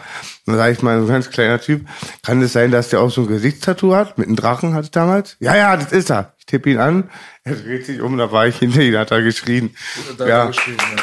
Und 0.46 0.54
dann 0.54 0.56
sage 0.56 0.72
ich 0.72 0.80
mal, 0.80 0.98
so 0.98 1.04
ein 1.04 1.12
ganz 1.12 1.28
kleiner 1.28 1.60
Typ, 1.60 1.86
kann 2.22 2.40
es 2.40 2.54
sein, 2.54 2.70
dass 2.70 2.88
der 2.88 3.02
auch 3.02 3.10
so 3.10 3.20
ein 3.20 3.26
Gesichtstattoo 3.26 3.94
hat, 3.94 4.16
mit 4.16 4.28
einem 4.28 4.36
Drachen 4.36 4.72
hatte 4.72 4.86
ich 4.86 4.92
damals? 4.92 5.36
Ja, 5.40 5.54
ja, 5.56 5.76
das 5.76 5.92
ist 5.92 6.10
er. 6.10 6.32
Ich 6.38 6.46
tippe 6.46 6.70
ihn 6.70 6.78
an, 6.78 7.10
er 7.50 7.56
dreht 7.56 7.86
sich 7.86 8.00
um, 8.00 8.16
da 8.16 8.30
war 8.32 8.46
ich 8.46 8.56
hinter 8.56 8.80
ihm, 8.82 8.96
hat 8.96 9.10
er 9.10 9.22
geschrien. 9.22 9.70
Ja. 10.26 10.46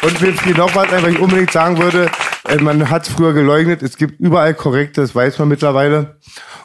Und 0.02 0.22
wenn 0.22 0.34
ich 0.34 0.58
noch 0.58 0.74
was 0.76 0.92
einfach 0.92 1.10
ich 1.10 1.20
unbedingt 1.20 1.52
sagen 1.52 1.78
würde, 1.78 2.10
äh, 2.48 2.58
man 2.58 2.90
hat 2.90 3.08
es 3.08 3.14
früher 3.14 3.34
geleugnet, 3.34 3.84
es 3.84 3.98
gibt 3.98 4.20
überall 4.20 4.54
korrekte, 4.54 5.02
das 5.02 5.14
weiß 5.16 5.40
man 5.40 5.48
mittlerweile. 5.50 6.18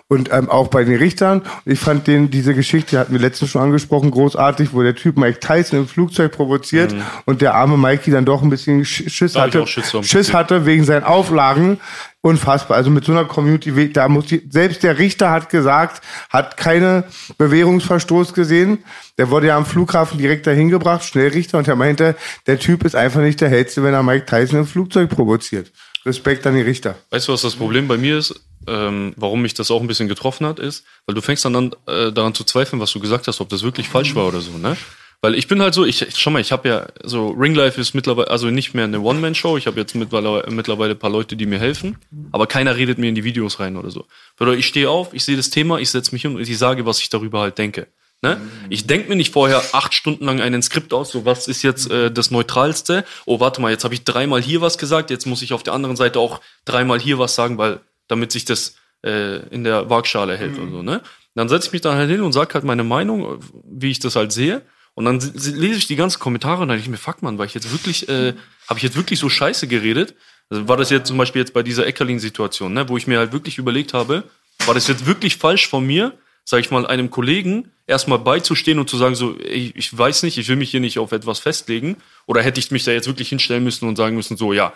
Und 0.08 0.30
ähm, 0.30 0.50
auch 0.50 0.68
bei 0.68 0.84
den 0.84 0.96
Richtern. 0.96 1.40
Ich 1.64 1.78
fand 1.80 2.06
den, 2.06 2.30
diese 2.30 2.52
Geschichte, 2.54 2.90
die 2.90 2.98
hatten 2.98 3.14
wir 3.14 3.20
letztens 3.20 3.50
schon 3.50 3.62
angesprochen, 3.62 4.10
großartig, 4.10 4.74
wo 4.74 4.82
der 4.82 4.94
Typ 4.94 5.16
Mike 5.16 5.40
Tyson 5.40 5.78
im 5.78 5.88
Flugzeug 5.88 6.32
provoziert 6.32 6.94
und 7.24 7.40
der 7.40 7.54
arme 7.54 7.78
Mikey 7.78 8.10
dann 8.10 8.26
doch 8.26 8.42
ein 8.42 8.50
bisschen 8.50 8.84
Sch- 8.84 9.08
Schiss 9.08 9.32
Da 9.32 9.42
hatte. 9.42 9.66
Schiss 9.66 9.96
Schiss 10.02 10.34
hatte 10.34 10.66
wegen 10.66 10.84
seinen 10.84 11.04
Auflagen. 11.04 11.80
Unfassbar. 12.20 12.76
Also 12.76 12.90
mit 12.90 13.04
so 13.06 13.12
einer 13.12 13.24
Community, 13.24 13.90
da 13.90 14.06
muss 14.08 14.26
die, 14.26 14.46
selbst 14.50 14.82
der 14.82 14.98
Richter 14.98 15.30
hat 15.30 15.48
gesagt, 15.48 16.02
hat 16.28 16.58
keine 16.58 17.04
Bewährungsverstoß 17.38 18.34
gesehen. 18.34 18.84
Der 19.18 19.30
wurde 19.30 19.48
ja 19.48 19.56
am 19.56 19.66
Flughafen 19.66 20.18
direkt 20.18 20.46
dahin 20.46 20.70
gebracht, 20.70 21.04
Schnellrichter, 21.04 21.58
und 21.58 21.68
er 21.68 21.76
meinte, 21.76 22.16
der 22.46 22.58
Typ 22.58 22.84
ist 22.84 22.96
einfach 22.96 23.20
nicht 23.20 23.40
der 23.40 23.50
Hellste, 23.50 23.82
wenn 23.82 23.92
er 23.92 24.02
Mike 24.02 24.26
Tyson 24.26 24.60
im 24.60 24.66
Flugzeug 24.66 25.10
provoziert. 25.10 25.70
Respekt 26.04 26.46
an 26.46 26.54
die 26.54 26.62
Richter. 26.62 26.96
Weißt 27.10 27.28
du, 27.28 27.32
was 27.32 27.42
das 27.42 27.56
Problem 27.56 27.88
bei 27.88 27.96
mir 27.96 28.18
ist? 28.18 28.34
Ähm, 28.66 29.12
warum 29.16 29.42
mich 29.42 29.54
das 29.54 29.70
auch 29.70 29.80
ein 29.80 29.86
bisschen 29.86 30.08
getroffen 30.08 30.46
hat, 30.46 30.58
ist, 30.58 30.84
weil 31.06 31.14
du 31.14 31.20
fängst 31.20 31.44
dann 31.44 31.56
an, 31.56 31.74
äh, 31.86 32.12
daran 32.12 32.34
zu 32.34 32.44
zweifeln, 32.44 32.80
was 32.80 32.92
du 32.92 33.00
gesagt 33.00 33.26
hast, 33.26 33.40
ob 33.40 33.48
das 33.48 33.62
wirklich 33.62 33.88
falsch 33.88 34.14
war 34.14 34.28
oder 34.28 34.40
so, 34.40 34.52
ne? 34.56 34.76
Weil 35.20 35.36
ich 35.36 35.46
bin 35.46 35.62
halt 35.62 35.72
so, 35.72 35.84
ich 35.84 36.04
schau 36.16 36.30
mal, 36.30 36.40
ich 36.40 36.50
habe 36.50 36.68
ja 36.68 36.86
so 37.04 37.28
Ring 37.28 37.54
Life 37.54 37.80
ist 37.80 37.94
mittlerweile 37.94 38.28
also 38.28 38.50
nicht 38.50 38.74
mehr 38.74 38.84
eine 38.84 39.00
One 39.00 39.20
Man 39.20 39.36
Show. 39.36 39.56
Ich 39.56 39.68
habe 39.68 39.78
jetzt 39.78 39.94
mittlerweile 39.94 40.50
mittlerweile 40.50 40.94
ein 40.94 40.98
paar 40.98 41.10
Leute, 41.10 41.36
die 41.36 41.46
mir 41.46 41.60
helfen, 41.60 41.96
aber 42.32 42.48
keiner 42.48 42.74
redet 42.76 42.98
mir 42.98 43.08
in 43.08 43.14
die 43.14 43.22
Videos 43.22 43.60
rein 43.60 43.76
oder 43.76 43.90
so. 43.90 44.04
Oder 44.40 44.54
ich 44.54 44.66
stehe 44.66 44.90
auf, 44.90 45.14
ich 45.14 45.24
sehe 45.24 45.36
das 45.36 45.50
Thema, 45.50 45.78
ich 45.78 45.90
setze 45.90 46.12
mich 46.12 46.22
hin 46.22 46.34
und 46.34 46.40
ich 46.40 46.58
sage, 46.58 46.86
was 46.86 46.98
ich 46.98 47.08
darüber 47.08 47.40
halt 47.40 47.56
denke. 47.56 47.86
Ne? 48.22 48.40
Ich 48.70 48.86
denke 48.86 49.08
mir 49.08 49.16
nicht 49.16 49.32
vorher 49.32 49.62
acht 49.72 49.94
Stunden 49.94 50.24
lang 50.26 50.40
einen 50.40 50.62
Skript 50.62 50.92
aus, 50.94 51.10
so 51.10 51.24
was 51.24 51.48
ist 51.48 51.62
jetzt 51.62 51.90
äh, 51.90 52.10
das 52.10 52.30
Neutralste. 52.30 53.04
Oh, 53.26 53.40
warte 53.40 53.60
mal, 53.60 53.72
jetzt 53.72 53.82
habe 53.84 53.94
ich 53.94 54.04
dreimal 54.04 54.40
hier 54.40 54.60
was 54.60 54.78
gesagt, 54.78 55.10
jetzt 55.10 55.26
muss 55.26 55.42
ich 55.42 55.52
auf 55.52 55.64
der 55.64 55.72
anderen 55.72 55.96
Seite 55.96 56.20
auch 56.20 56.40
dreimal 56.64 57.00
hier 57.00 57.18
was 57.18 57.34
sagen, 57.34 57.58
weil 57.58 57.80
damit 58.06 58.30
sich 58.30 58.44
das 58.44 58.76
äh, 59.04 59.38
in 59.48 59.64
der 59.64 59.90
Waagschale 59.90 60.36
hält 60.36 60.56
und 60.58 60.70
so. 60.70 60.82
Ne? 60.82 61.00
Dann 61.34 61.48
setze 61.48 61.66
ich 61.66 61.72
mich 61.72 61.80
dann 61.82 61.96
halt 61.96 62.10
hin 62.10 62.20
und 62.20 62.32
sage 62.32 62.54
halt 62.54 62.64
meine 62.64 62.84
Meinung, 62.84 63.40
wie 63.64 63.90
ich 63.90 63.98
das 63.98 64.14
halt 64.14 64.30
sehe. 64.32 64.62
Und 64.94 65.06
dann 65.06 65.18
se- 65.20 65.32
se- 65.34 65.56
lese 65.56 65.78
ich 65.78 65.86
die 65.86 65.96
ganzen 65.96 66.20
Kommentare 66.20 66.62
und 66.62 66.68
dann 66.68 66.76
denke 66.76 66.82
ich 66.84 66.90
mir, 66.90 66.98
fuck 66.98 67.22
man, 67.22 67.38
war 67.38 67.46
ich 67.46 67.54
jetzt 67.54 67.72
wirklich, 67.72 68.08
äh, 68.08 68.34
habe 68.68 68.78
ich 68.78 68.82
jetzt 68.84 68.96
wirklich 68.96 69.18
so 69.18 69.28
scheiße 69.30 69.66
geredet? 69.66 70.14
Also 70.50 70.68
war 70.68 70.76
das 70.76 70.90
jetzt 70.90 71.08
zum 71.08 71.16
Beispiel 71.16 71.40
jetzt 71.40 71.54
bei 71.54 71.62
dieser 71.62 71.86
Eckerlin-Situation, 71.86 72.72
ne, 72.74 72.88
wo 72.88 72.96
ich 72.98 73.06
mir 73.06 73.18
halt 73.18 73.32
wirklich 73.32 73.56
überlegt 73.58 73.94
habe, 73.94 74.24
war 74.66 74.74
das 74.74 74.86
jetzt 74.86 75.06
wirklich 75.06 75.38
falsch 75.38 75.66
von 75.66 75.84
mir, 75.86 76.12
sag 76.44 76.60
ich 76.60 76.70
mal, 76.70 76.86
einem 76.86 77.10
Kollegen 77.10 77.70
erstmal 77.86 78.18
beizustehen 78.18 78.78
und 78.78 78.88
zu 78.90 78.96
sagen, 78.96 79.14
so, 79.14 79.36
ey, 79.38 79.72
ich 79.74 79.96
weiß 79.96 80.22
nicht, 80.24 80.38
ich 80.38 80.48
will 80.48 80.56
mich 80.56 80.70
hier 80.70 80.80
nicht 80.80 80.98
auf 80.98 81.12
etwas 81.12 81.38
festlegen. 81.38 81.96
Oder 82.26 82.42
hätte 82.42 82.60
ich 82.60 82.70
mich 82.70 82.84
da 82.84 82.92
jetzt 82.92 83.06
wirklich 83.06 83.28
hinstellen 83.28 83.64
müssen 83.64 83.88
und 83.88 83.96
sagen 83.96 84.16
müssen, 84.16 84.36
so, 84.36 84.52
ja, 84.52 84.72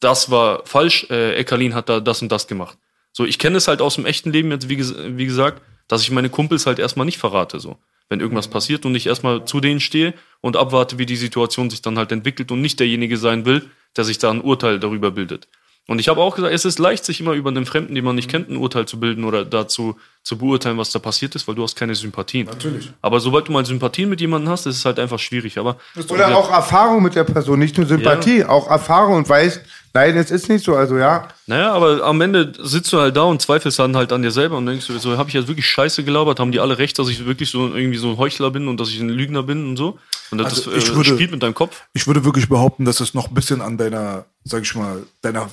das 0.00 0.30
war 0.30 0.64
falsch, 0.64 1.06
äh, 1.10 1.34
Eckerlin 1.34 1.74
hat 1.74 1.88
da 1.88 2.00
das 2.00 2.22
und 2.22 2.32
das 2.32 2.46
gemacht. 2.46 2.78
So, 3.12 3.24
ich 3.24 3.38
kenne 3.38 3.58
es 3.58 3.68
halt 3.68 3.82
aus 3.82 3.96
dem 3.96 4.06
echten 4.06 4.32
Leben 4.32 4.50
jetzt, 4.50 4.68
wie, 4.68 4.78
wie 4.78 5.26
gesagt, 5.26 5.62
dass 5.88 6.02
ich 6.02 6.10
meine 6.10 6.30
Kumpels 6.30 6.66
halt 6.66 6.78
erstmal 6.78 7.06
nicht 7.06 7.18
verrate, 7.18 7.60
so. 7.60 7.76
Wenn 8.08 8.20
irgendwas 8.20 8.48
passiert 8.48 8.84
und 8.86 8.94
ich 8.96 9.06
erstmal 9.06 9.44
zu 9.44 9.60
denen 9.60 9.78
stehe 9.78 10.14
und 10.40 10.56
abwarte, 10.56 10.98
wie 10.98 11.06
die 11.06 11.16
Situation 11.16 11.70
sich 11.70 11.80
dann 11.80 11.96
halt 11.96 12.10
entwickelt 12.10 12.50
und 12.50 12.60
nicht 12.60 12.80
derjenige 12.80 13.16
sein 13.16 13.44
will, 13.44 13.70
der 13.96 14.04
sich 14.04 14.18
da 14.18 14.30
ein 14.30 14.40
Urteil 14.40 14.80
darüber 14.80 15.12
bildet. 15.12 15.48
Und 15.90 15.98
ich 15.98 16.08
habe 16.08 16.20
auch 16.20 16.36
gesagt, 16.36 16.54
es 16.54 16.64
ist 16.64 16.78
leicht, 16.78 17.04
sich 17.04 17.18
immer 17.18 17.32
über 17.32 17.50
einen 17.50 17.66
Fremden, 17.66 17.96
den 17.96 18.04
man 18.04 18.14
nicht 18.14 18.30
kennt, 18.30 18.48
ein 18.48 18.56
Urteil 18.56 18.86
zu 18.86 19.00
bilden 19.00 19.24
oder 19.24 19.44
dazu 19.44 19.96
zu 20.22 20.38
beurteilen, 20.38 20.78
was 20.78 20.92
da 20.92 21.00
passiert 21.00 21.34
ist, 21.34 21.48
weil 21.48 21.56
du 21.56 21.64
hast 21.64 21.74
keine 21.74 21.96
Sympathien. 21.96 22.46
Natürlich. 22.46 22.92
Aber 23.02 23.18
sobald 23.18 23.48
du 23.48 23.52
mal 23.52 23.66
Sympathien 23.66 24.08
mit 24.08 24.20
jemandem 24.20 24.50
hast, 24.50 24.66
ist 24.66 24.76
es 24.76 24.84
halt 24.84 25.00
einfach 25.00 25.18
schwierig. 25.18 25.58
Aber 25.58 25.78
Oder 26.08 26.36
auch 26.36 26.48
Erfahrung 26.52 27.02
mit 27.02 27.16
der 27.16 27.24
Person, 27.24 27.58
nicht 27.58 27.76
nur 27.76 27.88
Sympathie, 27.88 28.44
auch 28.44 28.70
Erfahrung 28.70 29.16
und 29.16 29.28
weiß, 29.28 29.60
nein, 29.92 30.16
es 30.16 30.30
ist 30.30 30.48
nicht 30.48 30.64
so, 30.64 30.76
also 30.76 30.96
ja. 30.96 31.26
Naja, 31.46 31.72
aber 31.72 32.04
am 32.04 32.20
Ende 32.20 32.52
sitzt 32.60 32.92
du 32.92 33.00
halt 33.00 33.16
da 33.16 33.22
und 33.22 33.42
zweifelst 33.42 33.80
dann 33.80 33.96
halt 33.96 34.12
an 34.12 34.22
dir 34.22 34.30
selber 34.30 34.58
und 34.58 34.66
denkst 34.66 34.86
du, 34.86 34.96
so 34.98 35.18
habe 35.18 35.28
ich 35.30 35.34
jetzt 35.34 35.48
wirklich 35.48 35.66
scheiße 35.66 36.04
gelabert, 36.04 36.38
haben 36.38 36.52
die 36.52 36.60
alle 36.60 36.78
recht, 36.78 36.98
dass 37.00 37.08
ich 37.08 37.26
wirklich 37.26 37.50
so 37.50 37.74
irgendwie 37.74 37.98
so 37.98 38.10
ein 38.10 38.16
Heuchler 38.16 38.52
bin 38.52 38.68
und 38.68 38.78
dass 38.78 38.90
ich 38.90 39.00
ein 39.00 39.08
Lügner 39.08 39.42
bin 39.42 39.70
und 39.70 39.76
so. 39.76 39.98
Und 40.30 40.38
das 40.38 40.54
Also 40.66 40.70
äh, 40.70 40.76
ich 40.76 40.94
würde- 40.94 41.10
spielt 41.14 41.32
mit 41.32 41.42
deinem 41.42 41.54
Kopf. 41.54 41.82
Ich 41.94 42.06
würde 42.06 42.24
wirklich 42.24 42.48
behaupten, 42.48 42.84
dass 42.84 43.00
es 43.00 43.14
noch 43.14 43.28
ein 43.28 43.34
bisschen 43.34 43.60
an 43.62 43.76
deiner, 43.78 44.26
sag 44.44 44.62
ich 44.62 44.74
mal, 44.76 45.02
deiner. 45.22 45.48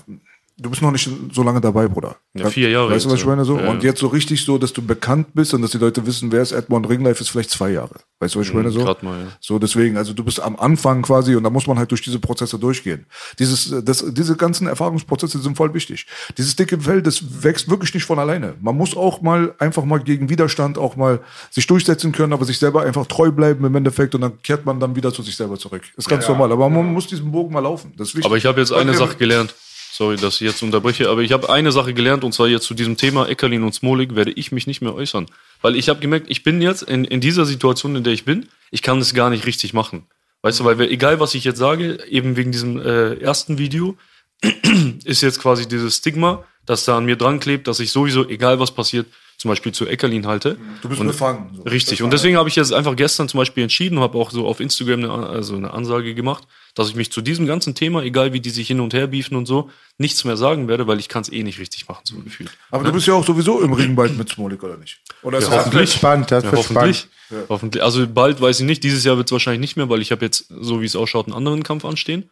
Du 0.60 0.72
bist 0.72 0.82
noch 0.82 0.92
nicht 0.92 1.08
so 1.32 1.44
lange 1.44 1.62
dabei, 1.62 1.88
Bruder. 1.88 2.16
Ja, 2.34 2.50
vier 2.50 2.72
Jahre 2.72 2.90
Weißt 2.90 3.06
du, 3.06 3.12
was 3.12 3.20
ich 3.20 3.26
meine? 3.28 3.46
So? 3.46 3.60
ja. 3.60 3.70
Und 3.70 3.84
jetzt 3.84 4.00
so 4.00 4.08
richtig 4.08 4.44
so, 4.44 4.58
dass 4.58 4.74
du 4.74 4.82
bekannt 4.82 5.28
bist 5.36 5.54
und 5.54 5.62
dass 5.62 5.70
die 5.70 5.78
Leute 5.78 6.08
wissen, 6.08 6.32
wer 6.32 6.42
ist 6.42 6.52
Edmond 6.52 6.90
Ringlife, 6.90 7.22
ist 7.22 7.30
vielleicht 7.30 7.52
zwei 7.52 7.70
Jahre. 7.70 7.94
Weißt 8.20 8.34
du, 8.34 8.40
was 8.40 8.48
ich 8.48 8.54
meine? 8.56 8.72
So? 8.72 8.84
grad 8.84 9.04
mal, 9.04 9.20
ja. 9.20 9.28
So, 9.40 9.60
deswegen, 9.60 9.98
also 9.98 10.14
du 10.14 10.24
bist 10.24 10.40
am 10.40 10.56
Anfang 10.56 11.04
quasi 11.04 11.36
und 11.36 11.44
da 11.44 11.52
muss 11.52 11.68
man 11.68 11.78
halt 11.78 11.92
durch 11.92 12.02
diese 12.02 12.18
Prozesse 12.18 12.58
durchgehen. 12.58 13.06
Dieses, 13.38 13.72
das, 13.84 14.04
diese 14.10 14.36
ganzen 14.36 14.66
Erfahrungsprozesse 14.66 15.38
sind 15.38 15.56
voll 15.56 15.76
wichtig. 15.76 16.08
Dieses 16.40 16.56
dicke 16.56 16.80
Fell, 16.80 17.04
das 17.04 17.44
wächst 17.44 17.70
wirklich 17.70 17.94
nicht 17.94 18.06
von 18.06 18.18
alleine. 18.18 18.56
Man 18.60 18.76
muss 18.76 18.98
auch 18.98 19.22
mal 19.22 19.54
einfach 19.60 19.86
mal 19.86 20.00
gegen 20.00 20.28
Widerstand 20.28 20.80
auch 20.80 20.96
mal 20.96 21.20
sich 21.52 21.68
durchsetzen 21.68 22.14
können, 22.14 22.34
aber 22.34 22.46
sich 22.46 22.58
selber 22.58 22.82
einfach 22.82 23.06
treu 23.06 23.30
bleiben 23.30 23.64
im 23.64 23.76
Endeffekt 23.76 24.16
und 24.16 24.22
dann 24.22 24.42
kehrt 24.42 24.66
man 24.66 24.80
dann 24.80 24.96
wieder 24.96 25.14
zu 25.14 25.22
sich 25.22 25.36
selber 25.36 25.60
zurück. 25.60 25.84
Ist 25.96 26.10
ganz 26.10 26.28
normal. 26.28 26.52
Aber 26.52 26.68
man 26.68 26.92
muss 26.92 27.06
diesen 27.06 27.32
Bogen 27.32 27.54
mal 27.54 27.60
laufen. 27.60 27.94
Das 27.96 28.08
ist 28.08 28.16
wichtig. 28.16 28.26
Aber 28.26 28.38
ich 28.38 28.48
habe 28.48 28.60
jetzt 28.60 28.74
eine 28.74 28.96
Sache 28.96 29.18
gelernt. 29.18 29.54
Sorry, 29.98 30.15
dass 30.15 30.36
ich 30.36 30.41
jetzt 30.41 30.61
unterbreche, 30.61 31.10
aber 31.10 31.24
ich 31.24 31.32
habe 31.32 31.49
eine 31.49 31.72
Sache 31.72 31.91
gelernt 31.91 32.24
und 32.24 32.32
zwar 32.32 32.48
jetzt 32.48 32.65
zu 32.65 32.76
diesem 32.76 32.98
Thema 32.98 33.28
Eckerlin 33.28 33.64
und 33.64 33.74
Smolik 33.74 34.15
werde 34.15 34.30
ich 34.30 34.52
mich 34.52 34.68
nicht 34.68 34.80
mehr 34.80 34.94
äußern. 34.94 35.26
Weil 35.64 35.76
ich 35.76 35.90
habe 35.90 35.99
gemerkt, 35.99 36.28
ich 36.30 36.44
bin 36.44 36.61
jetzt 36.61 36.84
in, 36.84 37.03
in 37.03 37.19
dieser 37.19 37.48
Situation, 37.48 37.95
in 37.95 38.03
der 38.03 38.14
ich 38.14 38.24
bin, 38.24 38.48
ich 38.69 38.84
kann 38.84 38.99
es 38.99 39.15
gar 39.15 39.32
nicht 39.32 39.48
richtig 39.48 39.74
machen. 39.74 40.06
Weißt 40.44 40.60
du, 40.60 40.65
weil 40.65 40.78
wir, 40.78 40.91
egal 40.91 41.19
was 41.19 41.34
ich 41.34 41.45
jetzt 41.45 41.57
sage, 41.57 41.98
eben 42.07 42.38
wegen 42.38 42.52
diesem 42.52 42.80
äh, 42.80 43.15
ersten 43.15 43.57
Video, 43.57 43.98
ist 45.03 45.24
jetzt 45.24 45.40
quasi 45.40 45.68
dieses 45.68 45.98
Stigma, 45.98 46.45
dass 46.68 46.86
da 46.86 46.95
an 46.95 47.06
mir 47.06 47.15
dran 47.15 47.40
klebt, 47.40 47.68
dass 47.68 47.80
ich 47.80 47.91
sowieso, 47.91 48.30
egal 48.30 48.60
was 48.60 48.69
passiert, 48.69 49.07
zum 49.38 49.49
Beispiel 49.49 49.72
zu 49.72 49.85
Eckerlin 49.85 50.26
halte. 50.26 50.57
Du 50.81 50.89
bist 50.89 50.99
Und- 50.99 51.07
befangen. 51.07 51.51
So. 51.55 51.61
Richtig. 51.64 52.01
Und 52.01 52.11
deswegen 52.11 52.38
habe 52.38 52.49
ich 52.49 52.55
jetzt 52.55 52.73
einfach 52.73 52.95
gestern 52.95 53.30
zum 53.30 53.38
Beispiel 53.38 53.61
entschieden, 53.64 53.99
habe 53.99 54.18
auch 54.18 54.31
so 54.31 54.47
auf 54.47 54.59
Instagram 54.59 55.03
eine, 55.03 55.27
also 55.27 55.55
eine 55.55 55.72
Ansage 55.73 56.15
gemacht, 56.15 56.47
dass 56.73 56.89
ich 56.89 56.95
mich 56.95 57.11
zu 57.11 57.22
diesem 57.22 57.45
ganzen 57.45 57.76
Thema, 57.76 58.01
egal 58.03 58.34
wie 58.34 58.39
die 58.39 58.49
sich 58.49 58.68
hin 58.68 58.80
und 58.80 58.93
her 58.95 59.07
beefen 59.07 59.35
und 59.38 59.45
so, 59.45 59.69
nichts 59.99 60.23
mehr 60.23 60.38
sagen 60.38 60.68
werde, 60.68 60.88
weil 60.88 60.99
ich 60.99 61.07
kann 61.07 61.22
es 61.22 61.31
eh 61.31 61.43
nicht 61.43 61.59
richtig 61.59 61.88
machen, 61.88 62.01
so 62.03 62.15
gefühlt. 62.19 62.49
Aber 62.72 62.84
du 62.84 62.91
bist 62.91 63.05
ja 63.07 63.14
auch 63.14 63.26
sowieso 63.26 63.61
im 63.61 63.73
Ring 63.73 63.95
bald 63.95 64.18
mit 64.18 64.30
Smolik, 64.30 64.64
oder 64.64 64.77
nicht? 64.77 64.99
Oder 65.22 65.38
ist 65.38 65.45
Ja, 65.45 65.55
das 65.57 65.65
hoffentlich. 65.68 65.93
spannend, 65.93 66.31
das 66.31 66.43
Ja, 66.43 66.51
hoffentlich. 66.53 67.07
spannend. 67.30 67.45
hoffentlich. 67.49 67.84
Also 67.84 68.07
bald 68.07 68.41
weiß 68.41 68.59
ich 68.59 68.65
nicht. 68.65 68.84
Dieses 68.84 69.03
Jahr 69.03 69.18
wird 69.18 69.27
es 69.27 69.31
wahrscheinlich 69.31 69.61
nicht 69.61 69.76
mehr, 69.77 69.88
weil 69.89 70.01
ich 70.01 70.11
habe 70.11 70.26
jetzt, 70.26 70.47
so 70.49 70.81
wie 70.81 70.85
es 70.85 70.95
ausschaut, 70.95 71.27
einen 71.27 71.35
anderen 71.35 71.61
Kampf 71.64 71.85
anstehen. 71.85 72.30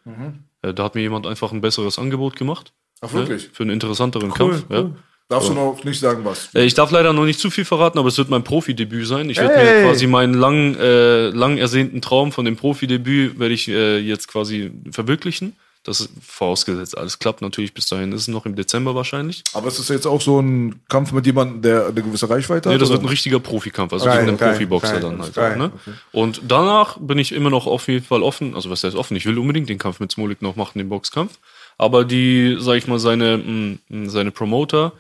Äh, 0.64 0.74
Da 0.74 0.84
hat 0.84 0.96
mir 0.96 1.02
jemand 1.02 1.28
einfach 1.28 1.52
ein 1.52 1.62
besseres 1.62 2.00
Angebot 2.00 2.36
gemacht. 2.36 2.74
Ach, 3.02 3.14
wirklich? 3.14 3.44
Ne? 3.44 3.50
Für 3.54 3.64
einen 3.64 3.72
interessanteren 3.72 4.30
Cool, 4.32 4.52
Kampf. 4.52 4.66
cool. 4.70 4.76
Ja. 4.76 4.92
Darfst 5.28 5.50
du 5.50 5.54
noch 5.54 5.84
nicht 5.84 6.00
sagen, 6.00 6.24
was? 6.24 6.50
Äh, 6.54 6.66
Ich 6.66 6.76
darf 6.76 6.92
leider 6.92 7.12
noch 7.12 7.26
nicht 7.26 7.40
zu 7.40 7.50
viel 7.50 7.66
verraten, 7.66 7.98
aber 7.98 8.10
es 8.10 8.18
wird 8.18 8.30
mein 8.30 8.44
Profidebüt 8.44 9.08
sein. 9.08 9.30
Ich 9.30 9.38
werde 9.38 9.56
Hey! 9.56 9.82
mir 9.84 9.90
quasi 9.90 10.06
meinen 10.06 10.36
lang, 10.36 10.76
äh, 10.76 11.30
lang 11.30 11.58
ersehnten 11.58 12.00
Traum 12.02 12.32
von 12.32 12.46
dem 12.46 12.56
Profidebüt 12.58 13.40
werde 13.40 13.54
ich 13.56 13.68
äh, 13.68 13.98
jetzt 13.98 14.28
quasi 14.28 14.72
verwirklichen. 14.92 15.54
Das 15.84 16.00
ist 16.00 16.10
vorausgesetzt, 16.26 16.98
alles 16.98 17.20
klappt 17.20 17.44
natürlich 17.44 17.72
bis 17.74 17.86
dahin. 17.88 18.12
Ist 18.12 18.22
es 18.22 18.28
noch 18.28 18.48
im 18.48 18.56
Dezember 18.56 18.96
wahrscheinlich. 18.96 19.44
Aber 19.54 19.68
ist 19.68 19.78
das 19.78 19.90
jetzt 19.90 20.08
auch 20.08 20.20
so 20.20 20.40
ein 20.40 20.82
Kampf 20.90 21.12
mit 21.12 21.28
jemandem, 21.28 21.62
der 21.62 21.86
eine 21.86 21.94
gewisse 22.02 22.28
Reichweite 22.28 22.70
hat? 22.70 22.74
Nee, 22.74 22.80
das 22.80 22.90
oder? 22.90 22.98
wird 22.98 23.06
ein 23.06 23.10
richtiger 23.10 23.40
Profikampf, 23.40 23.94
also 23.94 24.06
gegen 24.06 24.18
einen 24.30 24.38
Profiboxer 24.38 25.00
dann 25.00 25.22
halt. 25.22 25.34
geil, 25.36 25.58
Ne? 25.58 25.72
Und 26.12 26.42
danach 26.48 26.98
bin 27.00 27.20
ich 27.20 27.32
immer 27.34 27.52
noch 27.52 27.68
auf 27.68 27.88
jeden 27.88 28.04
Fall 28.04 28.24
offen, 28.24 28.56
also 28.56 28.72
was 28.72 28.84
heißt 28.84 28.96
offen, 28.96 29.16
ich 29.16 29.28
will 29.28 29.38
unbedingt 29.38 29.70
den 29.70 29.78
Kampf 29.78 30.00
mit 30.00 30.12
Smolik 30.12 30.42
noch 30.42 30.56
machen, 30.56 30.80
den 30.80 30.90
Boxkampf. 30.90 31.38
Aber 31.78 32.04
die, 32.04 32.58
sag 32.60 32.78
ich 32.78 32.88
mal, 32.88 32.98
seine, 32.98 33.38
mh, 33.38 34.10
seine 34.10 34.32
Promoter 34.32 34.94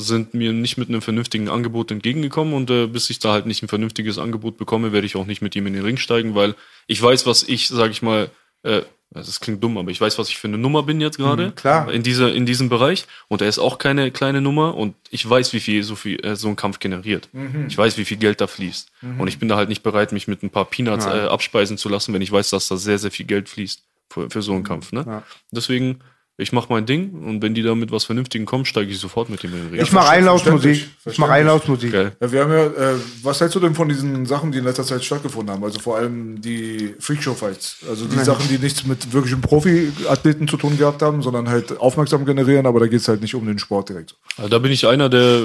sind 0.00 0.34
mir 0.34 0.52
nicht 0.52 0.76
mit 0.76 0.88
einem 0.88 1.02
vernünftigen 1.02 1.48
Angebot 1.48 1.90
entgegengekommen 1.90 2.54
und 2.54 2.70
äh, 2.70 2.86
bis 2.86 3.10
ich 3.10 3.18
da 3.18 3.32
halt 3.32 3.46
nicht 3.46 3.62
ein 3.62 3.68
vernünftiges 3.68 4.18
Angebot 4.18 4.56
bekomme, 4.56 4.92
werde 4.92 5.06
ich 5.06 5.16
auch 5.16 5.26
nicht 5.26 5.42
mit 5.42 5.54
ihm 5.56 5.66
in 5.66 5.74
den 5.74 5.84
Ring 5.84 5.96
steigen, 5.96 6.34
weil 6.34 6.54
ich 6.86 7.00
weiß, 7.00 7.26
was 7.26 7.42
ich, 7.42 7.68
sag 7.68 7.90
ich 7.90 8.02
mal, 8.02 8.30
äh, 8.62 8.82
das 9.12 9.40
klingt 9.40 9.62
dumm, 9.62 9.76
aber 9.76 9.90
ich 9.90 10.00
weiß, 10.00 10.18
was 10.18 10.28
ich 10.28 10.38
für 10.38 10.46
eine 10.46 10.58
Nummer 10.58 10.84
bin 10.84 11.00
jetzt 11.00 11.16
gerade. 11.16 11.50
klar. 11.50 11.92
In, 11.92 12.04
dieser, 12.04 12.32
in 12.32 12.46
diesem 12.46 12.68
Bereich. 12.68 13.06
Und 13.26 13.42
er 13.42 13.48
ist 13.48 13.58
auch 13.58 13.78
keine 13.78 14.12
kleine 14.12 14.40
Nummer 14.40 14.76
und 14.76 14.94
ich 15.10 15.28
weiß, 15.28 15.52
wie 15.52 15.58
viel 15.58 15.82
so, 15.82 15.96
viel, 15.96 16.24
äh, 16.24 16.36
so 16.36 16.46
ein 16.46 16.54
Kampf 16.54 16.78
generiert. 16.78 17.28
Ich 17.66 17.76
weiß, 17.76 17.98
wie 17.98 18.04
viel 18.04 18.18
Geld 18.18 18.40
da 18.40 18.46
fließt. 18.46 18.92
Und 19.18 19.26
ich 19.26 19.40
bin 19.40 19.48
da 19.48 19.56
halt 19.56 19.68
nicht 19.68 19.82
bereit, 19.82 20.12
mich 20.12 20.28
mit 20.28 20.44
ein 20.44 20.50
paar 20.50 20.64
Peanuts 20.64 21.06
äh, 21.06 21.26
abspeisen 21.26 21.76
zu 21.76 21.88
lassen, 21.88 22.14
wenn 22.14 22.22
ich 22.22 22.30
weiß, 22.30 22.50
dass 22.50 22.68
da 22.68 22.76
sehr, 22.76 22.98
sehr 22.98 23.10
viel 23.10 23.26
Geld 23.26 23.48
fließt 23.48 23.82
für, 24.10 24.30
für 24.30 24.42
so 24.42 24.52
einen 24.52 24.62
Kampf. 24.62 24.92
Ne? 24.92 25.24
Deswegen, 25.50 26.00
ich 26.40 26.52
mache 26.52 26.66
mein 26.72 26.86
Ding 26.86 27.10
und 27.24 27.42
wenn 27.42 27.54
die 27.54 27.62
da 27.62 27.74
mit 27.74 27.92
was 27.92 28.04
Vernünftigem 28.04 28.46
kommen, 28.46 28.64
steige 28.64 28.90
ich 28.90 28.98
sofort 28.98 29.28
mit 29.28 29.42
dem 29.42 29.52
in 29.52 29.60
den 29.60 29.70
Ring. 29.70 29.82
Ich 29.82 29.92
mache 29.92 30.08
Einlaufmusik. 30.08 30.88
Ich 31.04 31.18
mache 31.18 31.32
Einlaufmusik. 31.32 31.92
Ja, 31.92 32.32
wir 32.32 32.40
haben 32.42 32.50
ja, 32.50 32.66
äh, 32.66 32.96
was 33.22 33.40
hältst 33.40 33.54
du 33.56 33.60
denn 33.60 33.74
von 33.74 33.88
diesen 33.88 34.26
Sachen, 34.26 34.50
die 34.50 34.58
in 34.58 34.64
letzter 34.64 34.84
Zeit 34.84 35.04
stattgefunden 35.04 35.54
haben? 35.54 35.62
Also 35.62 35.78
vor 35.80 35.96
allem 35.96 36.40
die 36.40 36.94
Freakshow-Fights. 36.98 37.84
Also 37.88 38.06
die 38.06 38.18
Sachen, 38.18 38.48
die 38.48 38.58
nichts 38.58 38.86
mit 38.86 39.12
wirklichen 39.12 39.40
Profi-Athleten 39.40 40.48
zu 40.48 40.56
tun 40.56 40.78
gehabt 40.78 41.02
haben, 41.02 41.22
sondern 41.22 41.48
halt 41.48 41.78
aufmerksam 41.78 42.24
generieren, 42.24 42.66
aber 42.66 42.80
da 42.80 42.86
geht 42.86 43.00
es 43.00 43.08
halt 43.08 43.20
nicht 43.20 43.34
um 43.34 43.46
den 43.46 43.58
Sport 43.58 43.90
direkt. 43.90 44.16
Also 44.36 44.48
da 44.48 44.58
bin 44.58 44.72
ich 44.72 44.86
einer, 44.86 45.08
der. 45.08 45.42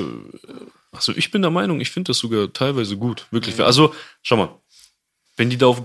Also 0.92 1.12
ich 1.16 1.30
bin 1.30 1.42
der 1.42 1.52
Meinung, 1.52 1.82
ich 1.82 1.92
finde 1.92 2.12
das 2.12 2.20
sogar 2.20 2.54
teilweise 2.54 2.96
gut. 2.96 3.28
Wirklich. 3.30 3.60
Also, 3.62 3.94
schau 4.22 4.38
mal, 4.38 4.50
wenn 5.36 5.50
die 5.50 5.58
da 5.58 5.68
auf 5.68 5.84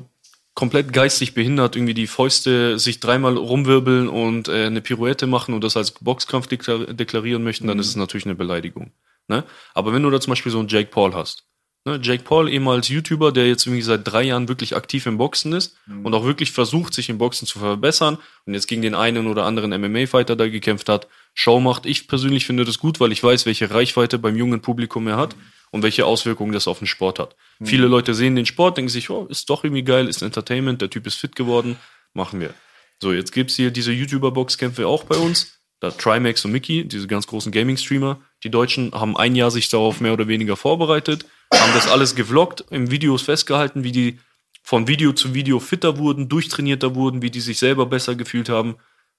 komplett 0.60 0.92
geistig 0.92 1.32
behindert 1.32 1.74
irgendwie 1.74 1.94
die 1.94 2.06
Fäuste 2.06 2.78
sich 2.78 3.00
dreimal 3.00 3.38
rumwirbeln 3.38 4.10
und 4.10 4.46
äh, 4.48 4.66
eine 4.66 4.82
Pirouette 4.82 5.26
machen 5.26 5.54
und 5.54 5.64
das 5.64 5.74
als 5.74 5.92
Boxkampf 5.92 6.48
deklar 6.48 6.80
deklarieren 6.92 7.42
möchten, 7.42 7.66
dann 7.66 7.78
ist 7.78 7.86
es 7.86 7.96
natürlich 7.96 8.26
eine 8.26 8.34
Beleidigung. 8.34 8.92
Ne? 9.26 9.44
Aber 9.72 9.94
wenn 9.94 10.02
du 10.02 10.10
da 10.10 10.20
zum 10.20 10.32
Beispiel 10.32 10.52
so 10.52 10.58
einen 10.58 10.68
Jake 10.68 10.90
Paul 10.90 11.14
hast, 11.14 11.46
ne? 11.84 11.98
Jake 12.02 12.24
Paul 12.24 12.48
ehemals 12.48 12.88
YouTuber, 12.88 13.32
der 13.32 13.46
jetzt 13.48 13.66
irgendwie 13.66 13.82
seit 13.82 14.06
drei 14.06 14.22
Jahren 14.22 14.48
wirklich 14.48 14.76
aktiv 14.76 15.06
im 15.06 15.18
Boxen 15.18 15.52
ist 15.52 15.76
und 16.02 16.14
auch 16.14 16.24
wirklich 16.24 16.52
versucht, 16.52 16.94
sich 16.94 17.08
im 17.08 17.18
Boxen 17.18 17.46
zu 17.46 17.58
verbessern 17.58 18.18
und 18.46 18.54
jetzt 18.54 18.66
gegen 18.66 18.82
den 18.82 18.94
einen 18.94 19.26
oder 19.26 19.44
anderen 19.44 19.70
MMA-Fighter 19.70 20.36
da 20.36 20.48
gekämpft 20.48 20.88
hat, 20.88 21.08
Show 21.34 21.60
macht. 21.60 21.86
Ich 21.86 22.08
persönlich 22.08 22.46
finde 22.46 22.64
das 22.64 22.78
gut, 22.78 23.00
weil 23.00 23.12
ich 23.12 23.22
weiß, 23.22 23.46
welche 23.46 23.70
Reichweite 23.70 24.18
beim 24.18 24.36
jungen 24.36 24.60
Publikum 24.60 25.06
er 25.06 25.16
hat 25.16 25.36
und 25.70 25.82
welche 25.82 26.06
Auswirkungen 26.06 26.52
das 26.52 26.68
auf 26.68 26.78
den 26.78 26.86
Sport 26.86 27.18
hat. 27.18 27.36
Viele 27.62 27.86
Leute 27.86 28.14
sehen 28.14 28.36
den 28.36 28.46
Sport, 28.46 28.76
denken 28.76 28.88
sich, 28.88 29.10
oh, 29.10 29.26
ist 29.26 29.50
doch 29.50 29.64
irgendwie 29.64 29.84
geil, 29.84 30.08
ist 30.08 30.22
Entertainment, 30.22 30.80
der 30.80 30.90
Typ 30.90 31.06
ist 31.06 31.16
fit 31.16 31.36
geworden, 31.36 31.76
machen 32.14 32.40
wir. 32.40 32.54
So, 33.02 33.12
jetzt 33.12 33.32
gibt's 33.32 33.56
hier 33.56 33.70
diese 33.70 33.92
YouTuber-Boxkämpfe 33.92 34.86
auch 34.86 35.04
bei 35.04 35.16
uns. 35.16 35.59
Da 35.80 35.90
Trimax 35.90 36.44
und 36.44 36.52
Mickey, 36.52 36.86
diese 36.86 37.06
ganz 37.06 37.26
großen 37.26 37.50
Gaming-Streamer, 37.52 38.20
die 38.44 38.50
Deutschen 38.50 38.92
haben 38.92 39.16
ein 39.16 39.34
Jahr 39.34 39.50
sich 39.50 39.68
darauf 39.70 40.00
mehr 40.00 40.12
oder 40.12 40.28
weniger 40.28 40.56
vorbereitet, 40.56 41.24
haben 41.52 41.72
das 41.74 41.88
alles 41.88 42.14
gevloggt, 42.14 42.64
im 42.70 42.90
Videos 42.90 43.22
festgehalten, 43.22 43.82
wie 43.82 43.92
die 43.92 44.20
von 44.62 44.86
Video 44.86 45.12
zu 45.12 45.34
Video 45.34 45.58
fitter 45.58 45.96
wurden, 45.98 46.28
durchtrainierter 46.28 46.94
wurden, 46.94 47.22
wie 47.22 47.30
die 47.30 47.40
sich 47.40 47.58
selber 47.58 47.86
besser 47.86 48.14
gefühlt 48.14 48.50
haben, 48.50 48.76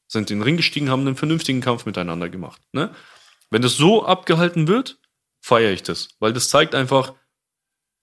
sind 0.07 0.29
in 0.29 0.37
den 0.37 0.43
Ring 0.43 0.57
gestiegen, 0.57 0.89
haben 0.89 1.01
einen 1.01 1.15
vernünftigen 1.15 1.61
Kampf 1.61 1.85
miteinander 1.85 2.29
gemacht. 2.29 2.61
Ne? 2.73 2.93
Wenn 3.49 3.61
das 3.61 3.75
so 3.75 4.05
abgehalten 4.05 4.67
wird, 4.67 4.99
feiere 5.41 5.71
ich 5.71 5.83
das, 5.83 6.09
weil 6.19 6.31
das 6.31 6.49
zeigt 6.49 6.75
einfach, 6.75 7.15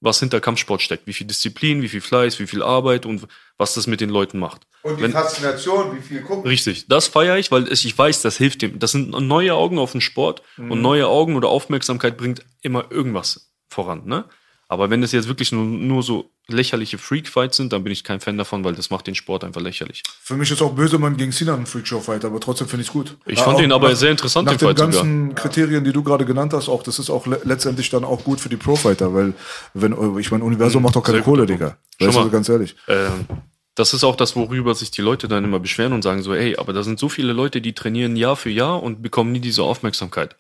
was 0.01 0.21
hinter 0.21 0.41
Kampfsport 0.41 0.81
steckt, 0.83 1.07
wie 1.07 1.13
viel 1.13 1.27
Disziplin, 1.27 1.83
wie 1.83 1.89
viel 1.89 2.01
Fleiß, 2.01 2.39
wie 2.39 2.47
viel 2.47 2.63
Arbeit 2.63 3.05
und 3.07 3.27
was 3.57 3.75
das 3.75 3.87
mit 3.87 4.01
den 4.01 4.11
Leuten 4.11 4.39
macht. 4.39 4.63
Und 4.83 4.97
die 4.99 5.03
Wenn- 5.03 5.13
Faszination, 5.13 5.97
wie 5.97 6.01
viel 6.01 6.23
gucken. 6.23 6.47
Richtig, 6.49 6.87
das 6.89 7.09
feiere 7.09 7.37
ich, 7.39 7.51
weil 7.51 7.67
es- 7.67 7.85
ich 7.85 7.99
weiß, 7.99 8.23
das 8.23 8.37
hilft 8.37 8.63
dem. 8.63 8.79
Das 8.79 8.93
sind 8.93 9.11
neue 9.11 9.55
Augen 9.55 9.79
auf 9.79 9.93
den 9.93 10.01
Sport 10.01 10.43
und 10.57 10.81
neue 10.81 11.09
Augen 11.09 11.35
oder 11.37 11.49
Aufmerksamkeit 11.49 12.17
bringt 12.17 12.45
immer 12.63 12.87
irgendwas 12.91 13.51
voran. 13.69 14.03
Ne? 14.07 14.25
Aber 14.69 14.89
wenn 14.91 15.03
es 15.03 15.13
jetzt 15.13 15.27
wirklich 15.29 15.51
nur, 15.51 15.65
nur 15.65 16.03
so 16.03 16.31
lächerliche 16.51 16.97
Freak-Fights 16.99 17.59
sind, 17.59 17.73
dann 17.73 17.85
bin 17.85 17.93
ich 17.93 18.05
kein 18.05 18.21
Fan 18.21 18.39
davon, 18.39 18.65
weil 18.65 18.75
das 18.75 18.89
macht 18.91 19.07
den 19.07 19.15
Sport 19.15 19.45
einfach 19.45 19.61
lächerlich. 19.61 20.03
Für 20.23 20.35
mich 20.35 20.51
ist 20.51 20.63
auch 20.63 20.73
Bösemann 20.73 21.17
gegen 21.17 21.31
Sinan 21.31 21.61
ein 21.61 21.67
Freakshow-Fight, 21.67 22.25
aber 22.25 22.41
trotzdem 22.41 22.69
finde 22.69 22.83
ich 22.83 22.89
es 22.89 22.93
gut. 22.93 23.17
Ich 23.27 23.39
fand 23.39 23.57
auch 23.57 23.61
den 23.61 23.71
aber 23.73 23.91
nach- 23.91 23.97
sehr 23.97 24.11
interessant, 24.11 24.47
Nach 24.47 24.53
den 24.53 24.59
den 24.59 24.69
Fight 24.69 24.79
sogar. 24.79 24.93
ganzen 24.93 25.35
Kriterien, 25.35 25.85
die 25.85 25.93
du 25.93 26.03
gerade 26.03 26.25
genannt 26.25 26.53
hast, 26.55 26.69
auch, 26.69 26.83
das 26.83 26.99
ist 26.99 27.11
auch 27.11 27.27
le 27.27 27.39
letztendlich 27.45 27.91
dann 27.91 28.03
auch 28.05 28.25
gut 28.25 28.41
für 28.41 28.49
die 28.49 28.57
Pro-Fighter, 28.57 29.13
weil, 29.13 29.35
wenn, 29.75 29.95
ich 30.19 30.31
meine, 30.31 30.45
Universum 30.45 30.83
macht 30.83 30.97
doch 30.97 31.03
keine 31.03 31.21
Kohle, 31.23 31.45
Digga. 31.45 31.77
Weißt 32.01 32.17
du, 32.17 32.21
mal. 32.21 32.31
ganz 32.31 32.49
ehrlich. 32.49 32.77
Ähm, 32.89 33.27
das 33.75 33.93
ist 33.95 34.03
auch 34.03 34.17
das, 34.17 34.35
worüber 34.35 34.75
sich 34.75 34.91
die 34.91 35.03
Leute 35.03 35.29
dann 35.29 35.45
immer 35.45 35.61
beschweren 35.61 35.93
und 35.93 36.03
sagen 36.03 36.23
so, 36.23 36.35
ey, 36.35 36.57
aber 36.57 36.73
da 36.73 36.83
sind 36.83 36.99
so 36.99 37.09
viele 37.09 37.33
Leute, 37.33 37.61
die 37.61 37.75
trainieren 37.75 38.17
Jahr 38.17 38.37
für 38.37 38.51
Jahr 38.51 38.83
und 38.83 39.03
bekommen 39.03 39.33
nie 39.33 39.41
diese 39.41 39.63
Aufmerksamkeit. 39.63 40.37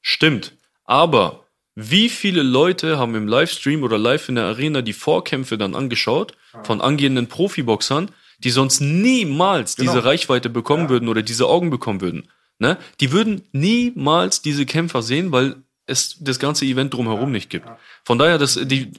Stimmt. 0.00 0.54
Aber 0.84 1.41
wie 1.74 2.08
viele 2.08 2.42
Leute 2.42 2.98
haben 2.98 3.14
im 3.14 3.26
Livestream 3.26 3.82
oder 3.82 3.98
live 3.98 4.28
in 4.28 4.34
der 4.34 4.44
Arena 4.44 4.82
die 4.82 4.92
Vorkämpfe 4.92 5.56
dann 5.56 5.74
angeschaut 5.74 6.34
von 6.64 6.80
angehenden 6.80 7.28
Profiboxern, 7.28 8.10
die 8.38 8.50
sonst 8.50 8.80
niemals 8.80 9.76
Genau. 9.76 9.92
diese 9.92 10.04
Reichweite 10.04 10.50
bekommen 10.50 10.88
würden 10.88 11.08
oder 11.08 11.22
diese 11.22 11.46
Augen 11.46 11.70
bekommen 11.70 12.00
würden? 12.00 12.28
Ne? 12.58 12.76
Die 13.00 13.12
würden 13.12 13.42
niemals 13.52 14.42
diese 14.42 14.66
Kämpfer 14.66 15.02
sehen, 15.02 15.32
weil 15.32 15.56
es 15.86 16.16
das 16.20 16.38
ganze 16.38 16.64
Event 16.64 16.94
drumherum 16.94 17.32
nicht 17.32 17.50
gibt. 17.50 17.66
Von 18.04 18.18
daher, 18.18 18.38
das, 18.38 18.58
die, 18.62 18.92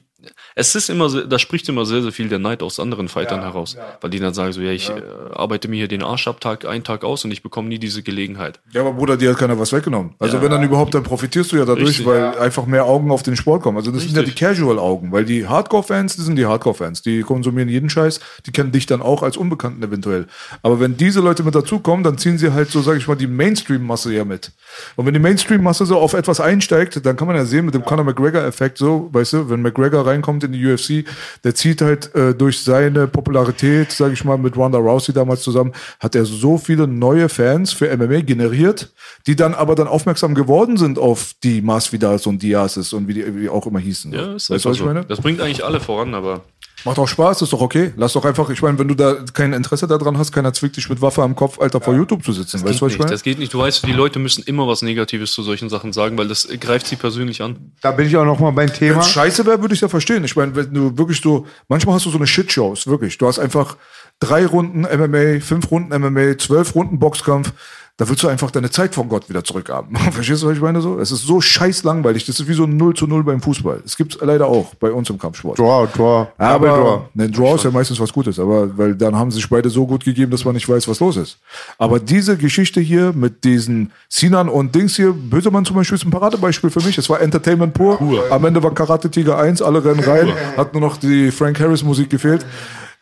es 0.56 0.74
ist 0.74 0.88
immer, 0.88 1.08
so- 1.08 1.22
da 1.26 1.38
spricht 1.38 1.68
immer 1.68 1.84
sehr, 1.84 2.02
sehr 2.02 2.12
viel 2.12 2.28
der 2.28 2.38
Neid 2.38 2.62
aus 2.62 2.78
anderen 2.78 3.08
Fightern 3.08 3.40
heraus. 3.40 3.76
Weil 4.00 4.10
die 4.10 4.20
dann 4.20 4.34
sagen 4.34 4.52
so, 4.52 4.60
ja, 4.60 4.70
ich 4.70 4.88
äh, 4.88 5.02
arbeite 5.32 5.66
mir 5.68 5.76
hier 5.76 5.88
den 5.88 6.02
Arsch 6.02 6.28
ab 6.28 6.40
Tag 6.40 6.64
ein, 6.64 6.84
Tag 6.84 7.02
aus 7.04 7.24
und 7.24 7.32
ich 7.32 7.42
bekomme 7.42 7.68
nie 7.68 7.78
diese 7.78 8.02
Gelegenheit. 8.02 8.60
Ja, 8.72 8.82
aber 8.82 8.92
Bruder, 8.92 9.16
dir 9.16 9.30
hat 9.30 9.38
keiner 9.38 9.58
was 9.58 9.72
weggenommen. 9.72 10.14
Also 10.20 10.40
wenn 10.40 10.50
dann 10.50 10.62
überhaupt, 10.62 10.94
dann 10.94 11.02
profitierst 11.02 11.50
du 11.52 11.56
ja 11.56 11.64
dadurch, 11.64 11.88
Richtig. 11.88 12.06
weil 12.06 12.38
einfach 12.38 12.66
mehr 12.66 12.84
Augen 12.84 13.10
auf 13.10 13.22
den 13.24 13.34
Sport 13.36 13.62
kommen. 13.62 13.78
Also 13.78 13.90
das 13.90 14.02
sind 14.02 14.14
ja 14.16 14.22
die 14.22 14.30
Richtig. 14.30 14.46
Casual-Augen, 14.48 15.10
weil 15.10 15.24
die 15.24 15.46
Hardcore-Fans, 15.48 16.16
die 16.16 16.22
sind 16.22 16.36
die 16.36 16.46
Hardcore-Fans. 16.46 17.02
Die 17.02 17.22
konsumieren 17.22 17.68
jeden 17.68 17.90
Scheiß, 17.90 18.20
die 18.46 18.52
kennen 18.52 18.70
dich 18.70 18.86
dann 18.86 19.02
auch 19.02 19.22
als 19.24 19.36
Unbekannten 19.36 19.82
eventuell. 19.82 20.26
Aber 20.62 20.78
wenn 20.78 20.96
diese 20.96 21.20
Leute 21.20 21.42
mit 21.42 21.54
dazukommen, 21.56 22.04
dann 22.04 22.16
ziehen 22.18 22.38
sie 22.38 22.52
halt 22.52 22.70
so, 22.70 22.80
sage 22.80 22.98
ich 22.98 23.08
mal, 23.08 23.16
die 23.16 23.26
Mainstream-Masse 23.26 24.12
ja 24.14 24.24
mit. 24.24 24.52
Und 24.94 25.06
wenn 25.06 25.14
die 25.14 25.20
Mainstream-Masse 25.20 25.84
so 25.86 25.98
auf 25.98 26.12
etwas 26.14 26.38
einsteigt, 26.40 27.04
dann 27.04 27.16
kann 27.16 27.26
man 27.26 27.36
ja 27.36 27.44
sehen 27.44 27.64
mit 27.64 27.74
dem 27.74 27.84
Conor 27.84 28.04
McGregor-Effekt 28.04 28.78
so, 28.78 29.08
weißt 29.12 29.32
du, 29.32 29.50
wenn 29.50 29.60
McGregor 29.62 30.06
reinkommt 30.06 30.43
in 30.44 30.52
die 30.52 30.66
UFC, 30.66 31.04
der 31.42 31.54
zieht 31.54 31.80
halt 31.80 32.14
äh, 32.14 32.34
durch 32.34 32.60
seine 32.60 33.06
Popularität, 33.06 33.92
sage 33.92 34.14
ich 34.14 34.24
mal, 34.24 34.38
mit 34.38 34.56
Ronda 34.56 34.78
Rousey 34.78 35.12
damals 35.12 35.42
zusammen, 35.42 35.72
hat 36.00 36.14
er 36.14 36.24
so 36.24 36.58
viele 36.58 36.86
neue 36.86 37.28
Fans 37.28 37.72
für 37.72 37.94
MMA 37.96 38.20
generiert, 38.20 38.92
die 39.26 39.36
dann 39.36 39.54
aber 39.54 39.74
dann 39.74 39.88
aufmerksam 39.88 40.34
geworden 40.34 40.76
sind 40.76 40.98
auf 40.98 41.34
die 41.42 41.62
Masvidals 41.62 42.26
und 42.26 42.42
Diazes 42.42 42.92
und 42.92 43.08
wie 43.08 43.14
die 43.14 43.34
wie 43.36 43.48
auch 43.48 43.66
immer 43.66 43.80
hießen. 43.80 44.12
Ja, 44.12 44.24
so. 44.24 44.34
ist 44.36 44.50
weißt 44.50 44.64
was 44.66 44.76
ich 44.76 44.84
meine? 44.84 45.04
Das 45.04 45.20
bringt 45.20 45.40
eigentlich 45.40 45.64
alle 45.64 45.80
voran, 45.80 46.14
aber 46.14 46.42
Macht 46.84 46.98
auch 46.98 47.08
Spaß, 47.08 47.42
ist 47.42 47.52
doch 47.52 47.60
okay. 47.60 47.92
Lass 47.96 48.12
doch 48.12 48.24
einfach, 48.24 48.50
ich 48.50 48.60
meine, 48.60 48.78
wenn 48.78 48.88
du 48.88 48.94
da 48.94 49.16
kein 49.32 49.52
Interesse 49.52 49.86
daran 49.86 50.18
hast, 50.18 50.32
keiner 50.32 50.52
zwickt 50.52 50.76
dich 50.76 50.88
mit 50.90 51.00
Waffe 51.00 51.22
am 51.22 51.34
Kopf, 51.34 51.58
Alter, 51.58 51.80
vor 51.80 51.94
YouTube 51.94 52.22
zu 52.22 52.32
sitzen. 52.32 52.62
Weißt 52.62 52.80
du, 52.80 52.86
was 52.86 52.92
geht 52.92 52.92
ich 52.92 52.92
nicht. 52.92 52.98
meine? 52.98 53.10
Das 53.10 53.22
geht 53.22 53.38
nicht. 53.38 53.54
Du 53.54 53.58
weißt, 53.58 53.86
die 53.86 53.92
Leute 53.92 54.18
müssen 54.18 54.44
immer 54.44 54.68
was 54.68 54.82
Negatives 54.82 55.32
zu 55.32 55.42
solchen 55.42 55.70
Sachen 55.70 55.92
sagen, 55.92 56.18
weil 56.18 56.28
das 56.28 56.46
greift 56.60 56.86
sie 56.86 56.96
persönlich 56.96 57.42
an. 57.42 57.72
Da 57.80 57.92
bin 57.92 58.06
ich 58.06 58.16
auch 58.16 58.24
noch 58.24 58.38
mal 58.38 58.50
beim 58.50 58.72
Thema. 58.72 59.00
es 59.00 59.08
scheiße 59.08 59.46
wäre, 59.46 59.60
würde 59.62 59.74
ich 59.74 59.80
ja 59.80 59.88
verstehen. 59.88 60.24
Ich 60.24 60.36
meine, 60.36 60.54
wenn 60.54 60.72
du 60.74 60.96
wirklich 60.98 61.20
so, 61.20 61.46
manchmal 61.68 61.94
hast 61.94 62.06
du 62.06 62.10
so 62.10 62.18
eine 62.18 62.26
Shitshows, 62.26 62.86
wirklich. 62.86 63.16
Du 63.18 63.26
hast 63.26 63.38
einfach 63.38 63.76
drei 64.20 64.46
Runden 64.46 64.82
MMA, 64.82 65.40
fünf 65.40 65.70
Runden 65.70 65.98
MMA, 65.98 66.38
zwölf 66.38 66.74
Runden 66.74 66.98
Boxkampf. 66.98 67.52
Da 67.96 68.08
willst 68.08 68.24
du 68.24 68.28
einfach 68.28 68.50
deine 68.50 68.70
Zeit 68.70 68.92
von 68.92 69.08
Gott 69.08 69.28
wieder 69.28 69.44
zurückhaben. 69.44 69.96
Verstehst 70.10 70.42
du, 70.42 70.48
was 70.48 70.56
ich 70.56 70.62
meine 70.62 70.80
so? 70.80 70.98
Es 70.98 71.12
ist 71.12 71.22
so 71.22 71.40
scheiß 71.40 71.84
langweilig. 71.84 72.26
Das 72.26 72.40
ist 72.40 72.48
wie 72.48 72.54
so 72.54 72.64
ein 72.64 72.76
0 72.76 72.94
zu 72.94 73.06
0 73.06 73.22
beim 73.22 73.40
Fußball. 73.40 73.82
Es 73.84 73.96
gibt 73.96 74.18
leider 74.20 74.46
auch 74.48 74.74
bei 74.74 74.90
uns 74.90 75.08
im 75.10 75.18
Kampfsport. 75.18 75.58
Draw, 75.58 75.86
Draw. 75.94 76.26
Aber 76.36 76.66
Draw. 76.66 77.00
ne, 77.14 77.30
Draw 77.30 77.54
ist 77.54 77.64
ja 77.64 77.70
meistens 77.70 78.00
was 78.00 78.12
Gutes, 78.12 78.40
aber 78.40 78.76
weil 78.76 78.96
dann 78.96 79.14
haben 79.14 79.30
sich 79.30 79.48
beide 79.48 79.70
so 79.70 79.86
gut 79.86 80.04
gegeben, 80.04 80.32
dass 80.32 80.44
man 80.44 80.54
nicht 80.54 80.68
weiß, 80.68 80.88
was 80.88 80.98
los 80.98 81.16
ist. 81.16 81.38
Aber 81.78 82.00
diese 82.00 82.36
Geschichte 82.36 82.80
hier 82.80 83.12
mit 83.12 83.44
diesen 83.44 83.92
Sinan 84.08 84.48
und 84.48 84.74
Dings 84.74 84.96
hier, 84.96 85.12
Bösemann 85.12 85.64
zum 85.64 85.76
Beispiel 85.76 85.96
ist 85.96 86.04
ein 86.04 86.10
Paradebeispiel 86.10 86.70
für 86.70 86.80
mich. 86.80 86.98
Es 86.98 87.08
war 87.08 87.20
Entertainment 87.20 87.74
pur. 87.74 88.00
Am 88.30 88.44
Ende 88.44 88.60
war 88.60 88.74
Karate 88.74 89.08
Tiger 89.08 89.38
1, 89.38 89.62
alle 89.62 89.84
rennen 89.84 90.00
rein, 90.00 90.32
hat 90.56 90.72
nur 90.72 90.80
noch 90.80 90.96
die 90.96 91.30
Frank 91.30 91.60
Harris 91.60 91.84
Musik 91.84 92.10
gefehlt. 92.10 92.44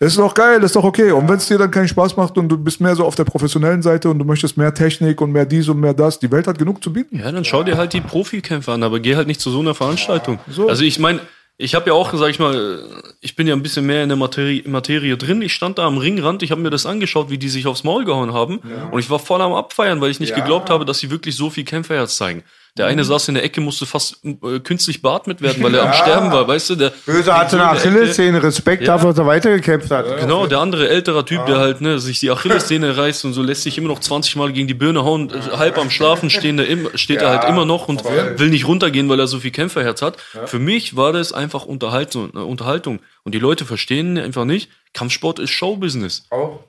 Ist 0.02 0.18
doch 0.18 0.34
geil, 0.34 0.60
ist 0.64 0.74
doch 0.74 0.82
okay. 0.82 1.12
Und 1.12 1.28
wenn 1.28 1.36
es 1.36 1.46
dir 1.46 1.58
dann 1.58 1.70
keinen 1.70 1.86
Spaß 1.86 2.16
macht 2.16 2.36
und 2.36 2.48
du 2.48 2.58
bist 2.58 2.80
mehr 2.80 2.96
so 2.96 3.04
auf 3.04 3.14
der 3.14 3.22
professionellen 3.22 3.82
Seite 3.82 4.10
und 4.10 4.18
du 4.18 4.24
möchtest 4.24 4.56
mehr 4.56 4.74
Technik 4.74 5.20
und 5.20 5.30
mehr 5.30 5.46
dies 5.46 5.68
und 5.68 5.78
mehr 5.78 5.94
das, 5.94 6.18
die 6.18 6.30
Welt 6.32 6.48
hat 6.48 6.58
genug 6.58 6.82
zu 6.82 6.92
bieten. 6.92 7.20
Ja, 7.20 7.30
dann 7.30 7.44
schau 7.44 7.62
dir 7.62 7.76
halt 7.76 7.92
die 7.92 8.00
Profikämpfe 8.00 8.72
an, 8.72 8.82
aber 8.82 8.98
geh 8.98 9.14
halt 9.14 9.28
nicht 9.28 9.40
zu 9.40 9.50
so 9.50 9.60
einer 9.60 9.76
Veranstaltung. 9.76 10.40
Also 10.66 10.82
ich 10.82 10.98
meine, 10.98 11.20
ich 11.56 11.76
habe 11.76 11.90
ja 11.90 11.92
auch, 11.92 12.12
sag 12.14 12.30
ich 12.30 12.40
mal, 12.40 12.82
ich 13.20 13.36
bin 13.36 13.46
ja 13.46 13.54
ein 13.54 13.62
bisschen 13.62 13.86
mehr 13.86 14.02
in 14.02 14.08
der 14.08 14.18
Materie, 14.18 14.64
Materie 14.66 15.16
drin. 15.16 15.40
Ich 15.40 15.52
stand 15.52 15.78
da 15.78 15.86
am 15.86 15.98
Ringrand, 15.98 16.42
ich 16.42 16.50
habe 16.50 16.60
mir 16.60 16.70
das 16.70 16.84
angeschaut, 16.84 17.30
wie 17.30 17.38
die 17.38 17.48
sich 17.48 17.68
aufs 17.68 17.84
Maul 17.84 18.04
gehauen 18.04 18.32
haben. 18.32 18.60
Und 18.90 18.98
ich 18.98 19.08
war 19.08 19.20
voll 19.20 19.40
am 19.40 19.52
Abfeiern, 19.52 20.00
weil 20.00 20.10
ich 20.10 20.18
nicht 20.18 20.34
geglaubt 20.34 20.68
habe, 20.68 20.84
dass 20.84 20.98
sie 20.98 21.12
wirklich 21.12 21.36
so 21.36 21.48
viel 21.48 21.64
Kämpferherz 21.64 22.16
zeigen. 22.16 22.42
Der 22.78 22.86
eine 22.86 23.04
saß 23.04 23.28
in 23.28 23.34
der 23.34 23.44
Ecke, 23.44 23.60
musste 23.60 23.84
fast 23.84 24.24
äh, 24.24 24.58
künstlich 24.60 25.02
beatmet 25.02 25.42
werden, 25.42 25.62
weil 25.62 25.74
er 25.74 25.82
am 25.84 25.92
Sterben 25.92 26.32
war, 26.32 26.48
weißt 26.48 26.70
du? 26.70 26.76
Der 26.76 26.90
Böse 27.04 27.36
hatte 27.36 27.56
eine 27.60 27.68
Achillessehne, 27.68 28.42
Respekt 28.42 28.82
Ja. 28.82 28.94
dafür, 28.94 29.10
dass 29.10 29.18
er 29.18 29.26
weitergekämpft 29.26 29.90
hat. 29.90 30.20
Genau, 30.20 30.46
der 30.46 30.60
andere 30.60 30.88
älterer 30.88 31.26
Typ, 31.26 31.44
der 31.44 31.58
halt 31.58 31.82
ne, 31.82 31.98
sich 31.98 32.20
die 32.20 32.30
Achillessehne 32.30 32.96
reißt 32.96 33.26
und 33.26 33.34
so 33.34 33.42
lässt 33.42 33.64
sich 33.64 33.76
immer 33.76 33.88
noch 33.88 34.00
20 34.00 34.36
Mal 34.36 34.52
gegen 34.52 34.68
die 34.68 34.74
Birne 34.74 35.04
hauen, 35.04 35.28
äh, 35.30 35.56
halb 35.58 35.76
am 35.76 35.90
Schlafen 35.90 36.30
stehen, 36.30 36.56
der 36.56 36.66
steht 36.94 37.20
er 37.20 37.28
halt 37.28 37.44
immer 37.44 37.66
noch 37.66 37.88
und 37.88 38.02
will 38.04 38.48
nicht 38.48 38.66
runtergehen, 38.66 39.06
weil 39.10 39.20
er 39.20 39.26
so 39.26 39.38
viel 39.40 39.50
Kämpferherz 39.50 40.00
hat. 40.00 40.16
Für 40.46 40.58
mich 40.58 40.96
war 40.96 41.12
das 41.12 41.34
einfach 41.34 41.66
Unterhaltung, 41.66 42.30
äh, 42.34 42.38
Unterhaltung. 42.38 43.00
Und 43.22 43.34
die 43.34 43.38
Leute 43.38 43.66
verstehen 43.66 44.16
einfach 44.16 44.46
nicht, 44.46 44.70
Kampfsport 44.94 45.38
ist 45.40 45.50
Showbusiness. 45.50 46.24
So, 46.30 46.64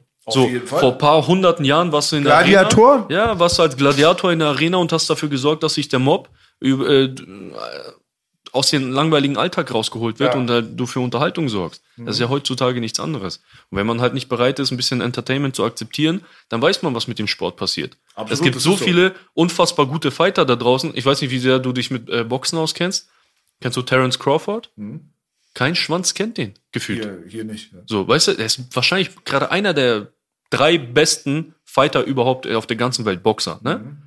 Fall. 0.67 0.79
vor 0.79 0.91
ein 0.93 0.97
paar 0.97 1.27
hunderten 1.27 1.65
Jahren 1.65 1.91
warst 1.91 2.11
du 2.11 2.15
in 2.17 2.23
der? 2.23 2.33
Arena. 2.57 2.69
Ja, 3.09 3.39
warst 3.39 3.57
du 3.59 3.63
als 3.63 3.75
Gladiator 3.77 4.31
in 4.31 4.39
der 4.39 4.49
Arena 4.49 4.77
und 4.77 4.91
hast 4.93 5.09
dafür 5.09 5.29
gesorgt, 5.29 5.63
dass 5.63 5.73
sich 5.73 5.89
der 5.89 5.99
Mob 5.99 6.29
äh, 6.61 7.07
d- 7.09 7.23
aus 8.51 8.69
dem 8.69 8.91
langweiligen 8.91 9.35
Alltag 9.35 9.73
rausgeholt 9.73 10.19
wird 10.19 10.35
und 10.35 10.49
halt 10.49 10.79
du 10.79 10.85
für 10.85 10.99
Unterhaltung 10.99 11.49
sorgst. 11.49 11.81
Das 11.97 12.15
ist 12.17 12.19
ja 12.19 12.29
heutzutage 12.29 12.79
nichts 12.81 12.99
anderes. 12.99 13.37
Und 13.71 13.79
wenn 13.79 13.87
man 13.87 13.99
halt 13.99 14.13
nicht 14.13 14.29
bereit 14.29 14.59
ist, 14.59 14.69
ein 14.71 14.77
bisschen 14.77 15.01
Entertainment 15.01 15.55
zu 15.55 15.63
akzeptieren, 15.65 16.23
dann 16.49 16.61
weiß 16.61 16.83
man, 16.83 16.93
was 16.93 17.07
mit 17.07 17.17
dem 17.17 17.27
Sport 17.27 17.57
passiert. 17.57 17.97
Absolut, 18.13 18.31
es 18.31 18.41
gibt 18.41 18.59
so 18.61 18.71
so. 18.71 18.77
viele 18.83 19.15
unfassbar 19.33 19.87
gute 19.87 20.11
Fighter 20.11 20.45
da 20.45 20.55
draußen. 20.55 20.91
Ich 20.95 21.03
weiß 21.05 21.21
nicht, 21.21 21.31
wie 21.31 21.39
sehr 21.39 21.57
du 21.57 21.71
dich 21.73 21.89
mit 21.89 22.07
äh, 22.09 22.23
Boxen 22.23 22.57
auskennst. 22.59 23.09
Kennst 23.59 23.75
du 23.77 23.81
Terence 23.81 24.19
Crawford? 24.19 24.69
Kein 25.53 25.75
Schwanz 25.75 26.13
kennt 26.13 26.37
den, 26.37 26.53
gefühlt. 26.71 27.03
Hier, 27.03 27.23
hier 27.27 27.43
nicht. 27.43 27.73
Ja. 27.73 27.79
So, 27.85 28.07
weißt 28.07 28.29
du, 28.29 28.31
er 28.31 28.45
ist 28.45 28.75
wahrscheinlich 28.75 29.23
gerade 29.23 29.51
einer 29.51 29.73
der 29.73 30.11
drei 30.49 30.77
besten 30.77 31.53
Fighter 31.63 32.03
überhaupt 32.03 32.47
auf 32.47 32.67
der 32.67 32.77
ganzen 32.77 33.05
Welt, 33.05 33.23
Boxer. 33.23 33.59
Ne? 33.63 33.97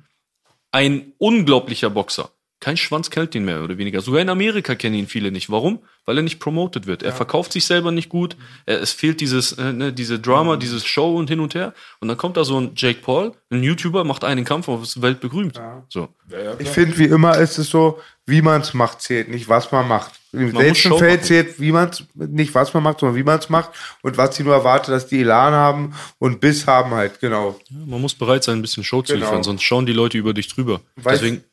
Ein 0.71 1.13
unglaublicher 1.17 1.89
Boxer. 1.89 2.31
Kein 2.59 2.75
Schwanz 2.75 3.11
kennt 3.11 3.35
ihn 3.35 3.45
mehr 3.45 3.63
oder 3.63 3.77
weniger. 3.77 4.01
Sogar 4.01 4.19
in 4.19 4.29
Amerika 4.29 4.73
kennen 4.73 4.95
ihn 4.95 5.07
viele 5.07 5.31
nicht. 5.31 5.51
Warum? 5.51 5.79
Weil 6.05 6.17
er 6.17 6.23
nicht 6.23 6.39
promoted 6.39 6.87
wird. 6.87 7.03
Er 7.03 7.13
verkauft 7.13 7.53
sich 7.53 7.65
selber 7.65 7.91
nicht 7.91 8.09
gut. 8.09 8.35
Er, 8.65 8.81
es 8.81 8.93
fehlt 8.93 9.21
dieses, 9.21 9.51
äh, 9.53 9.73
ne, 9.73 9.93
diese 9.93 10.19
Drama, 10.19 10.57
dieses 10.57 10.83
Show 10.83 11.15
und 11.17 11.29
hin 11.29 11.39
und 11.39 11.53
her. 11.53 11.75
Und 11.99 12.07
dann 12.07 12.17
kommt 12.17 12.35
da 12.35 12.43
so 12.43 12.59
ein 12.59 12.71
Jake 12.75 13.01
Paul, 13.01 13.33
ein 13.51 13.61
YouTuber, 13.61 14.03
macht 14.03 14.23
einen 14.23 14.43
Kampf 14.43 14.69
und 14.69 14.81
ist 14.81 15.01
weltberühmt. 15.03 15.61
So. 15.89 16.09
Ich 16.57 16.69
finde, 16.69 16.97
wie 16.97 17.05
immer 17.05 17.37
ist 17.37 17.59
es 17.59 17.69
so, 17.69 17.99
wie 18.25 18.41
man 18.41 18.61
es 18.61 18.73
macht, 18.73 19.01
zählt, 19.01 19.29
nicht 19.29 19.47
was 19.47 19.71
man 19.71 19.87
macht. 19.87 20.13
Im 20.39 20.51
letzten 20.51 20.89
Show 20.89 20.97
Feld 20.97 21.25
zählt, 21.25 21.59
wie 21.59 21.71
man 21.71 21.89
es, 21.89 22.03
nicht 22.15 22.53
was 22.55 22.73
man 22.73 22.83
macht, 22.83 22.99
sondern 22.99 23.15
wie 23.15 23.23
man 23.23 23.39
es 23.39 23.49
macht 23.49 23.71
und 24.01 24.17
was 24.17 24.35
sie 24.35 24.43
nur 24.43 24.53
erwartet, 24.53 24.93
dass 24.93 25.07
die 25.07 25.19
Elan 25.21 25.53
haben 25.53 25.93
und 26.19 26.39
Biss 26.39 26.67
haben 26.67 26.91
halt, 26.91 27.19
genau. 27.19 27.59
Man 27.69 28.01
muss 28.01 28.15
bereit 28.15 28.43
sein, 28.43 28.59
ein 28.59 28.61
bisschen 28.61 28.83
Show 28.83 29.01
zu 29.01 29.13
Genau. 29.13 29.25
liefern, 29.25 29.43
sonst 29.43 29.63
schauen 29.63 29.85
die 29.85 29.93
Leute 29.93 30.17
über 30.17 30.33
dich 30.33 30.47
drüber. 30.47 30.81
Weißt- 31.01 31.11
Deswegen, 31.11 31.43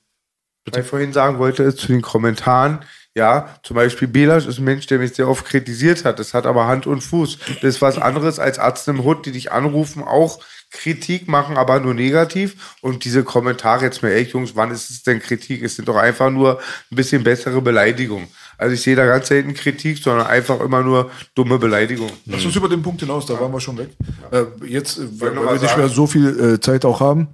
Was 0.66 0.78
ich 0.81 0.86
vorhin 0.86 1.12
sagen 1.12 1.39
wollte, 1.39 1.62
ist 1.62 1.78
zu 1.78 1.89
den 1.89 2.01
Kommentaren, 2.02 2.85
ja, 3.16 3.55
zum 3.62 3.77
Beispiel 3.77 4.09
Belasch 4.09 4.47
ist 4.47 4.59
ein 4.59 4.65
Mensch, 4.65 4.86
der 4.86 4.98
mich 4.98 5.15
sehr 5.15 5.28
oft 5.28 5.44
kritisiert 5.44 6.05
hat. 6.05 6.19
Das 6.19 6.35
hat 6.35 6.47
aber 6.47 6.66
Hand 6.66 6.86
und 6.86 7.01
Fuß. 7.02 7.39
Das 7.61 7.74
ist 7.77 7.82
was 7.82 7.97
anderes 7.98 8.39
als 8.40 8.59
Arzt 8.59 8.89
im 8.89 9.05
Hut, 9.05 9.24
die 9.27 9.31
dich 9.32 9.52
anrufen, 9.52 10.02
auch 10.02 10.40
Kritik 10.75 11.29
machen, 11.29 11.57
aber 11.57 11.79
nur 11.81 11.95
negativ. 11.95 12.77
Und 12.81 13.05
diese 13.05 13.23
Kommentare 13.23 13.85
jetzt 13.85 14.03
mal, 14.03 14.11
ey 14.11 14.25
Jungs, 14.25 14.57
wann 14.57 14.71
ist 14.71 14.91
es 14.91 15.03
denn 15.03 15.21
Kritik? 15.21 15.63
Es 15.63 15.77
sind 15.77 15.89
doch 15.89 15.97
einfach 15.97 16.31
nur 16.31 16.59
ein 16.91 16.97
bisschen 16.97 17.23
bessere 17.23 17.63
Beleidigungen. 17.63 18.29
Also 18.59 18.75
ich 18.75 18.83
sehe 18.83 18.97
da 18.97 19.07
ganz 19.07 19.29
selten 19.29 19.55
Kritik, 19.55 19.99
sondern 19.99 20.27
einfach 20.27 20.61
immer 20.61 20.83
nur 20.83 21.11
dumme 21.35 21.59
Beleidigungen. 21.59 22.13
Lass 22.27 22.45
uns 22.45 22.57
über 22.57 22.69
den 22.69 22.83
Punkt 22.83 23.01
hinaus, 23.01 23.27
da 23.27 23.39
waren 23.41 23.53
wir 23.53 23.61
schon 23.61 23.79
weg. 23.79 23.91
Äh, 24.31 24.45
jetzt, 24.67 24.99
weil, 25.21 25.37
weil 25.37 25.55
wir 25.55 25.63
nicht 25.63 25.77
mehr 25.77 25.89
so 25.89 26.07
viel 26.07 26.55
äh, 26.55 26.61
Zeit 26.61 26.85
auch 26.85 27.01
haben, 27.01 27.29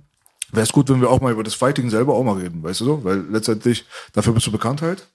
wäre 0.53 0.63
es 0.63 0.73
gut, 0.73 0.89
wenn 0.89 1.01
wir 1.01 1.11
auch 1.11 1.21
mal 1.21 1.33
über 1.33 1.43
das 1.43 1.55
Fighting 1.55 1.91
selber 1.91 2.15
auch 2.15 2.25
mal 2.25 2.39
reden, 2.39 2.63
weißt 2.63 2.81
du 2.81 2.85
so? 2.85 3.05
Weil 3.05 3.25
letztendlich, 3.31 3.85
dafür 4.13 4.33
bist 4.33 4.47
du 4.47 4.53
bekannt 4.53 4.83
halt. 4.83 5.07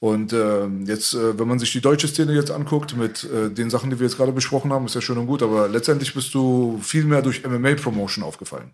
Und 0.00 0.32
ähm, 0.32 0.86
jetzt, 0.86 1.14
äh, 1.14 1.38
wenn 1.38 1.48
man 1.48 1.58
sich 1.58 1.72
die 1.72 1.80
deutsche 1.80 2.06
Szene 2.06 2.32
jetzt 2.32 2.52
anguckt, 2.52 2.96
mit 2.96 3.24
äh, 3.24 3.50
den 3.50 3.68
Sachen, 3.68 3.90
die 3.90 3.98
wir 3.98 4.06
jetzt 4.06 4.16
gerade 4.16 4.30
besprochen 4.30 4.72
haben, 4.72 4.86
ist 4.86 4.94
ja 4.94 5.00
schön 5.00 5.18
und 5.18 5.26
gut, 5.26 5.42
aber 5.42 5.66
letztendlich 5.66 6.14
bist 6.14 6.32
du 6.34 6.78
viel 6.80 7.04
mehr 7.04 7.20
durch 7.20 7.44
MMA-Promotion 7.44 8.22
aufgefallen. 8.22 8.70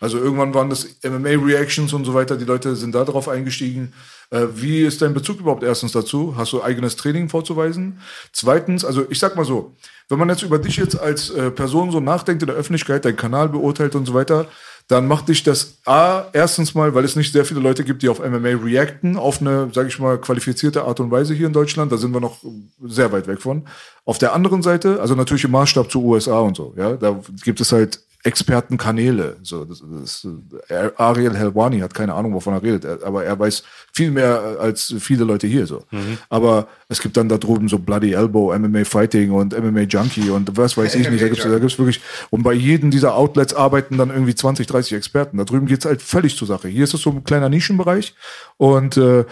Also 0.00 0.18
irgendwann 0.18 0.52
waren 0.52 0.68
das 0.68 0.86
MMA-Reactions 1.02 1.94
und 1.94 2.04
so 2.04 2.12
weiter, 2.12 2.36
die 2.36 2.44
Leute 2.44 2.76
sind 2.76 2.94
da 2.94 3.04
drauf 3.04 3.26
eingestiegen. 3.28 3.94
Äh, 4.30 4.48
wie 4.54 4.82
ist 4.82 5.00
dein 5.00 5.14
Bezug 5.14 5.40
überhaupt 5.40 5.62
erstens 5.62 5.92
dazu? 5.92 6.34
Hast 6.36 6.52
du 6.52 6.62
eigenes 6.62 6.96
Training 6.96 7.30
vorzuweisen? 7.30 8.00
Zweitens, 8.32 8.84
also 8.84 9.06
ich 9.08 9.18
sag 9.18 9.34
mal 9.34 9.46
so, 9.46 9.74
wenn 10.10 10.18
man 10.18 10.28
jetzt 10.28 10.42
über 10.42 10.58
dich 10.58 10.76
jetzt 10.76 11.00
als 11.00 11.30
äh, 11.30 11.50
Person 11.50 11.90
so 11.90 12.00
nachdenkt 12.00 12.42
in 12.42 12.48
der 12.48 12.56
Öffentlichkeit, 12.56 13.06
deinen 13.06 13.16
Kanal 13.16 13.48
beurteilt 13.48 13.94
und 13.94 14.04
so 14.04 14.12
weiter, 14.12 14.46
dann 14.88 15.08
macht 15.08 15.28
dich 15.28 15.42
das 15.42 15.78
A, 15.84 16.26
erstens 16.32 16.74
mal, 16.74 16.94
weil 16.94 17.04
es 17.04 17.16
nicht 17.16 17.32
sehr 17.32 17.44
viele 17.44 17.58
Leute 17.58 17.82
gibt, 17.82 18.02
die 18.02 18.08
auf 18.08 18.20
MMA 18.20 18.50
reacten, 18.62 19.16
auf 19.16 19.40
eine, 19.40 19.68
sage 19.74 19.88
ich 19.88 19.98
mal, 19.98 20.18
qualifizierte 20.20 20.84
Art 20.84 21.00
und 21.00 21.10
Weise 21.10 21.34
hier 21.34 21.48
in 21.48 21.52
Deutschland. 21.52 21.90
Da 21.90 21.96
sind 21.96 22.12
wir 22.12 22.20
noch 22.20 22.38
sehr 22.84 23.10
weit 23.10 23.26
weg 23.26 23.42
von. 23.42 23.66
Auf 24.04 24.18
der 24.18 24.32
anderen 24.32 24.62
Seite, 24.62 25.00
also 25.00 25.16
natürlich 25.16 25.42
im 25.42 25.50
Maßstab 25.50 25.90
zu 25.90 26.04
USA 26.04 26.38
und 26.38 26.56
so, 26.56 26.72
ja, 26.76 26.96
da 26.96 27.20
gibt 27.42 27.60
es 27.60 27.72
halt 27.72 28.00
Expertenkanäle. 28.26 29.36
So, 29.42 29.64
das, 29.64 29.82
das, 30.00 30.26
äh, 30.68 30.90
Ariel 30.96 31.34
Helwani 31.36 31.80
hat 31.80 31.94
keine 31.94 32.14
Ahnung, 32.14 32.34
wovon 32.34 32.54
er 32.54 32.62
redet, 32.62 32.84
er- 32.84 33.04
aber 33.04 33.24
er 33.24 33.38
weiß 33.38 33.62
viel 33.92 34.10
mehr 34.10 34.56
äh, 34.58 34.62
als 34.62 34.94
viele 34.98 35.24
Leute 35.24 35.46
hier. 35.46 35.66
So. 35.66 35.84
Aber 36.28 36.68
es 36.88 37.00
gibt 37.00 37.16
dann 37.16 37.28
da 37.28 37.38
drüben 37.38 37.68
so 37.68 37.78
Bloody 37.78 38.12
Elbow, 38.12 38.56
MMA 38.58 38.84
Fighting 38.84 39.30
und 39.32 39.52
MMA 39.58 39.82
Junkie 39.82 40.30
und 40.30 40.56
was 40.56 40.76
weiß 40.76 40.94
ich 40.94 41.08
nicht. 41.10 41.22
Da 41.22 41.48
da 41.48 41.58
gibt's 41.58 41.78
wirklich, 41.78 42.00
und 42.30 42.42
bei 42.42 42.52
jedem 42.52 42.90
dieser 42.90 43.14
Outlets 43.14 43.54
arbeiten 43.54 43.96
dann 43.98 44.10
irgendwie 44.10 44.34
20, 44.34 44.66
30 44.66 44.92
Experten. 44.94 45.38
Da 45.38 45.44
drüben 45.44 45.66
geht's 45.66 45.84
halt 45.86 46.02
völlig 46.02 46.36
zur 46.36 46.46
Sache. 46.48 46.68
Hier 46.68 46.84
ist 46.84 46.94
es 46.94 47.02
so 47.02 47.10
ein 47.10 47.24
kleiner 47.24 47.48
Nischenbereich 47.48 48.14
und 48.56 48.96
äh, 48.96 49.24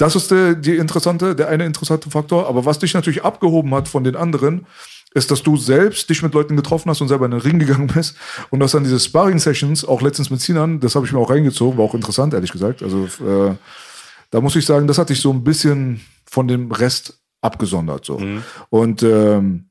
das 0.00 0.14
ist 0.14 0.30
der, 0.30 0.54
die 0.54 0.76
interessante, 0.76 1.34
der 1.34 1.48
eine 1.48 1.66
interessante 1.66 2.08
Faktor. 2.08 2.48
Aber 2.48 2.64
was 2.64 2.78
dich 2.78 2.94
natürlich 2.94 3.24
abgehoben 3.24 3.74
hat 3.74 3.88
von 3.88 4.04
den 4.04 4.14
anderen, 4.14 4.64
ist, 5.14 5.30
dass 5.30 5.42
du 5.42 5.56
selbst 5.56 6.08
dich 6.10 6.22
mit 6.22 6.34
Leuten 6.34 6.56
getroffen 6.56 6.90
hast 6.90 7.00
und 7.00 7.08
selber 7.08 7.24
in 7.24 7.30
den 7.30 7.40
Ring 7.40 7.58
gegangen 7.58 7.86
bist. 7.86 8.16
Und 8.50 8.60
dass 8.60 8.72
dann 8.72 8.84
diese 8.84 9.00
Sparring-Sessions, 9.00 9.84
auch 9.84 10.02
letztens 10.02 10.30
mit 10.30 10.40
Sinan, 10.40 10.80
das 10.80 10.94
habe 10.94 11.06
ich 11.06 11.12
mir 11.12 11.18
auch 11.18 11.30
reingezogen, 11.30 11.78
war 11.78 11.84
auch 11.84 11.94
interessant, 11.94 12.34
ehrlich 12.34 12.52
gesagt. 12.52 12.82
Also 12.82 13.06
äh, 13.26 13.54
da 14.30 14.40
muss 14.40 14.56
ich 14.56 14.66
sagen, 14.66 14.86
das 14.86 14.98
hat 14.98 15.08
dich 15.08 15.20
so 15.20 15.32
ein 15.32 15.44
bisschen 15.44 16.00
von 16.26 16.46
dem 16.46 16.70
Rest 16.70 17.18
abgesondert. 17.40 18.04
So. 18.04 18.20
Und 18.68 19.02
ähm, 19.02 19.67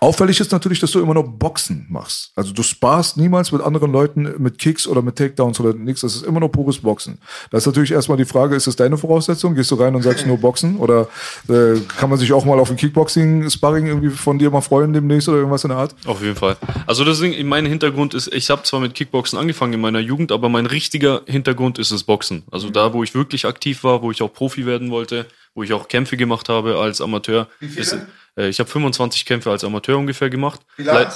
Auffällig 0.00 0.40
ist 0.40 0.52
natürlich, 0.52 0.80
dass 0.80 0.90
du 0.90 1.00
immer 1.00 1.14
noch 1.14 1.22
Boxen 1.22 1.86
machst. 1.88 2.32
Also 2.34 2.52
du 2.52 2.62
sparst 2.62 3.16
niemals 3.16 3.52
mit 3.52 3.62
anderen 3.62 3.92
Leuten 3.92 4.34
mit 4.38 4.58
Kicks 4.58 4.86
oder 4.86 5.00
mit 5.00 5.16
Takedowns 5.16 5.58
oder 5.60 5.72
nichts. 5.72 6.02
Das 6.02 6.14
ist 6.14 6.24
immer 6.24 6.40
noch 6.40 6.48
pures 6.48 6.78
Boxen. 6.78 7.18
Da 7.50 7.58
ist 7.58 7.66
natürlich 7.66 7.92
erstmal 7.92 8.18
die 8.18 8.24
Frage, 8.24 8.56
ist 8.56 8.66
das 8.66 8.76
deine 8.76 8.98
Voraussetzung? 8.98 9.54
Gehst 9.54 9.70
du 9.70 9.76
rein 9.76 9.94
und 9.94 10.02
sagst 10.02 10.26
nur 10.26 10.38
Boxen? 10.38 10.76
Oder 10.76 11.08
äh, 11.48 11.80
kann 11.98 12.10
man 12.10 12.18
sich 12.18 12.32
auch 12.32 12.44
mal 12.44 12.58
auf 12.58 12.70
ein 12.70 12.76
Kickboxing-Sparring 12.76 13.86
irgendwie 13.86 14.10
von 14.10 14.38
dir 14.38 14.50
mal 14.50 14.60
freuen 14.60 14.92
demnächst 14.92 15.28
oder 15.28 15.38
irgendwas 15.38 15.64
in 15.64 15.70
der 15.70 15.78
Art? 15.78 15.94
Auf 16.04 16.20
jeden 16.20 16.36
Fall. 16.36 16.56
Also 16.86 17.04
Ding, 17.04 17.46
mein 17.46 17.64
Hintergrund 17.64 18.12
ist, 18.12 18.32
ich 18.34 18.50
habe 18.50 18.64
zwar 18.64 18.80
mit 18.80 18.94
Kickboxen 18.94 19.38
angefangen 19.38 19.72
in 19.72 19.80
meiner 19.80 20.00
Jugend, 20.00 20.30
aber 20.30 20.48
mein 20.48 20.66
richtiger 20.66 21.22
Hintergrund 21.26 21.78
ist 21.78 21.92
das 21.92 22.02
Boxen. 22.02 22.42
Also 22.50 22.68
da, 22.70 22.92
wo 22.92 23.02
ich 23.02 23.14
wirklich 23.14 23.46
aktiv 23.46 23.82
war, 23.82 24.02
wo 24.02 24.10
ich 24.10 24.20
auch 24.20 24.32
Profi 24.32 24.66
werden 24.66 24.90
wollte, 24.90 25.26
wo 25.56 25.64
ich 25.64 25.72
auch 25.72 25.88
Kämpfe 25.88 26.16
gemacht 26.16 26.48
habe 26.48 26.78
als 26.78 27.00
Amateur. 27.00 27.48
Ist, 27.60 27.96
äh, 28.36 28.48
ich 28.48 28.60
habe 28.60 28.70
25 28.70 29.24
Kämpfe 29.24 29.50
als 29.50 29.64
Amateur 29.64 29.98
ungefähr 29.98 30.30
gemacht. 30.30 30.60
Wie 30.76 30.84
lange? 30.84 31.10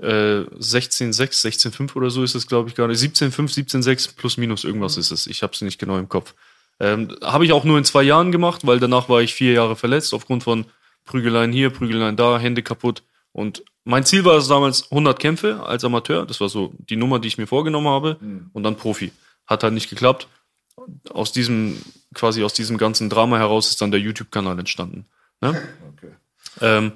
Äh, 0.00 0.48
16,6, 0.58 1.70
16,5 1.70 1.94
oder 1.94 2.10
so 2.10 2.24
ist 2.24 2.34
es, 2.34 2.48
glaube 2.48 2.68
ich, 2.68 2.74
gerade. 2.74 2.94
17,5, 2.94 3.54
17,6 3.54 4.16
plus 4.16 4.36
minus 4.36 4.64
irgendwas 4.64 4.96
ist 4.96 5.12
es. 5.12 5.28
Ich 5.28 5.44
habe 5.44 5.52
es 5.52 5.60
nicht 5.60 5.78
genau 5.78 5.98
im 5.98 6.08
Kopf. 6.08 6.34
Ähm, 6.80 7.16
habe 7.22 7.44
ich 7.44 7.52
auch 7.52 7.62
nur 7.62 7.78
in 7.78 7.84
zwei 7.84 8.02
Jahren 8.02 8.32
gemacht, 8.32 8.66
weil 8.66 8.80
danach 8.80 9.08
war 9.08 9.22
ich 9.22 9.34
vier 9.34 9.52
Jahre 9.52 9.76
verletzt 9.76 10.12
aufgrund 10.12 10.42
von 10.42 10.64
Prügeleien 11.04 11.52
hier, 11.52 11.70
Prügeleien 11.70 12.16
da, 12.16 12.40
Hände 12.40 12.62
kaputt 12.62 13.04
und 13.34 13.64
mein 13.84 14.04
Ziel 14.04 14.24
war 14.24 14.36
es 14.36 14.48
damals 14.48 14.90
100 14.90 15.18
Kämpfe 15.18 15.62
als 15.64 15.84
Amateur. 15.84 16.24
Das 16.24 16.40
war 16.40 16.48
so 16.48 16.72
die 16.78 16.96
Nummer, 16.96 17.18
die 17.18 17.28
ich 17.28 17.36
mir 17.36 17.46
vorgenommen 17.46 17.88
habe. 17.88 18.16
Und 18.52 18.62
dann 18.62 18.76
Profi. 18.76 19.12
Hat 19.46 19.62
halt 19.62 19.74
nicht 19.74 19.90
geklappt. 19.90 20.26
Aus 21.10 21.32
diesem, 21.32 21.80
quasi 22.14 22.42
aus 22.44 22.54
diesem 22.54 22.78
ganzen 22.78 23.08
Drama 23.08 23.38
heraus 23.38 23.70
ist 23.70 23.80
dann 23.80 23.90
der 23.90 24.00
YouTube-Kanal 24.00 24.58
entstanden. 24.58 25.06
Ne? 25.40 25.60
Ähm, 26.60 26.92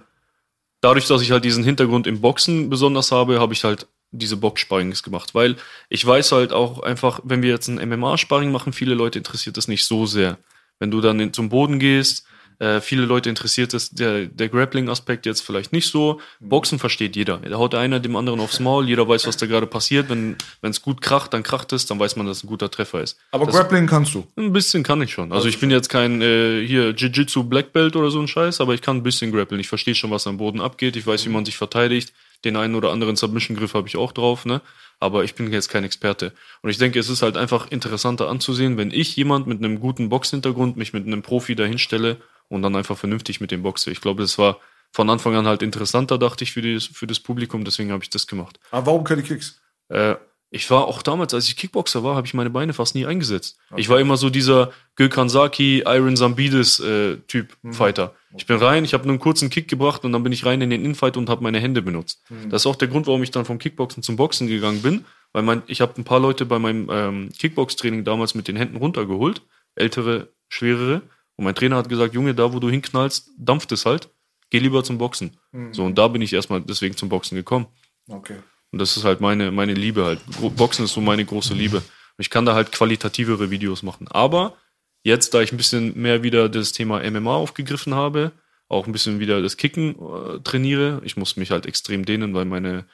dadurch, 0.80 1.08
dass 1.08 1.20
ich 1.20 1.32
halt 1.32 1.44
diesen 1.44 1.64
Hintergrund 1.64 2.06
im 2.06 2.20
Boxen 2.20 2.70
besonders 2.70 3.10
habe, 3.10 3.40
habe 3.40 3.52
ich 3.52 3.64
halt 3.64 3.88
diese 4.10 4.36
Boxsparrings 4.36 5.02
gemacht, 5.02 5.34
weil 5.34 5.56
ich 5.88 6.06
weiß 6.06 6.32
halt 6.32 6.52
auch 6.52 6.80
einfach, 6.80 7.20
wenn 7.24 7.42
wir 7.42 7.50
jetzt 7.50 7.68
ein 7.68 7.88
MMA-Sparring 7.88 8.52
machen, 8.52 8.72
viele 8.72 8.94
Leute 8.94 9.18
interessiert 9.18 9.56
das 9.56 9.68
nicht 9.68 9.84
so 9.84 10.06
sehr. 10.06 10.38
Wenn 10.78 10.90
du 10.90 11.00
dann 11.00 11.20
in, 11.20 11.32
zum 11.32 11.48
Boden 11.48 11.78
gehst, 11.78 12.24
äh, 12.58 12.80
viele 12.80 13.04
Leute 13.04 13.28
interessiert 13.28 13.72
das, 13.72 13.90
der, 13.90 14.26
der 14.26 14.48
Grappling-Aspekt 14.48 15.26
jetzt 15.26 15.42
vielleicht 15.42 15.72
nicht 15.72 15.86
so. 15.86 16.20
Boxen 16.40 16.78
versteht 16.78 17.14
jeder. 17.14 17.38
Da 17.38 17.56
haut 17.56 17.74
einer 17.74 18.00
dem 18.00 18.16
anderen 18.16 18.40
aufs 18.40 18.58
Maul, 18.58 18.88
jeder 18.88 19.06
weiß, 19.08 19.26
was 19.28 19.36
da 19.36 19.46
gerade 19.46 19.66
passiert. 19.66 20.08
Wenn 20.08 20.36
es 20.62 20.82
gut 20.82 21.00
kracht, 21.00 21.32
dann 21.34 21.44
kracht 21.44 21.72
es, 21.72 21.86
dann 21.86 22.00
weiß 22.00 22.16
man, 22.16 22.26
dass 22.26 22.38
es 22.38 22.44
ein 22.44 22.48
guter 22.48 22.70
Treffer 22.70 23.00
ist. 23.00 23.16
Aber 23.30 23.46
das, 23.46 23.54
Grappling 23.54 23.86
kannst 23.86 24.14
du. 24.14 24.26
ein 24.36 24.52
bisschen 24.52 24.82
kann 24.82 25.00
ich 25.02 25.12
schon. 25.12 25.32
Also 25.32 25.46
ich 25.46 25.60
bin 25.60 25.70
jetzt 25.70 25.88
kein 25.88 26.20
äh, 26.20 26.66
hier 26.66 26.90
Jiu-Jitsu 26.90 27.44
Black 27.44 27.72
Belt 27.72 27.94
oder 27.94 28.10
so 28.10 28.20
ein 28.20 28.28
Scheiß, 28.28 28.60
aber 28.60 28.74
ich 28.74 28.82
kann 28.82 28.96
ein 28.96 29.02
bisschen 29.04 29.30
grappeln. 29.30 29.60
Ich 29.60 29.68
verstehe 29.68 29.94
schon, 29.94 30.10
was 30.10 30.26
am 30.26 30.38
Boden 30.38 30.60
abgeht. 30.60 30.96
Ich 30.96 31.06
weiß, 31.06 31.26
wie 31.26 31.30
man 31.30 31.44
sich 31.44 31.56
verteidigt. 31.56 32.12
Den 32.44 32.56
einen 32.56 32.74
oder 32.74 32.90
anderen 32.90 33.16
Submission-Griff 33.16 33.74
habe 33.74 33.88
ich 33.88 33.96
auch 33.96 34.12
drauf, 34.12 34.44
ne? 34.44 34.60
Aber 35.00 35.22
ich 35.22 35.34
bin 35.34 35.52
jetzt 35.52 35.68
kein 35.68 35.84
Experte. 35.84 36.32
Und 36.62 36.70
ich 36.70 36.78
denke, 36.78 36.98
es 36.98 37.08
ist 37.08 37.22
halt 37.22 37.36
einfach 37.36 37.70
interessanter 37.70 38.28
anzusehen, 38.28 38.76
wenn 38.76 38.90
ich 38.90 39.14
jemand 39.16 39.46
mit 39.46 39.58
einem 39.58 39.78
guten 39.78 40.08
Boxhintergrund 40.08 40.76
mich 40.76 40.92
mit 40.92 41.06
einem 41.06 41.22
Profi 41.22 41.54
dahinstelle 41.54 42.16
und 42.48 42.62
dann 42.62 42.76
einfach 42.76 42.96
vernünftig 42.96 43.40
mit 43.40 43.50
dem 43.50 43.62
boxe. 43.62 43.90
Ich 43.90 44.00
glaube, 44.00 44.22
das 44.22 44.38
war 44.38 44.58
von 44.90 45.10
Anfang 45.10 45.34
an 45.34 45.46
halt 45.46 45.62
interessanter, 45.62 46.18
dachte 46.18 46.44
ich, 46.44 46.52
für, 46.52 46.62
die, 46.62 46.80
für 46.80 47.06
das 47.06 47.20
Publikum. 47.20 47.64
Deswegen 47.64 47.92
habe 47.92 48.02
ich 48.02 48.10
das 48.10 48.26
gemacht. 48.26 48.58
Aber 48.70 48.86
warum 48.86 49.04
keine 49.04 49.22
Kicks? 49.22 49.60
Äh, 49.88 50.16
ich 50.50 50.70
war 50.70 50.86
auch 50.86 51.02
damals, 51.02 51.34
als 51.34 51.46
ich 51.46 51.56
Kickboxer 51.56 52.02
war, 52.02 52.16
habe 52.16 52.26
ich 52.26 52.32
meine 52.32 52.48
Beine 52.48 52.72
fast 52.72 52.94
nie 52.94 53.04
eingesetzt. 53.04 53.58
Ich 53.76 53.90
war 53.90 54.00
immer 54.00 54.16
so 54.16 54.30
dieser 54.30 54.72
Gökhan 54.96 55.28
Saki, 55.28 55.82
Iron 55.86 56.16
Zambidis 56.16 56.80
äh, 56.80 57.18
Typ 57.26 57.54
Fighter. 57.70 58.14
Ich 58.34 58.46
bin 58.46 58.56
rein, 58.56 58.84
ich 58.84 58.94
habe 58.94 59.04
nur 59.04 59.12
einen 59.12 59.20
kurzen 59.20 59.50
Kick 59.50 59.68
gebracht 59.68 60.04
und 60.04 60.12
dann 60.12 60.22
bin 60.22 60.32
ich 60.32 60.46
rein 60.46 60.62
in 60.62 60.70
den 60.70 60.84
Infight 60.84 61.18
und 61.18 61.28
habe 61.28 61.42
meine 61.42 61.60
Hände 61.60 61.82
benutzt. 61.82 62.22
Das 62.48 62.62
ist 62.62 62.66
auch 62.66 62.76
der 62.76 62.88
Grund, 62.88 63.06
warum 63.06 63.22
ich 63.22 63.30
dann 63.30 63.44
vom 63.44 63.58
Kickboxen 63.58 64.02
zum 64.02 64.16
Boxen 64.16 64.48
gegangen 64.48 64.80
bin, 64.80 65.04
weil 65.32 65.42
mein, 65.42 65.62
ich 65.66 65.82
habe 65.82 65.94
ein 65.98 66.04
paar 66.04 66.20
Leute 66.20 66.46
bei 66.46 66.58
meinem 66.58 66.88
ähm, 66.90 67.28
Kickbox-Training 67.38 68.04
damals 68.04 68.34
mit 68.34 68.48
den 68.48 68.56
Händen 68.56 68.76
runtergeholt, 68.76 69.42
ältere, 69.74 70.28
schwerere. 70.48 71.02
Und 71.38 71.44
mein 71.44 71.54
Trainer 71.54 71.76
hat 71.76 71.88
gesagt, 71.88 72.14
Junge, 72.14 72.34
da 72.34 72.52
wo 72.52 72.58
du 72.58 72.68
hinknallst, 72.68 73.30
dampft 73.38 73.70
es 73.70 73.86
halt. 73.86 74.10
Geh 74.50 74.58
lieber 74.58 74.82
zum 74.82 74.98
Boxen. 74.98 75.38
So, 75.72 75.84
und 75.84 75.96
da 75.96 76.08
bin 76.08 76.20
ich 76.20 76.32
erstmal 76.32 76.60
deswegen 76.60 76.96
zum 76.96 77.08
Boxen 77.08 77.36
gekommen. 77.36 77.66
Okay. 78.08 78.36
Und 78.72 78.80
das 78.80 78.96
ist 78.96 79.04
halt 79.04 79.20
meine, 79.20 79.52
meine 79.52 79.74
Liebe 79.74 80.04
halt. 80.04 80.20
Boxen 80.56 80.84
ist 80.84 80.92
so 80.92 81.00
meine 81.00 81.24
große 81.24 81.54
Liebe. 81.54 81.76
Und 81.76 81.84
ich 82.18 82.28
kann 82.28 82.44
da 82.44 82.54
halt 82.54 82.72
qualitativere 82.72 83.50
Videos 83.50 83.82
machen. 83.84 84.08
Aber 84.08 84.56
jetzt, 85.04 85.32
da 85.32 85.40
ich 85.40 85.52
ein 85.52 85.56
bisschen 85.56 85.96
mehr 85.96 86.24
wieder 86.24 86.48
das 86.48 86.72
Thema 86.72 87.08
MMA 87.08 87.34
aufgegriffen 87.34 87.94
habe, 87.94 88.32
auch 88.68 88.86
ein 88.86 88.92
bisschen 88.92 89.20
wieder 89.20 89.40
das 89.40 89.56
Kicken 89.56 89.94
äh, 89.94 90.40
trainiere, 90.40 91.00
ich 91.04 91.16
muss 91.16 91.36
mich 91.36 91.50
halt 91.50 91.66
extrem 91.66 92.04
dehnen, 92.04 92.34
weil 92.34 92.46
meine, 92.46 92.84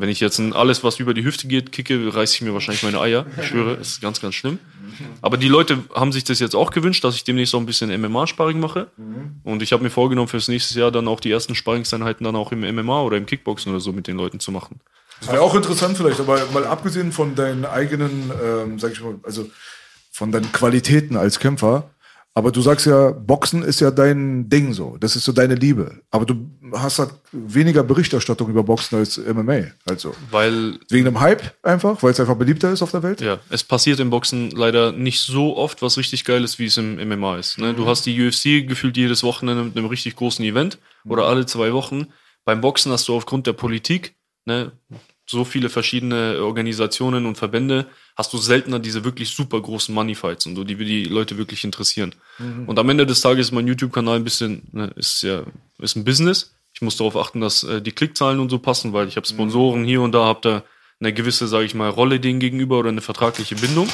wenn 0.00 0.08
ich 0.08 0.20
jetzt 0.20 0.40
alles, 0.40 0.84
was 0.84 0.98
über 0.98 1.14
die 1.14 1.24
Hüfte 1.24 1.48
geht, 1.48 1.72
kicke, 1.72 2.14
reiße 2.14 2.34
ich 2.34 2.42
mir 2.42 2.52
wahrscheinlich 2.52 2.82
meine 2.82 3.00
Eier. 3.00 3.26
Ich 3.40 3.48
schwöre, 3.48 3.74
es 3.74 3.92
ist 3.92 4.00
ganz, 4.00 4.20
ganz 4.20 4.34
schlimm. 4.34 4.58
Aber 5.20 5.36
die 5.36 5.48
Leute 5.48 5.84
haben 5.94 6.12
sich 6.12 6.24
das 6.24 6.38
jetzt 6.38 6.56
auch 6.56 6.70
gewünscht, 6.70 7.04
dass 7.04 7.14
ich 7.16 7.24
demnächst 7.24 7.54
auch 7.54 7.60
ein 7.60 7.66
bisschen 7.66 7.90
MMA-Sparring 8.00 8.60
mache. 8.60 8.88
Und 9.44 9.62
ich 9.62 9.72
habe 9.72 9.82
mir 9.82 9.90
vorgenommen, 9.90 10.28
fürs 10.28 10.48
nächste 10.48 10.78
Jahr 10.78 10.90
dann 10.90 11.06
auch 11.08 11.20
die 11.20 11.30
ersten 11.30 11.54
Sparringseinheiten 11.54 12.24
dann 12.24 12.36
auch 12.36 12.52
im 12.52 12.60
MMA 12.60 13.02
oder 13.02 13.16
im 13.16 13.26
Kickboxen 13.26 13.72
oder 13.72 13.80
so 13.80 13.92
mit 13.92 14.06
den 14.06 14.16
Leuten 14.16 14.40
zu 14.40 14.52
machen. 14.52 14.80
Das 15.20 15.32
wäre 15.32 15.42
auch 15.42 15.54
interessant 15.54 15.96
vielleicht, 15.96 16.20
aber 16.20 16.40
mal 16.52 16.66
abgesehen 16.66 17.12
von 17.12 17.34
deinen 17.34 17.64
eigenen, 17.64 18.30
ähm, 18.42 18.78
sag 18.78 18.92
ich 18.92 19.00
mal, 19.00 19.14
also 19.22 19.48
von 20.12 20.32
deinen 20.32 20.50
Qualitäten 20.52 21.16
als 21.16 21.38
Kämpfer, 21.38 21.90
aber 22.36 22.52
du 22.52 22.60
sagst 22.60 22.84
ja, 22.84 23.12
Boxen 23.12 23.62
ist 23.62 23.80
ja 23.80 23.90
dein 23.90 24.50
Ding 24.50 24.74
so, 24.74 24.98
das 25.00 25.16
ist 25.16 25.24
so 25.24 25.32
deine 25.32 25.54
Liebe. 25.54 26.02
Aber 26.10 26.26
du 26.26 26.50
hast 26.74 26.98
halt 26.98 27.12
weniger 27.32 27.82
Berichterstattung 27.82 28.50
über 28.50 28.62
Boxen 28.62 28.98
als 28.98 29.16
MMA, 29.16 29.68
also. 29.88 30.14
Weil 30.30 30.78
Wegen 30.90 31.06
dem 31.06 31.18
Hype 31.18 31.54
einfach, 31.62 32.02
weil 32.02 32.10
es 32.10 32.20
einfach 32.20 32.36
beliebter 32.36 32.70
ist 32.70 32.82
auf 32.82 32.90
der 32.90 33.02
Welt? 33.02 33.22
Ja, 33.22 33.38
es 33.48 33.64
passiert 33.64 34.00
im 34.00 34.10
Boxen 34.10 34.50
leider 34.50 34.92
nicht 34.92 35.20
so 35.20 35.56
oft, 35.56 35.80
was 35.80 35.96
richtig 35.96 36.26
geil 36.26 36.44
ist, 36.44 36.58
wie 36.58 36.66
es 36.66 36.76
im 36.76 36.96
MMA 37.08 37.38
ist. 37.38 37.56
Ne? 37.56 37.72
Du 37.72 37.86
hast 37.86 38.04
die 38.04 38.26
UFC 38.26 38.68
gefühlt 38.68 38.98
jedes 38.98 39.22
Wochenende 39.22 39.64
mit 39.64 39.74
einem 39.74 39.86
richtig 39.86 40.14
großen 40.16 40.44
Event 40.44 40.76
oder 41.06 41.24
alle 41.24 41.46
zwei 41.46 41.72
Wochen. 41.72 42.08
Beim 42.44 42.60
Boxen 42.60 42.92
hast 42.92 43.08
du 43.08 43.16
aufgrund 43.16 43.46
der 43.46 43.54
Politik 43.54 44.14
ne, 44.44 44.72
so 45.28 45.44
viele 45.44 45.68
verschiedene 45.68 46.38
Organisationen 46.40 47.26
und 47.26 47.36
Verbände, 47.36 47.86
hast 48.16 48.32
du 48.32 48.38
seltener 48.38 48.78
diese 48.78 49.04
wirklich 49.04 49.30
super 49.30 49.60
großen 49.60 49.94
Moneyfights 49.94 50.46
und 50.46 50.56
so, 50.56 50.64
die 50.64 50.76
die 50.76 51.04
Leute 51.04 51.36
wirklich 51.36 51.64
interessieren. 51.64 52.14
Und 52.66 52.78
am 52.78 52.88
Ende 52.88 53.06
des 53.06 53.20
Tages 53.20 53.48
ist 53.48 53.52
mein 53.52 53.66
YouTube-Kanal 53.66 54.16
ein 54.16 54.24
bisschen, 54.24 54.62
ne, 54.72 54.92
ist 54.96 55.22
ja, 55.22 55.42
ist 55.78 55.96
ein 55.96 56.04
Business. 56.04 56.54
Ich 56.72 56.82
muss 56.82 56.96
darauf 56.96 57.16
achten, 57.16 57.40
dass 57.40 57.64
äh, 57.64 57.80
die 57.80 57.92
Klickzahlen 57.92 58.38
und 58.38 58.50
so 58.50 58.58
passen, 58.58 58.92
weil 58.92 59.08
ich 59.08 59.16
habe 59.16 59.26
Sponsoren 59.26 59.84
hier 59.84 60.02
und 60.02 60.12
da, 60.12 60.24
habe 60.24 60.40
da 60.42 60.62
eine 61.00 61.12
gewisse, 61.12 61.46
sage 61.48 61.64
ich 61.64 61.74
mal, 61.74 61.90
Rolle 61.90 62.20
denen 62.20 62.40
gegenüber 62.40 62.78
oder 62.78 62.90
eine 62.90 63.00
vertragliche 63.00 63.56
Bindung. 63.56 63.88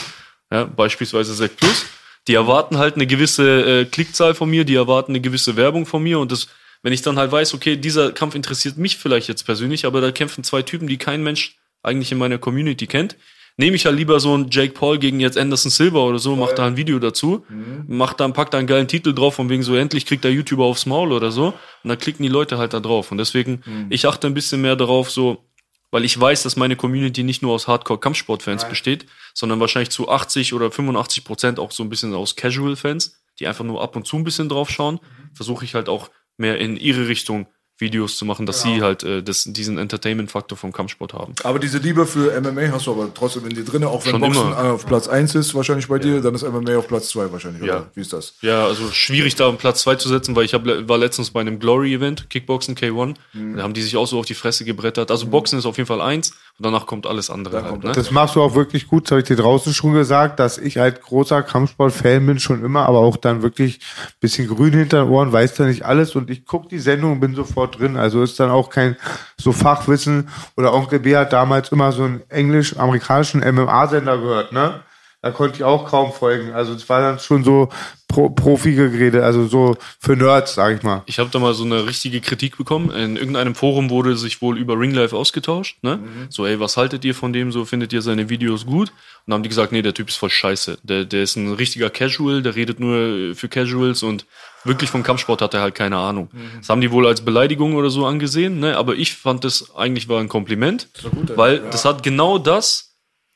Ja, 0.51 0.65
beispielsweise 0.65 1.35
Sec 1.35 1.57
Plus. 1.57 1.87
Die 2.29 2.35
erwarten 2.35 2.79
halt 2.79 2.95
eine 2.95 3.07
gewisse 3.07 3.81
äh, 3.81 3.85
Klickzahl 3.85 4.35
von 4.35 4.51
mir, 4.51 4.65
die 4.65 4.75
erwarten 4.75 5.13
eine 5.13 5.21
gewisse 5.21 5.57
Werbung 5.57 5.87
von 5.87 6.03
mir 6.03 6.19
und 6.19 6.31
das, 6.31 6.49
wenn 6.83 6.93
ich 6.93 7.03
dann 7.03 7.19
halt 7.19 7.33
weiß, 7.33 7.55
okay, 7.55 7.77
dieser 7.77 8.13
Kampf 8.13 8.35
interessiert 8.35 8.77
mich 8.77 8.97
vielleicht 8.97 9.29
jetzt 9.29 9.45
persönlich, 9.45 9.87
aber 9.87 10.01
da 10.01 10.11
kämpfen 10.13 10.45
zwei 10.45 10.63
Typen, 10.63 10.87
die 10.89 10.99
kein 10.99 11.23
Mensch 11.23 11.57
eigentlich 11.83 12.13
in 12.13 12.19
meiner 12.19 12.39
Community 12.39 12.87
kennt, 12.87 13.17
nehme 13.57 13.77
ich 13.77 13.87
halt 13.87 13.97
lieber 13.97 14.19
so 14.19 14.35
einen 14.35 14.51
Jake 14.51 14.73
Paul 14.73 14.99
gegen 14.99 15.21
jetzt 15.21 15.37
Anderson 15.37 15.71
Silva 15.71 16.01
oder 16.01 16.19
so, 16.19 16.37
mach 16.37 16.53
da 16.53 16.67
ein 16.67 16.77
Video 16.77 16.99
dazu, 16.99 17.45
mach 17.87 18.15
dann, 18.15 18.33
pack 18.33 18.51
da 18.51 18.59
einen 18.59 18.67
geilen 18.67 18.89
Titel 18.89 19.15
drauf, 19.15 19.35
von 19.35 19.49
wegen 19.49 19.63
so, 19.63 19.77
endlich 19.77 20.07
kriegt 20.07 20.25
der 20.25 20.33
YouTuber 20.33 20.65
aufs 20.65 20.87
Maul 20.87 21.13
oder 21.13 21.31
so, 21.31 21.49
und 21.49 21.89
dann 21.89 21.99
klicken 21.99 22.23
die 22.23 22.29
Leute 22.29 22.59
halt 22.59 22.73
da 22.73 22.81
drauf. 22.81 23.13
Und 23.13 23.19
deswegen, 23.19 23.63
ich 23.91 24.07
achte 24.07 24.27
ein 24.27 24.35
bisschen 24.35 24.63
mehr 24.63 24.77
darauf, 24.77 25.11
so, 25.11 25.45
weil 25.91 26.05
ich 26.05 26.19
weiß, 26.19 26.43
dass 26.43 26.57
meine 26.57 26.77
Community 26.77 27.23
nicht 27.23 27.43
nur 27.43 27.53
aus 27.53 27.69
Hardcore-Kampfsportfans 27.69 28.69
besteht, 28.69 29.07
sondern 29.35 29.61
wahrscheinlich 29.61 29.91
zu 29.91 30.09
80 30.09 30.55
oder 30.55 30.71
85 30.71 31.25
Prozent 31.25 31.59
auch 31.59 31.73
so 31.73 31.83
ein 31.83 31.91
bisschen 31.91 32.15
aus 32.15 32.35
Casual-Fans, 32.37 33.23
die 33.39 33.47
einfach 33.47 33.65
nur 33.65 33.83
ab 33.83 33.95
und 33.97 34.07
zu 34.07 34.17
ein 34.17 34.25
bisschen 34.25 34.49
drauf 34.49 34.71
schauen. 34.71 34.99
Versuche 35.35 35.65
ich 35.67 35.75
halt 35.75 35.91
auch 35.91 36.11
mehr 36.37 36.59
in 36.59 36.77
ihre 36.77 37.09
Richtung 37.09 37.47
Videos 37.83 38.17
zu 38.17 38.25
machen, 38.25 38.47
dass 38.47 38.63
sie 38.63 38.81
halt 38.81 39.03
äh, 39.05 39.23
das, 39.23 39.45
diesen 39.45 39.77
Entertainment-Faktor 39.77 40.57
vom 40.57 40.73
Kampfsport 40.73 41.13
haben. 41.13 41.35
Aber 41.45 41.59
diese 41.59 41.77
Liebe 41.79 42.07
für 42.07 42.41
MMA 42.41 42.73
hast 42.73 42.87
du 42.87 42.93
aber 42.93 43.13
trotzdem 43.13 43.45
in 43.47 43.55
dir 43.55 43.65
drin, 43.65 43.85
auch 43.85 44.03
wenn 44.07 44.13
Schon 44.13 44.21
Boxen 44.23 44.43
immer. 44.47 44.73
auf 44.73 44.87
Platz 44.87 45.09
1 45.09 45.35
ist 45.35 45.55
wahrscheinlich 45.55 45.89
bei 45.89 45.99
dir, 45.99 46.23
dann 46.23 46.35
ist 46.35 46.43
MMA 46.43 46.77
auf 46.79 46.89
Platz 46.89 47.11
2 47.11 47.31
wahrscheinlich, 47.31 47.63
Ja. 47.63 47.77
oder? 47.79 47.91
Wie 47.95 48.01
ist 48.01 48.15
das? 48.15 48.35
Ja, 48.41 48.65
also 48.65 48.89
schwierig 48.91 49.35
da 49.35 49.49
einen 49.49 49.59
Platz 49.59 49.83
2 49.83 49.97
zu 49.97 50.09
setzen, 50.09 50.35
weil 50.35 50.45
ich 50.47 50.55
hab, 50.55 50.65
war 50.65 50.97
letztens 50.97 51.31
bei 51.31 51.41
einem 51.43 51.59
Glory-Event, 51.59 52.31
Kickboxen 52.31 52.75
K1, 52.77 53.17
da 53.57 53.63
haben 53.63 53.75
die 53.75 53.83
sich 53.83 53.97
auch 53.99 54.07
so 54.07 54.19
auf 54.19 54.27
die 54.27 54.35
Fresse 54.35 54.65
gebrettert. 54.65 55.11
Also 55.11 55.27
Boxen 55.27 55.59
ist 55.59 55.67
auf 55.67 55.77
jeden 55.77 55.87
Fall 55.89 56.01
eins 56.01 56.31
und 56.59 56.65
danach 56.65 56.87
kommt 56.87 57.07
alles 57.07 57.29
andere 57.29 57.63
halt, 57.65 57.83
ne? 57.85 57.93
Das 57.93 58.11
machst 58.11 58.37
du 58.37 58.43
auch 58.43 58.55
wirklich 58.55 58.87
gut, 58.87 59.05
das 59.07 59.11
habe 59.13 59.21
ich 59.23 59.27
dir 59.27 59.37
draußen 59.37 59.75
schon 59.75 59.93
gesagt, 59.93 60.39
dass 60.39 60.57
ich 60.59 60.79
halt 60.79 61.03
großer 61.03 61.43
Kampfsport-Fan 61.43 62.25
bin, 62.25 62.39
schon 62.39 62.65
immer, 62.65 62.87
aber 62.87 62.99
auch 63.01 63.17
dann 63.17 63.43
wirklich 63.43 63.81
bisschen 64.21 64.47
grün 64.49 64.73
hinter 64.73 65.05
den 65.05 65.11
Ohren, 65.11 65.33
weiß 65.33 65.55
da 65.55 65.65
nicht 65.65 65.85
alles 65.85 66.15
und 66.15 66.31
ich 66.31 66.45
gucke 66.47 66.69
die 66.69 66.79
Sendung 66.79 67.13
und 67.13 67.21
bin 67.21 67.35
sofort 67.35 67.72
drin. 67.73 67.97
Also 67.97 68.23
ist 68.23 68.39
dann 68.39 68.51
auch 68.51 68.71
kein 68.71 68.97
so 69.37 69.53
Fachwissen 69.53 70.29
oder 70.57 70.73
Onkel 70.73 71.01
B 71.01 71.17
hat 71.17 71.33
damals 71.33 71.71
immer 71.71 71.93
so 71.93 72.05
einen 72.05 72.23
englisch-amerikanischen 72.29 73.41
MMA-Sender 73.41 74.19
gehört, 74.19 74.53
ne? 74.53 74.83
Da 75.23 75.31
konnte 75.31 75.57
ich 75.57 75.65
auch 75.65 75.89
kaum 75.89 76.13
folgen. 76.13 76.53
Also 76.53 76.75
es 76.75 76.89
war 76.89 77.01
dann 77.01 77.21
schon 77.21 77.45
so 77.45 77.69
Pro 78.09 78.29
Profi-Gerede, 78.29 79.25
also 79.25 79.47
so 79.47 79.77
für 79.99 80.17
Nerds, 80.17 80.55
sag 80.55 80.77
ich 80.77 80.83
mal. 80.83 81.03
Ich 81.07 81.19
habe 81.19 81.31
da 81.31 81.39
mal 81.39 81.55
so 81.55 81.65
eine 81.65 81.87
richtige 81.87 82.21
Kritik 82.21 82.59
bekommen. 82.59 82.91
In 82.91 83.17
irgendeinem 83.17 83.55
Forum 83.55 83.89
wurde 83.89 84.17
sich 84.17 84.43
wohl 84.43 84.59
über 84.59 84.79
Ringlife 84.79 85.17
ausgetauscht. 85.17 85.79
Ne? 85.83 86.01
So, 86.29 86.45
ey, 86.45 86.61
was 86.61 86.77
haltet 86.77 87.05
ihr 87.05 87.15
von 87.15 87.33
dem? 87.33 87.53
So, 87.53 87.65
findet 87.65 87.93
ihr 87.93 88.03
seine 88.03 88.29
Videos 88.29 88.67
gut? 88.67 88.91
Und 88.91 88.97
dann 89.27 89.35
haben 89.35 89.43
die 89.45 89.49
gesagt, 89.49 89.73
nee, 89.73 89.81
der 89.81 89.95
Typ 89.95 90.09
ist 90.09 90.17
voll 90.17 90.29
scheiße. 90.29 90.79
Der, 90.83 91.05
der 91.05 91.23
ist 91.23 91.37
ein 91.37 91.53
richtiger 91.55 91.89
Casual, 91.89 92.43
der 92.43 92.55
redet 92.55 92.81
nur 92.81 93.35
für 93.35 93.49
Casuals 93.49 94.03
und 94.03 94.27
wirklich 94.65 94.91
vom 94.91 95.03
Kampfsport 95.03 95.43
hat 95.43 95.55
er 95.55 95.61
halt 95.61 95.75
keine 95.75 95.97
Ahnung. 95.97 96.31
Das 96.59 96.69
haben 96.69 96.81
die 96.81 96.91
wohl 96.91 97.07
als 97.07 97.25
Beleidigung 97.25 97.75
oder 97.75 97.91
so 97.91 98.07
angesehen, 98.07 98.61
ne? 98.61 98.77
aber 98.77 98.95
ich 98.95 99.15
fand 99.15 99.45
das 99.45 99.75
eigentlich 99.75 100.09
war 100.09 100.21
ein 100.21 100.29
Kompliment, 100.29 100.89
weil 101.37 101.61
das 101.71 101.85
hat 101.85 102.03
genau 102.03 102.39
das 102.39 102.93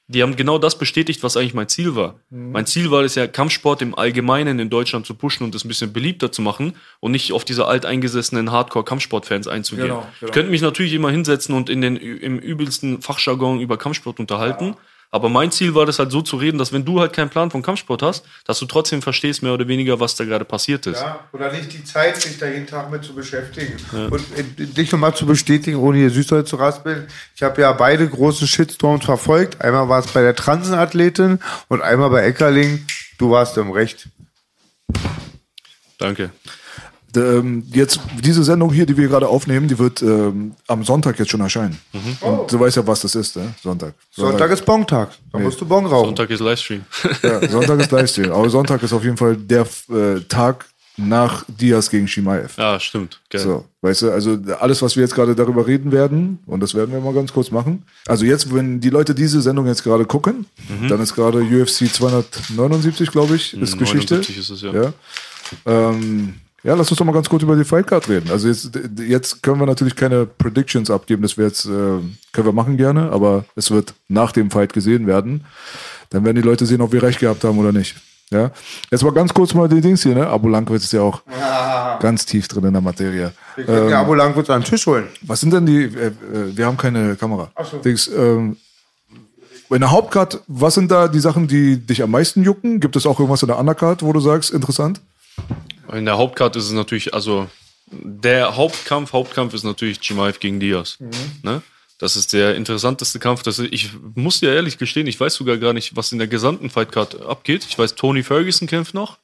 die 0.08 0.22
haben 0.22 0.36
genau 0.36 0.58
das 0.58 0.78
bestätigt, 0.78 1.24
was 1.24 1.36
eigentlich 1.36 1.54
mein 1.54 1.68
Ziel 1.68 1.96
war. 1.96 2.20
Mein 2.30 2.64
Ziel 2.64 2.92
war 2.92 3.02
es 3.02 3.16
ja, 3.16 3.26
Kampfsport 3.26 3.82
im 3.82 3.96
Allgemeinen 3.96 4.60
in 4.60 4.70
Deutschland 4.70 5.04
zu 5.04 5.14
pushen 5.14 5.44
und 5.44 5.54
das 5.54 5.64
ein 5.64 5.68
bisschen 5.68 5.92
beliebter 5.92 6.30
zu 6.30 6.42
machen 6.42 6.74
und 7.00 7.10
nicht 7.10 7.32
auf 7.32 7.44
diese 7.44 7.66
alteingesessenen 7.66 8.52
Hardcore-Kampfsportfans 8.52 9.48
einzugehen. 9.48 9.88
Genau, 9.88 10.00
genau. 10.20 10.28
Ich 10.28 10.32
könnte 10.32 10.50
mich 10.52 10.62
natürlich 10.62 10.92
immer 10.92 11.10
hinsetzen 11.10 11.56
und 11.56 11.68
in 11.68 11.80
den, 11.80 11.96
im 11.96 12.38
übelsten 12.38 13.02
Fachjargon 13.02 13.60
über 13.60 13.78
Kampfsport 13.78 14.20
unterhalten, 14.20 14.76
Aber 15.16 15.30
mein 15.30 15.50
Ziel 15.50 15.74
war 15.74 15.86
das 15.86 15.98
halt 15.98 16.10
so 16.12 16.20
zu 16.20 16.36
reden, 16.36 16.58
dass 16.58 16.72
wenn 16.72 16.84
du 16.84 17.00
halt 17.00 17.12
keinen 17.14 17.30
Plan 17.30 17.50
von 17.50 17.62
Kampfsport 17.62 18.02
hast, 18.02 18.24
dass 18.44 18.58
du 18.58 18.66
trotzdem 18.66 19.00
verstehst 19.00 19.42
mehr 19.42 19.54
oder 19.54 19.66
weniger, 19.66 19.98
was 19.98 20.14
da 20.14 20.24
gerade 20.24 20.44
passiert 20.44 20.86
ist. 20.86 21.00
Ja, 21.00 21.20
oder 21.32 21.50
nicht 21.50 21.72
die 21.72 21.82
Zeit, 21.82 22.20
sich 22.20 22.38
da 22.38 22.46
jeden 22.46 22.66
Tag 22.66 22.90
mit 22.90 23.02
zu 23.02 23.14
beschäftigen. 23.14 23.76
Und 23.92 24.20
äh, 24.36 24.66
dich 24.66 24.92
nochmal 24.92 25.14
zu 25.14 25.24
bestätigen, 25.24 25.78
ohne 25.78 25.98
hier 25.98 26.10
Süßholz 26.10 26.50
zu 26.50 26.56
raspeln. 26.56 27.06
Ich 27.34 27.42
habe 27.42 27.62
ja 27.62 27.72
beide 27.72 28.06
großen 28.06 28.46
Shitstorms 28.46 29.04
verfolgt. 29.04 29.60
Einmal 29.62 29.88
war 29.88 30.00
es 30.00 30.08
bei 30.08 30.20
der 30.20 30.36
Transenathletin 30.36 31.40
und 31.68 31.80
einmal 31.80 32.10
bei 32.10 32.22
Eckerling. 32.24 32.84
Du 33.18 33.30
warst 33.30 33.56
im 33.56 33.70
Recht. 33.70 34.08
Danke. 35.98 36.30
Ähm, 37.16 37.64
jetzt, 37.72 38.00
diese 38.22 38.44
Sendung 38.44 38.72
hier, 38.72 38.86
die 38.86 38.96
wir 38.96 39.08
gerade 39.08 39.28
aufnehmen, 39.28 39.68
die 39.68 39.78
wird 39.78 40.02
ähm, 40.02 40.54
am 40.66 40.84
Sonntag 40.84 41.18
jetzt 41.18 41.30
schon 41.30 41.40
erscheinen. 41.40 41.78
Und 42.20 42.52
du 42.52 42.60
weißt 42.60 42.76
ja, 42.76 42.86
was 42.86 43.00
das 43.00 43.14
ist, 43.14 43.36
ne? 43.36 43.54
Sonntag. 43.62 43.94
Sonntag 44.10 44.50
ist 44.50 44.64
Bontag. 44.64 45.10
Da 45.32 45.38
musst 45.38 45.60
du 45.60 45.66
Bon 45.66 45.84
rauchen. 45.86 46.06
Sonntag 46.06 46.30
ist 46.30 46.40
Livestream. 46.40 46.84
Ja, 47.22 47.48
Sonntag 47.48 47.80
ist 47.80 47.90
Livestream. 47.90 48.32
Aber 48.32 48.48
Sonntag 48.50 48.82
ist 48.82 48.92
auf 48.92 49.02
jeden 49.04 49.16
Fall 49.16 49.36
der 49.36 49.66
äh, 49.90 50.20
Tag 50.28 50.66
nach 50.98 51.44
Diaz 51.48 51.90
gegen 51.90 52.08
Shimaev. 52.08 52.56
ja, 52.56 52.80
stimmt. 52.80 53.20
Geil. 53.28 53.42
So, 53.42 53.64
weißt 53.82 54.02
du, 54.02 54.10
also 54.12 54.38
alles, 54.58 54.80
was 54.80 54.96
wir 54.96 55.02
jetzt 55.02 55.14
gerade 55.14 55.34
darüber 55.34 55.66
reden 55.66 55.92
werden, 55.92 56.38
und 56.46 56.60
das 56.60 56.74
werden 56.74 56.90
wir 56.90 57.00
mal 57.00 57.12
ganz 57.12 57.32
kurz 57.32 57.50
machen. 57.50 57.84
Also 58.06 58.24
jetzt, 58.24 58.54
wenn 58.54 58.80
die 58.80 58.88
Leute 58.90 59.14
diese 59.14 59.42
Sendung 59.42 59.66
jetzt 59.66 59.84
gerade 59.84 60.06
gucken, 60.06 60.46
dann 60.88 61.00
ist 61.00 61.14
gerade 61.14 61.38
UFC 61.40 61.92
279, 61.92 63.10
glaube 63.10 63.36
ich, 63.36 63.52
ist 63.54 63.78
Geschichte. 63.78 64.14
79 64.14 64.38
ist 64.38 64.50
es, 64.50 64.62
ja. 64.62 64.72
Ja. 64.72 64.92
Ähm, 65.66 66.34
ja, 66.66 66.74
lass 66.74 66.90
uns 66.90 66.98
doch 66.98 67.04
mal 67.04 67.12
ganz 67.12 67.28
kurz 67.28 67.44
über 67.44 67.54
die 67.54 67.64
Fightcard 67.64 68.08
reden. 68.08 68.28
Also 68.30 68.48
jetzt, 68.48 68.72
jetzt 68.98 69.40
können 69.40 69.60
wir 69.60 69.66
natürlich 69.66 69.94
keine 69.94 70.26
Predictions 70.26 70.90
abgeben, 70.90 71.22
das 71.22 71.38
wir 71.38 71.46
jetzt, 71.46 71.64
äh, 71.66 71.68
können 71.68 72.46
wir 72.46 72.52
machen 72.52 72.76
gerne, 72.76 73.12
aber 73.12 73.44
es 73.54 73.70
wird 73.70 73.94
nach 74.08 74.32
dem 74.32 74.50
Fight 74.50 74.72
gesehen 74.72 75.06
werden. 75.06 75.44
Dann 76.10 76.24
werden 76.24 76.34
die 76.34 76.42
Leute 76.42 76.66
sehen, 76.66 76.80
ob 76.80 76.92
wir 76.92 77.04
recht 77.04 77.20
gehabt 77.20 77.44
haben 77.44 77.56
oder 77.58 77.70
nicht. 77.70 77.94
Ja. 78.30 78.50
Jetzt 78.90 79.04
mal 79.04 79.12
ganz 79.12 79.32
kurz 79.32 79.54
mal 79.54 79.68
die 79.68 79.80
Dings 79.80 80.02
hier, 80.02 80.16
ne? 80.16 80.26
Abo 80.26 80.48
Lankwitz 80.48 80.82
ist 80.82 80.92
ja 80.92 81.02
auch 81.02 81.22
ganz 82.00 82.26
tief 82.26 82.48
drin 82.48 82.64
in 82.64 82.72
der 82.72 82.82
Materie. 82.82 83.32
Wir 83.54 83.64
können 83.64 83.88
ja 83.88 84.00
Abo 84.00 84.14
Langwitz 84.14 84.50
an 84.50 84.62
den 84.62 84.66
Tisch 84.68 84.88
holen. 84.88 85.06
Was 85.22 85.38
sind 85.38 85.52
denn 85.52 85.66
die, 85.66 85.84
äh, 85.84 86.06
äh, 86.08 86.12
wir 86.56 86.66
haben 86.66 86.76
keine 86.76 87.14
Kamera. 87.14 87.48
Dings, 87.84 88.08
ähm, 88.08 88.56
in 89.70 89.80
der 89.80 89.92
Hauptcard, 89.92 90.40
was 90.48 90.74
sind 90.74 90.90
da 90.90 91.06
die 91.06 91.20
Sachen, 91.20 91.46
die 91.46 91.76
dich 91.76 92.02
am 92.02 92.10
meisten 92.10 92.42
jucken? 92.42 92.80
Gibt 92.80 92.96
es 92.96 93.06
auch 93.06 93.20
irgendwas 93.20 93.42
in 93.42 93.48
der 93.48 93.58
Undercard, 93.58 94.02
wo 94.02 94.12
du 94.12 94.18
sagst, 94.18 94.50
interessant? 94.50 95.00
In 95.92 96.04
der 96.04 96.18
Hauptcard 96.18 96.56
ist 96.56 96.64
es 96.64 96.72
natürlich, 96.72 97.14
also 97.14 97.48
der 97.90 98.56
Hauptkampf, 98.56 99.12
Hauptkampf 99.12 99.54
ist 99.54 99.64
natürlich 99.64 100.00
Chimaev 100.00 100.38
gegen 100.40 100.58
Diaz. 100.60 100.98
Ne? 101.42 101.62
Das 101.98 102.16
ist 102.16 102.32
der 102.32 102.56
interessanteste 102.56 103.18
Kampf. 103.18 103.42
Das 103.42 103.58
ist, 103.58 103.72
ich 103.72 103.90
muss 104.14 104.40
dir 104.40 104.52
ehrlich 104.52 104.78
gestehen, 104.78 105.06
ich 105.06 105.18
weiß 105.18 105.34
sogar 105.34 105.56
gar 105.56 105.72
nicht, 105.72 105.96
was 105.96 106.12
in 106.12 106.18
der 106.18 106.28
gesamten 106.28 106.68
Fightcard 106.68 107.22
abgeht. 107.22 107.64
Ich 107.68 107.78
weiß, 107.78 107.94
Tony 107.94 108.22
Ferguson 108.22 108.68
kämpft 108.68 108.94
noch. 108.94 109.18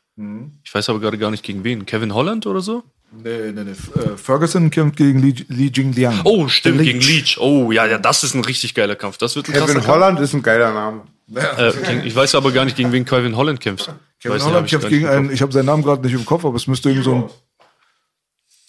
Ich 0.63 0.75
weiß 0.75 0.89
aber 0.91 1.01
gerade 1.01 1.19
gar 1.19 1.31
nicht 1.31 1.43
gegen 1.43 1.65
wen. 1.65 1.87
Kevin 1.87 2.15
Holland 2.15 2.47
oder 2.47 2.61
so? 2.61 2.83
Nee, 3.13 3.53
nee, 3.53 3.65
nee. 3.65 3.71
Äh, 3.71 4.17
Ferguson 4.17 4.71
kämpft 4.71 4.97
gegen 4.97 5.21
Li, 5.21 5.35
Li 5.49 5.71
Jingliang. 5.75 6.21
Oh, 6.25 6.49
stimmt, 6.49 6.79
Der 6.79 6.87
gegen 6.87 7.01
Leach. 7.01 7.39
Oh, 7.39 7.73
ja, 7.73 7.87
ja, 7.87 7.99
das 7.99 8.25
ist 8.25 8.35
ein 8.35 8.45
richtig 8.45 8.75
geiler 8.75 8.97
Kampf. 8.97 9.19
Das 9.19 9.37
wird 9.37 9.49
ein 9.49 9.55
Kevin 9.55 9.87
Holland 9.87 10.21
ist 10.21 10.33
ein 10.35 10.43
geiler 10.43 10.73
Name. 10.73 11.03
Kampf. 11.35 11.89
Äh, 11.89 12.07
ich 12.07 12.15
weiß 12.15 12.35
aber 12.35 12.53
gar 12.53 12.65
nicht, 12.65 12.77
gegen 12.77 12.93
wen 12.93 13.05
Kevin 13.05 13.37
Holland 13.37 13.61
kämpft. 13.61 13.91
Kevin 14.23 14.37
weiß 14.37 14.43
nicht, 14.43 14.47
hab 14.47 14.51
Holland 14.53 14.67
ich 14.67 14.71
kämpft 14.71 14.89
gegen 14.89 15.07
einen, 15.07 15.33
ich 15.33 15.43
habe 15.43 15.53
seinen 15.53 15.67
Namen 15.67 15.83
gerade 15.83 16.03
nicht 16.03 16.15
im 16.15 16.25
Kopf, 16.25 16.45
aber 16.45 16.57
es 16.57 16.67
müsste 16.67 16.89
irgend 16.91 17.05
so 17.05 17.15
ein. 17.15 17.31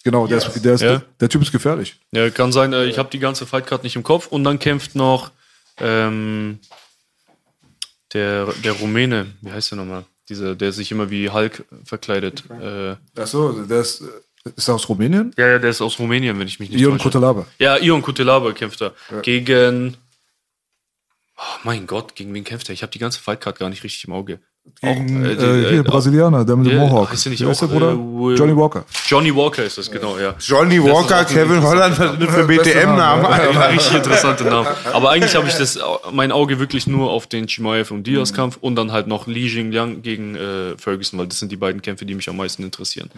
Genau, 0.02 0.26
der, 0.26 0.36
ist, 0.38 0.62
der, 0.64 0.74
ist, 0.74 0.82
Ja. 0.82 1.02
der 1.20 1.28
Typ 1.30 1.40
ist 1.40 1.52
gefährlich. 1.52 1.96
Ja, 2.12 2.28
kann 2.28 2.52
sein, 2.52 2.72
äh, 2.74 2.84
ich 2.84 2.98
habe 2.98 3.08
die 3.08 3.18
ganze 3.20 3.46
Fightcard 3.46 3.84
nicht 3.84 3.96
im 3.96 4.02
Kopf. 4.02 4.26
Und 4.26 4.44
dann 4.44 4.58
kämpft 4.58 4.94
noch 4.94 5.30
ähm, 5.78 6.58
der, 8.12 8.46
der 8.64 8.72
Rumäne, 8.72 9.26
wie 9.40 9.50
heißt 9.50 9.70
der 9.70 9.78
nochmal? 9.78 10.04
Dieser, 10.28 10.54
der 10.54 10.72
sich 10.72 10.90
immer 10.90 11.10
wie 11.10 11.30
Hulk 11.30 11.64
verkleidet. 11.84 12.44
Äh, 12.50 12.96
Achso, 13.18 13.52
der 13.64 13.80
ist, 13.80 14.02
ist 14.56 14.68
er 14.68 14.74
aus 14.74 14.88
Rumänien? 14.88 15.32
ja, 15.38 15.48
ja, 15.48 15.58
der 15.58 15.70
ist 15.70 15.80
aus 15.80 15.98
Rumänien, 15.98 16.38
wenn 16.38 16.48
ich 16.48 16.60
mich 16.60 16.70
nicht 16.70 16.80
Ion 16.80 16.92
täusche. 16.92 17.04
Kutalaba. 17.04 17.46
Ja, 17.58 17.76
Ion 17.78 18.02
Kutelaba 18.02 18.52
kämpft 18.52 18.82
er. 18.82 18.94
Gegen. 19.22 19.96
Oh 21.36 21.58
mein 21.64 21.86
Gott, 21.86 22.14
gegen 22.14 22.32
wen 22.34 22.44
kämpft 22.44 22.68
er? 22.68 22.74
Ich 22.74 22.82
habe 22.82 22.92
die 22.92 22.98
ganze 22.98 23.20
Fightcard 23.20 23.58
gar 23.58 23.68
nicht 23.68 23.84
richtig 23.84 24.04
im 24.04 24.12
Auge. 24.12 24.38
Gegen 24.80 25.22
Auch, 25.24 25.28
äh, 25.28 25.32
äh, 25.32 25.36
die- 25.36 25.68
hier, 25.68 25.80
äh, 25.80 25.82
Brasilianer, 25.82 26.44
der 26.44 26.56
mit 26.56 26.70
dem 26.70 26.78
Mohawk. 26.78 27.10
heißt 27.12 27.26
nicht 27.28 27.44
auch, 27.44 27.56
der 27.58 27.66
Bruder? 27.66 27.92
äh, 27.92 27.96
Will- 27.96 28.36
Johnny 28.38 28.56
Walker. 28.56 28.84
Johnny 29.06 29.34
Walker 29.34 29.64
ist 29.64 29.78
das, 29.78 29.90
genau, 29.90 30.18
ja. 30.18 30.34
Johnny 30.40 30.82
Walker, 30.82 31.24
Kevin 31.24 31.62
Holland, 31.62 31.96
für 31.96 32.44
BTM-Namen? 32.46 33.22
Ja, 33.24 33.60
richtig 33.68 33.94
interessante 33.96 34.44
Namen. 34.44 34.68
Aber 34.92 35.10
eigentlich 35.10 35.34
habe 35.36 35.46
ich 35.48 35.54
das, 35.54 35.78
mein 36.12 36.32
Auge 36.32 36.58
wirklich 36.58 36.86
nur 36.86 37.10
auf 37.10 37.26
den 37.26 37.46
Chimaev 37.46 37.92
und 37.92 38.06
Diaz 38.06 38.32
Kampf 38.32 38.58
und 38.60 38.76
dann 38.76 38.92
halt 38.92 39.06
noch 39.06 39.26
Li 39.26 39.46
Jingliang 39.46 40.02
gegen 40.02 40.34
äh, 40.34 40.76
Ferguson, 40.76 41.18
weil 41.18 41.28
das 41.28 41.38
sind 41.38 41.52
die 41.52 41.56
beiden 41.56 41.80
Kämpfe, 41.80 42.04
die 42.04 42.14
mich 42.14 42.28
am 42.28 42.36
meisten 42.36 42.62
interessieren. 42.62 43.10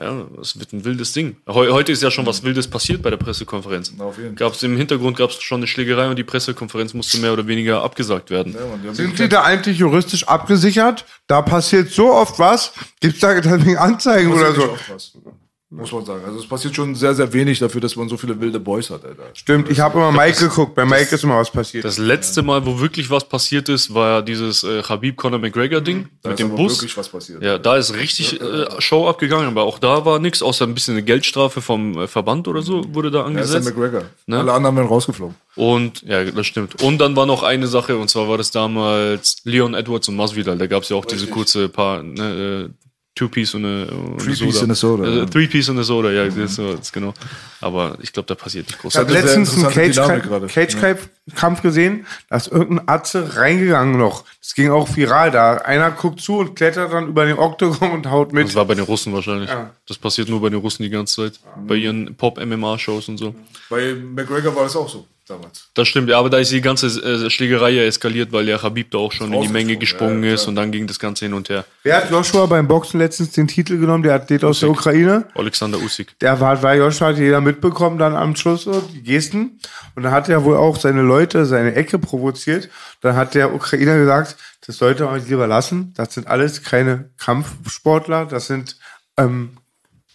Ja, 0.00 0.26
das 0.36 0.58
wird 0.58 0.72
ein 0.72 0.84
wildes 0.84 1.12
Ding. 1.12 1.36
Heu, 1.48 1.72
heute 1.72 1.90
ist 1.90 2.02
ja 2.02 2.10
schon 2.10 2.24
was 2.24 2.44
Wildes 2.44 2.68
passiert 2.68 3.02
bei 3.02 3.10
der 3.10 3.16
Pressekonferenz. 3.16 3.92
Auf 3.98 4.16
jeden 4.16 4.36
Fall. 4.36 4.48
Gab's 4.48 4.62
im 4.62 4.76
Hintergrund 4.76 5.16
gab 5.16 5.30
es 5.30 5.42
schon 5.42 5.58
eine 5.58 5.66
Schlägerei 5.66 6.08
und 6.08 6.16
die 6.16 6.24
Pressekonferenz 6.24 6.94
musste 6.94 7.18
mehr 7.18 7.32
oder 7.32 7.46
weniger 7.48 7.82
abgesagt 7.82 8.30
werden. 8.30 8.56
Sind 8.92 9.18
die 9.18 9.28
da 9.28 9.42
eigentlich 9.42 9.78
juristisch 9.78 10.28
abgesichert? 10.28 11.04
Da 11.26 11.42
passiert 11.42 11.90
so 11.90 12.12
oft 12.12 12.38
was. 12.38 12.72
Gibt's 13.00 13.20
da 13.20 13.40
deswegen 13.40 13.76
Anzeigen 13.76 14.32
oder 14.32 14.52
Passiert 14.52 14.78
so? 15.24 15.32
Muss 15.70 15.92
man 15.92 16.02
sagen. 16.02 16.22
Also 16.24 16.38
es 16.38 16.46
passiert 16.46 16.74
schon 16.74 16.94
sehr, 16.94 17.14
sehr 17.14 17.30
wenig 17.34 17.58
dafür, 17.58 17.82
dass 17.82 17.94
man 17.94 18.08
so 18.08 18.16
viele 18.16 18.40
wilde 18.40 18.58
Boys 18.58 18.88
hat, 18.88 19.04
Alter. 19.04 19.24
Stimmt, 19.34 19.68
ich 19.70 19.80
habe 19.80 19.98
immer 19.98 20.10
Mike 20.10 20.38
geguckt. 20.48 20.74
Bei 20.74 20.86
Mike 20.86 21.14
ist 21.14 21.22
immer 21.24 21.36
was 21.36 21.50
passiert. 21.50 21.84
Das 21.84 21.98
letzte 21.98 22.42
Mal, 22.42 22.64
wo 22.64 22.80
wirklich 22.80 23.10
was 23.10 23.28
passiert 23.28 23.68
ist, 23.68 23.92
war 23.92 24.08
ja 24.08 24.22
dieses 24.22 24.64
äh, 24.64 24.82
Habib-Conor 24.82 25.38
McGregor-Ding 25.38 26.08
Da 26.22 26.30
mit 26.30 26.40
ist 26.40 26.42
dem 26.42 26.52
aber 26.52 26.62
Bus. 26.62 26.76
wirklich 26.78 26.96
was 26.96 27.10
passiert. 27.10 27.42
Ja, 27.42 27.58
da 27.58 27.76
ist 27.76 27.94
richtig 27.94 28.40
äh, 28.40 28.64
Show 28.80 29.08
abgegangen, 29.08 29.46
aber 29.46 29.64
auch 29.64 29.78
da 29.78 30.06
war 30.06 30.18
nichts, 30.18 30.40
außer 30.40 30.64
ein 30.64 30.72
bisschen 30.72 30.94
eine 30.94 31.02
Geldstrafe 31.02 31.60
vom 31.60 31.98
äh, 31.98 32.06
Verband 32.08 32.48
oder 32.48 32.62
so 32.62 32.82
wurde 32.94 33.10
da 33.10 33.18
Er 33.18 33.26
ist 33.26 33.34
der 33.34 33.58
angesetzt. 33.58 33.66
McGregor. 33.76 34.04
Ne? 34.24 34.38
Alle 34.38 34.54
anderen 34.54 34.74
werden 34.76 34.88
rausgeflogen. 34.88 35.34
Und 35.54 36.00
ja, 36.02 36.24
das 36.24 36.46
stimmt. 36.46 36.82
Und 36.82 36.96
dann 36.96 37.14
war 37.14 37.26
noch 37.26 37.42
eine 37.42 37.66
Sache, 37.66 37.98
und 37.98 38.08
zwar 38.08 38.26
war 38.26 38.38
das 38.38 38.50
damals 38.50 39.36
Leon 39.44 39.74
Edwards 39.74 40.08
und 40.08 40.16
Masvidal. 40.16 40.56
Da 40.56 40.66
gab 40.66 40.84
es 40.84 40.88
ja 40.88 40.96
auch 40.96 41.04
diese 41.04 41.26
kurze 41.26 41.68
paar 41.68 42.02
ne, 42.02 42.70
äh, 42.70 42.87
Two-Piece 43.18 43.54
und 43.54 43.64
eine, 43.64 43.86
und 43.86 44.22
eine 44.22 44.36
Three-Piece 44.36 44.58
und 44.58 44.64
eine 44.64 44.74
Soda, 44.74 45.04
Äh, 45.04 45.16
ja. 45.18 45.26
Three-Piece 45.26 45.68
und 45.70 45.76
eine 45.76 45.84
Soda, 45.84 46.10
ja, 46.12 46.24
das, 46.26 46.36
ist, 46.36 46.58
das 46.58 46.80
ist 46.80 46.92
genau. 46.92 47.12
Aber 47.60 47.98
ich 48.00 48.12
glaube, 48.12 48.26
da 48.28 48.36
passiert 48.36 48.68
nicht 48.68 48.78
groß. 48.78 48.94
Ich 48.94 49.00
habe 49.00 49.12
letztens 49.12 49.54
einen 49.54 49.64
interessante 49.66 50.20
Dynamik 50.20 50.22
gerade. 50.22 50.46
Cage-Kampf 50.46 51.62
gesehen, 51.62 52.06
da 52.30 52.36
ist 52.36 52.46
irgendein 52.46 52.88
Atze 52.88 53.36
reingegangen 53.36 53.98
noch. 53.98 54.24
Das 54.40 54.54
ging 54.54 54.70
auch 54.70 54.94
viral 54.96 55.32
da. 55.32 55.56
Einer 55.56 55.90
guckt 55.90 56.20
zu 56.20 56.38
und 56.38 56.54
klettert 56.54 56.92
dann 56.92 57.08
über 57.08 57.26
den 57.26 57.38
Oktogon 57.38 57.90
und 57.90 58.08
haut 58.08 58.32
mit. 58.32 58.46
Das 58.46 58.54
war 58.54 58.64
bei 58.64 58.74
den 58.74 58.84
Russen 58.84 59.12
wahrscheinlich. 59.12 59.50
Ja. 59.50 59.70
Das 59.88 59.98
passiert 59.98 60.28
nur 60.28 60.40
bei 60.40 60.50
den 60.50 60.60
Russen 60.60 60.84
die 60.84 60.90
ganze 60.90 61.22
Zeit. 61.24 61.40
Bei 61.66 61.74
ihren 61.74 62.14
Pop-MMA-Shows 62.14 63.08
und 63.08 63.18
so. 63.18 63.34
Bei 63.68 63.94
McGregor 63.94 64.54
war 64.54 64.62
das 64.62 64.76
auch 64.76 64.88
so 64.88 65.06
damals. 65.28 65.68
Das 65.74 65.88
stimmt, 65.88 66.08
ja, 66.08 66.18
aber 66.18 66.30
da 66.30 66.38
ist 66.38 66.50
die 66.50 66.60
ganze 66.60 66.86
äh, 66.86 67.30
Schlägerei 67.30 67.70
ja 67.70 67.82
eskaliert, 67.82 68.32
weil 68.32 68.48
ja 68.48 68.62
Habib 68.62 68.90
da 68.90 68.98
auch 68.98 69.12
schon 69.12 69.32
in 69.32 69.42
die 69.42 69.48
Menge 69.48 69.76
gesprungen 69.76 70.24
ja, 70.24 70.34
ist 70.34 70.46
und 70.46 70.56
dann 70.56 70.72
ging 70.72 70.86
das 70.86 70.98
Ganze 70.98 71.26
hin 71.26 71.34
und 71.34 71.48
her. 71.48 71.64
Wer 71.82 71.98
hat 71.98 72.10
Joshua 72.10 72.46
beim 72.46 72.66
Boxen 72.66 72.98
letztens 72.98 73.32
den 73.32 73.46
Titel 73.46 73.78
genommen? 73.78 74.02
Der 74.02 74.14
Athlet 74.14 74.44
aus 74.44 74.60
der 74.60 74.70
Ukraine. 74.70 75.26
Alexander 75.34 75.78
Usyk. 75.78 76.18
Der 76.20 76.40
war, 76.40 76.62
war 76.62 76.74
Joshua, 76.74 77.08
hat 77.08 77.18
jeder 77.18 77.40
mitbekommen 77.40 77.98
dann 77.98 78.16
am 78.16 78.34
Schluss 78.36 78.62
so, 78.62 78.80
die 78.80 79.02
Gesten. 79.02 79.60
Und 79.94 80.02
dann 80.02 80.12
hat 80.12 80.28
er 80.28 80.44
wohl 80.44 80.56
auch 80.56 80.76
seine 80.76 81.02
Leute, 81.02 81.46
seine 81.46 81.74
Ecke 81.74 81.98
provoziert. 81.98 82.68
Dann 83.00 83.16
hat 83.16 83.34
der 83.34 83.54
Ukrainer 83.54 83.96
gesagt, 83.96 84.36
das 84.66 84.76
sollte 84.76 85.04
man 85.04 85.24
lieber 85.26 85.46
lassen. 85.46 85.92
Das 85.96 86.14
sind 86.14 86.26
alles 86.26 86.62
keine 86.62 87.10
Kampfsportler. 87.18 88.26
Das 88.26 88.46
sind, 88.46 88.76
ähm, 89.16 89.56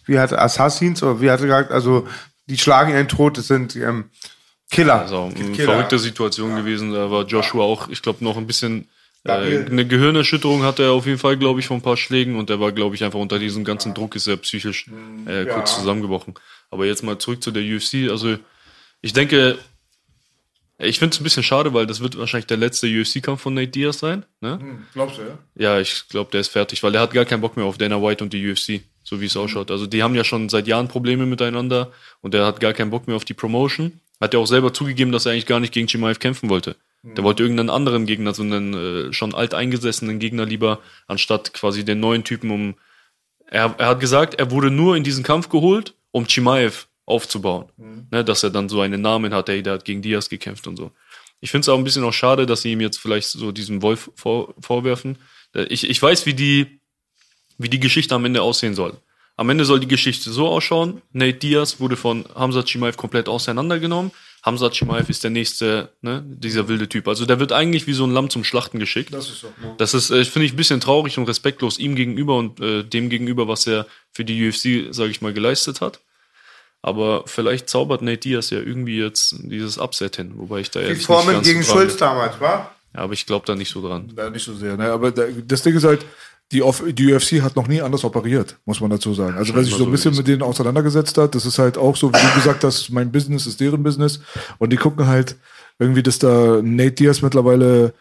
wie 0.06 0.18
hat 0.18 0.32
er, 0.32 0.42
Assassins 0.42 1.02
oder 1.02 1.20
wie 1.20 1.30
hat 1.30 1.40
er 1.40 1.46
gesagt, 1.46 1.72
also 1.72 2.06
die 2.46 2.58
schlagen 2.58 2.92
einen 2.92 3.08
tot. 3.08 3.38
Das 3.38 3.46
sind 3.46 3.74
ähm, 3.76 4.10
Killer. 4.70 5.00
Also 5.00 5.24
eine 5.24 5.52
Killer. 5.52 5.72
verrückte 5.72 5.98
Situation 5.98 6.56
gewesen. 6.56 6.92
Da 6.92 7.10
war 7.10 7.24
Joshua 7.24 7.64
auch, 7.64 7.88
ich 7.88 8.02
glaube, 8.02 8.24
noch 8.24 8.36
ein 8.36 8.46
bisschen 8.46 8.88
äh, 9.26 9.66
eine 9.66 9.86
Gehirnerschütterung 9.86 10.62
hatte 10.62 10.82
er 10.82 10.92
auf 10.92 11.06
jeden 11.06 11.18
Fall, 11.18 11.36
glaube 11.36 11.60
ich, 11.60 11.66
von 11.66 11.78
ein 11.78 11.82
paar 11.82 11.96
Schlägen 11.96 12.36
und 12.36 12.50
der 12.50 12.60
war, 12.60 12.72
glaube 12.72 12.94
ich, 12.94 13.04
einfach 13.04 13.18
unter 13.18 13.38
diesem 13.38 13.64
ganzen 13.64 13.94
Druck 13.94 14.16
ist 14.16 14.26
er 14.26 14.36
psychisch 14.36 14.86
äh, 15.26 15.46
kurz 15.46 15.76
zusammengebrochen. 15.76 16.34
Aber 16.70 16.84
jetzt 16.84 17.02
mal 17.02 17.18
zurück 17.18 17.42
zu 17.42 17.50
der 17.50 17.62
UFC. 17.62 18.10
Also 18.10 18.36
ich 19.00 19.12
denke, 19.14 19.58
ich 20.78 20.98
finde 20.98 21.14
es 21.14 21.20
ein 21.20 21.24
bisschen 21.24 21.42
schade, 21.42 21.72
weil 21.72 21.86
das 21.86 22.00
wird 22.00 22.18
wahrscheinlich 22.18 22.46
der 22.46 22.56
letzte 22.56 22.86
UFC-Kampf 22.86 23.40
von 23.40 23.54
Nate 23.54 23.68
Diaz 23.68 23.98
sein. 23.98 24.24
Ne? 24.40 24.58
Glaubst 24.92 25.18
du, 25.18 25.22
ja? 25.22 25.38
Ja, 25.54 25.80
ich 25.80 26.08
glaube, 26.08 26.30
der 26.30 26.40
ist 26.40 26.48
fertig, 26.48 26.82
weil 26.82 26.92
der 26.92 27.00
hat 27.00 27.12
gar 27.12 27.24
keinen 27.24 27.40
Bock 27.40 27.56
mehr 27.56 27.64
auf 27.64 27.78
Dana 27.78 28.02
White 28.02 28.24
und 28.24 28.32
die 28.32 28.50
UFC, 28.50 28.82
so 29.04 29.20
wie 29.20 29.26
es 29.26 29.36
ausschaut. 29.36 29.70
Also 29.70 29.86
die 29.86 30.02
haben 30.02 30.14
ja 30.14 30.24
schon 30.24 30.48
seit 30.48 30.66
Jahren 30.66 30.88
Probleme 30.88 31.26
miteinander 31.26 31.92
und 32.20 32.34
der 32.34 32.44
hat 32.44 32.60
gar 32.60 32.72
keinen 32.72 32.90
Bock 32.90 33.06
mehr 33.06 33.16
auf 33.16 33.24
die 33.24 33.34
Promotion. 33.34 34.00
Hat 34.20 34.34
ja 34.34 34.40
auch 34.40 34.46
selber 34.46 34.72
zugegeben, 34.72 35.12
dass 35.12 35.26
er 35.26 35.32
eigentlich 35.32 35.46
gar 35.46 35.60
nicht 35.60 35.72
gegen 35.72 35.88
Chimaev 35.88 36.18
kämpfen 36.18 36.48
wollte. 36.48 36.76
Der 37.02 37.22
wollte 37.22 37.42
irgendeinen 37.42 37.68
anderen 37.68 38.06
Gegner, 38.06 38.32
so 38.32 38.42
einen 38.42 38.72
äh, 38.72 39.12
schon 39.12 39.34
alteingesessenen 39.34 40.18
Gegner 40.18 40.46
lieber, 40.46 40.80
anstatt 41.06 41.52
quasi 41.52 41.84
den 41.84 42.00
neuen 42.00 42.24
Typen 42.24 42.50
um. 42.50 42.76
Er, 43.46 43.74
er 43.76 43.88
hat 43.88 44.00
gesagt, 44.00 44.36
er 44.36 44.50
wurde 44.50 44.70
nur 44.70 44.96
in 44.96 45.04
diesen 45.04 45.22
Kampf 45.22 45.50
geholt, 45.50 45.92
um 46.12 46.24
Chimaev 46.26 46.86
aufzubauen. 47.04 47.66
Ne, 48.10 48.24
dass 48.24 48.42
er 48.42 48.48
dann 48.48 48.70
so 48.70 48.80
einen 48.80 49.02
Namen 49.02 49.34
hat, 49.34 49.50
ey, 49.50 49.62
der 49.62 49.74
hat 49.74 49.84
gegen 49.84 50.00
Diaz 50.00 50.30
gekämpft 50.30 50.66
und 50.66 50.76
so. 50.76 50.92
Ich 51.40 51.50
finde 51.50 51.60
es 51.60 51.68
auch 51.68 51.76
ein 51.76 51.84
bisschen 51.84 52.04
auch 52.04 52.12
schade, 52.12 52.46
dass 52.46 52.62
sie 52.62 52.72
ihm 52.72 52.80
jetzt 52.80 52.98
vielleicht 52.98 53.28
so 53.28 53.52
diesen 53.52 53.82
Wolf 53.82 54.10
vor, 54.14 54.54
vorwerfen. 54.58 55.18
Äh, 55.54 55.64
Ich, 55.64 55.88
ich 55.88 56.00
weiß, 56.00 56.24
wie 56.24 56.32
die, 56.32 56.80
wie 57.58 57.68
die 57.68 57.80
Geschichte 57.80 58.14
am 58.14 58.24
Ende 58.24 58.40
aussehen 58.40 58.74
soll. 58.74 58.96
Am 59.36 59.50
Ende 59.50 59.64
soll 59.64 59.80
die 59.80 59.88
Geschichte 59.88 60.30
so 60.30 60.46
ausschauen. 60.48 61.02
Nate 61.12 61.38
Diaz 61.38 61.80
wurde 61.80 61.96
von 61.96 62.24
Hamza 62.34 62.62
Chimaev 62.62 62.96
komplett 62.96 63.28
auseinandergenommen. 63.28 64.12
Hamza 64.44 64.70
Chimaev 64.70 65.08
ist 65.08 65.24
der 65.24 65.30
nächste, 65.30 65.90
ne, 66.02 66.22
dieser 66.24 66.68
wilde 66.68 66.88
Typ. 66.88 67.08
Also 67.08 67.26
der 67.26 67.40
wird 67.40 67.50
eigentlich 67.50 67.86
wie 67.86 67.94
so 67.94 68.04
ein 68.04 68.12
Lamm 68.12 68.30
zum 68.30 68.44
Schlachten 68.44 68.78
geschickt. 68.78 69.12
Das 69.12 69.28
ist 69.28 69.40
so. 69.40 69.52
Das 69.78 69.94
ist, 69.94 70.10
äh, 70.10 70.24
finde 70.24 70.46
ich, 70.46 70.52
ein 70.52 70.56
bisschen 70.56 70.80
traurig 70.80 71.18
und 71.18 71.26
respektlos 71.26 71.78
ihm 71.78 71.96
gegenüber 71.96 72.36
und 72.36 72.60
äh, 72.60 72.84
dem 72.84 73.08
gegenüber, 73.08 73.48
was 73.48 73.66
er 73.66 73.86
für 74.12 74.24
die 74.24 74.48
UFC, 74.48 74.94
sage 74.94 75.10
ich 75.10 75.20
mal, 75.22 75.32
geleistet 75.32 75.80
hat. 75.80 76.00
Aber 76.82 77.24
vielleicht 77.26 77.70
zaubert 77.70 78.02
Nate 78.02 78.18
Diaz 78.18 78.50
ja 78.50 78.58
irgendwie 78.58 78.98
jetzt 78.98 79.34
dieses 79.38 79.78
Upset 79.78 80.16
hin, 80.16 80.34
wobei 80.36 80.60
ich 80.60 80.70
da 80.70 80.80
Die 80.80 80.88
jetzt 80.88 80.98
nicht 80.98 81.06
Formel 81.06 81.40
gegen 81.40 81.62
Schulz 81.62 81.96
damals, 81.96 82.38
war? 82.38 82.76
Ja, 82.94 83.00
aber 83.00 83.14
ich 83.14 83.24
glaube 83.24 83.46
da 83.46 83.54
nicht 83.54 83.70
so 83.70 83.80
dran. 83.80 84.12
Ja, 84.16 84.28
nicht 84.28 84.44
so 84.44 84.54
sehr, 84.54 84.76
ne? 84.76 84.92
Aber 84.92 85.10
da, 85.10 85.24
das 85.44 85.62
Ding 85.62 85.74
ist 85.74 85.84
halt, 85.84 86.04
die, 86.52 86.62
die 86.92 87.12
UFC 87.12 87.42
hat 87.42 87.56
noch 87.56 87.68
nie 87.68 87.80
anders 87.80 88.04
operiert, 88.04 88.58
muss 88.64 88.80
man 88.80 88.90
dazu 88.90 89.14
sagen. 89.14 89.36
Also 89.36 89.54
wer 89.54 89.64
sich 89.64 89.74
so 89.74 89.84
ein 89.84 89.90
bisschen 89.90 90.14
mit 90.14 90.28
denen 90.28 90.42
auseinandergesetzt 90.42 91.16
hat, 91.18 91.34
das 91.34 91.46
ist 91.46 91.58
halt 91.58 91.78
auch 91.78 91.96
so, 91.96 92.12
wie 92.12 92.18
du 92.18 92.34
gesagt 92.34 92.64
hast, 92.64 92.90
mein 92.90 93.10
Business 93.10 93.46
ist 93.46 93.60
deren 93.60 93.82
Business. 93.82 94.20
Und 94.58 94.70
die 94.70 94.76
gucken 94.76 95.06
halt 95.06 95.36
irgendwie, 95.78 96.02
dass 96.02 96.18
da 96.18 96.60
Nate 96.62 96.92
Diaz 96.92 97.22
mittlerweile 97.22 97.94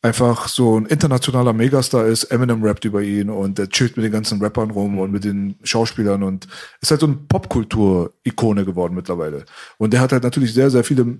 einfach 0.00 0.48
so 0.48 0.78
ein 0.78 0.86
internationaler 0.86 1.52
Megastar 1.52 2.06
ist. 2.06 2.24
Eminem 2.24 2.62
rappt 2.62 2.84
über 2.84 3.02
ihn 3.02 3.30
und 3.30 3.58
der 3.58 3.68
chillt 3.68 3.96
mit 3.96 4.04
den 4.04 4.12
ganzen 4.12 4.40
Rappern 4.40 4.70
rum 4.70 4.98
und 4.98 5.10
mit 5.10 5.24
den 5.24 5.56
Schauspielern 5.62 6.22
und 6.22 6.46
ist 6.80 6.90
halt 6.90 7.00
so 7.00 7.08
ein 7.08 7.26
Popkultur-Ikone 7.26 8.64
geworden 8.64 8.94
mittlerweile. 8.94 9.44
Und 9.76 9.92
der 9.92 10.00
hat 10.00 10.12
halt 10.12 10.22
natürlich 10.22 10.54
sehr, 10.54 10.70
sehr 10.70 10.84
viele 10.84 11.18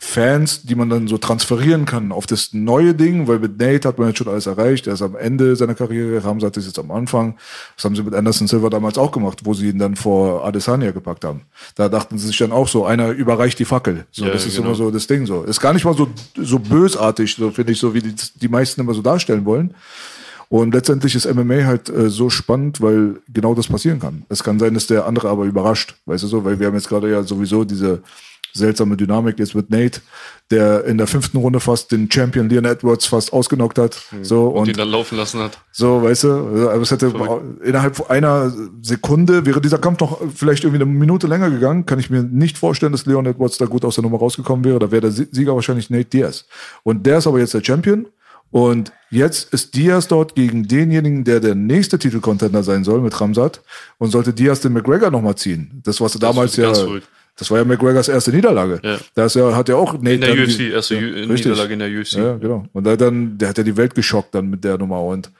Fans, 0.00 0.62
die 0.62 0.74
man 0.76 0.88
dann 0.88 1.08
so 1.08 1.18
transferieren 1.18 1.84
kann 1.84 2.12
auf 2.12 2.26
das 2.26 2.52
neue 2.52 2.94
Ding, 2.94 3.26
weil 3.26 3.40
mit 3.40 3.58
Nate 3.58 3.88
hat 3.88 3.98
man 3.98 4.08
jetzt 4.08 4.18
schon 4.18 4.28
alles 4.28 4.46
erreicht. 4.46 4.86
Er 4.86 4.94
ist 4.94 5.02
am 5.02 5.16
Ende 5.16 5.56
seiner 5.56 5.74
Karriere, 5.74 6.22
Ramsat 6.24 6.56
ist 6.56 6.66
jetzt 6.66 6.78
am 6.78 6.90
Anfang. 6.90 7.36
Das 7.76 7.84
haben 7.84 7.96
sie 7.96 8.02
mit 8.02 8.14
Anderson 8.14 8.46
Silva 8.46 8.70
damals 8.70 8.96
auch 8.96 9.10
gemacht, 9.10 9.40
wo 9.44 9.54
sie 9.54 9.70
ihn 9.70 9.78
dann 9.78 9.96
vor 9.96 10.44
Adesanya 10.44 10.92
gepackt 10.92 11.24
haben. 11.24 11.42
Da 11.74 11.88
dachten 11.88 12.16
sie 12.16 12.28
sich 12.28 12.38
dann 12.38 12.52
auch 12.52 12.68
so, 12.68 12.86
einer 12.86 13.10
überreicht 13.10 13.58
die 13.58 13.64
Fackel. 13.64 14.06
So, 14.12 14.24
Ja, 14.24 14.32
das 14.32 14.46
ist 14.46 14.56
genau. 14.56 14.68
immer 14.68 14.76
so 14.76 14.90
das 14.90 15.06
Ding 15.08 15.26
so. 15.26 15.42
Ist 15.42 15.60
gar 15.60 15.72
nicht 15.72 15.84
mal 15.84 15.94
so, 15.94 16.08
so 16.36 16.58
bösartig, 16.58 17.34
so 17.34 17.50
finde 17.50 17.72
ich, 17.72 17.78
so 17.78 17.92
wie 17.92 18.00
die, 18.00 18.14
die 18.40 18.48
meisten 18.48 18.80
immer 18.80 18.94
so 18.94 19.02
darstellen 19.02 19.44
wollen. 19.44 19.74
Und 20.48 20.72
letztendlich 20.72 21.14
ist 21.14 21.32
MMA 21.32 21.64
halt 21.64 21.88
äh, 21.90 22.08
so 22.08 22.30
spannend, 22.30 22.80
weil 22.80 23.16
genau 23.28 23.54
das 23.54 23.66
passieren 23.66 24.00
kann. 24.00 24.22
Es 24.28 24.42
kann 24.42 24.58
sein, 24.58 24.74
dass 24.74 24.86
der 24.86 25.06
andere 25.06 25.28
aber 25.28 25.44
überrascht, 25.44 25.96
weißt 26.06 26.22
du 26.22 26.26
so, 26.28 26.44
weil 26.44 26.58
wir 26.58 26.68
haben 26.68 26.74
jetzt 26.74 26.88
gerade 26.88 27.10
ja 27.10 27.22
sowieso 27.22 27.64
diese 27.64 28.02
seltsame 28.54 28.96
Dynamik 28.96 29.38
jetzt 29.38 29.54
mit 29.54 29.70
Nate, 29.70 30.00
der 30.50 30.84
in 30.84 30.98
der 30.98 31.06
fünften 31.06 31.36
Runde 31.38 31.60
fast 31.60 31.92
den 31.92 32.10
Champion 32.10 32.48
Leon 32.48 32.64
Edwards 32.64 33.06
fast 33.06 33.32
ausgenockt 33.32 33.78
hat. 33.78 34.00
So 34.22 34.48
Und, 34.48 34.60
und 34.62 34.68
ihn 34.68 34.74
dann 34.76 34.88
laufen 34.88 35.16
lassen 35.18 35.40
hat. 35.40 35.58
so, 35.72 36.02
weißt 36.02 36.24
du, 36.24 36.30
aber 36.70 36.80
es 36.82 36.90
hätte 36.90 37.12
innerhalb 37.64 38.10
einer 38.10 38.52
Sekunde 38.82 39.44
wäre 39.46 39.60
dieser 39.60 39.78
Kampf 39.78 40.00
noch 40.00 40.20
vielleicht 40.34 40.64
irgendwie 40.64 40.82
eine 40.82 40.90
Minute 40.90 41.26
länger 41.26 41.50
gegangen. 41.50 41.86
Kann 41.86 41.98
ich 41.98 42.10
mir 42.10 42.22
nicht 42.22 42.58
vorstellen, 42.58 42.92
dass 42.92 43.06
Leon 43.06 43.26
Edwards 43.26 43.58
da 43.58 43.66
gut 43.66 43.84
aus 43.84 43.96
der 43.96 44.02
Nummer 44.02 44.18
rausgekommen 44.18 44.64
wäre. 44.64 44.78
Da 44.78 44.90
wäre 44.90 45.02
der 45.02 45.10
Sie- 45.10 45.28
Sieger 45.30 45.54
wahrscheinlich 45.54 45.90
Nate 45.90 46.06
Diaz. 46.06 46.46
Und 46.82 47.04
der 47.06 47.18
ist 47.18 47.26
aber 47.26 47.38
jetzt 47.38 47.54
der 47.54 47.62
Champion. 47.62 48.06
Und 48.50 48.92
jetzt 49.10 49.52
ist 49.52 49.74
Diaz 49.76 50.08
dort 50.08 50.34
gegen 50.34 50.66
denjenigen, 50.66 51.22
der 51.24 51.38
der 51.40 51.54
nächste 51.54 51.98
Titelcontender 51.98 52.62
sein 52.62 52.82
soll 52.82 53.02
mit 53.02 53.20
Ramsat. 53.20 53.60
Und 53.98 54.10
sollte 54.10 54.32
Diaz 54.32 54.60
den 54.60 54.72
McGregor 54.72 55.10
nochmal 55.10 55.34
ziehen. 55.36 55.82
Das, 55.84 56.00
was 56.00 56.12
damals 56.14 56.56
wird 56.56 56.74
ja, 56.74 56.82
verrückt. 56.82 57.08
Das 57.38 57.50
war 57.50 57.58
ja 57.58 57.64
McGregors 57.64 58.08
erste 58.08 58.32
Niederlage. 58.32 58.80
Ja. 58.82 58.98
Da 59.14 59.26
ist 59.26 59.36
ja, 59.36 59.54
hat 59.54 59.68
ja 59.68 59.76
auch 59.76 59.94
Nate 59.94 60.14
In 60.14 60.20
der 60.20 60.32
UFC, 60.34 60.56
die- 60.58 60.70
erste 60.70 60.94
ja. 60.96 61.26
Niederlage 61.26 61.72
in 61.72 61.78
der 61.78 61.88
UFC. 61.88 62.12
Ja, 62.14 62.36
genau. 62.36 62.66
Und 62.72 62.84
da 62.84 62.96
dann, 62.96 63.38
der 63.38 63.48
hat 63.48 63.58
ja 63.58 63.64
die 63.64 63.76
Welt 63.76 63.94
geschockt 63.94 64.34
dann 64.34 64.50
mit 64.50 64.64
der 64.64 64.76
Nummer 64.78 65.02
und 65.02 65.30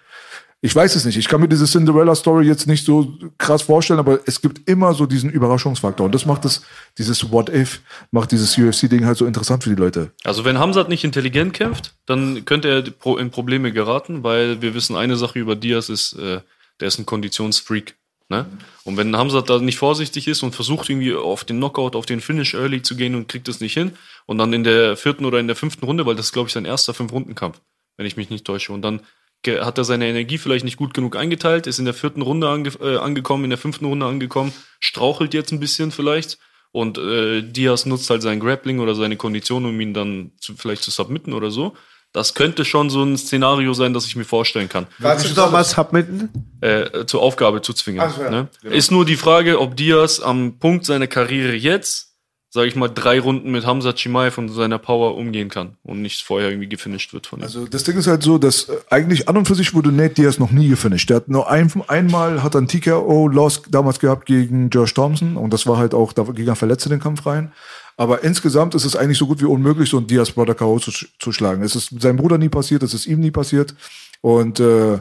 ich 0.61 0.75
weiß 0.75 0.97
es 0.97 1.05
nicht. 1.05 1.17
Ich 1.17 1.29
kann 1.29 1.41
mir 1.41 1.47
diese 1.47 1.67
Cinderella-Story 1.67 2.45
jetzt 2.45 2.67
nicht 2.67 2.85
so 2.85 3.13
krass 3.39 3.63
vorstellen, 3.63 4.01
aber 4.01 4.19
es 4.27 4.41
gibt 4.41 4.69
immer 4.69 4.93
so 4.93 5.07
diesen 5.07 5.31
Überraschungsfaktor. 5.31 6.07
Und 6.07 6.13
das 6.17 6.27
macht 6.27 6.45
es, 6.45 6.63
dieses 6.99 7.31
What 7.31 7.49
If, 7.49 7.81
macht 8.11 8.33
dieses 8.33 8.59
UFC-Ding 8.59 9.05
halt 9.07 9.17
so 9.19 9.25
interessant 9.25 9.63
für 9.63 9.71
die 9.71 9.77
Leute. 9.81 10.11
Also 10.25 10.45
wenn 10.45 10.59
Hamzat 10.59 10.89
nicht 10.89 11.05
intelligent 11.05 11.53
kämpft, 11.53 11.95
dann 12.07 12.45
könnte 12.45 12.69
er 12.69 13.19
in 13.21 13.31
Probleme 13.31 13.71
geraten, 13.71 14.25
weil 14.25 14.61
wir 14.61 14.75
wissen, 14.75 14.97
eine 14.97 15.17
Sache 15.17 15.39
über 15.39 15.55
Diaz 15.55 15.89
ist, 15.89 16.15
äh, 16.15 16.41
der 16.81 16.89
ist 16.89 16.99
ein 16.99 17.07
Konditionsfreak. 17.07 17.95
Ne? 18.29 18.47
Und 18.85 18.97
wenn 18.99 19.17
Hamzat 19.17 19.49
da 19.49 19.59
nicht 19.59 19.79
vorsichtig 19.79 20.29
ist 20.29 20.43
und 20.43 20.55
versucht 20.55 20.91
irgendwie 20.91 21.15
auf 21.15 21.45
den 21.45 21.57
Knockout, 21.57 21.97
auf 21.97 22.05
den 22.05 22.21
Finish 22.21 22.55
early 22.55 22.83
zu 22.83 22.95
gehen 22.95 23.15
und 23.15 23.29
kriegt 23.29 23.49
es 23.49 23.61
nicht 23.61 23.73
hin 23.73 23.93
und 24.27 24.37
dann 24.39 24.53
in 24.53 24.65
der 24.65 24.97
vierten 24.97 25.25
oder 25.25 25.41
in 25.41 25.47
der 25.47 25.57
fünften 25.57 25.87
Runde, 25.87 26.05
weil 26.05 26.15
das 26.15 26.27
ist, 26.27 26.33
glaube 26.33 26.49
ich, 26.49 26.53
sein 26.53 26.67
erster 26.67 26.93
Fünf-Runden-Kampf, 26.93 27.61
wenn 27.97 28.07
ich 28.07 28.17
mich 28.17 28.29
nicht 28.29 28.45
täusche, 28.45 28.73
und 28.73 28.83
dann 28.83 29.01
hat 29.47 29.79
er 29.79 29.85
seine 29.85 30.09
Energie 30.09 30.37
vielleicht 30.37 30.65
nicht 30.65 30.77
gut 30.77 30.95
genug 30.95 31.17
eingeteilt, 31.17 31.67
ist 31.67 31.79
in 31.79 31.85
der 31.85 31.95
vierten 31.95 32.23
Runde 32.23 32.49
ange 32.49 32.71
äh, 32.81 32.97
angekommen, 32.97 33.45
in 33.45 33.51
der 33.51 33.59
fünften 33.59 33.85
Runde 33.85 34.05
angekommen, 34.05 34.53
strauchelt 34.81 35.33
jetzt 35.33 35.53
ein 35.53 35.61
bisschen 35.61 35.93
vielleicht 35.93 36.39
und 36.73 36.99
äh, 36.99 37.43
Diaz 37.43 37.87
nutzt 37.87 38.11
halt 38.11 38.23
sein 38.23 38.41
Grappling 38.41 38.81
oder 38.81 38.95
seine 38.95 39.17
Kondition, 39.17 39.65
um 39.65 39.81
ihn 39.81 39.95
dann 39.95 40.33
zu, 40.39 40.57
vielleicht 40.57 40.83
zu 40.83 40.91
submitten 40.91 41.33
oder 41.33 41.51
so. 41.51 41.77
Das 42.19 42.35
könnte 42.35 42.65
schon 42.65 42.91
so 42.91 43.05
ein 43.05 43.17
Szenario 43.17 43.73
sein, 43.75 43.95
das 43.95 44.05
ich 44.07 44.17
mir 44.17 44.25
vorstellen 44.25 44.69
kann. 44.69 44.89
Was 44.99 45.25
ist 45.25 45.39
doch 45.39 45.53
was 45.53 45.71
submitten? 45.71 46.31
Äh, 46.61 47.07
zur 47.07 47.23
Aufgabe 47.23 47.63
zu 47.63 47.73
zwingen. 47.73 48.01
Ach 48.01 48.19
ja. 48.19 48.29
ne? 48.29 48.49
Ist 48.65 48.91
nur 48.91 49.05
die 49.05 49.15
Frage, 49.15 49.61
ob 49.61 49.77
Diaz 49.77 50.19
am 50.19 50.59
Punkt 50.59 50.85
seiner 50.85 51.07
Karriere 51.07 51.55
jetzt, 51.55 52.17
sage 52.51 52.67
ich 52.67 52.75
mal, 52.75 52.89
drei 52.89 53.21
Runden 53.21 53.53
mit 53.53 53.67
Hamza 53.67 53.93
Chimaev 53.93 54.37
und 54.37 54.49
seiner 54.49 54.79
Power 54.79 55.17
umgehen 55.17 55.49
kann 55.49 55.77
und 55.85 56.03
nicht 56.03 56.23
vorher 56.23 56.51
irgendwie 56.51 56.69
gefinisht 56.69 57.13
wird 57.13 57.29
von 57.29 57.39
ihm. 57.39 57.45
Also 57.45 57.67
das 57.67 57.85
Ding 57.85 57.97
ist 57.97 58.09
halt 58.09 58.25
so, 58.25 58.37
dass 58.39 58.69
äh, 58.69 58.79
eigentlich 58.91 59.29
an 59.29 59.37
und 59.37 59.47
für 59.47 59.55
sich 59.55 59.73
wurde 59.73 59.93
Nate 59.93 60.15
Diaz 60.15 60.41
noch 60.41 60.51
nie 60.51 60.69
gefinisht. 60.69 61.11
Der 61.11 61.19
hat 61.19 61.29
nur 61.29 61.49
ein, 61.49 61.73
einmal 61.87 62.43
hat 62.43 62.57
er 62.57 62.59
einen 62.59 62.67
TKO-Loss 62.67 63.63
damals 63.71 64.01
gehabt 64.01 64.27
gegen 64.27 64.71
Josh 64.71 64.93
Thompson 64.93 65.37
und 65.37 65.53
das 65.53 65.69
war 65.69 65.77
halt 65.77 65.95
auch, 65.95 66.13
da 66.13 66.25
ging 66.25 66.49
er 66.49 66.57
verletzt 66.57 66.85
in 66.85 66.91
den 66.91 67.01
Kampf 67.01 67.27
rein. 67.27 67.53
Aber 67.99 68.23
insgesamt 68.23 68.75
ist 68.77 68.85
es 68.85 68.97
eigentlich 68.97 69.19
so 69.19 69.27
gut 69.27 69.41
wie 69.41 69.47
unmöglich, 69.47 69.91
so 69.91 69.99
einen 69.99 70.07
Diaz 70.07 70.31
Brother 70.31 70.55
K.O. 70.55 70.79
zu, 70.79 70.93
zu 70.93 71.33
schlagen. 71.33 71.63
Es 71.63 71.75
ist 71.75 72.01
seinem 72.01 72.17
Bruder 72.17 72.39
nie 72.39 72.49
passiert, 72.49 72.83
es 72.85 72.95
ist 72.95 73.07
ihm 73.07 73.19
nie 73.19 73.33
passiert. 73.33 73.75
Und 74.23 74.61
äh, 74.61 75.01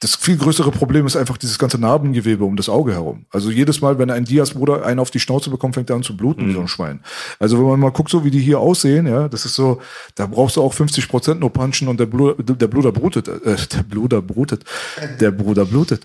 das 0.00 0.14
viel 0.14 0.36
größere 0.36 0.70
Problem 0.70 1.06
ist 1.06 1.16
einfach 1.16 1.38
dieses 1.38 1.58
ganze 1.58 1.78
Narbengewebe 1.78 2.44
um 2.44 2.54
das 2.54 2.68
Auge 2.68 2.92
herum. 2.92 3.24
Also 3.30 3.50
jedes 3.50 3.80
Mal, 3.80 3.98
wenn 3.98 4.10
ein 4.10 4.24
Diaz-Bruder 4.24 4.84
einen 4.84 5.00
auf 5.00 5.10
die 5.10 5.18
Schnauze 5.18 5.50
bekommt, 5.50 5.74
fängt 5.74 5.90
er 5.90 5.96
an 5.96 6.04
zu 6.04 6.16
bluten 6.16 6.48
wie 6.48 6.52
so 6.52 6.60
ein 6.60 6.68
Schwein. 6.68 7.00
Also 7.40 7.58
wenn 7.58 7.66
man 7.66 7.80
mal 7.80 7.90
guckt, 7.90 8.10
so 8.10 8.24
wie 8.24 8.30
die 8.30 8.38
hier 8.38 8.60
aussehen, 8.60 9.06
ja, 9.06 9.28
das 9.28 9.44
ist 9.44 9.54
so, 9.54 9.80
da 10.14 10.26
brauchst 10.26 10.56
du 10.56 10.62
auch 10.62 10.72
50 10.72 11.08
Prozent 11.08 11.40
nur 11.40 11.52
punchen 11.52 11.88
und 11.88 11.98
der, 11.98 12.06
Blu 12.06 12.34
der 12.34 12.68
Bluter 12.68 12.92
brutet, 12.92 13.26
äh, 13.26 13.56
der 13.72 13.82
Bluter 13.82 14.22
brutet, 14.22 14.64
der 15.18 15.32
Bruder 15.32 15.64
blutet. 15.64 16.04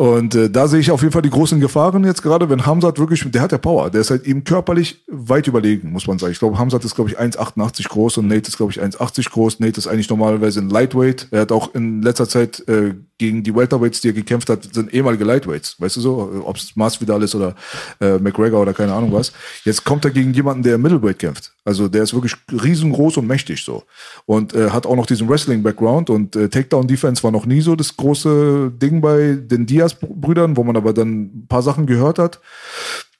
Und 0.00 0.34
äh, 0.34 0.48
da 0.48 0.66
sehe 0.66 0.80
ich 0.80 0.90
auf 0.90 1.02
jeden 1.02 1.12
Fall 1.12 1.20
die 1.20 1.28
großen 1.28 1.60
Gefahren 1.60 2.04
jetzt 2.04 2.22
gerade, 2.22 2.48
wenn 2.48 2.64
Hamzat 2.64 2.98
wirklich, 2.98 3.22
der 3.30 3.42
hat 3.42 3.52
ja 3.52 3.58
Power, 3.58 3.90
der 3.90 4.00
ist 4.00 4.10
halt 4.10 4.26
ihm 4.26 4.44
körperlich 4.44 5.04
weit 5.08 5.46
überlegen, 5.46 5.92
muss 5.92 6.06
man 6.06 6.18
sagen. 6.18 6.32
Ich 6.32 6.38
glaube, 6.38 6.58
Hamzat 6.58 6.86
ist, 6.86 6.94
glaube 6.94 7.10
ich, 7.10 7.20
1,88 7.20 7.86
groß 7.86 8.16
und 8.16 8.26
Nate 8.26 8.48
ist, 8.48 8.56
glaube 8.56 8.72
ich, 8.72 8.80
1,80 8.80 9.28
groß. 9.28 9.60
Nate 9.60 9.76
ist 9.76 9.86
eigentlich 9.86 10.08
normalerweise 10.08 10.60
ein 10.60 10.70
Lightweight. 10.70 11.28
Er 11.32 11.42
hat 11.42 11.52
auch 11.52 11.74
in 11.74 12.00
letzter 12.00 12.26
Zeit 12.26 12.66
äh, 12.66 12.94
gegen 13.20 13.42
die 13.42 13.54
Welterweights, 13.54 14.00
die 14.00 14.08
er 14.08 14.14
gekämpft 14.14 14.48
hat, 14.48 14.74
sind 14.74 14.94
ehemalige 14.94 15.24
Lightweights. 15.24 15.78
Weißt 15.78 15.96
du 15.96 16.00
so, 16.00 16.42
ob 16.46 16.56
es 16.56 16.74
Masvidal 16.74 17.22
ist 17.22 17.34
oder 17.34 17.54
äh, 18.00 18.18
McGregor 18.18 18.62
oder 18.62 18.72
keine 18.72 18.94
Ahnung 18.94 19.12
was. 19.12 19.32
Jetzt 19.62 19.84
kommt 19.84 20.06
er 20.06 20.10
gegen 20.10 20.32
jemanden, 20.32 20.62
der 20.62 20.78
Middleweight 20.78 21.18
kämpft. 21.18 21.52
Also 21.62 21.86
der 21.88 22.02
ist 22.02 22.14
wirklich 22.14 22.34
riesengroß 22.50 23.18
und 23.18 23.26
mächtig 23.26 23.62
so. 23.62 23.84
Und 24.24 24.54
äh, 24.54 24.70
hat 24.70 24.86
auch 24.86 24.96
noch 24.96 25.04
diesen 25.04 25.28
Wrestling-Background 25.28 26.08
und 26.08 26.34
äh, 26.34 26.48
Takedown-Defense 26.48 27.22
war 27.22 27.30
noch 27.30 27.44
nie 27.44 27.60
so 27.60 27.76
das 27.76 27.94
große 27.94 28.72
Ding 28.74 29.02
bei 29.02 29.34
den 29.38 29.66
Diaz-Brüdern, 29.66 30.56
wo 30.56 30.64
man 30.64 30.78
aber 30.78 30.94
dann 30.94 31.24
ein 31.24 31.46
paar 31.46 31.62
Sachen 31.62 31.84
gehört 31.86 32.18
hat 32.18 32.40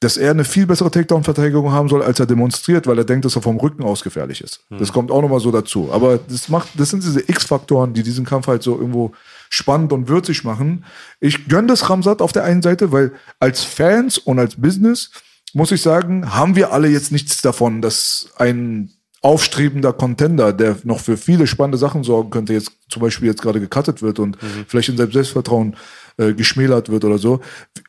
dass 0.01 0.17
er 0.17 0.31
eine 0.31 0.45
viel 0.45 0.67
bessere 0.67 0.91
Takedown-Verteidigung 0.91 1.71
haben 1.73 1.91
soll, 1.91 2.03
als 2.03 2.19
er 2.19 2.25
demonstriert, 2.25 2.87
weil 2.87 2.97
er 2.97 3.05
denkt, 3.05 3.27
dass 3.27 3.37
er 3.37 3.43
vom 3.43 3.59
Rücken 3.59 3.83
aus 3.83 4.03
gefährlich 4.03 4.41
ist. 4.41 4.65
Das 4.71 4.93
kommt 4.95 5.11
auch 5.11 5.21
nochmal 5.21 5.41
so 5.41 5.51
dazu. 5.51 5.91
Aber 5.93 6.19
das 6.19 6.49
macht, 6.49 6.71
das 6.79 6.89
sind 6.89 7.03
diese 7.03 7.21
X-Faktoren, 7.21 7.93
die 7.93 8.03
diesen 8.03 8.25
Kampf 8.25 8.47
halt 8.47 8.63
so 8.63 8.79
irgendwo 8.79 9.13
spannend 9.51 9.93
und 9.93 10.09
würzig 10.09 10.45
machen. 10.45 10.87
Ich 11.19 11.49
gönne 11.49 11.69
das 11.69 11.91
Ramsat 11.91 12.23
auf 12.23 12.33
der 12.33 12.45
einen 12.45 12.63
Seite, 12.63 12.93
weil 12.93 13.13
als 13.39 13.63
Fans 13.63 14.17
und 14.17 14.39
als 14.39 14.57
Business 14.57 15.11
muss 15.53 15.73
ich 15.73 15.83
sagen, 15.83 16.35
haben 16.35 16.57
wir 16.57 16.73
alle 16.73 16.89
jetzt 16.89 17.13
nichts 17.13 17.43
davon, 17.43 17.83
dass 17.83 18.31
ein 18.37 18.93
aufstrebender 19.23 19.93
Contender, 19.93 20.53
der 20.53 20.79
noch 20.85 21.01
für 21.01 21.17
viele 21.17 21.47
spannende 21.47 21.77
Sachen 21.77 22.05
sorgen 22.05 22.31
könnte, 22.31 22.55
jetzt 22.55 22.73
zum 22.89 23.03
Beispiel 23.03 23.29
jetzt 23.29 23.43
gerade 23.43 23.61
gecuttet 23.61 24.01
wird 24.01 24.19
und 24.19 24.39
vielleicht 24.67 24.89
in 24.89 24.97
seinem 24.97 25.13
Selbstvertrauen 25.13 25.77
äh, 26.17 26.33
geschmälert 26.33 26.89
wird 26.89 27.05
oder 27.05 27.19
so. 27.19 27.41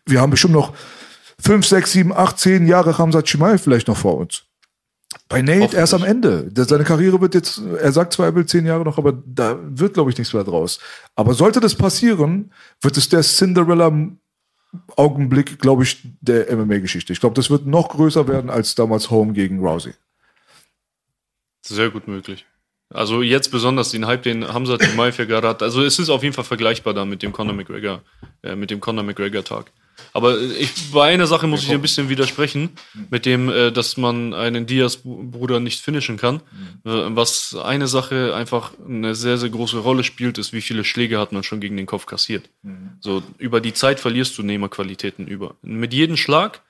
Wir 0.06 0.20
haben 0.20 0.32
bestimmt 0.32 0.56
noch 0.56 0.74
fünf, 1.40 1.66
sechs, 1.66 1.92
sieben, 1.94 2.12
acht, 2.12 2.40
zehn 2.40 2.68
Jahre 2.68 2.98
Hamza 2.98 3.22
Chimaev 3.22 3.64
vielleicht 3.64 3.88
noch 3.88 3.98
vor 3.98 4.18
uns. 4.18 4.44
Bei 5.28 5.42
Nate 5.42 5.76
erst 5.76 5.94
am 5.94 6.04
Ende. 6.04 6.50
Seine 6.56 6.84
Karriere 6.84 7.20
wird 7.22 7.36
jetzt, 7.36 7.60
er 7.60 7.92
sagt 7.92 8.14
zwar, 8.14 8.28
er 8.28 8.36
will 8.36 8.46
zehn 8.46 8.66
Jahre 8.66 8.84
noch, 8.84 8.98
aber 8.98 9.22
da 9.26 9.60
wird, 9.62 9.94
glaube 9.94 10.12
ich, 10.12 10.18
nichts 10.18 10.34
mehr 10.34 10.44
draus. 10.44 10.80
Aber 11.16 11.34
sollte 11.34 11.60
das 11.60 11.76
passieren, 11.76 12.52
wird 12.82 12.98
es 12.98 13.10
der 13.10 13.22
Cinderella-Augenblick, 13.22 15.60
glaube 15.60 15.84
ich, 15.84 16.02
der 16.22 16.56
MMA-Geschichte. 16.56 17.14
Ich 17.14 17.20
glaube, 17.20 17.36
das 17.36 17.50
wird 17.50 17.66
noch 17.66 17.90
größer 17.90 18.28
werden 18.28 18.50
als 18.50 18.76
damals 18.76 19.10
Home 19.10 19.34
gegen 19.34 19.60
Rousey. 19.60 19.94
Sehr 21.62 21.90
gut 21.90 22.08
möglich. 22.08 22.46
Also 22.94 23.22
jetzt 23.22 23.50
besonders 23.50 23.92
den 23.92 24.06
Hype, 24.06 24.24
den 24.24 24.48
Hamza 24.48 24.78
ja 24.78 25.26
gerade 25.26 25.48
hat. 25.48 25.64
Also 25.64 25.84
es 25.84 25.98
ist 25.98 26.10
auf 26.10 26.24
jeden 26.24 26.34
Fall 26.34 26.44
vergleichbar 26.44 26.94
da 26.94 27.06
mit 27.06 27.24
dem 27.24 27.32
Conor 27.32 27.54
McGregor, 27.54 28.02
äh, 28.44 28.56
mit 28.56 28.70
dem 28.70 28.82
Conor 28.82 29.04
McGregor 29.04 29.44
Tag. 29.44 29.72
Aber 30.14 30.38
äh, 30.40 30.54
ich, 30.54 30.92
bei 30.92 31.12
einer 31.12 31.28
Sache 31.28 31.48
muss 31.48 31.64
ich 31.64 31.72
ein 31.72 31.82
bisschen 31.82 32.10
widersprechen, 32.10 32.70
mit 33.10 33.26
dem, 33.26 33.50
äh, 33.50 33.72
dass 33.72 33.98
man 33.98 34.34
einen 34.34 34.66
Diaz-Bruder 34.66 35.60
nicht 35.60 35.82
finishen 35.82 36.18
kann. 36.18 36.38
Äh, 36.86 36.90
was 37.16 37.56
eine 37.56 37.88
Sache 37.88 38.34
einfach 38.36 38.74
eine 38.88 39.16
sehr, 39.16 39.38
sehr 39.38 39.50
große 39.50 39.80
Rolle 39.80 40.04
spielt, 40.04 40.38
ist, 40.38 40.54
wie 40.54 40.62
viele 40.62 40.84
Schläge 40.84 41.20
hat 41.20 41.32
man 41.32 41.44
schon 41.44 41.62
gegen 41.62 41.78
den 41.78 41.86
Kopf 41.86 42.06
kassiert. 42.06 42.50
So, 43.00 43.24
über 43.38 43.62
die 43.62 43.74
Zeit 43.74 44.00
verlierst 44.00 44.38
du 44.38 44.44
Nehmerqualitäten 44.44 45.28
über. 45.28 45.56
Mit 45.62 45.94
jedem 45.94 46.18
Schlag 46.18 46.62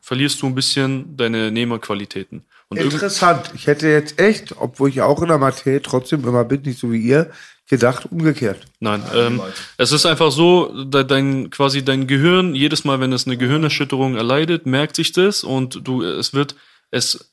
verlierst 0.00 0.40
du 0.42 0.46
ein 0.46 0.54
bisschen 0.54 1.16
deine 1.16 1.50
Nehmerqualitäten. 1.50 2.44
Und 2.68 2.78
Interessant. 2.78 3.52
Ich 3.54 3.66
hätte 3.66 3.88
jetzt 3.88 4.18
echt, 4.18 4.56
obwohl 4.58 4.88
ich 4.88 5.02
auch 5.02 5.22
in 5.22 5.28
der 5.28 5.38
Materie 5.38 5.82
trotzdem 5.82 6.26
immer 6.26 6.44
bin, 6.44 6.62
nicht 6.62 6.78
so 6.78 6.90
wie 6.90 7.00
ihr, 7.00 7.30
gedacht, 7.74 8.06
umgekehrt. 8.10 8.60
Nein, 8.80 9.02
ähm, 9.14 9.40
es 9.78 9.92
ist 9.92 10.06
einfach 10.06 10.30
so, 10.32 10.84
de- 10.84 11.04
dein 11.04 11.50
quasi 11.50 11.84
dein 11.84 12.06
Gehirn 12.06 12.54
jedes 12.54 12.84
Mal, 12.84 13.00
wenn 13.00 13.12
es 13.12 13.26
eine 13.26 13.36
Gehirnerschütterung 13.36 14.16
erleidet, 14.16 14.66
merkt 14.66 14.96
sich 14.96 15.12
das 15.12 15.44
und 15.44 15.80
du 15.86 16.02
es 16.02 16.32
wird 16.34 16.54
es 16.90 17.32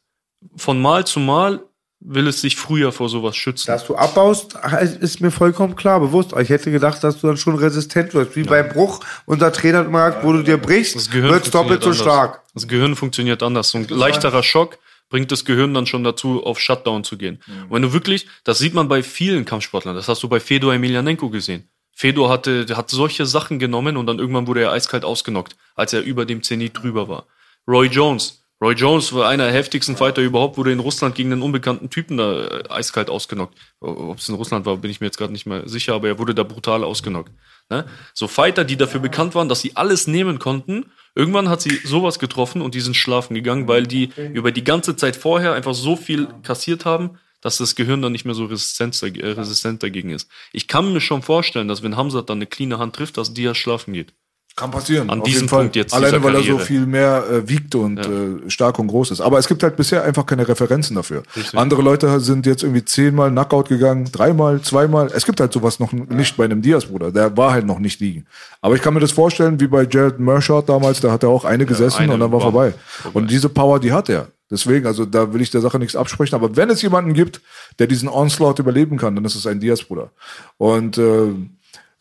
von 0.55 0.81
Mal 0.81 1.05
zu 1.05 1.19
Mal 1.19 1.61
will 2.03 2.27
es 2.27 2.41
sich 2.41 2.55
früher 2.55 2.91
vor 2.91 3.09
sowas 3.09 3.35
schützen. 3.35 3.68
Dass 3.68 3.85
du 3.85 3.95
abbaust, 3.95 4.55
ist 5.01 5.22
mir 5.22 5.30
vollkommen 5.30 5.76
klar, 5.76 5.99
bewusst. 5.99 6.34
Ich 6.39 6.49
hätte 6.49 6.72
gedacht, 6.72 7.03
dass 7.03 7.22
du 7.22 7.27
dann 7.27 7.38
schon 7.38 7.55
resistent 7.55 8.15
wirst. 8.15 8.35
Wie 8.35 8.41
beim 8.41 8.69
Bruch. 8.69 9.01
Unser 9.27 9.53
Trainer 9.53 9.80
hat 9.80 9.91
gesagt, 9.91 10.23
wo 10.23 10.31
du 10.34 10.41
dir 10.41 10.57
brichst, 10.57 11.11
Gehirn 11.11 11.30
wird's 11.31 11.51
doppelt 11.51 11.84
so 11.84 11.89
anders. 11.91 12.01
stark. 12.01 12.41
Das 12.55 12.68
Gehirn 12.68 12.95
funktioniert 12.95 13.43
anders. 13.43 13.69
So 13.69 13.77
ein 13.77 13.88
leichterer 13.88 14.41
Schock 14.41 14.80
bringt 15.11 15.31
das 15.31 15.45
Gehirn 15.45 15.75
dann 15.75 15.85
schon 15.85 16.03
dazu, 16.03 16.43
auf 16.43 16.59
Shutdown 16.59 17.03
zu 17.03 17.17
gehen. 17.17 17.39
Und 17.69 17.75
wenn 17.75 17.81
du 17.83 17.93
wirklich, 17.93 18.25
das 18.43 18.57
sieht 18.57 18.73
man 18.73 18.88
bei 18.88 19.03
vielen 19.03 19.45
Kampfsportlern, 19.45 19.95
das 19.95 20.07
hast 20.07 20.23
du 20.23 20.27
bei 20.27 20.39
Fedor 20.39 20.73
Emelianenko 20.73 21.29
gesehen. 21.29 21.69
Fedor 21.93 22.29
hatte, 22.29 22.65
hat 22.75 22.89
solche 22.89 23.27
Sachen 23.27 23.59
genommen 23.59 23.97
und 23.97 24.07
dann 24.07 24.17
irgendwann 24.17 24.47
wurde 24.47 24.61
er 24.61 24.71
eiskalt 24.71 25.05
ausgenockt, 25.05 25.55
als 25.75 25.93
er 25.93 26.01
über 26.01 26.25
dem 26.25 26.41
Zenit 26.41 26.81
drüber 26.81 27.07
war. 27.07 27.27
Roy 27.67 27.88
Jones. 27.88 28.39
Roy 28.61 28.73
Jones 28.73 29.11
war 29.13 29.27
einer 29.27 29.45
der 29.45 29.53
heftigsten 29.53 29.97
Fighter 29.97 30.21
überhaupt, 30.21 30.55
wurde 30.57 30.71
in 30.71 30.79
Russland 30.79 31.15
gegen 31.15 31.31
einen 31.31 31.41
unbekannten 31.41 31.89
Typen 31.89 32.17
da 32.17 32.43
äh, 32.43 32.69
eiskalt 32.69 33.09
ausgenockt. 33.09 33.57
Ob 33.79 34.19
es 34.19 34.29
in 34.29 34.35
Russland 34.35 34.65
war, 34.65 34.77
bin 34.77 34.91
ich 34.91 35.01
mir 35.01 35.07
jetzt 35.07 35.17
gerade 35.17 35.33
nicht 35.33 35.47
mehr 35.47 35.67
sicher, 35.67 35.95
aber 35.95 36.07
er 36.07 36.19
wurde 36.19 36.35
da 36.35 36.43
brutal 36.43 36.83
ausgenockt. 36.83 37.31
Ne? 37.69 37.85
So 38.13 38.27
Fighter, 38.27 38.63
die 38.63 38.77
dafür 38.77 38.99
bekannt 38.99 39.33
waren, 39.33 39.49
dass 39.49 39.61
sie 39.61 39.75
alles 39.75 40.05
nehmen 40.05 40.38
konnten. 40.38 40.85
Irgendwann 41.15 41.49
hat 41.49 41.61
sie 41.61 41.75
sowas 41.83 42.19
getroffen 42.19 42.61
und 42.61 42.73
die 42.73 42.81
sind 42.81 42.95
schlafen 42.95 43.35
gegangen, 43.35 43.67
weil 43.67 43.85
die 43.85 44.11
über 44.33 44.51
die 44.51 44.63
ganze 44.63 44.95
Zeit 44.95 45.15
vorher 45.15 45.53
einfach 45.53 45.73
so 45.73 45.95
viel 45.95 46.27
kassiert 46.43 46.85
haben, 46.85 47.17
dass 47.41 47.57
das 47.57 47.75
Gehirn 47.75 48.01
dann 48.01 48.11
nicht 48.11 48.23
mehr 48.25 48.35
so 48.35 48.45
resistent, 48.45 49.01
äh, 49.01 49.27
resistent 49.31 49.83
dagegen 49.83 50.11
ist. 50.11 50.29
Ich 50.53 50.67
kann 50.67 50.93
mir 50.93 51.01
schon 51.01 51.21
vorstellen, 51.23 51.67
dass 51.67 51.83
wenn 51.83 51.97
Hamzat 51.97 52.29
dann 52.29 52.38
eine 52.38 52.45
cleane 52.45 52.77
Hand 52.77 52.95
trifft, 52.95 53.17
dass 53.17 53.33
Diaz 53.33 53.57
schlafen 53.57 53.93
geht. 53.93 54.13
Kann 54.56 54.69
passieren. 54.69 55.10
An 55.10 55.19
auf 55.19 55.26
diesem 55.26 55.41
jeden 55.41 55.49
Fall. 55.49 55.60
Punkt 55.61 55.76
jetzt 55.78 55.94
Alleine, 55.94 56.22
weil 56.23 56.36
er 56.36 56.44
so 56.44 56.60
viel 56.60 56.86
mehr 56.86 57.23
äh, 57.32 57.48
wiegt 57.48 57.73
und 57.73 57.98
äh, 57.98 58.49
stark 58.49 58.80
und 58.80 58.88
groß 58.88 59.11
ist. 59.11 59.22
Aber 59.22 59.40
es 59.40 59.48
gibt 59.48 59.64
halt 59.64 59.78
bisher 59.78 60.03
einfach 60.03 60.26
keine 60.26 60.48
Referenzen 60.48 60.95
dafür. 60.95 61.23
Richtig. 61.36 61.57
Andere 61.57 61.82
Leute 61.82 62.19
sind 62.19 62.45
jetzt 62.45 62.64
irgendwie 62.64 62.84
zehnmal 62.84 63.32
Knockout 63.32 63.69
gegangen, 63.69 64.10
dreimal, 64.11 64.61
zweimal. 64.61 65.10
Es 65.14 65.26
gibt 65.26 65.40
halt 65.40 65.53
sowas 65.53 65.80
noch 65.80 65.94
nicht 65.94 66.36
bei 66.36 66.44
einem 66.44 66.61
Diaz-Bruder. 66.61 67.11
Der 67.11 67.36
war 67.38 67.53
halt 67.53 67.65
noch 67.65 67.80
nicht 67.80 68.02
liegen. 68.02 68.26
Aber 68.60 68.76
ich 68.76 68.82
kann 68.82 68.94
mir 68.94 68.99
das 68.99 69.14
vorstellen, 69.14 69.60
wie 69.61 69.68
bei 69.68 69.88
Jared 69.90 70.19
Mershot 70.19 70.68
damals, 70.68 70.99
da 70.99 71.11
hat 71.11 71.23
er 71.23 71.30
auch 71.30 71.45
eine 71.45 71.65
gesessen 71.65 72.03
eine 72.03 72.14
und 72.14 72.19
dann 72.19 72.32
war 72.32 72.41
war 72.41 72.52
vorbei. 72.52 72.73
vorbei. 73.02 73.19
Und 73.19 73.32
diese 73.32 73.48
Power, 73.48 73.80
die 73.80 73.94
hat 73.94 74.10
er. 74.10 74.28
Deswegen, 74.52 74.86
also 74.86 75.06
da 75.06 75.34
will 75.34 75.41
ich 75.41 75.49
der 75.49 75.61
Sache 75.61 75.80
nichts 75.80 75.95
absprechen. 75.95 76.36
Aber 76.36 76.57
wenn 76.57 76.69
es 76.69 76.82
jemanden 76.82 77.14
gibt, 77.14 77.41
der 77.80 77.88
diesen 77.88 78.10
Onslaught 78.10 78.60
überleben 78.60 78.98
kann, 78.98 79.15
dann 79.15 79.23
ist 79.23 79.36
es 79.36 79.48
ein 79.48 79.61
Diaz-Bruder. 79.61 80.11
Und 80.57 80.98
äh, 80.98 81.30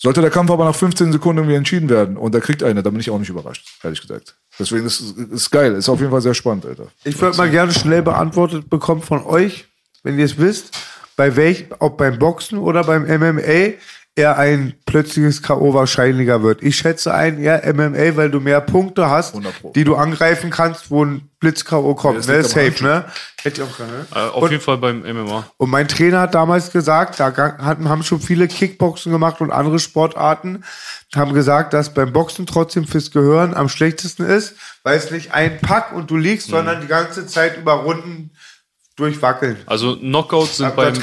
sollte 0.03 0.23
der 0.23 0.31
Kampf 0.31 0.51
aber 0.51 0.65
nach 0.65 0.75
15 0.75 1.13
Sekunden 1.13 1.39
irgendwie 1.39 1.57
entschieden 1.57 1.91
werden 1.91 2.17
und 2.17 2.35
er 2.35 2.41
kriegt 2.41 2.63
eine, 2.63 2.83
dann 2.83 2.93
bin 2.93 3.01
ich 3.01 3.11
auch 3.11 3.19
nicht 3.19 3.29
überrascht, 3.29 3.69
ehrlich 3.83 4.01
gesagt. 4.01 4.37
Deswegen 4.59 4.87
ist 4.87 5.01
es 5.01 5.51
geil, 5.51 5.75
ist 5.75 5.89
auf 5.89 6.01
jeden 6.01 6.11
Fall 6.11 6.23
sehr 6.23 6.35
spannend, 6.35 6.67
Alter. 6.67 6.87
Ich 7.05 7.21
würde 7.21 7.37
mal 7.37 7.51
gerne 7.51 7.73
schnell 7.73 8.03
beantwortet 8.03 8.71
bekommen 8.71 9.03
von 9.03 9.25
euch, 9.25 9.67
wenn 10.03 10.19
ihr 10.19 10.25
es 10.25 10.39
wisst, 10.39 10.77
bei 11.17 11.37
welch, 11.37 11.67
ob 11.81 11.99
beim 11.99 12.19
Boxen 12.19 12.59
oder 12.59 12.83
beim 12.83 13.03
MMA 13.03 13.75
eher 14.17 14.37
ein 14.39 14.75
plötzliches 14.87 15.43
K.O. 15.43 15.73
wahrscheinlicher 15.73 16.43
wird. 16.43 16.63
Ich 16.63 16.77
schätze 16.77 17.15
ein 17.15 17.39
eher 17.39 17.63
MMA, 17.73 18.17
weil 18.17 18.31
du 18.31 18.41
mehr 18.41 18.61
Punkte 18.61 19.09
hast, 19.09 19.31
100 19.35 19.61
Pro. 19.61 19.73
die 19.75 19.85
du 19.85 19.95
angreifen 19.97 20.51
kannst, 20.51 20.91
wo 20.91 21.05
ein 21.05 21.29
Blitz-K.O. 21.39 21.95
kommt. 21.95 22.19
das 22.19 22.27
Ne? 22.27 22.43
Safe, 22.43 22.83
ne? 22.85 23.05
Hätte 23.43 23.63
ich 23.63 23.67
auch 23.69 23.75
gesagt, 23.77 23.91
ne? 23.91 24.07
Äh, 24.15 24.19
auf 24.29 24.43
Und- 24.43 24.51
jeden 24.51 24.63
Fall 24.63 24.77
beim 24.79 25.03
MMA. 25.05 25.47
Und 25.57 25.71
mein 25.71 25.89
Trainer 25.89 26.21
hat 26.21 26.35
damals 26.35 26.71
gesagt, 26.73 27.19
da 27.21 27.33
haben 27.59 28.03
schon 28.03 28.21
viele 28.21 28.47
Kickboxen 28.49 29.11
gemacht 29.13 29.41
und 29.41 29.51
andere 29.53 29.79
Sportarten, 29.79 30.65
haben 31.15 31.33
gesagt, 31.33 31.73
dass 31.73 31.95
beim 31.95 32.13
Boxen 32.13 32.47
trotzdem 32.47 32.87
fürs 32.87 33.11
Gehirn 33.13 33.55
am 33.55 33.69
schlechtesten 33.69 34.25
ist, 34.25 34.55
weil 34.83 34.99
es 34.99 35.11
nicht 35.11 35.33
ein 35.33 35.59
Pack 35.61 35.93
und 35.93 36.11
du 36.11 36.17
liegst, 36.17 36.49
Mhm. 36.49 36.53
sondern 36.53 36.81
die 36.83 36.89
ganze 36.89 37.27
Zeit 37.27 37.57
über 37.57 37.73
Runden 37.75 38.31
durchwackeln. 39.01 39.57
Also 39.67 39.97
Knockouts 39.97 40.59
sind 40.59 40.77
beim, 40.77 40.95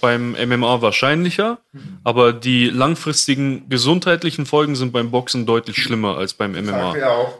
beim 0.00 0.36
MMA 0.48 0.82
wahrscheinlicher, 0.82 1.58
aber 2.04 2.32
die 2.32 2.68
langfristigen 2.68 3.68
gesundheitlichen 3.68 4.46
Folgen 4.46 4.76
sind 4.76 4.92
beim 4.92 5.10
Boxen 5.10 5.46
deutlich 5.46 5.76
schlimmer 5.82 6.16
als 6.16 6.34
beim 6.34 6.52
MMA. 6.52 6.94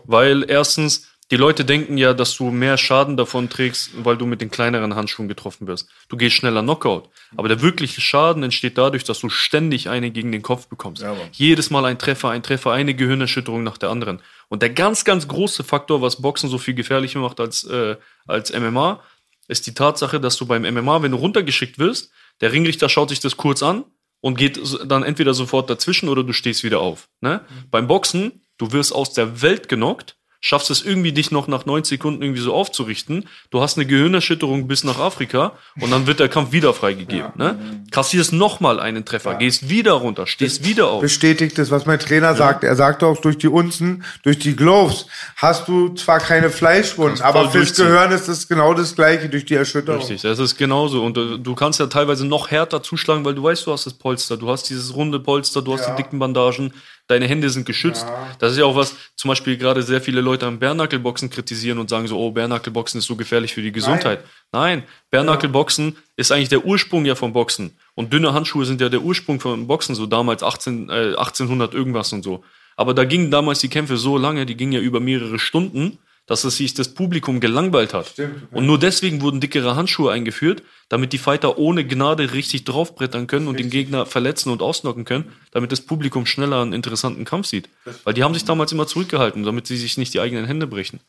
Weil 0.05 0.44
erstens, 0.48 1.09
die 1.31 1.36
Leute 1.36 1.64
denken 1.64 1.97
ja, 1.97 2.12
dass 2.12 2.36
du 2.36 2.51
mehr 2.51 2.77
Schaden 2.77 3.16
davon 3.16 3.48
trägst, 3.48 3.90
weil 4.05 4.16
du 4.16 4.27
mit 4.27 4.40
den 4.40 4.51
kleineren 4.51 4.94
Handschuhen 4.94 5.28
getroffen 5.28 5.66
wirst. 5.66 5.89
Du 6.09 6.16
gehst 6.16 6.36
schneller 6.36 6.62
Knockout. 6.62 7.09
Aber 7.36 7.48
der 7.48 7.62
wirkliche 7.62 8.02
Schaden 8.02 8.43
entsteht 8.43 8.77
dadurch, 8.77 9.05
dass 9.05 9.20
du 9.20 9.31
ständig 9.31 9.89
eine 9.89 10.10
gegen 10.10 10.32
den 10.32 10.43
Kopf 10.43 10.66
bekommst. 10.66 11.02
Jedes 11.32 11.70
Mal 11.70 11.86
ein 11.86 11.98
Treffer, 11.98 12.28
ein 12.31 12.43
Treffer, 12.43 12.73
eine 12.73 12.94
Gehirnerschütterung 12.94 13.62
nach 13.62 13.78
der 13.78 13.89
anderen. 13.89 14.20
Und 14.48 14.60
der 14.60 14.69
ganz, 14.69 15.05
ganz 15.06 15.27
große 15.27 15.64
Faktor, 15.64 16.02
was 16.02 16.20
Boxen 16.20 16.51
so 16.51 16.59
viel 16.59 16.74
gefährlicher 16.74 17.20
macht 17.20 17.40
als, 17.40 17.64
äh, 17.64 17.97
als 18.27 18.52
MMA, 18.52 19.01
ist 19.48 19.66
die 19.66 19.74
Tatsache, 19.74 20.20
dass 20.20 20.36
du 20.36 20.47
beim 20.47 20.62
MMA, 20.62 21.02
wenn 21.02 21.12
du 21.12 21.19
runtergeschickt 21.19 21.78
wirst, 21.78 22.10
der 22.40 22.52
Ringrichter 22.52 22.89
schaut 22.89 23.10
sich 23.10 23.20
das 23.20 23.36
kurz 23.36 23.62
an 23.62 23.85
und 24.20 24.36
geht 24.36 24.60
dann 24.86 25.02
entweder 25.02 25.35
sofort 25.35 25.69
dazwischen 25.69 26.09
oder 26.09 26.24
du 26.24 26.32
stehst 26.32 26.64
wieder 26.64 26.81
auf. 26.81 27.09
Ne? 27.20 27.44
Beim 27.70 27.86
Boxen, 27.86 28.43
du 28.56 28.73
wirst 28.73 28.94
aus 28.94 29.12
der 29.12 29.43
Welt 29.43 29.69
genockt, 29.69 30.16
schaffst 30.43 30.70
es 30.70 30.82
irgendwie, 30.82 31.12
dich 31.12 31.31
noch 31.31 31.47
nach 31.47 31.64
90 31.64 31.98
Sekunden 31.98 32.20
irgendwie 32.20 32.43
so 32.43 32.52
aufzurichten. 32.52 33.28
Du 33.51 33.62
hast 33.62 33.78
eine 33.78 33.86
Gehirnerschütterung 33.86 34.66
bis 34.66 34.82
nach 34.82 34.98
Afrika 34.98 35.52
und 35.81 35.90
dann 35.93 36.09
wird 36.09 36.19
der 36.20 36.28
Kampf 36.28 36.51
wieder 36.51 36.74
freigegeben. 36.74 37.31
Ne? 37.36 37.85
Kassierst 37.93 38.32
nochmal 38.32 38.81
einen 38.81 39.05
Treffer, 39.05 39.36
gehst 39.36 39.70
wieder 39.70 39.93
runter, 39.93 40.27
stehst 40.27 40.66
wieder 40.66 40.89
auf. 40.89 41.01
Bestätigt 41.01 41.56
das, 41.59 41.70
was 41.70 41.86
mein 41.86 42.01
Trainer 42.01 42.35
sagt. 42.35 42.64
Er 42.64 42.74
sagte 42.74 43.06
auch, 43.06 43.19
durch 43.20 43.39
die 43.39 43.47
Unzen, 43.47 44.05
durch 44.24 44.40
die 44.40 44.56
Gloves 44.56 45.06
hast 45.36 45.69
du 45.69 45.90
zwar 45.94 46.19
keine 46.19 46.51
Fleischwunden, 46.51 47.23
aber 47.23 47.51
fürs. 47.51 47.73
Gehirn 47.74 48.10
ist 48.10 48.28
es 48.28 48.48
genau 48.48 48.74
das 48.74 48.97
gleiche 48.97 49.28
durch 49.28 49.44
die 49.44 49.55
Erschütterung. 49.55 50.01
Richtig, 50.01 50.23
das 50.23 50.39
ist 50.40 50.59
genauso. 50.59 51.05
Und 51.05 51.16
äh, 51.16 51.39
du 51.39 51.55
kannst 51.55 51.78
ja 51.78 51.86
teilweise 51.86 52.27
noch 52.27 52.51
härter 52.51 52.82
zuschlagen, 52.82 53.24
weil 53.24 53.35
du 53.35 53.44
weißt, 53.44 53.66
du 53.66 53.73
hast 53.73 53.86
das 53.86 53.94
Polster, 53.94 54.36
du 54.36 54.51
hast 54.51 54.69
dieses 54.69 54.94
runde 54.94 55.20
Polster, 55.20 55.62
du 55.62 55.73
hast 55.73 55.86
die 55.86 55.94
dicken 55.97 56.19
Bandagen, 56.19 56.74
deine 57.08 57.26
Hände 57.26 57.51
sind 57.51 57.66
geschützt. 57.66 58.06
Das 58.38 58.52
ist 58.52 58.59
ja 58.59 58.64
auch 58.64 58.77
was, 58.77 58.94
zum 59.16 59.28
Beispiel 59.28 59.56
gerade 59.56 59.82
sehr 59.82 60.01
viele 60.01 60.20
Leute 60.20 60.46
am 60.46 60.59
Bärnackelboxen 60.59 61.30
kritisieren 61.30 61.78
und 61.78 61.90
sagen 61.90 62.06
so, 62.06 62.18
oh, 62.18 62.30
Bärnackelboxen 62.30 62.98
ist 62.98 63.06
so 63.06 63.16
gefährlich 63.16 63.54
für 63.54 63.62
die 63.62 63.72
Gesundheit. 63.72 64.24
Nein, 64.52 64.85
Bärnackelboxen 65.10 65.96
ist 66.16 66.32
eigentlich 66.32 66.48
der 66.48 66.64
Ursprung 66.64 67.04
ja 67.04 67.14
vom 67.14 67.32
Boxen. 67.32 67.77
Und 67.94 68.12
dünne 68.12 68.32
Handschuhe 68.32 68.64
sind 68.64 68.80
ja 68.80 68.88
der 68.88 69.02
Ursprung 69.02 69.40
vom 69.40 69.66
Boxen, 69.66 69.94
so 69.94 70.06
damals 70.06 70.43
18, 70.43 70.88
äh, 70.88 71.14
1800 71.16 71.74
irgendwas 71.74 72.12
und 72.12 72.22
so. 72.22 72.44
Aber 72.77 72.94
da 72.94 73.04
gingen 73.04 73.30
damals 73.30 73.59
die 73.59 73.68
Kämpfe 73.68 73.96
so 73.96 74.16
lange, 74.16 74.46
die 74.46 74.56
gingen 74.56 74.72
ja 74.72 74.80
über 74.80 75.01
mehrere 75.01 75.38
Stunden, 75.38 75.98
dass 76.26 76.44
es 76.44 76.56
sich 76.56 76.74
das 76.74 76.94
Publikum 76.94 77.40
gelangweilt 77.40 77.94
hat. 77.94 78.14
Und 78.51 78.66
nur 78.66 78.78
deswegen 78.78 79.20
wurden 79.20 79.40
dickere 79.40 79.76
Handschuhe 79.76 80.12
eingeführt, 80.12 80.62
damit 80.88 81.12
die 81.12 81.18
Fighter 81.18 81.59
ohne 81.59 81.86
Gnade 81.86 82.32
richtig 82.32 82.64
draufbrettern 82.64 83.26
können 83.26 83.48
und 83.48 83.59
den 83.59 83.70
Gegner 83.70 84.06
verletzen 84.06 84.51
und 84.51 84.62
ausnocken 84.62 85.04
können, 85.04 85.32
damit 85.51 85.72
das 85.72 85.80
Publikum 85.80 86.26
schneller 86.26 86.62
einen 86.62 86.72
interessanten 86.72 87.24
Kampf 87.24 87.48
sieht. 87.48 87.68
Weil 88.04 88.14
die 88.14 88.22
haben 88.22 88.34
sich 88.34 88.44
damals 88.44 88.72
immer 88.72 88.86
zurückgehalten, 88.86 89.42
damit 89.42 89.66
sie 89.66 89.76
sich 89.76 89.98
nicht 89.98 90.14
die 90.14 90.20
eigenen 90.20 90.46
Hände 90.46 90.66
brechen. 90.66 91.01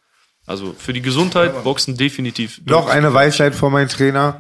Also 0.45 0.75
für 0.77 0.93
die 0.93 1.01
Gesundheit, 1.01 1.63
Boxen 1.63 1.95
definitiv. 1.95 2.61
Noch 2.65 2.89
eine 2.89 3.13
Weisheit 3.13 3.55
von 3.55 3.71
meinem 3.71 3.89
Trainer. 3.89 4.37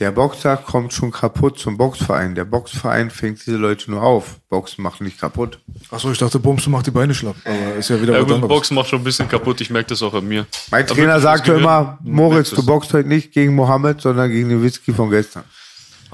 Der 0.00 0.10
Boxer 0.10 0.56
kommt 0.56 0.92
schon 0.92 1.12
kaputt 1.12 1.56
zum 1.56 1.76
Boxverein. 1.76 2.34
Der 2.34 2.44
Boxverein 2.44 3.10
fängt 3.10 3.46
diese 3.46 3.56
Leute 3.56 3.92
nur 3.92 4.02
auf. 4.02 4.40
Boxen 4.48 4.82
macht 4.82 5.00
nicht 5.00 5.20
kaputt. 5.20 5.60
Achso, 5.88 6.10
ich 6.10 6.18
dachte, 6.18 6.40
Bums, 6.40 6.64
du 6.64 6.70
machst 6.70 6.88
die 6.88 6.90
Beine 6.90 7.14
schlapp. 7.14 7.36
Aber 7.44 7.76
ist 7.76 7.90
ja 7.90 8.02
wieder 8.02 8.14
Ja, 8.14 8.18
was 8.18 8.26
gut, 8.26 8.34
anderes. 8.34 8.48
Boxen 8.48 8.74
macht 8.74 8.88
schon 8.88 9.02
ein 9.02 9.04
bisschen 9.04 9.28
kaputt, 9.28 9.60
ich 9.60 9.70
merke 9.70 9.90
das 9.90 10.02
auch 10.02 10.14
an 10.14 10.26
mir. 10.26 10.46
Mein 10.72 10.84
Aber 10.84 10.94
Trainer 10.96 11.20
sagte 11.20 11.52
immer, 11.52 11.98
Moritz, 12.02 12.50
du 12.50 12.66
boxst 12.66 12.92
heute 12.92 13.08
nicht 13.08 13.30
gegen 13.30 13.54
Mohammed, 13.54 14.00
sondern 14.00 14.30
gegen 14.32 14.48
den 14.48 14.64
Whisky 14.64 14.92
von 14.92 15.10
gestern. 15.10 15.44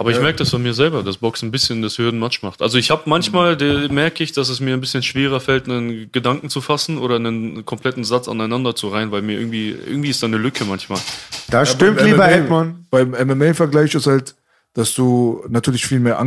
Aber 0.01 0.11
ich 0.13 0.21
merke 0.21 0.39
das 0.39 0.49
von 0.51 0.63
mir 0.63 0.73
selber, 0.73 1.03
dass 1.03 1.19
Boxen 1.19 1.49
ein 1.49 1.51
bisschen 1.51 1.83
das 1.83 1.99
Hürden 1.99 2.19
matsch 2.19 2.43
macht. 2.43 2.63
Also 2.63 2.79
ich 2.79 2.91
habe 2.91 3.03
manchmal, 3.05 3.57
der- 3.57 3.93
merke 3.93 4.25
ich, 4.25 4.33
dass 4.33 4.49
es 4.49 4.59
mir 4.59 4.73
ein 4.73 4.81
bisschen 4.81 5.03
schwerer 5.03 5.41
fällt, 5.41 5.69
einen 5.69 6.11
Gedanken 6.11 6.49
zu 6.49 6.61
fassen 6.63 6.97
oder 6.97 7.17
einen 7.17 7.65
kompletten 7.67 8.03
Satz 8.05 8.27
aneinander 8.27 8.75
zu 8.75 8.89
reihen, 8.89 9.11
weil 9.13 9.21
mir 9.21 9.39
irgendwie, 9.39 9.71
irgendwie 9.71 10.09
ist 10.09 10.23
da 10.23 10.27
eine 10.27 10.39
Lücke 10.39 10.65
manchmal. 10.65 10.99
Das 11.51 11.73
stimmt, 11.73 11.99
beim 11.99 12.07
lieber 12.07 12.25
MMA 12.27 12.31
Edmond. 12.31 12.91
Beim 12.91 13.11
MMA-Vergleich 13.11 13.95
ist 13.95 14.07
halt, 14.07 14.35
dass 14.73 14.95
du 14.95 15.45
natürlich 15.49 15.85
viel 15.87 16.01
mehr 16.01 16.19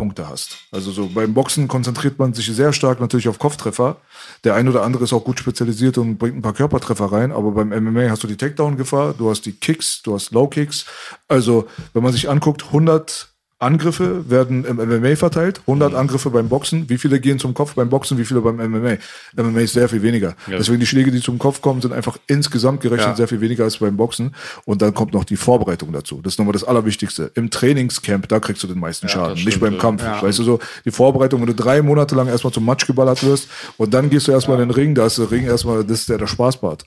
Angriffspunkte 0.00 0.28
hast. 0.28 0.56
Also 0.72 0.90
so 0.90 1.08
beim 1.08 1.34
Boxen 1.34 1.68
konzentriert 1.68 2.18
man 2.18 2.32
sich 2.32 2.46
sehr 2.46 2.72
stark 2.72 3.00
natürlich 3.00 3.28
auf 3.28 3.38
Kopftreffer. 3.38 3.96
Der 4.44 4.54
ein 4.54 4.68
oder 4.68 4.82
andere 4.82 5.04
ist 5.04 5.12
auch 5.12 5.24
gut 5.24 5.38
spezialisiert 5.38 5.98
und 5.98 6.18
bringt 6.18 6.36
ein 6.36 6.42
paar 6.42 6.54
Körpertreffer 6.54 7.06
rein, 7.06 7.32
aber 7.32 7.52
beim 7.52 7.68
MMA 7.68 8.10
hast 8.10 8.22
du 8.22 8.26
die 8.26 8.36
Takedown-Gefahr, 8.36 9.14
du 9.14 9.30
hast 9.30 9.42
die 9.42 9.52
Kicks, 9.52 10.02
du 10.02 10.14
hast 10.14 10.32
Low-Kicks. 10.32 10.86
Also 11.28 11.68
wenn 11.92 12.02
man 12.02 12.12
sich 12.12 12.28
anguckt, 12.28 12.64
100 12.66 13.29
Angriffe 13.60 14.30
werden 14.30 14.64
im 14.64 14.76
MMA 14.76 15.16
verteilt, 15.16 15.60
100 15.66 15.94
Angriffe 15.94 16.30
beim 16.30 16.48
Boxen. 16.48 16.88
Wie 16.88 16.96
viele 16.96 17.20
gehen 17.20 17.38
zum 17.38 17.52
Kopf 17.52 17.74
beim 17.74 17.90
Boxen, 17.90 18.16
wie 18.16 18.24
viele 18.24 18.40
beim 18.40 18.56
MMA? 18.56 18.96
MMA 19.36 19.60
ist 19.60 19.74
sehr 19.74 19.86
viel 19.88 20.02
weniger. 20.02 20.34
Deswegen 20.48 20.80
die 20.80 20.86
Schläge, 20.86 21.10
die 21.10 21.20
zum 21.20 21.38
Kopf 21.38 21.60
kommen, 21.60 21.82
sind 21.82 21.92
einfach 21.92 22.16
insgesamt 22.26 22.80
gerechnet 22.80 23.08
Ja. 23.08 23.16
sehr 23.16 23.28
viel 23.28 23.42
weniger 23.42 23.64
als 23.64 23.76
beim 23.76 23.98
Boxen. 23.98 24.34
Und 24.64 24.80
dann 24.80 24.94
kommt 24.94 25.12
noch 25.12 25.24
die 25.24 25.36
Vorbereitung 25.36 25.92
dazu. 25.92 26.22
Das 26.22 26.32
ist 26.32 26.38
nochmal 26.38 26.54
das 26.54 26.64
Allerwichtigste. 26.64 27.32
Im 27.34 27.50
Trainingscamp, 27.50 28.28
da 28.28 28.40
kriegst 28.40 28.62
du 28.62 28.66
den 28.66 28.78
meisten 28.78 29.08
Schaden, 29.08 29.36
das 29.36 29.44
nicht 29.44 29.60
beim 29.60 29.74
ja. 29.74 29.78
Kampf. 29.78 30.02
Weißt 30.02 30.38
du 30.38 30.42
so, 30.42 30.58
die 30.86 30.90
Vorbereitung, 30.90 31.40
wenn 31.40 31.48
du 31.48 31.54
drei 31.54 31.82
Monate 31.82 32.14
lang 32.14 32.28
erstmal 32.28 32.54
zum 32.54 32.64
Matsch 32.64 32.86
geballert 32.86 33.22
wirst 33.22 33.48
und 33.76 33.92
dann 33.92 34.08
gehst 34.08 34.26
du 34.26 34.32
erstmal 34.32 34.58
in 34.60 34.68
den 34.68 34.74
Ring, 34.74 34.94
da 34.94 35.04
ist 35.04 35.18
der 35.18 35.30
Ring 35.30 35.44
erstmal, 35.44 35.84
das 35.84 36.00
ist 36.00 36.08
der, 36.08 36.16
der 36.16 36.26
Spaßbart. 36.26 36.86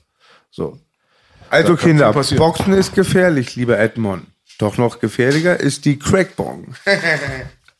So. 0.50 0.76
Also 1.50 1.76
Kinder. 1.76 2.12
Boxen 2.12 2.72
ist 2.72 2.96
gefährlich, 2.96 3.54
lieber 3.54 3.78
Edmond. 3.78 4.24
Doch 4.58 4.78
noch 4.78 5.00
gefährlicher 5.00 5.58
ist 5.58 5.84
die 5.84 5.98
Crackbong. 5.98 6.74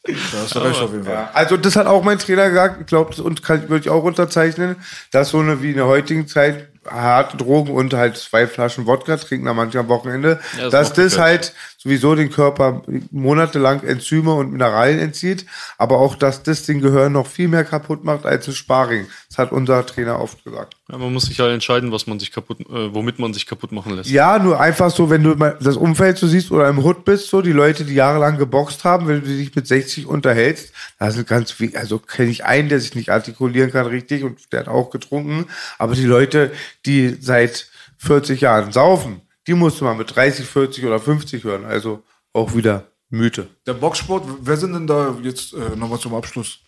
Da 0.07 0.39
hast 0.43 0.55
du 0.55 0.59
recht 0.59 0.81
auf 0.83 0.93
jeden 0.93 1.05
Fall. 1.05 1.31
Also 1.33 1.57
das 1.57 1.77
hat 1.77 1.87
auch 1.87 2.05
mein 2.05 2.19
Trainer 2.19 2.51
gesagt, 2.51 2.79
ich 2.83 2.87
glaube, 2.87 3.11
das 3.13 3.21
und 3.21 3.43
kann, 3.43 3.71
würde 3.71 3.87
ich 3.87 3.89
auch 3.89 4.05
unterzeichnen, 4.05 4.77
dass 5.13 5.31
so 5.31 5.39
eine 5.39 5.63
wie 5.63 5.71
in 5.71 5.77
der 5.77 5.87
heutigen 5.87 6.29
Zeit 6.29 6.69
harte 6.87 7.39
Drogen 7.39 7.73
und 7.73 7.95
halt 7.95 8.19
zwei 8.19 8.47
Flaschen 8.47 8.85
Wodka 8.85 9.17
trinken 9.17 9.49
am 9.49 9.57
manchen 9.57 9.79
am 9.79 9.89
Wochenende, 9.89 10.41
Ja, 10.59 10.69
das 10.69 10.73
dass 10.73 10.93
das 10.93 11.19
halt 11.19 11.55
sowieso 11.85 12.15
den 12.15 12.31
Körper 12.31 12.83
monatelang 13.11 13.83
Enzyme 13.83 14.33
und 14.33 14.53
Mineralien 14.53 14.99
entzieht, 14.99 15.45
aber 15.77 15.99
auch, 15.99 16.17
dass 16.17 16.43
das 16.43 16.65
den 16.65 16.81
Gehirn 16.81 17.13
noch 17.13 17.27
viel 17.27 17.49
mehr 17.49 17.65
kaputt 17.65 18.05
macht 18.05 18.25
als 18.25 18.49
ein 18.49 18.55
Sparring. 18.55 19.07
Das 19.29 19.39
hat 19.39 19.53
unser 19.53 19.85
Trainer 19.85 20.19
oft 20.19 20.43
gesagt. 20.45 20.77
Ja, 20.91 20.97
man 20.97 21.13
muss 21.13 21.27
sich 21.27 21.39
halt 21.41 21.53
entscheiden, 21.53 21.93
was 21.93 22.07
man 22.07 22.19
sich 22.19 22.33
kaputt, 22.33 22.61
äh, 22.61 22.95
womit 22.95 23.19
man 23.19 23.35
sich 23.35 23.47
kaputt 23.47 23.71
machen 23.71 23.97
lässt. 23.97 24.11
Ja, 24.11 24.39
nur 24.39 24.59
einfach 24.59 24.91
so, 24.91 25.11
wenn 25.11 25.23
du 25.23 25.35
das 25.35 25.77
Umfeld 25.77 26.17
so 26.17 26.27
siehst 26.27 26.51
oder 26.51 26.69
im 26.69 26.83
Hood 26.83 27.05
bist, 27.05 27.29
so 27.29 27.43
die 27.43 27.53
Leute, 27.53 27.85
die 27.85 27.95
jahrelang 27.95 28.39
geboxt 28.39 28.85
haben, 28.85 29.07
wenn 29.07 29.21
du 29.21 29.27
dich 29.27 29.55
mit 29.55 29.67
60 29.67 30.07
unterhältst, 30.07 30.73
da 30.99 31.11
sind 31.11 31.29
ganz 31.29 31.61
wie, 31.61 31.77
also 31.77 31.99
kenne 31.99 32.31
ich 32.31 32.45
einen, 32.45 32.71
der 32.71 32.81
sich 32.81 32.95
nicht 32.95 33.11
artikulieren 33.11 33.71
kann 33.71 33.87
richtig 33.87 34.25
und 34.25 34.53
der 34.53 34.61
hat 34.61 34.69
auch 34.69 34.91
getrunken, 34.91 35.47
aber 35.79 35.95
die 35.95 36.05
Leute, 36.05 36.51
die 36.87 37.17
seit 37.21 37.69
40 37.99 38.41
Jahren 38.41 38.73
saufen, 38.73 39.21
die 39.47 39.55
musst 39.55 39.81
du 39.81 39.85
mal 39.85 39.95
mit 39.95 40.15
30, 40.15 40.47
40 40.47 40.85
oder 40.85 41.01
50 41.01 41.45
hören, 41.45 41.65
also 41.65 42.03
auch 42.33 42.55
wieder 42.55 42.91
Mythe. 43.11 43.49
Der 43.67 43.75
Boxsport, 43.75 44.25
wer 44.41 44.57
sind 44.57 44.73
denn 44.73 44.87
da 44.87 45.17
jetzt 45.23 45.53
äh, 45.53 45.77
nochmal 45.77 46.01
zum 46.01 46.15
Abschluss? 46.15 46.61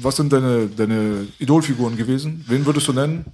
Was 0.00 0.16
sind 0.16 0.32
deine, 0.32 0.68
deine 0.68 1.28
Idolfiguren 1.38 1.96
gewesen? 1.96 2.44
Wen 2.48 2.64
würdest 2.64 2.88
du 2.88 2.92
nennen? 2.92 3.26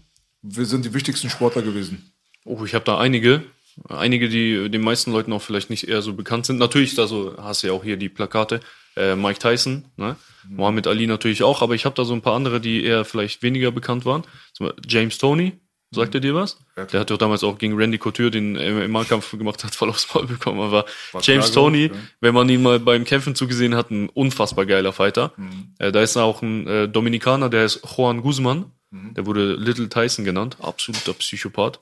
Wer 0.43 0.65
sind 0.65 0.85
die 0.85 0.94
wichtigsten 0.94 1.31
Sportler 1.31 1.62
gewesen? 1.62 2.12
Oh, 2.44 2.65
ich 2.65 2.75
habe 2.75 2.85
da 2.85 2.99
einige. 2.99 3.44
Einige, 3.89 4.28
die 4.28 4.68
den 4.68 4.81
meisten 4.81 5.12
Leuten 5.12 5.33
auch 5.33 5.43
vielleicht 5.43 5.70
nicht 5.70 5.86
eher 5.86 6.02
so 6.02 6.15
bekannt 6.15 6.47
sind. 6.47 6.59
Natürlich, 6.59 6.99
also 6.99 7.36
hast 7.39 7.62
du 7.62 7.68
ja 7.68 7.73
auch 7.73 7.85
hier 7.85 7.97
die 7.97 8.09
Plakate. 8.09 8.60
Äh, 8.97 9.15
Mike 9.15 9.39
Tyson, 9.39 9.85
ne? 9.97 10.17
Mohammed 10.49 10.86
Ali 10.86 11.07
natürlich 11.07 11.43
auch, 11.43 11.62
aber 11.62 11.75
ich 11.75 11.85
habe 11.85 11.94
da 11.94 12.05
so 12.05 12.15
ein 12.15 12.23
paar 12.23 12.35
andere, 12.35 12.60
die 12.60 12.83
eher 12.83 13.05
vielleicht 13.05 13.43
weniger 13.43 13.70
bekannt 13.70 14.05
waren. 14.05 14.25
Zum 14.55 14.67
Beispiel 14.67 14.85
James 14.89 15.18
Tony, 15.18 15.52
sagt 15.91 16.15
er 16.15 16.20
dir 16.20 16.34
was? 16.34 16.58
Der 16.92 17.00
hat 17.00 17.10
doch 17.10 17.18
damals 17.18 17.42
auch 17.44 17.58
gegen 17.58 17.76
Randy 17.76 17.99
Couture 17.99 18.31
den 18.31 18.52
MMA-Kampf 18.52 19.31
gemacht, 19.39 19.62
hat 19.65 19.75
voll 19.75 19.91
aufs 19.91 20.12
Maul 20.15 20.26
bekommen. 20.26 20.60
Aber 20.60 20.84
James 21.20 21.50
klar, 21.50 21.65
Tony, 21.65 21.86
ja. 21.86 21.92
wenn 22.20 22.34
man 22.34 22.49
ihn 22.49 22.62
mal 22.62 22.78
beim 22.81 23.05
Kämpfen 23.05 23.34
zugesehen 23.34 23.75
hat, 23.75 23.91
ein 23.91 24.08
unfassbar 24.08 24.67
geiler 24.67 24.92
Fighter. 24.92 25.33
Äh, 25.78 25.92
da 25.92 26.02
ist 26.02 26.17
auch 26.17 26.42
ein 26.42 26.67
äh, 26.67 26.89
Dominikaner, 26.89 27.49
der 27.49 27.65
ist 27.65 27.81
Juan 27.97 28.23
Guzman. 28.23 28.73
Der 28.91 29.26
wurde 29.26 29.55
Little 29.55 29.91
Tyson 29.91 30.25
genannt, 30.25 30.57
absoluter 30.62 31.12
Psychopath. 31.12 31.81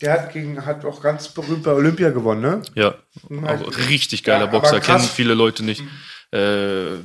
Der 0.00 0.12
hat 0.14 0.32
gegen, 0.32 0.64
hat 0.64 0.82
auch 0.86 1.02
ganz 1.02 1.28
berühmt 1.28 1.62
bei 1.62 1.72
Olympia 1.72 2.08
gewonnen, 2.08 2.40
ne? 2.40 2.62
Ja, 2.74 2.94
halt- 3.42 3.66
auch 3.66 3.76
richtig 3.90 4.24
geiler 4.24 4.46
Ja, 4.46 4.50
Boxer, 4.50 4.80
kennen 4.80 5.00
viele 5.00 5.34
Leute 5.34 5.62
nicht. 5.62 5.82
Äh, 6.30 6.38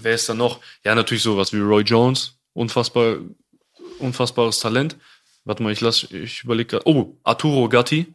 wer 0.02 0.14
ist 0.14 0.30
da 0.30 0.34
noch? 0.34 0.62
Ja, 0.86 0.96
natürlich 0.96 1.24
sowas 1.24 1.52
wie 1.52 1.60
Roy 1.60 1.84
Jones, 1.84 2.38
unfassbar, 2.54 3.18
unfassbares 4.00 4.60
Talent. 4.60 4.96
Warte 5.46 5.62
mal, 5.64 5.72
ich 5.72 5.82
lass, 5.82 6.04
ich 6.12 6.44
überlege 6.44 6.68
gerade. 6.70 6.88
Oh, 6.88 7.16
Arturo 7.24 7.68
Gatti. 7.70 8.14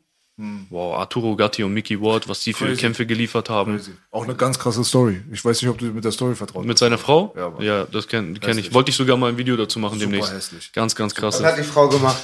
Wow, 0.70 0.94
Arturo 0.96 1.34
Gatti 1.34 1.64
und 1.64 1.74
Mickey 1.74 2.00
Ward, 2.00 2.28
was 2.28 2.40
die 2.42 2.52
für 2.52 2.60
Hm. 2.66 2.68
Crazy. 2.68 2.80
Kämpfe 2.80 3.06
geliefert 3.06 3.50
haben. 3.50 3.80
Auch 4.12 4.22
eine 4.22 4.36
ganz 4.36 4.56
krasse 4.56 4.84
Story. 4.84 5.20
Ich 5.32 5.44
weiß 5.44 5.60
nicht, 5.60 5.68
ob 5.68 5.78
du 5.78 5.86
mit 5.86 6.04
der 6.04 6.12
Story 6.12 6.36
vertraut 6.36 6.64
Mit 6.64 6.78
seiner 6.78 6.96
Frau? 6.96 7.34
Ja. 7.36 7.52
Ja, 7.60 7.84
das 7.86 8.06
kenne 8.06 8.38
kenn 8.38 8.56
ich. 8.56 8.72
Wollte 8.72 8.90
ich 8.90 8.96
sogar 8.96 9.16
mal 9.16 9.30
ein 9.32 9.36
Video 9.36 9.56
dazu 9.56 9.80
machen 9.80 9.98
Super 9.98 10.12
demnächst. 10.12 10.32
hässlich. 10.32 10.72
Ganz, 10.72 10.94
ganz 10.94 11.16
krass. 11.16 11.42
Was 11.42 11.44
hat 11.52 11.58
die 11.58 11.64
Frau 11.64 11.88
gemacht? 11.88 12.22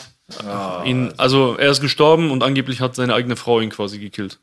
Ihn, 0.85 1.13
also 1.17 1.57
er 1.57 1.71
ist 1.73 1.81
gestorben 1.81 2.31
und 2.31 2.45
angeblich 2.45 2.81
hat 2.81 2.95
seine 2.95 3.15
eigene 3.15 3.35
Frau 3.35 3.61
ihn 3.61 3.71
quasi 3.71 3.99
gekillt. 3.99 4.39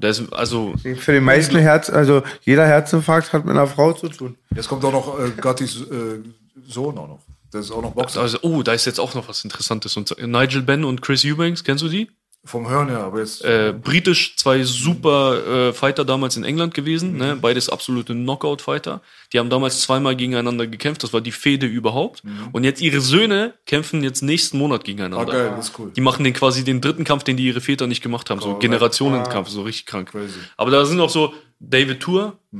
Der 0.00 0.08
ist, 0.10 0.32
also, 0.32 0.72
Für 0.96 1.12
den 1.12 1.24
meisten 1.24 1.58
Herz, 1.58 1.90
also 1.90 2.22
jeder 2.42 2.66
Herzinfarkt 2.66 3.32
hat 3.34 3.44
mit 3.44 3.54
einer 3.54 3.66
Frau 3.66 3.92
zu 3.92 4.08
tun. 4.08 4.36
Jetzt 4.54 4.68
kommt 4.68 4.82
auch 4.84 4.92
noch 4.92 5.18
äh, 5.20 5.30
Gattis 5.38 5.82
äh, 5.82 6.20
Sohn 6.66 6.96
auch 6.96 7.08
noch. 7.08 7.18
Der 7.52 7.60
ist 7.60 7.70
auch 7.70 7.82
noch 7.82 7.92
Boxer. 7.92 8.20
also, 8.20 8.38
oh, 8.42 8.62
da 8.62 8.72
ist 8.72 8.84
jetzt 8.84 9.00
auch 9.00 9.14
noch 9.14 9.28
was 9.28 9.44
Interessantes. 9.44 9.96
Und 9.96 10.14
Nigel 10.20 10.62
Benn 10.62 10.84
und 10.84 11.02
Chris 11.02 11.24
Eubanks, 11.24 11.64
kennst 11.64 11.82
du 11.82 11.88
die? 11.88 12.08
Vom 12.44 12.68
Hören 12.68 12.88
her, 12.88 13.00
aber 13.00 13.18
jetzt. 13.18 13.44
Äh, 13.44 13.74
britisch, 13.74 14.36
zwei 14.36 14.62
super 14.62 15.68
äh, 15.68 15.72
Fighter 15.72 16.04
damals 16.04 16.36
in 16.36 16.44
England 16.44 16.72
gewesen, 16.72 17.16
ne? 17.16 17.36
beides 17.38 17.68
absolute 17.68 18.14
Knockout-Fighter. 18.14 19.02
Die 19.32 19.40
haben 19.40 19.50
damals 19.50 19.82
zweimal 19.82 20.14
gegeneinander 20.14 20.66
gekämpft, 20.66 21.02
das 21.02 21.12
war 21.12 21.20
die 21.20 21.32
Fehde 21.32 21.66
überhaupt. 21.66 22.22
Und 22.52 22.64
jetzt 22.64 22.80
ihre 22.80 23.00
Söhne 23.00 23.54
kämpfen 23.66 24.04
jetzt 24.04 24.22
nächsten 24.22 24.56
Monat 24.56 24.80
ah, 24.80 24.84
gegeneinander. 24.84 25.32
geil, 25.32 25.52
das 25.56 25.70
ist 25.70 25.78
cool. 25.78 25.90
Die 25.94 26.00
machen 26.00 26.24
den 26.24 26.32
quasi 26.32 26.64
den 26.64 26.80
dritten 26.80 27.04
Kampf, 27.04 27.24
den 27.24 27.36
die 27.36 27.44
ihre 27.44 27.60
Väter 27.60 27.86
nicht 27.86 28.02
gemacht 28.02 28.30
haben, 28.30 28.40
so 28.40 28.54
Generationenkampf, 28.54 29.48
so 29.48 29.62
richtig 29.62 29.86
krank. 29.86 30.12
Crazy. 30.12 30.38
Aber 30.56 30.70
da 30.70 30.86
sind 30.86 31.00
auch 31.00 31.10
so 31.10 31.34
David 31.60 32.00
Tour, 32.00 32.38
äh, 32.54 32.56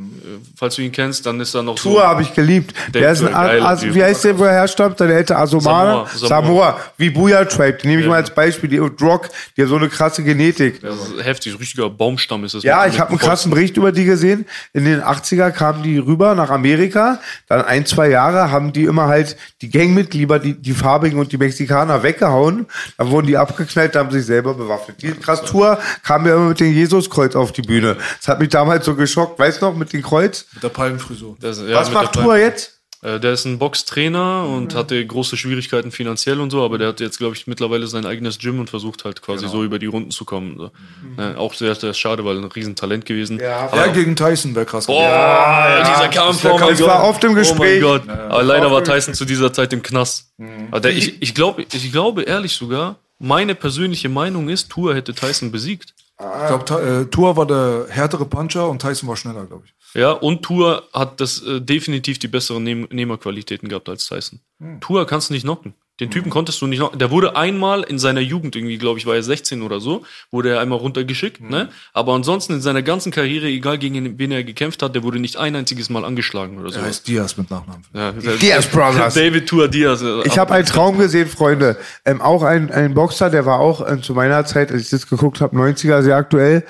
falls 0.56 0.74
du 0.74 0.82
ihn 0.82 0.90
kennst, 0.90 1.24
dann 1.24 1.40
ist 1.40 1.54
da 1.54 1.62
noch 1.62 1.76
Tour 1.76 1.92
so 1.92 2.02
habe 2.02 2.22
ich 2.22 2.34
geliebt. 2.34 2.74
Der 2.92 3.12
ist 3.12 3.22
ein, 3.22 3.62
As, 3.62 3.80
Typ. 3.80 3.94
wie 3.94 4.02
heißt 4.02 4.24
der, 4.24 4.38
wo 4.38 4.44
er 4.44 4.52
herstammt? 4.52 4.98
Seine 4.98 5.14
Eltern 5.14 5.36
Asomana? 5.38 6.04
Samoa. 6.14 6.78
Wie 6.96 7.08
Booyah 7.08 7.44
Tribe. 7.44 7.78
Die 7.82 7.86
nehme 7.86 8.02
ich 8.02 8.08
mal 8.08 8.16
als 8.16 8.34
Beispiel. 8.34 8.68
Die 8.68 8.78
Rock, 8.78 9.28
die 9.56 9.62
haben 9.62 9.68
so 9.68 9.76
eine 9.76 9.88
krasse 9.88 10.24
Genetik. 10.24 10.80
Das 10.82 10.96
ist 10.96 11.24
heftig, 11.24 11.58
richtiger 11.60 11.88
Baumstamm 11.88 12.44
ist 12.44 12.54
das. 12.54 12.64
Ja, 12.64 12.86
ich 12.86 12.98
habe 12.98 13.10
einen 13.10 13.20
krassen 13.20 13.50
Bericht 13.50 13.76
über 13.76 13.92
die 13.92 14.04
gesehen. 14.04 14.46
In 14.72 14.84
den 14.84 15.00
80er 15.00 15.52
kamen 15.52 15.84
die 15.84 15.98
rüber 15.98 16.34
nach 16.34 16.50
Amerika. 16.50 17.20
Dann 17.46 17.62
ein, 17.62 17.86
zwei 17.86 18.10
Jahre 18.10 18.50
haben 18.50 18.72
die 18.72 18.84
immer 18.84 19.06
halt 19.06 19.36
die 19.62 19.70
Gangmitglieder, 19.70 20.40
die, 20.40 20.54
die 20.54 20.72
Farbigen 20.74 21.20
und 21.20 21.30
die 21.30 21.38
Mexikaner 21.38 22.02
weggehauen. 22.02 22.66
Dann 22.96 23.10
wurden 23.10 23.28
die 23.28 23.36
abgeknallt, 23.36 23.94
haben 23.94 24.10
sich 24.10 24.26
selber 24.26 24.54
bewaffnet. 24.54 25.00
Die 25.02 25.12
krass 25.12 25.44
Tour 25.44 25.78
kam 26.02 26.26
ja 26.26 26.34
immer 26.34 26.48
mit 26.48 26.60
dem 26.60 26.74
Jesuskreuz 26.74 27.36
auf 27.36 27.52
die 27.52 27.62
Bühne. 27.62 27.96
Das 28.18 28.28
hat 28.28 28.40
mich 28.40 28.48
damals 28.48 28.87
so 28.88 28.94
geschockt. 28.96 29.38
Weißt 29.38 29.60
du 29.62 29.66
noch, 29.66 29.76
mit 29.76 29.92
dem 29.92 30.02
Kreuz? 30.02 30.46
Mit 30.54 30.62
der 30.62 30.68
Palmenfrisur. 30.70 31.36
Das, 31.40 31.60
ja, 31.60 31.74
Was 31.76 31.90
macht 31.90 32.14
Tour 32.14 32.36
jetzt? 32.36 32.74
Äh, 33.00 33.20
der 33.20 33.34
ist 33.34 33.44
ein 33.44 33.60
Boxtrainer 33.60 34.44
und 34.46 34.74
hatte 34.74 35.06
große 35.06 35.36
Schwierigkeiten 35.36 35.92
finanziell 35.92 36.40
und 36.40 36.50
so, 36.50 36.64
aber 36.64 36.78
der 36.78 36.88
hat 36.88 36.98
jetzt, 36.98 37.18
glaube 37.18 37.36
ich, 37.36 37.46
mittlerweile 37.46 37.86
sein 37.86 38.04
eigenes 38.04 38.40
Gym 38.40 38.58
und 38.58 38.70
versucht 38.70 39.04
halt 39.04 39.22
quasi 39.22 39.42
Genau. 39.42 39.52
so 39.52 39.62
über 39.64 39.78
die 39.78 39.86
Runden 39.86 40.10
zu 40.10 40.24
kommen. 40.24 40.56
So. 40.58 40.72
Ja, 41.16 41.36
auch 41.36 41.54
sehr, 41.54 41.76
sehr 41.76 41.94
schade, 41.94 42.24
weil 42.24 42.38
ein 42.38 42.44
Riesentalent 42.44 43.06
gewesen. 43.06 43.38
Ja, 43.38 43.68
Der 43.68 43.90
gegen 43.90 44.16
Tyson 44.16 44.56
wäre 44.56 44.66
krass. 44.66 44.88
Oh, 44.88 44.98
gewesen. 44.98 45.92
dieser 45.94 46.08
Kampf, 46.08 46.42
Der 46.42 46.54
oh 46.54 46.58
mein 46.58 46.76
Gott. 46.76 46.86
war 46.88 47.04
oft 47.08 47.22
im 47.22 47.34
Gespräch. 47.36 47.84
Oh 47.84 47.88
mein 47.98 48.06
Gott. 48.06 48.08
Aber 48.08 48.42
leider 48.42 48.70
war 48.72 48.82
Tyson 48.82 49.14
zu 49.14 49.24
dieser 49.24 49.52
Zeit 49.52 49.72
im 49.72 49.82
Knast. 49.82 50.32
Mhm. 50.38 50.66
Aber 50.72 50.80
der, 50.80 50.90
ich, 50.90 51.22
ich, 51.22 51.34
glaube, 51.36 51.62
ich 51.72 51.92
glaube 51.92 52.22
ehrlich 52.22 52.54
sogar, 52.54 52.96
meine 53.20 53.54
persönliche 53.54 54.08
Meinung 54.08 54.48
ist, 54.48 54.70
Tour 54.70 54.96
hätte 54.96 55.14
Tyson 55.14 55.52
besiegt. 55.52 55.94
Ich 56.20 56.46
glaube, 56.48 56.82
äh, 56.82 57.04
Tour 57.06 57.36
war 57.36 57.46
der 57.46 57.86
härtere 57.88 58.24
Puncher 58.24 58.68
und 58.68 58.82
Tyson 58.82 59.08
war 59.08 59.16
schneller, 59.16 59.46
glaube 59.46 59.66
ich. 59.66 59.74
Ja, 59.94 60.10
und 60.10 60.42
Tour 60.42 60.82
hat 60.92 61.20
das 61.20 61.42
äh, 61.42 61.60
definitiv 61.60 62.18
die 62.18 62.26
besseren 62.26 62.64
Nehm 62.64 62.88
Nehmerqualitäten 62.90 63.68
gehabt 63.68 63.88
als 63.88 64.06
Tyson. 64.06 64.40
Hm. 64.58 64.80
Tour 64.80 65.06
kannst 65.06 65.30
du 65.30 65.34
nicht 65.34 65.44
knocken. 65.44 65.74
Den 66.00 66.10
Typen 66.10 66.30
konntest 66.30 66.60
du 66.62 66.66
nicht 66.66 66.78
knocken. 66.78 66.98
Der 66.98 67.10
wurde 67.10 67.34
einmal 67.36 67.82
in 67.82 67.98
seiner 67.98 68.20
Jugend, 68.20 68.54
irgendwie, 68.54 68.78
glaube 68.78 68.98
ich, 69.00 69.06
war 69.06 69.14
er 69.16 69.22
16 69.22 69.62
oder 69.62 69.80
so, 69.80 70.04
wurde 70.30 70.50
er 70.50 70.60
einmal 70.60 70.78
runtergeschickt, 70.78 71.40
Hm. 71.40 71.48
ne? 71.48 71.68
Aber 71.92 72.12
ansonsten 72.14 72.52
in 72.54 72.60
seiner 72.60 72.82
ganzen 72.82 73.10
Karriere, 73.10 73.46
egal 73.46 73.78
gegen 73.78 74.18
wen 74.18 74.30
er 74.30 74.44
gekämpft 74.44 74.82
hat, 74.82 74.94
der 74.94 75.02
wurde 75.02 75.18
nicht 75.18 75.36
ein 75.36 75.56
einziges 75.56 75.90
Mal 75.90 76.04
angeschlagen 76.04 76.58
oder 76.58 76.70
so. 76.70 76.78
Er 76.78 76.86
heißt 76.86 77.08
Diaz 77.08 77.36
mit 77.36 77.50
Nachnamen. 77.50 77.84
Ja, 77.92 78.12
Diaz 78.12 78.66
Brothers. 78.66 79.14
David 79.14 79.48
Tour 79.48 79.68
Diaz. 79.68 80.02
äh, 80.02 80.22
Ich 80.24 80.38
habe 80.38 80.54
einen 80.54 80.66
Traum 80.66 80.98
gesehen, 80.98 81.28
Freunde. 81.28 81.76
Ähm, 82.04 82.20
auch 82.20 82.42
ein, 82.42 82.70
ein 82.70 82.94
Boxer, 82.94 83.30
der 83.30 83.44
war 83.46 83.58
auch 83.60 83.86
ähm, 83.88 84.02
zu 84.02 84.14
meiner 84.14 84.44
Zeit, 84.44 84.70
als 84.70 84.82
ich 84.82 84.90
das 84.90 85.08
geguckt 85.08 85.40
habe, 85.40 85.56
90er 85.56 86.02
sehr 86.02 86.16
aktuell. 86.16 86.64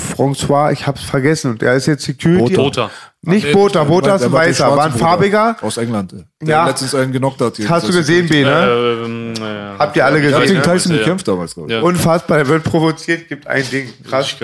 François, 0.00 0.72
ich 0.72 0.86
hab's 0.86 1.02
vergessen. 1.02 1.52
Und 1.52 1.62
der 1.62 1.74
ist 1.74 1.86
jetzt 1.86 2.04
Security. 2.04 2.54
Bota. 2.54 2.90
Nicht 3.22 3.46
Nee, 3.46 3.52
Bota, 3.52 3.82
Bota 3.84 4.16
ist 4.16 4.22
ein 4.22 4.32
Weißer, 4.32 4.76
war 4.76 4.84
ein 4.86 4.92
farbiger. 4.92 5.56
Aus 5.62 5.78
England. 5.78 6.12
Der 6.40 6.48
Ja. 6.48 6.66
letztens 6.66 6.94
einen 6.94 7.12
genockt 7.12 7.40
hat. 7.40 7.56
hier. 7.56 7.68
Hast 7.68 7.88
du 7.88 7.92
gesehen, 7.92 8.28
B, 8.28 8.44
ne? 8.44 9.02
Ähm, 9.04 9.34
äh, 9.36 9.78
Habt 9.78 9.96
ihr 9.96 10.04
alle 10.04 10.20
Der 10.20 10.32
hat 10.34 10.42
gesehen? 10.42 10.62
gegen? 10.62 10.72
Tyson 10.72 10.92
Ja. 10.92 10.98
gekämpft 10.98 11.26
damals, 11.26 11.54
glaube 11.54 11.70
ich. 11.70 11.76
Ja. 11.76 11.82
Unfassbar, 11.82 12.38
er 12.38 12.46
wird 12.48 12.62
provoziert, 12.64 13.28
gibt 13.28 13.46
ein 13.46 13.68
Ding. 13.70 13.92
Krass. 14.08 14.36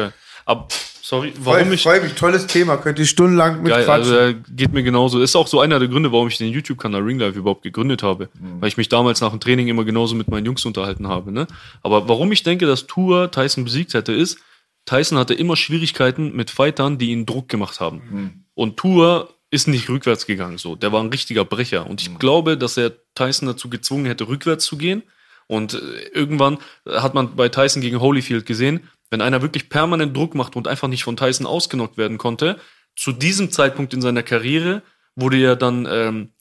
Aber, 0.45 0.67
sorry, 1.01 1.33
Warum 1.39 1.59
warum 1.61 1.69
ich 1.69 1.75
ich. 1.75 1.83
freue 1.85 2.01
mich, 2.01 2.15
tolles 2.15 2.47
Thema, 2.49 2.77
könnt 2.79 2.99
ihr 2.99 3.07
stundenlang 3.07 3.63
mit 3.63 3.71
Geil, 3.73 3.85
quatschen. 3.85 4.13
also 4.15 4.17
äh, 4.31 4.35
geht 4.51 4.73
mir 4.73 4.83
genauso. 4.83 5.21
Ist 5.23 5.37
auch 5.37 5.47
so 5.47 5.61
einer 5.61 5.79
der 5.79 5.87
Gründe, 5.89 6.11
warum 6.11 6.27
ich 6.27 6.39
den 6.39 6.49
YouTube-Kanal 6.53 7.03
Ring 7.03 7.21
Life 7.21 7.39
überhaupt 7.39 7.63
gegründet 7.63 8.03
habe. 8.03 8.31
Weil 8.59 8.69
ich 8.69 8.77
mich 8.77 8.89
damals 8.89 9.21
nach 9.21 9.31
dem 9.31 9.39
Training 9.39 9.69
immer 9.69 9.85
genauso 9.85 10.17
mit 10.17 10.29
meinen 10.29 10.45
Jungs 10.47 10.65
unterhalten 10.65 11.07
habe. 11.07 11.31
Ne? 11.31 11.47
Aber 11.85 12.09
warum 12.09 12.33
ich 12.33 12.43
denke, 12.43 12.67
dass 12.67 12.87
Tour 12.89 13.31
Tyson 13.31 13.63
besiegt 13.63 13.95
hätte, 13.95 14.13
ist, 14.13 14.39
Tyson 14.85 15.19
hatte 15.19 15.35
immer 15.35 15.57
Schwierigkeiten 15.57 16.35
mit 16.35 16.51
Fightern, 16.51 16.99
die 16.99 17.11
ihn 17.11 17.27
Druck 17.27 17.49
gemacht 17.49 17.81
haben. 17.81 18.45
Und 18.55 18.77
Tour 18.77 19.35
ist 19.51 19.69
nicht 19.69 19.89
rückwärts 19.89 20.27
gegangen. 20.27 20.59
So, 20.59 20.77
der 20.77 20.93
war 20.93 21.03
ein 21.03 21.11
richtiger 21.11 21.45
Brecher. 21.45 21.89
Und 21.89 22.01
ich 22.01 22.19
glaube, 22.19 22.57
dass 22.57 22.77
er 22.77 22.93
Tyson 23.15 23.47
dazu 23.47 23.69
gezwungen 23.69 24.07
hätte, 24.07 24.27
rückwärts 24.27 24.65
zu 24.65 24.79
gehen. 24.79 25.03
Und 25.47 25.75
äh, 25.75 26.09
irgendwann 26.15 26.59
hat 26.87 27.15
man 27.15 27.37
bei 27.37 27.49
Tyson 27.51 27.83
gegen 27.83 28.01
Holyfield 28.01 28.47
gesehen, 28.47 28.89
wenn 29.11 29.21
einer 29.21 29.43
wirklich 29.43 29.69
permanent 29.69 30.17
Druck 30.17 30.35
macht 30.35 30.57
und 30.57 30.67
einfach 30.67 30.89
nicht 30.89 31.05
von 31.05 31.19
Tyson 31.19 31.47
ausgenockt 31.47 31.99
werden 31.99 32.17
konnte, 32.17 32.59
zu 32.97 33.13
diesem 33.13 33.51
Zeitpunkt 33.51 33.93
in 33.93 34.01
seiner 34.01 34.23
Karriere 34.23 34.83
wurde 35.15 35.37
er 35.39 35.57
dann, 35.57 35.87
ähm, 35.91 36.33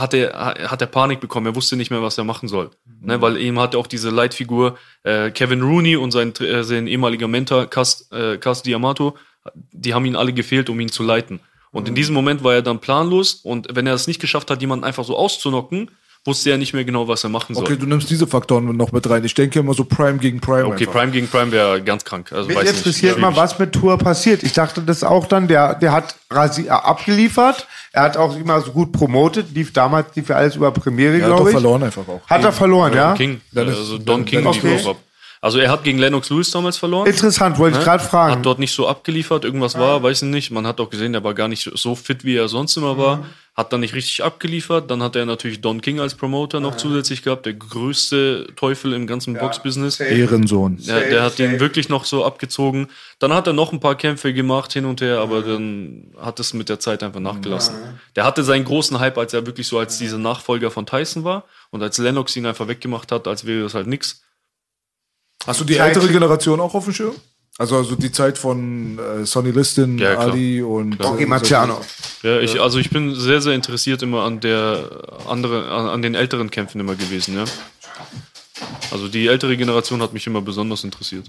hat 0.00 0.14
er, 0.14 0.32
hat 0.70 0.80
er 0.80 0.86
Panik 0.86 1.20
bekommen, 1.20 1.46
er 1.46 1.54
wusste 1.54 1.76
nicht 1.76 1.90
mehr, 1.90 2.02
was 2.02 2.18
er 2.18 2.24
machen 2.24 2.48
soll. 2.48 2.70
Ne, 3.00 3.20
weil 3.20 3.36
ihm 3.38 3.58
hat 3.60 3.76
auch 3.76 3.86
diese 3.86 4.10
Leitfigur 4.10 4.76
äh, 5.04 5.30
Kevin 5.30 5.62
Rooney 5.62 5.96
und 5.96 6.10
sein, 6.10 6.34
äh, 6.40 6.64
sein 6.64 6.86
ehemaliger 6.86 7.28
Mentor 7.28 7.66
Cas, 7.66 8.10
äh, 8.10 8.38
Cas 8.38 8.62
Diamato, 8.62 9.16
die 9.72 9.94
haben 9.94 10.04
ihn 10.04 10.16
alle 10.16 10.32
gefehlt, 10.32 10.68
um 10.68 10.80
ihn 10.80 10.90
zu 10.90 11.02
leiten. 11.02 11.40
Und 11.70 11.88
in 11.88 11.94
diesem 11.94 12.14
Moment 12.14 12.42
war 12.42 12.54
er 12.54 12.62
dann 12.62 12.80
planlos 12.80 13.34
und 13.34 13.68
wenn 13.70 13.86
er 13.86 13.94
es 13.94 14.06
nicht 14.06 14.20
geschafft 14.20 14.50
hat, 14.50 14.60
jemanden 14.60 14.84
einfach 14.84 15.04
so 15.04 15.16
auszunocken, 15.16 15.90
wusste 16.24 16.50
er 16.50 16.58
nicht 16.58 16.74
mehr 16.74 16.84
genau, 16.84 17.08
was 17.08 17.24
er 17.24 17.30
machen 17.30 17.54
soll. 17.54 17.64
Okay, 17.64 17.76
du 17.76 17.86
nimmst 17.86 18.10
diese 18.10 18.26
Faktoren 18.26 18.76
noch 18.76 18.92
mit 18.92 19.08
rein. 19.08 19.24
Ich 19.24 19.34
denke 19.34 19.58
immer 19.60 19.72
so 19.74 19.84
Prime 19.84 20.18
gegen 20.18 20.40
Prime. 20.40 20.66
Okay, 20.66 20.84
einfach. 20.86 21.00
Prime 21.00 21.12
gegen 21.12 21.28
Prime 21.28 21.50
wäre 21.52 21.82
ganz 21.82 22.04
krank. 22.04 22.32
Also 22.32 22.48
Mich 22.48 22.56
weiß 22.56 22.70
interessiert 22.70 23.16
nicht. 23.16 23.22
mal, 23.22 23.34
was 23.36 23.58
mit 23.58 23.72
Tour 23.72 23.96
passiert. 23.98 24.42
Ich 24.42 24.52
dachte, 24.52 24.82
das 24.82 25.02
auch 25.04 25.26
dann, 25.26 25.48
der, 25.48 25.74
der 25.74 25.92
hat 25.92 26.16
rasi 26.30 26.66
äh, 26.66 26.70
abgeliefert. 26.70 27.66
Er 27.92 28.02
hat 28.02 28.16
auch 28.16 28.36
immer 28.36 28.60
so 28.60 28.72
gut 28.72 28.92
promotet, 28.92 29.46
lief 29.54 29.72
damals, 29.72 30.14
lief 30.14 30.28
ja 30.28 30.36
alles 30.36 30.56
über 30.56 30.70
Premiere, 30.70 31.16
Er 31.16 31.22
hat 31.22 31.36
glaube 31.36 31.50
ich. 31.50 31.54
verloren 31.54 31.82
einfach 31.84 32.06
auch. 32.06 32.20
Hat 32.28 32.44
er 32.44 32.52
verloren, 32.52 32.92
ja? 32.94 33.14
King, 33.14 33.40
Dann 33.52 33.68
ist- 33.68 33.78
also 33.78 33.96
Don 33.98 34.06
dann- 34.06 34.24
King 34.26 34.44
dann- 34.44 34.52
lief 34.52 34.64
Okay. 34.64 34.80
auch 34.84 34.90
ab. 34.90 34.96
Also 35.40 35.58
er 35.58 35.70
hat 35.70 35.84
gegen 35.84 35.98
Lennox 35.98 36.30
Lewis 36.30 36.50
damals 36.50 36.76
verloren. 36.76 37.06
Interessant, 37.06 37.58
wollte 37.58 37.74
ich 37.76 37.78
Ne? 37.80 37.84
gerade 37.84 38.02
fragen. 38.02 38.32
Hat 38.36 38.46
dort 38.46 38.58
nicht 38.58 38.72
so 38.74 38.88
abgeliefert, 38.88 39.44
irgendwas 39.44 39.78
war, 39.78 40.02
weiß 40.02 40.22
ich 40.22 40.28
nicht. 40.28 40.50
Man 40.50 40.66
hat 40.66 40.80
auch 40.80 40.90
gesehen, 40.90 41.12
der 41.12 41.22
war 41.22 41.34
gar 41.34 41.48
nicht 41.48 41.70
so 41.74 41.94
fit, 41.94 42.24
wie 42.24 42.36
er 42.36 42.48
sonst 42.48 42.76
immer 42.76 42.98
war. 42.98 43.24
Hat 43.54 43.72
dann 43.72 43.80
nicht 43.80 43.94
richtig 43.94 44.22
abgeliefert. 44.22 44.88
Dann 44.90 45.02
hat 45.02 45.16
er 45.16 45.26
natürlich 45.26 45.60
Don 45.60 45.80
King 45.80 45.98
als 46.00 46.14
Promoter 46.14 46.60
noch 46.60 46.76
zusätzlich 46.76 47.22
gehabt, 47.22 47.44
der 47.46 47.54
größte 47.54 48.48
Teufel 48.56 48.92
im 48.92 49.06
ganzen 49.06 49.34
Boxbusiness. 49.34 49.98
Ehrensohn. 50.00 50.78
Ja, 50.80 51.00
der 51.00 51.22
hat 51.22 51.38
den 51.38 51.58
wirklich 51.60 51.88
noch 51.88 52.04
so 52.04 52.24
abgezogen. 52.24 52.88
Dann 53.18 53.32
hat 53.32 53.46
er 53.46 53.52
noch 53.52 53.72
ein 53.72 53.80
paar 53.80 53.94
Kämpfe 53.96 54.32
gemacht 54.32 54.72
hin 54.72 54.84
und 54.84 55.00
her, 55.00 55.18
aber 55.20 55.42
dann 55.42 56.12
hat 56.20 56.38
es 56.40 56.54
mit 56.54 56.68
der 56.68 56.78
Zeit 56.78 57.02
einfach 57.02 57.20
nachgelassen. 57.20 57.74
Der 58.16 58.24
hatte 58.24 58.44
seinen 58.44 58.64
großen 58.64 58.98
Hype, 59.00 59.18
als 59.18 59.32
er 59.34 59.46
wirklich 59.46 59.66
so 59.66 59.78
als 59.78 59.98
dieser 59.98 60.18
Nachfolger 60.18 60.70
von 60.70 60.86
Tyson 60.86 61.24
war 61.24 61.44
und 61.70 61.82
als 61.82 61.98
Lennox 61.98 62.36
ihn 62.36 62.46
einfach 62.46 62.68
weggemacht 62.68 63.10
hat, 63.12 63.26
als 63.26 63.44
wäre 63.44 63.62
das 63.62 63.74
halt 63.74 63.86
nix. 63.88 64.22
Hast 65.46 65.60
du 65.60 65.64
die 65.64 65.76
Zeit- 65.76 65.88
ältere 65.96 66.12
Generation 66.12 66.60
auch 66.60 66.74
auf 66.74 66.84
dem 66.84 66.92
Schirm? 66.92 67.14
Also, 67.60 67.76
also 67.76 67.96
die 67.96 68.12
Zeit 68.12 68.38
von 68.38 68.98
äh, 68.98 69.24
Sonny 69.26 69.50
Liston, 69.50 69.98
Ja. 69.98 70.16
Ali 70.18 70.62
und 70.62 71.02
Rocky 71.04 71.24
äh, 71.24 71.26
Marciano. 71.26 71.80
Ja, 72.22 72.38
ich, 72.38 72.60
also 72.60 72.78
ich 72.78 72.90
bin 72.90 73.14
sehr, 73.16 73.40
sehr 73.40 73.54
interessiert 73.54 74.00
immer 74.02 74.22
an 74.22 74.38
der 74.40 74.88
andere, 75.26 75.68
an, 75.70 75.86
an 75.88 76.02
den 76.02 76.14
älteren 76.14 76.50
Kämpfen 76.50 76.80
immer 76.80 76.94
gewesen, 76.94 77.34
ja. 77.36 77.44
Also 78.90 79.08
die 79.08 79.26
ältere 79.26 79.56
Generation 79.56 80.00
hat 80.02 80.12
mich 80.12 80.26
immer 80.26 80.40
besonders 80.40 80.84
interessiert. 80.84 81.26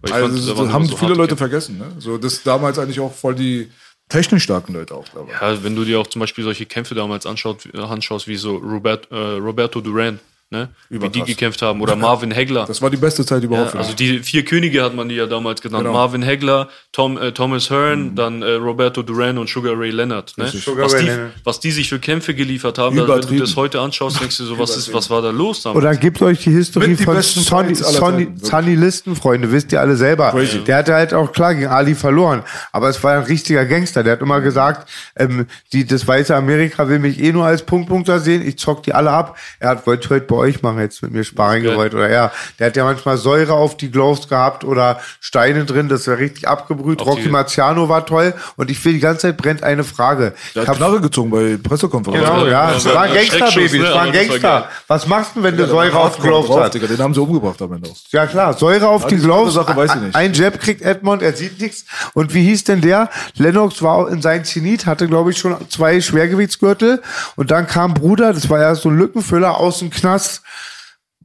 Weil 0.00 0.10
ich 0.10 0.12
Also, 0.12 0.54
fand, 0.54 0.68
das 0.68 0.72
haben 0.74 0.86
so 0.86 0.96
viele 0.96 1.10
Leute 1.14 1.28
Kämpfe. 1.30 1.36
vergessen. 1.44 1.78
Ne? 1.78 1.86
So, 1.98 2.18
das 2.18 2.42
damals 2.42 2.78
eigentlich 2.78 3.00
auch 3.00 3.12
voll 3.12 3.34
die 3.34 3.68
technisch 4.08 4.44
starken 4.44 4.72
Leute 4.74 4.94
auch. 4.94 5.04
Dabei. 5.08 5.32
Ja, 5.32 5.62
wenn 5.64 5.74
du 5.76 5.84
dir 5.84 6.00
auch 6.00 6.06
zum 6.06 6.20
Beispiel 6.20 6.44
solche 6.44 6.66
Kämpfe 6.66 6.94
damals 6.94 7.26
anschaut, 7.26 7.68
anschaust, 7.74 8.26
wie 8.28 8.36
so 8.36 8.56
Robert, 8.56 9.10
äh, 9.10 9.14
Roberto 9.16 9.80
Duran, 9.80 10.18
ne? 10.50 10.68
wie 10.88 11.08
die 11.08 11.22
gekämpft 11.22 11.62
haben, 11.62 11.80
oder 11.80 11.96
Marvin 12.08 12.30
Hegler. 12.30 12.64
Das 12.66 12.80
war 12.80 12.90
die 12.90 12.96
beste 12.96 13.24
Zeit 13.24 13.42
überhaupt. 13.42 13.74
Ja, 13.74 13.80
also 13.80 13.92
die 13.92 14.20
vier 14.20 14.44
Könige 14.44 14.82
hat 14.82 14.94
man 14.94 15.08
die 15.08 15.16
ja 15.16 15.26
damals 15.26 15.60
genannt. 15.60 15.84
Genau. 15.84 15.92
Marvin 15.92 16.22
Hegler, 16.22 16.68
Tom, 16.92 17.18
äh, 17.18 17.32
Thomas 17.32 17.70
Hearn, 17.70 18.14
dann 18.14 18.42
äh, 18.42 18.52
Roberto 18.52 19.02
Duran 19.02 19.38
und 19.38 19.48
Sugar 19.48 19.78
Ray 19.78 19.90
Leonard. 19.90 20.36
Ne? 20.36 20.48
Sugar 20.48 20.86
Was, 20.86 20.94
Ray 20.94 21.02
die, 21.02 21.06
Leonard. 21.08 21.32
was 21.44 21.60
die 21.60 21.70
sich 21.70 21.88
für 21.88 21.98
Kämpfe 21.98 22.34
geliefert 22.34 22.78
haben, 22.78 22.96
da, 22.96 23.08
wenn 23.08 23.20
du 23.20 23.38
das 23.38 23.56
heute 23.56 23.80
anschaust, 23.80 24.20
denkst 24.20 24.38
du 24.38 24.44
so, 24.44 24.58
was, 24.58 24.76
ist, 24.76 24.92
was 24.92 25.10
war 25.10 25.22
da 25.22 25.30
los 25.30 25.62
damals? 25.62 25.84
Oder 25.84 25.96
gibt 25.96 26.22
euch 26.22 26.40
die 26.40 26.50
Mit 26.50 26.74
die 26.74 27.04
von 27.04 27.20
Sonny, 27.22 27.74
Sonny. 27.74 28.28
Sonny 28.40 28.74
Listen, 28.74 29.16
Freunde, 29.16 29.50
wisst 29.52 29.72
ihr 29.72 29.80
alle 29.80 29.96
selber. 29.96 30.30
Crazy. 30.30 30.64
Der 30.64 30.78
hatte 30.78 30.94
halt 30.94 31.12
auch 31.12 31.32
klar 31.32 31.54
gegen 31.54 31.66
Ali 31.66 31.94
verloren. 31.94 32.42
Aber 32.72 32.88
es 32.88 33.02
war 33.02 33.16
ein 33.16 33.24
richtiger 33.24 33.66
Gangster. 33.66 34.02
Der 34.02 34.14
hat 34.14 34.22
immer 34.22 34.40
gesagt, 34.40 34.88
ähm, 35.16 35.46
die, 35.72 35.86
das 35.86 36.06
weiße 36.06 36.34
Amerika 36.34 36.88
will 36.88 36.98
mich 36.98 37.20
eh 37.20 37.32
nur 37.32 37.44
als 37.44 37.62
Punktpunkter 37.62 38.20
sehen. 38.20 38.46
Ich 38.46 38.58
zock 38.58 38.82
die 38.82 38.94
alle 38.94 39.10
ab. 39.10 39.36
Er 39.58 39.70
hat, 39.70 39.86
wollte 39.86 40.10
heute 40.10 40.26
bei 40.26 40.37
euch 40.38 40.62
machen, 40.62 40.80
jetzt 40.80 41.02
mit 41.02 41.12
mir 41.12 41.24
Sparring 41.24 41.62
gewollt. 41.62 41.94
Oder 41.94 42.08
er. 42.08 42.32
Der 42.58 42.68
hat 42.68 42.76
ja 42.76 42.84
manchmal 42.84 43.16
Säure 43.18 43.52
auf 43.54 43.76
die 43.76 43.90
Gloves 43.90 44.28
gehabt 44.28 44.64
oder 44.64 45.00
Steine 45.20 45.64
drin. 45.64 45.88
Das 45.88 46.06
war 46.08 46.18
richtig 46.18 46.48
abgebrüht. 46.48 47.00
Auf 47.00 47.06
Rocky 47.08 47.22
die- 47.24 47.28
Marciano 47.28 47.88
war 47.88 48.06
toll. 48.06 48.34
Und 48.56 48.70
ich 48.70 48.82
will 48.84 48.94
die 48.94 49.00
ganze 49.00 49.22
Zeit 49.22 49.36
brennt 49.36 49.62
eine 49.62 49.84
Frage. 49.84 50.32
Der 50.54 50.62
Ich 50.62 50.68
hat 50.68 50.76
Knarre 50.76 51.00
gezogen 51.00 51.30
bei 51.30 51.56
Pressekonferenzen. 51.62 52.26
Genau, 52.28 52.46
ja, 52.46 52.70
Ja, 52.70 52.76
es 52.76 52.84
ja, 52.84 52.94
war 52.94 53.02
ein 53.02 53.10
ja, 53.10 53.16
Gangster-Baby, 53.16 53.50
Schreckschuss, 53.52 53.72
es 53.74 53.88
ne? 53.88 53.94
war 53.94 54.02
ein 54.02 54.12
Gangster. 54.12 54.68
Was 54.86 55.06
machst 55.06 55.30
du, 55.36 55.42
wenn 55.42 55.52
du 55.56 55.58
Der 55.64 55.68
Säure 55.68 55.96
auf 55.98 56.04
Hardcore 56.18 56.28
Gloves 56.44 56.56
hast? 56.56 56.74
Den 56.74 56.98
haben 56.98 57.14
sie 57.14 57.20
umgebracht 57.20 57.60
am 57.62 57.72
Ende. 57.72 57.90
Ja 58.10 58.26
klar, 58.26 58.54
Säure 58.56 58.88
auf 58.88 59.02
Ja, 59.02 59.08
die 59.08 59.16
Gloves. 59.18 59.54
Sache, 59.54 59.76
weiß 59.76 59.94
ich 59.96 60.00
nicht. 60.00 60.14
Ein 60.16 60.32
Jab 60.34 60.60
kriegt 60.60 60.82
Edmond, 60.82 61.22
er 61.22 61.32
sieht 61.32 61.60
nichts. 61.60 61.84
Und 62.14 62.34
wie 62.34 62.42
hieß 62.44 62.64
denn 62.64 62.80
der? 62.80 63.08
Lennox 63.36 63.82
war 63.82 64.08
in 64.08 64.22
sein 64.22 64.44
Zenit, 64.44 64.86
hatte 64.86 65.06
glaube 65.08 65.30
ich 65.30 65.38
schon 65.38 65.56
zwei 65.70 66.00
Schwergewichtsgürtel. 66.00 67.02
Und 67.36 67.50
dann 67.50 67.66
kam 67.66 67.94
Bruder, 67.94 68.32
das 68.32 68.48
war 68.50 68.60
ja 68.60 68.74
so 68.74 68.88
ein 68.90 68.98
Lückenfüller 68.98 69.56
aus 69.58 69.78
dem 69.80 69.90
Knast. 69.90 70.27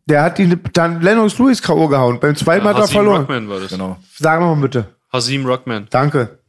Der 0.06 0.24
hat 0.24 0.38
ihn 0.40 0.62
dann 0.74 1.02
Lennox 1.02 1.38
Lewis 1.40 1.62
K.O. 1.62 1.88
gehauen. 1.88 2.20
Beim 2.20 2.36
zweiten 2.36 2.64
Mal 2.64 2.72
hat 2.72 2.78
er 2.78 2.84
Hasim 2.84 2.96
verloren. 2.96 3.22
Ruckman 3.22 3.50
war 3.50 3.60
das. 3.60 3.70
Genau. 3.70 3.98
Sag 4.18 4.42
mal 4.42 4.56
bitte. 4.56 4.88
Hasim 5.12 5.46
Ruckman. 5.46 5.88
Danke. 5.90 6.40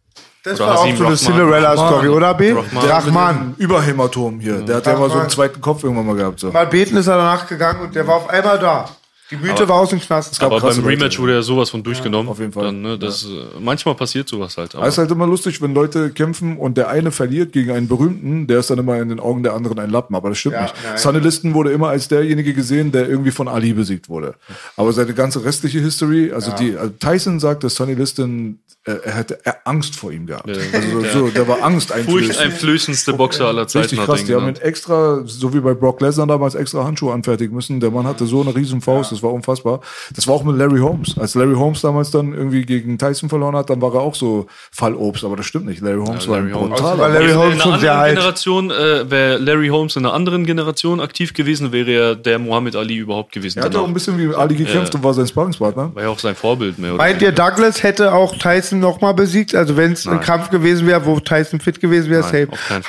Das 0.42 0.60
Oder 0.60 0.68
war 0.70 0.78
auch 0.78 0.84
Hasim 0.84 0.96
so 0.96 1.06
eine. 1.06 1.16
Cinderella-Story, 1.16 2.08
oder 2.08 2.34
B? 2.34 2.52
Rahman. 2.52 2.84
Rahman. 2.90 3.54
Überhämatom 3.56 4.40
hier. 4.40 4.60
Der 4.62 4.76
hat 4.76 4.86
ja 4.86 4.96
mal 4.96 5.10
so 5.10 5.18
einen 5.18 5.30
zweiten 5.30 5.60
Kopf 5.60 5.84
irgendwann 5.84 6.06
mal 6.06 6.16
gehabt. 6.16 6.40
So. 6.40 6.50
Mal 6.50 6.66
beten 6.66 6.96
ist 6.96 7.06
er 7.06 7.16
danach 7.16 7.46
gegangen 7.46 7.80
und 7.80 7.94
der 7.94 8.06
war 8.06 8.16
auf 8.16 8.28
einmal 8.28 8.58
da. 8.58 8.88
Die 9.30 9.36
Mythe 9.36 9.66
war 9.68 9.76
aus 9.76 9.88
dem 9.90 10.00
Knast. 10.00 10.42
Aber 10.42 10.60
krasse 10.60 10.80
beim 10.82 10.90
Rematch 10.90 11.16
Leute. 11.16 11.22
wurde 11.22 11.32
ja 11.34 11.42
sowas 11.42 11.70
von 11.70 11.82
durchgenommen. 11.82 12.28
auf 12.28 12.38
jeden 12.40 12.52
Fall. 12.52 12.64
Dann, 12.64 12.82
ne, 12.82 12.98
das, 12.98 13.24
äh, 13.24 13.28
Manchmal 13.58 13.94
passiert 13.94 14.28
sowas 14.28 14.56
halt. 14.58 14.74
Aber 14.74 14.86
Es 14.86 14.94
ist 14.94 14.98
halt 14.98 15.10
immer 15.10 15.26
lustig, 15.26 15.62
wenn 15.62 15.72
Leute 15.72 16.10
kämpfen 16.10 16.58
und 16.58 16.76
der 16.76 16.88
eine 16.88 17.10
verliert 17.10 17.52
gegen 17.52 17.70
einen 17.70 17.88
Berühmten, 17.88 18.46
der 18.46 18.58
ist 18.60 18.68
dann 18.70 18.78
immer 18.78 19.00
in 19.00 19.08
den 19.08 19.20
Augen 19.20 19.42
der 19.42 19.54
anderen 19.54 19.78
ein 19.78 19.88
Lappen. 19.88 20.14
Aber 20.14 20.28
das 20.28 20.38
stimmt 20.38 20.56
Ja, 20.56 20.62
nicht. 20.64 20.74
nein. 20.84 20.98
Sonny 20.98 21.20
Liston 21.20 21.54
wurde 21.54 21.72
immer 21.72 21.88
als 21.88 22.08
derjenige 22.08 22.52
gesehen, 22.52 22.92
der 22.92 23.08
irgendwie 23.08 23.30
von 23.30 23.48
Ali 23.48 23.72
besiegt 23.72 24.08
wurde. 24.10 24.34
Aber 24.76 24.92
seine 24.92 25.14
ganze 25.14 25.42
restliche 25.42 25.80
History, 25.80 26.30
also 26.32 26.52
die 26.52 26.76
also 26.76 26.92
Tyson 27.00 27.40
sagt, 27.40 27.64
dass 27.64 27.76
Sonny 27.76 27.94
Liston, 27.94 28.58
äh, 28.84 28.92
er 29.04 29.14
hätte 29.14 29.38
er 29.44 29.66
Angst 29.66 29.96
vor 29.96 30.12
ihm 30.12 30.26
gehabt. 30.26 30.50
Also 30.50 31.02
so, 31.12 31.28
der 31.28 31.48
war 31.48 31.62
Angst 31.62 31.92
furchteinflößendste 31.92 33.14
Boxer 33.14 33.46
aller 33.46 33.66
Zeiten 33.66 33.84
Richtig 33.84 34.00
krass, 34.04 34.24
die 34.24 34.34
haben 34.34 34.48
ihn 34.48 34.56
extra, 34.56 35.22
so 35.24 35.54
wie 35.54 35.60
bei 35.60 35.72
Brock 35.72 36.00
Lesnar 36.02 36.26
damals, 36.26 36.54
extra 36.54 36.84
Handschuhe 36.84 37.12
anfertigen 37.12 37.54
müssen. 37.54 37.80
Der 37.80 37.90
Mann 37.90 38.06
hatte 38.06 38.26
so 38.26 38.42
eine 38.42 38.54
riesen 38.54 38.80
Faust, 38.80 39.12
das 39.14 39.22
war 39.22 39.32
unfassbar. 39.32 39.80
Das 40.14 40.26
war 40.26 40.34
auch 40.34 40.44
mit 40.44 40.56
Larry 40.56 40.80
Holmes. 40.80 41.16
Als 41.18 41.34
Larry 41.34 41.54
Holmes 41.54 41.80
damals 41.80 42.10
dann 42.10 42.34
irgendwie 42.34 42.64
gegen 42.66 42.98
Tyson 42.98 43.28
verloren 43.28 43.56
hat, 43.56 43.70
dann 43.70 43.80
war 43.80 43.94
er 43.94 44.00
auch 44.00 44.14
so 44.14 44.46
Fallobst, 44.72 45.24
aber 45.24 45.36
das 45.36 45.46
stimmt 45.46 45.66
nicht. 45.66 45.80
Larry 45.80 46.04
Holmes 46.04 46.28
war 46.28 46.38
Larry 46.38 46.50
ein 46.52 46.54
Holmes. 46.60 46.80
brutaler. 46.80 46.98
Weil 47.00 47.12
Larry 47.14 47.30
in 47.30 47.38
Holmes 47.38 47.54
einer 47.54 47.62
schon 47.62 47.80
sehr 47.80 47.92
anderen 47.92 48.00
alt. 48.08 48.16
Generation, 48.16 48.70
äh, 48.70 49.10
wäre 49.10 49.38
Larry 49.38 49.68
Holmes 49.68 49.96
in 49.96 50.04
einer 50.04 50.14
anderen 50.14 50.44
Generation 50.46 51.00
aktiv 51.00 51.32
gewesen, 51.32 51.72
wäre 51.72 51.90
er 51.90 52.14
der 52.16 52.38
Muhammad 52.38 52.76
Ali 52.76 52.96
überhaupt 52.96 53.32
gewesen. 53.32 53.60
er 53.60 53.66
hat 53.66 53.76
auch 53.76 53.86
ein 53.86 53.94
bisschen 53.94 54.18
wie 54.18 54.34
Ali 54.34 54.56
gekämpft 54.56 54.92
Ja. 54.94 54.98
und 54.98 55.04
war 55.04 55.14
sein 55.14 55.26
Sparringspartner. 55.26 55.94
War 55.94 56.02
ja 56.02 56.08
auch 56.08 56.18
sein 56.18 56.34
Vorbild 56.34 56.78
mehr. 56.78 56.94
Oder 56.94 57.02
Meint 57.04 57.22
ihr, 57.22 57.32
Douglas 57.32 57.82
hätte 57.82 58.12
auch 58.12 58.36
Tyson 58.36 58.80
nochmal 58.80 59.14
besiegt? 59.14 59.54
Also 59.54 59.76
wenn 59.76 59.92
es 59.92 60.06
ein. 60.06 60.20
Kampf 60.20 60.50
gewesen 60.50 60.86
wäre, 60.86 61.04
wo 61.04 61.20
Tyson 61.20 61.60
fit 61.60 61.80
gewesen 61.80 62.10
wäre, 62.10 62.22
safe. 62.22 62.48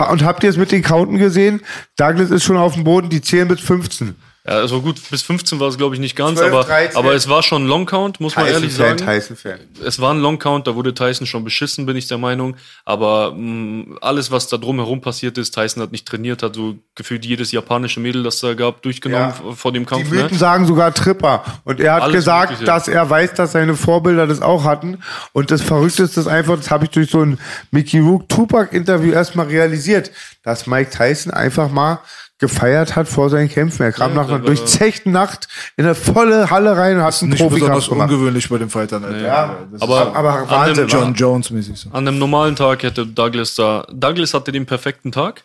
Und 0.09 0.23
habt 0.23 0.43
ihr 0.43 0.49
es 0.49 0.57
mit 0.57 0.71
den 0.71 0.81
Counten 0.81 1.17
gesehen? 1.17 1.61
Douglas 1.97 2.31
ist 2.31 2.43
schon 2.43 2.55
auf 2.57 2.73
dem 2.75 2.83
Boden, 2.85 3.09
die 3.09 3.21
zählen 3.21 3.47
bis 3.47 3.59
15. 3.59 4.15
Ja, 4.47 4.53
also 4.57 4.79
gut, 4.81 5.01
bis 5.09 5.23
15 5.23 5.59
war 5.59 5.69
es, 5.69 5.77
glaube 5.77 5.95
ich, 5.95 5.99
nicht 6.01 6.15
ganz, 6.15 6.37
12, 6.37 6.53
aber, 6.53 6.63
13. 6.65 6.97
aber 6.97 7.13
es 7.15 7.27
war 7.27 7.41
schon 7.41 7.63
ein 7.63 7.67
Long 7.67 7.87
Count, 7.87 8.19
muss 8.19 8.35
man 8.35 8.45
ehrlich 8.45 8.75
Tyson-Fan, 8.75 8.97
sagen. 8.99 9.11
Tyson-Fan. 9.11 9.59
Es 9.83 9.99
war 9.99 10.13
ein 10.13 10.19
Long 10.19 10.37
Count, 10.37 10.67
da 10.67 10.75
wurde 10.75 10.93
Tyson 10.93 11.25
schon 11.25 11.43
beschissen, 11.43 11.87
bin 11.87 11.97
ich 11.97 12.07
der 12.07 12.19
Meinung. 12.19 12.55
Aber 12.85 13.33
mh, 13.35 13.97
alles, 14.01 14.29
was 14.29 14.47
da 14.47 14.57
drumherum 14.57 15.01
passiert 15.01 15.39
ist, 15.39 15.55
Tyson 15.55 15.81
hat 15.81 15.91
nicht 15.91 16.07
trainiert, 16.07 16.43
hat 16.43 16.53
so 16.55 16.75
gefühlt 16.93 17.25
jedes 17.25 17.51
japanische 17.51 17.99
Mädel, 17.99 18.21
das 18.21 18.39
da 18.39 18.53
gab, 18.53 18.83
durchgenommen 18.83 19.33
Ja. 19.43 19.53
vor 19.55 19.71
dem 19.71 19.83
Die 19.83 19.89
Kampf. 19.89 20.11
Mythen 20.11 20.31
Ne? 20.33 20.37
sagen 20.37 20.67
sogar 20.67 20.93
Tripper. 20.93 21.43
Und 21.63 21.79
er 21.79 21.93
hat 21.95 22.03
Alles 22.03 22.15
gesagt, 22.17 22.51
Mögliche. 22.51 22.65
dass 22.65 22.87
er 22.87 23.09
weiß, 23.09 23.33
dass 23.33 23.53
seine 23.53 23.75
Vorbilder 23.75 24.27
das 24.27 24.43
auch 24.43 24.63
hatten. 24.63 24.99
Und 25.33 25.49
das 25.49 25.63
Verrückteste 25.63 26.19
ist 26.19 26.27
einfach, 26.27 26.57
das 26.57 26.69
habe 26.69 26.85
ich 26.85 26.91
durch 26.91 27.09
so 27.09 27.21
ein 27.21 27.39
Mickey 27.71 27.97
Rook 27.97 28.29
Tupac-Interview 28.29 29.11
erstmal 29.11 29.47
realisiert, 29.47 30.11
dass 30.43 30.67
Mike 30.67 30.91
Tyson 30.91 31.33
einfach 31.33 31.71
mal 31.71 31.99
gefeiert 32.37 32.95
hat 32.95 33.07
vor 33.07 33.29
seinen 33.29 33.49
Kämpfen. 33.49 33.83
Er 33.83 33.91
kam 33.93 34.09
Ja, 34.11 34.15
nach 34.17 34.23
einer 34.29 34.39
war- 34.39 34.45
durchzechten 34.45 35.11
Nacht 35.11 35.47
in 35.77 35.85
eine 35.85 35.95
volle 35.95 36.49
Halle 36.49 36.75
rein 36.75 36.97
und 36.97 37.03
hat 37.03 37.21
einen 37.21 37.31
besonders 37.31 37.87
gemacht. 37.89 38.09
ungewöhnlich 38.11 38.49
bei 38.49 38.57
den 38.57 38.69
Fightern. 38.69 39.05
Alter. 39.05 39.21
Ja, 39.21 39.57
Das 39.71 39.81
Aber, 39.81 40.15
aber 40.15 40.49
an, 40.51 40.71
ist 40.71 40.91
John 40.91 41.13
Jones 41.13 41.49
mäßig 41.51 41.77
so. 41.77 41.89
an 41.91 42.07
einem 42.07 42.19
normalen 42.19 42.55
Tag 42.55 42.83
hätte 42.83 43.05
Douglas 43.07 43.55
da, 43.55 43.87
Douglas 43.91 44.33
hatte 44.33 44.51
den 44.51 44.65
perfekten 44.65 45.11
Tag 45.13 45.43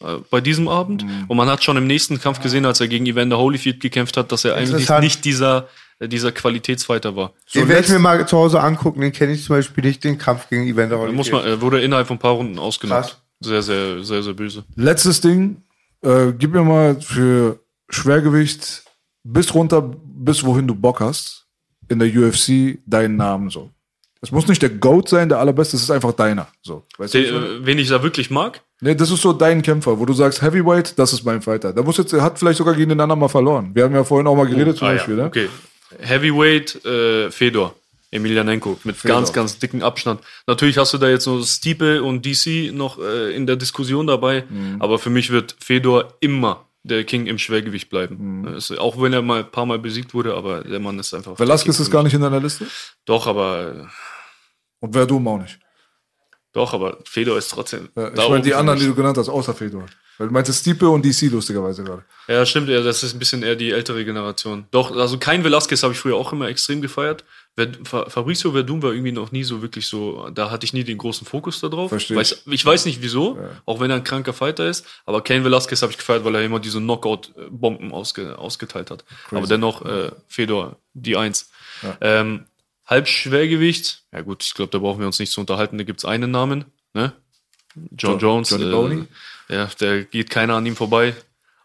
äh, 0.00 0.18
bei 0.30 0.40
diesem 0.40 0.68
Abend. 0.68 1.04
Mhm. 1.04 1.24
Und 1.26 1.36
man 1.36 1.48
hat 1.48 1.64
schon 1.64 1.76
im 1.76 1.88
nächsten 1.88 2.20
Kampf 2.20 2.40
gesehen, 2.40 2.64
als 2.66 2.80
er 2.80 2.86
gegen 2.86 3.06
Evander 3.06 3.36
Holyfield 3.38 3.80
gekämpft 3.80 4.16
hat, 4.16 4.30
dass 4.30 4.44
er 4.44 4.54
eigentlich 4.54 4.88
nicht 5.00 5.24
dieser, 5.24 5.66
dieser 6.00 6.30
Qualitätsfighter 6.30 7.16
war. 7.16 7.32
den 7.52 7.66
werde 7.66 7.82
ich 7.84 7.90
mir 7.90 7.98
mal 7.98 8.24
zu 8.28 8.38
Hause 8.38 8.60
angucken. 8.60 9.00
Den 9.00 9.10
kenne 9.12 9.32
ich 9.32 9.44
zum 9.44 9.56
Beispiel 9.56 9.82
nicht, 9.84 10.04
den 10.04 10.18
Kampf 10.18 10.48
gegen 10.48 10.68
Evander 10.68 10.98
Holyfield. 10.98 11.16
muss 11.16 11.32
man, 11.32 11.44
er 11.44 11.60
wurde 11.60 11.80
innerhalb 11.80 12.06
von 12.06 12.14
ein 12.16 12.20
paar 12.20 12.34
Runden. 12.34 12.58
Krass. 12.58 13.16
Sehr, 13.40 13.62
sehr, 13.62 14.04
sehr, 14.04 14.22
sehr 14.22 14.34
böse. 14.34 14.64
Letztes 14.76 15.20
Ding, 15.20 15.62
äh, 16.02 16.32
gib 16.38 16.52
mir 16.52 16.62
mal 16.64 17.00
für 17.00 17.60
Schwergewicht 17.90 18.84
bis 19.24 19.52
runter, 19.54 19.82
bis 19.82 20.44
wohin 20.44 20.66
du 20.66 20.74
Bock 20.74 21.00
hast, 21.00 21.46
in 21.88 21.98
der 21.98 22.08
UFC 22.08 22.78
deinen 22.86 23.16
Namen 23.16 23.50
so. 23.50 23.70
Es 24.20 24.32
muss 24.32 24.48
nicht 24.48 24.60
der 24.62 24.70
GOAT 24.70 25.08
sein, 25.08 25.28
der 25.28 25.38
allerbeste, 25.38 25.76
es 25.76 25.82
ist 25.84 25.90
einfach 25.92 26.12
deiner. 26.12 26.48
So. 26.62 26.82
Weißt 26.98 27.14
du, 27.14 27.22
Den, 27.22 27.34
meine? 27.34 27.46
äh, 27.46 27.66
wen 27.66 27.78
ich 27.78 27.88
da 27.88 28.02
wirklich 28.02 28.30
mag, 28.30 28.60
nee, 28.80 28.94
das 28.96 29.10
ist 29.12 29.22
so 29.22 29.32
dein 29.32 29.62
Kämpfer, 29.62 29.98
wo 29.98 30.04
du 30.06 30.12
sagst, 30.12 30.42
Heavyweight, 30.42 30.98
das 30.98 31.12
ist 31.12 31.24
mein 31.24 31.40
Fighter. 31.40 31.72
Der 31.72 31.84
muss 31.84 31.98
jetzt, 31.98 32.12
er 32.12 32.22
hat 32.22 32.38
vielleicht 32.38 32.58
sogar 32.58 32.74
gegen 32.74 32.88
den 32.88 33.00
anderen 33.00 33.20
mal 33.20 33.28
verloren. 33.28 33.70
Wir 33.74 33.84
haben 33.84 33.94
ja 33.94 34.02
vorhin 34.02 34.26
auch 34.26 34.34
mal 34.36 34.46
geredet 34.48 34.76
zum 34.76 34.88
Ah, 34.88 34.92
Beispiel, 34.92 35.16
ja. 35.16 35.22
ne? 35.22 35.28
Okay. 35.28 35.48
Heavyweight, 36.00 36.84
äh, 36.84 37.30
Fedor. 37.30 37.74
Emelianenko 38.10 38.78
mit 38.84 38.96
Fedor. 38.96 39.16
ganz, 39.16 39.32
ganz 39.32 39.58
dicken 39.58 39.82
Abstand. 39.82 40.20
Natürlich 40.46 40.78
hast 40.78 40.94
du 40.94 40.98
da 40.98 41.08
jetzt 41.08 41.24
so 41.24 41.42
Stipe 41.42 42.02
und 42.02 42.24
DC 42.24 42.72
noch 42.72 42.98
äh, 42.98 43.34
in 43.34 43.46
der 43.46 43.56
Diskussion 43.56 44.06
dabei, 44.06 44.44
Mhm. 44.48 44.76
aber 44.80 44.98
für 44.98 45.10
mich 45.10 45.30
wird 45.30 45.56
Fedor 45.60 46.14
immer 46.20 46.64
der 46.84 47.04
King 47.04 47.26
im 47.26 47.38
Schwergewicht 47.38 47.90
bleiben. 47.90 48.40
Mhm. 48.42 48.48
Es- 48.54 48.70
auch 48.70 49.00
wenn 49.02 49.12
er 49.12 49.20
mal 49.20 49.40
ein 49.40 49.50
paar 49.50 49.66
Mal 49.66 49.78
besiegt 49.78 50.14
wurde, 50.14 50.34
aber 50.34 50.62
der 50.62 50.80
Mann 50.80 50.98
ist 50.98 51.12
einfach. 51.12 51.38
Velasquez 51.38 51.78
ist 51.80 51.90
gar 51.90 52.02
nicht 52.02 52.14
in 52.14 52.20
deiner 52.22 52.40
Liste. 52.40 52.66
Doch, 53.04 53.26
aber 53.26 53.88
Und 54.80 54.92
Verdum 54.94 55.26
auch 55.28 55.38
nicht. 55.38 55.58
doch, 56.52 56.72
aber 56.72 56.98
Fedor 57.04 57.36
ist 57.36 57.48
trotzdem. 57.50 57.88
Ja, 57.94 58.08
ich 58.12 58.28
meine 58.28 58.42
die 58.42 58.54
anderen, 58.54 58.78
die 58.78 58.86
du 58.86 58.94
genannt 58.94 59.18
hast, 59.18 59.28
außer 59.28 59.52
Fedor. 59.54 59.84
Weil 60.18 60.26
du 60.28 60.32
meintest 60.32 60.60
Stipe 60.62 60.88
und 60.88 61.04
DC 61.04 61.30
lustigerweise 61.30 61.84
gerade. 61.84 62.04
Ja, 62.26 62.44
stimmt, 62.44 62.68
ja, 62.68 62.82
das 62.82 63.02
ist 63.04 63.14
ein 63.14 63.20
bisschen 63.20 63.42
eher 63.44 63.54
die 63.56 63.70
ältere 63.70 64.04
Generation. 64.04 64.66
Doch, 64.72 64.94
also 64.94 65.16
kein 65.18 65.44
Velasquez 65.44 65.82
habe 65.84 65.92
ich 65.94 65.98
früher 66.00 66.16
auch 66.16 66.32
immer 66.32 66.48
extrem 66.48 66.82
gefeiert. 66.82 67.24
Ver- 67.56 67.68
Fa- 67.84 68.10
Fabricio 68.10 68.50
Verdum 68.52 68.82
war 68.82 68.92
irgendwie 68.92 69.12
noch 69.12 69.30
nie 69.32 69.44
so 69.44 69.62
wirklich 69.62 69.86
so, 69.86 70.28
da 70.30 70.50
hatte 70.50 70.64
ich 70.66 70.72
nie 70.72 70.82
den 70.84 70.98
großen 70.98 71.24
Fokus 71.26 71.60
darauf. 71.60 71.90
Verstehe 71.90 72.16
Weiß, 72.16 72.42
ich 72.46 72.66
weiß 72.66 72.84
nicht 72.86 73.00
wieso, 73.00 73.38
auch 73.64 73.78
wenn 73.80 73.90
er 73.90 73.96
ein 73.96 74.04
kranker 74.04 74.32
Fighter 74.32 74.68
ist, 74.68 74.84
aber 75.06 75.22
Cain 75.22 75.44
Velasquez 75.44 75.80
habe 75.82 75.92
ich 75.92 75.98
gefeiert, 75.98 76.24
weil 76.24 76.34
er 76.34 76.42
immer 76.44 76.58
diese 76.60 76.78
Knockout-Bomben 76.80 77.92
ausge, 77.92 78.36
ausgeteilt 78.38 78.90
hat. 78.90 79.04
Aber 79.30 79.46
dennoch, 79.46 79.84
äh, 79.84 80.10
Fedor, 80.26 80.76
die 80.94 81.16
Eins. 81.16 81.50
Ähm, 82.00 82.46
Halbschwergewicht, 82.86 84.02
ja 84.12 84.22
gut, 84.22 84.42
ich 84.44 84.54
glaube, 84.54 84.70
da 84.72 84.78
brauchen 84.78 84.98
wir 85.00 85.06
uns 85.06 85.18
nicht 85.18 85.30
zu 85.32 85.40
unterhalten, 85.40 85.78
da 85.78 85.84
gibt's 85.84 86.04
einen 86.04 86.30
Namen, 86.30 86.64
ne? 86.94 87.12
John 87.96 88.14
Jo- 88.14 88.18
Jones. 88.18 88.50
Johnny 88.50 88.64
äh, 88.64 88.70
Boney? 88.72 89.04
Ja, 89.48 89.66
der 89.80 90.04
geht 90.04 90.30
keiner 90.30 90.54
an 90.54 90.66
ihm 90.66 90.76
vorbei. 90.76 91.14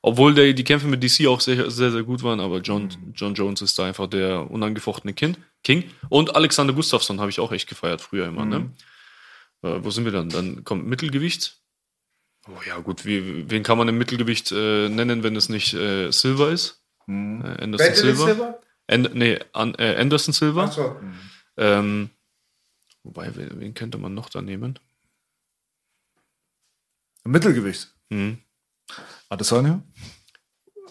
Obwohl 0.02 0.34
der, 0.34 0.52
die 0.54 0.64
Kämpfe 0.66 0.88
mit 0.88 1.02
DC 1.02 1.28
auch 1.28 1.40
sehr, 1.40 1.72
sehr, 1.72 1.92
sehr 1.92 2.04
gut 2.04 2.24
waren, 2.24 2.40
aber 2.42 2.60
John, 2.60 2.84
Mhm. 2.84 3.14
John 3.16 3.34
Jones 3.36 3.62
ist 3.62 3.80
da 3.80 3.86
einfach 3.86 4.08
der 4.08 4.52
unangefochtene 4.52 5.14
kind, 5.14 5.40
King. 5.64 5.86
Und 6.10 6.36
Alexander 6.36 6.74
Gustafsson 6.74 7.22
habe 7.22 7.30
ich 7.30 7.40
auch 7.40 7.52
echt 7.54 7.70
gefeiert 7.70 8.02
früher 8.02 8.28
immer. 8.28 8.46
Ne? 8.46 8.60
Mhm. 8.60 8.72
Äh, 9.62 9.84
wo 9.84 9.90
sind 9.92 10.04
wir 10.04 10.12
dann? 10.12 10.28
Dann 10.30 10.64
kommt 10.66 10.86
Mittelgewicht. 10.86 11.58
Oh 12.50 12.60
ja, 12.68 12.78
gut, 12.80 13.06
wie, 13.06 13.50
wen 13.50 13.64
kann 13.64 13.78
man 13.78 13.88
im 13.88 13.98
Mittelgewicht 13.98 14.52
äh, 14.52 14.90
nennen, 14.90 15.24
wenn 15.24 15.38
es 15.38 15.48
nicht 15.48 15.74
äh, 15.74 16.12
Silver 16.12 16.50
ist? 16.52 16.84
Mhm. 17.08 17.42
Äh, 17.42 17.64
Anderson 17.64 17.96
Silver. 17.96 18.26
Silver? 18.26 18.60
And, 18.88 19.16
nee, 19.16 19.40
an, 19.54 19.74
äh, 19.76 19.96
Anderson 19.96 20.34
Silver. 20.34 20.64
Ach 20.68 20.72
so. 20.74 21.00
Ähm, 21.56 22.10
wobei, 23.04 23.34
wen, 23.38 23.52
wen 23.62 23.74
könnte 23.74 23.98
man 23.98 24.14
noch 24.14 24.30
da 24.30 24.42
nehmen? 24.42 24.78
Mittelgewicht. 27.24 27.90
Mhm. 28.10 28.38
Adesanya? 29.30 29.82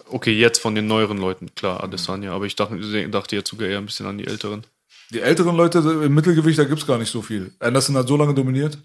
Okay, 0.08 0.32
jetzt 0.32 0.58
von 0.60 0.74
den 0.74 0.86
neueren 0.86 1.18
Leuten, 1.18 1.54
klar, 1.54 1.82
Adesanya, 1.82 2.32
aber 2.32 2.44
ich 2.46 2.56
dachte, 2.56 3.08
dachte 3.08 3.36
jetzt 3.36 3.50
sogar 3.50 3.68
eher 3.68 3.78
ein 3.78 3.86
bisschen 3.86 4.06
an 4.06 4.18
die 4.18 4.26
älteren. 4.26 4.64
Die 5.10 5.20
älteren 5.20 5.56
Leute 5.56 5.78
im 5.78 6.14
Mittelgewicht, 6.14 6.58
da 6.58 6.64
gibt's 6.64 6.86
gar 6.86 6.98
nicht 6.98 7.10
so 7.10 7.22
viel. 7.22 7.52
Anderson 7.60 7.96
hat 7.96 8.08
so 8.08 8.16
lange 8.16 8.34
dominiert. 8.34 8.78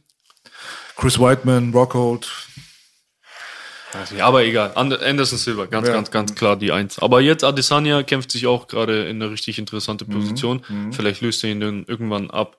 Chris 0.96 1.20
Whiteman, 1.20 1.72
Rockhold. 1.74 2.30
Nicht, 4.12 4.22
aber 4.22 4.44
egal. 4.44 4.74
And- 4.76 5.02
Anderson 5.02 5.38
Silva, 5.38 5.66
ganz, 5.66 5.88
Ja. 5.88 5.94
ganz, 5.94 6.12
ganz 6.12 6.36
klar 6.36 6.56
die 6.58 6.72
Eins. 6.72 7.00
Aber 7.00 7.22
jetzt 7.22 7.44
Adesanya 7.44 8.04
kämpft 8.04 8.32
sich 8.32 8.46
auch 8.46 8.68
gerade 8.68 9.08
in 9.08 9.22
eine 9.22 9.32
richtig 9.32 9.58
interessante 9.60 10.06
Position. 10.06 10.64
Vielleicht 10.92 11.22
löst 11.22 11.44
er 11.44 11.52
ihn 11.52 11.62
dann 11.62 11.86
irgendwann 11.86 12.30
ab. 12.30 12.58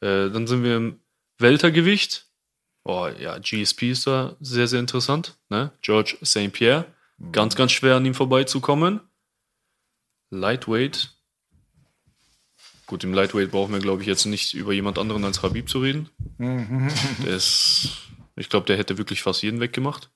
Äh, 0.00 0.30
dann 0.30 0.46
sind 0.46 0.64
wir 0.64 0.76
im 0.76 1.00
Weltergewicht. 1.38 2.26
Oh 2.92 3.06
ja, 3.06 3.38
GSP 3.38 3.92
ist 3.92 4.08
da 4.08 4.34
sehr, 4.40 4.66
sehr 4.66 4.80
interessant. 4.80 5.36
Ne? 5.48 5.70
George 5.80 6.16
St. 6.24 6.52
Pierre. 6.52 6.86
Ganz, 7.30 7.54
ganz 7.54 7.70
schwer 7.70 7.94
an 7.94 8.04
ihm 8.04 8.14
vorbeizukommen. 8.14 8.98
Lightweight. 10.30 11.14
Gut, 12.86 13.04
im 13.04 13.14
Lightweight 13.14 13.52
brauchen 13.52 13.72
wir, 13.72 13.78
glaube 13.78 14.02
ich, 14.02 14.08
jetzt 14.08 14.24
nicht 14.24 14.54
über 14.54 14.72
jemand 14.72 14.98
anderen 14.98 15.24
als 15.24 15.40
Habib 15.44 15.68
zu 15.68 15.78
reden. 15.78 16.10
Der 17.24 17.36
ist, 17.36 17.90
ich 18.34 18.48
glaube, 18.48 18.66
der 18.66 18.76
hätte 18.76 18.98
wirklich 18.98 19.22
fast 19.22 19.44
jeden 19.44 19.60
weggemacht. 19.60 20.10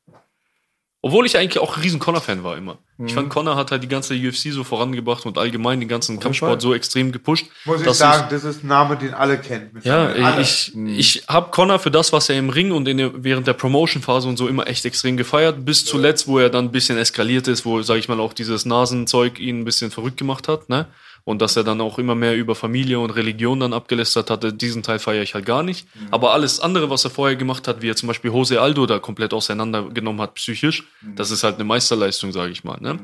Obwohl 1.01 1.27
ich 1.27 1.39
eigentlich 1.39 1.61
auch 1.61 1.77
ein 1.77 1.83
riesen 1.83 2.01
Connor-Fan 2.01 2.43
war 2.43 2.57
immer. 2.57 2.79
Ich 2.99 3.13
fand, 3.13 3.29
Connor 3.29 3.57
hat 3.57 3.73
halt 3.73 3.83
die 3.83 3.89
ganze 3.89 4.15
UFC 4.15 4.53
so 4.53 4.63
vorangebracht 4.63 5.27
und 5.27 5.37
allgemein 5.37 5.81
den 5.81 5.89
ganzen 5.89 6.21
Kampfsport 6.21 6.63
so 6.63 6.75
extrem 6.75 7.11
gepusht. 7.11 7.47
Muss 7.65 7.81
ich 7.81 7.87
dass 7.87 7.99
sagen, 7.99 8.29
das 8.31 8.45
ist 8.45 8.63
ein 8.63 8.69
Name, 8.69 8.97
den 8.97 9.13
alle 9.15 9.37
kennen. 9.37 9.71
ja, 9.83 10.07
Alle. 10.07 10.41
ich, 10.41 10.73
ich 10.77 11.25
habe 11.27 11.51
Connor 11.51 11.81
für 11.81 11.91
das, 11.91 12.13
was 12.13 12.29
er 12.29 12.39
im 12.39 12.51
Ring 12.51 12.71
und 12.71 12.87
in 12.87 12.99
der, 12.99 13.25
während 13.25 13.49
der 13.49 13.55
Promotion-Phase 13.55 14.29
und 14.29 14.37
so 14.37 14.47
immer 14.47 14.69
echt 14.69 14.85
extrem 14.85 15.17
gefeiert, 15.17 15.65
bis 15.65 15.85
zuletzt, 15.85 16.29
wo 16.29 16.39
er 16.39 16.51
dann 16.51 16.67
ein 16.67 16.71
bisschen 16.71 16.97
eskaliert 16.97 17.49
ist, 17.49 17.65
wo, 17.65 17.83
sag 17.83 17.97
ich 17.97 18.09
mal, 18.09 18.21
auch 18.21 18.33
dieses 18.33 18.65
Nasenzeug 18.65 19.41
ihn 19.41 19.61
ein 19.61 19.65
bisschen 19.65 19.91
verrückt 19.91 20.17
gemacht 20.17 20.47
hat, 20.47 20.69
ne? 20.69 20.87
Und 21.25 21.41
dass 21.41 21.57
er 21.57 21.65
dann 21.65 21.81
auch 21.81 21.99
immer 21.99 22.15
mehr 22.15 22.37
über 22.37 22.55
Familie 22.55 22.99
und 23.01 23.11
Religion 23.11 23.59
dann 23.59 23.73
abgelästert 23.73 24.29
hatte, 24.29 24.53
diesen 24.53 24.83
Teil 24.83 24.99
feiere 24.99 25.23
ich 25.23 25.35
halt 25.35 25.47
gar 25.47 25.63
nicht. 25.63 25.89
Aber 26.11 26.35
alles 26.35 26.61
andere, 26.61 26.91
was 26.91 27.05
er 27.05 27.11
vorher 27.11 27.37
gemacht 27.37 27.67
hat, 27.67 27.81
wie 27.81 27.89
er 27.89 27.97
zum 27.97 28.09
Beispiel 28.09 28.31
Jose 28.31 28.61
Aldo 28.61 28.85
da 28.85 28.99
komplett 28.99 29.33
auseinandergenommen 29.33 30.21
hat, 30.21 30.35
psychisch, 30.35 30.85
das 31.17 31.31
ist 31.31 31.43
halt 31.43 31.55
eine 31.55 31.65
Meisterleistung, 31.65 32.31
sage 32.33 32.53
ich 32.53 32.63
mal, 32.63 32.79
ne? 32.79 32.99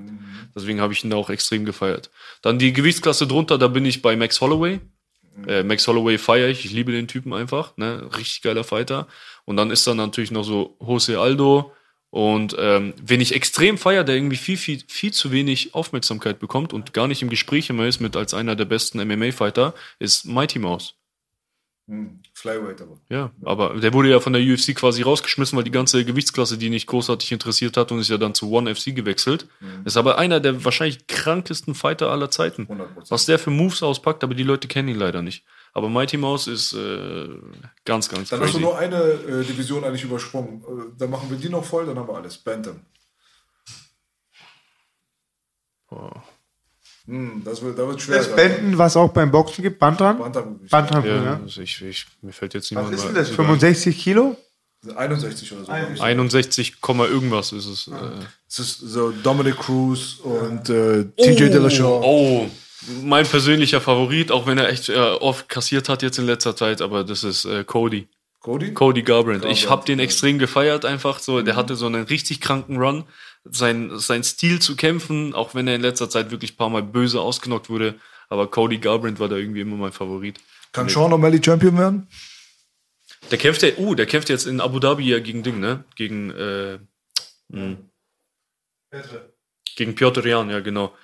Deswegen 0.54 0.80
habe 0.80 0.92
ich 0.92 1.02
ihn 1.02 1.10
da 1.10 1.16
auch 1.16 1.30
extrem 1.30 1.64
gefeiert. 1.64 2.10
Dann 2.42 2.58
die 2.58 2.72
Gewichtsklasse 2.72 3.26
drunter, 3.26 3.56
da 3.56 3.68
bin 3.68 3.86
ich 3.86 4.02
bei 4.02 4.16
Max 4.16 4.40
Holloway. 4.40 4.80
Äh, 5.46 5.62
Max 5.62 5.86
Holloway 5.86 6.18
feiere 6.18 6.48
ich. 6.48 6.64
Ich 6.64 6.72
liebe 6.72 6.92
den 6.92 7.08
Typen 7.08 7.32
einfach. 7.32 7.76
Ne? 7.76 8.08
Richtig 8.16 8.42
geiler 8.42 8.64
Fighter. 8.64 9.06
Und 9.44 9.56
dann 9.56 9.70
ist 9.70 9.86
da 9.86 9.94
natürlich 9.94 10.30
noch 10.30 10.44
so 10.44 10.76
Jose 10.80 11.18
Aldo. 11.18 11.72
Und 12.10 12.56
ähm, 12.58 12.94
wen 13.00 13.20
ich 13.20 13.34
extrem 13.34 13.78
feier, 13.78 14.02
der 14.02 14.16
irgendwie 14.16 14.36
viel, 14.36 14.56
viel, 14.56 14.82
viel 14.88 15.12
zu 15.12 15.30
wenig 15.30 15.74
Aufmerksamkeit 15.74 16.40
bekommt 16.40 16.72
und 16.72 16.92
gar 16.92 17.06
nicht 17.06 17.22
im 17.22 17.30
Gespräch 17.30 17.70
immer 17.70 17.86
ist 17.86 18.00
mit 18.00 18.16
als 18.16 18.34
einer 18.34 18.56
der 18.56 18.64
besten 18.64 18.98
MMA-Fighter, 19.06 19.74
ist 20.00 20.26
Mighty 20.26 20.58
Mouse. 20.58 20.94
Flyweight 22.34 22.80
aber. 22.80 22.98
Ja, 23.08 23.32
aber 23.42 23.80
der 23.80 23.92
wurde 23.92 24.10
ja 24.10 24.20
von 24.20 24.32
der 24.32 24.42
UFC 24.42 24.76
quasi 24.76 25.02
rausgeschmissen, 25.02 25.56
weil 25.56 25.64
die 25.64 25.72
ganze 25.72 26.04
Gewichtsklasse 26.04 26.56
die 26.56 26.70
nicht 26.70 26.86
großartig 26.86 27.32
interessiert 27.32 27.76
hat 27.76 27.90
und 27.90 27.98
ist 27.98 28.08
ja 28.08 28.16
dann 28.16 28.34
zu 28.34 28.50
One 28.50 28.72
FC 28.72 28.94
gewechselt. 28.94 29.48
Ist 29.84 29.96
aber 29.96 30.16
einer 30.16 30.38
der 30.38 30.64
wahrscheinlich 30.64 31.08
krankesten 31.08 31.74
Fighter 31.74 32.10
aller 32.10 32.30
Zeiten. 32.30 32.66
100%. 32.66 33.10
Was 33.10 33.26
der 33.26 33.40
für 33.40 33.50
Moves 33.50 33.82
auspackt, 33.82 34.22
aber 34.22 34.34
die 34.34 34.44
Leute 34.44 34.68
kennen 34.68 34.88
ihn 34.88 34.98
leider 34.98 35.22
nicht. 35.22 35.44
Aber 35.72 35.88
Mighty 35.88 36.16
Mouse 36.16 36.48
ist 36.48 36.72
äh, 36.72 37.28
ganz, 37.84 38.08
ganz 38.08 38.28
Dann 38.30 38.40
hast 38.40 38.48
du 38.54 38.58
crazy. 38.58 38.60
nur 38.60 38.76
eine 38.78 38.96
äh, 38.96 39.44
Division 39.44 39.84
eigentlich 39.84 40.02
übersprungen. 40.04 40.62
Äh, 40.62 40.98
dann 40.98 41.10
machen 41.10 41.30
wir 41.30 41.36
die 41.38 41.48
noch 41.48 41.64
voll, 41.64 41.86
dann 41.86 41.96
haben 41.98 42.08
wir 42.08 42.16
alles. 42.16 42.38
Bantam. 42.38 42.80
Hm, 47.06 47.42
das 47.44 47.62
wird, 47.62 47.78
da 47.78 47.86
wird 47.88 48.00
schwer. 48.00 48.18
Das 48.18 48.34
Benden, 48.34 48.78
was 48.78 48.96
auch 48.96 49.10
beim 49.12 49.30
Boxen 49.30 49.62
gibt, 49.62 49.78
Bantam? 49.78 50.18
Bantamgewicht. 50.18 50.70
Bantam, 50.70 51.04
Ja, 51.04 51.22
ja. 51.24 51.40
also 51.42 51.60
ich, 51.62 51.82
ich, 51.82 52.06
mir 52.22 52.32
fällt 52.32 52.54
jetzt 52.54 52.66
Was 52.66 52.70
niemand 52.70 52.94
ist 52.94 53.04
denn 53.04 53.12
mehr- 53.12 53.22
das? 53.22 53.30
65 53.30 53.98
Kilo? 53.98 54.36
61 54.96 55.52
oder 55.52 55.64
so. 55.64 55.72
61, 56.02 56.80
Komma 56.80 57.04
irgendwas 57.06 57.52
ist 57.52 57.66
es. 57.66 57.88
Äh. 57.88 57.92
Es 58.48 58.58
ist 58.60 58.78
so 58.78 59.10
Dominic 59.10 59.56
Cruz 59.58 60.16
und 60.22 60.70
äh, 60.70 61.04
TJ 61.16 61.50
Dillashaw. 61.50 62.00
Oh, 62.02 62.48
mein 63.02 63.26
persönlicher 63.26 63.80
Favorit, 63.80 64.32
auch 64.32 64.46
wenn 64.46 64.58
er 64.58 64.68
echt 64.68 64.88
äh, 64.88 64.94
oft 64.94 65.48
kassiert 65.48 65.88
hat 65.88 66.02
jetzt 66.02 66.18
in 66.18 66.26
letzter 66.26 66.56
Zeit, 66.56 66.80
aber 66.80 67.04
das 67.04 67.24
ist 67.24 67.44
äh, 67.44 67.64
Cody. 67.64 68.08
Cody? 68.40 68.72
Cody 68.72 69.02
Garbrandt. 69.02 69.44
Ich 69.44 69.68
habe 69.68 69.84
den 69.84 69.98
extrem 69.98 70.38
gefeiert 70.38 70.86
einfach 70.86 71.18
so. 71.18 71.42
Der 71.42 71.56
hatte 71.56 71.76
so 71.76 71.86
einen 71.86 72.04
richtig 72.04 72.40
kranken 72.40 72.78
Run. 72.78 73.04
Sein, 73.44 73.98
sein 73.98 74.22
Stil 74.22 74.60
zu 74.60 74.76
kämpfen, 74.76 75.34
auch 75.34 75.54
wenn 75.54 75.68
er 75.68 75.74
in 75.74 75.82
letzter 75.82 76.08
Zeit 76.08 76.30
wirklich 76.30 76.54
ein 76.54 76.56
paar 76.56 76.70
Mal 76.70 76.82
böse 76.82 77.20
ausgenockt 77.20 77.68
wurde. 77.68 77.96
Aber 78.28 78.50
Cody 78.50 78.78
Garbrandt 78.78 79.18
war 79.18 79.28
da 79.28 79.36
irgendwie 79.36 79.60
immer 79.60 79.76
mein 79.76 79.92
Favorit. 79.92 80.40
Kann 80.72 80.88
Sean 80.88 81.12
O'Malley 81.12 81.44
Champion 81.44 81.76
werden? 81.76 82.06
Der 83.30 83.38
kämpft 83.38 83.62
ja, 83.62 83.70
uh, 83.76 83.94
der 83.94 84.06
kämpft 84.06 84.28
jetzt 84.28 84.46
in 84.46 84.60
Abu 84.60 84.78
Dhabi 84.78 85.04
ja 85.04 85.18
gegen 85.20 85.42
Ding, 85.42 85.60
ne? 85.60 85.84
Gegen, 85.94 86.30
äh, 86.30 86.78
mh. 87.48 87.76
gegen 89.76 89.94
Piotr 89.94 90.26
Jan, 90.26 90.48
ja, 90.50 90.60
genau. 90.60 90.94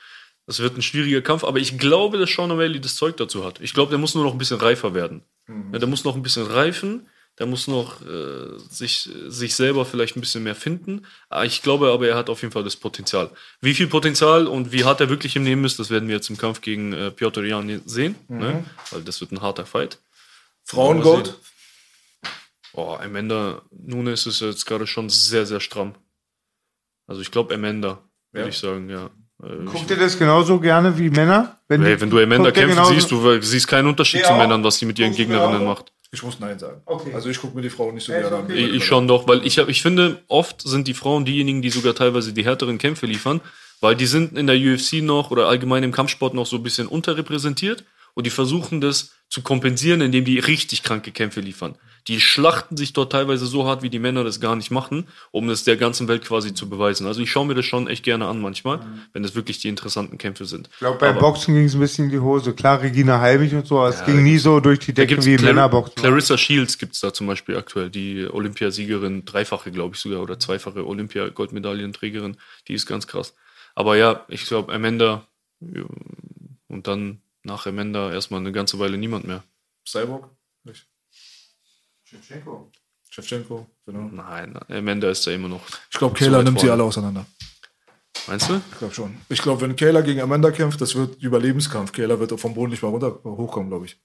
Das 0.47 0.61
wird 0.61 0.77
ein 0.77 0.83
schwieriger 0.83 1.23
Kampf, 1.23 1.43
aber 1.45 1.59
ich 1.59 1.77
glaube, 1.77 2.19
dass 2.19 2.31
Sean 2.31 2.53
O'Malley 2.53 2.79
das 2.79 2.95
Zeug 2.97 3.17
dazu 3.17 3.45
hat. 3.45 3.61
Ich 3.61 3.75
glaube, 3.75 3.91
der 3.91 3.99
muss 3.99 4.15
nur 4.15 4.25
noch 4.25 4.33
ein 4.33 4.39
bisschen 4.39 4.59
reifer 4.61 4.95
werden. 4.95 5.23
Ja, 5.73 5.79
der 5.79 5.89
muss 5.89 6.05
noch 6.05 6.15
ein 6.17 6.23
bisschen 6.23 6.47
reifen, 6.47 7.09
der 7.39 7.47
muss 7.47 7.67
noch 7.69 8.01
äh, 8.03 8.57
sich, 8.71 9.09
sich 9.27 9.55
selber 9.55 9.85
vielleicht 9.85 10.17
ein 10.17 10.21
bisschen 10.21 10.43
mehr 10.45 10.55
finden. 10.55 11.05
Aber 11.29 11.45
Ich 11.45 11.63
glaube 11.63 11.91
aber, 11.91 12.07
er 12.09 12.17
hat 12.17 12.31
auf 12.31 12.43
jeden 12.43 12.53
Fall 12.53 12.65
das 12.65 12.77
Potenzial. 12.77 13.31
Wie 13.61 13.75
viel 13.75 13.89
Potenzial 13.89 14.47
und 14.47 14.71
wie 14.73 14.85
hart 14.85 15.01
er 15.01 15.09
wirklich 15.11 15.35
im 15.37 15.43
Nehmen 15.43 15.65
ist, 15.65 15.79
das 15.81 15.91
werden 15.91 16.09
wir 16.09 16.15
jetzt 16.17 16.31
im 16.31 16.37
Kampf 16.39 16.61
gegen 16.61 16.93
äh, 16.93 17.11
Piotr 17.11 17.45
Jan 17.45 17.83
sehen. 17.85 18.15
Ne? 18.29 18.65
Weil 18.93 19.03
das 19.03 19.21
wird 19.21 19.33
ein 19.33 19.41
harter 19.43 19.67
Fight. 19.67 19.99
Frauengold? 20.65 21.35
Oh, 22.73 22.97
Amanda 23.01 23.63
Nunes 23.71 24.27
ist 24.27 24.41
jetzt 24.41 24.65
gerade 24.67 24.87
schon 24.87 25.09
sehr, 25.11 25.45
sehr 25.47 25.61
stramm. 25.61 25.95
Also 27.07 27.21
ich 27.21 27.31
glaube 27.31 27.55
Amanda, 27.55 28.03
würde 28.33 28.47
Ja. 28.47 28.49
ich 28.49 28.59
sagen, 28.59 28.89
ja. 28.91 29.11
Äh, 29.43 29.65
Guckt 29.67 29.91
ihr 29.91 29.97
das 29.97 30.19
genauso 30.19 30.59
gerne 30.61 30.97
wie 30.99 31.11
Männer? 31.11 31.57
ich, 31.69 31.79
hey, 31.79 32.01
wenn 32.01 32.11
du 32.11 32.19
Amanda 32.19 32.45
guckt 32.51 32.57
ihr 32.59 32.67
kämpfen 32.69 32.85
siehst, 32.95 33.11
du 33.11 33.41
siehst 33.43 33.69
keinen 33.69 33.89
Unterschied 33.89 34.21
Ja, 34.23 34.29
zu. 34.29 34.35
Männern, 34.35 34.65
was 34.65 34.79
sie 34.79 34.87
mit 34.87 34.99
ihren 34.99 35.15
Gegnerinnen 35.15 35.65
macht. 35.65 35.93
Ich 36.13 36.23
muss 36.23 36.39
Nein 36.41 36.59
sagen. 36.59 36.81
Okay. 36.87 37.13
Also 37.13 37.29
ich 37.29 37.39
gucke 37.41 37.55
mir 37.57 37.63
die 37.63 37.69
Frauen 37.71 37.95
nicht 37.95 38.05
so 38.05 38.13
gerne 38.13 38.29
an. 38.29 38.45
okay. 38.45 38.55
Ich, 38.67 38.75
ich 38.77 38.85
schon 38.85 39.07
doch, 39.09 39.27
weil 39.29 39.45
ich, 39.45 39.59
hab- 39.59 39.69
ich 39.69 39.83
finde, 39.83 40.23
oft 40.29 40.63
sind 40.63 40.89
die 40.89 40.95
Frauen 40.95 41.25
diejenigen, 41.25 41.61
die 41.63 41.71
sogar 41.71 41.95
teilweise 41.95 42.33
die 42.33 42.45
härteren 42.45 42.79
Kämpfe 42.79 43.07
liefern, 43.07 43.41
weil 43.81 43.95
die 43.97 44.07
sind 44.07 44.39
in 44.39 44.47
der 44.47 44.57
UFC 44.57 45.03
noch 45.03 45.31
oder 45.31 45.49
allgemein 45.49 45.83
im 45.83 45.93
Kampfsport 45.93 46.33
noch 46.33 46.47
so 46.47 46.57
ein 46.57 46.63
bisschen 46.63 46.87
unterrepräsentiert 46.87 47.85
und 48.15 48.25
die 48.25 48.31
versuchen 48.31 48.81
das 48.81 49.11
zu 49.29 49.43
kompensieren, 49.43 50.01
indem 50.01 50.25
die 50.25 50.39
richtig 50.39 50.83
kranke 50.83 51.11
Kämpfe 51.11 51.41
liefern. 51.41 51.75
Die 52.09 52.21
schlachten 52.21 52.77
sich 52.77 52.93
dort 52.93 53.11
teilweise 53.11 53.47
so 53.47 53.67
hart, 53.67 53.83
wie 53.83 53.91
die 53.91 53.99
Männer 53.99 54.23
das 54.23 54.41
gar 54.41 54.55
nicht 54.55 54.71
machen, 54.71 55.09
um 55.33 55.49
es 55.51 55.65
der 55.65 55.77
ganzen 55.77 56.07
Welt 56.07 56.25
quasi 56.25 56.55
zu 56.55 56.69
beweisen. 56.69 57.07
Also 57.07 57.21
ich 57.21 57.31
schaue 57.31 57.47
mir 57.47 57.55
das 57.55 57.65
schon 57.65 57.89
echt 57.89 58.05
gerne 58.05 58.27
an 58.29 58.41
manchmal, 58.41 58.81
wenn 59.13 59.25
es 59.25 59.35
wirklich 59.35 59.59
die 59.59 59.69
interessanten 59.69 60.17
Kämpfe 60.17 60.45
sind. 60.45 60.69
Ich 60.73 60.79
glaube, 60.79 60.99
beim 60.99 61.19
Boxen 61.19 61.55
ging 61.55 61.65
es 61.65 61.75
ein 61.75 61.81
bisschen 61.81 62.05
in 62.07 62.11
die 62.13 62.21
Hose. 62.21 62.53
Klar, 62.53 62.81
Regina 62.81 63.21
Halmich 63.21 63.55
und 63.55 63.67
so, 63.67 63.79
aber 63.79 63.89
es 63.89 64.01
Ja, 64.01 64.07
ging 64.07 64.17
da 64.17 64.23
nie 64.23 64.39
so 64.39 64.61
durch 64.61 64.79
die 64.79 64.95
Da 64.95 65.05
Decke 65.05 65.25
wie 65.25 65.33
im 65.33 65.39
Clar 65.39 65.53
Männerboxen. 65.53 65.97
Clarissa 65.97 66.39
Shields 66.39 66.79
gibt's 66.79 67.01
da 67.01 67.13
zum 67.13 67.27
Beispiel 67.27 67.57
aktuell, 67.57 67.91
die 67.91 68.29
Olympiasiegerin, 68.31 69.25
dreifache, 69.25 69.73
glaube 69.73 69.97
ich 69.97 70.01
sogar, 70.01 70.23
oder 70.23 70.39
zweifache 70.39 70.87
Olympia-Goldmedaillenträgerin, 70.87 72.37
die 72.69 72.75
ist 72.75 72.87
ganz 72.87 73.07
krass. 73.07 73.35
Aber 73.75 73.97
ja, 73.97 74.25
ich 74.29 74.47
glaube, 74.47 74.73
Amanda 74.73 75.27
ja, 75.61 75.83
und 76.69 76.87
dann 76.87 77.21
nach 77.43 77.67
Amanda 77.67 78.13
erstmal 78.13 78.41
eine 78.41 78.53
ganze 78.53 78.79
Weile 78.79 78.97
niemand 78.99 79.27
mehr. 79.27 79.43
Cyborg? 79.87 80.31
Nicht. 80.65 80.87
Shevchenko. 82.09 82.71
Shevchenko, 83.11 83.67
genau. 83.87 84.09
Nein, 84.13 84.59
Amanda 84.69 85.11
ist 85.11 85.27
da 85.27 85.31
immer 85.33 85.49
noch. 85.49 85.61
Ich 85.91 85.99
glaube, 85.99 86.19
so 86.19 86.25
Kayla 86.25 86.43
nimmt 86.43 86.61
sie 86.61 86.71
alle 86.71 86.83
auseinander. 86.85 87.27
Meinst 88.29 88.49
du? 88.49 88.61
Ich 88.73 88.79
glaube 88.79 88.95
schon. 88.95 89.17
Ich 89.29 89.43
glaube, 89.43 89.61
wenn 89.63 89.77
Kayla 89.77 90.01
gegen 90.01 90.21
Amanda 90.21 90.51
kämpft, 90.51 90.81
das 90.81 90.95
wird 90.95 91.21
Überlebenskampf. 91.23 91.93
Kayla 91.93 92.19
wird 92.19 92.39
vom 92.41 92.55
Boden 92.55 92.71
nicht 92.71 92.83
mal 92.83 92.89
runter 92.89 93.19
hochkommen, 93.25 93.69
glaube 93.71 93.87
ich. 93.87 93.97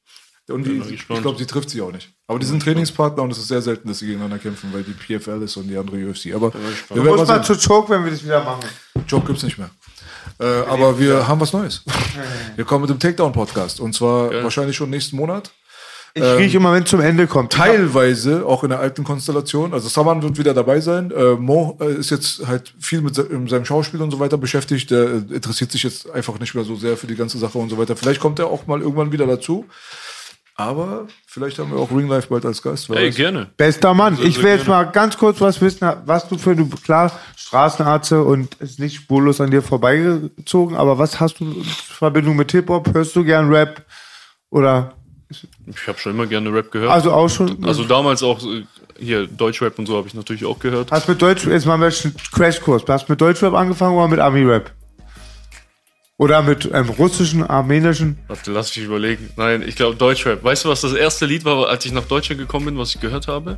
Und 0.49 0.63
die, 0.65 0.81
ich 0.93 1.07
glaube, 1.07 1.37
sie 1.37 1.45
trifft 1.45 1.69
sie 1.69 1.81
auch 1.81 1.91
nicht. 1.91 2.11
Aber 2.27 2.37
die 2.39 2.45
sind 2.45 2.61
Trainingspartner 2.61 3.23
und 3.23 3.31
es 3.31 3.37
ist 3.37 3.47
sehr 3.47 3.61
selten, 3.61 3.87
dass 3.87 3.99
sie 3.99 4.07
gegeneinander 4.07 4.39
kämpfen, 4.39 4.73
weil 4.73 4.83
die 4.83 4.91
PFL 4.93 5.41
ist 5.43 5.55
und 5.55 5.67
die 5.67 5.77
andere 5.77 5.97
UFC. 6.09 6.33
Aber 6.33 6.51
wir 6.53 6.59
Du 6.89 6.95
werden 6.95 7.15
musst 7.15 7.27
mal 7.27 7.43
zu 7.43 7.55
Choke, 7.55 7.89
wenn 7.89 8.03
wir 8.03 8.11
das 8.11 8.23
wieder 8.23 8.43
machen. 8.43 8.65
Joke 9.07 9.27
gibt's 9.27 9.43
nicht 9.43 9.57
mehr. 9.57 9.69
Äh, 10.39 10.45
aber 10.67 10.99
wir 10.99 11.27
haben 11.27 11.39
was 11.39 11.53
Neues. 11.53 11.83
Wir 12.55 12.65
kommen 12.65 12.81
mit 12.81 12.89
dem 12.89 12.99
Takedown-Podcast. 12.99 13.79
Und 13.79 13.93
zwar 13.93 14.33
Ja. 14.33 14.43
wahrscheinlich 14.43 14.75
schon 14.75 14.89
nächsten 14.89 15.15
Monat. 15.15 15.51
Ich 16.13 16.23
riech 16.23 16.55
immer, 16.55 16.73
wenn 16.73 16.83
es 16.83 16.89
zum 16.89 16.99
Ende 16.99 17.25
kommt. 17.27 17.53
Teilweise 17.53 18.45
auch 18.45 18.63
in 18.63 18.69
der 18.69 18.79
alten 18.79 19.03
Konstellation. 19.03 19.73
Also 19.73 19.87
Saman 19.87 20.21
wird 20.21 20.37
wieder 20.37 20.53
dabei 20.53 20.81
sein. 20.81 21.11
Äh, 21.11 21.35
Mo 21.35 21.77
äh, 21.79 21.93
ist 21.93 22.09
jetzt 22.09 22.45
halt 22.47 22.73
viel 22.79 23.01
mit 23.01 23.15
se 23.15 23.23
in 23.23 23.47
seinem 23.47 23.65
Schauspiel 23.65 24.01
und 24.01 24.11
so 24.11 24.19
weiter 24.19 24.37
beschäftigt. 24.37 24.91
Der 24.91 25.03
äh, 25.03 25.35
interessiert 25.35 25.71
sich 25.71 25.83
jetzt 25.83 26.09
einfach 26.11 26.37
nicht 26.39 26.53
mehr 26.53 26.65
so 26.65 26.75
sehr 26.75 26.97
für 26.97 27.07
die 27.07 27.15
ganze 27.15 27.37
Sache 27.37 27.57
und 27.57 27.69
so 27.69 27.77
weiter. 27.77 27.95
Vielleicht 27.95 28.19
kommt 28.19 28.39
er 28.39 28.47
auch 28.47 28.67
mal 28.67 28.81
irgendwann 28.81 29.11
wieder 29.11 29.25
dazu. 29.25 29.65
Aber 30.55 31.07
vielleicht 31.25 31.57
haben 31.59 31.71
wir 31.71 31.79
auch 31.79 31.89
Ring 31.91 32.07
Life 32.07 32.27
bald 32.29 32.45
als 32.45 32.61
Gast. 32.61 32.89
Ey, 32.89 33.09
gerne. 33.11 33.49
Bester 33.57 33.93
Mann, 33.93 34.17
Sehr, 34.17 34.25
ich 34.25 34.35
sehr 34.35 34.43
will 34.43 34.51
jetzt 34.51 34.65
gerne. 34.65 34.85
mal 34.85 34.91
ganz 34.91 35.17
kurz 35.17 35.39
was 35.39 35.59
wissen, 35.61 35.89
was 36.05 36.27
du 36.27 36.37
für, 36.37 36.55
du, 36.55 36.67
klar, 36.67 37.11
Straßenarzt 37.35 38.11
und 38.11 38.55
ist 38.55 38.79
nicht 38.79 38.95
spurlos 38.95 39.41
an 39.41 39.49
dir 39.49 39.61
vorbeigezogen, 39.61 40.75
aber 40.75 40.99
was 40.99 41.19
hast 41.19 41.39
du 41.39 41.45
in 41.45 41.63
Verbindung 41.63 42.35
mit 42.35 42.51
Hip-Hop? 42.51 42.93
Hörst 42.93 43.15
du 43.15 43.23
gern 43.23 43.49
Rap? 43.51 43.85
Oder, 44.51 44.93
Ich 45.67 45.87
habe 45.87 45.97
schon 45.99 46.13
immer 46.13 46.27
gerne 46.27 46.53
Rap 46.53 46.71
gehört. 46.71 46.91
also 46.91 47.11
auch 47.11 47.29
schon, 47.29 47.63
Also 47.65 47.83
damals 47.83 48.23
auch 48.23 48.43
äh, 48.45 48.63
hier 48.99 49.27
Deutschrap 49.27 49.77
und 49.79 49.85
so 49.85 49.97
habe 49.97 50.07
ich 50.07 50.13
natürlich 50.13 50.45
auch 50.45 50.59
gehört. 50.59 50.91
hast 50.91 51.07
mit 51.07 51.21
Deutsch, 51.21 51.45
jetzt 51.45 51.65
wir 51.65 51.73
einen 51.73 52.15
Crashkurs, 52.31 52.83
hast 52.87 53.09
mit 53.09 53.19
Deutschrap 53.19 53.53
angefangen 53.53 53.95
oder 53.95 54.07
mit 54.07 54.19
Ami-Rap? 54.19 54.71
Oder 56.17 56.43
mit 56.43 56.71
einem 56.71 56.89
russischen, 56.89 57.43
armenischen? 57.43 58.19
Warte, 58.27 58.51
lass 58.51 58.75
mich 58.75 58.85
überlegen. 58.85 59.31
Nein, 59.37 59.63
ich 59.67 59.75
glaube 59.75 59.95
Deutschrap. 59.95 60.43
Weißt 60.43 60.65
du, 60.65 60.69
was 60.69 60.81
das 60.81 60.93
erste 60.93 61.25
Lied 61.25 61.45
war, 61.45 61.67
als 61.67 61.83
ich 61.83 61.91
nach 61.93 62.05
Deutschland 62.05 62.39
gekommen 62.39 62.65
bin, 62.65 62.77
was 62.77 62.93
ich 62.93 63.01
gehört 63.01 63.27
habe? 63.27 63.57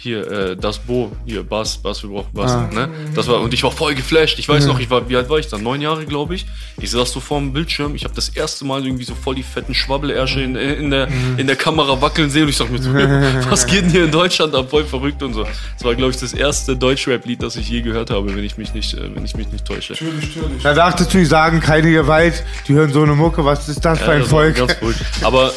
Hier, 0.00 0.30
äh, 0.30 0.56
das 0.56 0.78
Bo, 0.78 1.10
hier, 1.26 1.42
Bass, 1.42 1.76
Bass, 1.76 2.02
wir 2.04 2.10
brauchen 2.10 2.32
Bass, 2.32 2.52
Ah. 2.52 2.68
ne? 2.72 2.88
Das 3.16 3.26
war, 3.26 3.40
und 3.40 3.52
ich 3.52 3.62
war 3.64 3.72
voll 3.72 3.94
geflasht. 3.96 4.38
Ich 4.38 4.48
weiß 4.48 4.66
noch, 4.66 4.78
ich 4.78 4.88
war, 4.90 5.08
wie 5.08 5.16
alt 5.16 5.28
war 5.28 5.38
ich 5.38 5.48
dann? 5.48 5.62
Neun 5.64 5.80
Jahre, 5.80 6.06
glaube 6.06 6.36
ich. 6.36 6.46
Ich 6.80 6.90
saß 6.92 7.10
so 7.12 7.18
vorm 7.18 7.52
Bildschirm, 7.52 7.96
ich 7.96 8.04
habe 8.04 8.14
das 8.14 8.28
erste 8.28 8.64
Mal 8.64 8.84
irgendwie 8.86 9.02
so 9.04 9.14
voll 9.16 9.34
die 9.34 9.42
fetten 9.42 9.74
Schwabbelärsche 9.74 10.40
in, 10.40 10.54
in, 10.54 10.90
der, 10.90 11.08
in 11.36 11.48
der 11.48 11.56
Kamera 11.56 12.00
wackeln 12.00 12.30
sehen 12.30 12.44
und 12.44 12.50
ich 12.50 12.56
sag 12.56 12.70
mir 12.70 12.80
so, 12.80 12.94
was 13.50 13.66
geht 13.66 13.82
denn 13.82 13.90
hier 13.90 14.04
in 14.04 14.12
Deutschland 14.12 14.54
ab? 14.54 14.70
Voll 14.70 14.84
verrückt 14.84 15.20
und 15.22 15.34
so. 15.34 15.42
Das 15.42 15.84
war, 15.84 15.94
glaube 15.96 16.12
ich, 16.12 16.16
das 16.18 16.32
erste 16.32 16.76
Deutschrap-Lied, 16.76 17.42
das 17.42 17.56
ich 17.56 17.68
je 17.68 17.82
gehört 17.82 18.10
habe, 18.10 18.34
wenn 18.36 18.44
ich 18.44 18.56
mich 18.56 18.72
nicht, 18.74 18.94
äh, 18.94 19.14
wenn 19.14 19.24
ich 19.24 19.36
mich 19.36 19.50
nicht 19.50 19.64
täusche. 19.64 19.94
Natürlich, 19.94 20.36
natürlich. 20.36 20.62
Da 20.62 20.74
dachtest 20.74 21.12
du, 21.12 21.18
die 21.18 21.24
sagen 21.24 21.58
keine 21.60 21.90
Gewalt, 21.90 22.44
die 22.68 22.74
hören 22.74 22.92
so 22.92 23.02
eine 23.02 23.14
Mucke, 23.16 23.44
was 23.44 23.68
ist 23.68 23.84
das 23.84 23.98
für 23.98 24.12
ein 24.12 24.20
das 24.20 24.30
war 24.30 24.44
Volk? 24.54 24.76
Aber 25.22 25.52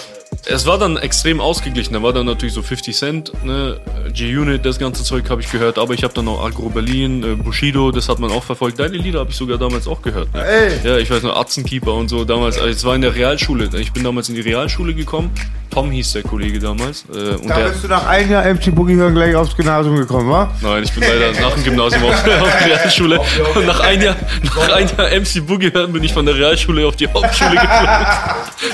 es 0.46 0.66
war 0.66 0.78
dann 0.78 0.98
extrem 0.98 1.40
ausgeglichen. 1.40 1.94
Da 1.94 2.02
war 2.02 2.14
dann 2.14 2.26
natürlich 2.26 2.54
so 2.54 2.62
50 2.62 2.96
Cent, 2.96 3.32
ne? 3.44 3.80
G-Unit, 4.14 4.66
das 4.66 4.80
ganze 4.80 5.04
Zeug 5.04 5.30
habe 5.30 5.42
ich 5.42 5.52
gehört. 5.52 5.78
Aber 5.78 5.94
ich 5.94 6.04
habe 6.04 6.14
dann 6.14 6.26
noch 6.26 6.44
Agro 6.44 6.70
Berlin, 6.70 7.24
äh, 7.24 7.36
Bushido, 7.36 7.92
das 7.92 8.10
hat 8.10 8.20
man 8.20 8.32
auch 8.32 8.44
verfolgt. 8.44 8.80
Deine 8.80 8.98
Lieder 8.98 9.20
habe 9.20 9.30
ich 9.30 9.38
sogar 9.38 9.58
damals 9.58 9.88
auch 9.88 10.02
gehört. 10.02 10.34
Ne? 10.34 10.44
Ey. 10.44 10.72
Ja, 10.84 10.98
ich 10.98 11.10
weiß 11.10 11.24
noch, 11.24 11.36
Atzenkeeper 11.36 11.94
und 11.94 12.10
so 12.10 12.26
damals. 12.26 12.58
Also 12.58 12.70
es 12.70 12.84
war 12.84 12.96
in 12.96 13.02
der 13.02 13.14
Realschule. 13.16 13.70
Ich 13.80 13.92
bin 13.92 14.04
damals 14.04 14.30
in 14.30 14.36
die 14.36 14.42
Realschule 14.42 14.94
gekommen. 14.94 15.32
Tom 15.70 15.90
hieß 15.90 16.14
der 16.14 16.24
Kollege 16.24 16.60
damals. 16.60 17.06
Äh, 17.14 17.36
und 17.36 17.50
Da 17.50 17.56
der, 17.56 17.70
bist 17.70 17.84
du 17.84 17.88
nach 17.88 18.06
einem 18.06 18.30
Jahr 18.30 18.44
MC 18.44 18.76
Boogie 18.76 18.96
hören 18.96 19.16
gleich 19.16 19.34
aufs 19.36 19.56
Gymnasium 19.56 19.96
gekommen, 19.96 20.30
wa? 20.30 20.52
Nein, 20.62 20.84
ich 20.84 20.92
bin 20.92 21.02
leider 21.02 21.32
nach 21.40 21.54
dem 21.54 21.64
Gymnasium 21.64 22.04
auf, 22.04 22.14
auf 22.42 22.58
die 22.60 22.70
Realschule. 22.70 23.20
Und 23.56 23.66
nach 23.66 23.80
ein 23.80 24.02
Jahr, 24.02 24.16
nach 24.44 24.70
ein 24.74 24.90
Jahr 24.98 25.10
MC 25.10 25.48
Boogie 25.48 25.72
hören 25.72 25.94
bin 25.94 26.04
ich 26.04 26.12
von 26.12 26.26
der 26.26 26.36
Realschule 26.36 26.86
auf 26.86 26.98
die 26.98 27.08
Hauptschule 27.08 27.52
geflogen. 27.52 27.88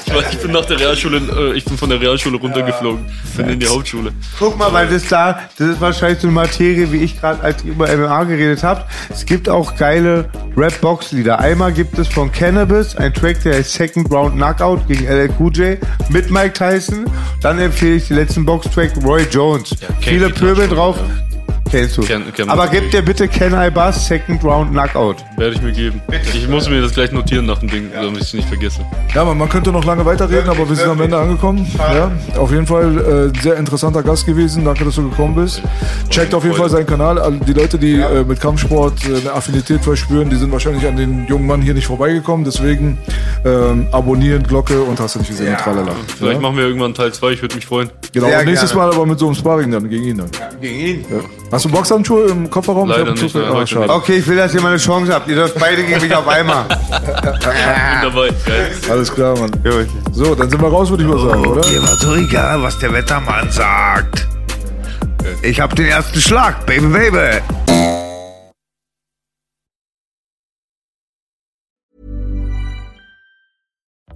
Ich, 0.06 0.14
war, 0.14 0.22
ich 0.30 0.38
bin 0.40 0.52
nach 0.52 0.66
der 0.66 0.80
Realschule, 0.80 1.18
äh, 1.51 1.58
ich 1.58 1.66
bin 1.66 1.77
von 1.77 1.90
der 1.90 2.00
Realschule 2.01 2.38
runtergeflogen, 2.38 3.06
bin 3.35 3.50
in 3.50 3.59
die 3.59 3.67
Hauptschule. 3.67 4.11
Guck 4.40 4.58
mal, 4.58 4.72
weil 4.74 4.88
das 4.88 5.08
da, 5.08 5.40
das 5.58 5.67
ist 5.69 5.82
wahrscheinlich 5.82 6.19
so 6.19 6.27
eine 6.27 6.34
Materie, 6.35 6.92
wie 6.92 6.98
ich 6.98 7.19
gerade, 7.19 7.42
als 7.42 7.64
ihr 7.64 7.72
über 7.72 7.88
MMA 7.95 8.24
geredet 8.26 8.64
habt. 8.64 8.92
Es 9.09 9.26
gibt 9.26 9.50
auch 9.50 9.76
geile 9.76 10.30
Rap-Box-Lieder. 10.56 11.40
Einmal 11.40 11.74
gibt 11.74 11.98
es 11.98 12.08
von 12.08 12.32
Cannabis 12.32 12.95
ein 12.95 13.14
Track, 13.14 13.43
der 13.43 13.56
heißt 13.56 13.74
Second 13.74 14.11
Round 14.11 14.35
Knockout 14.35 14.88
gegen 14.88 15.06
LL 15.06 15.30
Cool 15.40 15.51
J 15.56 15.77
mit 16.09 16.32
Mike 16.32 16.53
Tyson. 16.53 17.06
Dann 17.42 17.59
empfehle 17.59 17.95
ich 17.95 18.08
den 18.08 18.17
letzten 18.17 18.45
Box-Track 18.45 18.93
Roy 19.03 19.24
Jones. 19.32 19.76
kenn 20.01 20.16
Viele 20.16 20.30
Pöbel 20.30 20.67
drauf. 20.67 20.98
ja. 20.98 21.36
Kennst 21.70 21.98
du. 21.98 22.02
Kenn- 22.02 22.32
kenn- 22.34 22.50
Aber 22.50 22.68
gib 22.68 22.90
dir 22.92 23.02
bitte 23.02 23.28
Can 23.28 23.54
I 23.54 23.70
Buzz 23.70 24.08
Second 24.08 24.44
Round 24.44 24.72
Knockout. 24.72 25.18
Werde 25.38 25.56
ich 25.56 25.62
mir 25.62 25.72
geben. 25.72 26.02
Ich 26.34 26.48
muss 26.48 26.70
mir 26.70 26.82
das 26.82 26.94
gleich 26.94 27.12
notieren 27.12 27.46
nach 27.46 27.60
dem 27.60 27.70
Ding, 27.70 27.92
damit 27.94 28.18
ich 28.22 28.28
es 28.28 28.34
nicht 28.34 28.48
vergesse. 28.48 28.82
Ja, 29.14 29.24
man, 29.26 29.38
man 29.38 29.50
könnte 29.50 29.72
noch 29.72 29.84
lange 29.86 30.06
weiterreden, 30.06 30.50
aber 30.50 30.68
wir 30.68 30.76
sind 30.76 30.88
am 30.90 31.02
Ende 31.02 31.18
angekommen. 31.18 31.68
Ja, 31.78 32.12
auf 32.38 32.52
jeden 32.52 32.66
Fall 32.68 33.32
äh, 33.36 33.42
sehr 33.42 33.58
interessanter 33.58 34.04
Gast 34.04 34.26
gewesen. 34.26 34.66
Danke, 34.66 34.86
dass 34.86 34.96
du 34.96 35.10
gekommen 35.10 35.36
bist. 35.36 35.62
Checkt 36.10 36.34
auf 36.34 36.44
jeden 36.44 36.56
Fall 36.56 36.70
seinen 36.70 36.86
Kanal. 36.86 37.40
Die 37.48 37.54
Leute, 37.54 37.78
die 37.78 37.96
äh, 38.00 38.24
mit 38.24 38.40
Kampfsport 38.40 38.94
äh, 39.06 39.20
eine 39.22 39.34
Affinität 39.34 39.82
verspüren, 39.84 40.30
die 40.30 40.36
sind 40.38 40.52
wahrscheinlich 40.52 40.86
an 40.88 40.96
den 40.98 41.28
jungen 41.28 41.46
Mann 41.48 41.62
hier 41.62 41.74
nicht 41.74 41.88
vorbeigekommen. 41.88 42.46
Deswegen 42.46 42.98
ähm, 43.46 43.88
abonnieren, 43.92 44.44
Glocke 44.44 44.82
und 44.82 45.00
hast 45.00 45.16
du 45.16 45.20
nicht 45.20 45.30
gesehen, 45.30 45.48
ja. 45.48 45.56
tralala. 45.58 45.92
Vielleicht 46.18 46.36
Ja? 46.36 46.40
machen 46.42 46.58
wir 46.58 46.66
irgendwann 46.66 46.94
Teil 46.94 47.12
2, 47.14 47.32
ich 47.32 47.42
würde 47.42 47.56
mich 47.56 47.66
freuen. 47.66 47.90
Genau, 48.14 48.28
nächstes 48.44 48.72
gerne. 48.72 48.88
Mal 48.90 48.96
aber 48.96 49.06
mit 49.06 49.20
so 49.20 49.26
einem 49.28 49.36
Sparring 49.36 49.72
dann 49.72 49.90
gegen 49.90 50.04
ihn. 50.06 50.18
Dann. 50.18 50.30
Gegen 50.62 50.80
ihn. 50.80 51.06
Hast 51.51 51.64
du 51.66 51.69
Boxhandschuhe 51.69 52.26
im 52.26 52.50
Kofferraum? 52.50 52.90
Leider 52.90 53.14
Ich 53.14 53.22
nicht, 53.22 53.35
nein, 53.35 53.50
heute 53.50 53.67
schade. 53.67 53.85
nicht. 53.88 53.95
Okay, 53.95 54.17
ich 54.17 54.27
will, 54.27 54.35
dass 54.38 54.53
ihr 54.53 54.61
mal 54.61 54.69
eine 54.69 54.77
Chance 54.77 55.14
habt. 55.14 55.30
Ihr 55.30 55.35
dürft 55.35 55.58
beide 55.58 55.82
gegen 55.84 56.01
mich 56.01 56.14
auf 56.14 56.27
einmal. 56.27 56.66
Bin 56.67 56.77
dabei. 58.01 58.30
Geil. 58.45 58.72
Alles 58.90 59.14
klar, 59.14 59.38
Mann. 59.40 59.51
So, 60.11 60.35
dann 60.35 60.50
sind 60.50 60.61
wir 60.61 60.67
raus, 60.67 60.90
würde 60.90 61.03
ich 61.03 61.09
mal 61.09 61.19
sagen, 61.19 61.45
oder? 61.48 61.61
Dir 61.61 61.82
war 61.82 61.95
so 61.95 62.16
egal, 62.16 62.61
was 62.61 62.77
der 62.80 62.92
Wettermann 62.93 63.50
sagt. 63.50 64.27
Ich 65.42 65.59
hab 65.61 65.74
den 65.76 65.85
ersten 65.85 66.19
Schlag, 66.19 66.66
Baby, 66.66 66.88
Baby. 66.88 67.42